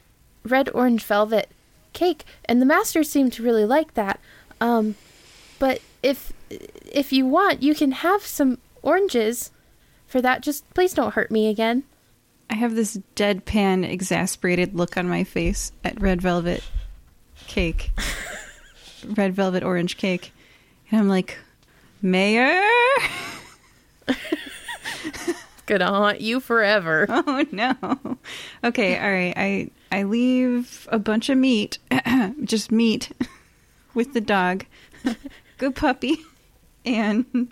red 0.45 0.69
orange 0.75 1.05
velvet 1.05 1.51
cake, 1.93 2.25
and 2.47 2.61
the 2.61 2.67
master 2.67 3.05
seemed 3.05 3.33
to 3.35 3.43
really 3.43 3.65
like 3.65 3.95
that. 3.95 4.19
Um, 4.61 4.97
but 5.59 5.81
if 6.03 6.33
if 6.51 7.13
you 7.13 7.27
want, 7.27 7.63
you 7.63 7.75
can 7.75 7.93
have 7.93 8.23
some 8.23 8.59
oranges 8.83 9.52
for 10.13 10.21
that. 10.21 10.43
Just 10.43 10.69
please 10.75 10.93
don't 10.93 11.15
hurt 11.15 11.31
me 11.33 11.49
again. 11.49 11.83
I 12.51 12.55
have 12.55 12.75
this 12.75 13.01
deadpan, 13.17 13.91
exasperated 13.91 14.75
look 14.75 14.97
on 14.99 15.09
my 15.09 15.25
face 15.25 15.73
at 15.83 16.01
red 16.01 16.21
velvet 16.21 16.63
cake, 17.49 17.91
red 19.17 19.35
velvet 19.35 19.65
orange 19.65 19.97
cake, 19.97 20.33
and 20.91 21.01
I'm 21.01 21.09
like, 21.09 21.39
Mayor. 22.03 22.63
Gonna 25.67 25.87
haunt 25.87 26.21
you 26.21 26.41
forever. 26.41 27.07
Oh 27.27 27.47
no. 27.51 28.19
Okay, 28.63 28.99
all 28.99 29.11
right. 29.11 29.33
I 29.37 29.71
I 29.91 30.03
leave 30.03 30.87
a 30.93 30.99
bunch 30.99 31.31
of 31.31 31.39
meat, 31.39 31.79
just 32.45 32.71
meat, 32.71 33.13
with 33.95 34.13
the 34.13 34.21
dog. 34.21 34.67
Good 35.57 35.75
puppy, 35.75 36.19
and 36.85 37.49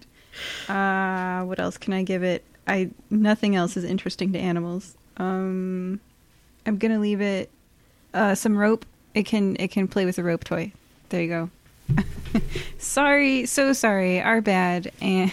uh, 0.69 1.43
what 1.45 1.59
else 1.59 1.78
can 1.78 1.93
I 1.95 2.03
give 2.03 2.23
it? 2.23 2.45
I 2.66 2.91
nothing 3.11 3.57
else 3.57 3.77
is 3.77 3.85
interesting 3.85 4.32
to 4.32 4.39
animals. 4.39 4.97
Um, 5.16 6.01
I'm 6.66 6.77
gonna 6.78 6.99
leave 7.01 7.20
it 7.20 7.51
uh, 8.15 8.35
some 8.35 8.57
rope. 8.57 8.85
It 9.15 9.24
can 9.24 9.57
it 9.59 9.69
can 9.70 9.89
play 9.89 10.05
with 10.05 10.19
a 10.19 10.23
rope 10.23 10.45
toy. 10.45 10.73
There 11.09 11.23
you 11.23 11.28
go. 11.28 11.51
sorry, 12.78 13.47
so 13.47 13.73
sorry. 13.73 14.20
Our 14.20 14.41
bad. 14.41 14.93
And 15.01 15.32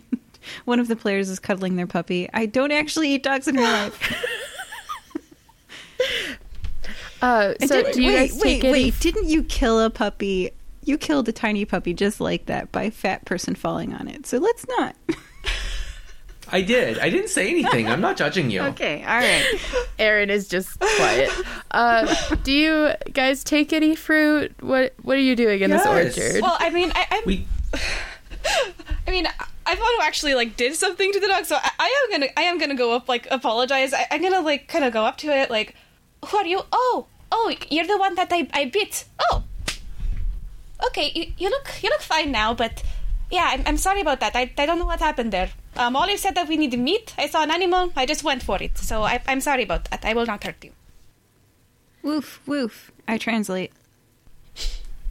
one 0.64 0.80
of 0.80 0.88
the 0.88 0.96
players 0.96 1.28
is 1.28 1.38
cuddling 1.38 1.76
their 1.76 1.86
puppy. 1.86 2.28
I 2.34 2.46
don't 2.46 2.72
actually 2.72 3.10
eat 3.10 3.22
dogs 3.22 3.46
in 3.46 3.56
real 3.56 3.64
life. 3.64 4.30
Uh, 7.22 7.54
so 7.60 7.76
didn't- 7.80 7.94
do 7.94 8.02
you 8.02 8.08
wait, 8.12 8.30
guys 8.32 8.40
wait, 8.42 8.42
take 8.42 8.64
any 8.64 8.72
wait! 8.72 9.00
Didn't 9.00 9.28
you 9.30 9.42
kill 9.44 9.80
a 9.80 9.88
puppy? 9.88 10.50
You 10.82 10.98
killed 10.98 11.26
a 11.26 11.32
tiny 11.32 11.64
puppy 11.64 11.94
just 11.94 12.20
like 12.20 12.44
that 12.46 12.70
by 12.70 12.82
a 12.82 12.90
fat 12.90 13.24
person 13.24 13.54
falling 13.54 13.94
on 13.94 14.08
it. 14.08 14.26
So 14.26 14.36
let's 14.36 14.66
not. 14.68 14.94
I 16.52 16.60
did. 16.62 16.98
I 16.98 17.08
didn't 17.10 17.28
say 17.30 17.48
anything. 17.48 17.88
I'm 17.88 18.00
not 18.00 18.16
judging 18.16 18.50
you. 18.50 18.60
Okay, 18.62 19.02
all 19.02 19.16
right. 19.18 19.44
Aaron 19.98 20.30
is 20.30 20.46
just 20.48 20.78
quiet. 20.78 21.30
Uh, 21.70 22.14
do 22.44 22.52
you 22.52 22.92
guys 23.12 23.42
take 23.42 23.72
any 23.72 23.94
fruit? 23.96 24.52
What 24.60 24.94
What 25.02 25.16
are 25.16 25.20
you 25.20 25.34
doing 25.36 25.62
in 25.62 25.70
Yes. 25.70 25.84
this 25.84 26.16
orchard? 26.18 26.42
well 26.42 26.56
I 26.60 26.70
mean 26.70 26.92
I 26.94 27.06
I'm, 27.10 27.22
We 27.24 27.46
I 29.06 29.10
mean 29.10 29.26
I 29.66 29.74
thought 29.74 29.94
who 29.96 30.02
actually 30.02 30.34
like 30.34 30.56
did 30.56 30.74
something 30.74 31.10
to 31.12 31.18
the 31.20 31.26
dog. 31.28 31.46
So 31.46 31.56
I, 31.56 31.70
I 31.78 31.86
am 32.04 32.10
gonna 32.12 32.30
I 32.36 32.42
am 32.42 32.58
gonna 32.58 32.74
go 32.76 32.94
up 32.94 33.08
like 33.08 33.26
apologize. 33.30 33.92
I, 33.94 34.06
I'm 34.10 34.22
gonna 34.22 34.40
like 34.40 34.68
kind 34.68 34.84
of 34.84 34.92
go 34.92 35.04
up 35.04 35.16
to 35.18 35.28
it 35.28 35.50
like 35.50 35.74
who 36.26 36.36
are 36.36 36.46
you? 36.46 36.60
Oh 36.72 37.06
oh 37.32 37.54
you're 37.70 37.86
the 37.86 37.98
one 37.98 38.14
that 38.16 38.28
I 38.30 38.46
I 38.52 38.66
bit. 38.66 39.04
Oh 39.30 39.44
okay 40.86 41.10
you, 41.14 41.32
you 41.38 41.48
look 41.48 41.82
you 41.82 41.88
look 41.88 42.02
fine 42.02 42.30
now 42.30 42.52
but 42.52 42.82
yeah 43.30 43.48
I'm, 43.52 43.62
I'm 43.66 43.76
sorry 43.76 44.00
about 44.00 44.20
that 44.20 44.34
I, 44.36 44.52
I 44.58 44.66
don't 44.66 44.78
know 44.78 44.86
what 44.86 45.00
happened 45.00 45.32
there 45.32 45.50
um 45.76 45.96
olive 45.96 46.18
said 46.18 46.34
that 46.34 46.48
we 46.48 46.56
need 46.56 46.78
meat 46.78 47.14
i 47.18 47.26
saw 47.26 47.42
an 47.42 47.50
animal 47.50 47.92
i 47.96 48.06
just 48.06 48.22
went 48.24 48.42
for 48.42 48.62
it 48.62 48.78
so 48.78 49.02
I, 49.02 49.20
i'm 49.26 49.40
sorry 49.40 49.62
about 49.64 49.84
that 49.86 50.04
i 50.04 50.12
will 50.14 50.26
not 50.26 50.44
hurt 50.44 50.62
you 50.62 50.72
woof, 52.04 52.40
woof. 52.46 52.92
I 53.08 53.18
translate. 53.18 53.72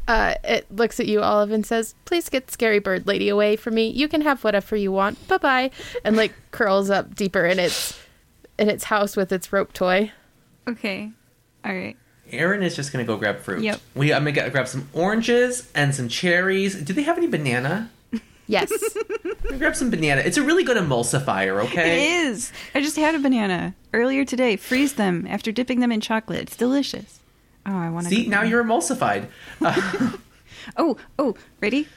uh, 0.08 0.36
it 0.44 0.66
looks 0.72 1.00
at 1.00 1.08
you, 1.08 1.22
Olive, 1.22 1.52
and 1.52 1.66
says, 1.66 1.96
"Please 2.06 2.30
get 2.30 2.52
Scary 2.52 2.80
Bird 2.80 3.08
Lady 3.08 3.30
away 3.30 3.56
from 3.56 3.76
me. 3.76 3.88
You 3.90 4.08
can 4.08 4.22
have 4.22 4.44
whatever 4.44 4.76
you 4.76 4.92
want. 4.92 5.28
Bye 5.28 5.38
bye." 5.38 5.72
And 6.06 6.16
like 6.16 6.34
curls 6.52 6.90
up 6.90 7.16
deeper 7.16 7.46
in 7.46 7.60
its 7.60 8.00
in 8.58 8.70
its 8.70 8.86
house 8.86 9.18
with 9.18 9.32
its 9.32 9.52
rope 9.52 9.74
toy. 9.74 10.12
Okay, 10.68 11.12
all 11.66 11.74
right. 11.74 11.98
Aaron 12.32 12.64
is 12.64 12.76
just 12.76 12.92
gonna 12.92 13.04
go 13.04 13.18
grab 13.18 13.40
fruit. 13.40 13.64
Yep. 13.64 13.82
We 13.96 14.14
I'm 14.14 14.22
gonna 14.22 14.32
get, 14.32 14.52
grab 14.52 14.68
some 14.68 14.88
oranges 14.94 15.70
and 15.76 15.94
some 15.94 16.08
cherries. 16.08 16.76
Do 16.82 16.94
they 16.94 17.04
have 17.04 17.18
any 17.18 17.28
banana? 17.28 17.92
Yes. 18.54 18.72
I'm 19.50 19.58
grab 19.58 19.76
some 19.76 19.90
banana. 19.90 20.22
It's 20.22 20.38
a 20.38 20.44
really 20.44 20.64
good 20.64 20.78
emulsifier. 20.78 21.64
Okay. 21.66 22.22
It 22.22 22.28
is. 22.28 22.52
I 22.74 22.82
just 22.82 22.96
had 22.96 23.16
a 23.16 23.20
banana 23.20 23.76
earlier 23.94 24.26
today. 24.26 24.56
Freeze 24.56 24.94
them 24.94 25.26
after 25.28 25.52
dipping 25.52 25.80
them 25.80 25.92
in 25.92 26.02
chocolate. 26.02 26.40
It's 26.42 26.56
delicious. 26.56 27.20
Oh, 27.66 27.76
I 27.76 27.90
want 27.90 28.08
to. 28.08 28.16
See, 28.16 28.28
now 28.28 28.44
you're 28.44 28.64
emulsified. 28.64 29.28
Oh, 30.78 30.98
oh, 31.20 31.36
ready? 31.60 31.88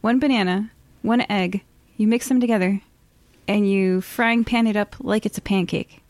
One 0.00 0.20
banana, 0.20 0.70
one 1.02 1.26
egg. 1.28 1.64
You 1.96 2.06
mix 2.06 2.28
them 2.28 2.40
together, 2.40 2.80
and 3.48 3.68
you 3.68 4.00
frying 4.00 4.44
pan 4.44 4.68
it 4.68 4.76
up 4.76 4.94
like 5.00 5.26
it's 5.26 5.38
a 5.38 5.40
pancake. 5.40 6.00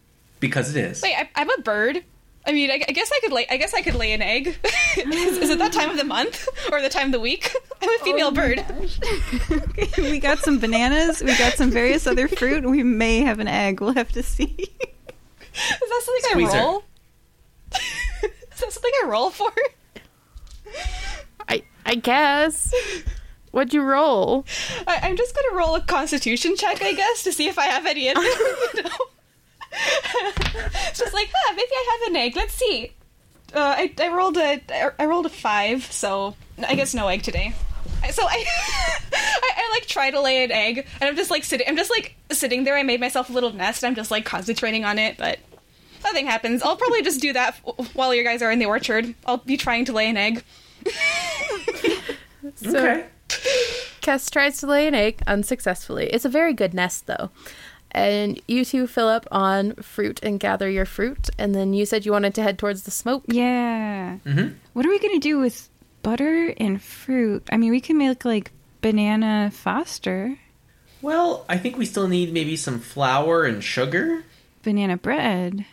Because 0.40 0.76
it 0.76 0.84
is. 0.84 1.00
wait 1.00 1.14
I, 1.16 1.30
i'm 1.36 1.48
a 1.48 1.62
bird 1.62 2.04
i 2.46 2.52
mean 2.52 2.70
I, 2.70 2.82
I 2.88 2.92
guess 2.92 3.10
i 3.12 3.20
could 3.20 3.32
lay 3.32 3.46
i 3.50 3.56
guess 3.56 3.74
i 3.74 3.82
could 3.82 3.94
lay 3.94 4.12
an 4.12 4.22
egg 4.22 4.56
is, 4.96 5.38
is 5.38 5.50
it 5.50 5.58
that 5.58 5.72
time 5.72 5.90
of 5.90 5.96
the 5.96 6.04
month 6.04 6.48
or 6.70 6.82
the 6.82 6.88
time 6.88 7.06
of 7.06 7.12
the 7.12 7.20
week 7.20 7.54
i'm 7.82 7.88
a 7.88 7.92
oh 8.00 8.04
female 8.04 8.30
bird 8.30 8.64
we 9.98 10.18
got 10.18 10.38
some 10.38 10.58
bananas. 10.58 11.22
We 11.22 11.36
got 11.36 11.54
some 11.54 11.70
various 11.70 12.06
other 12.06 12.28
fruit, 12.28 12.64
we 12.64 12.82
may 12.82 13.20
have 13.20 13.38
an 13.40 13.48
egg. 13.48 13.80
We'll 13.80 13.94
have 13.94 14.12
to 14.12 14.22
see. 14.22 14.44
is 14.44 14.68
that 15.58 16.02
something 16.04 16.30
Squeeze 16.30 16.54
i 16.54 16.58
roll 16.60 16.84
is 18.22 18.60
that 18.60 18.72
something 18.72 18.92
i 19.02 19.06
roll 19.06 19.30
for 19.30 19.52
I 21.48 21.62
I 21.84 21.94
guess. 21.96 22.72
What'd 23.50 23.72
you 23.72 23.82
roll? 23.82 24.44
I, 24.86 24.98
I'm 25.02 25.16
just 25.16 25.34
gonna 25.34 25.56
roll 25.56 25.76
a 25.76 25.80
Constitution 25.80 26.56
check, 26.56 26.82
I 26.82 26.92
guess, 26.92 27.22
to 27.22 27.32
see 27.32 27.46
if 27.46 27.58
I 27.58 27.66
have 27.66 27.86
any. 27.86 28.08
In 28.08 28.16
you 28.16 28.82
know? 28.82 28.90
It's 29.74 30.98
just 30.98 31.14
like, 31.14 31.30
huh, 31.34 31.54
maybe 31.54 31.70
I 31.72 31.98
have 32.00 32.10
an 32.10 32.16
egg. 32.16 32.36
Let's 32.36 32.54
see. 32.54 32.92
Uh, 33.52 33.74
I, 33.78 33.94
I 34.00 34.08
rolled 34.08 34.36
a 34.36 34.60
I 34.98 35.06
rolled 35.06 35.26
a 35.26 35.30
five, 35.30 35.84
so 35.92 36.34
I 36.66 36.74
guess 36.74 36.94
no 36.94 37.06
egg 37.08 37.22
today. 37.22 37.54
So 38.10 38.22
I, 38.24 38.44
I, 39.12 39.50
I 39.56 39.70
like 39.72 39.86
try 39.86 40.10
to 40.10 40.20
lay 40.20 40.44
an 40.44 40.52
egg, 40.52 40.86
and 41.00 41.08
I'm 41.08 41.16
just 41.16 41.30
like 41.30 41.44
sitting. 41.44 41.66
I'm 41.68 41.76
just 41.76 41.90
like 41.90 42.16
sitting 42.30 42.64
there. 42.64 42.76
I 42.76 42.82
made 42.82 43.00
myself 43.00 43.30
a 43.30 43.32
little 43.32 43.52
nest. 43.52 43.84
I'm 43.84 43.94
just 43.94 44.10
like 44.10 44.24
concentrating 44.24 44.84
on 44.84 44.98
it, 44.98 45.16
but 45.16 45.38
nothing 46.02 46.26
happens. 46.26 46.62
I'll 46.62 46.76
probably 46.76 47.02
just 47.02 47.20
do 47.20 47.32
that 47.32 47.60
f- 47.66 47.94
while 47.94 48.14
you 48.14 48.24
guys 48.24 48.42
are 48.42 48.50
in 48.50 48.58
the 48.58 48.66
orchard. 48.66 49.14
I'll 49.24 49.38
be 49.38 49.56
trying 49.56 49.84
to 49.86 49.92
lay 49.92 50.08
an 50.08 50.16
egg. 50.16 50.44
So 52.56 52.78
okay. 52.78 53.06
Kess 54.02 54.30
tries 54.30 54.58
to 54.58 54.66
lay 54.66 54.86
an 54.86 54.94
egg 54.94 55.22
unsuccessfully. 55.26 56.08
It's 56.08 56.26
a 56.26 56.28
very 56.28 56.52
good 56.52 56.74
nest, 56.74 57.06
though. 57.06 57.30
And 57.94 58.40
you 58.48 58.64
two 58.64 58.86
fill 58.88 59.08
up 59.08 59.26
on 59.30 59.74
fruit 59.76 60.18
and 60.22 60.40
gather 60.40 60.68
your 60.68 60.84
fruit. 60.84 61.30
And 61.38 61.54
then 61.54 61.72
you 61.74 61.86
said 61.86 62.04
you 62.04 62.10
wanted 62.12 62.34
to 62.34 62.42
head 62.42 62.58
towards 62.58 62.82
the 62.82 62.90
smoke. 62.90 63.22
Yeah. 63.28 64.18
Mm-hmm. 64.26 64.54
What 64.72 64.84
are 64.84 64.90
we 64.90 64.98
going 64.98 65.14
to 65.14 65.20
do 65.20 65.38
with 65.38 65.68
butter 66.02 66.52
and 66.58 66.82
fruit? 66.82 67.46
I 67.52 67.56
mean, 67.56 67.70
we 67.70 67.80
can 67.80 67.96
make 67.96 68.24
like 68.24 68.50
banana 68.80 69.50
foster, 69.52 70.36
Well, 71.00 71.44
I 71.48 71.56
think 71.56 71.78
we 71.78 71.86
still 71.86 72.08
need 72.08 72.32
maybe 72.32 72.56
some 72.56 72.80
flour 72.80 73.44
and 73.44 73.62
sugar. 73.64 74.24
banana 74.62 74.96
bread, 74.96 75.64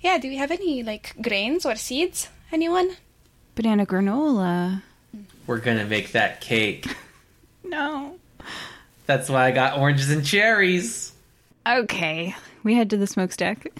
Yeah. 0.00 0.18
Do 0.18 0.28
we 0.28 0.36
have 0.36 0.50
any 0.52 0.82
like 0.82 1.14
grains 1.22 1.64
or 1.66 1.74
seeds? 1.74 2.28
Anyone? 2.52 2.90
banana 3.54 3.86
granola. 3.86 4.82
We're 5.46 5.58
gonna 5.58 5.86
make 5.86 6.12
that 6.12 6.40
cake. 6.42 6.86
No. 7.64 8.18
That's 9.06 9.28
why 9.28 9.46
I 9.46 9.50
got 9.50 9.76
oranges 9.78 10.08
and 10.10 10.24
cherries. 10.24 11.12
Okay. 11.66 12.34
We 12.62 12.74
head 12.74 12.90
to 12.90 12.96
the 12.96 13.06
smokestack. 13.06 13.72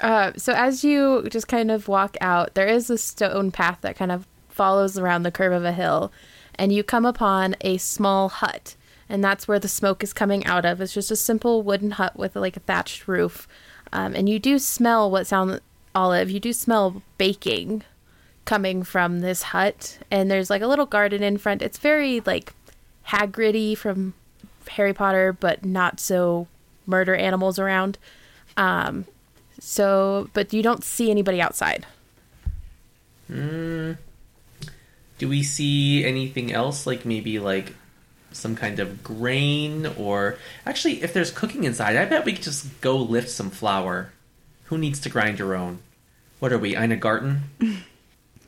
Uh, 0.00 0.32
so 0.36 0.52
as 0.52 0.84
you 0.84 1.26
just 1.30 1.48
kind 1.48 1.70
of 1.70 1.88
walk 1.88 2.16
out, 2.20 2.54
there 2.54 2.66
is 2.66 2.90
a 2.90 2.98
stone 2.98 3.50
path 3.50 3.78
that 3.80 3.96
kind 3.96 4.12
of 4.12 4.26
follows 4.48 4.98
around 4.98 5.22
the 5.22 5.30
curve 5.30 5.52
of 5.52 5.64
a 5.64 5.72
hill, 5.72 6.12
and 6.56 6.72
you 6.72 6.82
come 6.82 7.06
upon 7.06 7.56
a 7.62 7.78
small 7.78 8.28
hut, 8.28 8.76
and 9.08 9.24
that's 9.24 9.48
where 9.48 9.58
the 9.58 9.68
smoke 9.68 10.02
is 10.02 10.12
coming 10.12 10.44
out 10.46 10.64
of. 10.64 10.80
It's 10.80 10.92
just 10.92 11.10
a 11.10 11.16
simple 11.16 11.62
wooden 11.62 11.92
hut 11.92 12.16
with 12.16 12.36
like 12.36 12.56
a 12.56 12.60
thatched 12.60 13.08
roof, 13.08 13.48
um, 13.92 14.14
and 14.14 14.28
you 14.28 14.38
do 14.38 14.58
smell 14.58 15.10
what 15.10 15.26
sound 15.26 15.60
Olive. 15.94 16.30
You 16.30 16.40
do 16.40 16.52
smell 16.52 17.02
baking 17.16 17.84
coming 18.44 18.82
from 18.82 19.20
this 19.20 19.42
hut, 19.42 19.98
and 20.10 20.30
there's 20.30 20.50
like 20.50 20.62
a 20.62 20.66
little 20.66 20.86
garden 20.86 21.22
in 21.22 21.38
front. 21.38 21.62
It's 21.62 21.78
very 21.78 22.20
like 22.20 22.52
Hagridy 23.08 23.76
from 23.76 24.14
Harry 24.68 24.92
Potter, 24.92 25.32
but 25.32 25.64
not 25.64 26.00
so 26.00 26.46
murder 26.88 27.14
animals 27.14 27.58
around. 27.58 27.98
Um, 28.56 29.04
so, 29.60 30.28
but 30.32 30.52
you 30.52 30.62
don't 30.62 30.82
see 30.82 31.10
anybody 31.10 31.40
outside. 31.40 31.86
Mm. 33.30 33.98
Do 35.18 35.28
we 35.28 35.42
see 35.42 36.04
anything 36.04 36.52
else, 36.52 36.86
like 36.86 37.04
maybe 37.04 37.38
like 37.38 37.74
some 38.32 38.56
kind 38.56 38.78
of 38.78 39.02
grain, 39.02 39.86
or 39.98 40.38
actually, 40.64 41.02
if 41.02 41.12
there's 41.12 41.30
cooking 41.30 41.64
inside, 41.64 41.96
I 41.96 42.04
bet 42.04 42.24
we 42.24 42.32
could 42.32 42.42
just 42.42 42.80
go 42.80 42.96
lift 42.96 43.30
some 43.30 43.50
flour. 43.50 44.12
Who 44.64 44.78
needs 44.78 45.00
to 45.00 45.08
grind 45.08 45.38
your 45.38 45.54
own? 45.54 45.80
What 46.38 46.52
are 46.52 46.58
we, 46.58 46.76
Ina 46.76 46.96
Garten? 46.96 47.42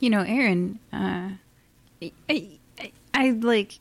You 0.01 0.09
know, 0.09 0.23
Aaron, 0.23 0.79
uh, 0.91 1.29
I, 2.01 2.11
I, 2.27 2.91
I 3.13 3.29
like, 3.29 3.77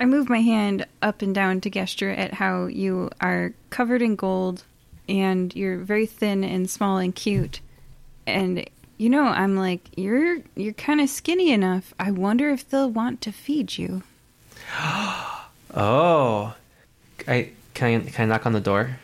I 0.00 0.04
move 0.04 0.28
my 0.28 0.40
hand 0.40 0.86
up 1.02 1.22
and 1.22 1.34
down 1.34 1.60
to 1.62 1.70
gesture 1.70 2.10
at 2.10 2.34
how 2.34 2.66
you 2.66 3.10
are 3.20 3.52
covered 3.70 4.02
in 4.02 4.16
gold 4.16 4.64
and 5.08 5.54
you're 5.56 5.78
very 5.78 6.06
thin 6.06 6.44
and 6.44 6.70
small 6.70 6.98
and 6.98 7.14
cute. 7.14 7.60
And, 8.26 8.68
you 8.98 9.08
know, 9.08 9.24
I'm 9.24 9.56
like, 9.56 9.80
you're, 9.96 10.38
you're 10.54 10.74
kind 10.74 11.00
of 11.00 11.08
skinny 11.08 11.50
enough. 11.50 11.94
I 11.98 12.10
wonder 12.10 12.50
if 12.50 12.68
they'll 12.68 12.90
want 12.90 13.20
to 13.22 13.32
feed 13.32 13.78
you. 13.78 14.02
Oh, 15.74 16.54
I 17.28 17.50
can 17.74 18.00
I 18.00 18.10
can 18.10 18.24
I 18.24 18.34
knock 18.34 18.46
on 18.46 18.54
the 18.54 18.60
door? 18.60 18.98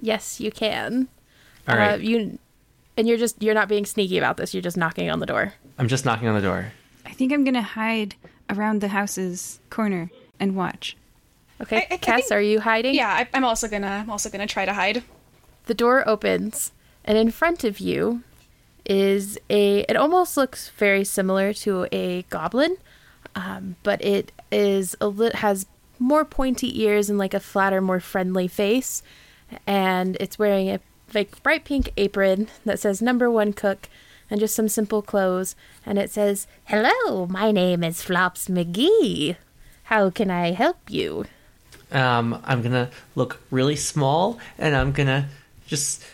Yes, 0.00 0.40
you 0.40 0.50
can. 0.50 1.06
All 1.68 1.78
Uh, 1.78 1.96
you, 1.96 2.38
and 2.96 3.06
you're 3.06 3.18
just 3.18 3.42
you're 3.42 3.54
not 3.54 3.68
being 3.68 3.84
sneaky 3.84 4.16
about 4.16 4.38
this. 4.38 4.54
You're 4.54 4.62
just 4.62 4.78
knocking 4.78 5.10
on 5.10 5.20
the 5.20 5.26
door. 5.26 5.52
I'm 5.78 5.86
just 5.86 6.06
knocking 6.06 6.26
on 6.26 6.34
the 6.34 6.40
door. 6.40 6.72
I 7.04 7.10
think 7.12 7.30
I'm 7.32 7.44
going 7.44 7.54
to 7.54 7.62
hide 7.62 8.14
around 8.48 8.80
the 8.80 8.88
house's 8.88 9.60
corner 9.68 10.10
and 10.40 10.54
watch. 10.56 10.96
Okay, 11.60 11.86
I- 11.90 11.94
I 11.94 11.96
Cass, 11.96 12.20
think- 12.28 12.32
are 12.32 12.40
you 12.40 12.60
hiding? 12.60 12.94
Yeah, 12.94 13.08
I, 13.08 13.28
I'm 13.34 13.44
also 13.44 13.68
gonna 13.68 14.00
I'm 14.02 14.10
also 14.10 14.30
gonna 14.30 14.46
try 14.46 14.64
to 14.64 14.72
hide. 14.74 15.02
The 15.66 15.74
door 15.74 16.08
opens, 16.08 16.72
and 17.04 17.18
in 17.18 17.30
front 17.30 17.64
of 17.64 17.78
you 17.80 18.22
is 18.86 19.38
a. 19.50 19.80
It 19.88 19.96
almost 19.96 20.36
looks 20.36 20.68
very 20.70 21.04
similar 21.04 21.52
to 21.54 21.86
a 21.92 22.22
goblin, 22.30 22.76
um, 23.34 23.76
but 23.82 24.02
it 24.04 24.32
is 24.50 24.96
a 25.00 25.08
lit 25.08 25.36
has 25.36 25.66
more 25.98 26.24
pointy 26.24 26.80
ears 26.82 27.10
and 27.10 27.18
like 27.18 27.34
a 27.34 27.40
flatter, 27.40 27.80
more 27.80 28.00
friendly 28.00 28.48
face, 28.48 29.02
and 29.66 30.16
it's 30.20 30.38
wearing 30.38 30.70
a 30.70 30.80
like 31.12 31.42
bright 31.42 31.64
pink 31.64 31.90
apron 31.96 32.48
that 32.64 32.78
says 32.78 33.02
"Number 33.02 33.30
One 33.30 33.52
Cook." 33.52 33.88
And 34.30 34.38
just 34.40 34.54
some 34.54 34.68
simple 34.68 35.00
clothes, 35.00 35.56
and 35.86 35.98
it 35.98 36.10
says, 36.10 36.46
"Hello, 36.66 37.26
my 37.26 37.50
name 37.50 37.82
is 37.82 38.02
Flops 38.02 38.46
McGee. 38.48 39.36
How 39.88 40.10
can 40.10 40.30
I 40.30 40.52
help 40.52 40.76
you?" 40.88 41.24
Um, 41.90 42.42
I'm 42.44 42.60
gonna 42.60 42.90
look 43.14 43.40
really 43.50 43.76
small, 43.76 44.38
and 44.58 44.76
I'm 44.76 44.92
gonna 44.92 45.28
just 45.66 46.04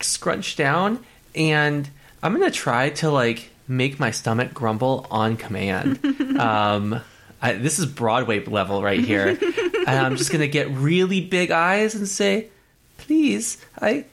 scrunch 0.00 0.54
down, 0.54 1.04
and 1.34 1.90
I'm 2.22 2.32
gonna 2.32 2.52
try 2.52 2.90
to 2.90 3.10
like 3.10 3.50
make 3.66 3.98
my 3.98 4.12
stomach 4.12 4.54
grumble 4.54 5.08
on 5.10 5.36
command. 5.36 5.98
um, 6.38 7.00
I, 7.42 7.54
this 7.54 7.80
is 7.80 7.86
Broadway 7.86 8.44
level 8.44 8.84
right 8.84 9.00
here, 9.00 9.28
and 9.86 9.88
I'm 9.88 10.16
just 10.16 10.30
gonna 10.30 10.46
get 10.46 10.70
really 10.70 11.20
big 11.20 11.50
eyes 11.50 11.96
and 11.96 12.06
say, 12.06 12.50
"Please, 12.98 13.58
I, 13.80 14.04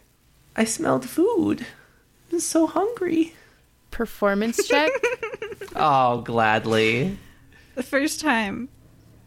I 0.55 0.63
smelled 0.63 1.07
food. 1.07 1.63
I'm 2.31 2.39
so 2.39 2.65
hungry." 2.65 3.35
Performance 3.91 4.67
check. 4.67 4.91
Oh, 5.73 6.21
gladly. 6.21 7.17
The 7.75 7.83
first 7.83 8.19
time 8.19 8.67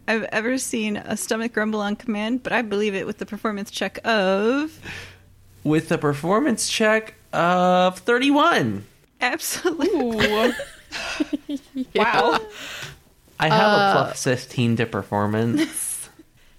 I've 0.07 0.25
ever 0.25 0.59
seen 0.59 0.97
a 0.97 1.17
stomach 1.17 1.53
grumble 1.55 1.81
on 1.81 1.97
command, 1.97 2.43
but 2.43 2.53
I 2.53 2.63
believe 2.63 2.95
it 2.95 3.07
with 3.07 3.19
the 3.19 3.27
performance 3.27 3.71
check 3.71 3.99
of 4.05 4.79
With 5.63 5.89
the 5.89 5.99
performance 5.99 6.69
check 6.69 7.15
of 7.33 7.99
31. 7.99 8.85
absolutely. 9.21 10.53
Wow. 11.95 12.39
I 13.41 13.49
have 13.49 13.73
a 13.73 13.93
plus 14.13 14.27
uh, 14.27 14.31
15 14.37 14.77
to 14.77 14.87
performance. 14.87 15.94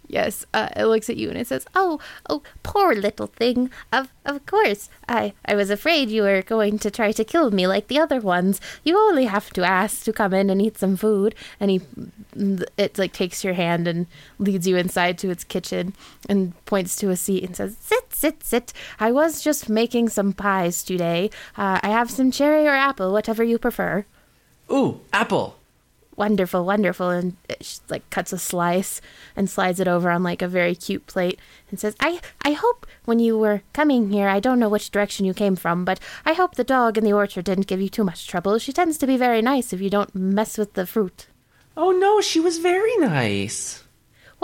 Yes, 0.08 0.46
uh, 0.54 0.70
it 0.76 0.86
looks 0.86 1.10
at 1.10 1.18
you 1.18 1.30
and 1.30 1.38
it 1.38 1.48
says, 1.48 1.66
"Oh, 1.74 2.00
oh, 2.30 2.44
poor 2.64 2.94
little 2.94 3.28
thing. 3.28 3.72
Of, 3.92 4.14
of 4.26 4.46
course, 4.46 4.90
I, 5.10 5.34
I 5.46 5.56
was 5.56 5.70
afraid 5.70 6.10
you 6.10 6.22
were 6.22 6.42
going 6.42 6.80
to 6.80 6.92
try 6.92 7.12
to 7.12 7.24
kill 7.24 7.52
me 7.52 7.66
like 7.68 7.88
the 7.88 8.00
other 8.00 8.20
ones. 8.20 8.62
You 8.84 8.98
only 8.98 9.26
have 9.26 9.52
to 9.52 9.64
ask 9.64 10.04
to 10.04 10.14
come 10.14 10.34
in 10.34 10.50
and 10.50 10.62
eat 10.62 10.78
some 10.78 10.96
food." 10.96 11.34
And 11.60 11.72
he, 11.72 11.82
it 12.78 12.98
like 12.98 13.14
takes 13.14 13.44
your 13.44 13.56
hand 13.56 13.88
and 13.88 14.08
leads 14.38 14.68
you 14.68 14.78
inside 14.78 15.18
to 15.20 15.30
its 15.30 15.44
kitchen 15.44 15.94
and 16.30 16.54
points 16.66 16.96
to 16.98 17.10
a 17.10 17.16
seat 17.16 17.44
and 17.44 17.56
says, 17.56 17.78
"Sit, 17.80 18.14
sit, 18.14 18.44
sit. 18.44 18.74
I 19.00 19.12
was 19.12 19.42
just 19.42 19.70
making 19.70 20.10
some 20.10 20.34
pies 20.34 20.84
today. 20.84 21.30
Uh, 21.58 21.80
I 21.82 21.90
have 21.90 22.12
some 22.12 22.32
cherry 22.32 22.68
or 22.68 22.76
apple, 22.76 23.12
whatever 23.12 23.44
you 23.44 23.58
prefer." 23.58 24.06
Ooh, 24.72 25.02
apple. 25.14 25.58
Wonderful, 26.16 26.66
wonderful, 26.66 27.10
and 27.10 27.36
it 27.48 27.64
sh- 27.64 27.80
like 27.90 28.10
cuts 28.10 28.34
a 28.34 28.38
slice 28.38 29.02
and 29.36 29.50
slides 29.50 29.80
it 29.80 29.88
over 29.88 30.10
on 30.10 30.24
like 30.24 30.42
a 30.42 30.48
very 30.48 30.76
cute 30.76 31.08
plate 31.08 31.40
and 31.70 31.80
says, 31.80 31.96
"I 32.00 32.20
I 32.44 32.52
hope 32.54 32.86
when 33.06 33.20
you 33.20 33.38
were 33.38 33.62
coming 33.74 34.12
here, 34.12 34.28
I 34.28 34.40
don't 34.40 34.60
know 34.60 34.70
which 34.70 34.92
direction 34.92 35.26
you 35.26 35.34
came 35.34 35.56
from, 35.56 35.86
but 35.86 36.00
I 36.26 36.34
hope 36.34 36.56
the 36.56 36.64
dog 36.64 36.98
in 36.98 37.04
the 37.04 37.14
orchard 37.14 37.46
didn't 37.46 37.68
give 37.68 37.82
you 37.82 37.90
too 37.90 38.04
much 38.04 38.28
trouble. 38.28 38.58
She 38.60 38.74
tends 38.74 38.98
to 38.98 39.08
be 39.08 39.18
very 39.18 39.42
nice 39.42 39.72
if 39.74 39.82
you 39.82 39.90
don't 39.90 40.14
mess 40.16 40.58
with 40.58 40.74
the 40.74 40.86
fruit." 40.86 41.28
Oh 41.78 41.92
no, 41.92 42.22
she 42.22 42.40
was 42.40 42.58
very 42.58 42.96
nice. 42.98 43.85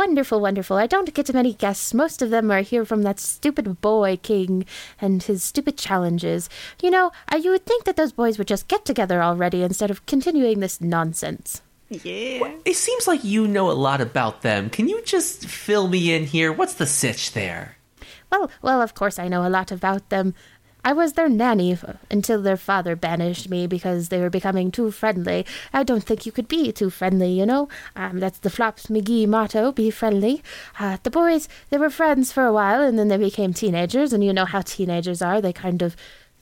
Wonderful, 0.02 0.42
wonderful. 0.42 0.78
I 0.78 0.88
don't 0.88 1.14
get 1.14 1.32
many 1.32 1.54
guests. 1.54 1.94
Most 1.94 2.24
of 2.24 2.32
them 2.32 2.50
are 2.50 2.62
here 2.62 2.86
from 2.86 3.04
that 3.04 3.20
stupid 3.20 3.82
boy 3.82 4.18
king 4.18 4.66
and 5.00 5.22
his 5.22 5.44
stupid 5.44 5.78
challenges. 5.78 6.50
You 6.82 6.90
know, 6.90 7.12
uh, 7.32 7.36
you 7.36 7.52
would 7.52 7.68
think 7.68 7.84
that 7.84 7.98
those 7.98 8.12
boys 8.12 8.40
would 8.40 8.48
just 8.48 8.68
get 8.68 8.84
together 8.84 9.22
already 9.22 9.62
instead 9.62 9.92
of 9.92 10.04
continuing 10.08 10.60
this 10.60 10.82
nonsense. 10.82 11.62
yeah. 11.90 12.52
It 12.66 12.78
seems 12.78 13.06
like 13.06 13.24
you 13.24 13.48
know 13.48 13.70
a 13.70 13.78
lot 13.78 14.02
about 14.02 14.42
them. 14.42 14.72
Can 14.72 14.90
you 14.90 15.04
just 15.04 15.46
fill 15.46 15.88
me 15.88 16.12
in 16.12 16.26
here? 16.26 16.52
What's 16.52 16.74
the 16.74 16.88
sitch 16.88 17.34
there? 17.34 17.78
Well, 18.32 18.50
well, 18.64 18.82
of 18.82 18.96
course 18.96 19.20
I 19.20 19.28
know 19.28 19.46
a 19.46 19.54
lot 19.54 19.72
about 19.72 20.10
them. 20.10 20.34
I 20.84 20.94
was 20.94 21.14
their 21.14 21.30
nanny 21.30 21.78
until 22.10 22.42
their 22.42 22.58
father 22.58 22.96
banished 22.96 23.50
me 23.50 23.68
because 23.68 24.10
they 24.10 24.20
were 24.20 24.30
becoming 24.30 24.72
too 24.72 24.90
friendly. 24.90 25.46
I 25.72 25.84
don't 25.84 26.04
think 26.04 26.26
you 26.26 26.32
could 26.32 26.48
be 26.48 26.72
too 26.72 26.90
friendly, 26.90 27.32
you 27.32 27.46
know. 27.46 27.70
Um, 27.96 28.20
that's 28.20 28.40
the 28.40 28.50
Flops 28.50 28.88
McGee 28.88 29.28
motto: 29.28 29.72
be 29.72 29.92
friendly. 29.92 30.42
Uh, 30.80 30.98
the 31.04 31.12
boys, 31.12 31.48
they 31.70 31.78
were 31.78 31.92
friends 31.92 32.32
for 32.32 32.46
a 32.46 32.54
while, 32.54 32.82
and 32.82 32.98
then 32.98 33.10
they 33.10 33.18
became 33.18 33.54
teenagers, 33.54 34.12
and 34.12 34.24
you 34.24 34.34
know 34.34 34.46
how 34.46 34.62
teenagers 34.62 35.22
are. 35.22 35.40
They 35.40 35.54
kind 35.54 35.82
of 35.82 35.96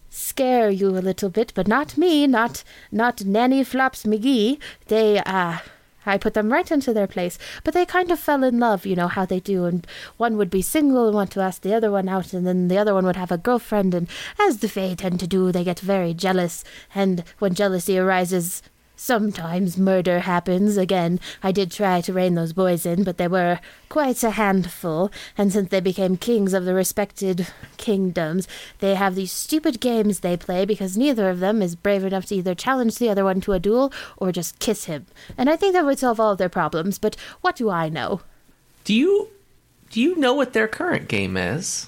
scare 0.09 0.69
you 0.69 0.89
a 0.89 0.99
little 0.99 1.29
bit, 1.29 1.51
but 1.53 1.67
not 1.67 1.97
me, 1.97 2.25
not 2.25 2.63
not 2.91 3.25
Nanny 3.25 3.63
Flops 3.63 4.03
McGee. 4.03 4.57
They 4.87 5.19
uh 5.19 5.57
I 6.05 6.17
put 6.17 6.33
them 6.33 6.51
right 6.51 6.69
into 6.71 6.93
their 6.93 7.07
place, 7.07 7.37
but 7.63 7.73
they 7.73 7.85
kind 7.85 8.11
of 8.11 8.19
fell 8.19 8.43
in 8.43 8.59
love, 8.59 8.85
you 8.85 8.95
know 8.95 9.07
how 9.07 9.25
they 9.25 9.39
do, 9.39 9.65
and 9.65 9.85
one 10.17 10.37
would 10.37 10.49
be 10.49 10.61
single 10.61 11.07
and 11.07 11.15
want 11.15 11.31
to 11.31 11.41
ask 11.41 11.61
the 11.61 11.73
other 11.73 11.91
one 11.91 12.09
out, 12.09 12.33
and 12.33 12.47
then 12.47 12.67
the 12.67 12.77
other 12.77 12.93
one 12.93 13.05
would 13.05 13.15
have 13.15 13.31
a 13.31 13.37
girlfriend, 13.37 13.93
and 13.93 14.07
as 14.39 14.59
the 14.59 14.69
Fae 14.69 14.95
tend 14.95 15.19
to 15.19 15.27
do, 15.27 15.51
they 15.51 15.63
get 15.63 15.79
very 15.79 16.13
jealous, 16.13 16.63
and 16.95 17.23
when 17.39 17.53
jealousy 17.53 17.97
arises, 17.97 18.61
sometimes 18.99 19.77
murder 19.77 20.19
happens. 20.19 20.75
Again, 20.75 21.19
I 21.41 21.51
did 21.51 21.71
try 21.71 22.01
to 22.01 22.13
rein 22.13 22.35
those 22.35 22.53
boys 22.53 22.85
in, 22.85 23.03
but 23.03 23.17
they 23.17 23.27
were 23.27 23.59
quite 23.87 24.23
a 24.23 24.31
handful, 24.31 25.11
and 25.37 25.51
since 25.51 25.69
they 25.69 25.79
became 25.79 26.17
kings 26.17 26.53
of 26.53 26.65
the 26.65 26.73
respected 26.73 27.47
kingdoms, 27.77 28.47
they 28.79 28.95
have 28.95 29.15
these 29.15 29.31
stupid 29.31 29.79
games 29.79 30.19
they 30.19 30.35
play 30.35 30.65
because 30.65 30.97
neither 30.97 31.29
of 31.29 31.39
them 31.39 31.61
is 31.61 31.75
brave 31.75 32.03
enough 32.03 32.25
to 32.25 32.35
either 32.35 32.53
challenge 32.53 32.97
the 32.97 33.09
other 33.09 33.23
one 33.23 33.39
to 33.41 33.53
a 33.53 33.59
duel 33.59 33.91
or 34.17 34.31
just 34.31 34.59
kiss 34.59 34.85
him. 34.85 35.05
And 35.37 35.49
I 35.49 35.55
think 35.55 35.73
that 35.73 35.85
would 35.85 35.99
solve 35.99 36.19
all 36.19 36.33
of 36.33 36.37
their 36.37 36.49
problems, 36.49 36.99
but 36.99 37.15
what 37.41 37.55
do 37.55 37.69
I 37.69 37.87
know? 37.89 38.21
Do 38.83 38.93
you 38.93 39.29
do 39.89 40.01
you 40.01 40.15
know 40.17 40.33
what 40.33 40.53
their 40.53 40.67
current 40.67 41.07
game 41.07 41.37
is? 41.37 41.87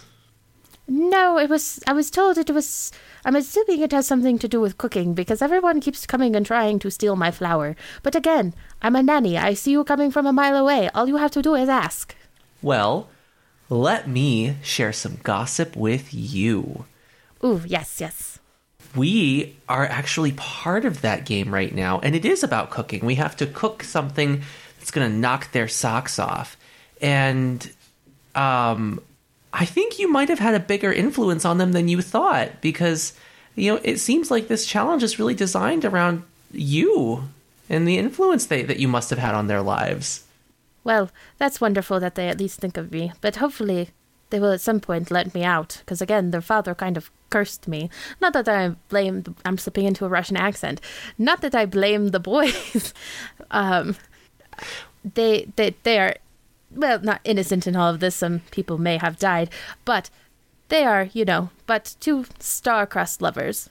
No, 0.92 1.38
it 1.38 1.50
was. 1.50 1.80
I 1.88 1.94
was 1.94 2.12
told 2.12 2.38
it 2.38 2.52
was. 2.52 2.92
I'm 3.24 3.38
assuming 3.38 3.80
it 3.80 3.94
has 3.94 4.06
something 4.06 4.38
to 4.40 4.48
do 4.50 4.60
with 4.60 4.78
cooking 4.78 5.14
because 5.14 5.42
everyone 5.42 5.80
keeps 5.80 6.06
coming 6.06 6.36
and 6.36 6.46
trying 6.46 6.80
to 6.80 6.92
steal 6.92 7.16
my 7.16 7.32
flour. 7.32 7.78
But 8.04 8.14
again, 8.14 8.54
I'm 8.82 8.98
a 8.98 9.02
nanny. 9.02 9.38
I 9.38 9.54
see 9.54 9.72
you 9.72 9.86
coming 9.86 10.12
from 10.12 10.28
a 10.28 10.34
mile 10.34 10.58
away. 10.58 10.90
All 10.94 11.08
you 11.08 11.16
have 11.16 11.32
to 11.32 11.42
do 11.42 11.56
is 11.56 11.70
ask. 11.70 12.14
Well, 12.62 13.08
let 13.70 14.10
me 14.10 14.58
share 14.64 14.92
some 14.92 15.20
gossip 15.24 15.78
with 15.78 16.14
you. 16.14 16.84
Ooh, 17.42 17.62
yes, 17.66 18.02
yes. 18.02 18.40
We 18.94 19.56
are 19.70 19.86
actually 19.86 20.34
part 20.34 20.84
of 20.84 21.00
that 21.04 21.26
game 21.26 21.54
right 21.54 21.74
now, 21.74 22.02
and 22.02 22.18
it 22.18 22.26
is 22.26 22.44
about 22.44 22.70
cooking. 22.70 23.06
We 23.06 23.16
have 23.16 23.38
to 23.38 23.46
cook 23.48 23.84
something 23.84 24.42
that's 24.78 24.92
going 24.92 25.10
to 25.10 25.18
knock 25.18 25.54
their 25.54 25.70
socks 25.70 26.20
off. 26.20 26.58
And 27.00 27.72
um, 28.36 29.00
I 29.54 29.66
think 29.66 30.00
you 30.00 30.10
might 30.10 30.30
have 30.30 30.40
had 30.40 30.56
a 30.56 30.60
bigger 30.60 30.94
influence 30.94 31.46
on 31.46 31.58
them 31.58 31.74
than 31.74 31.88
you 31.88 32.02
thought 32.02 32.62
because, 32.62 33.14
you 33.56 33.74
know, 33.74 33.82
it 33.84 33.98
seems 33.98 34.32
like 34.32 34.48
this 34.48 34.66
challenge 34.66 35.04
is 35.04 35.20
really 35.20 35.36
designed 35.36 35.84
around 35.84 36.24
you 36.52 37.28
and 37.70 37.88
the 37.88 37.98
influence 37.98 38.46
they, 38.46 38.64
that 38.64 38.80
you 38.80 38.88
must 38.88 39.10
have 39.10 39.20
had 39.20 39.36
on 39.36 39.48
their 39.48 39.62
lives. 39.62 40.26
Well, 40.84 41.12
that's 41.38 41.62
wonderful 41.62 42.00
that 42.00 42.16
they 42.16 42.28
at 42.28 42.40
least 42.40 42.60
think 42.60 42.78
of 42.78 42.92
me, 42.92 43.12
but 43.22 43.38
hopefully 43.38 43.90
they 44.30 44.40
will 44.40 44.52
at 44.52 44.62
some 44.62 44.80
point 44.80 45.12
let 45.12 45.34
me 45.34 45.44
out, 45.44 45.78
because 45.80 46.02
again, 46.02 46.32
their 46.32 46.42
father 46.42 46.74
kind 46.74 46.98
of 46.98 47.12
cursed 47.30 47.68
me. 47.68 47.90
Not 48.20 48.34
that 48.34 48.50
I 48.50 48.70
blame, 48.90 49.36
I'm 49.46 49.58
slipping 49.58 49.86
into 49.86 50.06
a 50.06 50.10
Russian 50.10 50.38
accent. 50.38 50.82
Not 51.18 51.42
that 51.42 51.54
I 51.54 51.66
blame 51.66 52.10
the 52.10 52.20
boys. 52.20 52.94
um, 53.52 53.96
they, 55.04 55.52
they, 55.56 55.76
they 55.84 56.00
are, 56.00 56.16
well, 56.76 57.00
not 57.00 57.22
innocent 57.24 57.68
in 57.68 57.76
all 57.76 57.94
of 57.94 58.00
this. 58.00 58.16
Some 58.16 58.42
people 58.52 58.78
may 58.78 58.98
have 58.98 59.20
died, 59.20 59.50
but 59.86 60.10
they 60.70 60.84
are, 60.84 61.10
you 61.14 61.26
know, 61.26 61.50
but 61.68 61.96
two 62.00 62.26
star-crossed 62.40 63.22
lovers. 63.22 63.70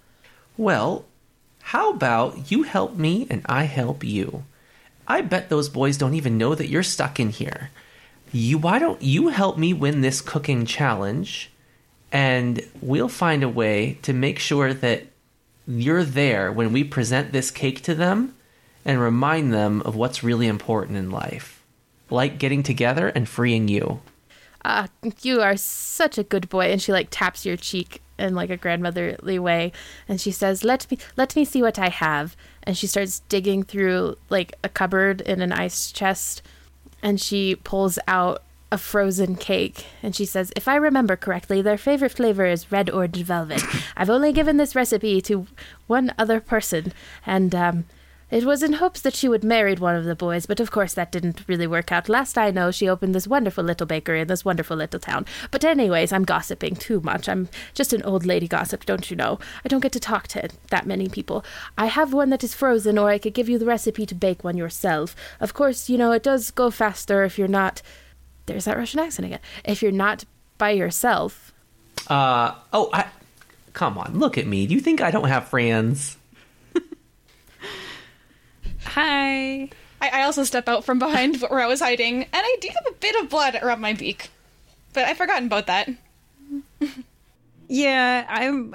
Well, 0.56 1.06
how 1.62 1.90
about 1.90 2.51
you 2.51 2.64
help 2.64 2.97
me 2.97 3.27
and 3.31 3.43
I 3.47 3.64
help 3.64 4.05
you? 4.05 4.44
I 5.06 5.22
bet 5.22 5.48
those 5.48 5.68
boys 5.68 5.97
don't 5.97 6.14
even 6.14 6.39
know 6.39 6.55
that 6.55 6.68
you're 6.68 6.82
stuck 6.82 7.18
in 7.18 7.31
here. 7.31 7.70
You 8.32 8.59
why 8.59 8.78
don't 8.78 9.02
you 9.02 9.28
help 9.28 9.59
me 9.59 9.72
win 9.72 10.02
this 10.02 10.20
cooking 10.20 10.66
challenge 10.66 11.51
and 12.12 12.60
we'll 12.81 13.09
find 13.09 13.43
a 13.43 13.48
way 13.48 13.98
to 14.02 14.12
make 14.12 14.39
sure 14.39 14.72
that 14.74 15.06
you're 15.66 16.05
there 16.05 16.52
when 16.52 16.72
we 16.72 16.85
present 16.85 17.32
this 17.32 17.51
cake 17.51 17.82
to 17.82 17.94
them 17.94 18.35
and 18.85 19.01
remind 19.01 19.52
them 19.52 19.82
of 19.82 19.97
what's 19.97 20.22
really 20.22 20.47
important 20.47 20.97
in 20.97 21.10
life. 21.10 21.60
Like 22.11 22.39
getting 22.39 22.62
together 22.62 23.09
and 23.09 23.28
freeing 23.28 23.69
you. 23.69 24.01
ah, 24.65 24.89
you 25.23 25.41
are 25.41 25.57
such 25.57 26.19
a 26.19 26.24
good 26.24 26.49
boy. 26.49 26.70
And 26.70 26.81
she 26.81 26.93
like 26.93 27.09
taps 27.11 27.47
your 27.47 27.57
cheek 27.57 28.03
in 28.19 28.35
like 28.35 28.51
a 28.51 28.57
grandmotherly 28.57 29.39
way. 29.39 29.73
And 30.09 30.20
she 30.20 30.31
says, 30.31 30.65
let 30.65 30.91
me, 30.91 30.99
let 31.16 31.35
me 31.37 31.45
see 31.45 31.62
what 31.62 31.78
I 31.78 31.89
have. 31.89 32.37
And 32.62 32.77
she 32.77 32.87
starts 32.87 33.20
digging 33.20 33.62
through 33.62 34.16
like 34.28 34.55
a 34.62 34.69
cupboard 34.69 35.20
in 35.23 35.41
an 35.41 35.53
ice 35.53 35.91
chest. 35.91 36.43
And 37.03 37.20
she 37.20 37.57
pulls 37.57 37.99
out 38.07 38.43
a 38.70 38.78
frozen 38.78 39.35
cake. 39.35 39.87
And 40.03 40.15
she 40.15 40.24
says, 40.24 40.53
if 40.55 40.69
I 40.69 40.77
remember 40.77 41.16
correctly, 41.16 41.62
their 41.62 41.78
favorite 41.78 42.12
flavor 42.12 42.45
is 42.45 42.70
red 42.70 42.91
orange 42.91 43.23
velvet. 43.23 43.62
I've 43.97 44.11
only 44.11 44.32
given 44.32 44.59
this 44.59 44.77
recipe 44.77 45.20
to 45.23 45.47
one 45.87 46.12
other 46.19 46.41
person. 46.41 46.93
And, 47.24 47.55
um, 47.55 47.85
it 48.31 48.44
was 48.44 48.62
in 48.62 48.74
hopes 48.74 49.01
that 49.01 49.15
she 49.15 49.28
would 49.28 49.44
marry 49.44 49.74
one 49.74 49.97
of 49.97 50.05
the 50.05 50.15
boys, 50.15 50.47
but 50.47 50.61
of 50.61 50.70
course 50.70 50.94
that 50.94 51.12
didn't 51.12 51.44
really 51.48 51.66
work 51.66 51.90
out. 51.93 52.09
Last 52.09 52.39
I 52.39 52.51
know, 52.51 52.70
she 52.70 52.89
opened 52.89 53.15
this 53.15 53.27
wonderful 53.27 53.65
little 53.65 53.86
bakery 53.86 54.20
in 54.20 54.28
this 54.28 54.44
wonderful 54.44 54.77
little 54.77 55.01
town. 55.01 55.27
But, 55.51 55.65
anyways, 55.65 56.12
I'm 56.12 56.24
gossiping 56.24 56.77
too 56.77 57.01
much. 57.01 57.28
I'm 57.28 57.48
just 57.74 57.93
an 57.93 58.02
old 58.02 58.24
lady 58.24 58.48
gossip, 58.48 58.85
don't 58.85 59.11
you 59.11 59.16
know? 59.16 59.39
I 59.65 59.69
don't 59.69 59.81
get 59.81 59.93
to 59.93 60.01
talk 60.01 60.28
to 60.28 60.48
that 60.70 60.86
many 60.86 61.09
people. 61.09 61.44
I 61.77 61.86
have 61.86 62.12
one 62.12 62.31
that 62.31 62.44
is 62.44 62.55
frozen, 62.55 62.98
or 62.98 63.09
I 63.09 63.19
could 63.19 63.35
give 63.35 63.48
you 63.48 63.59
the 63.59 63.66
recipe 63.66 64.07
to 64.07 64.15
bake 64.15 64.44
one 64.44 64.57
yourself. 64.57 65.16
Of 65.40 65.55
course, 65.55 65.89
you 65.89 65.98
know, 65.98 66.12
it 66.12 66.23
does 66.23 66.51
go 66.51 66.70
faster 66.70 67.24
if 67.24 67.39
you're 67.39 67.48
not. 67.48 67.82
There's 68.47 68.65
that 68.65 68.77
Russian 68.77 69.01
accent 69.01 69.27
again. 69.27 69.40
If 69.65 69.82
you're 69.82 69.93
not 69.93 70.24
by 70.59 70.70
yourself. 70.70 71.52
Uh 72.09 72.55
oh, 72.73 72.90
I 72.93 73.07
come 73.73 73.98
on, 73.98 74.19
look 74.19 74.39
at 74.39 74.47
me. 74.47 74.66
Do 74.66 74.74
you 74.74 74.81
think 74.81 75.01
I 75.01 75.11
don't 75.11 75.28
have 75.28 75.48
friends? 75.48 76.16
Hi. 78.85 79.62
I, 79.62 79.69
I 80.01 80.23
also 80.23 80.44
step 80.44 80.69
out 80.69 80.85
from 80.85 80.98
behind 80.98 81.36
where 81.48 81.61
I 81.61 81.66
was 81.66 81.81
hiding, 81.81 82.23
and 82.23 82.28
I 82.32 82.57
do 82.61 82.69
have 82.69 82.86
a 82.93 82.97
bit 82.97 83.16
of 83.16 83.28
blood 83.28 83.59
around 83.61 83.81
my 83.81 83.93
beak. 83.93 84.31
But 84.93 85.05
I've 85.05 85.16
forgotten 85.16 85.47
about 85.47 85.66
that. 85.66 85.89
Yeah, 87.73 88.27
I'm. 88.28 88.74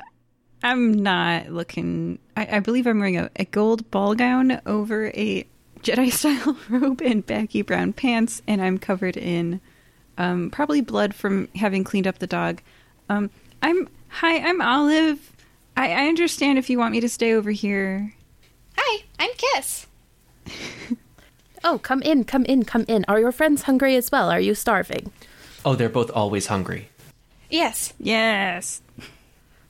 I'm 0.64 0.94
not 0.94 1.50
looking. 1.50 2.18
I, 2.38 2.48
I 2.50 2.60
believe 2.62 2.88
I'm 2.88 3.00
wearing 3.00 3.18
a, 3.18 3.30
a 3.36 3.44
gold 3.44 3.92
ball 3.92 4.16
gown 4.16 4.62
over 4.66 5.08
a 5.08 5.46
Jedi 5.82 6.12
style 6.14 6.58
robe 6.70 7.02
and 7.02 7.26
baggy 7.26 7.62
brown 7.62 7.92
pants, 7.92 8.42
and 8.48 8.62
I'm 8.62 8.78
covered 8.78 9.18
in 9.18 9.60
um, 10.18 10.50
probably 10.50 10.80
blood 10.80 11.14
from 11.14 11.50
having 11.56 11.84
cleaned 11.84 12.08
up 12.08 12.20
the 12.20 12.26
dog. 12.26 12.62
Um, 13.10 13.30
I'm 13.62 13.90
hi. 14.08 14.38
I'm 14.38 14.62
Olive. 14.62 15.34
I, 15.76 15.92
I 15.92 16.08
understand 16.08 16.58
if 16.58 16.70
you 16.70 16.80
want 16.80 16.94
me 16.94 17.02
to 17.02 17.10
stay 17.10 17.34
over 17.34 17.52
here. 17.52 18.14
Hi, 18.78 19.04
I'm 19.20 19.32
Kiss. 19.36 19.88
Oh, 21.68 21.80
come 21.80 22.04
in, 22.04 22.26
come 22.26 22.46
in, 22.46 22.64
come 22.64 22.86
in. 22.88 23.06
Are 23.08 23.20
your 23.20 23.32
friends 23.32 23.64
hungry 23.64 23.96
as 23.96 24.12
well? 24.12 24.30
Are 24.30 24.40
you 24.40 24.54
starving? 24.54 25.12
Oh, 25.66 25.74
they're 25.74 25.90
both 25.90 26.12
always 26.14 26.46
hungry. 26.46 26.90
Yes. 27.50 27.92
Yes. 27.98 28.84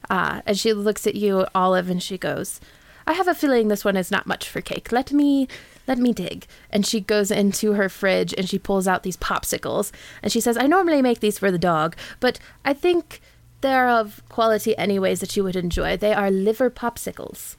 Ah, 0.10 0.42
and 0.46 0.60
she 0.60 0.74
looks 0.74 1.08
at 1.08 1.16
you, 1.16 1.46
Olive, 1.56 1.90
and 1.90 2.04
she 2.04 2.18
goes, 2.18 2.60
I 3.08 3.14
have 3.14 3.30
a 3.30 3.34
feeling 3.34 3.70
this 3.70 3.86
one 3.86 3.96
is 3.96 4.12
not 4.12 4.28
much 4.28 4.50
for 4.50 4.60
cake. 4.60 4.92
Let 4.92 5.14
me 5.14 5.48
let 5.88 5.98
me 5.98 6.12
dig. 6.12 6.48
And 6.70 6.86
she 6.86 7.00
goes 7.00 7.32
into 7.32 7.74
her 7.74 7.88
fridge 7.88 8.34
and 8.38 8.50
she 8.50 8.60
pulls 8.60 8.90
out 8.90 9.04
these 9.04 9.18
popsicles 9.18 9.92
and 10.22 10.34
she 10.34 10.42
says, 10.42 10.58
I 10.58 10.68
normally 10.68 11.02
make 11.02 11.22
these 11.22 11.40
for 11.40 11.50
the 11.50 11.58
dog, 11.58 11.96
but 12.20 12.40
I 12.66 12.74
think 12.74 13.22
they're 13.62 13.88
of 13.88 14.22
quality 14.28 14.78
anyways 14.78 15.22
that 15.22 15.38
you 15.38 15.46
would 15.46 15.56
enjoy. 15.56 15.96
They 15.96 16.14
are 16.14 16.30
liver 16.30 16.70
popsicles. 16.70 17.56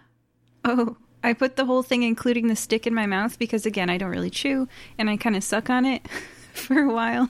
Oh, 0.66 0.98
I 1.24 1.34
put 1.34 1.56
the 1.56 1.66
whole 1.66 1.84
thing, 1.84 2.04
including 2.04 2.48
the 2.48 2.56
stick, 2.56 2.88
in 2.88 2.94
my 2.94 3.06
mouth 3.06 3.38
because, 3.38 3.66
again, 3.66 3.90
I 3.90 3.98
don't 3.98 4.10
really 4.10 4.30
chew 4.30 4.68
and 4.98 5.10
I 5.10 5.18
kind 5.18 5.36
of 5.36 5.44
suck 5.44 5.70
on 5.70 5.86
it 5.86 6.08
for 6.54 6.80
a 6.80 6.92
while. 6.92 7.30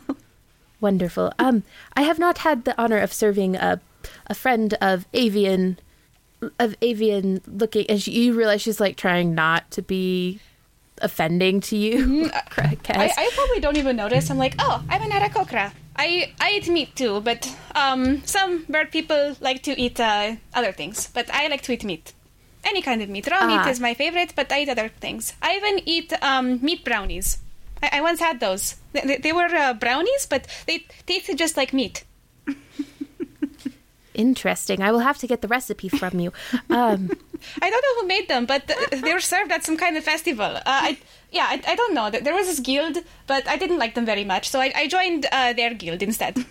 Wonderful. 0.80 1.34
Um, 1.40 1.64
I 1.94 2.03
have 2.03 2.20
not 2.20 2.40
had 2.40 2.66
the 2.66 2.80
honor 2.82 2.98
of 2.98 3.11
serving 3.11 3.56
a 3.56 3.82
a 4.28 4.34
friend 4.34 4.76
of 4.76 5.06
avian 5.14 5.78
of 6.57 6.74
avian 6.82 7.41
looking 7.45 7.86
and 7.90 8.02
she, 8.02 8.11
you 8.11 8.34
realize 8.34 8.61
she's 8.61 8.80
like 8.80 8.95
trying 8.95 9.36
not 9.36 9.70
to 9.72 9.82
be 9.82 10.40
offending 11.02 11.60
to 11.61 11.78
you. 11.78 12.30
I, 12.57 12.78
I 12.88 13.30
probably 13.36 13.60
don't 13.60 13.78
even 13.78 13.95
notice. 13.95 14.30
I'm 14.30 14.38
like, 14.38 14.56
oh, 14.60 14.84
I'm 14.90 15.02
an 15.02 15.11
Aarakocra. 15.11 15.72
I, 15.95 16.34
I 16.40 16.52
eat 16.52 16.70
meat 16.70 16.95
too, 16.95 17.22
but 17.22 17.53
um, 17.76 18.22
some 18.26 18.64
bird 18.70 18.91
people 18.91 19.36
like 19.41 19.64
to 19.64 19.80
eat 19.80 19.99
uh, 19.99 20.36
other 20.53 20.72
things. 20.72 21.10
But 21.14 21.30
I 21.34 21.48
like 21.48 21.61
to 21.64 21.74
eat 21.74 21.84
meat. 21.84 22.14
Any 22.70 22.82
kind 22.82 23.02
of 23.02 23.10
meat. 23.10 23.28
Raw 23.30 23.40
Ah. 23.41 23.48
meat 23.48 23.72
is 23.72 23.80
my 23.80 23.94
favorite, 23.94 24.34
but 24.36 24.52
I 24.52 24.62
eat 24.62 24.70
other 24.70 24.90
things. 24.90 25.34
I 25.41 25.56
even 25.58 25.82
eat 25.86 26.14
um, 26.22 26.60
meat 26.62 26.86
brownies. 26.86 27.40
I, 27.82 27.90
I 27.98 28.02
once 28.02 28.20
had 28.20 28.40
those. 28.40 28.76
They, 28.94 29.02
they, 29.02 29.18
they 29.18 29.34
were 29.34 29.50
uh, 29.50 29.74
brownies, 29.74 30.28
but 30.30 30.46
they 30.68 30.86
tasted 31.08 31.38
just 31.38 31.58
like 31.58 31.74
meat. 31.74 32.04
Interesting. 34.14 34.82
I 34.82 34.91
will 34.91 35.00
have 35.00 35.18
to 35.20 35.28
get 35.28 35.41
the 35.41 35.48
recipe 35.48 35.90
from 35.90 36.20
you. 36.20 36.32
Um, 36.70 37.10
I 37.62 37.70
don't 37.70 37.82
know 37.82 38.02
who 38.02 38.08
made 38.08 38.28
them, 38.28 38.46
but 38.46 38.70
they 38.91 39.14
were 39.14 39.22
served 39.22 39.50
at 39.52 39.64
some 39.64 39.78
kind 39.78 39.96
of 39.98 40.04
festival. 40.04 40.58
Uh, 40.58 40.62
I 40.66 40.98
yeah, 41.32 41.48
I, 41.50 41.62
I 41.66 41.76
don't 41.76 41.94
know. 41.94 42.10
There 42.10 42.34
was 42.36 42.48
this 42.48 42.60
guild, 42.60 42.98
but 43.28 43.48
I 43.48 43.56
didn't 43.56 43.78
like 43.80 43.96
them 43.96 44.06
very 44.06 44.26
much, 44.26 44.50
so 44.50 44.60
I, 44.60 44.74
I 44.76 44.88
joined 44.88 45.26
uh, 45.32 45.54
their 45.54 45.74
guild 45.74 46.04
instead. 46.04 46.46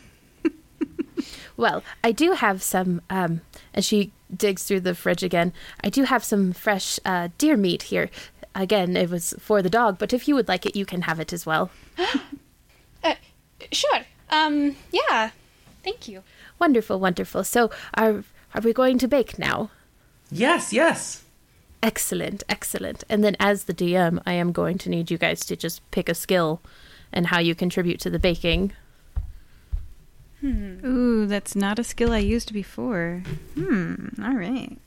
well, 1.58 1.82
I 2.02 2.12
do 2.12 2.32
have 2.32 2.62
some, 2.62 3.02
um, 3.10 3.42
and 3.74 3.84
she 3.84 4.12
digs 4.34 4.64
through 4.64 4.80
the 4.80 4.94
fridge 4.94 5.22
again. 5.22 5.52
I 5.82 5.90
do 5.90 6.04
have 6.04 6.24
some 6.24 6.52
fresh 6.52 6.98
uh, 7.04 7.28
deer 7.38 7.56
meat 7.56 7.84
here. 7.84 8.10
Again, 8.54 8.96
it 8.96 9.10
was 9.10 9.34
for 9.38 9.62
the 9.62 9.70
dog, 9.70 9.98
but 9.98 10.12
if 10.12 10.26
you 10.26 10.34
would 10.34 10.48
like 10.48 10.66
it, 10.66 10.76
you 10.76 10.84
can 10.84 11.02
have 11.02 11.20
it 11.20 11.32
as 11.32 11.46
well. 11.46 11.70
Uh, 13.04 13.14
sure. 13.70 14.00
Um, 14.28 14.74
yeah. 14.90 15.30
Thank 15.84 16.08
you. 16.08 16.24
Wonderful, 16.58 16.98
wonderful. 16.98 17.44
So, 17.44 17.70
are 17.94 18.24
are 18.54 18.60
we 18.60 18.72
going 18.72 18.98
to 18.98 19.06
bake 19.06 19.38
now? 19.38 19.70
Yes, 20.30 20.72
yes. 20.72 21.22
Excellent, 21.82 22.42
excellent. 22.48 23.04
And 23.08 23.22
then, 23.22 23.36
as 23.38 23.64
the 23.64 23.74
DM, 23.74 24.20
I 24.26 24.32
am 24.32 24.50
going 24.50 24.78
to 24.78 24.90
need 24.90 25.12
you 25.12 25.18
guys 25.18 25.44
to 25.46 25.54
just 25.54 25.88
pick 25.92 26.08
a 26.08 26.14
skill 26.14 26.60
and 27.12 27.28
how 27.28 27.38
you 27.38 27.54
contribute 27.54 28.00
to 28.00 28.10
the 28.10 28.18
baking. 28.18 28.72
Hmm. 30.40 30.84
Ooh, 30.86 31.26
that's 31.26 31.56
not 31.56 31.78
a 31.78 31.84
skill 31.84 32.12
I 32.12 32.18
used 32.18 32.52
before. 32.52 33.22
Hmm. 33.54 34.08
All 34.22 34.34
right. 34.34 34.78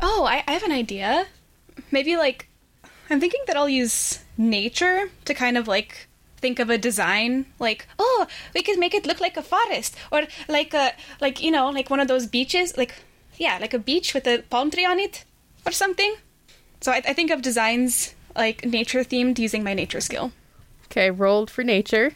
Oh, 0.00 0.24
I, 0.24 0.42
I 0.46 0.52
have 0.52 0.62
an 0.62 0.72
idea. 0.72 1.26
Maybe 1.90 2.16
like 2.16 2.48
I'm 3.10 3.20
thinking 3.20 3.40
that 3.46 3.56
I'll 3.56 3.68
use 3.68 4.20
nature 4.38 5.10
to 5.24 5.34
kind 5.34 5.56
of 5.58 5.68
like 5.68 6.08
think 6.38 6.58
of 6.58 6.68
a 6.68 6.76
design 6.76 7.46
like 7.58 7.88
oh 7.98 8.26
we 8.54 8.60
could 8.62 8.78
make 8.78 8.92
it 8.92 9.06
look 9.06 9.20
like 9.20 9.38
a 9.38 9.42
forest 9.42 9.96
or 10.12 10.24
like 10.48 10.74
a 10.74 10.92
like 11.18 11.42
you 11.42 11.50
know 11.50 11.70
like 11.70 11.88
one 11.88 11.98
of 11.98 12.08
those 12.08 12.26
beaches 12.26 12.76
like 12.76 12.94
yeah 13.38 13.56
like 13.58 13.72
a 13.72 13.78
beach 13.78 14.12
with 14.12 14.26
a 14.26 14.42
palm 14.50 14.70
tree 14.70 14.84
on 14.84 15.00
it 15.00 15.24
or 15.64 15.72
something 15.72 16.14
so 16.82 16.92
i, 16.92 16.96
I 16.96 17.14
think 17.14 17.30
of 17.30 17.40
designs 17.40 18.14
like 18.36 18.66
nature 18.66 19.00
themed 19.00 19.38
using 19.38 19.64
my 19.64 19.72
nature 19.72 20.00
skill 20.02 20.30
Okay, 20.90 21.10
rolled 21.10 21.50
for 21.50 21.64
nature. 21.64 22.12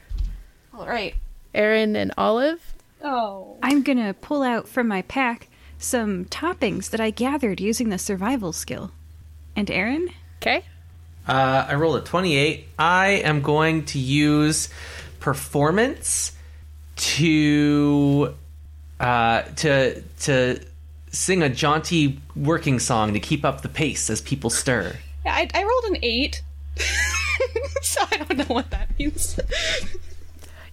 all 0.74 0.86
right 0.86 1.15
Aaron 1.55 1.97
and 1.97 2.12
Olive. 2.16 2.74
oh 3.02 3.56
I'm 3.62 3.82
gonna 3.82 4.14
pull 4.14 4.43
out 4.43 4.68
from 4.68 4.89
my 4.89 5.02
pack 5.02 5.48
some 5.78 6.27
toppings 6.27 6.90
that 6.90 7.01
I 7.01 7.10
gathered 7.10 7.60
using 7.60 7.89
the 7.89 7.98
survival 7.98 8.52
skill. 8.52 8.90
And 9.56 9.70
Aaron? 9.70 10.10
Okay. 10.39 10.64
Uh, 11.27 11.66
I 11.68 11.74
rolled 11.74 11.97
a 11.97 12.01
28. 12.05 12.68
I 12.78 13.06
am 13.24 13.40
going 13.40 13.85
to 13.86 13.98
use 13.98 14.68
performance 15.20 16.32
to 16.97 18.35
uh, 19.01 19.43
to 19.56 20.02
to 20.20 20.60
sing 21.10 21.43
a 21.43 21.48
jaunty 21.48 22.20
working 22.36 22.78
song 22.78 23.14
to 23.14 23.20
keep 23.20 23.44
up 23.44 23.62
the 23.62 23.68
pace 23.68 24.10
as 24.10 24.20
people 24.20 24.48
stir. 24.51 24.97
yeah 25.24 25.35
i, 25.35 25.48
I 25.55 25.62
rolled 25.64 25.85
an 25.86 25.97
eight 26.02 26.40
so 27.82 28.01
i 28.12 28.16
don't 28.18 28.36
know 28.39 28.55
what 28.55 28.70
that 28.70 28.97
means 28.98 29.39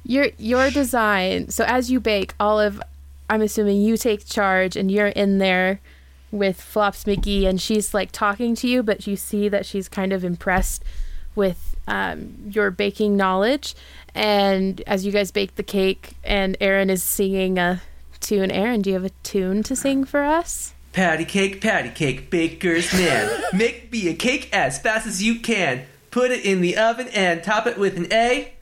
Your 0.08 0.30
your 0.38 0.72
design. 0.72 1.50
So 1.50 1.66
as 1.66 1.92
you 1.92 2.00
bake, 2.00 2.34
Olive, 2.40 2.82
I'm 3.30 3.42
assuming 3.42 3.82
you 3.82 3.98
take 3.98 4.26
charge 4.26 4.78
and 4.78 4.90
you're 4.90 5.08
in 5.08 5.38
there 5.38 5.82
with 6.32 6.62
Flops 6.62 7.04
McGee 7.04 7.46
and 7.46 7.62
she's 7.62 7.94
like 7.94 8.14
talking 8.14 8.56
to 8.56 8.70
you, 8.70 8.84
but 8.84 9.06
you 9.06 9.18
see 9.18 9.50
that 9.50 9.66
she's 9.66 9.90
kind 9.90 10.14
of 10.14 10.24
impressed 10.24 10.82
with 11.36 11.76
um, 11.90 12.36
your 12.50 12.72
baking 12.72 13.18
knowledge. 13.18 13.76
And 14.16 14.82
as 14.88 15.06
you 15.06 15.12
guys 15.12 15.30
bake 15.30 15.56
the 15.56 15.64
cake, 15.64 16.14
and 16.24 16.56
Aaron 16.62 16.90
is 16.90 17.04
singing 17.04 17.60
a 17.60 17.82
tune. 18.22 18.50
Aaron, 18.50 18.82
do 18.82 18.90
you 18.90 18.94
have 18.94 19.06
a 19.06 19.12
tune 19.24 19.62
to 19.64 19.76
sing 19.76 20.06
for 20.06 20.24
us? 20.24 20.74
Patty 20.94 21.26
cake, 21.26 21.60
patty 21.60 21.90
cake, 21.90 22.30
baker's 22.30 22.94
man. 22.94 23.30
Make 23.54 23.92
me 23.92 24.08
a 24.08 24.14
cake 24.14 24.50
as 24.54 24.80
fast 24.80 25.06
as 25.06 25.22
you 25.22 25.40
can. 25.42 25.84
Put 26.12 26.32
it 26.32 26.46
in 26.46 26.62
the 26.62 26.78
oven 26.78 27.10
and 27.10 27.44
top 27.44 27.68
it 27.68 27.78
with 27.78 27.98
an 27.98 28.08
A. 28.12 28.54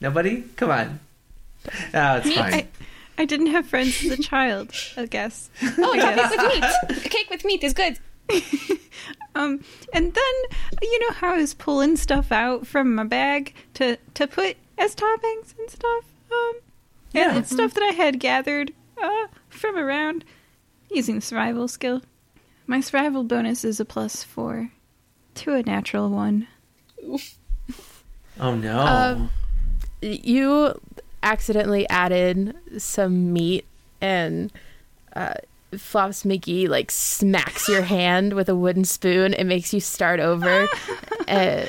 Nobody? 0.00 0.42
Come 0.56 0.70
on. 0.70 1.00
Oh, 1.94 2.16
it's 2.16 2.32
fine. 2.34 2.54
I, 2.54 2.66
I 3.18 3.24
didn't 3.26 3.48
have 3.48 3.66
friends 3.66 4.02
as 4.04 4.12
a 4.18 4.22
child, 4.22 4.72
I 4.96 5.06
guess. 5.06 5.50
oh 5.78 5.94
yeah 5.94 6.28
cake 6.28 6.30
with 6.30 6.92
meat 6.94 7.10
cake 7.10 7.30
with 7.30 7.44
meat 7.44 7.62
is 7.64 7.74
good 7.74 7.98
Um, 9.34 9.62
and 9.92 10.12
then 10.12 10.34
you 10.82 10.98
know 11.00 11.14
how 11.14 11.34
I 11.34 11.36
was 11.36 11.54
pulling 11.54 11.96
stuff 11.96 12.32
out 12.32 12.66
from 12.66 12.94
my 12.94 13.04
bag 13.04 13.54
to 13.74 13.96
to 14.14 14.26
put 14.26 14.56
as 14.78 14.94
toppings 14.96 15.54
and 15.58 15.68
stuff. 15.70 16.04
Um, 16.32 16.52
Yeah. 17.12 17.28
and 17.30 17.38
it's 17.38 17.50
stuff 17.50 17.74
that 17.74 17.82
I 17.82 17.92
had 17.92 18.18
gathered 18.20 18.72
uh, 19.02 19.26
from 19.48 19.76
around 19.76 20.24
using 20.90 21.16
the 21.16 21.20
survival 21.20 21.68
skill. 21.68 22.02
My 22.66 22.80
survival 22.80 23.22
bonus 23.24 23.64
is 23.64 23.78
a 23.80 23.84
plus 23.84 24.22
four 24.24 24.70
to 25.36 25.54
a 25.54 25.62
natural 25.62 26.08
one. 26.10 26.48
oh 28.40 28.54
no. 28.54 28.78
Um, 28.80 29.30
you 30.00 30.80
accidentally 31.22 31.88
added 31.88 32.56
some 32.78 33.32
meat 33.32 33.66
and 34.00 34.52
uh, 35.14 35.34
Flops 35.76 36.24
McGee 36.24 36.68
like 36.68 36.90
smacks 36.90 37.68
your 37.68 37.82
hand 37.96 38.34
with 38.34 38.48
a 38.48 38.56
wooden 38.56 38.84
spoon. 38.84 39.34
It 39.34 39.44
makes 39.44 39.72
you 39.72 39.80
start 39.80 40.20
over. 40.20 40.68
uh, 41.28 41.66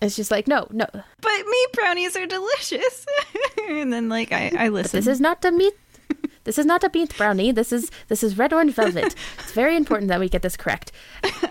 it's 0.00 0.16
just 0.16 0.30
like, 0.30 0.46
no, 0.46 0.66
no. 0.70 0.86
But 0.92 1.46
meat 1.46 1.68
brownies 1.72 2.16
are 2.16 2.26
delicious. 2.26 3.06
and 3.68 3.92
then 3.92 4.08
like 4.08 4.32
I, 4.32 4.52
I 4.56 4.68
listen. 4.68 4.98
This 4.98 5.06
is 5.06 5.20
not 5.20 5.44
a 5.44 5.52
meat. 5.52 5.74
This 6.44 6.58
is 6.58 6.66
not 6.66 6.84
a 6.84 6.90
meat 6.92 7.16
brownie. 7.16 7.52
This 7.52 7.72
is 7.72 7.90
this 8.08 8.22
is 8.22 8.36
red 8.36 8.52
orange 8.52 8.74
velvet. 8.74 9.14
It's 9.38 9.52
very 9.52 9.76
important 9.76 10.08
that 10.08 10.20
we 10.20 10.28
get 10.28 10.42
this 10.42 10.58
correct. 10.58 10.92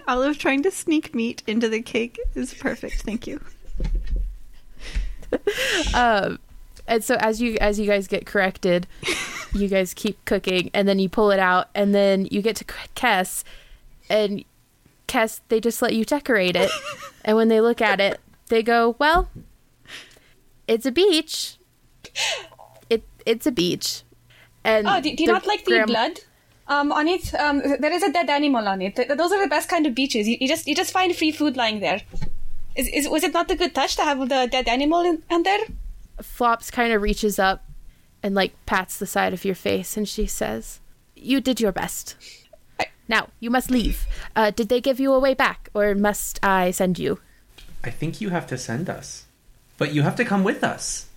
Olive 0.07 0.37
trying 0.37 0.61
to 0.63 0.71
sneak 0.71 1.15
meat 1.15 1.41
into 1.47 1.67
the 1.67 1.81
cake 1.81 2.19
is 2.35 2.53
perfect. 2.53 3.01
Thank 3.01 3.25
you. 3.25 3.41
Um, 5.93 6.39
and 6.87 7.03
so 7.03 7.15
as 7.15 7.41
you 7.41 7.57
as 7.61 7.79
you 7.79 7.85
guys 7.85 8.07
get 8.07 8.25
corrected, 8.25 8.87
you 9.53 9.67
guys 9.67 9.93
keep 9.93 10.23
cooking, 10.25 10.69
and 10.73 10.87
then 10.87 10.99
you 10.99 11.09
pull 11.09 11.31
it 11.31 11.39
out, 11.39 11.69
and 11.73 11.93
then 11.95 12.27
you 12.31 12.41
get 12.41 12.55
to 12.57 12.65
Kess, 12.95 13.43
and 14.09 14.43
Kess 15.07 15.39
they 15.47 15.59
just 15.59 15.81
let 15.81 15.93
you 15.93 16.03
decorate 16.05 16.55
it, 16.55 16.71
and 17.25 17.37
when 17.37 17.47
they 17.47 17.61
look 17.61 17.81
at 17.81 17.99
it, 18.01 18.19
they 18.49 18.61
go, 18.63 18.95
"Well, 18.99 19.29
it's 20.67 20.85
a 20.85 20.91
beach. 20.91 21.57
It 22.89 23.03
it's 23.25 23.45
a 23.45 23.51
beach." 23.51 24.03
And 24.63 24.87
Oh, 24.87 25.01
do, 25.01 25.15
do 25.15 25.23
you 25.23 25.31
not 25.31 25.45
like 25.45 25.65
the 25.65 25.71
gram- 25.71 25.87
blood? 25.87 26.19
Um, 26.67 26.91
on 26.93 27.09
it, 27.09 27.33
um, 27.35 27.61
there 27.79 27.91
is 27.91 28.03
a 28.03 28.11
dead 28.11 28.29
animal 28.29 28.65
on 28.67 28.81
it. 28.81 28.95
Those 28.95 29.31
are 29.33 29.41
the 29.41 29.49
best 29.49 29.67
kind 29.67 29.85
of 29.85 29.93
beaches. 29.93 30.27
You, 30.27 30.37
you 30.39 30.47
just 30.47 30.65
you 30.67 30.75
just 30.75 30.93
find 30.93 31.13
free 31.15 31.31
food 31.31 31.57
lying 31.57 31.79
there. 31.81 32.01
Is, 32.75 32.87
is 32.87 33.07
was 33.09 33.23
it 33.23 33.33
not 33.33 33.51
a 33.51 33.55
good 33.55 33.75
touch 33.75 33.95
to 33.97 34.03
have 34.03 34.19
the 34.29 34.47
dead 34.51 34.67
animal 34.67 35.01
in, 35.01 35.23
on 35.29 35.43
there? 35.43 35.59
Flops 36.21 36.71
kind 36.71 36.91
of 36.93 37.01
reaches 37.01 37.37
up 37.39 37.63
and 38.21 38.33
like 38.35 38.53
pats 38.65 38.97
the 38.97 39.05
side 39.05 39.33
of 39.33 39.45
your 39.45 39.55
face, 39.55 39.95
and 39.97 40.07
she 40.07 40.25
says, 40.25 40.79
"You 41.15 41.41
did 41.41 41.59
your 41.61 41.71
best. 41.71 42.15
I- 42.79 42.87
Now 43.07 43.29
you 43.39 43.49
must 43.49 43.69
leave. 43.69 44.05
Uh, 44.35 44.49
did 44.51 44.69
they 44.69 44.81
give 44.81 44.99
you 44.99 45.13
a 45.13 45.19
way 45.19 45.33
back, 45.33 45.69
or 45.73 45.93
must 45.95 46.39
I 46.43 46.71
send 46.71 46.97
you?" 46.97 47.19
I 47.83 47.89
think 47.91 48.21
you 48.21 48.29
have 48.29 48.47
to 48.47 48.57
send 48.57 48.89
us. 48.89 49.25
But 49.77 49.93
you 49.93 50.03
have 50.03 50.15
to 50.15 50.25
come 50.25 50.43
with 50.43 50.63
us. 50.63 51.07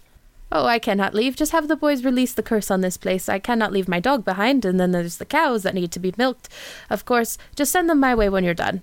Oh, 0.50 0.64
I 0.66 0.78
cannot 0.78 1.14
leave. 1.14 1.36
Just 1.36 1.52
have 1.52 1.68
the 1.68 1.76
boys 1.76 2.04
release 2.04 2.32
the 2.32 2.42
curse 2.42 2.70
on 2.70 2.80
this 2.80 2.96
place. 2.96 3.28
I 3.28 3.38
cannot 3.38 3.72
leave 3.72 3.88
my 3.88 4.00
dog 4.00 4.24
behind, 4.24 4.64
and 4.64 4.78
then 4.78 4.90
there's 4.92 5.18
the 5.18 5.24
cows 5.24 5.62
that 5.62 5.74
need 5.74 5.90
to 5.92 5.98
be 6.00 6.14
milked. 6.16 6.48
Of 6.90 7.04
course, 7.04 7.36
just 7.54 7.72
send 7.72 7.88
them 7.90 8.00
my 8.00 8.14
way 8.14 8.28
when 8.28 8.44
you're 8.44 8.54
done. 8.54 8.82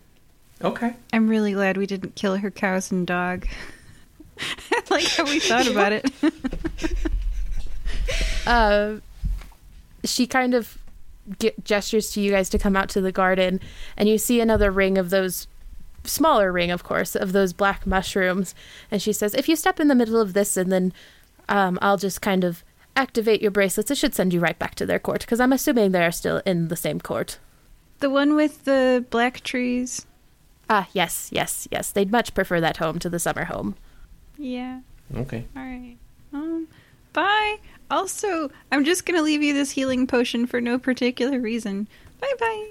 Okay. 0.63 0.93
I'm 1.11 1.27
really 1.27 1.53
glad 1.53 1.77
we 1.77 1.85
didn't 1.85 2.15
kill 2.15 2.37
her 2.37 2.49
cows 2.49 2.91
and 2.91 3.05
dog. 3.05 3.47
I 4.71 4.81
like 4.89 5.05
how 5.05 5.25
we 5.25 5.39
thought 5.39 5.67
about 5.67 5.93
it. 5.93 6.11
Uh, 8.45 8.97
she 10.03 10.27
kind 10.27 10.53
of 10.53 10.77
ge- 11.39 11.53
gestures 11.63 12.11
to 12.11 12.19
you 12.19 12.31
guys 12.31 12.49
to 12.49 12.57
come 12.57 12.75
out 12.75 12.89
to 12.89 12.99
the 12.99 13.13
garden, 13.13 13.61
and 13.95 14.09
you 14.09 14.17
see 14.17 14.41
another 14.41 14.69
ring 14.69 14.97
of 14.97 15.09
those 15.09 15.47
smaller 16.03 16.51
ring, 16.51 16.69
of 16.69 16.83
course, 16.83 17.15
of 17.15 17.31
those 17.31 17.53
black 17.53 17.87
mushrooms. 17.87 18.53
And 18.91 19.01
she 19.01 19.13
says, 19.13 19.33
"If 19.33 19.47
you 19.47 19.55
step 19.55 19.79
in 19.79 19.87
the 19.87 19.95
middle 19.95 20.19
of 20.19 20.33
this, 20.33 20.57
and 20.57 20.69
then 20.69 20.91
um, 21.47 21.79
I'll 21.81 21.95
just 21.95 22.21
kind 22.21 22.43
of 22.43 22.65
activate 22.97 23.41
your 23.41 23.51
bracelets, 23.51 23.89
it 23.89 23.97
should 23.97 24.13
send 24.13 24.33
you 24.33 24.41
right 24.41 24.59
back 24.59 24.75
to 24.75 24.85
their 24.85 24.99
court, 24.99 25.21
because 25.21 25.39
I'm 25.39 25.53
assuming 25.53 25.91
they 25.91 26.03
are 26.03 26.11
still 26.11 26.41
in 26.45 26.67
the 26.67 26.75
same 26.75 26.99
court." 26.99 27.39
the 27.99 28.09
one 28.09 28.35
with 28.35 28.65
the 28.65 29.05
black 29.09 29.39
trees. 29.41 30.05
Ah, 30.75 30.87
yes, 30.91 31.29
yes, 31.31 31.67
yes. 31.69 31.91
They'd 31.91 32.11
much 32.11 32.33
prefer 32.33 32.59
that 32.59 32.77
home 32.77 32.97
to 32.97 33.07
the 33.09 33.19
summer 33.19 33.43
home. 33.45 33.75
Yeah. 34.39 34.79
Okay. 35.15 35.45
All 35.55 35.61
right. 35.61 35.97
Um. 36.33 36.67
Bye. 37.13 37.57
Also, 37.91 38.49
I'm 38.71 38.83
just 38.83 39.05
gonna 39.05 39.21
leave 39.21 39.43
you 39.43 39.53
this 39.53 39.69
healing 39.69 40.07
potion 40.07 40.47
for 40.47 40.59
no 40.59 40.79
particular 40.79 41.39
reason. 41.39 41.87
Bye 42.19 42.33
bye. 42.39 42.67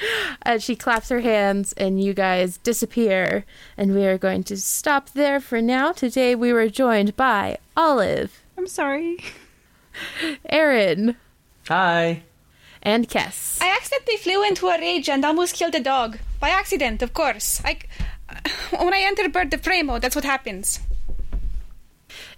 And 0.42 0.62
she 0.62 0.76
claps 0.76 1.08
her 1.08 1.20
hands, 1.20 1.72
and 1.78 2.02
you 2.02 2.12
guys 2.12 2.58
disappear. 2.58 3.46
And 3.78 3.94
we 3.94 4.04
are 4.06 4.18
going 4.18 4.42
to 4.44 4.56
stop 4.58 5.08
there 5.10 5.40
for 5.40 5.62
now. 5.62 5.92
Today 5.92 6.34
we 6.34 6.52
were 6.52 6.68
joined 6.68 7.16
by 7.16 7.56
Olive, 7.74 8.42
I'm 8.58 8.66
sorry. 8.66 9.16
Aaron, 10.50 11.16
Hi. 11.68 12.22
and 12.82 13.08
Kess. 13.08 13.58
I 13.62 13.74
accidentally 13.74 14.18
flew 14.18 14.42
into 14.46 14.66
a 14.68 14.78
rage 14.78 15.08
and 15.08 15.24
almost 15.24 15.54
killed 15.54 15.74
a 15.74 15.80
dog. 15.80 16.18
By 16.40 16.48
accident, 16.48 17.02
of 17.02 17.12
course. 17.12 17.62
I, 17.64 17.78
when 18.70 18.94
I 18.94 19.00
enter 19.00 19.28
bird 19.28 19.52
of 19.54 19.62
prey 19.62 19.82
mode, 19.82 20.02
that's 20.02 20.16
what 20.16 20.24
happens. 20.24 20.80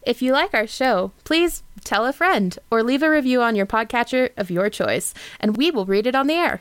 If 0.04 0.20
you 0.20 0.32
like 0.32 0.52
our 0.52 0.66
show, 0.66 1.12
please 1.24 1.62
tell 1.84 2.04
a 2.04 2.12
friend 2.12 2.58
or 2.70 2.82
leave 2.82 3.02
a 3.02 3.10
review 3.10 3.40
on 3.40 3.56
your 3.56 3.66
podcatcher 3.66 4.30
of 4.36 4.50
your 4.50 4.68
choice, 4.68 5.14
and 5.40 5.56
we 5.56 5.70
will 5.70 5.86
read 5.86 6.06
it 6.06 6.16
on 6.16 6.26
the 6.26 6.34
air. 6.34 6.60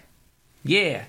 Yeah. 0.63 1.05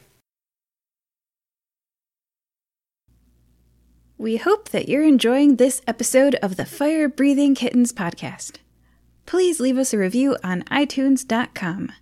We 4.16 4.36
hope 4.36 4.70
that 4.70 4.88
you're 4.88 5.04
enjoying 5.04 5.56
this 5.56 5.82
episode 5.86 6.36
of 6.36 6.56
the 6.56 6.64
Fire 6.64 7.09
Breathing 7.09 7.54
Kittens 7.54 7.92
podcast. 7.92 8.56
Please 9.26 9.60
leave 9.60 9.76
us 9.76 9.92
a 9.92 9.98
review 9.98 10.36
on 10.42 10.62
iTunes.com. 10.64 11.92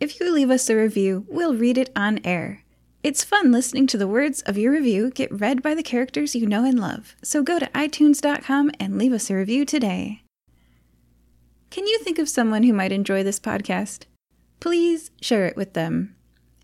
If 0.00 0.18
you 0.18 0.32
leave 0.32 0.50
us 0.50 0.68
a 0.68 0.76
review, 0.76 1.24
we'll 1.28 1.54
read 1.54 1.78
it 1.78 1.90
on 1.94 2.20
air. 2.24 2.61
It's 3.02 3.24
fun 3.24 3.50
listening 3.50 3.88
to 3.88 3.98
the 3.98 4.06
words 4.06 4.42
of 4.42 4.56
your 4.56 4.70
review 4.70 5.10
get 5.10 5.32
read 5.32 5.60
by 5.60 5.74
the 5.74 5.82
characters 5.82 6.36
you 6.36 6.46
know 6.46 6.64
and 6.64 6.78
love, 6.78 7.16
so 7.20 7.42
go 7.42 7.58
to 7.58 7.66
iTunes.com 7.74 8.70
and 8.78 8.96
leave 8.96 9.12
us 9.12 9.28
a 9.28 9.34
review 9.34 9.64
today. 9.64 10.22
Can 11.70 11.88
you 11.88 11.98
think 11.98 12.20
of 12.20 12.28
someone 12.28 12.62
who 12.62 12.72
might 12.72 12.92
enjoy 12.92 13.24
this 13.24 13.40
podcast? 13.40 14.04
Please 14.60 15.10
share 15.20 15.46
it 15.46 15.56
with 15.56 15.72
them. 15.72 16.14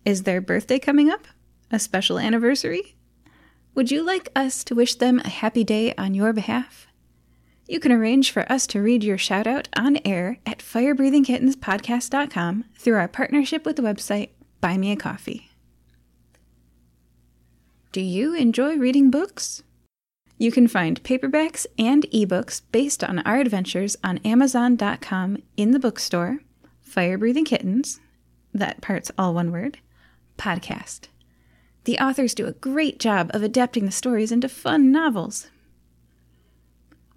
Is 0.05 0.23
their 0.23 0.39
birthday 0.39 0.79
coming 0.79 1.09
up? 1.09 1.27
A 1.71 1.79
special 1.79 2.17
anniversary? 2.17 2.95
Would 3.75 3.91
you 3.91 4.01
like 4.01 4.29
us 4.33 4.63
to 4.63 4.75
wish 4.75 4.95
them 4.95 5.19
a 5.19 5.29
happy 5.29 5.65
day 5.65 5.93
on 5.97 6.13
your 6.13 6.31
behalf? 6.31 6.87
You 7.67 7.81
can 7.81 7.91
arrange 7.91 8.31
for 8.31 8.49
us 8.49 8.65
to 8.67 8.81
read 8.81 9.03
your 9.03 9.17
shout 9.17 9.45
out 9.45 9.67
on 9.75 9.99
air 10.05 10.39
at 10.45 10.59
firebreathingkittenspodcast.com 10.59 12.63
through 12.77 12.95
our 12.95 13.09
partnership 13.09 13.65
with 13.65 13.75
the 13.75 13.81
website 13.81 14.29
Buy 14.61 14.77
Me 14.77 14.93
a 14.93 14.95
Coffee. 14.95 15.48
Do 17.91 18.01
you 18.01 18.35
enjoy 18.35 18.77
reading 18.77 19.09
books? 19.09 19.63
You 20.37 20.51
can 20.51 20.67
find 20.67 21.01
paperbacks 21.01 21.65
and 21.79 22.05
ebooks 22.13 22.61
based 22.71 23.03
on 23.03 23.17
our 23.19 23.37
adventures 23.37 23.97
on 24.03 24.19
Amazon.com 24.19 25.41
in 25.57 25.71
the 25.71 25.79
bookstore, 25.79 26.37
Fire 26.83 27.17
Breathing 27.17 27.45
Kittens, 27.45 27.99
that 28.53 28.81
part's 28.81 29.09
all 29.17 29.33
one 29.33 29.51
word, 29.51 29.79
podcast. 30.37 31.07
The 31.85 31.97
authors 31.97 32.35
do 32.35 32.45
a 32.45 32.51
great 32.51 32.99
job 32.99 33.31
of 33.33 33.41
adapting 33.41 33.85
the 33.85 33.91
stories 33.91 34.31
into 34.31 34.47
fun 34.47 34.91
novels. 34.91 35.47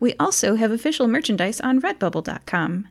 We 0.01 0.15
also 0.19 0.55
have 0.55 0.71
official 0.71 1.07
merchandise 1.07 1.61
on 1.61 1.83
redbubble.com. 1.83 2.89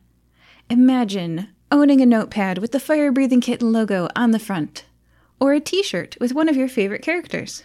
Imagine 0.70 1.48
owning 1.72 2.00
a 2.00 2.06
notepad 2.06 2.58
with 2.58 2.70
the 2.70 2.78
Fire 2.78 3.10
Breathing 3.10 3.40
Kitten 3.40 3.72
logo 3.72 4.08
on 4.14 4.30
the 4.30 4.38
front, 4.38 4.84
or 5.40 5.52
a 5.52 5.58
t 5.58 5.82
shirt 5.82 6.16
with 6.20 6.32
one 6.32 6.48
of 6.48 6.54
your 6.54 6.68
favorite 6.68 7.02
characters. 7.02 7.64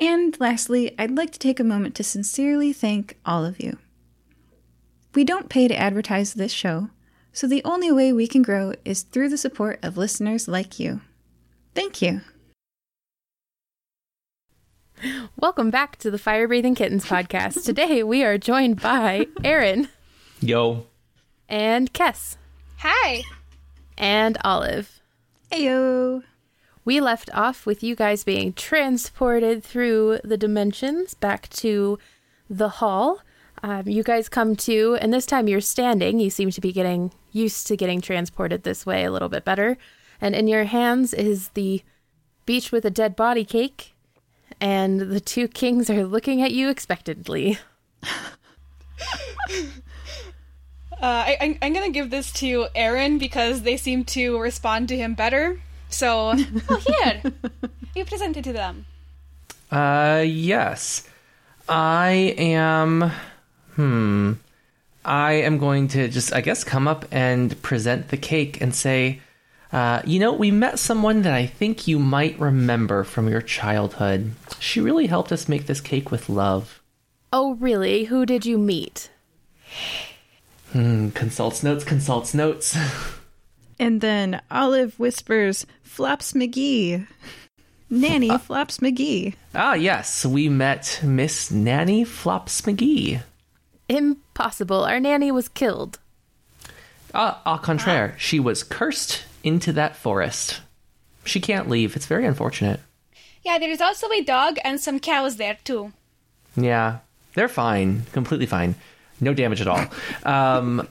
And 0.00 0.38
lastly, 0.40 0.94
I'd 0.98 1.16
like 1.16 1.30
to 1.32 1.38
take 1.38 1.60
a 1.60 1.64
moment 1.64 1.94
to 1.96 2.04
sincerely 2.04 2.72
thank 2.72 3.18
all 3.26 3.44
of 3.44 3.60
you. 3.60 3.78
We 5.14 5.24
don't 5.24 5.48
pay 5.48 5.68
to 5.68 5.76
advertise 5.76 6.34
this 6.34 6.52
show, 6.52 6.88
so 7.32 7.46
the 7.46 7.62
only 7.64 7.92
way 7.92 8.12
we 8.12 8.26
can 8.26 8.42
grow 8.42 8.72
is 8.84 9.02
through 9.02 9.28
the 9.28 9.36
support 9.36 9.78
of 9.82 9.96
listeners 9.96 10.48
like 10.48 10.78
you. 10.80 11.00
Thank 11.74 12.00
you. 12.00 12.22
Welcome 15.38 15.70
back 15.70 15.96
to 15.98 16.10
the 16.10 16.18
Fire 16.18 16.46
Breathing 16.46 16.74
Kittens 16.74 17.06
podcast. 17.06 17.64
Today 17.64 18.02
we 18.02 18.22
are 18.22 18.38
joined 18.38 18.80
by 18.80 19.26
Aaron 19.42 19.88
Yo. 20.40 20.86
and 21.48 21.92
Kess 21.92 22.36
Hi. 22.78 23.22
and 23.98 24.36
Olive. 24.44 25.00
Heyo. 25.50 26.22
We 26.90 27.00
left 27.00 27.30
off 27.32 27.66
with 27.66 27.84
you 27.84 27.94
guys 27.94 28.24
being 28.24 28.52
transported 28.52 29.62
through 29.62 30.18
the 30.24 30.36
dimensions 30.36 31.14
back 31.14 31.48
to 31.50 32.00
the 32.48 32.68
hall. 32.68 33.20
Um, 33.62 33.86
you 33.86 34.02
guys 34.02 34.28
come 34.28 34.56
to, 34.56 34.98
and 35.00 35.14
this 35.14 35.24
time 35.24 35.46
you're 35.46 35.60
standing. 35.60 36.18
You 36.18 36.30
seem 36.30 36.50
to 36.50 36.60
be 36.60 36.72
getting 36.72 37.12
used 37.30 37.68
to 37.68 37.76
getting 37.76 38.00
transported 38.00 38.64
this 38.64 38.84
way 38.84 39.04
a 39.04 39.12
little 39.12 39.28
bit 39.28 39.44
better. 39.44 39.78
And 40.20 40.34
in 40.34 40.48
your 40.48 40.64
hands 40.64 41.14
is 41.14 41.50
the 41.50 41.84
beach 42.44 42.72
with 42.72 42.84
a 42.84 42.90
dead 42.90 43.14
body 43.14 43.44
cake, 43.44 43.94
and 44.60 44.98
the 44.98 45.20
two 45.20 45.46
kings 45.46 45.90
are 45.90 46.04
looking 46.04 46.42
at 46.42 46.50
you 46.50 46.70
expectantly. 46.70 47.60
Uh, 50.92 51.24
I, 51.28 51.36
I'm, 51.40 51.58
I'm 51.62 51.72
gonna 51.72 51.88
give 51.88 52.10
this 52.10 52.30
to 52.34 52.66
Aaron 52.74 53.16
because 53.16 53.62
they 53.62 53.78
seem 53.78 54.04
to 54.04 54.38
respond 54.38 54.88
to 54.88 54.98
him 54.98 55.14
better. 55.14 55.58
So, 55.90 56.34
oh, 56.68 56.82
here. 56.86 57.22
You 57.96 58.04
present 58.04 58.36
it 58.36 58.44
to 58.44 58.52
them. 58.52 58.86
Uh, 59.70 60.22
yes. 60.24 61.08
I 61.68 62.34
am. 62.38 63.10
Hmm. 63.74 64.34
I 65.04 65.32
am 65.32 65.58
going 65.58 65.88
to 65.88 66.08
just, 66.08 66.32
I 66.32 66.40
guess, 66.40 66.62
come 66.62 66.86
up 66.86 67.04
and 67.10 67.60
present 67.62 68.08
the 68.08 68.16
cake 68.16 68.60
and 68.60 68.72
say, 68.74 69.20
uh, 69.72 70.02
you 70.04 70.20
know, 70.20 70.32
we 70.32 70.50
met 70.50 70.78
someone 70.78 71.22
that 71.22 71.32
I 71.32 71.46
think 71.46 71.88
you 71.88 71.98
might 71.98 72.38
remember 72.38 73.02
from 73.02 73.28
your 73.28 73.40
childhood. 73.40 74.32
She 74.58 74.80
really 74.80 75.06
helped 75.06 75.32
us 75.32 75.48
make 75.48 75.66
this 75.66 75.80
cake 75.80 76.10
with 76.10 76.28
love. 76.28 76.80
Oh, 77.32 77.54
really? 77.54 78.04
Who 78.04 78.26
did 78.26 78.44
you 78.44 78.58
meet? 78.58 79.10
Hmm, 80.72 81.10
consults 81.10 81.62
notes, 81.62 81.84
consults 81.84 82.34
notes. 82.34 82.76
And 83.80 84.00
then 84.02 84.42
Olive 84.50 84.98
whispers, 84.98 85.64
Flops 85.82 86.34
McGee. 86.34 87.06
Nanny 87.88 88.28
Flops 88.38 88.76
McGee. 88.78 89.34
ah, 89.54 89.72
yes, 89.74 90.24
we 90.26 90.48
met 90.50 91.00
Miss 91.02 91.50
Nanny 91.50 92.04
Flops 92.04 92.60
McGee. 92.60 93.22
Impossible. 93.88 94.84
Our 94.84 95.00
nanny 95.00 95.32
was 95.32 95.48
killed. 95.48 95.98
Ah, 97.14 97.40
au 97.44 97.56
contraire, 97.58 98.14
she 98.18 98.38
was 98.38 98.62
cursed 98.62 99.24
into 99.42 99.72
that 99.72 99.96
forest. 99.96 100.60
She 101.24 101.40
can't 101.40 101.68
leave. 101.68 101.96
It's 101.96 102.06
very 102.06 102.26
unfortunate. 102.26 102.80
Yeah, 103.42 103.58
there 103.58 103.70
is 103.70 103.80
also 103.80 104.08
a 104.12 104.22
dog 104.22 104.58
and 104.62 104.78
some 104.78 105.00
cows 105.00 105.36
there 105.36 105.56
too. 105.64 105.92
Yeah, 106.54 106.98
they're 107.34 107.48
fine, 107.48 108.02
completely 108.12 108.46
fine, 108.46 108.74
no 109.20 109.32
damage 109.34 109.60
at 109.62 109.66
all. 109.68 109.84
Um, 110.24 110.86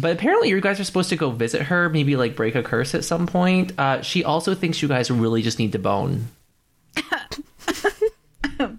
but 0.00 0.12
apparently, 0.12 0.48
you 0.48 0.60
guys 0.60 0.80
are 0.80 0.84
supposed 0.84 1.10
to 1.10 1.16
go 1.16 1.30
visit 1.30 1.62
her, 1.62 1.88
maybe 1.88 2.16
like 2.16 2.36
break 2.36 2.54
a 2.54 2.62
curse 2.62 2.94
at 2.94 3.04
some 3.04 3.26
point. 3.26 3.72
Uh, 3.78 4.02
she 4.02 4.24
also 4.24 4.54
thinks 4.54 4.82
you 4.82 4.88
guys 4.88 5.10
really 5.10 5.42
just 5.42 5.58
need 5.58 5.72
to 5.72 5.78
bone. 5.78 6.28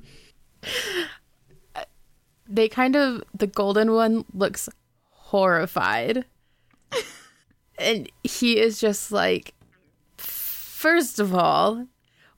They 2.52 2.68
kind 2.68 2.96
of, 2.96 3.24
the 3.32 3.46
golden 3.46 3.94
one 3.94 4.26
looks 4.34 4.68
horrified. 5.12 6.26
and 7.78 8.10
he 8.24 8.60
is 8.60 8.80
just 8.80 9.12
like, 9.12 9.54
first 10.18 11.20
of 11.20 11.36
all, 11.36 11.86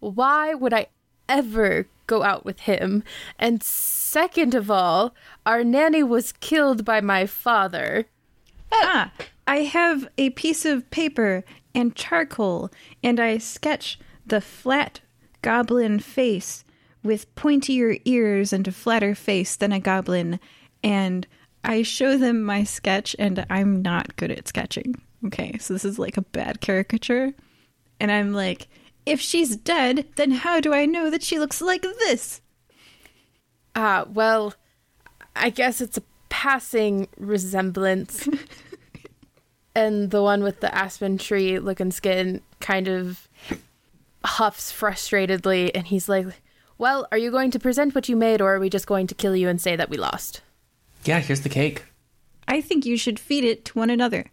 why 0.01 0.53
would 0.53 0.73
I 0.73 0.87
ever 1.29 1.87
go 2.07 2.23
out 2.23 2.43
with 2.43 2.61
him? 2.61 3.05
And 3.39 3.63
second 3.63 4.53
of 4.53 4.69
all, 4.69 5.15
our 5.45 5.63
nanny 5.63 6.03
was 6.03 6.33
killed 6.33 6.83
by 6.83 6.99
my 6.99 7.25
father. 7.25 8.05
Ah, 8.71 9.11
I 9.47 9.57
have 9.57 10.07
a 10.17 10.29
piece 10.31 10.65
of 10.65 10.89
paper 10.91 11.43
and 11.75 11.95
charcoal, 11.95 12.69
and 13.03 13.19
I 13.19 13.37
sketch 13.37 13.99
the 14.25 14.41
flat 14.41 15.01
goblin 15.41 15.99
face 15.99 16.63
with 17.03 17.33
pointier 17.35 17.99
ears 18.05 18.53
and 18.53 18.67
a 18.67 18.71
flatter 18.71 19.15
face 19.15 19.55
than 19.55 19.71
a 19.71 19.79
goblin, 19.79 20.39
and 20.83 21.27
I 21.63 21.83
show 21.83 22.17
them 22.17 22.43
my 22.43 22.63
sketch, 22.63 23.15
and 23.19 23.45
I'm 23.49 23.81
not 23.81 24.15
good 24.15 24.31
at 24.31 24.47
sketching. 24.47 24.95
Okay, 25.25 25.57
so 25.59 25.73
this 25.73 25.85
is 25.85 25.99
like 25.99 26.17
a 26.17 26.21
bad 26.21 26.61
caricature. 26.61 27.33
And 27.99 28.11
I'm 28.11 28.33
like, 28.33 28.67
if 29.05 29.19
she's 29.21 29.55
dead, 29.55 30.07
then 30.15 30.31
how 30.31 30.59
do 30.59 30.73
I 30.73 30.85
know 30.85 31.09
that 31.09 31.23
she 31.23 31.37
looks 31.37 31.61
like 31.61 31.83
this? 31.83 32.41
Ah, 33.75 34.05
well, 34.11 34.55
I 35.35 35.49
guess 35.49 35.81
it's 35.81 35.97
a 35.97 36.03
passing 36.31 37.07
resemblance. 37.17 38.27
and 39.75 40.09
the 40.09 40.23
one 40.23 40.41
with 40.41 40.61
the 40.61 40.73
aspen 40.73 41.19
tree 41.19 41.59
looking 41.59 41.91
skin 41.91 42.41
kind 42.59 42.87
of 42.87 43.27
huffs 44.25 44.71
frustratedly, 44.71 45.69
and 45.75 45.85
he's 45.85 46.09
like, 46.09 46.27
Well, 46.79 47.07
are 47.11 47.17
you 47.17 47.29
going 47.29 47.51
to 47.51 47.59
present 47.59 47.93
what 47.93 48.09
you 48.09 48.15
made, 48.15 48.41
or 48.41 48.55
are 48.55 48.59
we 48.59 48.69
just 48.69 48.87
going 48.87 49.05
to 49.07 49.15
kill 49.15 49.35
you 49.35 49.49
and 49.49 49.61
say 49.61 49.75
that 49.75 49.89
we 49.89 49.97
lost? 49.97 50.41
Yeah, 51.03 51.19
here's 51.19 51.41
the 51.41 51.49
cake. 51.49 51.83
I 52.47 52.61
think 52.61 52.85
you 52.85 52.97
should 52.97 53.19
feed 53.19 53.43
it 53.43 53.65
to 53.65 53.77
one 53.77 53.89
another. 53.89 54.31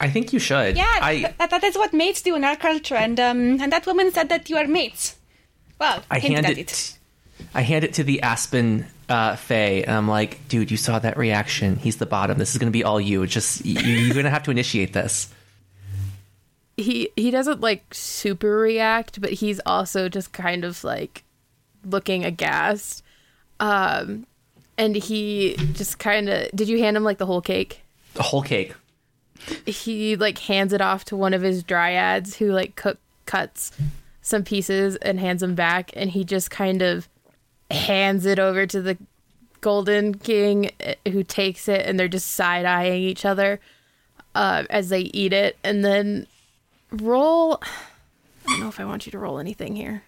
I 0.00 0.10
think 0.10 0.32
you 0.32 0.38
should. 0.38 0.76
Yeah, 0.76 0.98
I 1.00 1.16
th- 1.16 1.36
that, 1.38 1.50
that 1.50 1.64
is 1.64 1.76
what 1.76 1.92
mates 1.92 2.22
do 2.22 2.34
in 2.36 2.44
our 2.44 2.56
culture, 2.56 2.94
and 2.94 3.18
um, 3.18 3.60
and 3.60 3.72
that 3.72 3.86
woman 3.86 4.12
said 4.12 4.28
that 4.28 4.50
you 4.50 4.56
are 4.56 4.66
mates. 4.66 5.16
Well, 5.78 6.02
I 6.10 6.18
hand 6.18 6.46
at 6.46 6.58
it. 6.58 6.98
I 7.54 7.62
hand 7.62 7.84
it 7.84 7.94
to 7.94 8.04
the 8.04 8.20
aspen 8.22 8.86
uh, 9.10 9.36
Fae, 9.36 9.82
and 9.86 9.90
I'm 9.90 10.08
like, 10.08 10.48
dude, 10.48 10.70
you 10.70 10.76
saw 10.78 10.98
that 11.00 11.18
reaction. 11.18 11.76
He's 11.76 11.96
the 11.96 12.06
bottom. 12.06 12.38
This 12.38 12.52
is 12.52 12.58
going 12.58 12.72
to 12.72 12.76
be 12.78 12.84
all 12.84 13.00
you. 13.00 13.26
Just 13.26 13.66
you, 13.66 13.78
you're 13.80 14.14
going 14.14 14.24
to 14.24 14.30
have 14.30 14.44
to 14.44 14.50
initiate 14.50 14.92
this. 14.94 15.28
he 16.76 17.10
he 17.16 17.30
doesn't 17.30 17.60
like 17.60 17.92
super 17.92 18.56
react, 18.58 19.20
but 19.20 19.32
he's 19.32 19.60
also 19.66 20.08
just 20.08 20.32
kind 20.32 20.64
of 20.64 20.82
like 20.84 21.24
looking 21.84 22.24
aghast. 22.24 23.02
Um 23.58 24.26
and 24.78 24.96
he 24.96 25.56
just 25.74 25.98
kind 25.98 26.28
of 26.30 26.48
did 26.54 26.68
you 26.68 26.78
hand 26.78 26.96
him 26.96 27.04
like 27.04 27.18
the 27.18 27.26
whole 27.26 27.42
cake? 27.42 27.82
The 28.14 28.22
whole 28.22 28.42
cake. 28.42 28.74
He 29.66 30.16
like 30.16 30.38
hands 30.38 30.72
it 30.72 30.80
off 30.80 31.04
to 31.06 31.16
one 31.16 31.34
of 31.34 31.42
his 31.42 31.62
dryads 31.62 32.36
who 32.36 32.52
like 32.52 32.76
cook 32.76 32.98
cuts 33.26 33.72
some 34.22 34.42
pieces 34.44 34.96
and 34.96 35.18
hands 35.20 35.40
them 35.40 35.54
back 35.54 35.90
and 35.94 36.10
he 36.10 36.24
just 36.24 36.50
kind 36.50 36.80
of 36.82 37.08
hands 37.70 38.26
it 38.26 38.38
over 38.38 38.66
to 38.66 38.82
the 38.82 38.98
golden 39.60 40.14
king 40.14 40.70
eh, 40.80 40.94
who 41.10 41.22
takes 41.22 41.68
it 41.68 41.86
and 41.86 41.98
they're 41.98 42.08
just 42.08 42.30
side-eyeing 42.30 43.02
each 43.02 43.24
other 43.24 43.60
uh, 44.34 44.64
as 44.70 44.88
they 44.88 45.02
eat 45.02 45.32
it. 45.32 45.56
And 45.62 45.84
then 45.84 46.26
roll 46.92 47.60
i 48.46 48.52
don't 48.52 48.60
know 48.60 48.68
if 48.68 48.80
i 48.80 48.84
want 48.84 49.06
you 49.06 49.12
to 49.12 49.18
roll 49.18 49.38
anything 49.38 49.76
here. 49.76 50.02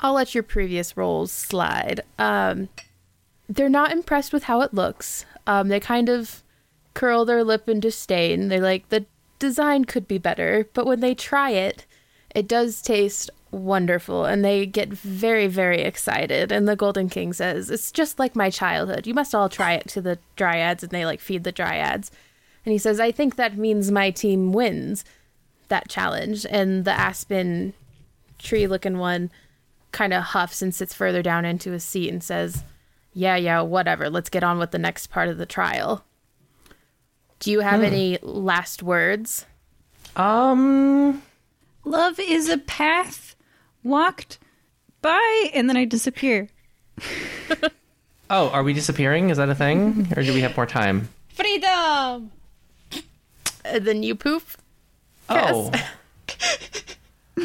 I'll 0.00 0.14
let 0.14 0.34
your 0.34 0.42
previous 0.42 0.96
rolls 0.96 1.32
slide. 1.32 2.02
Um, 2.18 2.68
they're 3.48 3.68
not 3.68 3.92
impressed 3.92 4.32
with 4.32 4.44
how 4.44 4.60
it 4.60 4.72
looks. 4.72 5.26
Um, 5.46 5.68
they 5.68 5.80
kind 5.80 6.08
of 6.08 6.42
curl 6.94 7.24
their 7.24 7.44
lip 7.44 7.68
in 7.68 7.80
disdain 7.80 8.48
they're 8.48 8.60
like 8.60 8.88
the 8.88 9.04
design 9.40 9.84
could 9.84 10.08
be 10.08 10.16
better 10.16 10.68
but 10.72 10.86
when 10.86 11.00
they 11.00 11.14
try 11.14 11.50
it 11.50 11.84
it 12.34 12.48
does 12.48 12.80
taste 12.80 13.30
wonderful 13.54 14.24
and 14.24 14.44
they 14.44 14.66
get 14.66 14.88
very 14.88 15.46
very 15.46 15.80
excited. 15.82 16.52
And 16.52 16.68
the 16.68 16.76
golden 16.76 17.08
king 17.08 17.32
says 17.32 17.70
it's 17.70 17.92
just 17.92 18.18
like 18.18 18.36
my 18.36 18.50
childhood. 18.50 19.06
You 19.06 19.14
must 19.14 19.34
all 19.34 19.48
try 19.48 19.74
it 19.74 19.88
to 19.88 20.00
the 20.00 20.18
dryads 20.36 20.82
and 20.82 20.90
they 20.90 21.06
like 21.06 21.20
feed 21.20 21.44
the 21.44 21.52
dryads. 21.52 22.10
And 22.64 22.72
he 22.72 22.78
says 22.78 23.00
i 23.00 23.10
think 23.12 23.36
that 23.36 23.56
means 23.56 23.90
my 23.90 24.10
team 24.10 24.52
wins 24.52 25.04
that 25.68 25.88
challenge. 25.88 26.46
And 26.48 26.84
the 26.84 26.92
aspen 26.92 27.74
tree 28.38 28.66
looking 28.66 28.98
one 28.98 29.30
kind 29.92 30.12
of 30.12 30.22
huffs 30.22 30.60
and 30.60 30.74
sits 30.74 30.92
further 30.92 31.22
down 31.22 31.44
into 31.44 31.70
his 31.70 31.84
seat 31.84 32.10
and 32.10 32.22
says 32.22 32.64
yeah 33.12 33.36
yeah 33.36 33.60
whatever. 33.60 34.10
Let's 34.10 34.30
get 34.30 34.44
on 34.44 34.58
with 34.58 34.72
the 34.72 34.78
next 34.78 35.06
part 35.08 35.28
of 35.28 35.38
the 35.38 35.46
trial. 35.46 36.04
Do 37.40 37.50
you 37.50 37.60
have 37.60 37.82
any 37.82 38.18
last 38.22 38.82
words? 38.82 39.44
Um, 40.16 41.22
Love 41.84 42.18
is 42.18 42.48
a 42.48 42.58
path 42.58 43.33
walked 43.84 44.38
by, 45.00 45.50
and 45.54 45.68
then 45.68 45.76
I 45.76 45.84
disappear. 45.84 46.48
oh, 48.30 48.48
are 48.48 48.64
we 48.64 48.72
disappearing? 48.72 49.30
Is 49.30 49.36
that 49.36 49.48
a 49.48 49.54
thing, 49.54 50.12
or 50.16 50.22
do 50.24 50.34
we 50.34 50.40
have 50.40 50.56
more 50.56 50.66
time? 50.66 51.08
Freedom! 51.28 52.32
and 53.64 53.84
then 53.86 54.02
you 54.02 54.14
poof 54.14 54.56
Oh. 55.28 55.72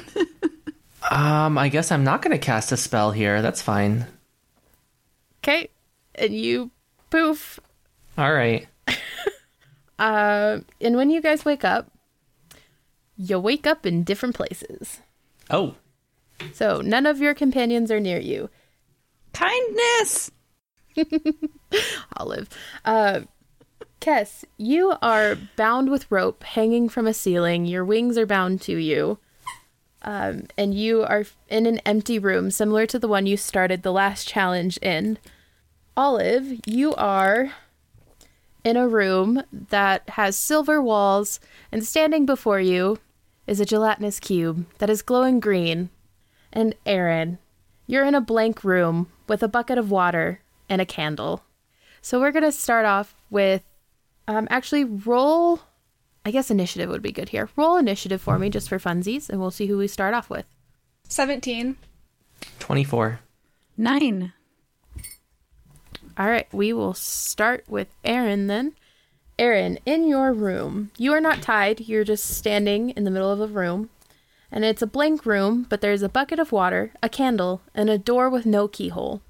um, 1.10 1.58
I 1.58 1.70
guess 1.70 1.92
I'm 1.92 2.04
not 2.04 2.22
going 2.22 2.38
to 2.38 2.44
cast 2.44 2.72
a 2.72 2.78
spell 2.78 3.12
here. 3.12 3.42
That's 3.42 3.62
fine. 3.62 4.06
okay 5.42 5.70
and 6.16 6.36
you 6.36 6.72
poof 7.10 7.60
All 8.18 8.34
right. 8.34 8.68
Uh, 9.98 10.62
and 10.80 10.96
when 10.96 11.10
you 11.10 11.22
guys 11.22 11.44
wake 11.44 11.66
up, 11.66 11.92
you 13.18 13.38
wake 13.38 13.68
up 13.68 13.86
in 13.86 14.06
different 14.06 14.34
places. 14.34 15.02
Oh, 15.50 15.76
So 16.54 16.82
none 16.82 17.06
of 17.06 17.20
your 17.20 17.34
companions 17.34 17.92
are 17.92 18.00
near 18.00 18.20
you. 18.20 18.50
Kindness! 19.34 20.32
Olive. 22.18 22.50
Uh, 22.84 23.22
Kess, 24.02 24.46
you 24.58 24.96
are 25.02 25.38
bound 25.56 25.90
with 25.90 26.10
rope 26.10 26.44
hanging 26.44 26.90
from 26.90 27.06
a 27.06 27.14
ceiling. 27.14 27.66
Your 27.66 27.84
wings 27.84 28.18
are 28.18 28.26
bound 28.26 28.62
to 28.62 28.78
you. 28.78 29.20
Um, 30.02 30.46
and 30.58 30.74
you 30.74 31.04
are 31.04 31.26
in 31.50 31.66
an 31.66 31.80
empty 31.80 32.20
room 32.20 32.52
similar 32.52 32.86
to 32.86 33.00
the 33.00 33.08
one 33.08 33.26
you 33.26 33.36
started 33.36 33.84
the 33.84 33.92
last 33.92 34.28
challenge 34.28 34.78
in. 34.78 35.18
Olive, 35.98 36.60
you 36.66 36.96
are 36.96 37.52
in 38.64 38.78
a 38.78 38.88
room 38.88 39.44
that 39.52 40.10
has 40.12 40.38
silver 40.38 40.82
walls, 40.82 41.40
and 41.72 41.84
standing 41.84 42.26
before 42.26 42.62
you 42.62 43.00
is 43.48 43.60
a 43.60 43.66
gelatinous 43.66 44.20
cube 44.20 44.66
that 44.78 44.90
is 44.90 45.02
glowing 45.02 45.40
green. 45.40 45.90
And 46.52 46.76
Aaron, 46.86 47.38
you're 47.88 48.06
in 48.06 48.16
a 48.16 48.22
blank 48.22 48.64
room 48.64 49.08
with 49.28 49.44
a 49.44 49.48
bucket 49.48 49.78
of 49.78 49.92
water 49.92 50.42
and 50.68 50.82
a 50.82 50.86
candle. 50.86 51.44
So 52.02 52.20
we're 52.20 52.32
gonna 52.32 52.52
start 52.52 52.86
off 52.86 53.16
with 53.30 53.64
um 54.28 54.48
actually 54.50 54.84
roll 54.84 55.62
I 56.26 56.32
guess 56.32 56.52
initiative 56.52 56.90
would 56.90 57.02
be 57.02 57.12
good 57.12 57.30
here. 57.30 57.50
Roll 57.56 57.78
initiative 57.78 58.22
for 58.22 58.38
me 58.38 58.50
just 58.50 58.70
for 58.70 58.78
funsies 58.78 59.30
and 59.30 59.40
we'll 59.40 59.52
see 59.52 59.68
who 59.68 59.78
we 59.78 59.88
start 59.88 60.14
off 60.14 60.30
with. 60.30 60.46
17. 61.08 61.78
24. 62.60 63.20
Nine. 63.78 64.34
All 66.18 66.28
right, 66.28 66.48
we 66.54 66.74
will 66.74 66.94
start 66.94 67.64
with 67.68 67.88
Aaron 68.04 68.48
then. 68.48 68.74
Aaron, 69.40 69.80
in 69.86 70.06
your 70.06 70.34
room, 70.34 70.92
you 70.98 71.14
are 71.14 71.22
not 71.22 71.42
tied. 71.42 71.88
You're 71.88 72.04
just 72.04 72.26
standing 72.26 72.90
in 72.90 73.06
the 73.06 73.12
middle 73.12 73.32
of 73.32 73.40
a 73.40 73.48
room. 73.48 73.90
And 74.52 74.66
it's 74.66 74.82
a 74.82 74.88
blank 74.88 75.26
room, 75.26 75.66
but 75.70 75.82
there's 75.82 76.02
a 76.02 76.10
bucket 76.10 76.40
of 76.40 76.52
water, 76.52 76.92
a 77.04 77.10
candle, 77.10 77.62
and 77.76 77.90
a 77.90 77.98
door 77.98 78.30
with 78.30 78.46
no 78.46 78.68
keyhole. 78.68 79.22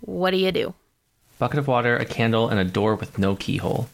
What 0.00 0.32
do 0.32 0.36
you 0.36 0.50
do? 0.52 0.74
Bucket 1.38 1.58
of 1.60 1.68
water, 1.68 1.96
a 1.96 2.04
candle, 2.04 2.48
and 2.48 2.58
a 2.58 2.64
door 2.64 2.94
with 2.94 3.18
no 3.18 3.36
keyhole. 3.36 3.88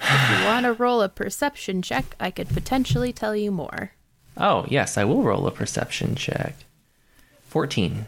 If 0.00 0.30
you 0.30 0.46
want 0.46 0.64
to 0.64 0.72
roll 0.72 1.02
a 1.02 1.08
perception 1.08 1.82
check, 1.82 2.14
I 2.20 2.30
could 2.30 2.48
potentially 2.48 3.12
tell 3.12 3.34
you 3.34 3.50
more. 3.50 3.92
Oh, 4.36 4.64
yes, 4.68 4.96
I 4.96 5.04
will 5.04 5.22
roll 5.22 5.46
a 5.46 5.50
perception 5.50 6.14
check. 6.14 6.54
14. 7.48 8.06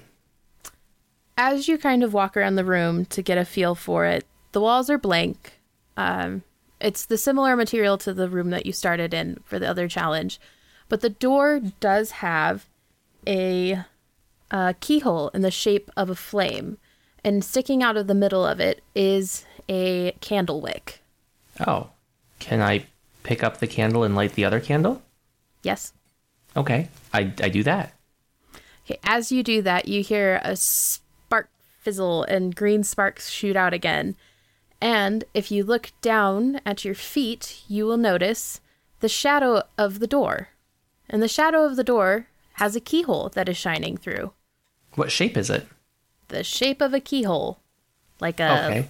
as 1.36 1.66
you 1.68 1.78
kind 1.78 2.04
of 2.04 2.12
walk 2.12 2.36
around 2.36 2.54
the 2.56 2.64
room 2.64 3.06
to 3.06 3.22
get 3.22 3.38
a 3.38 3.44
feel 3.44 3.74
for 3.74 4.04
it, 4.04 4.26
the 4.52 4.60
walls 4.60 4.90
are 4.90 4.98
blank. 4.98 5.54
Um, 5.96 6.42
it's 6.80 7.06
the 7.06 7.18
similar 7.18 7.56
material 7.56 7.96
to 7.98 8.12
the 8.14 8.28
room 8.28 8.50
that 8.50 8.66
you 8.66 8.72
started 8.72 9.12
in 9.14 9.38
for 9.44 9.58
the 9.58 9.68
other 9.68 9.88
challenge, 9.88 10.38
but 10.90 11.00
the 11.00 11.08
door 11.08 11.60
does 11.80 12.10
have 12.10 12.66
a, 13.26 13.84
uh 14.50 14.74
keyhole 14.80 15.30
in 15.30 15.40
the 15.40 15.50
shape 15.50 15.90
of 15.96 16.10
a 16.10 16.14
flame, 16.14 16.76
and 17.24 17.42
sticking 17.42 17.82
out 17.82 17.96
of 17.96 18.06
the 18.06 18.14
middle 18.14 18.44
of 18.44 18.60
it 18.60 18.82
is 18.94 19.46
a 19.70 20.12
candle 20.20 20.60
wick. 20.60 21.00
Oh. 21.66 21.88
Can 22.40 22.62
I 22.62 22.86
pick 23.22 23.44
up 23.44 23.58
the 23.58 23.66
candle 23.66 24.02
and 24.02 24.16
light 24.16 24.32
the 24.32 24.46
other 24.46 24.60
candle? 24.60 25.02
Yes. 25.62 25.92
Okay, 26.56 26.88
I, 27.12 27.32
I 27.40 27.48
do 27.50 27.62
that. 27.62 27.92
Okay, 28.84 28.98
as 29.04 29.30
you 29.30 29.42
do 29.42 29.62
that, 29.62 29.86
you 29.86 30.02
hear 30.02 30.40
a 30.42 30.56
spark 30.56 31.50
fizzle 31.80 32.24
and 32.24 32.56
green 32.56 32.82
sparks 32.82 33.28
shoot 33.28 33.56
out 33.56 33.74
again. 33.74 34.16
And 34.80 35.24
if 35.34 35.52
you 35.52 35.62
look 35.62 35.92
down 36.00 36.62
at 36.64 36.82
your 36.82 36.94
feet, 36.94 37.62
you 37.68 37.84
will 37.84 37.98
notice 37.98 38.62
the 39.00 39.08
shadow 39.08 39.62
of 39.76 39.98
the 39.98 40.06
door. 40.06 40.48
And 41.10 41.22
the 41.22 41.28
shadow 41.28 41.64
of 41.64 41.76
the 41.76 41.84
door 41.84 42.28
has 42.54 42.76
a 42.76 42.80
keyhole 42.80 43.28
that 43.30 43.48
is 43.48 43.56
shining 43.56 43.96
through. 43.96 44.32
What 44.94 45.10
shape 45.10 45.36
is 45.36 45.50
it? 45.50 45.66
The 46.28 46.44
shape 46.44 46.80
of 46.80 46.94
a 46.94 47.00
keyhole. 47.00 47.58
Like 48.20 48.40
a 48.40 48.66
Okay. 48.66 48.88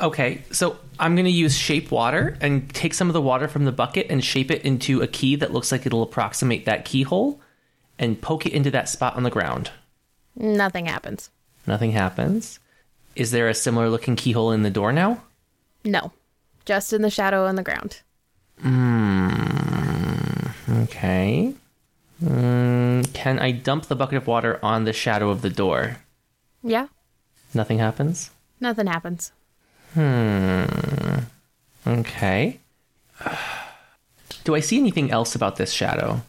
Okay, 0.00 0.42
so 0.50 0.78
I'm 0.98 1.14
going 1.14 1.26
to 1.26 1.30
use 1.30 1.54
shape 1.58 1.90
water 1.90 2.38
and 2.40 2.72
take 2.72 2.94
some 2.94 3.08
of 3.08 3.12
the 3.12 3.20
water 3.20 3.48
from 3.48 3.66
the 3.66 3.72
bucket 3.72 4.06
and 4.08 4.24
shape 4.24 4.50
it 4.50 4.62
into 4.62 5.02
a 5.02 5.06
key 5.06 5.36
that 5.36 5.52
looks 5.52 5.70
like 5.70 5.84
it'll 5.84 6.02
approximate 6.02 6.64
that 6.64 6.86
keyhole 6.86 7.38
and 7.98 8.20
poke 8.22 8.46
it 8.46 8.54
into 8.54 8.70
that 8.70 8.88
spot 8.88 9.16
on 9.16 9.24
the 9.24 9.30
ground. 9.30 9.70
nothing 10.36 10.86
happens. 10.86 11.30
Nothing 11.66 11.92
happens. 11.92 12.60
Is 13.14 13.30
there 13.30 13.48
a 13.48 13.54
similar 13.54 13.90
looking 13.90 14.16
keyhole 14.16 14.52
in 14.52 14.62
the 14.62 14.70
door 14.70 14.92
now? 14.92 15.22
No. 15.84 16.12
Just 16.64 16.94
in 16.94 17.02
the 17.02 17.10
shadow 17.10 17.44
on 17.44 17.56
the 17.56 17.62
ground. 17.62 18.00
Hmm. 18.60 19.39
Okay. 20.82 21.54
Mm, 22.22 23.12
can 23.12 23.38
I 23.38 23.50
dump 23.50 23.86
the 23.86 23.96
bucket 23.96 24.18
of 24.18 24.26
water 24.26 24.58
on 24.62 24.84
the 24.84 24.92
shadow 24.92 25.30
of 25.30 25.42
the 25.42 25.50
door? 25.50 25.98
Yeah. 26.62 26.88
Nothing 27.54 27.78
happens? 27.78 28.30
Nothing 28.60 28.86
happens. 28.86 29.32
Hmm. 29.94 30.64
Okay. 31.86 32.60
Do 34.44 34.54
I 34.54 34.60
see 34.60 34.78
anything 34.78 35.10
else 35.10 35.34
about 35.34 35.56
this 35.56 35.72
shadow? 35.72 36.22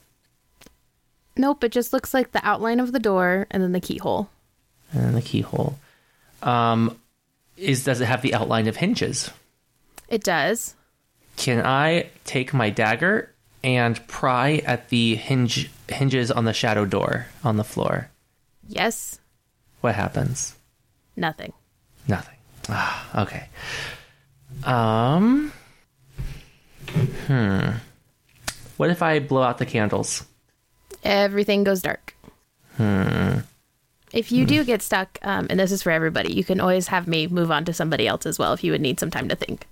Nope, 1.38 1.64
it 1.64 1.72
just 1.72 1.94
looks 1.94 2.14
like 2.14 2.32
the 2.32 2.46
outline 2.46 2.80
of 2.80 2.92
the 2.92 3.00
door 3.00 3.48
and 3.52 3.64
then 3.64 3.72
the 3.72 3.80
keyhole. 3.80 4.30
And 4.92 5.16
the 5.16 5.22
keyhole. 5.22 5.78
Um, 6.44 7.00
is 7.56 7.84
does 7.84 8.02
it 8.02 8.06
have 8.06 8.22
the 8.22 8.34
outline 8.34 8.68
of 8.68 8.78
hinges? 8.78 9.32
It 10.10 10.24
does. 10.24 10.76
Can 11.38 11.66
I 11.66 12.10
take 12.26 12.54
my 12.54 12.70
dagger 12.70 13.31
and 13.64 14.06
pry 14.08 14.62
at 14.66 14.90
the 14.90 15.16
hinge 15.16 15.70
hinges 15.88 16.32
on 16.32 16.46
the 16.46 16.54
shadow 16.54 16.86
door 16.86 17.28
on 17.44 17.58
the 17.58 17.64
floor? 17.64 18.10
Yes. 18.68 19.20
What 19.82 19.96
happens? 19.96 20.56
Nothing. 21.16 21.54
Nothing. 22.08 22.36
Ah, 22.70 23.22
okay. 23.24 23.48
Um. 24.64 25.52
Hmm. 27.28 27.70
What 28.78 28.90
if 28.90 29.02
I 29.02 29.20
blow 29.20 29.42
out 29.42 29.58
the 29.58 29.66
candles? 29.66 30.26
Everything 31.04 31.64
goes 31.64 31.82
dark. 31.82 32.16
Hmm. 32.78 33.40
If 34.14 34.32
you 34.32 34.46
do 34.46 34.64
get 34.64 34.82
stuck, 34.82 35.18
um, 35.22 35.48
and 35.50 35.60
this 35.60 35.72
is 35.72 35.84
for 35.84 35.92
everybody, 35.92 36.34
you 36.34 36.44
can 36.44 36.60
always 36.60 36.88
have 36.88 37.08
me 37.08 37.28
move 37.28 37.50
on 37.50 37.64
to 37.66 37.74
somebody 37.74 38.08
else 38.08 38.26
as 38.26 38.38
well 38.38 38.54
if 38.54 38.64
you 38.64 38.72
would 38.74 38.82
need 38.82 39.00
some 39.00 39.12
time 39.12 39.30
to 39.30 39.36
think. 39.36 39.68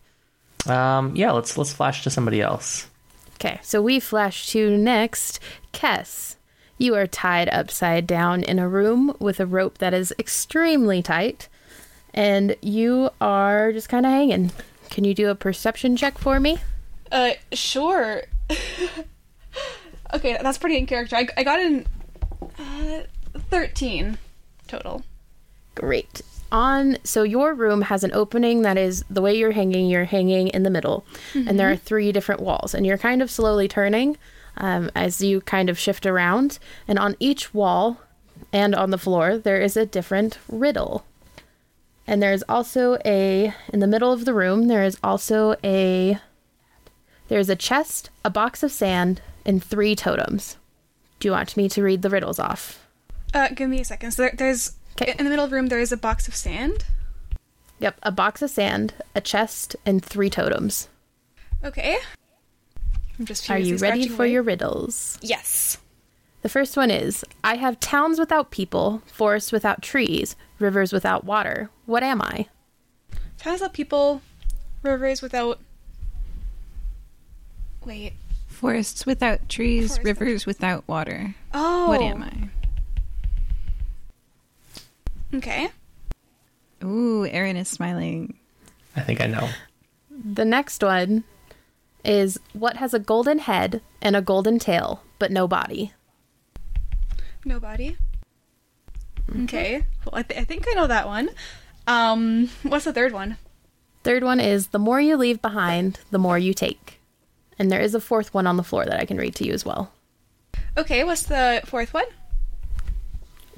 Um. 0.68 1.16
Yeah. 1.16 1.32
Let's 1.32 1.58
let's 1.58 1.74
flash 1.74 2.04
to 2.04 2.10
somebody 2.10 2.42
else. 2.42 2.88
Okay, 3.42 3.60
so 3.64 3.82
we 3.82 4.02
flash 4.02 4.48
to 4.48 4.76
next 4.76 5.40
Kess. 5.72 6.36
You 6.78 6.94
are 6.96 7.08
tied 7.08 7.48
upside 7.48 8.06
down 8.06 8.44
in 8.44 8.60
a 8.60 8.68
room 8.68 9.16
with 9.18 9.40
a 9.40 9.46
rope 9.46 9.78
that 9.78 9.94
is 9.94 10.14
extremely 10.20 11.02
tight, 11.02 11.48
and 12.14 12.58
you 12.62 13.12
are 13.22 13.72
just 13.72 13.88
kind 13.88 14.06
of 14.06 14.12
hanging. 14.12 14.52
Can 14.90 15.06
you 15.06 15.14
do 15.14 15.30
a 15.30 15.36
perception 15.36 15.96
check 15.96 16.18
for 16.18 16.38
me? 16.42 16.58
Uh, 17.14 17.32
sure. 17.54 18.24
okay, 20.14 20.38
that's 20.42 20.58
pretty 20.58 20.78
in 20.78 20.86
character. 20.86 21.16
I, 21.16 21.28
I 21.38 21.44
got 21.46 21.60
an 21.60 21.86
uh, 22.60 23.04
13 23.50 24.18
total. 24.68 25.04
Great. 25.76 26.24
On 26.52 26.98
so 27.04 27.24
your 27.24 27.54
room 27.54 27.84
has 27.84 28.04
an 28.04 28.12
opening 28.14 28.64
that 28.64 28.78
is 28.78 29.04
the 29.10 29.22
way 29.22 29.38
you're 29.38 29.52
hanging. 29.52 29.88
You're 29.88 30.06
hanging 30.06 30.48
in 30.48 30.64
the 30.64 30.70
middle, 30.70 31.06
and 31.34 31.60
there 31.60 31.70
are 31.72 31.76
three 31.76 32.12
different 32.12 32.42
walls, 32.42 32.74
and 32.74 32.86
you're 32.86 32.98
kind 32.98 33.22
of 33.22 33.30
slowly 33.30 33.68
turning 33.68 34.18
um, 34.58 34.90
as 34.96 35.22
you 35.22 35.42
kind 35.42 35.70
of 35.70 35.78
shift 35.78 36.06
around. 36.06 36.60
And 36.88 36.98
on 36.98 37.16
each 37.20 37.54
wall 37.54 38.02
and 38.52 38.74
on 38.74 38.90
the 38.90 38.98
floor, 38.98 39.38
there 39.38 39.62
is 39.62 39.78
a 39.78 39.86
different 39.86 40.40
riddle. 40.48 41.06
And 42.08 42.24
there's 42.24 42.44
also 42.50 42.98
a 43.06 43.54
in 43.72 43.80
the 43.80 43.88
middle 43.88 44.12
of 44.12 44.26
the 44.26 44.34
room. 44.34 44.68
There 44.68 44.84
is 44.84 44.98
also 45.04 45.56
a 45.64 46.20
there's 47.28 47.50
a 47.50 47.56
chest, 47.56 48.10
a 48.26 48.32
box 48.32 48.64
of 48.64 48.72
sand, 48.72 49.22
and 49.46 49.64
three 49.64 49.96
totems. 49.96 50.58
Do 51.20 51.28
you 51.28 51.32
want 51.34 51.56
me 51.56 51.70
to 51.70 51.84
read 51.84 52.02
the 52.02 52.10
riddles 52.10 52.40
off? 52.40 52.88
Uh, 53.34 53.50
give 53.50 53.70
me 53.70 53.82
a 53.82 53.86
second. 53.86 54.12
So 54.12 54.24
there, 54.24 54.34
there's 54.36 54.79
'Kay. 55.00 55.16
in 55.18 55.24
the 55.26 55.30
middle 55.30 55.46
of 55.46 55.52
the 55.52 55.56
room 55.56 55.68
there 55.68 55.80
is 55.80 55.92
a 55.92 55.98
box 55.98 56.28
of 56.28 56.36
sand. 56.36 56.86
Yep, 57.80 58.00
a 58.04 58.12
box 58.12 58.42
of 58.42 58.50
sand, 58.50 58.94
a 59.16 59.22
chest, 59.22 59.76
and 59.86 60.04
three 60.04 60.30
totems. 60.30 60.90
Okay. 61.64 61.98
I'm 63.18 63.26
just 63.26 63.50
Are 63.50 63.58
you 63.58 63.78
ready 63.78 64.08
for 64.08 64.24
away. 64.24 64.34
your 64.34 64.44
riddles? 64.44 65.18
Yes. 65.22 65.78
The 66.42 66.50
first 66.50 66.78
one 66.78 66.90
is 66.92 67.26
I 67.44 67.56
have 67.56 67.80
towns 67.80 68.20
without 68.20 68.52
people, 68.52 69.02
forests 69.06 69.52
without 69.52 69.82
trees, 69.82 70.36
rivers 70.58 70.92
without 70.94 71.24
water. 71.26 71.70
What 71.86 72.04
am 72.04 72.22
I? 72.22 72.48
Towns 73.38 73.60
without 73.62 73.74
people, 73.74 74.22
rivers 74.84 75.22
without. 75.22 75.60
Wait. 77.86 78.14
Forests 78.48 79.06
without 79.06 79.48
trees, 79.48 79.98
Forests 79.98 80.06
rivers 80.06 80.46
without 80.46 80.86
water. 80.88 81.36
Oh. 81.54 81.88
What 81.88 82.02
am 82.02 82.24
I? 82.24 82.50
Okay. 85.34 85.70
Ooh, 86.84 87.26
Aaron 87.26 87.58
is 87.58 87.68
smiling. 87.68 88.38
I 88.96 89.02
think 89.02 89.22
I 89.22 89.28
know. 89.28 89.50
The 90.10 90.46
next 90.46 90.82
one 90.84 91.24
is 92.04 92.40
what 92.54 92.78
has 92.78 92.94
a 92.94 93.00
golden 93.00 93.40
head 93.40 93.82
and 94.02 94.16
a 94.16 94.22
golden 94.22 94.60
tail, 94.60 95.04
but 95.20 95.32
no 95.32 95.48
body? 95.48 95.94
Nobody. 97.46 97.98
Okay. 99.44 99.86
Well, 100.06 100.16
I, 100.16 100.24
th- 100.24 100.40
I 100.40 100.44
think 100.44 100.66
I 100.70 100.74
know 100.74 100.88
that 100.88 101.08
one. 101.08 101.30
Um, 101.88 102.50
what's 102.64 102.86
the 102.86 102.94
third 102.94 103.14
one? 103.14 103.38
Third 104.04 104.24
one 104.24 104.40
is 104.40 104.68
the 104.68 104.80
more 104.80 105.00
you 105.00 105.18
leave 105.18 105.42
behind, 105.42 106.00
the 106.12 106.20
more 106.20 106.38
you 106.38 106.54
take. 106.54 107.00
And 107.58 107.70
there 107.72 107.82
is 107.82 107.94
a 107.94 108.02
fourth 108.02 108.34
one 108.34 108.48
on 108.48 108.58
the 108.58 108.64
floor 108.64 108.86
that 108.86 109.00
I 109.00 109.06
can 109.06 109.18
read 109.18 109.36
to 109.36 109.46
you 109.46 109.54
as 109.54 109.66
well. 109.66 109.92
Okay, 110.78 111.04
what's 111.04 111.24
the 111.24 111.62
fourth 111.66 111.94
one? 111.94 112.06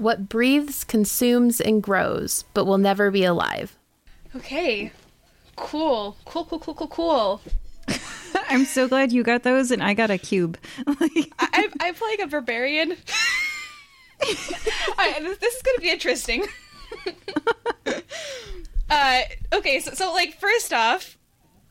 What 0.02 0.28
breathes, 0.28 0.84
consumes, 0.84 1.62
and 1.62 1.84
grows, 1.84 2.44
but 2.56 2.66
will 2.66 2.80
never 2.80 3.12
be 3.12 3.24
alive. 3.24 3.78
Okay. 4.36 4.92
Cool. 5.56 6.18
Cool, 6.26 6.46
cool, 6.46 6.58
cool, 6.58 6.74
cool, 6.74 6.88
cool. 6.88 7.42
I'm 8.50 8.66
so 8.66 8.88
glad 8.88 9.12
you 9.12 9.22
got 9.22 9.44
those 9.44 9.70
and 9.70 9.84
I 9.84 9.94
got 9.94 10.10
a 10.10 10.18
cube. 10.18 10.58
I, 10.88 11.28
I'm, 11.40 11.70
I'm 11.80 11.94
playing 11.94 12.22
a 12.22 12.26
barbarian. 12.26 12.94
I, 14.24 15.20
this, 15.22 15.38
this 15.38 15.56
is 15.56 15.62
going 15.62 15.76
to 15.78 15.82
be 15.82 15.92
interesting. 15.92 16.48
uh, 18.90 19.22
okay, 19.54 19.82
so, 19.82 19.92
so, 19.92 20.14
like, 20.14 20.40
first 20.40 20.74
off, 20.74 21.16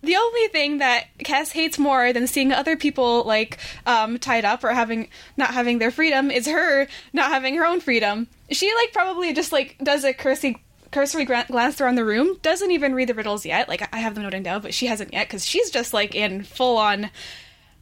the 0.03 0.17
only 0.17 0.49
thing 0.49 0.79
that 0.79 1.07
Cass 1.19 1.53
hates 1.53 1.79
more 1.79 2.13
than 2.13 2.27
seeing 2.27 2.53
other 2.53 2.77
people, 2.77 3.25
like, 3.25 3.59
um, 3.87 4.19
tied 4.19 4.45
up 4.45 4.65
or 4.65 4.71
having, 4.71 5.09
not 5.37 5.55
having 5.55 5.79
their 5.79 5.91
freedom 5.91 6.31
is 6.31 6.47
her 6.47 6.87
not 7.13 7.31
having 7.31 7.55
her 7.57 7.67
own 7.67 7.81
freedom. 7.81 8.27
She, 8.51 8.75
like, 8.75 8.93
probably 8.93 9.33
just, 9.33 9.53
like, 9.53 9.77
does 9.83 10.05
a 10.05 10.13
cursory, 10.13 10.63
cursory 10.91 11.25
glance 11.25 11.81
around 11.81 11.97
the 11.97 12.05
room, 12.05 12.39
doesn't 12.43 12.71
even 12.71 12.95
read 12.95 13.09
the 13.09 13.15
riddles 13.15 13.45
yet. 13.45 13.69
Like, 13.69 13.89
I 13.95 13.99
have 13.99 14.15
them 14.15 14.25
noted 14.25 14.43
down, 14.43 14.63
but 14.63 14.75
she 14.75 14.87
hasn't 14.87 15.13
yet, 15.13 15.29
because 15.29 15.45
she's 15.45 15.71
just, 15.71 15.93
like, 15.93 16.15
in 16.15 16.43
full 16.45 16.77
on, 16.77 17.11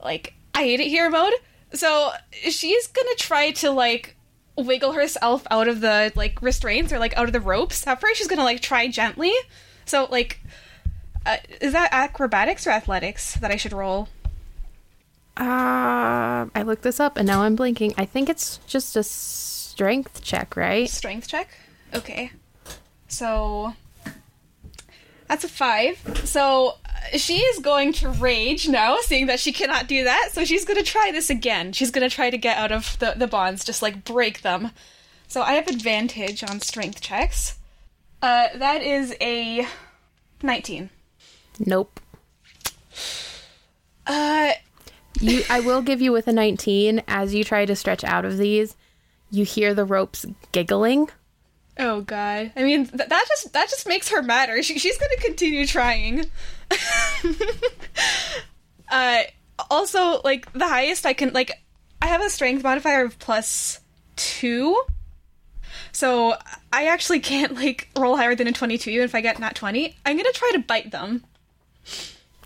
like, 0.02 0.34
I 0.54 0.62
hate 0.62 0.80
it 0.80 0.88
here 0.88 1.08
mode. 1.08 1.34
So 1.72 2.10
she's 2.32 2.86
gonna 2.88 3.14
try 3.16 3.52
to 3.52 3.70
like 3.70 4.16
wiggle 4.56 4.92
herself 4.92 5.46
out 5.50 5.68
of 5.68 5.80
the 5.80 6.12
like 6.16 6.42
restraints 6.42 6.92
or 6.92 6.98
like 6.98 7.16
out 7.16 7.26
of 7.26 7.32
the 7.32 7.40
ropes. 7.40 7.86
At 7.86 8.00
first, 8.00 8.16
she's 8.18 8.26
gonna 8.26 8.42
like 8.42 8.60
try 8.60 8.88
gently. 8.88 9.32
So 9.84 10.08
like, 10.10 10.40
uh, 11.28 11.36
is 11.60 11.72
that 11.72 11.90
acrobatics 11.92 12.66
or 12.66 12.70
athletics 12.70 13.34
that 13.34 13.50
I 13.50 13.56
should 13.56 13.74
roll? 13.74 14.08
Uh, 15.36 16.48
I 16.54 16.62
looked 16.64 16.82
this 16.82 16.98
up 16.98 17.16
and 17.16 17.26
now 17.26 17.42
I'm 17.42 17.54
blinking. 17.54 17.94
I 17.98 18.06
think 18.06 18.28
it's 18.28 18.58
just 18.66 18.96
a 18.96 19.02
strength 19.02 20.22
check, 20.22 20.56
right? 20.56 20.88
Strength 20.88 21.28
check. 21.28 21.50
Okay. 21.94 22.32
So 23.08 23.74
that's 25.28 25.44
a 25.44 25.48
five. 25.48 26.00
So 26.24 26.76
uh, 26.84 27.18
she 27.18 27.38
is 27.40 27.58
going 27.60 27.92
to 27.94 28.08
rage 28.08 28.66
now, 28.66 28.96
seeing 29.02 29.26
that 29.26 29.38
she 29.38 29.52
cannot 29.52 29.86
do 29.86 30.04
that. 30.04 30.30
So 30.32 30.44
she's 30.44 30.64
going 30.64 30.78
to 30.78 30.90
try 30.90 31.12
this 31.12 31.28
again. 31.28 31.72
She's 31.72 31.90
going 31.90 32.08
to 32.08 32.14
try 32.14 32.30
to 32.30 32.38
get 32.38 32.56
out 32.56 32.72
of 32.72 32.98
the, 32.98 33.14
the 33.16 33.26
bonds, 33.26 33.64
just 33.64 33.82
like 33.82 34.04
break 34.04 34.40
them. 34.40 34.70
So 35.28 35.42
I 35.42 35.52
have 35.52 35.68
advantage 35.68 36.42
on 36.42 36.60
strength 36.60 37.02
checks. 37.02 37.58
Uh, 38.22 38.48
that 38.54 38.82
is 38.82 39.14
a 39.20 39.66
19. 40.42 40.88
Nope. 41.58 42.00
Uh, 44.06 44.52
You, 45.20 45.42
I 45.50 45.60
will 45.60 45.82
give 45.82 46.00
you 46.00 46.12
with 46.12 46.28
a 46.28 46.32
19 46.32 47.02
as 47.08 47.34
you 47.34 47.44
try 47.44 47.64
to 47.66 47.74
stretch 47.76 48.04
out 48.04 48.24
of 48.24 48.38
these. 48.38 48.76
You 49.30 49.44
hear 49.44 49.74
the 49.74 49.84
ropes 49.84 50.24
giggling. 50.52 51.08
oh 51.78 52.00
god. 52.02 52.52
I 52.56 52.62
mean, 52.62 52.86
th- 52.86 53.08
that 53.08 53.24
just 53.28 53.52
that 53.52 53.68
just 53.68 53.86
makes 53.88 54.08
her 54.10 54.22
madder. 54.22 54.62
She, 54.62 54.78
she's 54.78 54.96
going 54.98 55.10
to 55.16 55.22
continue 55.24 55.66
trying. 55.66 56.24
uh, 58.90 59.22
also, 59.70 60.20
like 60.22 60.50
the 60.52 60.68
highest 60.68 61.06
I 61.06 61.12
can 61.12 61.32
like, 61.32 61.52
I 62.00 62.06
have 62.06 62.22
a 62.22 62.30
strength 62.30 62.62
modifier 62.62 63.04
of 63.04 63.18
plus 63.18 63.80
two. 64.16 64.82
So 65.92 66.34
I 66.72 66.86
actually 66.86 67.20
can't 67.20 67.54
like 67.54 67.88
roll 67.98 68.16
higher 68.16 68.34
than 68.34 68.46
a 68.46 68.52
twenty-two. 68.52 68.90
Even 68.90 69.04
if 69.04 69.14
I 69.14 69.20
get 69.20 69.38
not 69.38 69.56
twenty, 69.56 69.96
I'm 70.06 70.16
gonna 70.16 70.32
try 70.32 70.50
to 70.54 70.60
bite 70.60 70.90
them. 70.90 71.24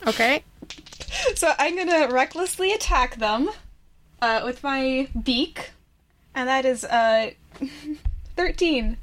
Okay. 0.07 0.45
So 1.35 1.53
I'm 1.59 1.77
gonna 1.77 2.09
recklessly 2.13 2.73
attack 2.73 3.17
them 3.17 3.51
uh, 4.21 4.43
with 4.45 4.63
my 4.63 5.09
beak, 5.23 5.71
and 6.35 6.49
that 6.49 6.65
is 6.65 6.85
uh, 6.85 7.31
thirteen. 8.37 8.97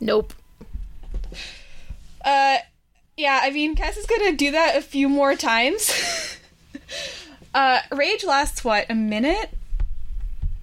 Nope. 0.00 0.32
Uh, 2.24 2.58
yeah, 3.16 3.40
I 3.42 3.50
mean, 3.50 3.74
Cass 3.76 3.96
is 3.96 4.06
gonna 4.06 4.32
do 4.32 4.50
that 4.50 4.76
a 4.76 4.82
few 4.82 5.08
more 5.08 5.34
times. 5.34 6.38
uh, 7.54 7.80
rage 7.92 8.24
lasts 8.24 8.64
what 8.64 8.86
a 8.90 8.94
minute? 8.94 9.50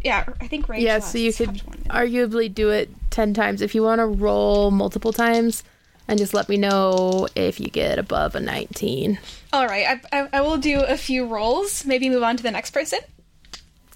Yeah, 0.03 0.25
I 0.39 0.47
think 0.47 0.69
rage. 0.69 0.83
Lasts. 0.83 1.13
Yeah, 1.15 1.31
so 1.31 1.43
you 1.43 1.47
could 1.47 1.49
up 1.49 1.57
to 1.57 1.65
one 1.65 1.77
minute. 1.79 2.31
arguably 2.31 2.53
do 2.53 2.69
it 2.69 2.89
10 3.11 3.33
times. 3.33 3.61
If 3.61 3.75
you 3.75 3.83
want 3.83 3.99
to 3.99 4.05
roll 4.05 4.71
multiple 4.71 5.11
times, 5.11 5.63
and 6.07 6.17
just 6.17 6.33
let 6.33 6.49
me 6.49 6.57
know 6.57 7.27
if 7.35 7.59
you 7.59 7.67
get 7.67 7.99
above 7.99 8.35
a 8.35 8.39
19. 8.39 9.19
All 9.53 9.65
right, 9.65 10.01
I, 10.11 10.19
I 10.21 10.29
I 10.33 10.41
will 10.41 10.57
do 10.57 10.81
a 10.81 10.97
few 10.97 11.25
rolls. 11.25 11.85
Maybe 11.85 12.09
move 12.09 12.23
on 12.23 12.37
to 12.37 12.43
the 12.43 12.51
next 12.51 12.71
person. 12.71 12.99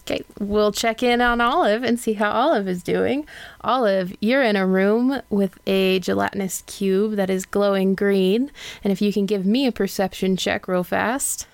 Okay, 0.01 0.23
we'll 0.39 0.71
check 0.71 1.03
in 1.03 1.21
on 1.21 1.39
Olive 1.41 1.83
and 1.83 1.99
see 1.99 2.13
how 2.13 2.31
Olive 2.31 2.67
is 2.67 2.81
doing. 2.81 3.27
Olive, 3.61 4.13
you're 4.19 4.41
in 4.41 4.55
a 4.55 4.65
room 4.65 5.21
with 5.29 5.59
a 5.67 5.99
gelatinous 5.99 6.63
cube 6.65 7.15
that 7.15 7.29
is 7.29 7.45
glowing 7.45 7.93
green. 7.93 8.51
And 8.83 8.91
if 8.91 9.01
you 9.01 9.13
can 9.13 9.27
give 9.27 9.45
me 9.45 9.67
a 9.67 9.71
perception 9.71 10.37
check 10.37 10.67
real 10.67 10.83
fast. 10.83 11.47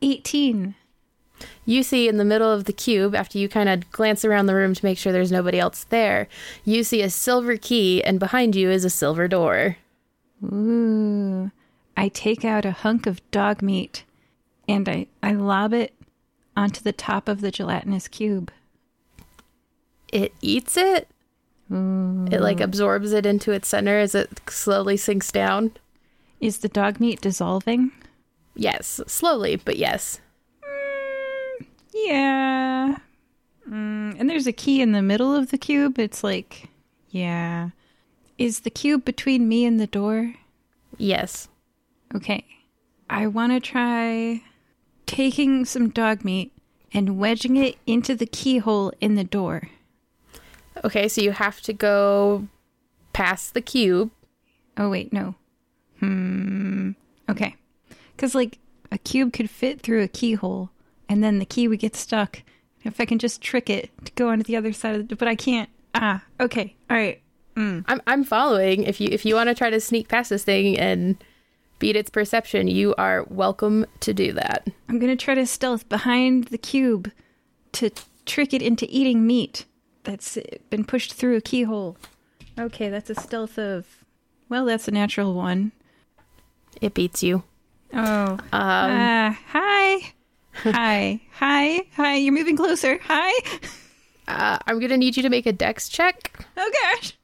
18. 0.00 0.76
You 1.64 1.82
see 1.82 2.08
in 2.08 2.16
the 2.16 2.24
middle 2.24 2.50
of 2.50 2.64
the 2.64 2.72
cube, 2.72 3.14
after 3.14 3.38
you 3.38 3.48
kind 3.48 3.68
of 3.68 3.90
glance 3.90 4.24
around 4.24 4.46
the 4.46 4.54
room 4.54 4.74
to 4.74 4.84
make 4.84 4.98
sure 4.98 5.12
there's 5.12 5.32
nobody 5.32 5.58
else 5.58 5.84
there, 5.84 6.28
you 6.64 6.84
see 6.84 7.02
a 7.02 7.10
silver 7.10 7.56
key, 7.56 8.02
and 8.02 8.18
behind 8.18 8.56
you 8.56 8.70
is 8.70 8.84
a 8.84 8.90
silver 8.90 9.28
door. 9.28 9.76
Ooh. 10.44 11.50
I 11.96 12.08
take 12.08 12.44
out 12.44 12.64
a 12.64 12.70
hunk 12.70 13.06
of 13.06 13.20
dog 13.30 13.60
meat 13.60 14.04
and 14.66 14.88
I, 14.88 15.06
I 15.22 15.32
lob 15.32 15.74
it 15.74 15.92
onto 16.56 16.82
the 16.82 16.92
top 16.92 17.28
of 17.28 17.40
the 17.40 17.50
gelatinous 17.50 18.08
cube. 18.08 18.50
It 20.12 20.32
eats 20.40 20.76
it. 20.76 21.08
It 21.72 22.40
like 22.40 22.60
absorbs 22.60 23.12
it 23.12 23.26
into 23.26 23.52
its 23.52 23.68
center 23.68 23.98
as 23.98 24.14
it 24.14 24.40
slowly 24.48 24.96
sinks 24.96 25.30
down. 25.30 25.72
Is 26.40 26.58
the 26.58 26.68
dog 26.68 26.98
meat 26.98 27.20
dissolving? 27.20 27.92
Yes, 28.56 29.00
slowly, 29.06 29.56
but 29.56 29.76
yes. 29.76 30.20
Yeah. 32.04 32.96
Mm, 33.68 34.18
and 34.18 34.28
there's 34.28 34.46
a 34.46 34.52
key 34.52 34.80
in 34.80 34.92
the 34.92 35.02
middle 35.02 35.34
of 35.34 35.50
the 35.50 35.58
cube. 35.58 35.98
It's 35.98 36.24
like, 36.24 36.68
yeah. 37.10 37.70
Is 38.38 38.60
the 38.60 38.70
cube 38.70 39.04
between 39.04 39.48
me 39.48 39.64
and 39.64 39.78
the 39.78 39.86
door? 39.86 40.34
Yes. 40.96 41.48
Okay. 42.14 42.44
I 43.08 43.26
want 43.26 43.52
to 43.52 43.60
try 43.60 44.42
taking 45.06 45.64
some 45.64 45.90
dog 45.90 46.24
meat 46.24 46.52
and 46.92 47.18
wedging 47.18 47.56
it 47.56 47.76
into 47.86 48.14
the 48.14 48.26
keyhole 48.26 48.92
in 49.00 49.14
the 49.14 49.24
door. 49.24 49.68
Okay, 50.84 51.08
so 51.08 51.20
you 51.20 51.32
have 51.32 51.60
to 51.62 51.72
go 51.72 52.48
past 53.12 53.54
the 53.54 53.60
cube. 53.60 54.10
Oh, 54.76 54.88
wait, 54.88 55.12
no. 55.12 55.34
Hmm. 55.98 56.92
Okay. 57.28 57.56
Because, 58.16 58.34
like, 58.34 58.58
a 58.90 58.98
cube 58.98 59.32
could 59.32 59.50
fit 59.50 59.80
through 59.80 60.02
a 60.02 60.08
keyhole, 60.08 60.70
and 61.10 61.22
then 61.22 61.40
the 61.40 61.44
key 61.44 61.68
would 61.68 61.80
get 61.80 61.94
stuck. 61.94 62.42
If 62.84 62.98
I 62.98 63.04
can 63.04 63.18
just 63.18 63.42
trick 63.42 63.68
it 63.68 63.90
to 64.06 64.12
go 64.12 64.30
onto 64.30 64.44
the 64.44 64.56
other 64.56 64.72
side 64.72 64.94
of 64.94 65.08
the 65.08 65.16
but 65.16 65.28
I 65.28 65.34
can't. 65.34 65.68
Ah, 65.94 66.24
okay. 66.40 66.74
All 66.88 66.96
right. 66.96 67.20
I'm 67.60 68.00
I'm 68.06 68.24
following. 68.24 68.84
If 68.84 69.00
you 69.00 69.08
if 69.10 69.26
you 69.26 69.34
want 69.34 69.48
to 69.48 69.54
try 69.54 69.70
to 69.70 69.80
sneak 69.80 70.08
past 70.08 70.30
this 70.30 70.44
thing 70.44 70.78
and 70.78 71.22
beat 71.78 71.96
its 71.96 72.10
perception, 72.10 72.68
you 72.68 72.94
are 72.96 73.24
welcome 73.28 73.86
to 74.00 74.14
do 74.14 74.32
that. 74.32 74.66
I'm 74.88 74.98
going 74.98 75.16
to 75.16 75.22
try 75.22 75.34
to 75.34 75.46
stealth 75.46 75.88
behind 75.88 76.44
the 76.44 76.58
cube 76.58 77.10
to 77.72 77.90
trick 78.24 78.54
it 78.54 78.62
into 78.62 78.86
eating 78.88 79.26
meat 79.26 79.64
that's 80.04 80.38
been 80.70 80.84
pushed 80.84 81.12
through 81.14 81.36
a 81.36 81.40
keyhole. 81.40 81.96
Okay, 82.58 82.88
that's 82.88 83.10
a 83.10 83.14
stealth 83.14 83.58
of. 83.58 83.86
Well, 84.48 84.64
that's 84.64 84.88
a 84.88 84.92
natural 84.92 85.34
one. 85.34 85.72
It 86.80 86.94
beats 86.94 87.22
you. 87.22 87.42
Oh. 87.92 88.38
Uh, 88.52 89.32
hi. 89.32 90.12
Hi. 90.52 91.20
Hi. 91.34 91.82
Hi. 91.96 92.16
You're 92.16 92.34
moving 92.34 92.56
closer. 92.56 92.98
Hi. 93.04 93.32
Uh, 94.28 94.58
I'm 94.66 94.78
gonna 94.78 94.96
need 94.96 95.16
you 95.16 95.22
to 95.24 95.28
make 95.30 95.46
a 95.46 95.52
dex 95.52 95.88
check. 95.88 96.44
Oh, 96.56 96.70
gosh. 96.82 97.16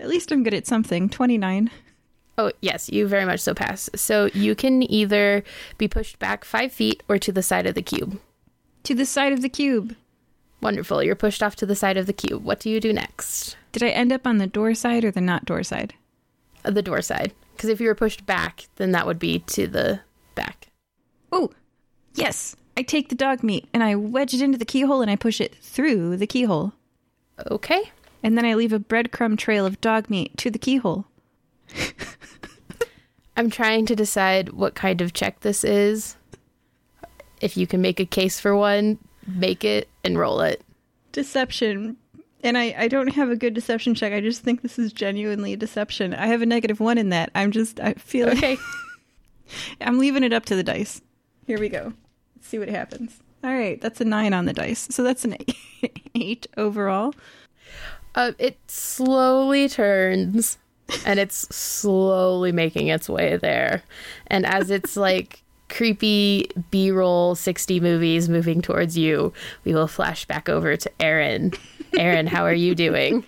At 0.00 0.08
least 0.08 0.32
I'm 0.32 0.42
good 0.42 0.54
at 0.54 0.66
something. 0.66 1.08
29. 1.08 1.70
Oh, 2.38 2.50
yes, 2.62 2.88
you 2.88 3.06
very 3.06 3.26
much 3.26 3.40
so 3.40 3.52
pass. 3.54 3.90
So 3.94 4.30
you 4.32 4.54
can 4.54 4.90
either 4.90 5.44
be 5.78 5.86
pushed 5.88 6.18
back 6.18 6.44
five 6.44 6.72
feet 6.72 7.02
or 7.08 7.18
to 7.18 7.30
the 7.32 7.42
side 7.42 7.66
of 7.66 7.74
the 7.74 7.82
cube. 7.82 8.18
To 8.84 8.94
the 8.94 9.04
side 9.04 9.32
of 9.32 9.42
the 9.42 9.48
cube. 9.50 9.94
Wonderful. 10.62 11.02
You're 11.02 11.14
pushed 11.16 11.42
off 11.42 11.54
to 11.56 11.66
the 11.66 11.76
side 11.76 11.96
of 11.98 12.06
the 12.06 12.12
cube. 12.14 12.42
What 12.44 12.60
do 12.60 12.70
you 12.70 12.80
do 12.80 12.92
next? 12.92 13.56
Did 13.72 13.82
I 13.82 13.88
end 13.90 14.10
up 14.12 14.26
on 14.26 14.38
the 14.38 14.46
door 14.46 14.74
side 14.74 15.04
or 15.04 15.10
the 15.10 15.20
not 15.20 15.44
door 15.44 15.62
side? 15.62 15.94
Uh, 16.64 16.70
The 16.70 16.82
door 16.82 17.02
side. 17.02 17.32
Because 17.54 17.68
if 17.70 17.80
you 17.80 17.88
were 17.88 17.94
pushed 17.94 18.24
back, 18.24 18.66
then 18.76 18.92
that 18.92 19.06
would 19.06 19.18
be 19.18 19.40
to 19.40 19.66
the 19.66 20.00
back. 20.34 20.68
Oh, 21.30 21.50
yes. 22.14 22.56
I 22.80 22.82
take 22.82 23.10
the 23.10 23.14
dog 23.14 23.42
meat 23.42 23.68
and 23.74 23.84
I 23.84 23.94
wedge 23.94 24.32
it 24.32 24.40
into 24.40 24.56
the 24.56 24.64
keyhole 24.64 25.02
and 25.02 25.10
I 25.10 25.16
push 25.16 25.38
it 25.38 25.54
through 25.56 26.16
the 26.16 26.26
keyhole. 26.26 26.72
Okay. 27.50 27.92
And 28.22 28.38
then 28.38 28.46
I 28.46 28.54
leave 28.54 28.72
a 28.72 28.78
breadcrumb 28.78 29.36
trail 29.36 29.66
of 29.66 29.82
dog 29.82 30.08
meat 30.08 30.34
to 30.38 30.50
the 30.50 30.58
keyhole. 30.58 31.04
I'm 33.36 33.50
trying 33.50 33.84
to 33.84 33.94
decide 33.94 34.54
what 34.54 34.74
kind 34.74 35.02
of 35.02 35.12
check 35.12 35.40
this 35.40 35.62
is. 35.62 36.16
If 37.42 37.58
you 37.58 37.66
can 37.66 37.82
make 37.82 38.00
a 38.00 38.06
case 38.06 38.40
for 38.40 38.56
one, 38.56 38.96
make 39.26 39.62
it 39.62 39.86
and 40.02 40.18
roll 40.18 40.40
it. 40.40 40.62
Deception. 41.12 41.98
And 42.42 42.56
I, 42.56 42.74
I 42.78 42.88
don't 42.88 43.12
have 43.12 43.28
a 43.28 43.36
good 43.36 43.52
deception 43.52 43.94
check. 43.94 44.14
I 44.14 44.22
just 44.22 44.40
think 44.40 44.62
this 44.62 44.78
is 44.78 44.90
genuinely 44.90 45.52
a 45.52 45.58
deception. 45.58 46.14
I 46.14 46.28
have 46.28 46.40
a 46.40 46.46
negative 46.46 46.80
one 46.80 46.96
in 46.96 47.10
that. 47.10 47.30
I'm 47.34 47.50
just, 47.50 47.78
I 47.78 47.92
feel 47.92 48.30
Okay. 48.30 48.56
I'm 49.82 49.98
leaving 49.98 50.24
it 50.24 50.32
up 50.32 50.46
to 50.46 50.56
the 50.56 50.64
dice. 50.64 51.02
Here 51.46 51.60
we 51.60 51.68
go. 51.68 51.92
Let's 52.40 52.48
see 52.48 52.58
what 52.58 52.70
happens. 52.70 53.20
All 53.44 53.52
right, 53.52 53.78
that's 53.78 54.00
a 54.00 54.04
nine 54.06 54.32
on 54.32 54.46
the 54.46 54.54
dice. 54.54 54.88
So 54.90 55.02
that's 55.02 55.26
an 55.26 55.36
eight, 55.82 56.00
eight 56.14 56.46
overall. 56.56 57.14
Uh, 58.14 58.32
it 58.38 58.58
slowly 58.66 59.68
turns 59.68 60.56
and 61.04 61.20
it's 61.20 61.54
slowly 61.54 62.50
making 62.50 62.88
its 62.88 63.10
way 63.10 63.36
there. 63.36 63.82
And 64.28 64.46
as 64.46 64.70
it's 64.70 64.96
like 64.96 65.42
creepy 65.68 66.50
B 66.70 66.90
roll 66.90 67.34
60 67.34 67.78
movies 67.78 68.30
moving 68.30 68.62
towards 68.62 68.96
you, 68.96 69.34
we 69.64 69.74
will 69.74 69.86
flash 69.86 70.24
back 70.24 70.48
over 70.48 70.78
to 70.78 70.90
Aaron. 70.98 71.52
Aaron, 71.98 72.26
how 72.26 72.44
are 72.44 72.54
you 72.54 72.74
doing? 72.74 73.26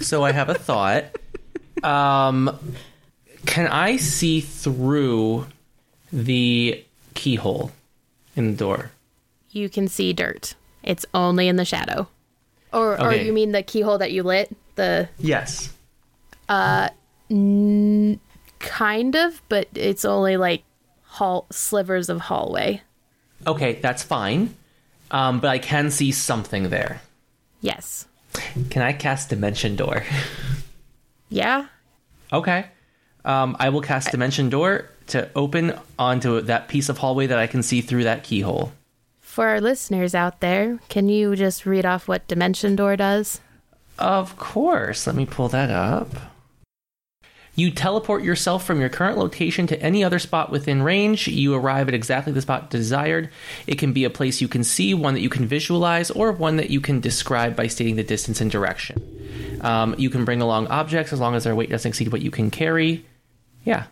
So 0.00 0.24
I 0.24 0.32
have 0.32 0.48
a 0.48 0.54
thought. 0.54 1.04
Um, 1.84 2.58
can 3.46 3.68
I 3.68 3.96
see 3.96 4.40
through 4.40 5.46
the 6.12 6.84
keyhole 7.20 7.70
in 8.34 8.52
the 8.52 8.56
door? 8.56 8.90
You 9.50 9.68
can 9.68 9.88
see 9.88 10.12
dirt. 10.12 10.54
It's 10.82 11.04
only 11.12 11.48
in 11.48 11.56
the 11.56 11.64
shadow. 11.66 12.08
Or, 12.72 13.00
or 13.00 13.12
you 13.12 13.32
mean 13.32 13.52
the 13.52 13.62
keyhole 13.62 13.98
that 13.98 14.12
you 14.12 14.22
lit? 14.22 14.54
The 14.76 15.08
Yes. 15.18 15.72
uh, 16.48 16.88
kind 18.58 19.16
of, 19.16 19.42
but 19.48 19.68
it's 19.74 20.04
only 20.04 20.36
like 20.36 20.62
hall 21.04 21.46
slivers 21.50 22.08
of 22.08 22.20
hallway. 22.20 22.82
Okay, 23.46 23.74
that's 23.82 24.02
fine. 24.02 24.54
Um, 25.10 25.40
but 25.40 25.48
I 25.48 25.58
can 25.58 25.90
see 25.90 26.12
something 26.12 26.70
there. 26.70 27.00
Yes. 27.60 28.06
Can 28.70 28.82
I 28.82 28.92
cast 28.92 29.28
Dimension 29.30 29.76
Door? 29.76 30.04
Yeah. 31.32 31.66
okay. 32.32 32.66
Um, 33.24 33.54
I 33.60 33.68
will 33.68 33.82
cast 33.82 34.10
Dimension 34.10 34.48
Door 34.50 34.88
to 35.10 35.30
open 35.34 35.78
onto 35.98 36.40
that 36.42 36.68
piece 36.68 36.88
of 36.88 36.98
hallway 36.98 37.26
that 37.26 37.38
I 37.38 37.46
can 37.46 37.62
see 37.62 37.80
through 37.80 38.04
that 38.04 38.24
keyhole. 38.24 38.72
For 39.20 39.48
our 39.48 39.60
listeners 39.60 40.14
out 40.14 40.40
there, 40.40 40.78
can 40.88 41.08
you 41.08 41.36
just 41.36 41.64
read 41.64 41.86
off 41.86 42.08
what 42.08 42.26
Dimension 42.26 42.74
Door 42.74 42.96
does? 42.96 43.40
Of 43.98 44.36
course. 44.36 45.06
Let 45.06 45.14
me 45.14 45.26
pull 45.26 45.48
that 45.48 45.70
up. 45.70 46.08
You 47.54 47.70
teleport 47.70 48.22
yourself 48.22 48.64
from 48.64 48.80
your 48.80 48.88
current 48.88 49.18
location 49.18 49.66
to 49.66 49.82
any 49.82 50.02
other 50.02 50.18
spot 50.18 50.50
within 50.50 50.82
range. 50.82 51.28
You 51.28 51.54
arrive 51.54 51.88
at 51.88 51.94
exactly 51.94 52.32
the 52.32 52.40
spot 52.40 52.70
desired. 52.70 53.28
It 53.66 53.76
can 53.76 53.92
be 53.92 54.04
a 54.04 54.10
place 54.10 54.40
you 54.40 54.48
can 54.48 54.64
see, 54.64 54.94
one 54.94 55.14
that 55.14 55.20
you 55.20 55.28
can 55.28 55.46
visualize, 55.46 56.10
or 56.10 56.32
one 56.32 56.56
that 56.56 56.70
you 56.70 56.80
can 56.80 57.00
describe 57.00 57.56
by 57.56 57.66
stating 57.66 57.96
the 57.96 58.02
distance 58.02 58.40
and 58.40 58.50
direction. 58.50 59.58
Um, 59.60 59.94
you 59.98 60.10
can 60.10 60.24
bring 60.24 60.40
along 60.40 60.68
objects 60.68 61.12
as 61.12 61.20
long 61.20 61.34
as 61.34 61.44
their 61.44 61.54
weight 61.54 61.70
doesn't 61.70 61.88
exceed 61.88 62.12
what 62.12 62.22
you 62.22 62.30
can 62.30 62.50
carry. 62.50 63.04
Yeah. 63.64 63.86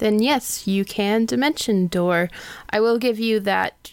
Then 0.00 0.20
yes, 0.20 0.66
you 0.66 0.84
can 0.84 1.26
Dimension 1.26 1.86
Door. 1.86 2.30
I 2.70 2.80
will 2.80 2.98
give 2.98 3.18
you 3.18 3.38
that 3.40 3.92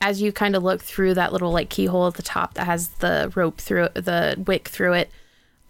as 0.00 0.22
you 0.22 0.32
kind 0.32 0.54
of 0.54 0.62
look 0.62 0.82
through 0.82 1.14
that 1.14 1.32
little 1.32 1.50
like 1.50 1.68
keyhole 1.68 2.06
at 2.06 2.14
the 2.14 2.22
top 2.22 2.54
that 2.54 2.66
has 2.66 2.88
the 2.88 3.30
rope 3.34 3.60
through 3.60 3.84
it, 3.84 3.94
the 3.94 4.42
wick 4.46 4.68
through 4.68 4.94
it. 4.94 5.10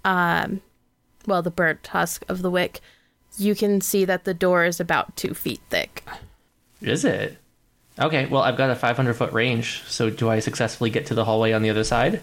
Um, 0.05 0.61
well, 1.27 1.43
the 1.43 1.51
burnt 1.51 1.86
husk 1.86 2.23
of 2.28 2.43
the 2.43 2.51
wick. 2.51 2.81
You 3.39 3.55
can 3.55 3.81
see 3.81 4.05
that 4.05 4.24
the 4.24 4.35
door 4.35 4.66
is 4.66 4.78
about 4.78 5.16
two 5.16 5.32
feet 5.32 5.61
thick. 5.70 6.05
Is 6.82 7.05
it? 7.05 7.39
Okay, 7.99 8.27
well, 8.27 8.43
I've 8.43 8.57
got 8.57 8.70
a 8.70 8.77
500 8.77 9.15
foot 9.15 9.32
range, 9.32 9.82
so 9.86 10.11
do 10.11 10.28
I 10.28 10.40
successfully 10.40 10.90
get 10.90 11.07
to 11.07 11.15
the 11.15 11.24
hallway 11.24 11.53
on 11.53 11.62
the 11.62 11.70
other 11.70 11.85
side? 11.85 12.23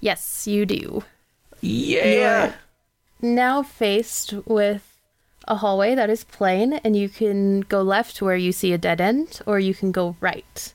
Yes, 0.00 0.46
you 0.46 0.66
do. 0.66 1.02
Yeah! 1.62 2.54
now 3.22 3.62
faced 3.62 4.32
with 4.46 4.89
a 5.50 5.56
hallway 5.56 5.96
that 5.96 6.08
is 6.08 6.22
plain, 6.22 6.74
and 6.74 6.96
you 6.96 7.08
can 7.08 7.62
go 7.62 7.82
left 7.82 8.22
where 8.22 8.36
you 8.36 8.52
see 8.52 8.72
a 8.72 8.78
dead 8.78 9.00
end, 9.00 9.40
or 9.46 9.58
you 9.58 9.74
can 9.74 9.90
go 9.90 10.16
right. 10.20 10.72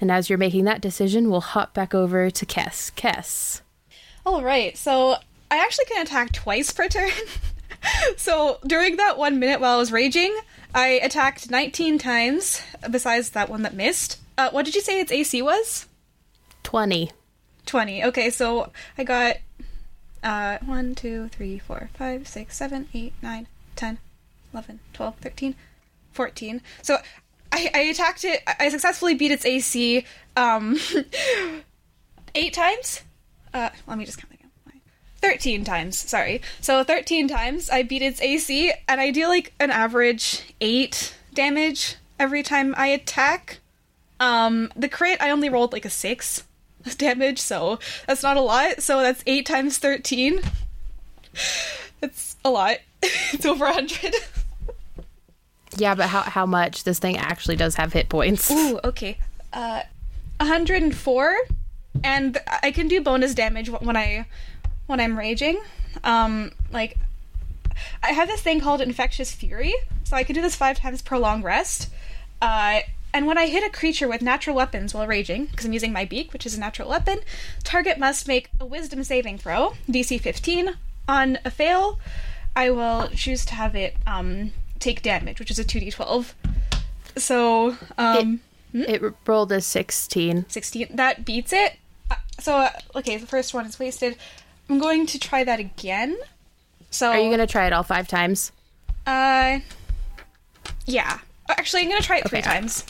And 0.00 0.12
as 0.12 0.28
you're 0.28 0.38
making 0.38 0.64
that 0.64 0.82
decision, 0.82 1.30
we'll 1.30 1.40
hop 1.40 1.72
back 1.72 1.94
over 1.94 2.30
to 2.30 2.46
Kess. 2.46 2.92
Kess. 2.94 3.62
All 4.26 4.44
right, 4.44 4.76
so 4.76 5.16
I 5.50 5.56
actually 5.56 5.86
can 5.86 6.02
attack 6.02 6.32
twice 6.32 6.70
per 6.70 6.88
turn. 6.88 7.10
so 8.16 8.58
during 8.66 8.96
that 8.96 9.16
one 9.16 9.40
minute 9.40 9.60
while 9.60 9.76
I 9.76 9.78
was 9.78 9.90
raging, 9.90 10.38
I 10.74 11.00
attacked 11.02 11.50
19 11.50 11.98
times, 11.98 12.60
besides 12.90 13.30
that 13.30 13.48
one 13.48 13.62
that 13.62 13.74
missed. 13.74 14.20
Uh, 14.36 14.50
what 14.50 14.66
did 14.66 14.74
you 14.74 14.82
say 14.82 15.00
its 15.00 15.10
AC 15.10 15.40
was? 15.40 15.86
20. 16.64 17.10
20. 17.64 18.04
Okay, 18.04 18.28
so 18.28 18.72
I 18.98 19.04
got 19.04 19.38
uh, 20.22 20.58
1, 20.66 20.94
2, 20.94 21.28
3, 21.28 21.58
4, 21.58 21.90
5, 21.94 22.28
6, 22.28 22.56
7, 22.56 22.88
8, 22.92 23.12
9, 23.22 23.46
10, 23.74 23.98
11, 24.52 24.80
12, 24.92 25.16
13, 25.16 25.54
14. 26.12 26.62
So 26.82 26.98
I 27.52 27.70
I, 27.74 27.78
attacked 27.80 28.24
it. 28.24 28.42
I 28.46 28.68
successfully 28.68 29.14
beat 29.14 29.30
its 29.30 29.44
AC 29.44 30.04
um, 30.36 30.78
eight 32.34 32.52
times. 32.52 33.02
Uh, 33.52 33.70
let 33.86 33.98
me 33.98 34.04
just 34.04 34.18
count 34.18 34.32
again. 34.32 34.38
13 35.20 35.64
times, 35.64 35.98
sorry. 35.98 36.40
So 36.60 36.84
13 36.84 37.28
times 37.28 37.70
I 37.70 37.82
beat 37.82 38.02
its 38.02 38.20
AC, 38.20 38.72
and 38.86 39.00
I 39.00 39.10
deal 39.10 39.28
like 39.28 39.52
an 39.58 39.70
average 39.70 40.54
8 40.60 41.16
damage 41.34 41.96
every 42.18 42.42
time 42.42 42.74
I 42.76 42.88
attack. 42.88 43.60
Um, 44.20 44.70
the 44.76 44.88
crit, 44.88 45.20
I 45.20 45.30
only 45.30 45.48
rolled 45.48 45.72
like 45.72 45.84
a 45.84 45.90
6 45.90 46.44
damage, 46.96 47.40
so 47.40 47.78
that's 48.06 48.22
not 48.22 48.36
a 48.36 48.40
lot. 48.40 48.82
So 48.82 49.00
that's 49.00 49.22
8 49.26 49.46
times 49.46 49.78
13. 49.78 50.40
It's 52.00 52.36
a 52.44 52.50
lot. 52.50 52.76
it's 53.32 53.46
over 53.46 53.64
100. 53.64 54.14
Yeah, 55.76 55.94
but 55.94 56.08
how 56.08 56.22
how 56.22 56.46
much 56.46 56.84
this 56.84 56.98
thing 56.98 57.16
actually 57.16 57.56
does 57.56 57.76
have 57.76 57.92
hit 57.92 58.08
points? 58.08 58.50
Ooh, 58.50 58.80
okay. 58.82 59.18
Uh, 59.52 59.82
104, 60.40 61.36
and 62.02 62.38
I 62.62 62.70
can 62.70 62.88
do 62.88 63.00
bonus 63.00 63.34
damage 63.34 63.70
when 63.70 63.96
I 63.96 64.26
when 64.86 65.00
I'm 65.00 65.16
raging. 65.18 65.60
Um, 66.04 66.52
like 66.72 66.96
I 68.02 68.12
have 68.12 68.28
this 68.28 68.40
thing 68.40 68.60
called 68.60 68.80
infectious 68.80 69.32
fury, 69.32 69.74
so 70.04 70.16
I 70.16 70.24
can 70.24 70.34
do 70.34 70.42
this 70.42 70.56
five 70.56 70.78
times 70.78 71.02
per 71.02 71.18
long 71.18 71.42
rest. 71.42 71.90
Uh, 72.40 72.80
and 73.12 73.26
when 73.26 73.38
I 73.38 73.46
hit 73.46 73.64
a 73.64 73.70
creature 73.70 74.06
with 74.06 74.20
natural 74.20 74.54
weapons 74.54 74.94
while 74.94 75.06
raging, 75.06 75.46
because 75.46 75.64
I'm 75.64 75.72
using 75.72 75.92
my 75.92 76.04
beak, 76.04 76.32
which 76.32 76.44
is 76.44 76.56
a 76.56 76.60
natural 76.60 76.88
weapon, 76.90 77.20
target 77.64 77.98
must 77.98 78.28
make 78.28 78.50
a 78.60 78.66
Wisdom 78.66 79.02
saving 79.02 79.38
throw, 79.38 79.74
DC 79.88 80.20
15. 80.20 80.76
On 81.08 81.38
a 81.42 81.50
fail, 81.50 81.98
I 82.58 82.70
will 82.70 83.06
choose 83.14 83.44
to 83.46 83.54
have 83.54 83.76
it 83.76 83.96
um, 84.04 84.52
take 84.80 85.00
damage, 85.02 85.38
which 85.38 85.50
is 85.52 85.60
a 85.60 85.64
2d12. 85.64 86.34
So, 87.16 87.76
um, 87.96 88.40
It 88.74 89.00
rolled 89.26 89.52
a 89.52 89.60
16. 89.60 90.44
16. 90.48 90.88
That 90.96 91.24
beats 91.24 91.52
it. 91.52 91.76
Uh, 92.10 92.16
So, 92.40 92.56
uh, 92.56 92.70
okay, 92.96 93.16
the 93.16 93.26
first 93.28 93.54
one 93.54 93.64
is 93.64 93.78
wasted. 93.78 94.16
I'm 94.68 94.80
going 94.80 95.06
to 95.06 95.18
try 95.20 95.44
that 95.44 95.60
again. 95.60 96.18
So, 96.90 97.10
Are 97.10 97.18
you 97.18 97.28
going 97.28 97.38
to 97.38 97.46
try 97.46 97.66
it 97.66 97.72
all 97.72 97.84
five 97.84 98.08
times? 98.08 98.50
Uh, 99.06 99.60
yeah. 100.84 101.20
Actually, 101.48 101.82
I'm 101.82 101.88
gonna 101.90 102.02
try 102.02 102.18
it 102.18 102.28
three 102.28 102.40
Okay, 102.40 102.50
I- 102.50 102.54
times. 102.54 102.84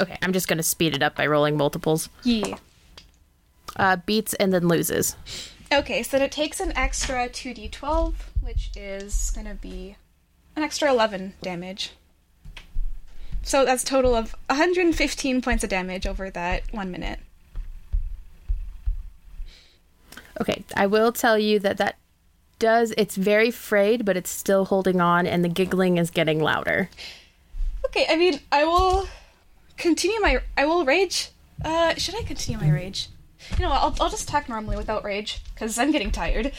Okay, 0.00 0.18
I'm 0.20 0.32
just 0.32 0.48
going 0.48 0.58
to 0.58 0.62
speed 0.64 0.94
it 0.94 1.02
up 1.02 1.14
by 1.16 1.26
rolling 1.26 1.56
multiples. 1.56 2.08
Yeah. 2.24 2.56
Uh, 3.76 3.96
beats 4.04 4.34
and 4.34 4.52
then 4.52 4.66
loses. 4.68 5.16
Okay, 5.70 6.02
so 6.02 6.16
it 6.16 6.32
takes 6.32 6.60
an 6.60 6.72
extra 6.76 7.28
2d12, 7.28 8.14
which 8.40 8.70
is 8.74 9.30
gonna 9.34 9.54
be 9.54 9.96
an 10.56 10.62
extra 10.62 10.90
11 10.90 11.34
damage. 11.42 11.92
So 13.42 13.64
that's 13.64 13.82
a 13.82 13.86
total 13.86 14.14
of 14.14 14.34
115 14.48 15.42
points 15.42 15.62
of 15.64 15.70
damage 15.70 16.06
over 16.06 16.30
that 16.30 16.62
one 16.72 16.90
minute. 16.90 17.20
Okay, 20.40 20.64
I 20.74 20.86
will 20.86 21.12
tell 21.12 21.38
you 21.38 21.58
that 21.58 21.76
that 21.78 21.96
does, 22.58 22.94
it's 22.96 23.16
very 23.16 23.50
frayed, 23.50 24.04
but 24.04 24.16
it's 24.16 24.30
still 24.30 24.66
holding 24.66 25.00
on, 25.00 25.26
and 25.26 25.44
the 25.44 25.48
giggling 25.48 25.98
is 25.98 26.10
getting 26.10 26.40
louder. 26.40 26.88
Okay, 27.86 28.06
I 28.08 28.16
mean, 28.16 28.40
I 28.50 28.64
will 28.64 29.08
continue 29.76 30.20
my. 30.20 30.40
I 30.56 30.66
will 30.66 30.84
rage. 30.84 31.30
Uh, 31.64 31.94
should 31.94 32.14
I 32.14 32.22
continue 32.22 32.60
my 32.60 32.70
rage? 32.70 33.08
You 33.56 33.64
know 33.64 33.70
what? 33.70 33.80
I'll, 33.80 33.96
I'll 34.00 34.10
just 34.10 34.28
attack 34.28 34.48
normally 34.48 34.76
without 34.76 35.04
rage, 35.04 35.40
because 35.54 35.78
I'm 35.78 35.90
getting 35.90 36.10
tired. 36.10 36.52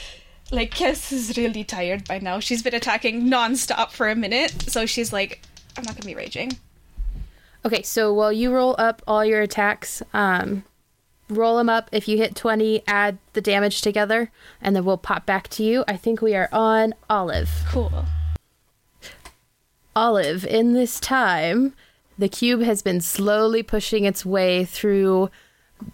Like, 0.51 0.73
Kes 0.73 1.11
is 1.11 1.37
really 1.37 1.63
tired 1.63 2.07
by 2.07 2.19
now. 2.19 2.39
She's 2.39 2.63
been 2.63 2.73
attacking 2.73 3.29
non-stop 3.29 3.91
for 3.91 4.09
a 4.09 4.15
minute, 4.15 4.51
so 4.69 4.85
she's 4.85 5.13
like, 5.13 5.41
I'm 5.77 5.83
not 5.83 5.95
gonna 5.95 6.05
be 6.05 6.15
raging. 6.15 6.57
Okay, 7.65 7.81
so 7.83 8.13
while 8.13 8.31
you 8.31 8.53
roll 8.53 8.75
up 8.79 9.01
all 9.05 9.25
your 9.25 9.41
attacks, 9.41 10.01
um, 10.13 10.63
roll 11.29 11.57
them 11.57 11.69
up. 11.69 11.89
If 11.91 12.07
you 12.07 12.17
hit 12.17 12.35
20, 12.35 12.83
add 12.87 13.17
the 13.33 13.41
damage 13.41 13.81
together, 13.81 14.31
and 14.61 14.75
then 14.75 14.85
we'll 14.85 14.97
pop 14.97 15.25
back 15.25 15.47
to 15.49 15.63
you. 15.63 15.83
I 15.87 15.97
think 15.97 16.21
we 16.21 16.35
are 16.35 16.49
on 16.51 16.95
Olive. 17.09 17.49
Cool. 17.67 18.05
Olive, 19.95 20.45
in 20.45 20.73
this 20.73 20.99
time, 20.99 21.73
the 22.17 22.29
cube 22.29 22.61
has 22.61 22.81
been 22.81 23.01
slowly 23.01 23.63
pushing 23.63 24.05
its 24.05 24.25
way 24.25 24.65
through 24.65 25.29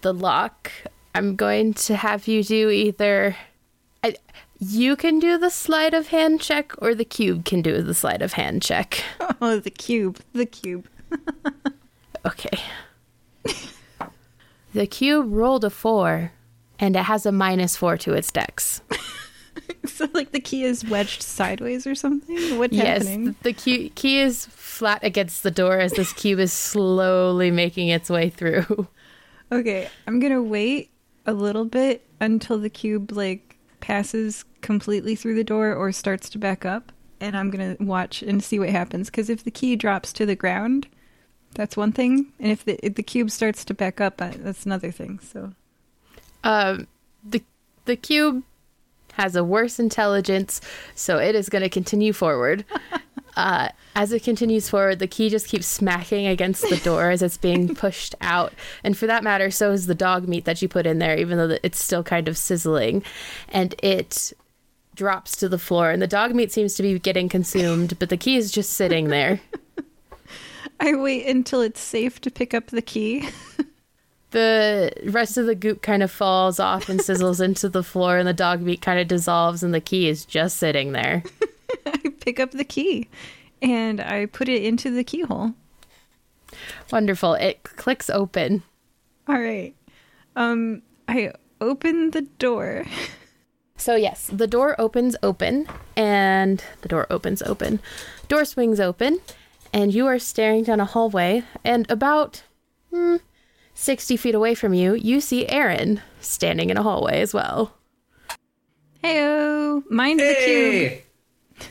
the 0.02 0.12
lock. 0.14 0.70
I'm 1.14 1.36
going 1.36 1.74
to 1.74 1.96
have 1.96 2.26
you 2.28 2.42
do 2.42 2.70
either. 2.70 3.36
I, 4.04 4.16
you 4.58 4.96
can 4.96 5.18
do 5.18 5.38
the 5.38 5.50
sleight 5.50 5.94
of 5.94 6.08
hand 6.08 6.40
check, 6.40 6.72
or 6.78 6.94
the 6.94 7.04
cube 7.04 7.44
can 7.44 7.62
do 7.62 7.80
the 7.82 7.94
sleight 7.94 8.22
of 8.22 8.34
hand 8.34 8.62
check. 8.62 9.02
Oh, 9.40 9.58
the 9.58 9.70
cube. 9.70 10.20
The 10.32 10.46
cube. 10.46 10.86
Okay. 12.26 12.58
the 14.74 14.86
cube 14.86 15.26
rolled 15.32 15.64
a 15.64 15.70
four, 15.70 16.32
and 16.78 16.96
it 16.96 17.04
has 17.04 17.24
a 17.24 17.32
minus 17.32 17.76
four 17.76 17.96
to 17.98 18.12
its 18.14 18.30
dex. 18.32 18.82
So, 19.86 20.06
like, 20.12 20.32
the 20.32 20.40
key 20.40 20.64
is 20.64 20.84
wedged 20.84 21.22
sideways 21.22 21.86
or 21.86 21.94
something? 21.94 22.58
What's 22.58 22.74
Yes, 22.74 23.06
happening? 23.06 23.36
the 23.42 23.52
key, 23.52 23.88
key 23.90 24.20
is 24.20 24.44
flat 24.46 25.02
against 25.02 25.42
the 25.44 25.50
door 25.50 25.78
as 25.78 25.92
this 25.92 26.12
cube 26.12 26.40
is 26.40 26.52
slowly 26.52 27.50
making 27.50 27.88
its 27.88 28.10
way 28.10 28.28
through. 28.28 28.88
Okay, 29.52 29.88
I'm 30.06 30.18
gonna 30.20 30.42
wait 30.42 30.90
a 31.26 31.32
little 31.32 31.64
bit 31.64 32.04
until 32.20 32.58
the 32.58 32.70
cube, 32.70 33.12
like, 33.12 33.56
passes 33.80 34.44
completely 34.60 35.14
through 35.14 35.34
the 35.36 35.44
door 35.44 35.72
or 35.74 35.92
starts 35.92 36.28
to 36.30 36.38
back 36.38 36.64
up. 36.64 36.92
And 37.20 37.36
I'm 37.36 37.50
gonna 37.50 37.76
watch 37.80 38.22
and 38.22 38.42
see 38.42 38.58
what 38.58 38.70
happens. 38.70 39.08
Because 39.10 39.30
if 39.30 39.44
the 39.44 39.50
key 39.50 39.76
drops 39.76 40.12
to 40.14 40.26
the 40.26 40.36
ground, 40.36 40.88
that's 41.54 41.76
one 41.76 41.92
thing. 41.92 42.32
And 42.38 42.50
if 42.52 42.64
the, 42.64 42.84
if 42.84 42.94
the 42.96 43.02
cube 43.02 43.30
starts 43.30 43.64
to 43.66 43.74
back 43.74 44.00
up, 44.00 44.20
uh, 44.20 44.32
that's 44.36 44.66
another 44.66 44.90
thing. 44.90 45.20
So, 45.20 45.52
Um, 46.44 46.86
the 47.24 47.42
the 47.86 47.96
cube 47.96 48.42
has 49.12 49.34
a 49.36 49.42
worse 49.44 49.78
intelligence, 49.78 50.60
so 50.94 51.18
it 51.18 51.34
is 51.34 51.48
going 51.48 51.62
to 51.62 51.70
continue 51.70 52.12
forward. 52.12 52.64
Uh, 53.36 53.68
as 53.94 54.12
it 54.12 54.22
continues 54.22 54.68
forward, 54.68 54.98
the 54.98 55.06
key 55.06 55.28
just 55.28 55.48
keeps 55.48 55.66
smacking 55.66 56.26
against 56.26 56.68
the 56.68 56.78
door 56.78 57.10
as 57.10 57.22
it's 57.22 57.36
being 57.36 57.74
pushed 57.74 58.14
out. 58.20 58.52
And 58.82 58.96
for 58.96 59.06
that 59.06 59.22
matter, 59.22 59.50
so 59.50 59.72
is 59.72 59.86
the 59.86 59.94
dog 59.94 60.26
meat 60.26 60.46
that 60.46 60.62
you 60.62 60.68
put 60.68 60.86
in 60.86 60.98
there, 60.98 61.16
even 61.16 61.36
though 61.36 61.58
it's 61.62 61.82
still 61.82 62.02
kind 62.02 62.28
of 62.28 62.38
sizzling. 62.38 63.02
And 63.48 63.74
it 63.82 64.32
drops 64.94 65.36
to 65.36 65.48
the 65.48 65.58
floor, 65.58 65.90
and 65.90 66.00
the 66.00 66.06
dog 66.06 66.34
meat 66.34 66.50
seems 66.50 66.74
to 66.74 66.82
be 66.82 66.98
getting 66.98 67.28
consumed, 67.28 67.98
but 67.98 68.08
the 68.08 68.16
key 68.16 68.36
is 68.36 68.50
just 68.50 68.72
sitting 68.72 69.08
there. 69.08 69.40
I 70.80 70.94
wait 70.94 71.26
until 71.26 71.60
it's 71.60 71.80
safe 71.80 72.20
to 72.22 72.30
pick 72.30 72.54
up 72.54 72.68
the 72.68 72.82
key. 72.82 73.28
the 74.30 74.92
rest 75.04 75.36
of 75.36 75.46
the 75.46 75.54
goop 75.54 75.82
kind 75.82 76.02
of 76.02 76.10
falls 76.10 76.58
off 76.58 76.88
and 76.88 77.00
sizzles 77.00 77.40
into 77.40 77.68
the 77.68 77.82
floor, 77.82 78.16
and 78.18 78.26
the 78.26 78.32
dog 78.32 78.62
meat 78.62 78.80
kind 78.80 78.98
of 78.98 79.08
dissolves, 79.08 79.62
and 79.62 79.72
the 79.72 79.80
key 79.80 80.08
is 80.08 80.24
just 80.24 80.56
sitting 80.56 80.92
there. 80.92 81.22
I 81.86 82.12
pick 82.20 82.40
up 82.40 82.52
the 82.52 82.64
key 82.64 83.08
and 83.62 84.00
I 84.00 84.26
put 84.26 84.48
it 84.48 84.62
into 84.62 84.90
the 84.90 85.04
keyhole. 85.04 85.54
Wonderful. 86.90 87.34
It 87.34 87.62
clicks 87.62 88.08
open. 88.10 88.62
All 89.28 89.40
right. 89.40 89.74
Um, 90.36 90.82
I 91.08 91.32
open 91.60 92.10
the 92.10 92.22
door. 92.22 92.84
So, 93.78 93.94
yes, 93.94 94.30
the 94.32 94.46
door 94.46 94.74
opens 94.80 95.16
open, 95.22 95.68
and 95.96 96.64
the 96.80 96.88
door 96.88 97.06
opens 97.10 97.42
open. 97.42 97.78
Door 98.26 98.46
swings 98.46 98.80
open, 98.80 99.20
and 99.70 99.92
you 99.92 100.06
are 100.06 100.18
staring 100.18 100.64
down 100.64 100.80
a 100.80 100.86
hallway, 100.86 101.44
and 101.62 101.88
about 101.90 102.42
hmm, 102.90 103.16
60 103.74 104.16
feet 104.16 104.34
away 104.34 104.54
from 104.54 104.72
you, 104.72 104.94
you 104.94 105.20
see 105.20 105.46
Aaron 105.48 106.00
standing 106.20 106.70
in 106.70 106.78
a 106.78 106.82
hallway 106.82 107.20
as 107.20 107.34
well. 107.34 107.74
Heyo, 109.04 109.82
mind 109.90 110.20
the 110.20 110.34
cube. 110.44 111.05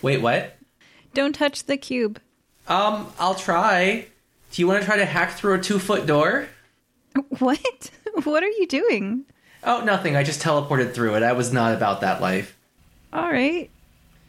Wait, 0.01 0.21
what? 0.21 0.55
Don't 1.13 1.33
touch 1.33 1.63
the 1.65 1.77
cube. 1.77 2.19
Um, 2.67 3.11
I'll 3.19 3.35
try. 3.35 4.07
Do 4.51 4.61
you 4.61 4.67
want 4.67 4.81
to 4.81 4.85
try 4.85 4.97
to 4.97 5.05
hack 5.05 5.31
through 5.33 5.53
a 5.55 5.59
two 5.61 5.79
foot 5.79 6.05
door? 6.05 6.47
What? 7.39 7.91
What 8.23 8.43
are 8.43 8.49
you 8.49 8.65
doing? 8.67 9.25
Oh, 9.63 9.81
nothing. 9.83 10.15
I 10.15 10.23
just 10.23 10.41
teleported 10.41 10.93
through 10.93 11.15
it. 11.15 11.23
I 11.23 11.33
was 11.33 11.51
not 11.51 11.73
about 11.75 11.99
that 12.01 12.21
life. 12.21 12.55
All 13.11 13.29
right. 13.29 13.69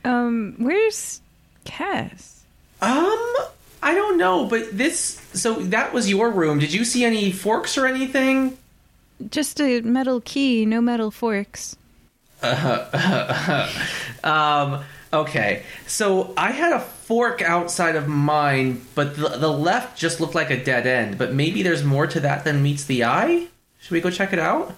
Um, 0.05 0.55
where's 0.59 1.20
Cass? 1.65 2.43
Um, 2.81 3.17
I 3.83 3.94
don't 3.94 4.18
know, 4.18 4.47
but 4.47 4.76
this. 4.76 5.20
So 5.35 5.55
that 5.55 5.93
was 5.93 6.09
your 6.10 6.31
room. 6.31 6.59
Did 6.59 6.73
you 6.73 6.85
see 6.85 7.05
any 7.05 7.31
forks 7.33 7.78
or 7.78 7.86
anything? 7.86 8.57
Just 9.31 9.60
a 9.60 9.81
metal 9.83 10.20
key, 10.20 10.67
no 10.67 10.81
metal 10.81 11.10
forks. 11.10 11.76
Um, 14.25 14.83
okay. 15.12 15.62
So 15.86 16.33
I 16.36 16.51
had 16.52 16.73
a 16.73 16.81
fork 16.81 17.43
outside 17.43 17.97
of 17.97 18.09
mine, 18.09 18.83
but 18.94 19.17
the, 19.17 19.28
the 19.28 19.51
left 19.51 19.97
just 19.99 20.20
looked 20.20 20.35
like 20.35 20.51
a 20.51 20.62
dead 20.62 20.86
end. 20.86 21.18
But 21.18 21.33
maybe 21.33 21.62
there's 21.62 21.85
more 21.85 22.07
to 22.07 22.20
that 22.20 22.44
than 22.44 22.62
meets 22.62 22.85
the 22.85 23.05
eye? 23.05 23.49
Should 23.78 23.93
we 23.93 24.01
go 24.01 24.10
check 24.10 24.33
it 24.33 24.39
out? 24.39 24.76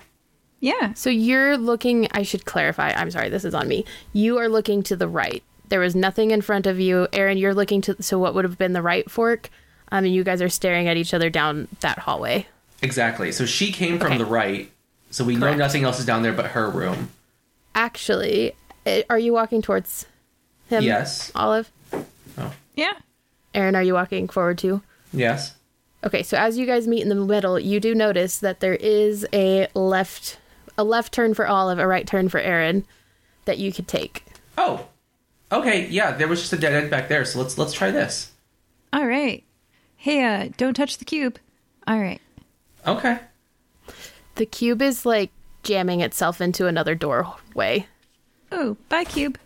Yeah. 0.60 0.92
So, 0.94 1.08
you're 1.08 1.57
looking, 1.57 2.08
I 2.12 2.23
should 2.23 2.44
clarify, 2.44 2.90
I'm 2.90 3.10
sorry, 3.10 3.28
this 3.28 3.44
is 3.44 3.55
on 3.55 3.68
me. 3.68 3.84
You 4.12 4.39
are 4.39 4.48
looking 4.48 4.82
to 4.84 4.97
the 4.97 5.08
right. 5.08 5.42
There 5.68 5.81
was 5.81 5.94
nothing 5.94 6.31
in 6.32 6.42
front 6.42 6.66
of 6.66 6.81
you. 6.81 7.07
Aaron, 7.12 7.39
you're 7.39 7.55
looking 7.55 7.81
to, 7.82 8.02
so 8.02 8.18
what 8.18 8.34
would 8.34 8.44
have 8.44 8.58
been 8.58 8.73
the 8.73 8.82
right 8.82 9.08
fork? 9.10 9.50
Um, 9.92 10.05
and 10.05 10.12
you 10.15 10.24
guys 10.24 10.42
are 10.42 10.48
staring 10.48 10.89
at 10.89 10.97
each 10.97 11.15
other 11.15 11.31
down 11.31 11.68
that 11.81 12.00
hallway. 12.00 12.47
Exactly. 12.82 13.32
So 13.32 13.47
she 13.47 13.73
came 13.73 13.98
from 13.98 14.12
Okay. 14.12 14.18
the 14.18 14.24
right, 14.24 14.70
so 15.10 15.24
we 15.24 15.36
know 15.36 15.55
nothing 15.55 15.84
else 15.84 15.98
is 15.98 16.07
down 16.07 16.23
there 16.23 16.32
but 16.32 16.47
her 16.47 16.68
room. 16.68 17.10
Actually, 17.74 18.52
eh, 18.84 19.02
are 19.08 19.18
you 19.18 19.32
walking 19.32 19.62
towards 19.62 20.07
him? 20.68 20.84
Yes. 20.84 21.32
Olive? 21.34 21.70
Oh. 21.92 22.52
Yeah. 22.76 22.94
Aaron, 23.55 23.74
are 23.74 23.82
you 23.82 23.94
walking 23.94 24.28
forward 24.28 24.58
too? 24.58 24.82
Yes. 25.12 25.55
Okay, 26.05 26.22
so 26.22 26.36
as 26.36 26.56
you 26.56 26.66
guys 26.66 26.86
meet 26.86 27.02
in 27.02 27.08
the 27.08 27.14
middle, 27.14 27.58
you 27.58 27.80
do 27.80 27.94
notice 27.94 28.38
that 28.38 28.60
there 28.60 28.74
is 28.74 29.26
a 29.32 29.66
left 29.74 30.38
a 30.76 30.84
left 30.84 31.12
turn 31.12 31.34
for 31.34 31.47
Olive, 31.47 31.78
a 31.78 31.86
right 31.86 32.06
turn 32.06 32.28
for 32.28 32.38
Aaron 32.38 32.84
that 33.47 33.58
you 33.58 33.72
could 33.72 33.88
take. 33.88 34.24
Oh. 34.56 34.86
Okay, 35.50 35.88
yeah, 35.88 36.12
there 36.12 36.28
was 36.28 36.40
just 36.40 36.52
a 36.52 36.58
dead 36.58 36.74
end 36.74 36.90
back 36.90 37.08
there, 37.08 37.24
so 37.24 37.40
let's 37.40 37.58
let's 37.58 37.72
try 37.72 37.90
this. 37.90 38.32
All 38.92 39.06
right. 39.06 39.42
Hey, 39.97 40.22
uh, 40.22 40.50
don't 40.56 40.74
touch 40.74 40.98
the 40.98 41.05
cube. 41.05 41.38
All 41.86 41.98
right. 41.98 42.20
Okay. 42.86 43.18
The 44.36 44.47
cube 44.47 44.82
is 44.82 45.05
like 45.05 45.30
jamming 45.62 46.00
itself 46.00 46.40
into 46.40 46.66
another 46.66 46.94
doorway. 46.94 47.86
Oh, 48.52 48.76
bye, 48.88 49.05
cube. 49.05 49.38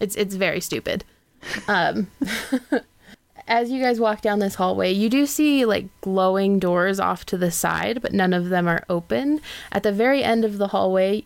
It's 0.00 0.16
it's 0.16 0.34
very 0.34 0.60
stupid. 0.60 1.04
Um 1.68 2.08
as 3.50 3.70
you 3.70 3.82
guys 3.82 4.00
walk 4.00 4.20
down 4.22 4.38
this 4.38 4.54
hallway, 4.54 4.92
you 4.92 5.10
do 5.10 5.26
see 5.26 5.64
like 5.64 5.86
glowing 6.00 6.58
doors 6.58 7.00
off 7.00 7.26
to 7.26 7.36
the 7.36 7.50
side, 7.50 8.00
but 8.00 8.12
none 8.12 8.32
of 8.32 8.48
them 8.48 8.68
are 8.68 8.84
open. 8.88 9.40
At 9.72 9.82
the 9.82 9.92
very 9.92 10.22
end 10.22 10.44
of 10.44 10.58
the 10.58 10.68
hallway, 10.68 11.24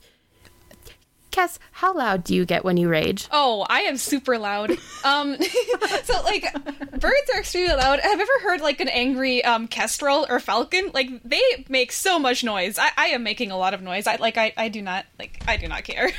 Cass, 1.35 1.59
how 1.73 1.93
loud 1.93 2.23
do 2.23 2.33
you 2.33 2.44
get 2.47 2.65
when 2.65 2.77
you 2.77 2.89
rage? 2.89 3.27
Oh, 3.33 3.67
I 3.69 3.81
am 3.81 3.97
super 3.97 4.39
loud. 4.39 4.70
Um, 5.03 5.36
so 6.05 6.23
like, 6.23 6.47
birds 6.93 7.31
are 7.35 7.41
extremely 7.41 7.75
loud. 7.75 7.99
Have 7.99 8.20
you 8.20 8.23
ever 8.23 8.49
heard 8.49 8.61
like 8.61 8.81
an 8.81 8.89
angry 8.89 9.44
um 9.44 9.67
kestrel 9.67 10.27
or 10.28 10.39
falcon? 10.39 10.93
Like 10.94 11.09
they 11.25 11.43
make 11.69 11.91
so 11.91 12.20
much 12.20 12.44
noise. 12.44 12.78
I, 12.78 12.91
I 12.97 13.07
am 13.07 13.25
making 13.25 13.51
a 13.51 13.59
lot 13.59 13.75
of 13.75 13.83
noise. 13.83 14.07
I 14.07 14.15
like 14.17 14.39
I, 14.39 14.53
I 14.57 14.69
do 14.69 14.81
not 14.81 15.07
like 15.19 15.43
I 15.49 15.57
do 15.57 15.67
not 15.67 15.83
care. 15.83 16.12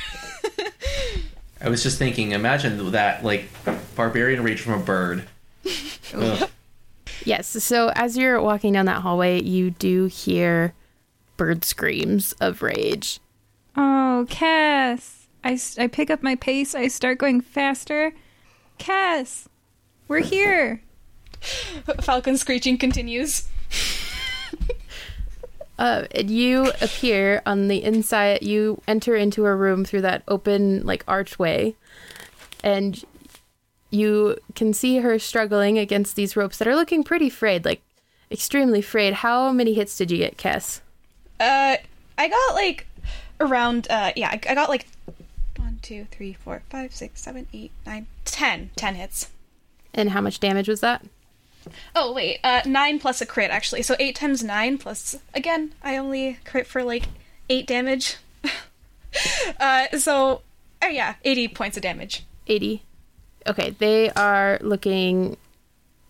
I 1.60 1.68
was 1.68 1.82
just 1.82 1.98
thinking, 1.98 2.32
imagine 2.32 2.90
that 2.92 3.24
like 3.24 3.48
barbarian 3.94 4.42
rage 4.42 4.60
from 4.60 4.74
a 4.74 4.84
bird. 4.84 5.28
Yes, 7.26 7.48
so 7.48 7.90
as 7.96 8.16
you're 8.16 8.40
walking 8.40 8.72
down 8.72 8.86
that 8.86 9.02
hallway, 9.02 9.42
you 9.42 9.72
do 9.72 10.04
hear 10.04 10.74
bird 11.36 11.64
screams 11.64 12.32
of 12.34 12.62
rage. 12.62 13.18
Oh, 13.76 14.26
Cass. 14.30 15.26
I, 15.42 15.58
I 15.76 15.88
pick 15.88 16.08
up 16.08 16.22
my 16.22 16.36
pace. 16.36 16.76
I 16.76 16.86
start 16.86 17.18
going 17.18 17.40
faster. 17.40 18.12
Cass, 18.78 19.48
we're 20.06 20.20
here. 20.20 20.82
falcon 22.00 22.36
screeching 22.36 22.78
continues. 22.78 23.48
Uh, 25.78 26.06
and 26.14 26.30
you 26.30 26.72
appear 26.80 27.42
on 27.44 27.68
the 27.68 27.82
inside. 27.82 28.42
You 28.42 28.80
enter 28.88 29.14
into 29.14 29.44
a 29.44 29.54
room 29.54 29.84
through 29.84 30.02
that 30.02 30.22
open, 30.26 30.84
like, 30.86 31.04
archway, 31.06 31.74
and 32.64 33.04
you 33.90 34.38
can 34.54 34.72
see 34.72 34.98
her 34.98 35.18
struggling 35.18 35.78
against 35.78 36.16
these 36.16 36.36
ropes 36.36 36.58
that 36.58 36.66
are 36.68 36.74
looking 36.74 37.04
pretty 37.04 37.28
frayed, 37.28 37.64
like, 37.64 37.82
extremely 38.30 38.82
frayed. 38.82 39.14
How 39.14 39.52
many 39.52 39.74
hits 39.74 39.96
did 39.96 40.10
you 40.10 40.18
get, 40.18 40.36
Kess? 40.36 40.80
Uh, 41.38 41.76
I 42.18 42.28
got 42.28 42.54
like 42.54 42.86
around. 43.38 43.86
Uh, 43.90 44.12
yeah, 44.16 44.30
I, 44.30 44.40
I 44.48 44.54
got 44.54 44.68
like 44.68 44.86
one, 45.56 45.78
two, 45.82 46.06
three, 46.10 46.32
four, 46.32 46.62
five, 46.70 46.94
six, 46.94 47.20
seven, 47.20 47.46
eight, 47.52 47.70
nine, 47.84 48.06
ten. 48.24 48.70
Ten 48.74 48.94
hits. 48.94 49.30
And 49.94 50.10
how 50.10 50.20
much 50.20 50.40
damage 50.40 50.68
was 50.68 50.80
that? 50.80 51.04
Oh 51.94 52.12
wait, 52.12 52.40
uh, 52.44 52.62
nine 52.66 52.98
plus 52.98 53.20
a 53.20 53.26
crit 53.26 53.50
actually. 53.50 53.82
So 53.82 53.96
eight 53.98 54.16
times 54.16 54.42
nine 54.42 54.78
plus 54.78 55.16
again. 55.34 55.74
I 55.82 55.96
only 55.96 56.38
crit 56.44 56.66
for 56.66 56.82
like 56.82 57.04
eight 57.48 57.66
damage. 57.66 58.16
uh, 59.60 59.96
so 59.98 60.42
oh 60.82 60.88
yeah, 60.88 61.14
eighty 61.24 61.48
points 61.48 61.76
of 61.76 61.82
damage. 61.82 62.24
80. 62.48 62.82
Okay, 63.48 63.70
they 63.70 64.10
are 64.10 64.58
looking 64.60 65.36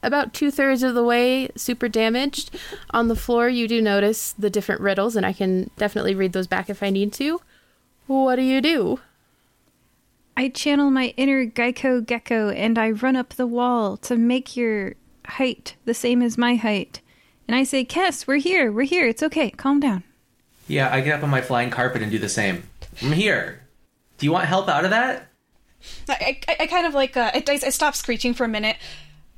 about 0.02 0.34
two 0.34 0.50
thirds 0.50 0.82
of 0.82 0.94
the 0.94 1.02
way 1.02 1.48
super 1.56 1.88
damaged. 1.88 2.56
On 2.90 3.08
the 3.08 3.16
floor, 3.16 3.48
you 3.48 3.66
do 3.66 3.80
notice 3.80 4.32
the 4.32 4.50
different 4.50 4.80
riddles, 4.80 5.16
and 5.16 5.24
I 5.24 5.32
can 5.32 5.70
definitely 5.76 6.14
read 6.14 6.32
those 6.32 6.46
back 6.46 6.68
if 6.68 6.82
I 6.82 6.90
need 6.90 7.12
to. 7.14 7.40
What 8.06 8.36
do 8.36 8.42
you 8.42 8.60
do? 8.60 9.00
I 10.36 10.48
channel 10.48 10.90
my 10.90 11.14
inner 11.16 11.46
Geico 11.46 12.04
gecko 12.04 12.50
and 12.50 12.78
I 12.78 12.90
run 12.90 13.16
up 13.16 13.30
the 13.30 13.46
wall 13.46 13.96
to 13.98 14.16
make 14.16 14.54
your 14.54 14.94
height 15.26 15.76
the 15.84 15.94
same 15.94 16.22
as 16.22 16.38
my 16.38 16.54
height. 16.56 17.00
And 17.48 17.56
I 17.56 17.64
say, 17.64 17.84
Cass, 17.84 18.26
we're 18.26 18.36
here. 18.36 18.72
We're 18.72 18.82
here. 18.82 19.06
It's 19.06 19.22
okay. 19.22 19.50
Calm 19.50 19.80
down. 19.80 20.02
Yeah, 20.66 20.92
I 20.92 21.00
get 21.00 21.18
up 21.18 21.22
on 21.22 21.30
my 21.30 21.40
flying 21.40 21.70
carpet 21.70 22.02
and 22.02 22.10
do 22.10 22.18
the 22.18 22.28
same. 22.28 22.64
I'm 23.02 23.12
here. 23.12 23.62
Do 24.18 24.26
you 24.26 24.32
want 24.32 24.46
help 24.46 24.68
out 24.68 24.84
of 24.84 24.90
that? 24.90 25.28
I, 26.08 26.40
I, 26.48 26.56
I 26.60 26.66
kind 26.66 26.86
of 26.86 26.94
like 26.94 27.16
uh, 27.16 27.30
I, 27.34 27.44
I 27.46 27.56
stop 27.70 27.94
screeching 27.94 28.34
for 28.34 28.44
a 28.44 28.48
minute, 28.48 28.76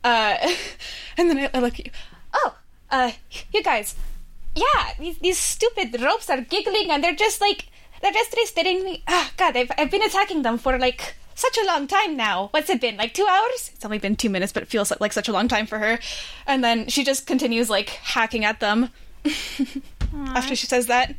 uh, 0.04 0.36
and 1.18 1.28
then 1.28 1.38
I, 1.38 1.50
I 1.52 1.60
look 1.60 1.78
at 1.78 1.86
you. 1.86 1.92
Oh, 2.32 2.56
uh, 2.90 3.12
you 3.52 3.62
guys, 3.62 3.96
yeah, 4.54 4.92
these, 4.98 5.18
these 5.18 5.38
stupid 5.38 6.00
ropes 6.00 6.30
are 6.30 6.40
giggling 6.40 6.90
and 6.90 7.02
they're 7.02 7.14
just 7.14 7.40
like 7.40 7.66
they're 8.00 8.12
just 8.12 8.34
staring 8.48 8.84
me. 8.84 9.02
Ah, 9.06 9.30
God, 9.36 9.56
I've 9.56 9.70
I've 9.76 9.90
been 9.90 10.02
attacking 10.02 10.42
them 10.42 10.58
for 10.58 10.78
like 10.78 11.14
such 11.38 11.56
a 11.58 11.64
long 11.66 11.86
time 11.86 12.16
now. 12.16 12.48
What's 12.52 12.68
it 12.70 12.80
been? 12.80 12.96
Like 12.96 13.14
two 13.14 13.26
hours? 13.28 13.70
It's 13.74 13.84
only 13.84 13.98
been 13.98 14.16
two 14.16 14.28
minutes, 14.30 14.52
but 14.52 14.62
it 14.62 14.68
feels 14.68 14.92
like, 15.00 15.12
such 15.12 15.28
a 15.28 15.32
long 15.32 15.48
time 15.48 15.66
for 15.66 15.78
her. 15.78 15.98
And 16.46 16.62
then 16.64 16.88
she 16.88 17.04
just 17.04 17.26
continues 17.26 17.68
like 17.70 17.88
hacking 17.90 18.44
at 18.44 18.60
them. 18.60 18.90
After 20.34 20.56
she 20.56 20.66
says 20.66 20.86
that, 20.86 21.14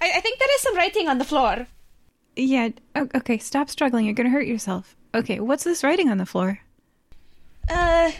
I, 0.00 0.12
I 0.16 0.20
think 0.20 0.38
there 0.38 0.54
is 0.54 0.60
some 0.60 0.76
writing 0.76 1.08
on 1.08 1.18
the 1.18 1.24
floor. 1.24 1.66
Yeah. 2.36 2.70
o- 2.94 3.08
Okay. 3.14 3.38
Stop 3.38 3.70
struggling. 3.70 4.04
You're 4.04 4.14
going 4.14 4.26
to 4.26 4.32
hurt 4.32 4.46
yourself. 4.46 4.94
Okay. 5.14 5.40
What's 5.40 5.64
this 5.64 5.82
writing 5.84 6.10
on 6.10 6.18
the 6.18 6.26
floor? 6.26 6.60
uh 7.70 8.10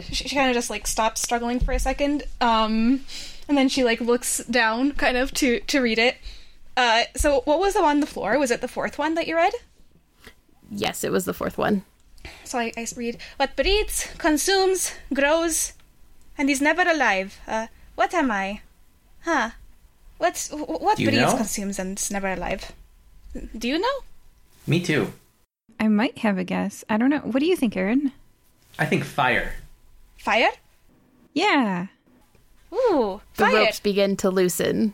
she, 0.00 0.14
she 0.28 0.36
kind 0.36 0.48
of 0.48 0.54
just 0.54 0.70
like 0.70 0.86
stops 0.86 1.20
struggling 1.20 1.58
for 1.58 1.72
a 1.72 1.80
second 1.80 2.22
um 2.40 3.00
and 3.48 3.58
then 3.58 3.68
she 3.68 3.82
like 3.82 4.00
looks 4.00 4.38
down 4.44 4.92
kind 4.92 5.16
of 5.16 5.34
to 5.34 5.58
to 5.62 5.80
read 5.80 5.98
it 5.98 6.16
uh 6.76 7.02
so 7.16 7.40
what 7.44 7.58
was 7.58 7.74
the 7.74 7.80
one 7.82 7.90
on 7.96 8.00
the 8.00 8.06
floor 8.06 8.38
was 8.38 8.52
it 8.52 8.60
the 8.60 8.68
fourth 8.68 8.96
one 8.96 9.14
that 9.14 9.26
you 9.26 9.34
read 9.34 9.52
Yes, 10.70 11.04
it 11.04 11.12
was 11.12 11.24
the 11.24 11.34
fourth 11.34 11.56
one. 11.58 11.82
so 12.44 12.58
i, 12.58 12.72
I 12.76 12.84
read 12.96 13.16
what 13.38 13.54
breeds 13.56 14.08
consumes 14.18 14.92
grows 15.14 15.72
and 16.36 16.50
is 16.50 16.60
never 16.60 16.82
alive 16.82 17.38
uh 17.46 17.68
what 17.94 18.12
am 18.12 18.30
i 18.30 18.60
huh 19.22 19.50
what's 20.18 20.50
what 20.50 20.96
Do 20.98 21.04
you 21.04 21.10
breeds 21.10 21.32
know? 21.32 21.36
consumes 21.36 21.78
and 21.78 21.96
is 21.98 22.10
never 22.10 22.32
alive 22.32 22.72
do 23.56 23.68
you 23.68 23.78
know 23.78 23.96
Me 24.66 24.80
too. 24.80 25.12
I 25.80 25.86
might 25.88 26.18
have 26.26 26.36
a 26.36 26.44
guess. 26.44 26.84
I 26.90 26.98
don't 26.98 27.08
know. 27.08 27.22
What 27.24 27.38
do 27.40 27.46
you 27.46 27.56
think, 27.56 27.76
Aaron? 27.76 28.12
I 28.78 28.84
think 28.84 29.04
fire. 29.04 29.54
fire 30.18 30.50
Yeah. 31.32 31.86
ooh 32.74 33.22
The 33.38 33.44
fire 33.46 33.54
ropes 33.64 33.80
begin 33.80 34.16
to 34.18 34.28
loosen. 34.28 34.92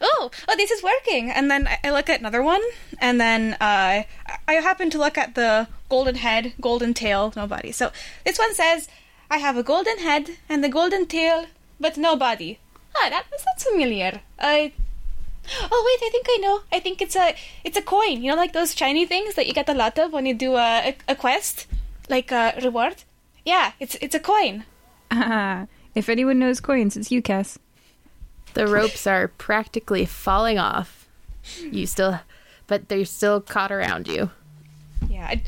Oh, 0.00 0.30
oh, 0.48 0.56
this 0.56 0.70
is 0.70 0.82
working. 0.82 1.30
And 1.30 1.50
then 1.50 1.68
I- 1.84 1.90
look 1.90 2.08
at 2.08 2.20
another 2.20 2.42
one, 2.42 2.62
and 2.98 3.20
then 3.20 3.54
uh, 3.60 4.04
I 4.48 4.52
happen 4.54 4.90
to 4.90 4.98
look 4.98 5.18
at 5.18 5.34
the 5.34 5.68
golden 5.88 6.16
head, 6.16 6.54
golden 6.60 6.94
tail, 6.94 7.32
nobody. 7.36 7.72
So 7.72 7.90
this 8.24 8.38
one 8.38 8.54
says, 8.54 8.88
I 9.30 9.38
have 9.38 9.56
a 9.56 9.62
golden 9.62 9.98
head 9.98 10.30
and 10.48 10.64
a 10.64 10.68
golden 10.68 11.06
tail, 11.06 11.46
but 11.78 11.96
no 11.96 12.16
body. 12.16 12.58
Ah, 12.96 13.08
that 13.10 13.26
sounds 13.30 13.64
familiar. 13.64 14.20
I. 14.38 14.72
Oh 15.72 15.82
wait, 15.86 16.06
I 16.06 16.10
think 16.10 16.26
I 16.28 16.36
know. 16.36 16.60
I 16.70 16.80
think 16.80 17.00
it's 17.00 17.16
a 17.16 17.34
it's 17.64 17.76
a 17.76 17.82
coin. 17.82 18.22
You 18.22 18.30
know, 18.30 18.36
like 18.36 18.52
those 18.52 18.76
shiny 18.76 19.06
things 19.06 19.34
that 19.34 19.46
you 19.46 19.52
get 19.52 19.68
a 19.68 19.74
lot 19.74 19.98
of 19.98 20.12
when 20.12 20.26
you 20.26 20.34
do 20.34 20.56
a 20.56 20.94
a, 21.08 21.14
quest, 21.16 21.66
like 22.08 22.30
a 22.30 22.54
reward. 22.62 23.04
Yeah, 23.44 23.72
it's 23.80 23.96
it's 24.00 24.14
a 24.14 24.20
coin. 24.20 24.64
Ah, 25.10 25.66
if 25.94 26.08
anyone 26.08 26.38
knows 26.38 26.60
coins, 26.60 26.96
it's 26.96 27.10
you, 27.10 27.22
Cass. 27.22 27.58
The 28.54 28.66
ropes 28.66 29.06
are 29.06 29.28
practically 29.28 30.04
falling 30.06 30.58
off. 30.58 31.08
You 31.60 31.86
still, 31.86 32.20
but 32.66 32.88
they're 32.88 33.04
still 33.04 33.40
caught 33.40 33.72
around 33.72 34.08
you. 34.08 34.30
Yeah, 35.08 35.26
I, 35.26 35.42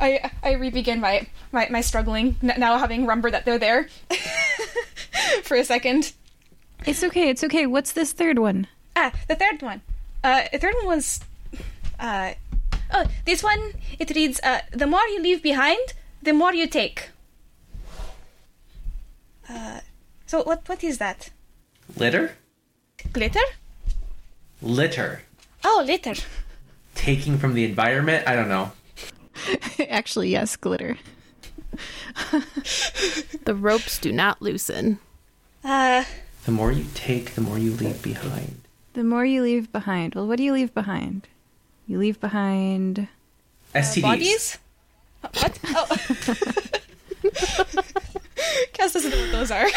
I, 0.00 0.30
I 0.42 0.52
re-begin 0.52 1.00
my, 1.00 1.26
my, 1.52 1.68
my 1.70 1.80
struggling, 1.80 2.36
n- 2.42 2.54
now 2.58 2.78
having 2.78 3.02
remembered 3.02 3.32
that 3.32 3.44
they're 3.44 3.58
there 3.58 3.88
for 5.42 5.56
a 5.56 5.64
second. 5.64 6.12
It's 6.86 7.02
okay. 7.04 7.28
It's 7.30 7.44
okay. 7.44 7.66
What's 7.66 7.92
this 7.92 8.12
third 8.12 8.38
one? 8.38 8.66
Ah, 8.96 9.12
the 9.28 9.34
third 9.36 9.62
one. 9.62 9.80
Uh, 10.22 10.42
the 10.52 10.58
third 10.58 10.74
one 10.82 10.86
was, 10.86 11.20
uh, 11.98 12.32
oh, 12.92 13.04
this 13.24 13.42
one, 13.42 13.72
it 13.98 14.10
reads, 14.14 14.40
uh, 14.42 14.60
the 14.72 14.86
more 14.86 15.00
you 15.08 15.20
leave 15.22 15.42
behind, 15.42 15.94
the 16.22 16.32
more 16.32 16.52
you 16.54 16.66
take. 16.66 17.08
Uh, 19.48 19.80
so 20.26 20.42
what, 20.42 20.68
what 20.68 20.82
is 20.84 20.98
that? 20.98 21.30
Litter? 21.96 22.32
Glitter? 23.12 23.40
Litter. 24.60 25.22
Oh, 25.64 25.82
litter. 25.86 26.14
Taking 26.94 27.38
from 27.38 27.54
the 27.54 27.64
environment? 27.64 28.26
I 28.28 28.34
don't 28.36 28.48
know. 28.48 28.72
Actually, 29.88 30.30
yes, 30.30 30.56
glitter. 30.56 30.96
The 33.44 33.54
ropes 33.54 33.98
do 33.98 34.12
not 34.12 34.40
loosen. 34.42 34.98
Uh, 35.64 36.04
The 36.44 36.52
more 36.52 36.70
you 36.72 36.84
take, 36.94 37.34
the 37.34 37.40
more 37.40 37.58
you 37.58 37.72
leave 37.72 38.02
behind. 38.02 38.60
The 38.94 39.04
more 39.04 39.24
you 39.24 39.42
leave 39.42 39.72
behind. 39.72 40.14
Well, 40.14 40.26
what 40.26 40.36
do 40.36 40.42
you 40.44 40.52
leave 40.52 40.74
behind? 40.74 41.26
You 41.86 41.98
leave 41.98 42.20
behind. 42.20 43.08
STDs. 43.74 44.02
bodies? 44.02 44.58
Uh, 45.24 45.28
What? 45.38 45.58
Oh. 45.68 45.86
Cass 48.72 48.92
doesn't 48.92 49.10
know 49.10 49.20
what 49.20 49.32
those 49.32 49.50
are. 49.50 49.68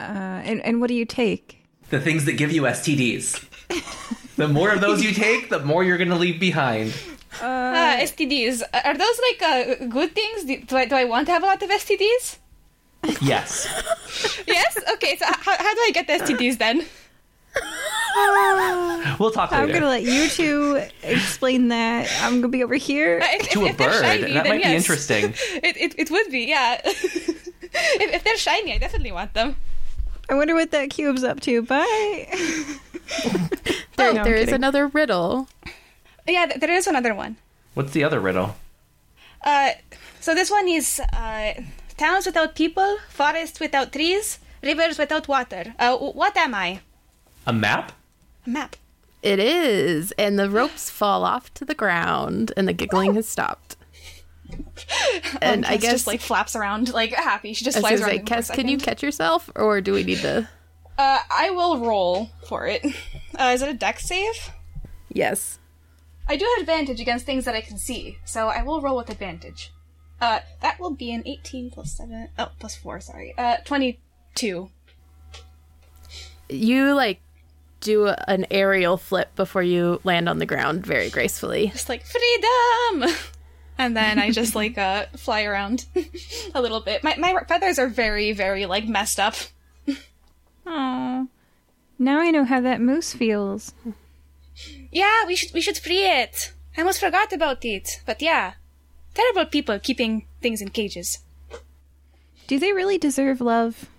Uh, 0.00 0.02
and, 0.44 0.60
and 0.64 0.80
what 0.80 0.88
do 0.88 0.94
you 0.94 1.04
take? 1.04 1.62
The 1.90 2.00
things 2.00 2.24
that 2.24 2.32
give 2.32 2.50
you 2.52 2.62
STDs. 2.62 3.44
the 4.36 4.48
more 4.48 4.70
of 4.70 4.80
those 4.80 5.02
you 5.02 5.12
take, 5.26 5.50
the 5.50 5.60
more 5.60 5.84
you're 5.84 5.98
going 5.98 6.10
to 6.10 6.16
leave 6.16 6.40
behind. 6.40 6.92
Uh, 7.40 7.96
STDs. 7.98 8.62
Are 8.84 8.96
those 8.96 9.20
like 9.30 9.42
uh, 9.42 9.84
good 9.86 10.14
things? 10.14 10.44
Do, 10.44 10.60
do 10.60 10.76
I, 10.76 10.84
do 10.86 10.94
I 10.94 11.04
want 11.04 11.26
to 11.26 11.32
have 11.32 11.42
a 11.42 11.46
lot 11.46 11.62
of 11.62 11.70
STDs? 11.70 12.38
Yes. 13.20 13.68
Yes? 14.46 14.78
Okay, 14.94 15.16
so 15.16 15.24
how, 15.26 15.56
how 15.56 15.74
do 15.74 15.80
I 15.80 15.90
get 15.92 16.06
the 16.06 16.12
STDs 16.14 16.58
then? 16.58 16.84
We'll 19.18 19.30
talk 19.32 19.52
I'm 19.52 19.70
gonna 19.72 19.88
let 19.88 20.02
you 20.02 20.28
two 20.28 20.80
explain 21.02 21.68
that. 21.68 22.08
I'm 22.20 22.40
gonna 22.40 22.48
be 22.48 22.62
over 22.62 22.74
here. 22.76 23.20
Uh, 23.22 23.26
If, 23.32 23.50
to 23.50 23.64
if, 23.64 23.66
a 23.66 23.68
if 23.70 23.76
bird. 23.90 24.04
shiny, 24.04 24.32
that 24.34 24.44
then 24.44 24.52
might 24.58 24.64
be 24.64 24.74
interesting. 24.76 25.34
It, 25.62 25.76
it, 25.76 25.94
it 25.98 26.10
would 26.10 26.30
be, 26.30 26.46
yeah. 26.46 26.80
if, 26.84 27.48
if 28.14 28.24
they're 28.24 28.36
shiny, 28.38 28.72
I 28.74 28.78
definitely 28.78 29.12
want 29.12 29.34
them. 29.34 29.56
I 30.28 30.34
wonder 30.34 30.54
what 30.54 30.70
that 30.70 30.90
cube's 30.90 31.24
up 31.24 31.40
to. 31.40 31.62
Bye. 31.62 32.26
There, 33.96 34.12
no, 34.14 34.24
there 34.24 34.34
is 34.34 34.52
another 34.52 34.86
riddle. 34.88 35.48
Yeah, 36.26 36.46
there 36.56 36.70
is 36.70 36.86
another 36.86 37.14
one. 37.14 37.36
What's 37.74 37.92
the 37.92 38.04
other 38.04 38.20
riddle? 38.20 38.56
Uh, 39.44 39.72
so 40.20 40.34
this 40.34 40.50
one 40.50 40.68
is 40.68 41.00
uh, 41.12 41.52
towns 41.96 42.24
without 42.26 42.54
people, 42.54 42.98
forests 43.10 43.60
without 43.60 43.92
trees, 43.92 44.38
rivers 44.62 44.98
without 44.98 45.28
water. 45.28 45.74
Uh, 45.78 45.96
what 45.96 46.36
am 46.36 46.54
I? 46.54 46.80
A 47.46 47.52
map? 47.52 47.92
A 48.46 48.50
map. 48.50 48.76
It 49.22 49.38
is, 49.38 50.12
and 50.12 50.38
the 50.38 50.50
ropes 50.50 50.90
fall 50.90 51.24
off 51.24 51.52
to 51.54 51.64
the 51.64 51.74
ground, 51.74 52.52
and 52.56 52.68
the 52.68 52.72
giggling 52.72 53.14
has 53.14 53.28
stopped. 53.28 53.76
And 55.42 55.64
I 55.66 55.76
guess, 55.76 55.92
just 55.92 56.06
like 56.06 56.20
flaps 56.20 56.54
around 56.56 56.92
like 56.92 57.12
happy. 57.12 57.52
She 57.54 57.64
just 57.64 57.78
flies 57.78 58.00
around. 58.00 58.26
Kes, 58.26 58.52
can 58.52 58.68
you 58.68 58.78
catch 58.78 59.02
yourself, 59.02 59.50
or 59.54 59.80
do 59.80 59.92
we 59.92 60.04
need 60.04 60.18
to? 60.18 60.48
Uh, 60.96 61.18
I 61.34 61.50
will 61.50 61.78
roll 61.78 62.30
for 62.46 62.66
it. 62.66 62.84
Uh, 63.36 63.50
is 63.52 63.62
it 63.62 63.68
a 63.68 63.74
dex 63.74 64.06
save? 64.06 64.52
Yes. 65.12 65.58
I 66.28 66.36
do 66.36 66.46
have 66.54 66.60
advantage 66.62 67.00
against 67.00 67.26
things 67.26 67.44
that 67.46 67.56
I 67.56 67.60
can 67.62 67.78
see, 67.78 68.18
so 68.24 68.46
I 68.46 68.62
will 68.62 68.80
roll 68.80 68.96
with 68.96 69.10
advantage. 69.10 69.72
Uh, 70.20 70.38
that 70.62 70.78
will 70.78 70.92
be 70.94 71.10
an 71.12 71.24
18 71.26 71.72
plus 71.72 71.96
7. 71.96 72.28
Oh, 72.38 72.52
plus 72.60 72.76
4, 72.76 73.00
sorry. 73.00 73.34
Uh, 73.36 73.56
22. 73.64 74.70
You 76.48 76.94
like 76.94 77.20
do 77.80 78.06
a- 78.06 78.24
an 78.28 78.46
aerial 78.50 78.96
flip 78.96 79.34
before 79.34 79.62
you 79.64 80.00
land 80.04 80.28
on 80.28 80.38
the 80.38 80.46
ground 80.46 80.86
very 80.86 81.10
gracefully. 81.10 81.68
Just 81.68 81.88
like, 81.88 82.04
freedom! 82.04 83.12
And 83.76 83.96
then 83.96 84.18
I 84.18 84.30
just 84.30 84.54
like, 84.62 84.78
uh, 84.78 85.06
fly 85.16 85.42
around 85.42 85.86
a 86.54 86.62
little 86.62 86.80
bit. 86.80 87.02
My, 87.02 87.16
my 87.16 87.34
feathers 87.48 87.78
are 87.78 87.88
very, 87.88 88.32
very, 88.32 88.66
like, 88.66 88.86
messed 88.86 89.20
up. 89.20 89.34
Oh, 90.66 91.28
now 91.98 92.20
I 92.20 92.30
know 92.30 92.44
how 92.44 92.58
that 92.62 92.80
moose 92.80 93.12
feels. 93.12 93.74
Yeah, 94.90 95.26
we 95.26 95.36
should, 95.36 95.52
we 95.52 95.60
should 95.60 95.76
free 95.76 96.06
it. 96.06 96.54
I 96.74 96.80
almost 96.80 97.00
forgot 97.00 97.34
about 97.34 97.66
it. 97.66 98.00
But 98.06 98.22
yeah. 98.22 98.54
Terrible 99.12 99.44
people 99.44 99.78
keeping 99.78 100.24
things 100.40 100.62
in 100.62 100.68
cages. 100.70 101.18
Do 102.46 102.58
they 102.58 102.72
really 102.72 102.96
deserve 102.96 103.42
love? 103.42 103.90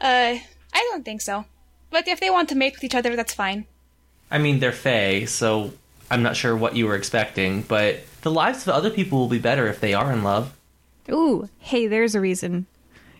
Uh, 0.00 0.38
I 0.72 0.88
don't 0.90 1.04
think 1.04 1.20
so. 1.20 1.44
But 1.90 2.08
if 2.08 2.20
they 2.20 2.30
want 2.30 2.48
to 2.50 2.54
mate 2.54 2.74
with 2.74 2.84
each 2.84 2.94
other, 2.94 3.14
that's 3.14 3.34
fine. 3.34 3.66
I 4.30 4.38
mean, 4.38 4.58
they're 4.58 4.72
Fae, 4.72 5.24
so 5.24 5.72
I'm 6.10 6.22
not 6.22 6.36
sure 6.36 6.56
what 6.56 6.76
you 6.76 6.86
were 6.86 6.96
expecting, 6.96 7.62
but 7.62 8.00
the 8.26 8.32
lives 8.32 8.66
of 8.66 8.74
other 8.74 8.90
people 8.90 9.20
will 9.20 9.28
be 9.28 9.38
better 9.38 9.68
if 9.68 9.78
they 9.78 9.94
are 9.94 10.10
in 10.12 10.24
love. 10.24 10.52
Ooh, 11.08 11.48
hey, 11.60 11.86
there's 11.86 12.16
a 12.16 12.20
reason. 12.20 12.66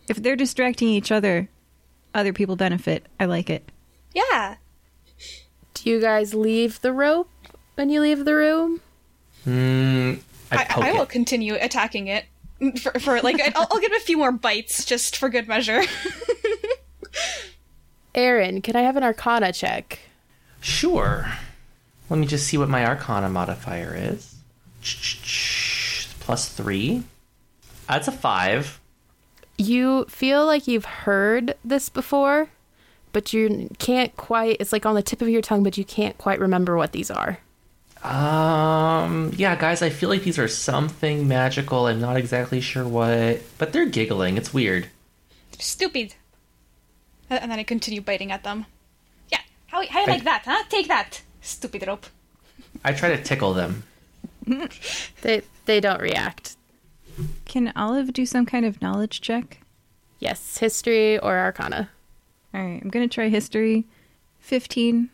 If 0.08 0.16
they're 0.16 0.34
distracting 0.34 0.88
each 0.88 1.12
other, 1.12 1.48
other 2.12 2.32
people 2.32 2.56
benefit. 2.56 3.06
I 3.20 3.26
like 3.26 3.48
it. 3.48 3.70
Yeah. 4.16 4.56
Do 5.74 5.88
you 5.88 6.00
guys 6.00 6.34
leave 6.34 6.80
the 6.80 6.92
rope 6.92 7.30
when 7.76 7.88
you 7.88 8.00
leave 8.00 8.24
the 8.24 8.34
room? 8.34 8.80
Hmm. 9.44 10.14
I 10.50 10.66
I, 10.74 10.88
I 10.88 10.92
will 10.94 11.02
it. 11.02 11.08
continue 11.08 11.54
attacking 11.54 12.08
it 12.08 12.24
for, 12.82 12.98
for 12.98 13.20
like 13.20 13.40
I'll, 13.54 13.68
I'll 13.70 13.78
give 13.78 13.92
it 13.92 14.02
a 14.02 14.04
few 14.04 14.16
more 14.16 14.32
bites 14.32 14.84
just 14.84 15.16
for 15.16 15.28
good 15.28 15.46
measure. 15.46 15.82
Aaron, 18.16 18.60
can 18.60 18.74
I 18.74 18.82
have 18.82 18.96
an 18.96 19.04
Arcana 19.04 19.52
check? 19.52 20.00
Sure. 20.60 21.30
Let 22.10 22.18
me 22.18 22.26
just 22.26 22.48
see 22.48 22.58
what 22.58 22.68
my 22.68 22.84
Arcana 22.84 23.28
modifier 23.28 23.94
is. 23.96 24.35
Plus 26.20 26.48
three. 26.48 27.02
That's 27.88 28.08
a 28.08 28.12
five. 28.12 28.80
You 29.58 30.04
feel 30.08 30.44
like 30.44 30.66
you've 30.66 30.84
heard 30.84 31.54
this 31.64 31.88
before, 31.88 32.48
but 33.12 33.32
you 33.32 33.70
can't 33.78 34.14
quite. 34.16 34.56
It's 34.60 34.72
like 34.72 34.84
on 34.84 34.94
the 34.94 35.02
tip 35.02 35.22
of 35.22 35.28
your 35.28 35.40
tongue, 35.42 35.62
but 35.62 35.78
you 35.78 35.84
can't 35.84 36.18
quite 36.18 36.40
remember 36.40 36.76
what 36.76 36.92
these 36.92 37.10
are. 37.10 37.38
Um, 38.02 39.32
yeah, 39.36 39.56
guys, 39.56 39.82
I 39.82 39.90
feel 39.90 40.08
like 40.08 40.22
these 40.22 40.38
are 40.38 40.48
something 40.48 41.26
magical. 41.26 41.86
I'm 41.86 42.00
not 42.00 42.16
exactly 42.16 42.60
sure 42.60 42.86
what, 42.86 43.40
but 43.58 43.72
they're 43.72 43.86
giggling. 43.86 44.36
It's 44.36 44.52
weird. 44.52 44.88
Stupid. 45.58 46.14
And 47.30 47.40
and 47.42 47.50
then 47.50 47.58
I 47.58 47.64
continue 47.64 48.00
biting 48.00 48.30
at 48.30 48.44
them. 48.44 48.66
Yeah. 49.30 49.40
How 49.68 49.78
how 49.88 50.00
you 50.00 50.06
I- 50.06 50.10
like 50.10 50.24
that, 50.24 50.42
huh? 50.44 50.62
Take 50.68 50.88
that, 50.88 51.22
stupid 51.40 51.86
rope. 51.86 52.06
I 52.84 52.92
try 52.92 53.08
to 53.16 53.22
tickle 53.22 53.54
them. 53.54 53.84
They 55.22 55.42
they 55.64 55.80
don't 55.80 56.00
react. 56.00 56.56
Can 57.46 57.72
Olive 57.74 58.12
do 58.12 58.26
some 58.26 58.46
kind 58.46 58.64
of 58.64 58.80
knowledge 58.80 59.20
check? 59.20 59.60
Yes, 60.18 60.58
history 60.58 61.18
or 61.18 61.36
Arcana. 61.38 61.90
All 62.54 62.62
right, 62.62 62.80
I'm 62.82 62.90
gonna 62.90 63.08
try 63.08 63.28
history. 63.28 63.86
Fifteen. 64.38 65.10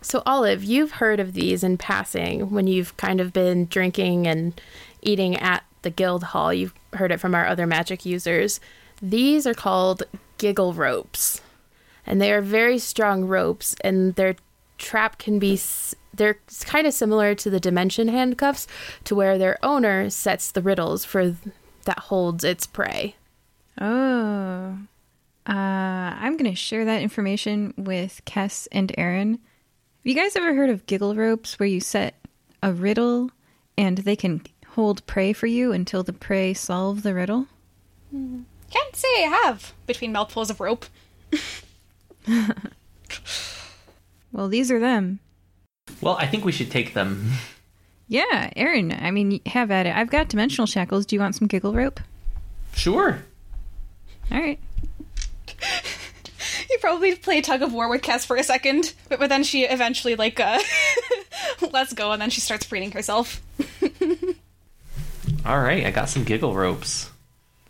So, 0.00 0.22
Olive, 0.26 0.62
you've 0.62 0.92
heard 0.92 1.18
of 1.18 1.32
these 1.32 1.64
in 1.64 1.78
passing 1.78 2.50
when 2.50 2.66
you've 2.66 2.96
kind 2.98 3.20
of 3.20 3.32
been 3.32 3.66
drinking 3.66 4.26
and 4.26 4.60
eating 5.00 5.36
at 5.36 5.64
the 5.82 5.90
guild 5.90 6.24
hall. 6.24 6.52
You've 6.52 6.74
heard 6.92 7.10
it 7.10 7.20
from 7.20 7.34
our 7.34 7.46
other 7.46 7.66
magic 7.66 8.04
users. 8.04 8.60
These 9.00 9.46
are 9.46 9.54
called 9.54 10.02
giggle 10.38 10.74
ropes, 10.74 11.40
and 12.06 12.20
they 12.20 12.32
are 12.32 12.42
very 12.42 12.78
strong 12.78 13.24
ropes, 13.24 13.74
and 13.82 14.14
their 14.14 14.36
trap 14.78 15.18
can 15.18 15.38
be. 15.38 15.58
S- 16.14 16.16
They're 16.16 16.38
kind 16.64 16.86
of 16.86 16.94
similar 16.94 17.34
to 17.34 17.50
the 17.50 17.60
dimension 17.60 18.08
handcuffs, 18.08 18.66
to 19.04 19.14
where 19.14 19.38
their 19.38 19.58
owner 19.64 20.10
sets 20.10 20.50
the 20.50 20.62
riddles 20.62 21.04
for 21.04 21.36
that 21.84 21.98
holds 21.98 22.44
its 22.44 22.66
prey. 22.66 23.16
Oh. 23.80 24.78
Uh, 25.46 25.52
I'm 25.52 26.36
gonna 26.38 26.54
share 26.54 26.84
that 26.86 27.02
information 27.02 27.74
with 27.76 28.22
Kess 28.24 28.66
and 28.72 28.92
Aaron. 28.96 29.32
Have 29.32 29.40
you 30.04 30.14
guys 30.14 30.36
ever 30.36 30.54
heard 30.54 30.70
of 30.70 30.86
giggle 30.86 31.14
ropes 31.14 31.58
where 31.58 31.68
you 31.68 31.80
set 31.80 32.14
a 32.62 32.72
riddle 32.72 33.30
and 33.76 33.98
they 33.98 34.16
can 34.16 34.40
hold 34.68 35.04
prey 35.06 35.32
for 35.34 35.46
you 35.46 35.72
until 35.72 36.02
the 36.02 36.12
prey 36.14 36.54
solve 36.54 37.02
the 37.02 37.12
riddle? 37.14 37.46
Can't 38.12 38.94
say 38.96 39.24
I 39.24 39.40
have 39.44 39.74
between 39.86 40.12
mouthfuls 40.12 40.48
of 40.50 40.60
rope. 40.60 40.86
Well, 44.32 44.48
these 44.48 44.70
are 44.72 44.80
them. 44.80 45.20
Well, 46.00 46.16
I 46.18 46.26
think 46.26 46.44
we 46.44 46.52
should 46.52 46.70
take 46.70 46.94
them. 46.94 47.30
Yeah, 48.08 48.50
Aaron, 48.56 48.92
I 48.92 49.10
mean, 49.10 49.40
have 49.46 49.70
at 49.70 49.86
it. 49.86 49.96
I've 49.96 50.10
got 50.10 50.28
dimensional 50.28 50.66
shackles. 50.66 51.06
Do 51.06 51.16
you 51.16 51.20
want 51.20 51.34
some 51.34 51.48
giggle 51.48 51.72
rope? 51.72 52.00
Sure. 52.74 53.22
All 54.30 54.40
right. 54.40 54.58
You 56.70 56.78
probably 56.80 57.14
play 57.14 57.40
tug 57.40 57.62
of 57.62 57.72
war 57.72 57.88
with 57.88 58.02
Cass 58.02 58.24
for 58.24 58.36
a 58.36 58.42
second, 58.42 58.94
but, 59.08 59.18
but 59.18 59.28
then 59.28 59.44
she 59.44 59.64
eventually 59.64 60.16
like 60.16 60.40
uh 60.40 60.58
lets 61.72 61.92
go 61.92 62.10
and 62.12 62.20
then 62.20 62.30
she 62.30 62.40
starts 62.40 62.64
freeing 62.66 62.90
herself. 62.92 63.40
All 65.46 65.60
right, 65.60 65.84
I 65.86 65.90
got 65.90 66.08
some 66.08 66.24
giggle 66.24 66.54
ropes. 66.54 67.10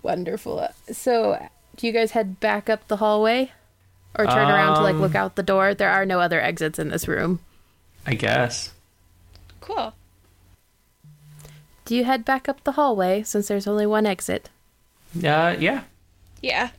Wonderful. 0.02 0.68
So, 0.92 1.44
do 1.76 1.86
you 1.86 1.92
guys 1.92 2.12
head 2.12 2.40
back 2.40 2.70
up 2.70 2.86
the 2.88 2.96
hallway? 2.96 3.52
Or 4.16 4.26
turn 4.26 4.48
around 4.48 4.76
to 4.76 4.82
like 4.82 4.94
Um, 4.94 5.00
look 5.00 5.14
out 5.14 5.34
the 5.36 5.42
door? 5.42 5.74
There 5.74 5.90
are 5.90 6.06
no 6.06 6.20
other 6.20 6.40
exits 6.40 6.78
in 6.78 6.88
this 6.88 7.06
room. 7.08 7.40
I 8.06 8.14
guess. 8.14 8.72
Cool. 9.60 9.94
Do 11.84 11.94
you 11.94 12.04
head 12.04 12.24
back 12.24 12.48
up 12.48 12.64
the 12.64 12.72
hallway 12.72 13.22
since 13.22 13.48
there's 13.48 13.66
only 13.66 13.86
one 13.86 14.06
exit? 14.06 14.50
Uh, 15.16 15.56
yeah. 15.58 15.84
Yeah. 16.40 16.70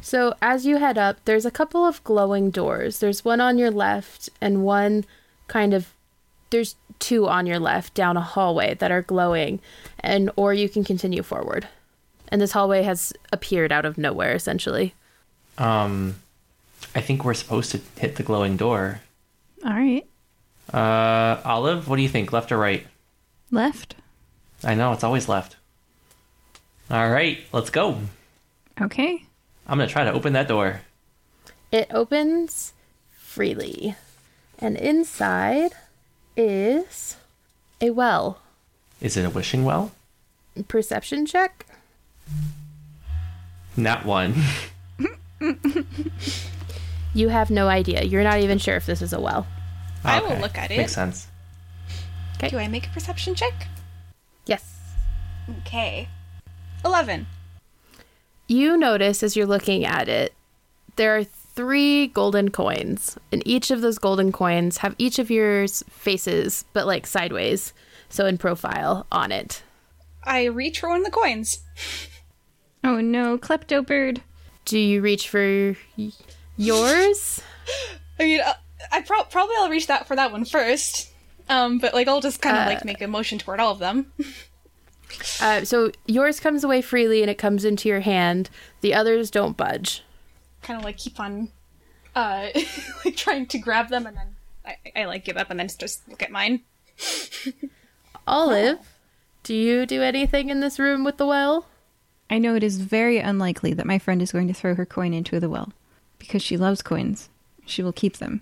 So, 0.00 0.34
as 0.42 0.66
you 0.66 0.78
head 0.78 0.98
up, 0.98 1.24
there's 1.24 1.46
a 1.46 1.50
couple 1.50 1.84
of 1.84 2.02
glowing 2.04 2.50
doors. 2.50 2.98
There's 2.98 3.24
one 3.24 3.40
on 3.40 3.58
your 3.58 3.70
left 3.70 4.28
and 4.40 4.64
one 4.64 5.04
kind 5.46 5.74
of 5.74 5.94
there's 6.50 6.76
two 6.98 7.26
on 7.26 7.46
your 7.46 7.58
left 7.58 7.94
down 7.94 8.16
a 8.16 8.20
hallway 8.20 8.74
that 8.74 8.90
are 8.92 9.02
glowing, 9.02 9.60
and 10.00 10.30
or 10.36 10.52
you 10.54 10.68
can 10.68 10.84
continue 10.84 11.22
forward. 11.22 11.66
And 12.28 12.40
this 12.40 12.52
hallway 12.52 12.82
has 12.82 13.12
appeared 13.32 13.72
out 13.72 13.84
of 13.84 13.98
nowhere, 13.98 14.34
essentially. 14.34 14.94
Um, 15.58 16.16
I 16.94 17.00
think 17.00 17.24
we're 17.24 17.34
supposed 17.34 17.72
to 17.72 17.80
hit 17.98 18.16
the 18.16 18.22
glowing 18.22 18.56
door. 18.56 19.00
All 19.64 19.72
right. 19.72 20.06
Uh, 20.72 21.40
Olive, 21.44 21.88
what 21.88 21.96
do 21.96 22.02
you 22.02 22.08
think? 22.08 22.32
Left 22.32 22.50
or 22.50 22.58
right? 22.58 22.86
Left. 23.50 23.94
I 24.64 24.74
know 24.74 24.92
it's 24.92 25.04
always 25.04 25.28
left. 25.28 25.56
All 26.90 27.10
right, 27.10 27.38
let's 27.52 27.70
go. 27.70 27.98
Okay. 28.80 29.24
I'm 29.66 29.78
gonna 29.78 29.88
try 29.88 30.04
to 30.04 30.12
open 30.12 30.32
that 30.32 30.48
door. 30.48 30.80
It 31.70 31.88
opens 31.90 32.72
freely, 33.10 33.96
and 34.58 34.76
inside 34.76 35.72
is 36.36 37.16
a 37.80 37.90
well. 37.90 38.40
Is 39.00 39.16
it 39.16 39.24
a 39.24 39.30
wishing 39.30 39.64
well? 39.64 39.92
Perception 40.68 41.26
check. 41.26 41.66
Not 43.76 44.04
one. 44.04 44.34
You 47.14 47.28
have 47.28 47.50
no 47.50 47.68
idea. 47.68 48.02
You're 48.04 48.24
not 48.24 48.38
even 48.38 48.58
sure 48.58 48.76
if 48.76 48.86
this 48.86 49.02
is 49.02 49.12
a 49.12 49.20
well. 49.20 49.46
I 50.04 50.20
will 50.20 50.36
look 50.40 50.58
at 50.58 50.70
it. 50.70 50.76
Makes 50.78 50.94
sense. 50.94 51.28
Do 52.48 52.58
I 52.58 52.66
make 52.68 52.86
a 52.86 52.90
perception 52.90 53.34
check? 53.34 53.68
Yes. 54.46 54.64
Okay. 55.60 56.08
11. 56.84 57.26
You 58.48 58.76
notice 58.76 59.22
as 59.22 59.36
you're 59.36 59.46
looking 59.46 59.84
at 59.84 60.08
it, 60.08 60.34
there 60.96 61.16
are 61.16 61.24
three 61.24 62.08
golden 62.08 62.50
coins, 62.50 63.16
and 63.30 63.42
each 63.46 63.70
of 63.70 63.80
those 63.80 63.98
golden 63.98 64.32
coins 64.32 64.78
have 64.78 64.94
each 64.98 65.18
of 65.18 65.30
your 65.30 65.68
faces, 65.68 66.64
but 66.72 66.86
like 66.86 67.06
sideways, 67.06 67.72
so 68.08 68.26
in 68.26 68.38
profile 68.38 69.06
on 69.12 69.30
it. 69.30 69.62
I 70.24 70.44
reach 70.44 70.80
for 70.80 70.88
one 70.88 70.98
of 70.98 71.04
the 71.04 71.10
coins. 71.10 71.58
Oh 72.84 73.00
no, 73.00 73.38
klepto 73.38 73.86
bird. 73.86 74.22
Do 74.64 74.76
you 74.76 75.02
reach 75.02 75.28
for 75.28 75.76
y- 75.96 76.10
yours? 76.56 77.40
I 78.18 78.24
mean, 78.24 78.40
uh, 78.40 78.54
I 78.90 79.02
pro- 79.02 79.24
probably 79.24 79.54
I'll 79.58 79.68
reach 79.70 79.86
that 79.86 80.06
for 80.06 80.16
that 80.16 80.32
one 80.32 80.44
first. 80.44 81.10
Um, 81.48 81.78
but 81.78 81.92
like 81.94 82.08
I'll 82.08 82.20
just 82.20 82.40
kind 82.40 82.56
of 82.56 82.66
like 82.66 82.84
make 82.84 83.00
a 83.02 83.06
motion 83.06 83.38
toward 83.38 83.60
all 83.60 83.72
of 83.72 83.78
them. 83.78 84.12
Uh, 85.42 85.62
so 85.62 85.90
yours 86.06 86.40
comes 86.40 86.64
away 86.64 86.80
freely 86.80 87.20
and 87.20 87.30
it 87.30 87.36
comes 87.36 87.66
into 87.66 87.86
your 87.86 88.00
hand. 88.00 88.48
The 88.80 88.94
others 88.94 89.30
don't 89.30 89.58
budge. 89.58 90.02
kind 90.62 90.78
of 90.78 90.84
like 90.84 90.96
keep 90.96 91.20
on, 91.20 91.50
uh, 92.16 92.48
like 93.04 93.14
trying 93.14 93.44
to 93.48 93.58
grab 93.58 93.90
them, 93.90 94.06
and 94.06 94.16
then 94.16 94.34
I, 94.64 94.76
I 95.00 95.04
like 95.04 95.26
give 95.26 95.36
up 95.36 95.50
and 95.50 95.60
then 95.60 95.68
just 95.68 96.08
look 96.08 96.22
at 96.22 96.30
mine. 96.30 96.62
Olive, 98.26 98.78
do 99.42 99.54
you 99.54 99.84
do 99.84 100.00
anything 100.02 100.48
in 100.48 100.60
this 100.60 100.78
room 100.78 101.04
with 101.04 101.18
the 101.18 101.26
well? 101.26 101.66
I 102.30 102.38
know 102.38 102.54
it 102.54 102.62
is 102.62 102.80
very 102.80 103.18
unlikely 103.18 103.74
that 103.74 103.86
my 103.86 103.98
friend 103.98 104.22
is 104.22 104.32
going 104.32 104.48
to 104.48 104.54
throw 104.54 104.74
her 104.74 104.86
coin 104.86 105.12
into 105.12 105.38
the 105.38 105.50
well 105.50 105.72
because 106.18 106.40
she 106.42 106.56
loves 106.56 106.80
coins. 106.80 107.28
She 107.66 107.82
will 107.82 107.92
keep 107.92 108.16
them. 108.16 108.40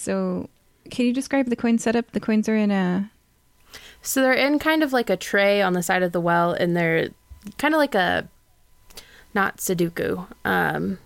So, 0.00 0.48
can 0.90 1.04
you 1.04 1.12
describe 1.12 1.50
the 1.50 1.56
coin 1.56 1.76
setup? 1.76 2.12
The 2.12 2.20
coins 2.20 2.48
are 2.48 2.56
in 2.56 2.70
a. 2.70 3.10
So 4.00 4.22
they're 4.22 4.32
in 4.32 4.58
kind 4.58 4.82
of 4.82 4.94
like 4.94 5.10
a 5.10 5.16
tray 5.16 5.60
on 5.60 5.74
the 5.74 5.82
side 5.82 6.02
of 6.02 6.12
the 6.12 6.22
well, 6.22 6.52
and 6.52 6.74
they're 6.74 7.10
kind 7.58 7.74
of 7.74 7.78
like 7.78 7.94
a 7.94 8.26
not 9.34 9.58
Sudoku, 9.58 10.26
um, 10.42 10.98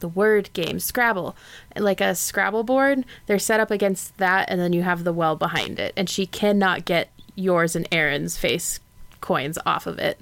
the 0.00 0.08
word 0.08 0.50
game 0.54 0.80
Scrabble, 0.80 1.36
like 1.76 2.00
a 2.00 2.14
Scrabble 2.14 2.64
board. 2.64 3.04
They're 3.26 3.38
set 3.38 3.60
up 3.60 3.70
against 3.70 4.16
that, 4.16 4.48
and 4.48 4.58
then 4.58 4.72
you 4.72 4.82
have 4.82 5.04
the 5.04 5.12
well 5.12 5.36
behind 5.36 5.78
it, 5.78 5.92
and 5.94 6.08
she 6.08 6.24
cannot 6.24 6.86
get 6.86 7.10
yours 7.34 7.76
and 7.76 7.86
Aaron's 7.92 8.38
face 8.38 8.80
coins 9.20 9.58
off 9.66 9.86
of 9.86 9.98
it. 9.98 10.18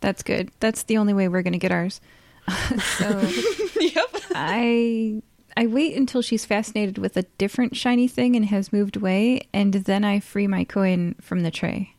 That's 0.00 0.22
good. 0.22 0.50
That's 0.58 0.84
the 0.84 0.96
only 0.96 1.12
way 1.12 1.28
we're 1.28 1.42
going 1.42 1.52
to 1.52 1.58
get 1.58 1.70
ours. 1.70 2.00
so, 2.96 3.20
yep. 3.80 4.08
I 4.34 5.22
I 5.56 5.66
wait 5.66 5.96
until 5.96 6.22
she's 6.22 6.44
fascinated 6.44 6.98
with 6.98 7.16
a 7.16 7.22
different 7.38 7.76
shiny 7.76 8.08
thing 8.08 8.36
and 8.36 8.46
has 8.46 8.72
moved 8.72 8.96
away, 8.96 9.48
and 9.52 9.74
then 9.74 10.04
I 10.04 10.20
free 10.20 10.46
my 10.46 10.64
coin 10.64 11.14
from 11.20 11.40
the 11.40 11.50
tray. 11.50 11.94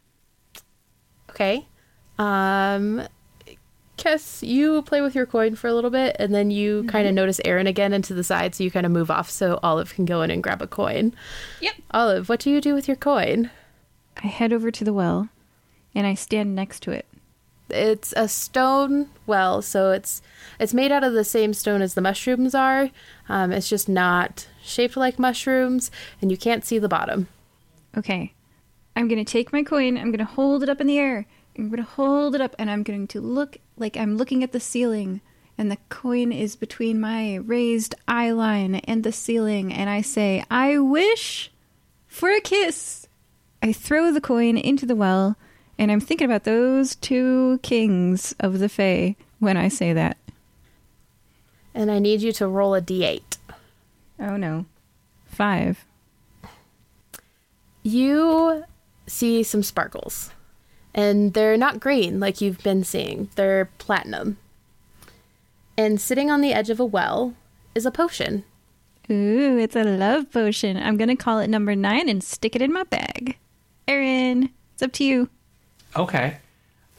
Okay. 1.30 1.66
Um 2.18 3.08
Kess, 3.98 4.46
you 4.48 4.82
play 4.82 5.02
with 5.02 5.16
your 5.16 5.26
coin 5.26 5.56
for 5.56 5.68
a 5.68 5.74
little 5.74 5.90
bit 5.90 6.16
and 6.20 6.34
then 6.34 6.52
you 6.52 6.84
kind 6.86 7.08
of 7.08 7.14
notice 7.14 7.40
Aaron 7.46 7.68
again 7.68 7.94
into 7.94 8.14
the 8.14 8.24
side 8.24 8.56
so 8.56 8.64
you 8.64 8.72
kind 8.72 8.86
of 8.86 8.92
move 8.92 9.12
off 9.12 9.30
so 9.30 9.60
Olive 9.62 9.94
can 9.94 10.06
go 10.06 10.24
in 10.24 10.32
and 10.32 10.44
grab 10.44 10.62
a 10.62 10.68
coin. 10.68 11.14
Yep. 11.62 11.74
Olive, 11.92 12.28
what 12.28 12.40
do 12.40 12.50
you 12.50 12.60
do 12.60 12.74
with 12.74 12.88
your 12.88 12.98
coin? 12.98 13.52
I 14.22 14.28
head 14.28 14.52
over 14.52 14.72
to 14.72 14.84
the 14.84 14.94
well, 14.94 15.30
and 15.96 16.06
I 16.06 16.16
stand 16.16 16.56
next 16.56 16.82
to 16.84 16.92
it. 16.92 17.06
It's 17.74 18.14
a 18.16 18.28
stone 18.28 19.10
well, 19.26 19.62
so 19.62 19.92
it's 19.92 20.22
it's 20.60 20.74
made 20.74 20.92
out 20.92 21.04
of 21.04 21.14
the 21.14 21.24
same 21.24 21.54
stone 21.54 21.82
as 21.82 21.94
the 21.94 22.02
mushrooms 22.02 22.56
are. 22.56 22.90
Um, 23.28 23.52
it's 23.52 23.70
just 23.70 23.90
not 23.90 24.48
shaped 24.62 24.96
like 24.96 25.20
mushrooms 25.20 25.92
and 26.22 26.32
you 26.32 26.38
can't 26.38 26.64
see 26.64 26.80
the 26.80 26.88
bottom. 26.88 27.28
Okay. 27.98 28.34
I'm 28.96 29.10
to 29.10 29.24
take 29.24 29.52
my 29.52 29.64
coin, 29.64 29.98
I'm 29.98 30.16
to 30.16 30.26
hold 30.26 30.62
it 30.64 30.70
up 30.70 30.80
in 30.80 30.88
the 30.88 31.00
air. 31.00 31.26
I'm 31.58 31.72
to 31.76 31.84
hold 31.84 32.36
it 32.36 32.42
up 32.42 32.56
and 32.60 32.70
I'm 32.70 32.84
going 32.84 33.08
to 33.08 33.22
look 33.22 33.58
like 33.78 33.98
I'm 33.98 34.18
looking 34.18 34.44
at 34.44 34.52
the 34.52 34.60
ceiling 34.60 35.22
and 35.58 35.72
the 35.72 35.78
coin 35.90 36.32
is 36.32 36.56
between 36.56 37.00
my 37.00 37.36
raised 37.36 37.96
eye 38.08 38.32
line 38.32 38.76
and 38.76 39.04
the 39.04 39.12
ceiling 39.12 39.74
and 39.74 39.90
I 39.90 40.02
say, 40.02 40.44
"I 40.50 40.78
wish 40.78 41.52
for 42.08 42.30
a 42.30 42.42
kiss." 42.42 43.08
I 43.62 43.72
throw 43.72 44.12
the 44.12 44.22
coin 44.22 44.58
into 44.58 44.86
the 44.86 44.96
well 44.96 45.38
and 45.78 45.92
I'm 45.92 46.00
thinking 46.00 46.26
about 46.26 46.44
those 46.44 46.96
two 46.96 47.60
kings 47.64 48.34
of 48.40 48.60
the 48.60 48.70
Fae 48.70 49.16
when 49.40 49.58
I 49.58 49.68
say 49.68 49.94
that. 49.94 50.18
And 51.74 51.90
I 51.90 52.00
need 52.00 52.22
you 52.22 52.32
to 52.34 52.48
roll 52.48 52.76
a 52.76 52.82
d8. 52.82 53.38
Oh 54.20 54.38
no. 54.38 54.66
5. 55.26 55.86
you 57.82 58.64
see 59.08 59.44
some 59.44 59.64
sparkles. 59.64 60.32
And 60.94 61.34
they're 61.34 61.58
not 61.58 61.80
green 61.80 62.20
like 62.20 62.40
you've 62.40 62.62
been 62.62 62.84
seeing, 62.84 63.30
they're 63.36 63.66
platinum. 63.80 64.38
And 65.76 66.00
sitting 66.00 66.30
on 66.30 66.42
the 66.42 66.54
edge 66.54 66.70
of 66.70 66.80
a 66.80 66.86
well 66.86 67.34
is 67.74 67.86
a 67.86 67.92
potion. 67.92 68.44
Ooh, 69.10 69.58
it's 69.58 69.76
a 69.76 69.84
love 69.84 70.32
potion. 70.32 70.78
I'm 70.78 70.98
going 70.98 71.10
to 71.10 71.16
call 71.16 71.40
it 71.40 71.50
number 71.50 71.76
9 71.76 72.08
and 72.08 72.24
stick 72.24 72.56
it 72.56 72.62
in 72.62 72.72
my 72.72 72.84
bag. 72.84 73.38
Aaron, 73.88 74.52
it's 74.74 74.84
up 74.84 74.94
to 74.94 75.04
you. 75.04 75.30
Okay. 75.96 76.38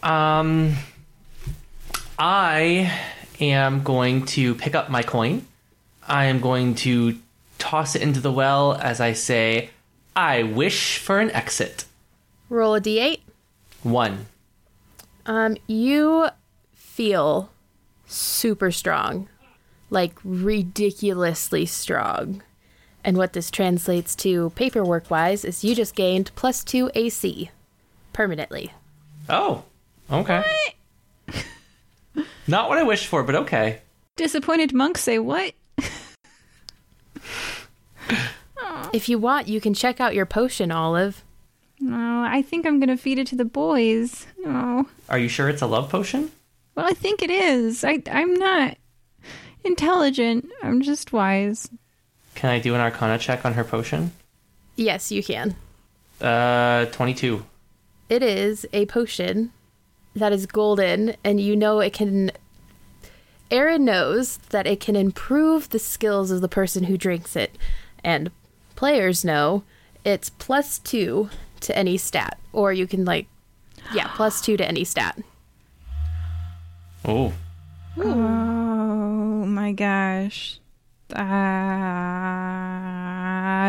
Um, 0.02 0.74
I 2.18 2.92
am 3.40 3.82
going 3.82 4.26
to 4.26 4.54
pick 4.54 4.74
up 4.74 4.90
my 4.90 5.02
coin. 5.02 5.46
I 6.06 6.26
am 6.26 6.40
going 6.40 6.74
to 6.76 7.18
toss 7.58 7.96
it 7.96 8.02
into 8.02 8.20
the 8.20 8.32
well 8.32 8.74
as 8.74 9.00
I 9.00 9.14
say, 9.14 9.70
I 10.14 10.42
wish 10.42 10.98
for 10.98 11.18
an 11.18 11.30
exit. 11.30 11.86
Roll 12.48 12.74
a 12.74 12.80
d8. 12.80 13.20
One. 13.82 14.26
Um, 15.26 15.56
you 15.66 16.28
feel 16.74 17.50
super 18.06 18.70
strong, 18.70 19.28
like 19.90 20.14
ridiculously 20.22 21.66
strong. 21.66 22.42
And 23.02 23.16
what 23.16 23.32
this 23.32 23.50
translates 23.50 24.14
to 24.16 24.50
paperwork 24.50 25.10
wise 25.10 25.44
is 25.44 25.64
you 25.64 25.74
just 25.74 25.94
gained 25.94 26.30
plus 26.36 26.62
two 26.62 26.90
AC 26.94 27.50
permanently. 28.12 28.72
Oh, 29.28 29.64
okay. 30.10 30.42
Not 32.46 32.68
what 32.68 32.78
I 32.78 32.82
wished 32.82 33.06
for, 33.06 33.22
but 33.22 33.34
okay. 33.34 33.80
Disappointed 34.16 34.72
monks 34.74 35.00
say 35.02 35.18
what? 35.18 35.54
If 38.92 39.08
you 39.08 39.18
want, 39.18 39.48
you 39.48 39.60
can 39.60 39.74
check 39.74 40.00
out 40.00 40.14
your 40.14 40.26
potion, 40.26 40.70
Olive. 40.70 41.24
No, 41.80 42.22
I 42.24 42.42
think 42.42 42.64
I'm 42.64 42.78
going 42.78 42.96
to 42.96 42.96
feed 42.96 43.18
it 43.18 43.26
to 43.28 43.36
the 43.36 43.44
boys. 43.44 44.26
No. 44.38 44.86
Are 45.08 45.18
you 45.18 45.28
sure 45.28 45.48
it's 45.48 45.62
a 45.62 45.66
love 45.66 45.90
potion? 45.90 46.30
well, 46.76 46.86
I 46.86 46.92
think 46.92 47.20
it 47.22 47.30
is. 47.30 47.82
I, 47.84 48.02
I'm 48.10 48.34
not 48.34 48.76
intelligent. 49.64 50.48
I'm 50.62 50.80
just 50.82 51.12
wise. 51.12 51.68
Can 52.36 52.50
I 52.50 52.60
do 52.60 52.74
an 52.74 52.80
arcana 52.80 53.18
check 53.18 53.44
on 53.44 53.54
her 53.54 53.64
potion? 53.64 54.12
Yes, 54.76 55.10
you 55.10 55.22
can. 55.24 55.56
Uh, 56.20 56.86
22. 56.86 57.44
It 58.14 58.22
is 58.22 58.64
a 58.72 58.86
potion 58.86 59.50
that 60.14 60.32
is 60.32 60.46
golden, 60.46 61.16
and 61.24 61.40
you 61.40 61.56
know 61.56 61.80
it 61.80 61.92
can. 61.92 62.30
Aaron 63.50 63.84
knows 63.84 64.36
that 64.50 64.68
it 64.68 64.78
can 64.78 64.94
improve 64.94 65.70
the 65.70 65.80
skills 65.80 66.30
of 66.30 66.40
the 66.40 66.46
person 66.46 66.84
who 66.84 66.96
drinks 66.96 67.34
it, 67.34 67.58
and 68.04 68.30
players 68.76 69.24
know 69.24 69.64
it's 70.04 70.30
plus 70.30 70.78
two 70.78 71.28
to 71.62 71.76
any 71.76 71.96
stat, 71.96 72.38
or 72.52 72.72
you 72.72 72.86
can, 72.86 73.04
like, 73.04 73.26
yeah, 73.92 74.06
plus 74.14 74.40
two 74.40 74.56
to 74.58 74.64
any 74.64 74.84
stat. 74.84 75.20
Oh. 77.04 77.32
Oh 77.96 79.44
my 79.44 79.72
gosh. 79.72 80.60
Ah, 81.14 82.54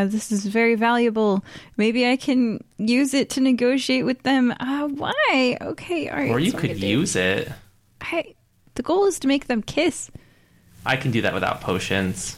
this 0.07 0.31
is 0.31 0.45
very 0.45 0.75
valuable. 0.75 1.43
Maybe 1.77 2.07
I 2.07 2.15
can 2.17 2.63
use 2.77 3.13
it 3.13 3.29
to 3.31 3.41
negotiate 3.41 4.05
with 4.05 4.23
them. 4.23 4.53
Ah, 4.59 4.87
why? 4.87 5.57
Okay, 5.61 6.09
all 6.09 6.17
right. 6.17 6.31
Or 6.31 6.39
you 6.39 6.51
could 6.53 6.79
use 6.81 7.15
it. 7.15 7.51
I, 8.01 8.35
the 8.75 8.83
goal 8.83 9.05
is 9.05 9.19
to 9.19 9.27
make 9.27 9.47
them 9.47 9.61
kiss. 9.61 10.11
I 10.85 10.97
can 10.97 11.11
do 11.11 11.21
that 11.21 11.33
without 11.33 11.61
potions. 11.61 12.37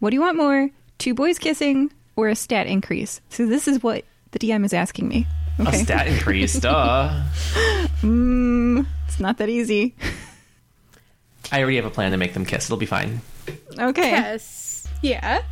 What 0.00 0.10
do 0.10 0.16
you 0.16 0.20
want 0.20 0.36
more? 0.36 0.70
Two 0.98 1.14
boys 1.14 1.38
kissing 1.38 1.92
or 2.16 2.28
a 2.28 2.34
stat 2.34 2.66
increase? 2.66 3.20
So 3.28 3.46
this 3.46 3.68
is 3.68 3.82
what 3.82 4.04
the 4.32 4.38
DM 4.38 4.64
is 4.64 4.72
asking 4.74 5.08
me. 5.08 5.26
A 5.58 5.72
stat 5.72 6.06
increase, 6.08 6.54
duh. 6.60 7.22
Mm, 8.02 8.86
it's 9.06 9.20
not 9.20 9.38
that 9.38 9.48
easy. 9.48 9.94
I 11.50 11.60
already 11.60 11.76
have 11.76 11.86
a 11.86 11.90
plan 11.90 12.10
to 12.10 12.16
make 12.16 12.34
them 12.34 12.44
kiss. 12.44 12.66
It'll 12.66 12.76
be 12.76 12.86
fine. 12.86 13.20
Okay. 13.78 14.10
Yes. 14.10 14.88
Yeah. 15.02 15.42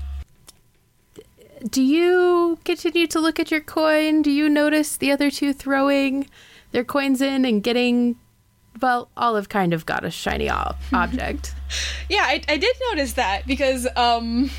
Do 1.70 1.82
you 1.82 2.58
continue 2.64 3.06
to 3.06 3.20
look 3.20 3.40
at 3.40 3.50
your 3.50 3.60
coin? 3.60 4.22
Do 4.22 4.30
you 4.30 4.48
notice 4.48 4.96
the 4.96 5.10
other 5.12 5.30
two 5.30 5.52
throwing 5.52 6.28
their 6.72 6.84
coins 6.84 7.20
in 7.22 7.44
and 7.44 7.62
getting. 7.62 8.16
Well, 8.82 9.08
Olive 9.16 9.48
kind 9.48 9.72
of 9.72 9.86
got 9.86 10.04
a 10.04 10.10
shiny 10.10 10.50
ob- 10.50 10.76
object. 10.92 11.54
Yeah, 12.08 12.24
I, 12.24 12.42
I 12.48 12.56
did 12.56 12.74
notice 12.90 13.12
that 13.14 13.46
because 13.46 13.86
um 13.96 14.50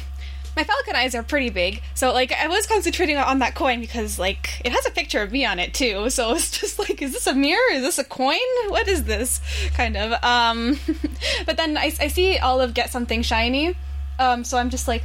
my 0.55 0.63
falcon 0.63 0.95
eyes 0.95 1.15
are 1.15 1.23
pretty 1.23 1.49
big. 1.49 1.81
So 1.93 2.13
like 2.13 2.31
I 2.31 2.47
was 2.47 2.65
concentrating 2.65 3.17
on 3.17 3.39
that 3.39 3.55
coin 3.55 3.81
because 3.81 4.17
like 4.17 4.61
it 4.63 4.71
has 4.71 4.85
a 4.85 4.91
picture 4.91 5.21
of 5.21 5.31
me 5.31 5.45
on 5.45 5.59
it 5.59 5.73
too. 5.73 6.09
So 6.09 6.31
it's 6.35 6.59
just 6.59 6.79
like 6.79 7.01
is 7.01 7.13
this 7.13 7.27
a 7.27 7.33
mirror? 7.33 7.71
Is 7.73 7.81
this 7.81 7.99
a 7.99 8.03
coin? 8.03 8.39
What 8.67 8.87
is 8.87 9.03
this? 9.03 9.41
Kind 9.73 9.97
of. 9.97 10.13
Um 10.23 10.79
but 11.45 11.57
then 11.57 11.77
I, 11.77 11.93
I 11.99 12.07
see 12.07 12.37
Olive 12.37 12.73
get 12.73 12.89
something 12.89 13.21
shiny. 13.21 13.75
Um 14.19 14.43
so 14.43 14.57
I'm 14.57 14.69
just 14.69 14.87
like, 14.87 15.03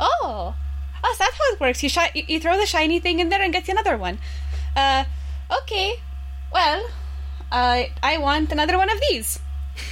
"Oh, 0.00 0.54
oh, 1.04 1.16
that's 1.18 1.34
how 1.34 1.54
it 1.54 1.60
works. 1.60 1.82
You 1.82 1.90
you 2.26 2.40
throw 2.40 2.56
the 2.56 2.66
shiny 2.66 2.98
thing 2.98 3.20
in 3.20 3.28
there 3.28 3.42
and 3.42 3.52
get 3.52 3.68
another 3.68 3.96
one." 3.96 4.18
Uh 4.76 5.04
okay. 5.62 5.94
Well, 6.52 6.88
uh, 7.52 7.84
I 8.02 8.18
want 8.18 8.52
another 8.52 8.78
one 8.78 8.90
of 8.90 8.98
these 9.08 9.38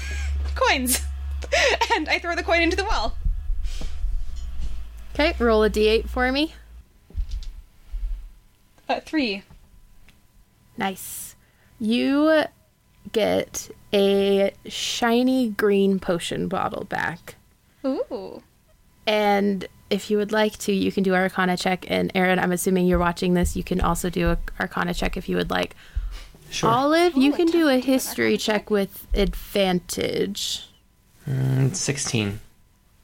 coins. 0.55 1.03
and 1.95 2.09
I 2.09 2.19
throw 2.19 2.35
the 2.35 2.43
coin 2.43 2.63
into 2.63 2.77
the 2.77 2.85
well. 2.85 3.17
Okay, 5.19 5.35
roll 5.39 5.65
a 5.65 5.71
d8 5.71 6.11
for 6.11 6.31
me. 6.31 6.53
Uh, 8.87 9.01
three. 9.01 9.43
Nice. 10.77 11.35
You 11.81 12.45
get 13.13 13.71
a 13.95 14.53
shiny 14.67 15.49
green 15.49 15.99
potion 15.99 16.49
bottle 16.49 16.85
back. 16.85 17.37
Ooh. 17.87 18.43
And 19.07 19.67
if 19.89 20.11
you 20.11 20.19
would 20.19 20.33
like 20.33 20.59
to, 20.59 20.73
you 20.73 20.93
can 20.93 21.03
do 21.03 21.15
Arcana 21.15 21.57
check. 21.57 21.87
And 21.89 22.13
Aaron, 22.15 22.39
I'm 22.39 22.53
assuming 22.53 22.87
you're 22.87 22.99
watching 22.99 23.33
this. 23.33 23.57
You 23.57 23.65
can 23.65 23.81
also 23.81 24.11
do 24.11 24.29
a 24.29 24.39
Arcana 24.61 24.93
check 24.93 25.17
if 25.17 25.31
you 25.31 25.37
would 25.37 25.49
like. 25.51 25.75
Sure. 26.51 26.69
Olive, 26.69 27.17
you 27.17 27.33
Oh, 27.33 27.37
can 27.37 27.47
do 27.47 27.69
a 27.69 27.79
history 27.79 28.37
check 28.37 28.69
with 28.69 29.07
advantage. 29.15 30.69
Mm, 31.27 31.75
16. 31.75 32.41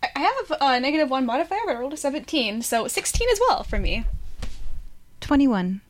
I 0.03 0.09
I 0.17 0.21
have 0.21 0.59
a 0.61 0.81
negative 0.81 1.11
one 1.11 1.27
modifier, 1.27 1.61
but 1.65 1.77
I 1.77 1.79
rolled 1.79 1.93
a 1.93 1.97
17, 1.97 2.63
so 2.63 2.89
16 2.89 3.29
as 3.31 3.41
well 3.49 3.63
for 3.63 3.79
me. 3.79 4.05
21. 5.21 5.81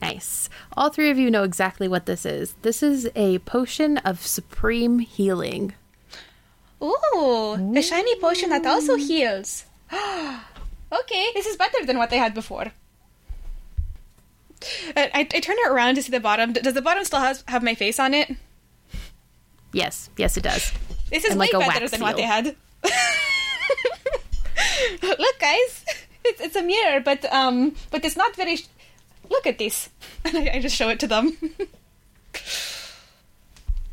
Nice. 0.00 0.48
All 0.76 0.88
three 0.88 1.10
of 1.10 1.18
you 1.18 1.30
know 1.30 1.42
exactly 1.42 1.86
what 1.86 2.06
this 2.06 2.24
is. 2.24 2.54
This 2.62 2.82
is 2.82 3.10
a 3.14 3.38
potion 3.40 3.98
of 3.98 4.26
supreme 4.26 5.00
healing. 5.00 5.74
Ooh, 6.82 7.72
a 7.76 7.82
shiny 7.82 8.18
potion 8.18 8.48
that 8.50 8.66
also 8.66 8.96
heals. 8.96 9.66
okay, 9.92 11.26
this 11.34 11.46
is 11.46 11.56
better 11.56 11.84
than 11.84 11.98
what 11.98 12.10
they 12.10 12.18
had 12.18 12.34
before. 12.34 12.72
Uh, 14.96 15.08
I, 15.14 15.20
I 15.20 15.24
turn 15.24 15.56
it 15.58 15.70
around 15.70 15.96
to 15.96 16.02
see 16.02 16.10
the 16.10 16.20
bottom. 16.20 16.52
Does 16.52 16.74
the 16.74 16.82
bottom 16.82 17.04
still 17.04 17.20
has, 17.20 17.44
have 17.48 17.62
my 17.62 17.74
face 17.74 18.00
on 18.00 18.14
it? 18.14 18.34
Yes, 19.72 20.10
yes, 20.16 20.36
it 20.36 20.42
does. 20.42 20.72
This 21.10 21.24
is 21.24 21.32
And 21.32 21.40
way 21.40 21.48
like 21.52 21.68
better 21.68 21.80
wax 21.80 21.90
than 21.92 22.00
what 22.00 22.16
they 22.16 22.22
had. 22.22 22.56
Look, 25.02 25.38
guys, 25.38 25.84
it's, 26.24 26.40
it's 26.40 26.56
a 26.56 26.62
mirror, 26.62 27.00
but 27.00 27.24
um, 27.32 27.74
but 27.90 28.04
it's 28.04 28.16
not 28.16 28.36
very. 28.36 28.56
Sh- 28.56 28.68
Look 29.30 29.46
at 29.46 29.58
this, 29.58 29.88
and 30.24 30.36
I, 30.36 30.50
I 30.54 30.60
just 30.60 30.76
show 30.76 30.88
it 30.88 31.00
to 31.00 31.06
them. 31.06 31.36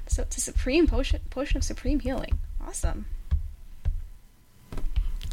so 0.08 0.24
it's 0.24 0.38
a 0.38 0.42
supreme 0.42 0.88
potion, 0.88 1.22
potion 1.30 1.58
of 1.58 1.64
supreme 1.64 2.00
healing. 2.00 2.40
Awesome. 2.66 3.06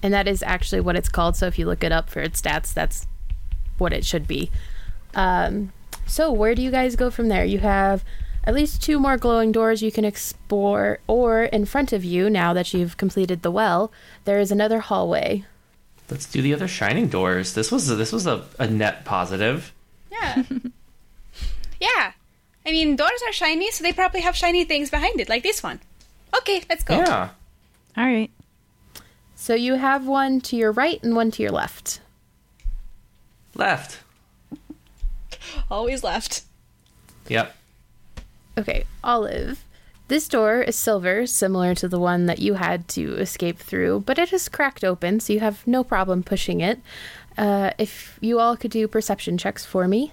And 0.03 0.13
that 0.15 0.29
is 0.29 0.43
actually 0.43 0.81
what 0.83 0.95
it's 0.97 1.09
called. 1.09 1.37
So 1.37 1.47
if 1.47 1.59
you 1.59 1.67
look 1.67 1.83
it 1.83 1.91
up 1.91 2.11
for 2.11 2.21
its 2.21 2.41
stats, 2.41 2.73
that's 2.73 3.07
what 3.79 3.93
it 3.93 4.05
should 4.05 4.29
be. 4.29 4.51
Um, 5.15 5.73
so 6.07 6.31
where 6.31 6.55
do 6.55 6.63
you 6.63 6.71
guys 6.71 6.95
go 6.95 7.11
from 7.11 7.29
there? 7.29 7.45
You 7.45 7.59
have 7.59 8.05
at 8.47 8.55
least 8.55 8.83
two 8.83 8.99
more 9.01 9.17
glowing 9.17 9.51
doors 9.51 9.83
you 9.83 9.91
can 9.91 10.05
explore, 10.05 11.01
or 11.09 11.45
in 11.45 11.65
front 11.65 11.93
of 11.93 12.05
you, 12.05 12.31
now 12.31 12.53
that 12.53 12.73
you've 12.73 12.97
completed 12.97 13.43
the 13.43 13.51
well, 13.51 13.93
there 14.25 14.39
is 14.39 14.53
another 14.53 14.79
hallway. 14.81 15.45
Let's 16.09 16.27
do 16.27 16.41
the 16.41 16.55
other 16.55 16.69
shining 16.69 17.09
doors. 17.09 17.55
This 17.55 17.73
was 17.73 17.89
this 17.89 18.13
was 18.13 18.27
a, 18.27 18.45
a 18.61 18.69
net 18.69 19.05
positive. 19.05 19.75
Yeah. 20.13 20.45
yeah. 21.81 22.13
I 22.65 22.71
mean, 22.71 22.95
doors 22.95 23.21
are 23.27 23.33
shiny, 23.33 23.71
so 23.73 23.83
they 23.83 23.93
probably 23.93 24.21
have 24.21 24.37
shiny 24.37 24.65
things 24.65 24.91
behind 24.91 25.21
it, 25.21 25.29
like 25.29 25.43
this 25.43 25.63
one. 25.63 25.81
Okay, 26.39 26.63
let's 26.69 26.85
go. 26.85 26.97
Yeah. 26.97 27.31
All 27.97 28.05
right. 28.05 28.31
So 29.35 29.55
you 29.55 29.75
have 29.75 30.07
one 30.07 30.41
to 30.43 30.57
your 30.57 30.73
right 30.73 31.03
and 31.03 31.17
one 31.17 31.31
to 31.33 31.43
your 31.43 31.53
left. 31.53 32.01
Left. 33.55 34.01
Always 35.71 36.05
left. 36.05 36.43
Yep. 37.29 37.55
Okay, 38.59 38.85
Olive. 39.05 39.63
This 40.09 40.29
door 40.29 40.63
is 40.63 40.77
silver, 40.77 41.27
similar 41.27 41.75
to 41.75 41.89
the 41.89 41.99
one 41.99 42.27
that 42.27 42.39
you 42.39 42.55
had 42.55 42.87
to 42.89 43.15
escape 43.17 43.59
through, 43.59 44.05
but 44.07 44.19
it 44.19 44.33
is 44.33 44.49
cracked 44.49 44.85
open, 44.85 45.19
so 45.19 45.33
you 45.33 45.41
have 45.41 45.67
no 45.67 45.83
problem 45.83 46.23
pushing 46.23 46.61
it. 46.61 46.81
Uh, 47.37 47.73
if 47.77 48.17
you 48.21 48.39
all 48.39 48.57
could 48.57 48.71
do 48.71 48.87
perception 48.87 49.37
checks 49.37 49.65
for 49.67 49.89
me. 49.89 50.13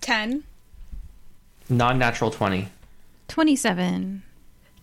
Ten. 0.00 0.44
Non-natural 1.68 2.30
20. 2.30 2.68
27. 3.28 4.22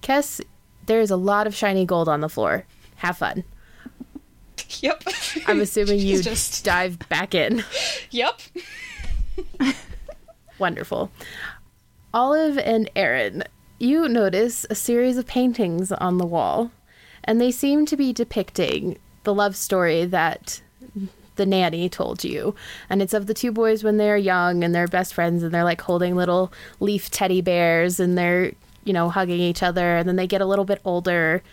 Kess, 0.02 0.42
there 0.86 1.00
is 1.02 1.12
a 1.12 1.16
lot 1.18 1.46
of 1.46 1.54
shiny 1.56 1.86
gold 1.86 2.10
on 2.10 2.22
the 2.22 2.30
floor. 2.30 2.66
Have 2.98 3.18
fun. 3.18 3.44
Yep. 4.80 5.04
I'm 5.48 5.62
assuming 5.62 6.00
you 6.00 6.18
She's 6.18 6.24
just. 6.24 6.66
dive 6.66 6.98
back 7.10 7.36
in. 7.36 7.64
Yep. 8.12 8.42
Wonderful. 10.64 11.12
Olive 12.14 12.58
and 12.58 12.90
Aaron, 12.96 13.44
you 13.80 14.08
notice 14.08 14.66
a 14.70 14.76
series 14.76 15.18
of 15.18 15.28
paintings 15.28 15.92
on 15.92 16.20
the 16.20 16.26
wall, 16.26 16.72
and 17.26 17.42
they 17.42 17.52
seem 17.52 17.86
to 17.86 17.98
be 17.98 18.14
depicting 18.14 18.98
the 19.26 19.34
love 19.34 19.58
story 19.58 20.06
that 20.06 20.62
the 21.36 21.46
nanny 21.46 21.90
told 21.90 22.24
you. 22.24 22.56
And 22.90 23.02
it's 23.02 23.14
of 23.14 23.28
the 23.28 23.34
two 23.34 23.52
boys 23.52 23.84
when 23.84 23.98
they're 23.98 24.16
young 24.16 24.64
and 24.64 24.74
they're 24.74 24.88
best 24.88 25.14
friends 25.14 25.44
and 25.44 25.54
they're 25.54 25.66
like 25.66 25.82
holding 25.82 26.16
little 26.16 26.54
leaf 26.80 27.12
teddy 27.12 27.42
bears 27.42 28.00
and 28.00 28.18
they're, 28.18 28.54
you 28.86 28.94
know, 28.94 29.10
hugging 29.10 29.42
each 29.42 29.64
other. 29.64 29.98
And 29.98 30.08
then 30.08 30.16
they 30.16 30.28
get 30.28 30.40
a 30.40 30.46
little 30.46 30.64
bit 30.64 30.80
older. 30.86 31.44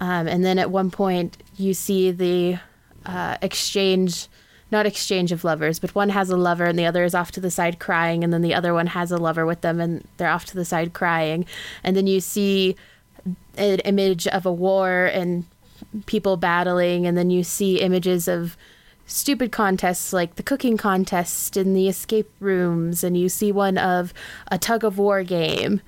Um, 0.00 0.26
and 0.26 0.44
then 0.44 0.58
at 0.58 0.72
one 0.72 0.90
point, 0.90 1.36
you 1.56 1.72
see 1.72 2.10
the 2.10 2.58
uh, 3.04 3.36
exchange 3.42 4.26
not 4.70 4.86
exchange 4.86 5.30
of 5.32 5.44
lovers, 5.44 5.78
but 5.78 5.94
one 5.94 6.08
has 6.08 6.28
a 6.28 6.36
lover 6.36 6.64
and 6.64 6.78
the 6.78 6.86
other 6.86 7.04
is 7.04 7.14
off 7.14 7.30
to 7.32 7.40
the 7.40 7.50
side 7.50 7.78
crying, 7.78 8.24
and 8.24 8.32
then 8.32 8.42
the 8.42 8.54
other 8.54 8.74
one 8.74 8.88
has 8.88 9.12
a 9.12 9.16
lover 9.16 9.46
with 9.46 9.60
them 9.60 9.80
and 9.80 10.06
they're 10.16 10.28
off 10.28 10.44
to 10.46 10.54
the 10.54 10.64
side 10.64 10.92
crying. 10.92 11.46
And 11.84 11.96
then 11.96 12.06
you 12.06 12.20
see 12.20 12.76
an 13.56 13.78
image 13.80 14.26
of 14.26 14.44
a 14.44 14.52
war 14.52 15.06
and 15.06 15.44
people 16.06 16.36
battling, 16.36 17.06
and 17.06 17.16
then 17.16 17.30
you 17.30 17.44
see 17.44 17.80
images 17.80 18.28
of 18.28 18.56
stupid 19.06 19.52
contests 19.52 20.12
like 20.12 20.34
the 20.34 20.42
cooking 20.42 20.76
contest 20.76 21.56
in 21.56 21.74
the 21.74 21.88
escape 21.88 22.30
rooms, 22.40 23.04
and 23.04 23.16
you 23.16 23.28
see 23.28 23.52
one 23.52 23.78
of 23.78 24.12
a 24.48 24.58
tug 24.58 24.84
of 24.84 24.98
war 24.98 25.22
game. 25.22 25.80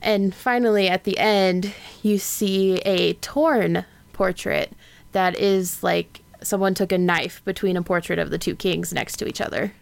And 0.00 0.34
finally, 0.34 0.88
at 0.88 1.04
the 1.04 1.18
end, 1.18 1.72
you 2.02 2.18
see 2.18 2.76
a 2.78 3.14
torn 3.14 3.84
portrait 4.12 4.72
that 5.12 5.38
is 5.38 5.82
like 5.82 6.21
someone 6.46 6.74
took 6.74 6.92
a 6.92 6.98
knife 6.98 7.42
between 7.44 7.76
a 7.76 7.82
portrait 7.82 8.18
of 8.18 8.30
the 8.30 8.38
two 8.38 8.56
kings 8.56 8.92
next 8.92 9.16
to 9.16 9.26
each 9.26 9.40
other. 9.40 9.72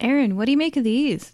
Aaron, 0.00 0.36
what 0.36 0.46
do 0.46 0.50
you 0.52 0.58
make 0.58 0.76
of 0.76 0.84
these? 0.84 1.32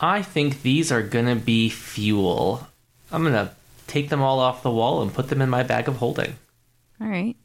I 0.00 0.22
think 0.22 0.62
these 0.62 0.90
are 0.90 1.02
gonna 1.02 1.36
be 1.36 1.68
fuel. 1.68 2.66
I'm 3.12 3.22
gonna 3.22 3.52
take 3.86 4.08
them 4.08 4.22
all 4.22 4.38
off 4.38 4.62
the 4.62 4.70
wall 4.70 5.02
and 5.02 5.12
put 5.12 5.28
them 5.28 5.42
in 5.42 5.50
my 5.50 5.62
bag 5.62 5.88
of 5.88 5.96
holding. 5.96 6.36
All 7.00 7.08
right. 7.08 7.36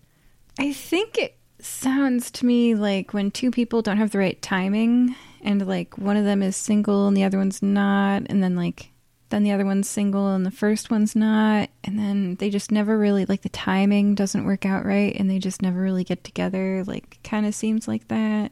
I 0.57 0.71
think 0.71 1.17
it 1.17 1.35
sounds 1.59 2.31
to 2.31 2.45
me 2.45 2.75
like 2.75 3.13
when 3.13 3.31
two 3.31 3.51
people 3.51 3.81
don't 3.81 3.97
have 3.97 4.11
the 4.11 4.19
right 4.19 4.41
timing 4.41 5.15
and 5.41 5.65
like 5.67 5.97
one 5.97 6.17
of 6.17 6.25
them 6.25 6.41
is 6.41 6.55
single 6.55 7.07
and 7.07 7.17
the 7.17 7.23
other 7.23 7.37
one's 7.37 7.61
not 7.61 8.23
and 8.27 8.43
then 8.43 8.55
like 8.55 8.89
then 9.29 9.43
the 9.43 9.51
other 9.51 9.65
one's 9.65 9.89
single 9.89 10.33
and 10.33 10.45
the 10.45 10.51
first 10.51 10.91
one's 10.91 11.15
not, 11.15 11.69
and 11.83 11.97
then 11.97 12.35
they 12.35 12.49
just 12.49 12.71
never 12.71 12.97
really 12.97 13.25
like 13.25 13.41
the 13.41 13.49
timing 13.49 14.15
doesn't 14.15 14.45
work 14.45 14.65
out 14.65 14.85
right 14.85 15.15
and 15.15 15.29
they 15.29 15.39
just 15.39 15.61
never 15.61 15.79
really 15.79 16.03
get 16.03 16.23
together. 16.23 16.83
Like 16.85 17.19
kind 17.23 17.45
of 17.45 17.55
seems 17.55 17.87
like 17.87 18.07
that. 18.09 18.51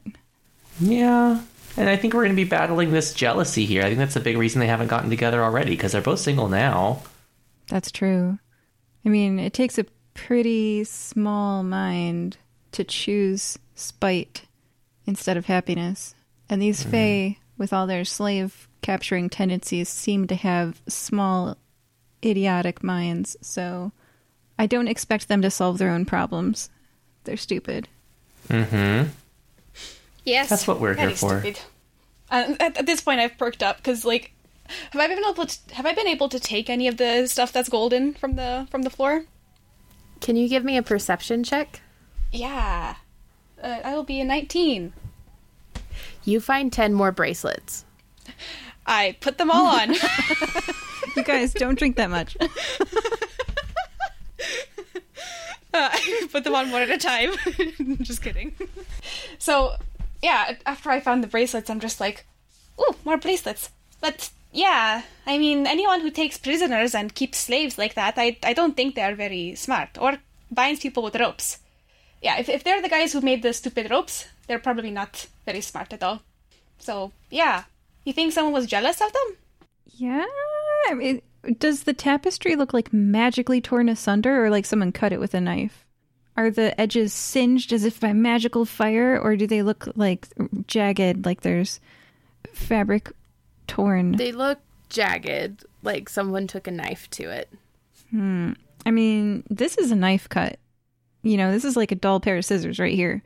Yeah. 0.80 1.42
And 1.78 1.90
I 1.90 1.96
think 1.96 2.14
we're 2.14 2.24
going 2.24 2.36
to 2.36 2.44
be 2.44 2.48
battling 2.48 2.92
this 2.92 3.14
jealousy 3.14 3.66
here. 3.66 3.82
I 3.82 3.86
think 3.86 3.98
that's 3.98 4.16
a 4.16 4.20
big 4.20 4.38
reason 4.38 4.60
they 4.60 4.68
haven't 4.68 4.88
gotten 4.88 5.10
together 5.10 5.44
already 5.44 5.72
because 5.72 5.92
they're 5.92 6.02
both 6.02 6.20
single 6.20 6.48
now. 6.48 7.02
That's 7.68 7.92
true. 7.92 8.38
I 9.06 9.10
mean, 9.10 9.40
it 9.40 9.54
takes 9.54 9.78
a 9.78 9.86
pretty 10.14 10.84
small 10.84 11.64
mind 11.64 12.38
to 12.74 12.84
choose 12.84 13.58
spite 13.76 14.44
instead 15.06 15.38
of 15.38 15.46
happiness. 15.46 16.16
And 16.50 16.62
these 16.62 16.82
mm-hmm. 16.82 16.92
Fae, 16.92 17.38
with 17.58 17.74
all 17.74 17.88
their 17.88 18.06
slave 18.06 18.68
capturing 18.84 19.30
tendencies, 19.30 19.90
seem 19.90 20.28
to 20.28 20.36
have 20.36 20.82
small, 20.88 21.58
idiotic 22.24 22.84
minds. 22.84 23.36
So 23.42 23.92
I 24.60 24.68
don't 24.68 24.88
expect 24.88 25.28
them 25.28 25.42
to 25.42 25.50
solve 25.50 25.80
their 25.80 25.90
own 25.90 26.06
problems. 26.06 26.70
They're 27.24 27.38
stupid. 27.38 27.88
Mm-hmm. 28.50 29.10
Yes, 30.26 30.50
That's 30.50 30.68
what 30.68 30.80
we're 30.80 30.94
very 30.94 31.10
here 31.10 31.18
for. 31.18 31.40
Stupid. 31.40 31.60
Uh, 32.30 32.56
at, 32.60 32.78
at 32.78 32.86
this 32.86 33.02
point, 33.02 33.20
I've 33.20 33.38
perked 33.38 33.64
up 33.64 33.78
because, 33.78 34.06
like, 34.06 34.32
have 34.92 35.02
I 35.02 35.08
been 35.08 35.20
able 35.20 35.46
to 35.46 35.58
have 35.74 35.86
I 35.86 35.94
been 35.94 36.08
able 36.08 36.30
to 36.30 36.40
take 36.40 36.70
any 36.70 36.88
of 36.88 36.98
the 36.98 37.28
stuff 37.28 37.52
that's 37.52 37.70
golden 37.70 38.14
from 38.14 38.36
the 38.36 38.68
from 38.72 38.84
the 38.84 38.90
floor? 38.90 39.26
Can 40.22 40.36
you 40.38 40.48
give 40.48 40.64
me 40.64 40.78
a 40.78 40.84
perception 40.84 41.44
check? 41.44 41.82
Yeah, 42.32 42.96
uh, 43.62 43.80
I 43.84 43.94
will 43.96 44.04
be 44.04 44.22
a 44.22 44.26
nineteen. 44.26 44.94
You 46.24 46.40
find 46.40 46.72
10 46.72 46.94
more 46.94 47.12
bracelets. 47.12 47.86
I 48.86 49.16
put 49.20 49.38
them 49.38 49.52
all 49.52 49.68
on. 49.68 49.96
You 51.16 51.24
guys 51.24 51.54
don't 51.54 51.78
drink 51.78 51.96
that 51.98 52.10
much. 52.10 52.36
Uh, 55.76 55.90
I 55.92 56.28
put 56.32 56.44
them 56.44 56.54
on 56.54 56.70
one 56.70 56.84
at 56.84 56.92
a 56.92 57.00
time. 57.00 57.32
just 58.04 58.22
kidding. 58.22 58.54
So, 59.40 59.74
yeah, 60.22 60.54
after 60.68 60.92
I 60.92 61.00
found 61.00 61.24
the 61.24 61.28
bracelets, 61.28 61.68
I'm 61.68 61.80
just 61.80 62.00
like, 62.00 62.28
ooh, 62.80 62.96
more 63.04 63.18
bracelets. 63.18 63.72
But 64.00 64.30
yeah, 64.52 65.02
I 65.26 65.40
mean, 65.40 65.66
anyone 65.66 66.02
who 66.02 66.12
takes 66.12 66.38
prisoners 66.38 66.94
and 66.94 67.16
keeps 67.16 67.40
slaves 67.40 67.80
like 67.80 67.96
that, 67.96 68.14
I, 68.18 68.38
I 68.44 68.54
don't 68.54 68.78
think 68.78 68.94
they're 68.94 69.16
very 69.16 69.56
smart 69.56 69.98
or 70.00 70.20
binds 70.52 70.82
people 70.82 71.02
with 71.02 71.16
ropes. 71.16 71.58
Yeah, 72.22 72.38
if, 72.38 72.50
if 72.50 72.64
they're 72.64 72.84
the 72.84 72.88
guys 72.88 73.12
who 73.14 73.22
made 73.22 73.42
the 73.42 73.52
stupid 73.52 73.90
ropes, 73.90 74.28
they're 74.46 74.60
probably 74.60 74.92
not 74.92 75.26
very 75.44 75.62
smart 75.62 75.92
at 75.92 76.04
all. 76.04 76.22
So, 76.78 77.14
yeah. 77.32 77.64
You 78.04 78.14
think 78.14 78.34
someone 78.34 78.54
was 78.54 78.66
jealous 78.66 79.02
of 79.02 79.12
them? 79.14 79.38
Yeah. 79.86 80.26
I 80.90 80.94
mean, 80.94 81.22
does 81.58 81.84
the 81.84 81.94
tapestry 81.94 82.56
look 82.56 82.74
like 82.74 82.94
magically 82.94 83.62
torn 83.62 83.90
asunder 83.90 84.44
or 84.44 84.50
like 84.50 84.66
someone 84.66 84.92
cut 84.92 85.14
it 85.14 85.20
with 85.20 85.34
a 85.34 85.42
knife? 85.42 85.86
Are 86.36 86.50
the 86.50 86.80
edges 86.80 87.14
singed 87.14 87.72
as 87.72 87.86
if 87.86 88.00
by 88.00 88.12
magical 88.14 88.66
fire 88.66 89.20
or 89.20 89.36
do 89.36 89.46
they 89.46 89.62
look 89.62 89.88
like 89.96 90.28
jagged, 90.68 91.26
like 91.26 91.42
there's 91.42 91.80
fabric 92.54 93.12
torn? 93.68 94.14
They 94.14 94.32
look 94.32 94.60
jagged, 94.90 95.64
like 95.84 96.10
someone 96.10 96.48
took 96.48 96.68
a 96.68 96.72
knife 96.72 97.10
to 97.12 97.30
it. 97.30 97.50
Hmm. 98.10 98.54
I 98.86 98.92
mean, 98.92 99.44
this 99.50 99.78
is 99.78 99.92
a 99.92 99.96
knife 99.96 100.28
cut. 100.28 100.58
You 101.22 101.38
know, 101.38 101.52
this 101.52 101.64
is 101.64 101.78
like 101.78 101.92
a 101.92 101.96
dull 101.96 102.20
pair 102.20 102.38
of 102.38 102.46
scissors 102.46 102.80
right 102.80 102.96
here. 102.96 103.24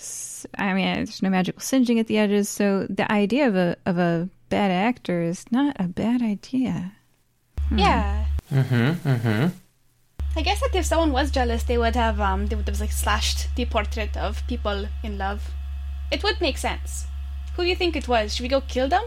S- 0.00 0.46
I 0.56 0.72
mean, 0.72 0.94
there's 0.94 1.22
no 1.22 1.28
magical 1.28 1.60
singeing 1.60 2.00
at 2.00 2.06
the 2.06 2.16
edges, 2.18 2.48
so 2.48 2.86
the 2.88 3.10
idea 3.12 3.46
of 3.46 3.54
a 3.54 3.76
of 3.84 3.98
a 3.98 4.28
bad 4.48 4.70
actor 4.70 5.22
is 5.22 5.44
not 5.52 5.76
a 5.78 5.84
bad 5.88 6.22
idea. 6.22 6.92
Yeah. 7.70 8.24
Mm-hmm. 8.50 9.08
Mm-hmm. 9.08 9.46
I 10.36 10.42
guess 10.42 10.60
that 10.60 10.74
if 10.74 10.86
someone 10.86 11.12
was 11.12 11.30
jealous, 11.30 11.62
they 11.64 11.76
would 11.76 11.94
have 11.96 12.20
um 12.20 12.46
they 12.46 12.56
would 12.56 12.68
have 12.68 12.80
like 12.80 12.92
slashed 12.92 13.54
the 13.56 13.66
portrait 13.66 14.16
of 14.16 14.46
people 14.48 14.86
in 15.04 15.18
love. 15.18 15.52
It 16.10 16.22
would 16.24 16.40
make 16.40 16.58
sense. 16.58 17.06
Who 17.56 17.62
do 17.62 17.68
you 17.68 17.76
think 17.76 17.94
it 17.94 18.08
was? 18.08 18.34
Should 18.34 18.44
we 18.44 18.48
go 18.48 18.62
kill 18.62 18.88
them? 18.88 19.04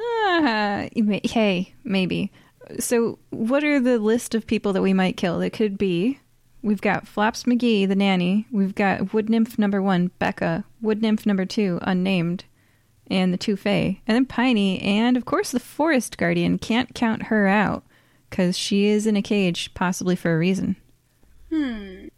Ah, 0.00 0.86
hey, 1.24 1.74
maybe. 1.84 2.30
So, 2.78 3.18
what 3.30 3.62
are 3.64 3.80
the 3.80 3.98
list 3.98 4.34
of 4.34 4.46
people 4.46 4.72
that 4.72 4.82
we 4.82 4.92
might 4.94 5.16
kill? 5.16 5.40
It 5.40 5.52
could 5.52 5.76
be 5.76 6.18
we've 6.64 6.80
got 6.80 7.06
Flaps 7.06 7.44
McGee, 7.44 7.86
the 7.86 7.94
nanny. 7.94 8.46
We've 8.50 8.74
got 8.74 9.12
Wood 9.12 9.28
Nymph 9.28 9.58
number 9.58 9.80
one, 9.80 10.10
Becca. 10.18 10.64
Wood 10.80 11.02
Nymph 11.02 11.26
number 11.26 11.44
two, 11.44 11.78
unnamed, 11.82 12.44
and 13.08 13.32
the 13.32 13.38
two 13.38 13.54
Fae, 13.54 14.00
and 14.06 14.16
then 14.16 14.24
Piney, 14.24 14.80
and 14.80 15.16
of 15.16 15.24
course 15.24 15.50
the 15.50 15.60
Forest 15.60 16.16
Guardian. 16.16 16.58
Can't 16.58 16.94
count 16.94 17.24
her 17.24 17.46
out 17.46 17.84
because 18.30 18.58
she 18.58 18.86
is 18.86 19.06
in 19.06 19.16
a 19.16 19.22
cage, 19.22 19.72
possibly 19.74 20.16
for 20.16 20.34
a 20.34 20.38
reason. 20.38 20.76
Hmm. 21.50 22.08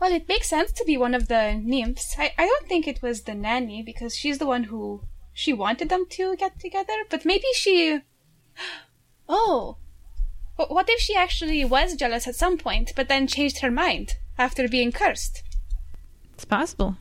Well, 0.00 0.12
it 0.12 0.28
makes 0.28 0.48
sense 0.48 0.70
to 0.72 0.84
be 0.84 0.96
one 0.96 1.14
of 1.14 1.26
the 1.26 1.60
nymphs. 1.60 2.14
I, 2.16 2.32
I 2.38 2.46
don't 2.46 2.68
think 2.68 2.86
it 2.86 3.02
was 3.02 3.22
the 3.22 3.34
nanny 3.34 3.82
because 3.82 4.16
she's 4.16 4.38
the 4.38 4.46
one 4.46 4.64
who 4.64 5.02
she 5.32 5.52
wanted 5.52 5.88
them 5.88 6.06
to 6.10 6.36
get 6.36 6.60
together, 6.60 7.04
but 7.10 7.24
maybe 7.24 7.46
she. 7.54 8.00
Oh. 9.30 9.76
Wh- 10.58 10.70
What 10.70 10.88
if 10.90 11.00
she 11.00 11.14
actually 11.14 11.64
was 11.64 11.94
jealous 11.94 12.26
at 12.28 12.34
some 12.34 12.58
point, 12.58 12.92
but 12.96 13.08
then 13.08 13.26
changed 13.26 13.60
her 13.60 13.70
mind 13.70 14.14
after 14.36 14.68
being 14.68 14.92
cursed? 14.92 15.42
It's 16.34 16.44
possible. 16.44 16.96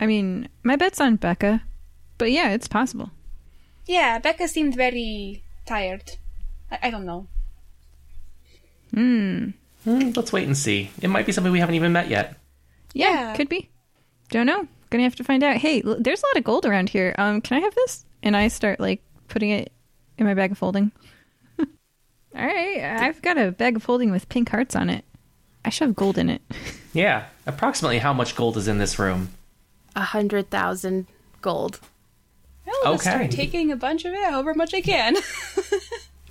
I 0.00 0.06
mean, 0.06 0.48
my 0.62 0.76
bet's 0.76 1.00
on 1.00 1.16
Becca, 1.16 1.62
but 2.18 2.30
yeah, 2.30 2.50
it's 2.50 2.68
possible. 2.68 3.10
Yeah, 3.86 4.18
Becca 4.18 4.46
seemed 4.48 4.74
very 4.76 5.42
tired. 5.66 6.16
I, 6.70 6.78
I 6.84 6.90
don't 6.90 7.06
know. 7.06 7.26
Hmm, 8.94 9.50
let's 9.84 10.32
wait 10.32 10.46
and 10.46 10.56
see. 10.56 10.90
It 11.02 11.08
might 11.08 11.26
be 11.26 11.32
somebody 11.32 11.52
we 11.52 11.60
haven't 11.60 11.74
even 11.74 11.92
met 11.92 12.08
yet. 12.08 12.36
Yeah, 12.94 13.10
Yeah. 13.30 13.36
could 13.36 13.48
be. 13.48 13.68
Don't 14.30 14.46
know. 14.46 14.66
Gonna 14.90 15.02
have 15.04 15.16
to 15.16 15.24
find 15.24 15.42
out. 15.42 15.56
Hey, 15.56 15.82
l- 15.84 15.96
there's 16.00 16.22
a 16.22 16.26
lot 16.26 16.36
of 16.38 16.44
gold 16.44 16.64
around 16.64 16.88
here. 16.90 17.14
Um, 17.18 17.40
can 17.40 17.58
I 17.58 17.60
have 17.60 17.74
this? 17.74 18.04
And 18.22 18.36
I 18.36 18.48
start 18.48 18.80
like 18.80 19.02
putting 19.28 19.50
it 19.50 19.72
in 20.16 20.24
my 20.26 20.34
bag 20.34 20.50
of 20.52 20.58
holding. 20.58 20.92
All 22.36 22.44
right, 22.46 22.82
I've 22.82 23.20
got 23.22 23.38
a 23.38 23.50
bag 23.52 23.76
of 23.76 23.84
holding 23.84 24.10
with 24.10 24.28
pink 24.28 24.50
hearts 24.50 24.76
on 24.76 24.90
it. 24.90 25.04
I 25.64 25.70
should 25.70 25.88
have 25.88 25.96
gold 25.96 26.18
in 26.18 26.30
it. 26.30 26.42
Yeah. 26.94 27.26
Approximately 27.46 27.98
how 27.98 28.12
much 28.14 28.34
gold 28.34 28.56
is 28.56 28.66
in 28.66 28.78
this 28.78 28.98
room? 28.98 29.28
A 29.94 30.00
hundred 30.00 30.48
thousand 30.50 31.06
gold. 31.42 31.78
I'll 32.84 32.94
just 32.94 33.06
Okay. 33.06 33.16
start 33.16 33.30
taking 33.30 33.70
a 33.70 33.76
bunch 33.76 34.04
of 34.06 34.14
it, 34.14 34.24
however 34.24 34.54
much 34.54 34.72
I 34.74 34.80
can. 34.80 35.14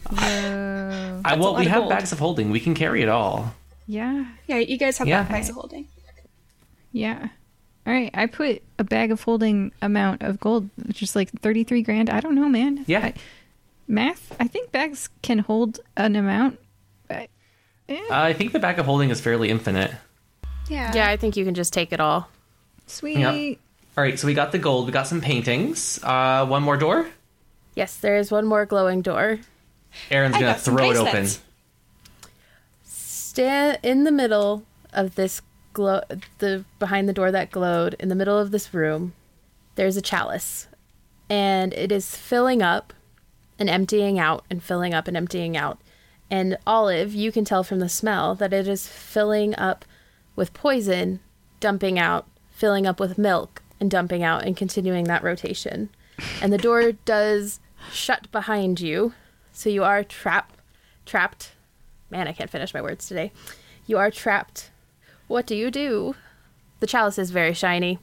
Uh, 0.09 1.21
I, 1.25 1.35
well, 1.35 1.51
lot 1.51 1.59
we 1.59 1.65
have 1.65 1.81
gold. 1.81 1.89
bags 1.89 2.11
of 2.13 2.19
holding. 2.19 2.49
We 2.49 2.59
can 2.59 2.73
carry 2.75 3.01
it 3.01 3.09
all. 3.09 3.53
yeah, 3.87 4.25
yeah, 4.47 4.57
you 4.57 4.77
guys 4.77 4.97
have 4.99 5.07
Yeah. 5.07 5.25
backpacks 5.25 5.49
of 5.49 5.55
holding. 5.55 5.87
yeah. 6.93 7.27
All 7.85 7.93
right, 7.93 8.09
I 8.13 8.25
put 8.25 8.63
a 8.79 8.83
bag 8.83 9.11
of 9.11 9.21
holding 9.23 9.71
amount 9.81 10.21
of 10.23 10.39
gold, 10.39 10.69
which 10.85 11.01
is 11.03 11.15
like 11.15 11.29
thirty-three 11.41 11.81
grand. 11.83 12.09
I 12.09 12.19
don't 12.21 12.35
know, 12.35 12.49
man. 12.49 12.83
Yeah. 12.87 13.05
I- 13.07 13.13
math. 13.87 14.35
I 14.39 14.47
think 14.47 14.71
bags 14.71 15.09
can 15.21 15.39
hold 15.39 15.79
an 15.95 16.15
amount. 16.15 16.59
But, 17.07 17.29
eh, 17.89 17.99
Uh, 18.09 18.13
I 18.13 18.33
think 18.33 18.51
the 18.51 18.59
bag 18.59 18.79
of 18.79 18.85
holding 18.85 19.09
is 19.09 19.21
fairly 19.21 19.49
infinite. 19.49 19.91
Yeah. 20.69 20.91
Yeah, 20.93 21.09
I 21.09 21.17
think 21.17 21.37
you 21.37 21.45
can 21.45 21.53
just 21.53 21.71
take 21.73 21.91
it 21.93 21.99
all. 21.99 22.29
sweet. 22.87 23.17
Yep. 23.17 23.57
All 23.97 24.03
right, 24.03 24.17
so 24.19 24.27
we 24.27 24.33
got 24.33 24.51
the 24.51 24.59
gold. 24.59 24.85
We 24.85 24.91
got 24.91 25.07
some 25.07 25.19
paintings. 25.21 25.99
Uh, 26.03 26.45
one 26.45 26.63
more 26.63 26.77
door. 26.77 27.07
Yes, 27.75 27.97
there 27.97 28.17
is 28.17 28.31
one 28.31 28.45
more 28.45 28.65
glowing 28.65 29.01
door. 29.01 29.39
Aaron's 30.11 30.35
I 30.35 30.39
gonna 30.39 30.53
throw 30.55 30.91
it 30.91 30.97
open. 30.97 31.27
Stand 32.83 33.79
in 33.83 34.03
the 34.03 34.11
middle 34.11 34.63
of 34.93 35.15
this 35.15 35.41
glow, 35.73 36.01
the 36.39 36.63
behind 36.79 37.07
the 37.09 37.13
door 37.13 37.31
that 37.31 37.51
glowed 37.51 37.95
in 37.99 38.09
the 38.09 38.15
middle 38.15 38.37
of 38.37 38.51
this 38.51 38.73
room. 38.73 39.13
There's 39.75 39.97
a 39.97 40.01
chalice, 40.01 40.67
and 41.29 41.73
it 41.73 41.91
is 41.91 42.15
filling 42.15 42.61
up 42.61 42.93
and 43.59 43.69
emptying 43.69 44.19
out 44.19 44.43
and 44.49 44.61
filling 44.63 44.93
up 44.93 45.07
and 45.07 45.15
emptying 45.17 45.55
out. 45.57 45.79
And 46.29 46.57
Olive, 46.67 47.13
you 47.13 47.31
can 47.31 47.45
tell 47.45 47.63
from 47.63 47.79
the 47.79 47.89
smell 47.89 48.35
that 48.35 48.53
it 48.53 48.67
is 48.67 48.87
filling 48.87 49.55
up 49.55 49.85
with 50.35 50.53
poison, 50.53 51.19
dumping 51.59 51.97
out, 51.97 52.27
filling 52.51 52.85
up 52.85 52.99
with 52.99 53.17
milk, 53.17 53.61
and 53.79 53.89
dumping 53.89 54.23
out, 54.23 54.43
and 54.43 54.57
continuing 54.57 55.05
that 55.05 55.23
rotation. 55.23 55.89
And 56.41 56.51
the 56.51 56.57
door 56.57 56.91
does 57.05 57.59
shut 57.91 58.29
behind 58.31 58.79
you, 58.81 59.13
so 59.53 59.69
you 59.69 59.83
are 59.83 60.03
trapped. 60.03 60.55
Trapped. 61.05 61.51
Man, 62.09 62.27
I 62.27 62.33
can't 62.33 62.49
finish 62.49 62.73
my 62.73 62.81
words 62.81 63.07
today. 63.07 63.31
You 63.85 63.97
are 63.97 64.11
trapped. 64.11 64.69
What 65.27 65.45
do 65.47 65.55
you 65.55 65.71
do? 65.71 66.15
The 66.79 66.87
chalice 66.87 67.17
is 67.17 67.31
very 67.31 67.53
shiny. 67.53 67.99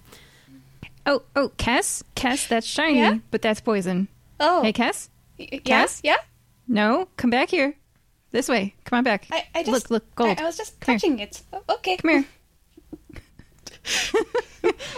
Oh, 1.06 1.22
oh, 1.36 1.50
Cass, 1.58 2.02
Cass, 2.14 2.46
that's 2.46 2.66
shiny, 2.66 2.98
Yeah? 2.98 3.18
but 3.30 3.42
that's 3.42 3.60
poison. 3.60 4.08
Oh. 4.40 4.62
Hey, 4.62 4.72
Cass. 4.72 5.10
Y- 5.38 5.60
yeah? 5.64 5.86
Yeah? 6.02 6.16
No, 6.68 7.08
come 7.16 7.30
back 7.30 7.50
here. 7.50 7.74
This 8.30 8.48
way. 8.48 8.74
Come 8.84 8.98
on 8.98 9.04
back. 9.04 9.26
I, 9.30 9.46
I 9.54 9.62
just 9.62 9.90
look, 9.90 9.90
look, 9.90 10.14
gold. 10.16 10.38
I, 10.40 10.42
I 10.42 10.46
was 10.46 10.56
just 10.56 10.80
Come 10.80 10.94
here. 10.94 10.98
touching 10.98 11.18
it. 11.20 11.42
Okay. 11.70 11.96
Come 11.98 12.10
here. 12.10 12.24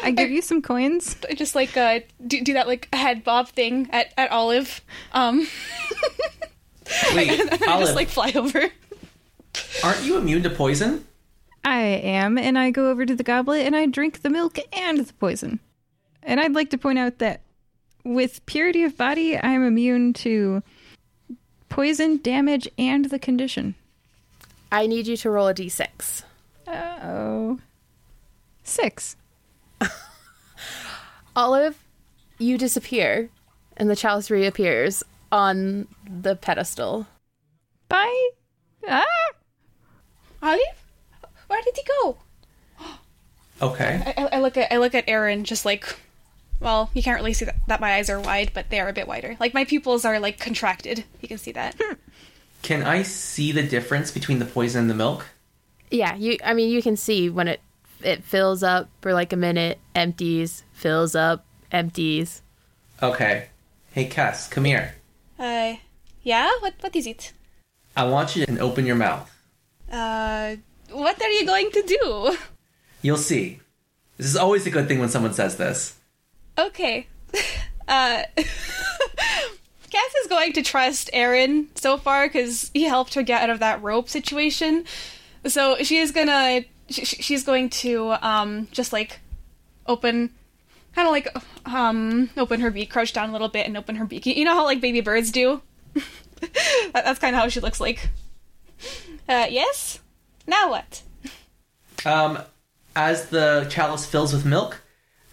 I 0.02 0.10
give 0.12 0.30
you 0.30 0.40
some 0.42 0.62
coins. 0.62 1.16
I 1.28 1.34
just 1.34 1.54
like 1.54 1.76
uh, 1.76 2.00
do, 2.26 2.40
do 2.42 2.52
that 2.54 2.66
like 2.66 2.88
head 2.94 3.24
bob 3.24 3.48
thing 3.48 3.88
at, 3.92 4.12
at 4.16 4.30
Olive. 4.30 4.80
Um, 5.12 5.46
Wait, 7.14 7.40
and 7.40 7.48
then 7.50 7.68
I 7.68 7.72
Olive, 7.72 7.86
just 7.86 7.96
like 7.96 8.08
fly 8.08 8.32
over. 8.34 8.62
aren't 9.82 10.02
you 10.04 10.16
immune 10.18 10.42
to 10.44 10.50
poison? 10.50 11.06
I 11.64 11.78
am, 11.80 12.38
and 12.38 12.56
I 12.56 12.70
go 12.70 12.90
over 12.90 13.04
to 13.04 13.14
the 13.16 13.24
goblet 13.24 13.66
and 13.66 13.74
I 13.74 13.86
drink 13.86 14.22
the 14.22 14.30
milk 14.30 14.58
and 14.72 15.04
the 15.04 15.12
poison. 15.14 15.58
And 16.22 16.38
I'd 16.38 16.54
like 16.54 16.70
to 16.70 16.78
point 16.78 16.98
out 17.00 17.18
that 17.18 17.40
with 18.06 18.44
purity 18.46 18.84
of 18.84 18.96
body, 18.96 19.36
I'm 19.36 19.64
immune 19.64 20.12
to 20.14 20.62
poison, 21.68 22.18
damage, 22.22 22.68
and 22.78 23.06
the 23.06 23.18
condition. 23.18 23.74
I 24.70 24.86
need 24.86 25.06
you 25.06 25.16
to 25.18 25.30
roll 25.30 25.48
a 25.48 25.54
d6. 25.54 26.22
Uh 26.66 26.98
oh. 27.02 27.58
Six. 28.62 29.16
Olive, 31.36 31.78
you 32.38 32.56
disappear, 32.58 33.28
and 33.76 33.90
the 33.90 33.96
chalice 33.96 34.30
reappears 34.30 35.02
on 35.30 35.86
the 36.08 36.34
pedestal. 36.36 37.06
Bye. 37.88 38.30
Ah! 38.88 39.04
Olive, 40.42 40.60
where 41.46 41.62
did 41.62 41.76
he 41.76 41.82
go? 42.02 42.18
Okay. 43.62 44.02
I, 44.18 44.22
I- 44.24 44.28
I 44.36 44.40
look 44.40 44.58
at 44.58 44.70
I 44.70 44.76
look 44.76 44.94
at 44.94 45.04
Aaron 45.08 45.42
just 45.44 45.64
like, 45.64 45.96
well, 46.60 46.90
you 46.94 47.02
can't 47.02 47.18
really 47.18 47.32
see 47.32 47.44
that, 47.44 47.56
that 47.66 47.80
my 47.80 47.94
eyes 47.94 48.08
are 48.10 48.20
wide, 48.20 48.50
but 48.54 48.70
they 48.70 48.80
are 48.80 48.88
a 48.88 48.92
bit 48.92 49.06
wider. 49.08 49.36
Like 49.40 49.54
my 49.54 49.64
pupils 49.64 50.04
are 50.04 50.18
like 50.20 50.38
contracted. 50.40 51.04
You 51.20 51.28
can 51.28 51.38
see 51.38 51.52
that. 51.52 51.76
Can 52.62 52.82
I 52.82 53.02
see 53.02 53.52
the 53.52 53.62
difference 53.62 54.10
between 54.10 54.38
the 54.38 54.44
poison 54.44 54.82
and 54.82 54.90
the 54.90 54.94
milk? 54.94 55.26
Yeah, 55.90 56.16
you. 56.16 56.36
I 56.44 56.52
mean, 56.54 56.70
you 56.70 56.82
can 56.82 56.96
see 56.96 57.28
when 57.30 57.46
it 57.48 57.60
it 58.02 58.24
fills 58.24 58.62
up 58.62 58.88
for 59.00 59.12
like 59.14 59.32
a 59.32 59.36
minute, 59.36 59.78
empties, 59.94 60.64
fills 60.72 61.14
up, 61.14 61.44
empties. 61.70 62.42
Okay. 63.02 63.48
Hey, 63.92 64.06
Cass, 64.06 64.48
come 64.48 64.64
here. 64.64 64.94
uh, 65.38 65.74
yeah. 66.22 66.50
What 66.60 66.74
what 66.80 66.96
is 66.96 67.06
it? 67.06 67.32
I 67.96 68.04
want 68.04 68.34
you 68.36 68.44
to 68.46 68.58
open 68.58 68.84
your 68.84 68.96
mouth. 68.96 69.30
Uh, 69.90 70.56
what 70.90 71.20
are 71.22 71.30
you 71.30 71.46
going 71.46 71.70
to 71.70 71.82
do? 71.82 72.36
You'll 73.02 73.16
see. 73.16 73.60
This 74.16 74.26
is 74.26 74.36
always 74.36 74.66
a 74.66 74.70
good 74.70 74.88
thing 74.88 74.98
when 74.98 75.08
someone 75.08 75.32
says 75.34 75.56
this. 75.56 75.94
Okay. 76.58 77.06
Uh, 77.88 78.24
Cass 78.36 80.14
is 80.22 80.26
going 80.28 80.52
to 80.54 80.62
trust 80.62 81.08
Aaron 81.12 81.68
so 81.76 81.96
far 81.96 82.26
because 82.26 82.70
he 82.74 82.82
helped 82.82 83.14
her 83.14 83.22
get 83.22 83.42
out 83.42 83.50
of 83.50 83.60
that 83.60 83.80
rope 83.80 84.08
situation. 84.08 84.84
So 85.46 85.76
she 85.76 85.98
is 85.98 86.10
gonna, 86.10 86.62
sh- 86.90 87.06
sh- 87.06 87.14
she's 87.20 87.44
going 87.44 87.70
to 87.70 88.14
um 88.26 88.66
just 88.72 88.92
like 88.92 89.20
open, 89.86 90.30
kind 90.96 91.06
of 91.06 91.12
like 91.12 91.28
um 91.64 92.28
open 92.36 92.60
her 92.60 92.72
beak, 92.72 92.90
crouch 92.90 93.12
down 93.12 93.28
a 93.28 93.32
little 93.32 93.48
bit, 93.48 93.68
and 93.68 93.76
open 93.76 93.94
her 93.94 94.04
beak. 94.04 94.26
You 94.26 94.44
know 94.44 94.54
how 94.54 94.64
like 94.64 94.80
baby 94.80 95.00
birds 95.00 95.30
do. 95.30 95.62
that, 95.94 96.90
that's 96.92 97.20
kind 97.20 97.36
of 97.36 97.42
how 97.42 97.48
she 97.48 97.60
looks 97.60 97.78
like. 97.78 98.08
Uh, 99.28 99.46
yes. 99.48 100.00
Now 100.46 100.70
what? 100.70 101.02
Um, 102.04 102.38
as 102.96 103.28
the 103.28 103.66
chalice 103.70 104.06
fills 104.06 104.32
with 104.32 104.44
milk, 104.44 104.82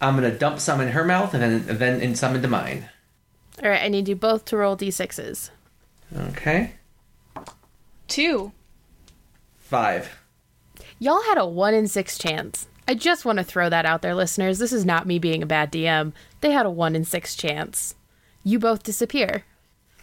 I'm 0.04 0.14
gonna 0.14 0.36
dump 0.36 0.60
some 0.60 0.80
in 0.80 0.88
her 0.88 1.04
mouth 1.04 1.34
and 1.34 1.42
then 1.42 1.52
and 1.68 1.78
then 1.78 2.00
in 2.00 2.14
some 2.14 2.34
into 2.34 2.48
mine. 2.48 2.88
All 3.62 3.68
right, 3.70 3.82
I 3.82 3.88
need 3.88 4.08
you 4.08 4.16
both 4.16 4.44
to 4.46 4.56
roll 4.56 4.76
d6s. 4.76 5.50
Okay. 6.16 6.74
Two. 8.08 8.52
Five. 9.58 10.18
Y'all 10.98 11.22
had 11.22 11.38
a 11.38 11.46
one 11.46 11.74
in 11.74 11.88
six 11.88 12.18
chance. 12.18 12.66
I 12.86 12.94
just 12.94 13.24
want 13.24 13.38
to 13.38 13.44
throw 13.44 13.70
that 13.70 13.86
out 13.86 14.02
there, 14.02 14.14
listeners. 14.14 14.58
This 14.58 14.72
is 14.72 14.84
not 14.84 15.06
me 15.06 15.18
being 15.18 15.42
a 15.42 15.46
bad 15.46 15.72
DM. 15.72 16.12
They 16.40 16.50
had 16.50 16.66
a 16.66 16.70
one 16.70 16.94
in 16.94 17.04
six 17.04 17.34
chance. 17.34 17.94
You 18.42 18.58
both 18.58 18.82
disappear. 18.82 19.44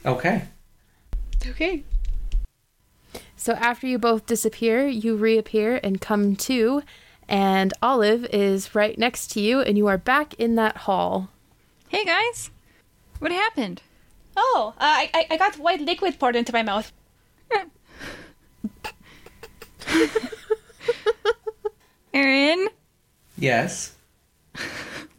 Okay. 0.06 0.44
Okay. 1.46 1.84
So 3.36 3.54
after 3.54 3.88
you 3.88 4.00
both 4.00 4.26
disappear, 4.26 4.88
you 4.88 5.16
reappear 5.16 5.80
and 5.84 6.02
come 6.02 6.36
to, 6.38 6.84
and 7.32 7.74
Olive 7.82 8.26
is 8.26 8.76
right 8.76 8.98
next 9.00 9.32
to 9.32 9.40
you, 9.42 9.62
and 9.62 9.78
you 9.78 9.88
are 9.88 9.98
back 9.98 10.34
in 10.36 10.56
that 10.56 10.76
hall. 10.86 11.30
Hey 11.88 12.04
guys, 12.06 12.52
what 13.20 13.32
happened? 13.32 13.82
Oh, 14.36 14.74
uh, 14.78 14.84
I 14.84 15.10
I- 15.14 15.28
I 15.32 15.38
got 15.38 15.58
white 15.58 15.82
liquid 15.82 16.20
poured 16.20 16.36
into 16.36 16.52
my 16.54 16.62
mouth. 16.64 16.92
Aaron, 22.14 22.68
Yes. 23.38 23.94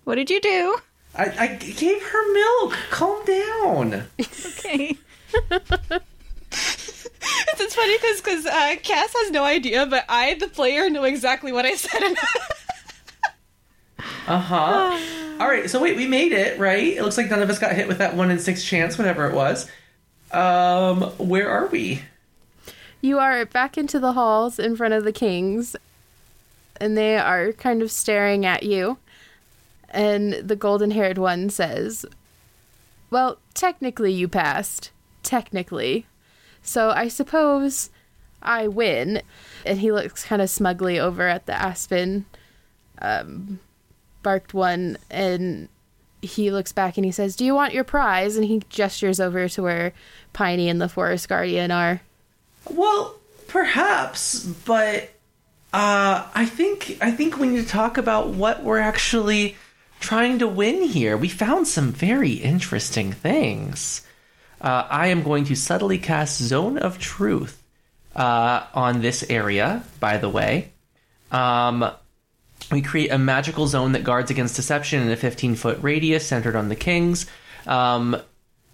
what 0.05 0.17
did 0.17 0.31
you 0.31 0.41
do? 0.41 0.77
I, 1.15 1.25
I 1.39 1.47
gave 1.57 2.03
her 2.03 2.33
milk. 2.33 2.75
Calm 2.91 3.25
down. 3.25 4.05
Okay. 4.59 4.97
It's 7.59 7.75
funny 7.77 7.97
because 7.97 8.21
because 8.21 8.47
uh, 8.47 8.77
Cass 8.83 9.15
has 9.17 9.31
no 9.31 9.45
idea, 9.45 9.87
but 9.87 10.05
I, 10.09 10.35
the 10.35 10.49
player, 10.49 10.91
know 10.91 11.05
exactly 11.05 11.53
what 11.53 11.65
I 11.65 11.75
said. 11.77 12.03
Uh 14.27 14.39
huh. 14.39 15.01
All 15.41 15.49
right. 15.49 15.69
So 15.69 15.81
wait, 15.83 15.97
we 15.97 16.07
made 16.07 16.33
it, 16.33 16.59
right? 16.59 16.97
It 16.97 17.03
looks 17.03 17.19
like 17.19 17.29
none 17.29 17.43
of 17.43 17.51
us 17.51 17.59
got 17.59 17.75
hit 17.75 17.89
with 17.89 17.99
that 17.99 18.15
one 18.15 18.31
in 18.31 18.39
six 18.39 18.65
chance, 18.65 18.97
whatever 18.97 19.29
it 19.29 19.35
was. 19.35 19.69
Um, 20.31 21.03
where 21.19 21.51
are 21.51 21.67
we? 21.67 22.03
You 23.01 23.19
are 23.19 23.45
back 23.45 23.77
into 23.77 23.99
the 23.99 24.13
halls 24.13 24.61
in 24.61 24.77
front 24.77 24.95
of 24.95 25.03
the 25.03 25.13
kings, 25.13 25.75
and 26.81 26.97
they 26.97 27.19
are 27.19 27.53
kind 27.53 27.83
of 27.83 27.91
staring 27.91 28.47
at 28.47 28.63
you. 28.63 28.99
And 29.91 30.35
the 30.35 30.57
golden 30.57 30.93
haired 30.93 31.19
one 31.19 31.51
says, 31.51 32.07
Well, 33.11 33.39
technically 33.55 34.13
you 34.13 34.29
passed. 34.29 34.93
Technically. 35.25 36.07
So 36.63 36.91
I 36.91 37.09
suppose 37.09 37.91
I 38.43 38.69
win. 38.69 39.23
And 39.65 39.79
he 39.79 39.93
looks 39.93 40.25
kind 40.25 40.43
of 40.43 40.51
smugly 40.51 40.99
over 40.99 41.29
at 41.29 41.47
the 41.47 41.55
aspen 41.55 42.27
um, 43.01 43.61
barked 44.23 44.55
one, 44.55 44.97
and 45.11 45.69
he 46.23 46.51
looks 46.51 46.73
back 46.73 46.97
and 46.97 47.05
he 47.05 47.13
says, 47.13 47.37
Do 47.37 47.45
you 47.45 47.55
want 47.55 47.75
your 47.75 47.85
prize? 47.85 48.37
And 48.37 48.45
he 48.45 48.63
gestures 48.69 49.21
over 49.21 49.49
to 49.49 49.63
where 49.63 49.93
Piney 50.33 50.69
and 50.69 50.81
the 50.81 50.89
forest 50.89 51.29
guardian 51.29 51.71
are. 51.71 52.01
Well, 52.71 53.17
perhaps, 53.49 54.45
but 54.45 55.11
uh, 55.73 56.29
I 56.35 56.47
think 56.47 56.99
I 57.01 57.11
think 57.11 57.39
we 57.39 57.49
need 57.49 57.63
to 57.63 57.69
talk 57.69 57.99
about 57.99 58.29
what 58.29 58.63
we're 58.63 58.79
actually 58.79 59.57
trying 60.01 60.39
to 60.39 60.49
win 60.49 60.83
here. 60.83 61.17
We 61.17 61.29
found 61.29 61.67
some 61.67 61.93
very 61.93 62.33
interesting 62.33 63.13
things. 63.13 64.03
Uh, 64.63 64.87
I 64.89 65.09
am 65.09 65.23
going 65.25 65.45
to 65.45 65.57
subtly 65.57 65.99
cast 65.99 66.41
Zone 66.41 66.79
of 66.79 66.99
Truth 66.99 67.61
uh, 68.15 68.65
on 68.75 69.01
this 69.03 69.25
area. 69.29 69.83
By 69.99 70.19
the 70.19 70.29
way, 70.29 70.71
um, 71.33 71.91
we 72.71 72.81
create 72.81 73.11
a 73.11 73.19
magical 73.19 73.67
zone 73.67 73.93
that 73.93 74.05
guards 74.05 74.31
against 74.31 74.55
deception 74.57 75.03
in 75.03 75.11
a 75.11 75.17
15 75.17 75.57
foot 75.57 75.79
radius 75.83 76.25
centered 76.27 76.55
on 76.55 76.69
the 76.69 76.77
kings. 76.77 77.27
Um, 77.67 78.17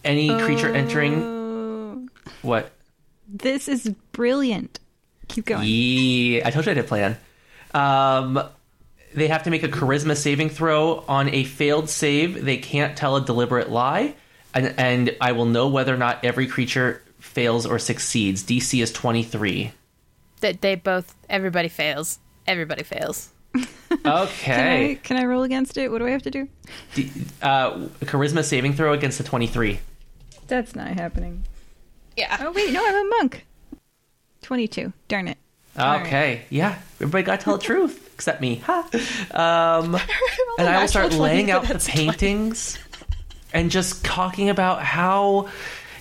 any 0.04 0.28
creature 0.40 0.74
entering 0.74 1.22
Oh, 1.24 2.08
what? 2.42 2.70
this 3.26 3.66
is 3.68 3.88
brilliant. 4.12 4.80
Keep 5.28 5.46
going. 5.46 5.64
Yeah, 5.66 6.42
I 6.46 6.50
told 6.50 6.66
you 6.66 6.72
I 6.72 6.74
had 6.74 6.84
a 6.84 6.88
plan. 6.88 7.16
Um, 7.74 8.42
they 9.14 9.28
have 9.28 9.42
to 9.44 9.50
make 9.50 9.62
a 9.62 9.68
charisma 9.68 10.16
saving 10.16 10.50
throw. 10.50 11.04
On 11.08 11.28
a 11.28 11.44
failed 11.44 11.88
save, 11.90 12.44
they 12.44 12.56
can't 12.58 12.96
tell 12.96 13.16
a 13.16 13.24
deliberate 13.24 13.70
lie, 13.70 14.14
and, 14.54 14.74
and 14.78 15.16
I 15.20 15.32
will 15.32 15.46
know 15.46 15.68
whether 15.68 15.94
or 15.94 15.98
not 15.98 16.24
every 16.24 16.46
creature 16.46 17.02
fails 17.20 17.66
or 17.66 17.78
succeeds. 17.78 18.42
DC 18.42 18.82
is 18.82 18.92
23. 18.92 19.72
That 20.40 20.60
they 20.60 20.74
both 20.76 21.14
everybody 21.28 21.68
fails. 21.68 22.18
Everybody 22.46 22.82
fails. 22.82 23.30
Can 23.54 23.66
I, 24.04 24.22
Okay. 24.22 24.98
can 25.02 25.16
I 25.16 25.24
roll 25.24 25.42
against 25.42 25.76
it? 25.78 25.90
What 25.90 25.98
do 25.98 26.06
I 26.06 26.10
have 26.10 26.22
to 26.22 26.30
do? 26.30 26.46
D- 26.94 27.10
uh, 27.42 27.72
charisma 28.04 28.44
saving 28.44 28.74
throw 28.74 28.92
against 28.92 29.16
the 29.18 29.24
23. 29.24 29.80
That's 30.46 30.76
not 30.76 30.88
happening. 30.88 31.44
yeah. 32.16 32.36
Oh 32.40 32.52
wait, 32.52 32.72
no, 32.72 32.86
I'm 32.86 32.94
a 33.06 33.08
monk. 33.08 33.46
Twenty-two. 34.42 34.92
Darn 35.08 35.28
it. 35.28 35.38
All 35.78 36.00
Okay, 36.00 36.42
yeah, 36.50 36.78
everybody 37.00 37.22
got 37.24 37.38
to 37.40 37.44
tell 37.44 37.56
the 37.56 37.62
truth 37.62 38.10
except 38.14 38.40
me. 38.40 38.56
Ha. 38.56 38.88
Um, 39.30 39.94
and 40.58 40.68
I 40.68 40.80
will 40.80 40.88
start 40.88 41.12
laying 41.12 41.50
out 41.50 41.62
the 41.62 41.68
that's 41.74 41.86
fine. 41.88 42.08
paintings 42.08 42.78
and 43.52 43.70
just 43.70 44.04
talking 44.04 44.50
about 44.50 44.82
how 44.82 45.48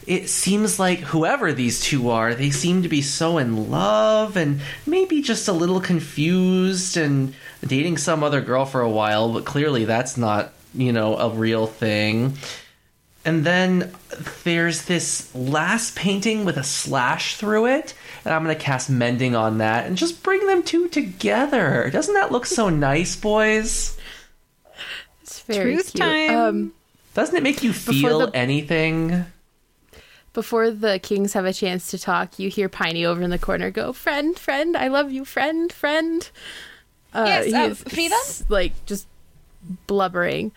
it 0.05 0.29
seems 0.29 0.79
like 0.79 0.99
whoever 0.99 1.51
these 1.51 1.81
two 1.81 2.09
are, 2.09 2.33
they 2.33 2.49
seem 2.49 2.83
to 2.83 2.89
be 2.89 3.01
so 3.01 3.37
in 3.37 3.69
love 3.69 4.37
and 4.37 4.61
maybe 4.85 5.21
just 5.21 5.47
a 5.47 5.53
little 5.53 5.81
confused 5.81 6.95
and 6.97 7.33
dating 7.65 7.97
some 7.97 8.23
other 8.23 8.39
girl 8.41 8.65
for 8.65 8.81
a 8.81 8.89
while, 8.89 9.33
but 9.33 9.43
clearly 9.45 9.83
that's 9.85 10.15
not, 10.15 10.53
you 10.73 10.93
know, 10.93 11.17
a 11.17 11.29
real 11.29 11.67
thing. 11.67 12.37
and 13.25 13.43
then 13.45 13.93
there's 14.45 14.85
this 14.85 15.35
last 15.35 15.97
painting 15.97 16.45
with 16.45 16.55
a 16.55 16.63
slash 16.63 17.35
through 17.35 17.65
it, 17.65 17.93
and 18.23 18.33
I'm 18.33 18.43
gonna 18.43 18.55
cast 18.55 18.89
mending 18.89 19.35
on 19.35 19.57
that 19.57 19.85
and 19.85 19.97
just 19.97 20.23
bring 20.23 20.47
them 20.47 20.63
two 20.63 20.87
together. 20.87 21.89
Doesn't 21.91 22.13
that 22.13 22.31
look 22.31 22.45
so 22.45 22.69
nice, 22.69 23.17
boys? 23.17 23.97
It's 25.23 25.41
very 25.41 25.73
Truth 25.73 25.91
cute. 25.91 26.01
time. 26.01 26.35
Um, 26.35 26.73
Doesn't 27.17 27.35
it 27.35 27.41
make 27.41 27.63
you 27.63 27.73
feel 27.73 28.19
the- 28.27 28.35
anything? 28.35 29.25
before 30.33 30.69
the 30.69 30.99
kings 30.99 31.33
have 31.33 31.45
a 31.45 31.51
chance 31.53 31.89
to 31.89 31.97
talk, 31.97 32.37
you 32.37 32.47
hear 32.47 32.69
Piney 32.69 33.03
over 33.03 33.23
in 33.23 33.31
the 33.31 33.39
corner 33.39 33.71
go, 33.71 33.91
"Friend, 33.91 34.37
friend, 34.37 34.77
I 34.77 34.87
love 34.87 35.11
you, 35.11 35.25
friend, 35.25 35.73
friend." 35.73 36.29
Uh, 37.11 37.23
Yes, 37.25 37.45
he 37.47 37.53
um, 37.55 37.71
is 37.71 37.81
Frida? 37.81 38.15
like 38.49 38.85
just 38.85 39.07
blubbering, 39.87 40.51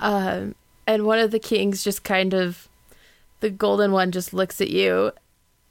um, 0.00 0.54
and 0.86 1.04
one 1.04 1.18
of 1.18 1.32
the 1.32 1.38
kings 1.38 1.84
just 1.84 2.02
kind 2.02 2.32
of, 2.32 2.66
the 3.40 3.50
golden 3.50 3.92
one 3.92 4.10
just 4.10 4.32
looks 4.32 4.58
at 4.62 4.70
you, 4.70 5.12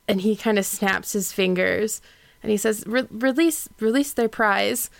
and 0.08 0.22
he 0.22 0.36
kind 0.36 0.60
of 0.60 0.66
snaps 0.68 1.14
his 1.14 1.32
fingers, 1.32 2.04
and 2.44 2.52
he 2.52 2.58
says, 2.58 2.84
"Re- 2.86 3.08
"Release, 3.10 3.68
release 3.80 4.14
their 4.14 4.30
prize," 4.30 4.92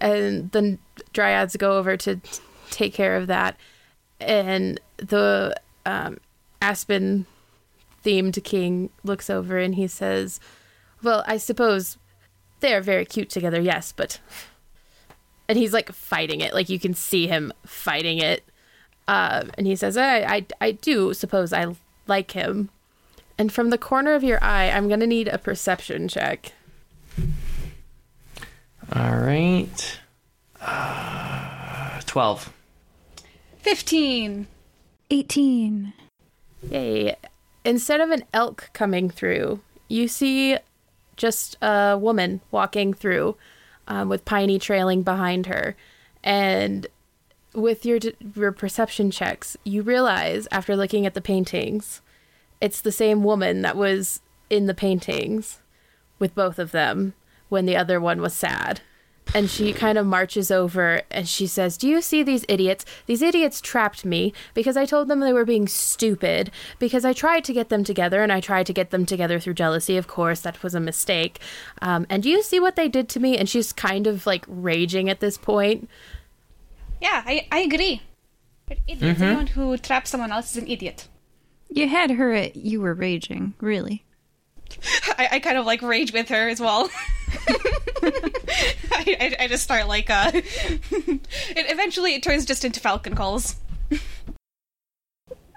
and 0.00 0.52
the 0.52 0.78
dryads 1.12 1.56
go 1.56 1.76
over 1.76 1.96
to 1.96 2.16
t- 2.18 2.40
take 2.70 2.94
care 2.94 3.16
of 3.16 3.26
that, 3.26 3.56
and 4.20 4.78
the 5.08 5.54
um, 5.84 6.18
aspen 6.60 7.26
themed 8.04 8.42
king 8.44 8.90
looks 9.04 9.28
over 9.30 9.58
and 9.58 9.74
he 9.74 9.86
says, 9.86 10.40
Well, 11.02 11.24
I 11.26 11.36
suppose 11.36 11.98
they 12.60 12.74
are 12.74 12.80
very 12.80 13.04
cute 13.04 13.30
together, 13.30 13.60
yes, 13.60 13.92
but. 13.92 14.20
And 15.48 15.58
he's 15.58 15.72
like 15.74 15.92
fighting 15.92 16.40
it. 16.40 16.54
Like 16.54 16.70
you 16.70 16.78
can 16.78 16.94
see 16.94 17.26
him 17.26 17.52
fighting 17.66 18.18
it. 18.18 18.42
Um, 19.08 19.50
and 19.58 19.66
he 19.66 19.76
says, 19.76 19.98
I, 19.98 20.20
I, 20.22 20.46
I 20.62 20.70
do 20.70 21.12
suppose 21.12 21.52
I 21.52 21.74
like 22.06 22.30
him. 22.30 22.70
And 23.36 23.52
from 23.52 23.70
the 23.70 23.76
corner 23.76 24.14
of 24.14 24.22
your 24.22 24.42
eye, 24.42 24.70
I'm 24.70 24.88
going 24.88 25.00
to 25.00 25.06
need 25.06 25.28
a 25.28 25.36
perception 25.36 26.08
check. 26.08 26.52
All 28.94 29.16
right. 29.16 30.00
Uh, 30.60 32.00
12. 32.06 32.52
15. 33.58 34.46
18. 35.12 35.92
Yay. 36.70 37.16
Instead 37.64 38.00
of 38.00 38.10
an 38.10 38.24
elk 38.32 38.70
coming 38.72 39.10
through, 39.10 39.60
you 39.88 40.08
see 40.08 40.56
just 41.16 41.56
a 41.60 41.98
woman 42.00 42.40
walking 42.50 42.94
through 42.94 43.36
um, 43.86 44.08
with 44.08 44.24
Piney 44.24 44.58
trailing 44.58 45.02
behind 45.02 45.46
her. 45.46 45.76
And 46.24 46.86
with 47.54 47.84
your, 47.84 47.98
your 48.34 48.52
perception 48.52 49.10
checks, 49.10 49.56
you 49.64 49.82
realize 49.82 50.48
after 50.50 50.74
looking 50.74 51.04
at 51.04 51.12
the 51.12 51.20
paintings, 51.20 52.00
it's 52.62 52.80
the 52.80 52.90
same 52.90 53.22
woman 53.22 53.60
that 53.62 53.76
was 53.76 54.20
in 54.48 54.66
the 54.66 54.74
paintings 54.74 55.60
with 56.18 56.34
both 56.34 56.58
of 56.58 56.72
them 56.72 57.12
when 57.50 57.66
the 57.66 57.76
other 57.76 58.00
one 58.00 58.22
was 58.22 58.32
sad. 58.32 58.80
And 59.34 59.48
she 59.48 59.72
kind 59.72 59.96
of 59.96 60.06
marches 60.06 60.50
over 60.50 61.02
and 61.10 61.26
she 61.26 61.46
says, 61.46 61.78
Do 61.78 61.88
you 61.88 62.02
see 62.02 62.22
these 62.22 62.44
idiots? 62.48 62.84
These 63.06 63.22
idiots 63.22 63.60
trapped 63.60 64.04
me 64.04 64.34
because 64.52 64.76
I 64.76 64.84
told 64.84 65.08
them 65.08 65.20
they 65.20 65.32
were 65.32 65.46
being 65.46 65.66
stupid. 65.66 66.50
Because 66.78 67.04
I 67.04 67.12
tried 67.12 67.44
to 67.44 67.52
get 67.52 67.70
them 67.70 67.82
together 67.82 68.22
and 68.22 68.30
I 68.30 68.40
tried 68.40 68.66
to 68.66 68.72
get 68.72 68.90
them 68.90 69.06
together 69.06 69.40
through 69.40 69.54
jealousy. 69.54 69.96
Of 69.96 70.06
course, 70.06 70.40
that 70.40 70.62
was 70.62 70.74
a 70.74 70.80
mistake. 70.80 71.40
Um, 71.80 72.06
and 72.10 72.22
do 72.22 72.28
you 72.28 72.42
see 72.42 72.60
what 72.60 72.76
they 72.76 72.88
did 72.88 73.08
to 73.10 73.20
me? 73.20 73.38
And 73.38 73.48
she's 73.48 73.72
kind 73.72 74.06
of 74.06 74.26
like 74.26 74.44
raging 74.46 75.08
at 75.08 75.20
this 75.20 75.38
point. 75.38 75.88
Yeah, 77.00 77.22
I, 77.24 77.48
I 77.50 77.60
agree. 77.60 78.02
But 78.68 78.78
idiot. 78.86 79.20
Anyone 79.20 79.48
who 79.48 79.76
traps 79.78 80.10
someone 80.10 80.30
else 80.30 80.56
is 80.56 80.62
an 80.62 80.68
idiot. 80.68 81.08
You 81.70 81.88
had 81.88 82.10
her 82.12 82.32
at 82.32 82.54
you 82.54 82.80
were 82.82 82.94
raging, 82.94 83.54
really. 83.60 84.04
I, 85.18 85.28
I 85.32 85.38
kind 85.40 85.58
of 85.58 85.66
like 85.66 85.82
rage 85.82 86.12
with 86.12 86.28
her 86.28 86.48
as 86.48 86.60
well. 86.60 86.90
I, 88.02 89.16
I, 89.20 89.36
I 89.40 89.48
just 89.48 89.62
start 89.62 89.88
like 89.88 90.10
uh 90.10 90.30
it, 90.34 91.20
eventually 91.56 92.14
it 92.14 92.22
turns 92.22 92.44
just 92.44 92.64
into 92.64 92.80
falcon 92.80 93.14
calls. 93.14 93.56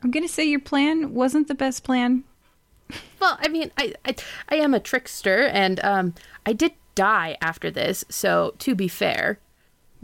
I'm 0.03 0.11
gonna 0.11 0.27
say 0.27 0.45
your 0.45 0.59
plan 0.59 1.13
wasn't 1.13 1.47
the 1.47 1.55
best 1.55 1.83
plan. 1.83 2.23
Well, 3.19 3.37
I 3.41 3.47
mean, 3.47 3.71
I, 3.77 3.95
I, 4.05 4.15
I 4.49 4.55
am 4.55 4.73
a 4.73 4.79
trickster 4.79 5.47
and 5.47 5.83
um, 5.83 6.13
I 6.45 6.53
did 6.53 6.73
die 6.93 7.35
after 7.41 7.71
this. 7.71 8.05
So 8.09 8.53
to 8.59 8.75
be 8.75 8.87
fair, 8.87 9.39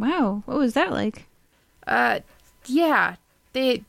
Wow, 0.01 0.41
what 0.47 0.57
was 0.57 0.73
that 0.73 0.91
like? 0.91 1.27
Uh, 1.85 2.21
yeah, 2.65 3.17
they 3.53 3.83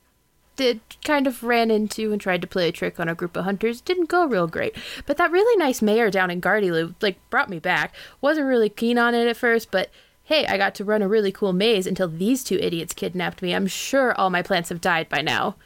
did 0.57 0.81
kind 1.05 1.27
of 1.27 1.43
ran 1.43 1.71
into 1.71 2.13
and 2.13 2.21
tried 2.21 2.43
to 2.43 2.47
play 2.47 2.69
a 2.69 2.73
trick 2.73 3.01
on 3.01 3.09
a 3.09 3.15
group 3.15 3.37
of 3.37 3.45
hunters. 3.45 3.81
Didn't 3.81 4.09
go 4.09 4.27
real 4.27 4.47
great, 4.47 4.77
but 5.07 5.17
that 5.17 5.31
really 5.31 5.57
nice 5.57 5.83
mayor 5.83 6.11
down 6.11 6.31
in 6.31 6.41
Gardylu 6.41 6.95
like 7.01 7.19
brought 7.31 7.49
me 7.51 7.59
back. 7.59 7.95
Wasn't 8.21 8.47
really 8.47 8.69
keen 8.69 8.99
on 8.99 9.15
it 9.15 9.29
at 9.29 9.37
first, 9.37 9.71
but 9.71 9.91
hey, 10.25 10.47
I 10.47 10.57
got 10.57 10.75
to 10.77 10.85
run 10.85 11.03
a 11.03 11.09
really 11.09 11.33
cool 11.33 11.53
maze 11.53 11.87
until 11.87 12.09
these 12.09 12.45
two 12.45 12.59
idiots 12.59 12.95
kidnapped 12.95 13.43
me. 13.43 13.55
I'm 13.55 13.67
sure 13.67 14.15
all 14.15 14.31
my 14.31 14.43
plants 14.43 14.69
have 14.69 14.81
died 14.81 15.09
by 15.09 15.21
now. 15.21 15.57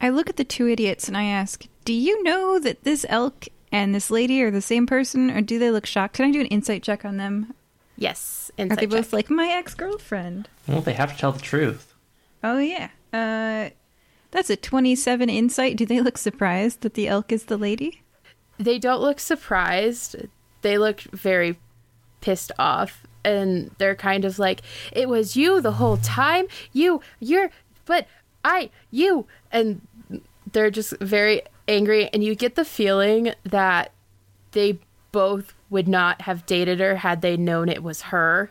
I 0.00 0.08
look 0.08 0.28
at 0.28 0.36
the 0.36 0.44
two 0.44 0.68
idiots 0.68 1.08
and 1.08 1.16
I 1.16 1.24
ask, 1.24 1.66
Do 1.84 1.92
you 1.92 2.22
know 2.22 2.58
that 2.58 2.84
this 2.84 3.06
elk 3.08 3.46
and 3.70 3.94
this 3.94 4.10
lady 4.10 4.42
are 4.42 4.50
the 4.50 4.60
same 4.60 4.86
person, 4.86 5.30
or 5.30 5.40
do 5.40 5.58
they 5.58 5.70
look 5.70 5.86
shocked? 5.86 6.14
Can 6.16 6.26
I 6.26 6.30
do 6.30 6.40
an 6.40 6.46
insight 6.46 6.82
check 6.82 7.04
on 7.04 7.16
them? 7.16 7.54
Yes, 7.96 8.50
Insight 8.58 8.58
Are 8.58 8.62
insight 8.62 8.90
they 8.90 8.96
both 8.96 9.12
like 9.12 9.30
my 9.30 9.48
ex 9.48 9.74
girlfriend? 9.74 10.48
Well, 10.66 10.80
they 10.80 10.92
have 10.92 11.12
to 11.12 11.18
tell 11.18 11.32
the 11.32 11.40
truth. 11.40 11.94
Oh, 12.44 12.58
yeah. 12.58 12.88
Uh, 13.12 13.70
that's 14.32 14.50
a 14.50 14.56
27 14.56 15.30
insight. 15.30 15.76
Do 15.76 15.86
they 15.86 16.00
look 16.00 16.18
surprised 16.18 16.80
that 16.80 16.94
the 16.94 17.06
elk 17.06 17.30
is 17.30 17.44
the 17.44 17.56
lady? 17.56 18.02
they 18.58 18.78
don't 18.78 19.00
look 19.00 19.20
surprised. 19.20 20.16
They 20.62 20.78
look 20.78 21.00
very 21.00 21.58
pissed 22.20 22.52
off 22.58 23.06
and 23.24 23.70
they're 23.78 23.96
kind 23.96 24.24
of 24.24 24.38
like 24.38 24.62
it 24.92 25.08
was 25.08 25.36
you 25.36 25.60
the 25.60 25.72
whole 25.72 25.96
time. 25.98 26.46
You 26.72 27.00
you're 27.20 27.50
but 27.84 28.06
I 28.44 28.70
you 28.90 29.26
and 29.50 29.86
they're 30.52 30.70
just 30.70 30.96
very 31.00 31.42
angry 31.66 32.08
and 32.12 32.22
you 32.22 32.34
get 32.34 32.54
the 32.54 32.64
feeling 32.64 33.34
that 33.44 33.92
they 34.52 34.78
both 35.10 35.54
would 35.70 35.88
not 35.88 36.22
have 36.22 36.46
dated 36.46 36.80
her 36.80 36.96
had 36.96 37.22
they 37.22 37.36
known 37.36 37.68
it 37.68 37.82
was 37.82 38.02
her 38.02 38.50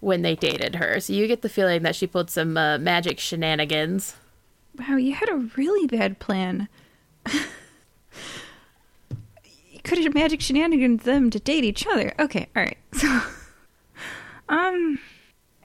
when 0.00 0.22
they 0.22 0.34
dated 0.34 0.76
her. 0.76 1.00
So 1.00 1.12
you 1.12 1.26
get 1.26 1.42
the 1.42 1.48
feeling 1.48 1.82
that 1.82 1.94
she 1.96 2.06
pulled 2.06 2.30
some 2.30 2.56
uh, 2.56 2.78
magic 2.78 3.18
shenanigans. 3.18 4.16
Wow, 4.78 4.96
you 4.96 5.14
had 5.14 5.28
a 5.28 5.48
really 5.56 5.86
bad 5.86 6.18
plan. 6.18 6.68
you 7.32 7.40
could 9.84 9.98
have 9.98 10.14
magic 10.14 10.40
shenanigans 10.40 11.02
them 11.04 11.30
to 11.30 11.38
date 11.38 11.64
each 11.64 11.86
other. 11.86 12.12
Okay, 12.18 12.46
alright. 12.56 12.78
So, 12.92 13.20
um, 14.48 14.98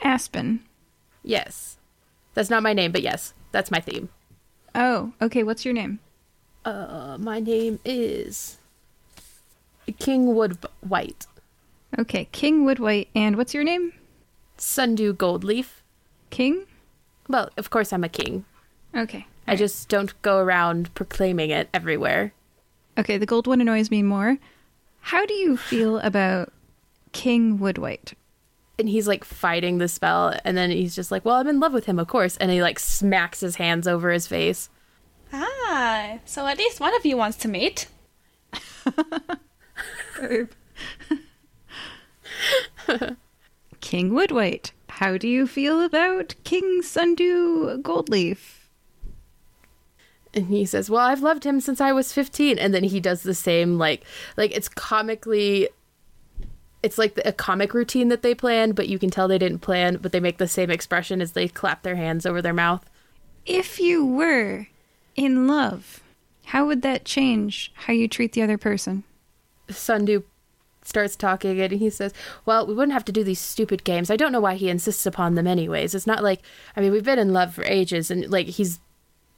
Aspen. 0.02 0.60
Yes. 1.24 1.78
That's 2.36 2.50
not 2.50 2.62
my 2.64 2.74
name, 2.74 2.92
but 2.92 3.02
yes, 3.02 3.34
that's 3.52 3.72
my 3.72 3.80
theme. 3.80 4.10
Oh, 4.76 5.14
okay, 5.22 5.42
what's 5.44 5.66
your 5.66 5.74
name? 5.74 6.00
Uh, 6.64 7.18
my 7.20 7.40
name 7.40 7.80
is 7.86 8.58
King 10.00 10.28
Woodwhite. 10.36 11.28
Okay, 11.98 12.28
King 12.32 12.66
Woodwhite. 12.66 13.08
And 13.16 13.38
what's 13.38 13.54
your 13.54 13.64
name? 13.64 13.94
Sundew 14.58 15.14
Goldleaf. 15.14 15.82
King? 16.30 16.66
Well, 17.28 17.50
of 17.58 17.70
course 17.70 17.94
I'm 17.94 18.04
a 18.04 18.10
king. 18.10 18.46
Okay. 18.96 19.26
I 19.48 19.56
just 19.56 19.90
don't 19.90 20.20
go 20.22 20.40
around 20.40 20.94
proclaiming 20.96 21.50
it 21.50 21.70
everywhere. 21.74 22.34
Okay, 22.98 23.18
the 23.18 23.26
gold 23.26 23.48
one 23.48 23.62
annoys 23.62 23.92
me 23.92 24.02
more. 24.02 24.38
How 25.02 25.26
do 25.26 25.34
you 25.34 25.58
feel 25.72 26.00
about 26.00 26.52
King 27.12 27.60
Woodwhite? 27.60 28.14
And 28.78 28.90
he's 28.90 29.08
like 29.08 29.24
fighting 29.24 29.78
the 29.78 29.88
spell, 29.88 30.38
and 30.44 30.58
then 30.58 30.70
he's 30.70 30.96
just 30.96 31.10
like, 31.10 31.24
Well, 31.24 31.36
I'm 31.36 31.48
in 31.48 31.62
love 31.62 31.72
with 31.72 31.86
him, 31.86 31.98
of 31.98 32.08
course. 32.08 32.36
And 32.38 32.52
he 32.52 32.62
like 32.62 32.78
smacks 32.80 33.40
his 33.40 33.56
hands 33.56 33.88
over 33.88 34.12
his 34.12 34.28
face. 34.28 34.70
Ah, 35.32 36.20
so 36.26 36.46
at 36.46 36.58
least 36.58 36.80
one 36.80 36.94
of 36.96 37.06
you 37.06 37.16
wants 37.18 37.38
to 37.38 37.48
mate. 37.48 37.88
King 43.82 44.12
Woodwhite. 44.12 44.72
How 44.90 45.18
do 45.18 45.28
you 45.28 45.48
feel 45.48 45.82
about 45.82 46.36
King 46.44 46.82
Sundew 46.84 47.82
Goldleaf? 47.82 48.55
And 50.36 50.48
he 50.48 50.66
says, 50.66 50.90
Well, 50.90 51.06
I've 51.06 51.22
loved 51.22 51.46
him 51.46 51.62
since 51.62 51.80
I 51.80 51.94
was 51.94 52.12
15. 52.12 52.60
And 52.60 52.74
then 52.74 52.84
he 52.84 53.00
does 53.00 53.24
the 53.24 53.34
same, 53.34 53.78
like, 53.78 54.04
like 54.36 54.52
it's 54.52 54.70
comically. 54.70 55.70
It's 56.84 57.00
like 57.00 57.20
a 57.26 57.32
comic 57.32 57.74
routine 57.74 58.10
that 58.10 58.22
they 58.22 58.36
planned, 58.36 58.76
but 58.76 58.88
you 58.88 59.00
can 59.00 59.10
tell 59.10 59.28
they 59.28 59.40
didn't 59.40 59.60
plan, 59.60 59.98
but 60.00 60.12
they 60.12 60.20
make 60.20 60.38
the 60.38 60.48
same 60.48 60.70
expression 60.70 61.20
as 61.20 61.32
they 61.32 61.48
clap 61.48 61.82
their 61.82 61.96
hands 61.96 62.28
over 62.28 62.44
their 62.44 62.54
mouth. 62.54 62.86
If 63.44 63.80
you 63.80 64.06
were 64.06 64.68
in 65.16 65.48
love, 65.48 66.04
how 66.46 66.68
would 66.68 66.84
that 66.84 67.04
change 67.04 67.72
how 67.74 67.94
you 67.94 68.08
treat 68.08 68.34
the 68.34 68.44
other 68.44 68.60
person? 68.60 69.04
Sundew 69.68 70.22
starts 70.84 71.16
talking 71.16 71.60
and 71.60 71.74
he 71.74 71.90
says, 71.90 72.14
Well, 72.46 72.68
we 72.68 72.76
wouldn't 72.76 72.94
have 72.94 73.06
to 73.06 73.12
do 73.12 73.24
these 73.24 73.40
stupid 73.40 73.84
games. 73.84 74.12
I 74.12 74.16
don't 74.16 74.32
know 74.32 74.40
why 74.40 74.56
he 74.56 74.70
insists 74.70 75.06
upon 75.06 75.34
them 75.34 75.48
anyways. 75.48 75.96
It's 75.96 76.06
not 76.06 76.24
like 76.24 76.42
I 76.76 76.82
mean, 76.82 76.92
we've 76.92 77.04
been 77.04 77.20
in 77.20 77.34
love 77.34 77.54
for 77.54 77.64
ages 77.64 78.12
and 78.12 78.30
like 78.30 78.48
he's 78.48 78.80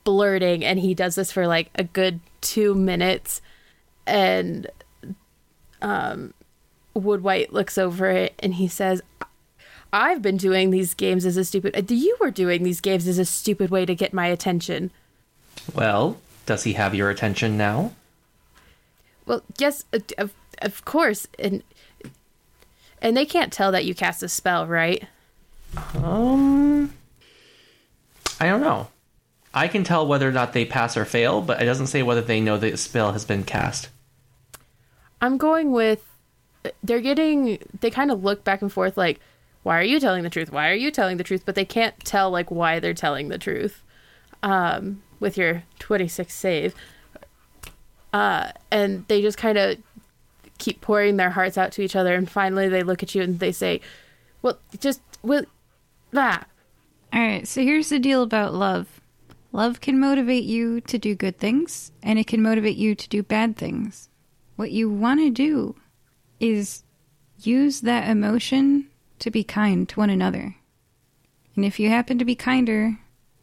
blurting, 0.07 0.63
and 0.63 0.79
he 0.79 0.93
does 0.93 1.15
this 1.15 1.33
for 1.33 1.47
like 1.47 1.69
a 1.75 1.83
good 1.83 2.21
two 2.39 2.73
minutes. 2.73 3.41
And 4.05 4.67
um, 5.81 6.33
Wood 6.93 7.23
White 7.23 7.51
looks 7.51 7.77
over 7.77 8.07
it 8.07 8.33
and 8.39 8.53
he 8.53 8.69
says, 8.69 9.01
I've 9.91 10.21
been 10.21 10.37
doing 10.37 10.71
these 10.71 10.93
games 10.93 11.25
as 11.25 11.35
a 11.35 11.43
stupid. 11.43 11.91
You 11.91 12.15
were 12.21 12.31
doing 12.31 12.63
these 12.63 12.79
games 12.79 13.05
as 13.05 13.19
a 13.19 13.25
stupid 13.25 13.69
way 13.69 13.85
to 13.85 13.93
get 13.93 14.13
my 14.13 14.27
attention. 14.27 14.91
Well, 15.75 16.15
does 16.45 16.63
he 16.63 16.73
have 16.73 16.95
your 16.95 17.09
attention 17.09 17.57
now? 17.57 17.91
Well, 19.25 19.43
yes, 19.57 19.83
uh, 19.91 19.99
of, 20.17 20.33
of 20.61 20.85
course, 20.85 21.27
and 21.37 21.63
and 23.01 23.17
they 23.17 23.25
can't 23.25 23.51
tell 23.51 23.73
that 23.73 23.83
you 23.83 23.93
cast 23.93 24.23
a 24.23 24.29
spell, 24.29 24.67
right? 24.67 25.03
Um, 25.95 26.93
I 28.39 28.45
don't 28.45 28.61
know. 28.61 28.87
I 29.57 29.67
can 29.67 29.83
tell 29.83 30.05
whether 30.05 30.29
or 30.29 30.31
not 30.31 30.53
they 30.53 30.65
pass 30.65 30.95
or 30.95 31.03
fail, 31.03 31.41
but 31.41 31.59
it 31.59 31.65
doesn't 31.65 31.87
say 31.87 32.03
whether 32.03 32.21
they 32.21 32.39
know 32.39 32.57
the 32.57 32.77
spell 32.77 33.13
has 33.13 33.25
been 33.25 33.43
cast. 33.43 33.89
I'm 35.19 35.37
going 35.37 35.71
with 35.71 36.03
they're 36.83 37.01
getting 37.01 37.57
they 37.79 37.89
kind 37.89 38.11
of 38.11 38.23
look 38.23 38.43
back 38.43 38.61
and 38.61 38.71
forth 38.71 38.97
like 38.97 39.19
why 39.63 39.79
are 39.79 39.83
you 39.83 39.99
telling 39.99 40.23
the 40.23 40.29
truth? 40.29 40.51
Why 40.51 40.69
are 40.69 40.75
you 40.75 40.91
telling 40.91 41.17
the 41.17 41.23
truth? 41.23 41.41
But 41.43 41.55
they 41.55 41.65
can't 41.65 41.97
tell 42.05 42.29
like 42.29 42.51
why 42.51 42.79
they're 42.79 42.93
telling 42.93 43.29
the 43.29 43.37
truth. 43.37 43.83
Um, 44.43 45.01
with 45.19 45.35
your 45.35 45.63
26 45.79 46.31
save. 46.31 46.75
Uh, 48.13 48.51
and 48.71 49.05
they 49.07 49.21
just 49.21 49.39
kind 49.39 49.57
of 49.57 49.77
keep 50.59 50.81
pouring 50.81 51.17
their 51.17 51.31
hearts 51.31 51.57
out 51.57 51.71
to 51.71 51.81
each 51.81 51.95
other 51.95 52.13
and 52.13 52.29
finally 52.29 52.69
they 52.69 52.83
look 52.83 53.01
at 53.01 53.15
you 53.15 53.23
and 53.23 53.39
they 53.39 53.51
say, 53.51 53.81
"Well, 54.43 54.59
just 54.79 55.01
well 55.23 55.43
ah, 56.15 56.45
All 57.11 57.19
right, 57.19 57.47
so 57.47 57.61
here's 57.63 57.89
the 57.89 57.99
deal 57.99 58.21
about 58.21 58.53
love. 58.53 59.01
Love 59.51 59.81
can 59.81 59.99
motivate 59.99 60.43
you 60.43 60.81
to 60.81 60.97
do 60.97 61.15
good 61.15 61.37
things, 61.37 61.91
and 62.03 62.19
it 62.19 62.27
can 62.27 62.41
motivate 62.41 62.77
you 62.77 62.95
to 62.95 63.09
do 63.09 63.23
bad 63.23 63.55
things. 63.57 64.09
What 64.55 64.71
you 64.71 64.89
want 64.89 65.19
to 65.21 65.29
do 65.29 65.75
is 66.39 66.83
use 67.39 67.81
that 67.81 68.09
emotion 68.09 68.87
to 69.19 69.31
be 69.31 69.43
kind 69.43 69.87
to 69.89 69.99
one 69.99 70.09
another. 70.09 70.55
And 71.55 71.65
if 71.65 71.79
you 71.79 71.89
happen 71.89 72.19
to 72.19 72.25
be 72.25 72.35
kinder 72.35 72.99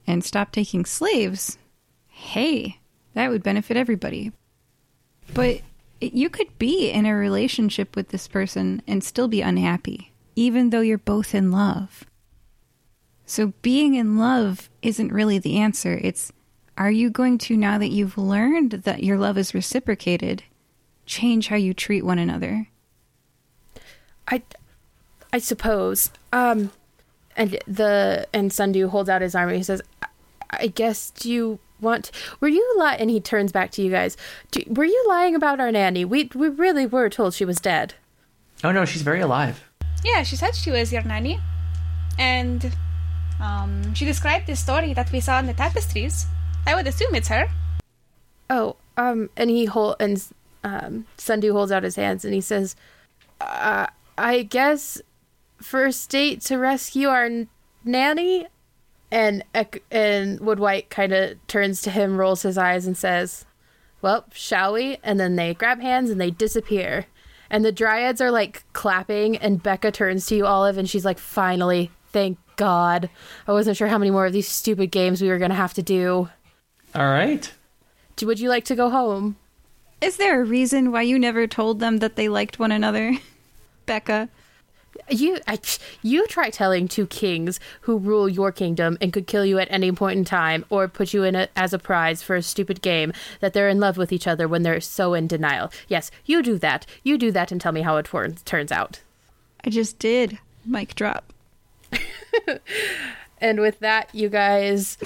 and 0.07 0.23
stop 0.23 0.53
taking 0.53 0.85
slaves, 0.85 1.59
hey, 2.07 2.79
that 3.15 3.31
would 3.31 3.43
benefit 3.43 3.77
everybody. 3.77 4.33
But 5.33 5.63
you 6.01 6.29
could 6.29 6.59
be 6.59 6.91
in 6.91 7.07
a 7.07 7.15
relationship 7.15 7.97
with 7.97 8.11
this 8.11 8.29
person 8.29 8.83
and 8.87 9.03
still 9.03 9.27
be 9.27 9.41
unhappy, 9.41 10.13
even 10.37 10.71
though 10.71 10.81
you're 10.81 10.99
both 10.99 11.35
in 11.35 11.51
love. 11.51 12.05
So 13.27 13.53
being 13.63 13.95
in 13.95 14.19
love 14.19 14.69
isn't 14.83 15.13
really 15.13 15.39
the 15.39 15.59
answer. 15.59 15.99
It's 16.03 16.33
are 16.77 16.91
you 16.91 17.09
going 17.09 17.39
to, 17.39 17.57
now 17.57 17.79
that 17.79 17.91
you've 17.91 18.19
learned 18.19 18.73
that 18.73 19.05
your 19.05 19.17
love 19.17 19.39
is 19.39 19.55
reciprocated, 19.55 20.43
change 21.07 21.47
how 21.47 21.57
you 21.57 21.73
treat 21.73 22.05
one 22.05 22.19
another? 22.19 22.69
I 24.29 24.43
I 25.33 25.39
suppose. 25.39 26.11
Um 26.33 26.71
and 27.37 27.59
the 27.67 28.27
and 28.33 28.53
Sundew 28.53 28.89
holds 28.89 29.09
out 29.09 29.23
his 29.23 29.35
arm 29.35 29.49
and 29.49 29.57
he 29.57 29.63
says, 29.65 29.83
"I, 30.03 30.07
I 30.51 30.67
guess 30.69 31.11
do 31.11 31.31
you 31.31 31.59
want 31.81 32.11
were 32.41 32.49
you 32.49 32.75
lying 32.79 33.01
and 33.01 33.11
he 33.11 33.21
turns 33.21 33.53
back 33.53 33.71
to 33.73 33.83
you 33.83 33.91
guys 33.91 34.17
do, 34.53 34.63
were 34.69 34.85
you 34.85 35.05
lying 35.09 35.35
about 35.35 35.61
our 35.61 35.71
nanny 35.71 36.03
we 36.03 36.31
we 36.35 36.49
really 36.49 36.87
were 36.87 37.11
told 37.11 37.35
she 37.35 37.45
was 37.45 37.59
dead 37.59 37.93
Oh 38.63 38.73
no, 38.73 38.87
she's 38.87 39.03
very 39.03 39.21
alive. 39.21 39.63
Yeah, 40.03 40.23
she 40.23 40.37
said 40.37 40.55
she 40.55 40.71
was 40.71 40.91
your 40.91 41.03
nanny. 41.03 41.39
And 42.19 42.75
um, 43.45 43.95
she 43.95 44.05
described 44.05 44.47
the 44.47 44.57
story 44.57 44.93
that 44.95 45.13
we 45.13 45.21
saw 45.21 45.39
in 45.39 45.47
the 45.47 45.55
tapestries. 45.55 46.27
I 46.67 46.75
would 46.75 46.87
assume 46.87 47.15
it's 47.15 47.29
her. 47.29 47.45
oh 48.51 48.77
um 48.97 49.29
and 49.37 49.49
he 49.51 49.65
hold 49.67 49.97
and 50.01 50.17
um 50.63 51.05
Sundew 51.19 51.53
holds 51.53 51.73
out 51.73 51.83
his 51.83 51.97
hands 51.97 52.25
and 52.25 52.33
he 52.35 52.41
says 52.41 52.77
uh, 53.41 53.87
i 54.17 54.43
guess 54.45 55.01
first 55.61 56.09
date 56.11 56.41
to 56.43 56.57
rescue 56.59 57.09
our 57.09 57.25
n- 57.25 57.49
nanny 57.85 58.47
and 59.11 59.43
and 59.91 60.41
wood 60.41 60.59
white 60.61 60.89
kind 60.91 61.13
of 61.13 61.25
turns 61.47 61.83
to 61.83 61.91
him 61.91 62.17
rolls 62.17 62.43
his 62.43 62.57
eyes 62.59 62.87
and 62.87 62.97
says 62.97 63.45
well 64.03 64.25
shall 64.33 64.73
we 64.75 64.97
and 65.03 65.19
then 65.19 65.37
they 65.37 65.55
grab 65.55 65.81
hands 65.81 66.11
and 66.11 66.21
they 66.21 66.31
disappear 66.31 67.07
and 67.51 67.65
the 67.65 67.73
dryads 67.73 68.21
are 68.21 68.31
like 68.31 68.63
clapping 68.73 69.37
and 69.39 69.63
becca 69.63 69.91
turns 69.91 70.27
to 70.27 70.37
you 70.37 70.47
olive 70.47 70.79
and 70.79 70.89
she's 70.89 71.05
like 71.05 71.19
finally 71.19 71.91
thank 72.15 72.39
god 72.57 73.11
i 73.47 73.53
wasn't 73.53 73.77
sure 73.77 73.89
how 73.89 73.99
many 73.99 74.11
more 74.11 74.25
of 74.27 74.33
these 74.33 74.49
stupid 74.49 74.91
games 74.91 75.21
we 75.21 75.29
were 75.29 75.39
gonna 75.39 75.55
have 75.55 75.75
to 75.75 75.83
do 75.83 76.29
All 76.95 77.07
right. 77.11 77.53
Would 78.23 78.39
you 78.41 78.49
like 78.49 78.65
to 78.67 78.77
go 78.77 78.89
home 78.89 79.37
Is 80.01 80.17
there 80.17 80.41
a 80.41 80.45
reason 80.45 80.93
why 80.93 81.03
you 81.03 81.19
never 81.19 81.47
told 81.47 81.81
them 81.81 81.99
that 81.99 82.15
they 82.17 82.29
liked 82.29 82.59
one 82.59 82.73
another? 82.73 83.13
Becca. 83.87 84.29
You, 85.11 85.39
I, 85.49 85.59
you 86.03 86.25
try 86.29 86.49
telling 86.51 86.87
two 86.87 87.07
kings 87.09 87.59
who 87.83 87.99
rule 87.99 88.29
your 88.29 88.53
kingdom 88.53 88.97
and 89.01 89.13
could 89.13 89.27
kill 89.27 89.45
you 89.45 89.59
at 89.59 89.67
any 89.71 89.91
point 89.91 90.19
in 90.19 90.25
time, 90.25 90.65
or 90.71 90.87
put 90.89 91.13
you 91.13 91.25
in 91.25 91.35
a, 91.35 91.49
as 91.57 91.73
a 91.75 91.79
prize 91.81 92.23
for 92.23 92.37
a 92.37 92.43
stupid 92.43 92.81
game 92.81 93.13
that 93.41 93.53
they're 93.53 93.69
in 93.69 93.81
love 93.81 93.97
with 93.99 94.13
each 94.13 94.29
other 94.29 94.47
when 94.47 94.63
they're 94.63 94.81
so 94.81 95.13
in 95.13 95.27
denial. 95.27 95.71
Yes, 95.89 96.11
you 96.25 96.43
do 96.43 96.59
that. 96.61 96.87
You 97.03 97.19
do 97.19 97.33
that 97.33 97.51
and 97.53 97.61
tell 97.61 97.73
me 97.73 97.83
how 97.83 97.97
it 97.97 98.07
tor- 98.07 98.29
turns 98.47 98.71
out. 98.71 99.01
I 99.65 99.71
just 99.71 99.99
did. 99.99 100.39
Mic 100.65 100.95
drop. 100.95 101.34
And 103.45 103.61
with 103.61 103.81
that, 103.81 104.09
you 104.15 104.31
guys 104.31 104.97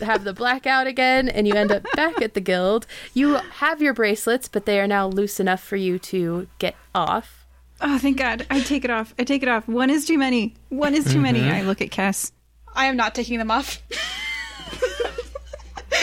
have 0.00 0.24
the 0.24 0.32
blackout 0.32 0.86
again, 0.86 1.28
and 1.28 1.46
you 1.46 1.54
end 1.54 1.70
up 1.70 1.84
back 1.94 2.22
at 2.22 2.32
the 2.32 2.40
guild. 2.40 2.86
You 3.12 3.34
have 3.34 3.82
your 3.82 3.92
bracelets, 3.92 4.48
but 4.48 4.64
they 4.64 4.80
are 4.80 4.86
now 4.86 5.08
loose 5.08 5.40
enough 5.40 5.62
for 5.62 5.76
you 5.76 5.98
to 5.98 6.48
get 6.58 6.74
off. 6.94 7.44
Oh, 7.82 7.98
thank 7.98 8.16
God. 8.16 8.46
I 8.50 8.60
take 8.60 8.84
it 8.84 8.90
off. 8.90 9.14
I 9.18 9.24
take 9.24 9.42
it 9.42 9.48
off. 9.48 9.68
One 9.68 9.90
is 9.90 10.06
too 10.06 10.16
many. 10.16 10.54
One 10.70 10.94
is 10.94 11.12
too 11.12 11.20
many. 11.20 11.40
Mm-hmm. 11.40 11.54
I 11.54 11.62
look 11.62 11.82
at 11.82 11.90
Cass. 11.90 12.32
I 12.74 12.86
am 12.86 12.96
not 12.96 13.14
taking 13.14 13.38
them 13.38 13.50
off. 13.50 13.82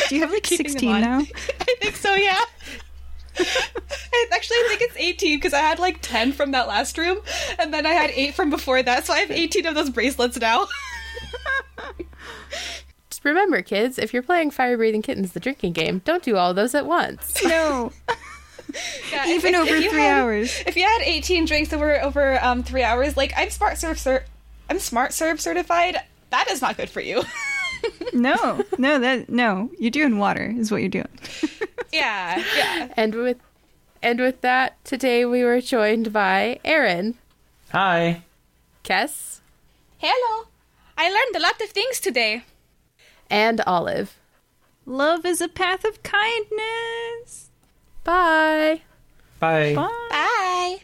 Do 0.10 0.16
you 0.16 0.22
have 0.22 0.32
like 0.32 0.46
16 0.46 1.02
now? 1.02 1.20
I 1.62 1.76
think 1.80 1.96
so, 1.96 2.14
yeah. 2.14 2.44
I 3.40 4.26
actually 4.34 4.58
I 4.58 4.66
think 4.70 4.82
it's 4.82 4.98
18 4.98 5.38
because 5.38 5.54
I 5.54 5.60
had 5.60 5.80
like 5.80 6.00
10 6.02 6.32
from 6.34 6.52
that 6.52 6.68
last 6.68 6.98
room, 6.98 7.20
and 7.60 7.74
then 7.74 7.86
I 7.86 7.92
had 7.92 8.10
8 8.12 8.34
from 8.34 8.50
before 8.50 8.82
that, 8.84 9.06
so 9.06 9.14
I 9.14 9.20
have 9.20 9.32
18 9.32 9.66
of 9.66 9.76
those 9.76 9.90
bracelets 9.90 10.40
now. 10.40 10.68
Just 13.10 13.24
remember, 13.26 13.62
kids, 13.62 13.98
if 13.98 14.14
you're 14.14 14.22
playing 14.24 14.52
Fire 14.52 14.78
Breathing 14.78 15.02
Kittens, 15.02 15.32
the 15.34 15.40
drinking 15.40 15.74
game, 15.74 16.02
don't 16.06 16.24
do 16.24 16.36
all 16.38 16.54
those 16.54 16.76
at 16.76 16.86
once. 16.86 17.42
No. 17.48 17.92
Yeah, 19.12 19.28
Even 19.30 19.56
if- 19.56 19.62
over 19.62 19.76
if 19.76 19.90
three 19.92 20.02
had- 20.02 20.22
hours. 20.22 20.62
If 20.68 20.76
you 20.76 20.84
had 20.84 21.02
18 21.04 21.46
drinks 21.46 21.72
over 21.72 22.02
over 22.02 22.44
um, 22.44 22.64
three 22.64 22.84
hours, 22.84 23.16
like 23.16 23.32
I'm 23.38 23.50
smart 23.50 23.78
serve 23.78 23.98
cer- 23.98 24.26
I'm 24.70 24.78
smart 24.80 25.14
serve 25.14 25.40
certified. 25.40 25.96
That 26.32 26.52
is 26.52 26.62
not 26.62 26.76
good 26.76 26.90
for 26.90 27.00
you. 27.00 27.24
No. 28.14 28.64
No, 28.78 29.00
that 29.00 29.30
no. 29.30 29.70
You're 29.78 29.92
doing 29.92 30.18
water 30.18 30.54
is 30.58 30.72
what 30.72 30.82
you're 30.82 30.90
doing. 30.90 31.10
yeah, 31.92 32.44
yeah. 32.58 32.94
And 32.98 33.14
with 33.14 33.38
and 34.02 34.20
with 34.20 34.42
that, 34.42 34.84
today 34.86 35.26
we 35.26 35.44
were 35.44 35.62
joined 35.62 36.12
by 36.14 36.60
Aaron, 36.66 37.16
Hi. 37.72 38.24
Kess, 38.84 39.42
Hello. 39.98 40.48
I 40.98 41.10
learned 41.10 41.36
a 41.36 41.40
lot 41.40 41.62
of 41.62 41.70
things 41.70 42.00
today. 42.00 42.44
and 43.30 43.62
Olive. 43.68 44.18
Love 44.86 45.26
is 45.26 45.42
a 45.42 45.50
path 45.50 45.84
of 45.84 46.02
kindness. 46.02 47.52
Bye. 48.04 48.82
Bye. 49.40 49.76
Bye. 49.76 50.08
Bye. 50.10 50.80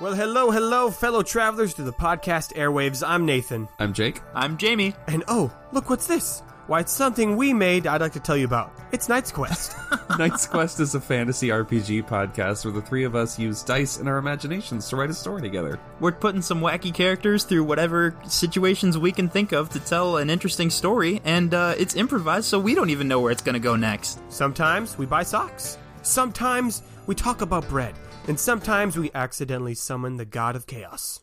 Well, 0.00 0.14
hello, 0.14 0.50
hello, 0.50 0.90
fellow 0.90 1.22
travelers 1.22 1.74
to 1.74 1.82
the 1.82 1.92
podcast 1.92 2.54
airwaves. 2.54 3.06
I'm 3.06 3.26
Nathan. 3.26 3.68
I'm 3.78 3.92
Jake. 3.92 4.22
I'm 4.34 4.56
Jamie. 4.56 4.94
And 5.06 5.22
oh, 5.28 5.52
look 5.72 5.90
what's 5.90 6.06
this? 6.06 6.42
Why, 6.68 6.80
it's 6.80 6.92
something 6.92 7.36
we 7.36 7.52
made 7.52 7.86
I'd 7.86 8.00
like 8.00 8.14
to 8.14 8.20
tell 8.20 8.36
you 8.36 8.46
about. 8.46 8.72
It's 8.92 9.10
Knight's 9.10 9.30
Quest. 9.30 9.76
Knight's 10.18 10.46
Quest 10.46 10.80
is 10.80 10.94
a 10.94 11.02
fantasy 11.02 11.48
RPG 11.48 12.08
podcast 12.08 12.64
where 12.64 12.72
the 12.72 12.80
three 12.80 13.04
of 13.04 13.14
us 13.14 13.38
use 13.38 13.62
dice 13.62 13.98
and 13.98 14.08
our 14.08 14.16
imaginations 14.16 14.88
to 14.88 14.96
write 14.96 15.10
a 15.10 15.14
story 15.14 15.42
together. 15.42 15.78
We're 16.00 16.12
putting 16.12 16.40
some 16.40 16.62
wacky 16.62 16.94
characters 16.94 17.44
through 17.44 17.64
whatever 17.64 18.16
situations 18.26 18.96
we 18.96 19.12
can 19.12 19.28
think 19.28 19.52
of 19.52 19.68
to 19.68 19.80
tell 19.80 20.16
an 20.16 20.30
interesting 20.30 20.70
story, 20.70 21.20
and 21.26 21.52
uh, 21.52 21.74
it's 21.76 21.94
improvised, 21.94 22.46
so 22.46 22.58
we 22.58 22.74
don't 22.74 22.88
even 22.88 23.06
know 23.06 23.20
where 23.20 23.32
it's 23.32 23.42
going 23.42 23.52
to 23.52 23.60
go 23.60 23.76
next. 23.76 24.18
sometimes 24.32 24.96
we 24.96 25.04
buy 25.04 25.24
socks. 25.24 25.76
Sometimes 26.00 26.82
we 27.06 27.14
talk 27.14 27.42
about 27.42 27.68
bread. 27.68 27.94
And 28.30 28.38
sometimes 28.38 28.96
we 28.96 29.10
accidentally 29.12 29.74
summon 29.74 30.16
the 30.16 30.24
god 30.24 30.54
of 30.54 30.68
chaos. 30.68 31.18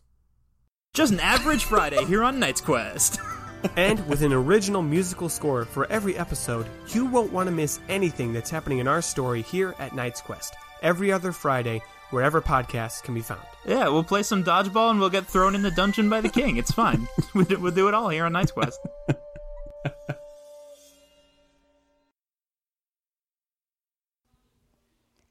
Just 0.93 1.13
an 1.13 1.21
average 1.21 1.63
Friday 1.63 2.03
here 2.03 2.21
on 2.21 2.37
Knight's 2.37 2.59
Quest. 2.59 3.21
And 3.77 4.05
with 4.07 4.21
an 4.23 4.33
original 4.33 4.81
musical 4.81 5.29
score 5.29 5.63
for 5.63 5.87
every 5.87 6.17
episode, 6.17 6.67
you 6.89 7.05
won't 7.05 7.31
want 7.31 7.47
to 7.47 7.55
miss 7.55 7.79
anything 7.87 8.33
that's 8.33 8.49
happening 8.49 8.79
in 8.79 8.87
our 8.89 9.01
story 9.01 9.41
here 9.41 9.73
at 9.79 9.95
Knight's 9.95 10.21
Quest. 10.21 10.53
Every 10.81 11.11
other 11.11 11.31
Friday, 11.31 11.81
wherever 12.11 12.41
podcasts 12.41 13.01
can 13.01 13.15
be 13.15 13.21
found. 13.21 13.41
Yeah, 13.65 13.87
we'll 13.87 14.03
play 14.03 14.21
some 14.21 14.43
dodgeball 14.43 14.91
and 14.91 14.99
we'll 14.99 15.09
get 15.09 15.25
thrown 15.25 15.55
in 15.55 15.61
the 15.61 15.71
dungeon 15.71 16.09
by 16.09 16.19
the 16.19 16.29
king. 16.29 16.57
It's 16.57 16.71
fine. 16.71 17.07
we'll 17.33 17.45
do- 17.45 17.87
it 17.87 17.93
all 17.93 18.09
here 18.09 18.25
on 18.25 18.33
Knight's 18.33 18.51
Quest. 18.51 18.79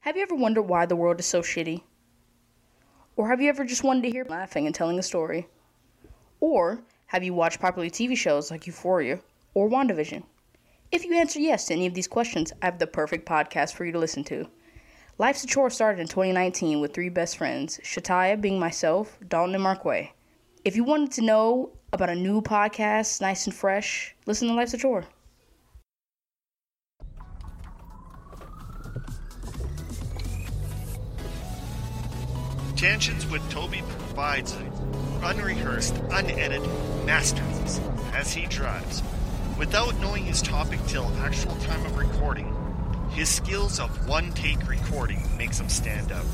Have 0.07 0.15
you 0.15 0.23
ever 0.23 0.35
wondered 0.35 0.61
why 0.61 0.85
the 0.85 0.95
world 0.95 1.19
is 1.19 1.25
so 1.25 1.41
shitty? 1.41 1.81
Or 3.17 3.27
have 3.27 3.41
you 3.41 3.49
ever 3.49 3.65
just 3.65 3.83
wanted 3.83 4.03
to 4.03 4.09
hear 4.09 4.23
laughing 4.23 4.65
and 4.65 4.73
telling 4.73 4.97
a 4.97 5.03
story? 5.03 5.49
Or 6.39 6.79
have 7.07 7.25
you 7.25 7.33
watched 7.33 7.59
popular 7.59 7.89
TV 7.89 8.15
shows 8.15 8.49
like 8.49 8.65
Euphoria 8.67 9.19
or 9.53 9.69
WandaVision? 9.69 10.23
If 10.93 11.03
you 11.03 11.13
answer 11.13 11.41
yes 11.41 11.65
to 11.65 11.73
any 11.73 11.87
of 11.87 11.93
these 11.93 12.07
questions, 12.07 12.53
I 12.61 12.67
have 12.67 12.79
the 12.79 12.87
perfect 12.87 13.27
podcast 13.27 13.73
for 13.73 13.83
you 13.83 13.91
to 13.91 13.99
listen 13.99 14.23
to. 14.23 14.47
Life's 15.17 15.43
a 15.43 15.47
Chore 15.47 15.69
started 15.69 15.99
in 15.99 16.07
2019 16.07 16.79
with 16.79 16.93
three 16.93 17.09
best 17.09 17.35
friends, 17.35 17.77
Shataya 17.83 18.39
being 18.39 18.61
myself, 18.61 19.17
Dalton, 19.27 19.55
and 19.55 19.63
Markway. 19.65 20.11
If 20.63 20.77
you 20.77 20.85
wanted 20.85 21.11
to 21.11 21.21
know 21.21 21.71
about 21.91 22.09
a 22.09 22.15
new 22.15 22.41
podcast, 22.41 23.19
nice 23.19 23.45
and 23.45 23.53
fresh, 23.53 24.15
listen 24.25 24.47
to 24.47 24.53
Life's 24.53 24.73
a 24.73 24.77
Chore. 24.77 25.03
Tangents 32.77 33.25
with 33.25 33.41
Toby 33.49 33.81
provides 33.89 34.55
unrehearsed, 35.23 35.95
unedited 36.11 36.61
masterpiece 37.07 37.81
as 38.13 38.31
he 38.31 38.45
drives. 38.45 39.01
Without 39.57 39.99
knowing 39.99 40.25
his 40.25 40.43
topic 40.43 40.79
till 40.85 41.11
actual 41.17 41.55
time 41.55 41.83
of 41.87 41.97
recording, 41.97 42.55
his 43.09 43.29
skills 43.29 43.79
of 43.79 44.07
one 44.07 44.31
take 44.33 44.69
recording 44.69 45.19
makes 45.39 45.59
him 45.59 45.69
stand 45.69 46.11
out. 46.11 46.27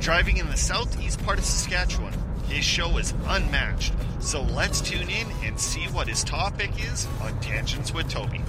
Driving 0.00 0.38
in 0.38 0.48
the 0.48 0.56
southeast 0.56 1.22
part 1.22 1.38
of 1.38 1.44
Saskatchewan, 1.44 2.14
his 2.48 2.64
show 2.64 2.96
is 2.96 3.12
unmatched. 3.26 3.92
So 4.20 4.40
let's 4.40 4.80
tune 4.80 5.10
in 5.10 5.26
and 5.44 5.60
see 5.60 5.84
what 5.88 6.08
his 6.08 6.24
topic 6.24 6.70
is 6.82 7.06
on 7.20 7.38
Tangents 7.40 7.92
with 7.92 8.08
Toby. 8.08 8.40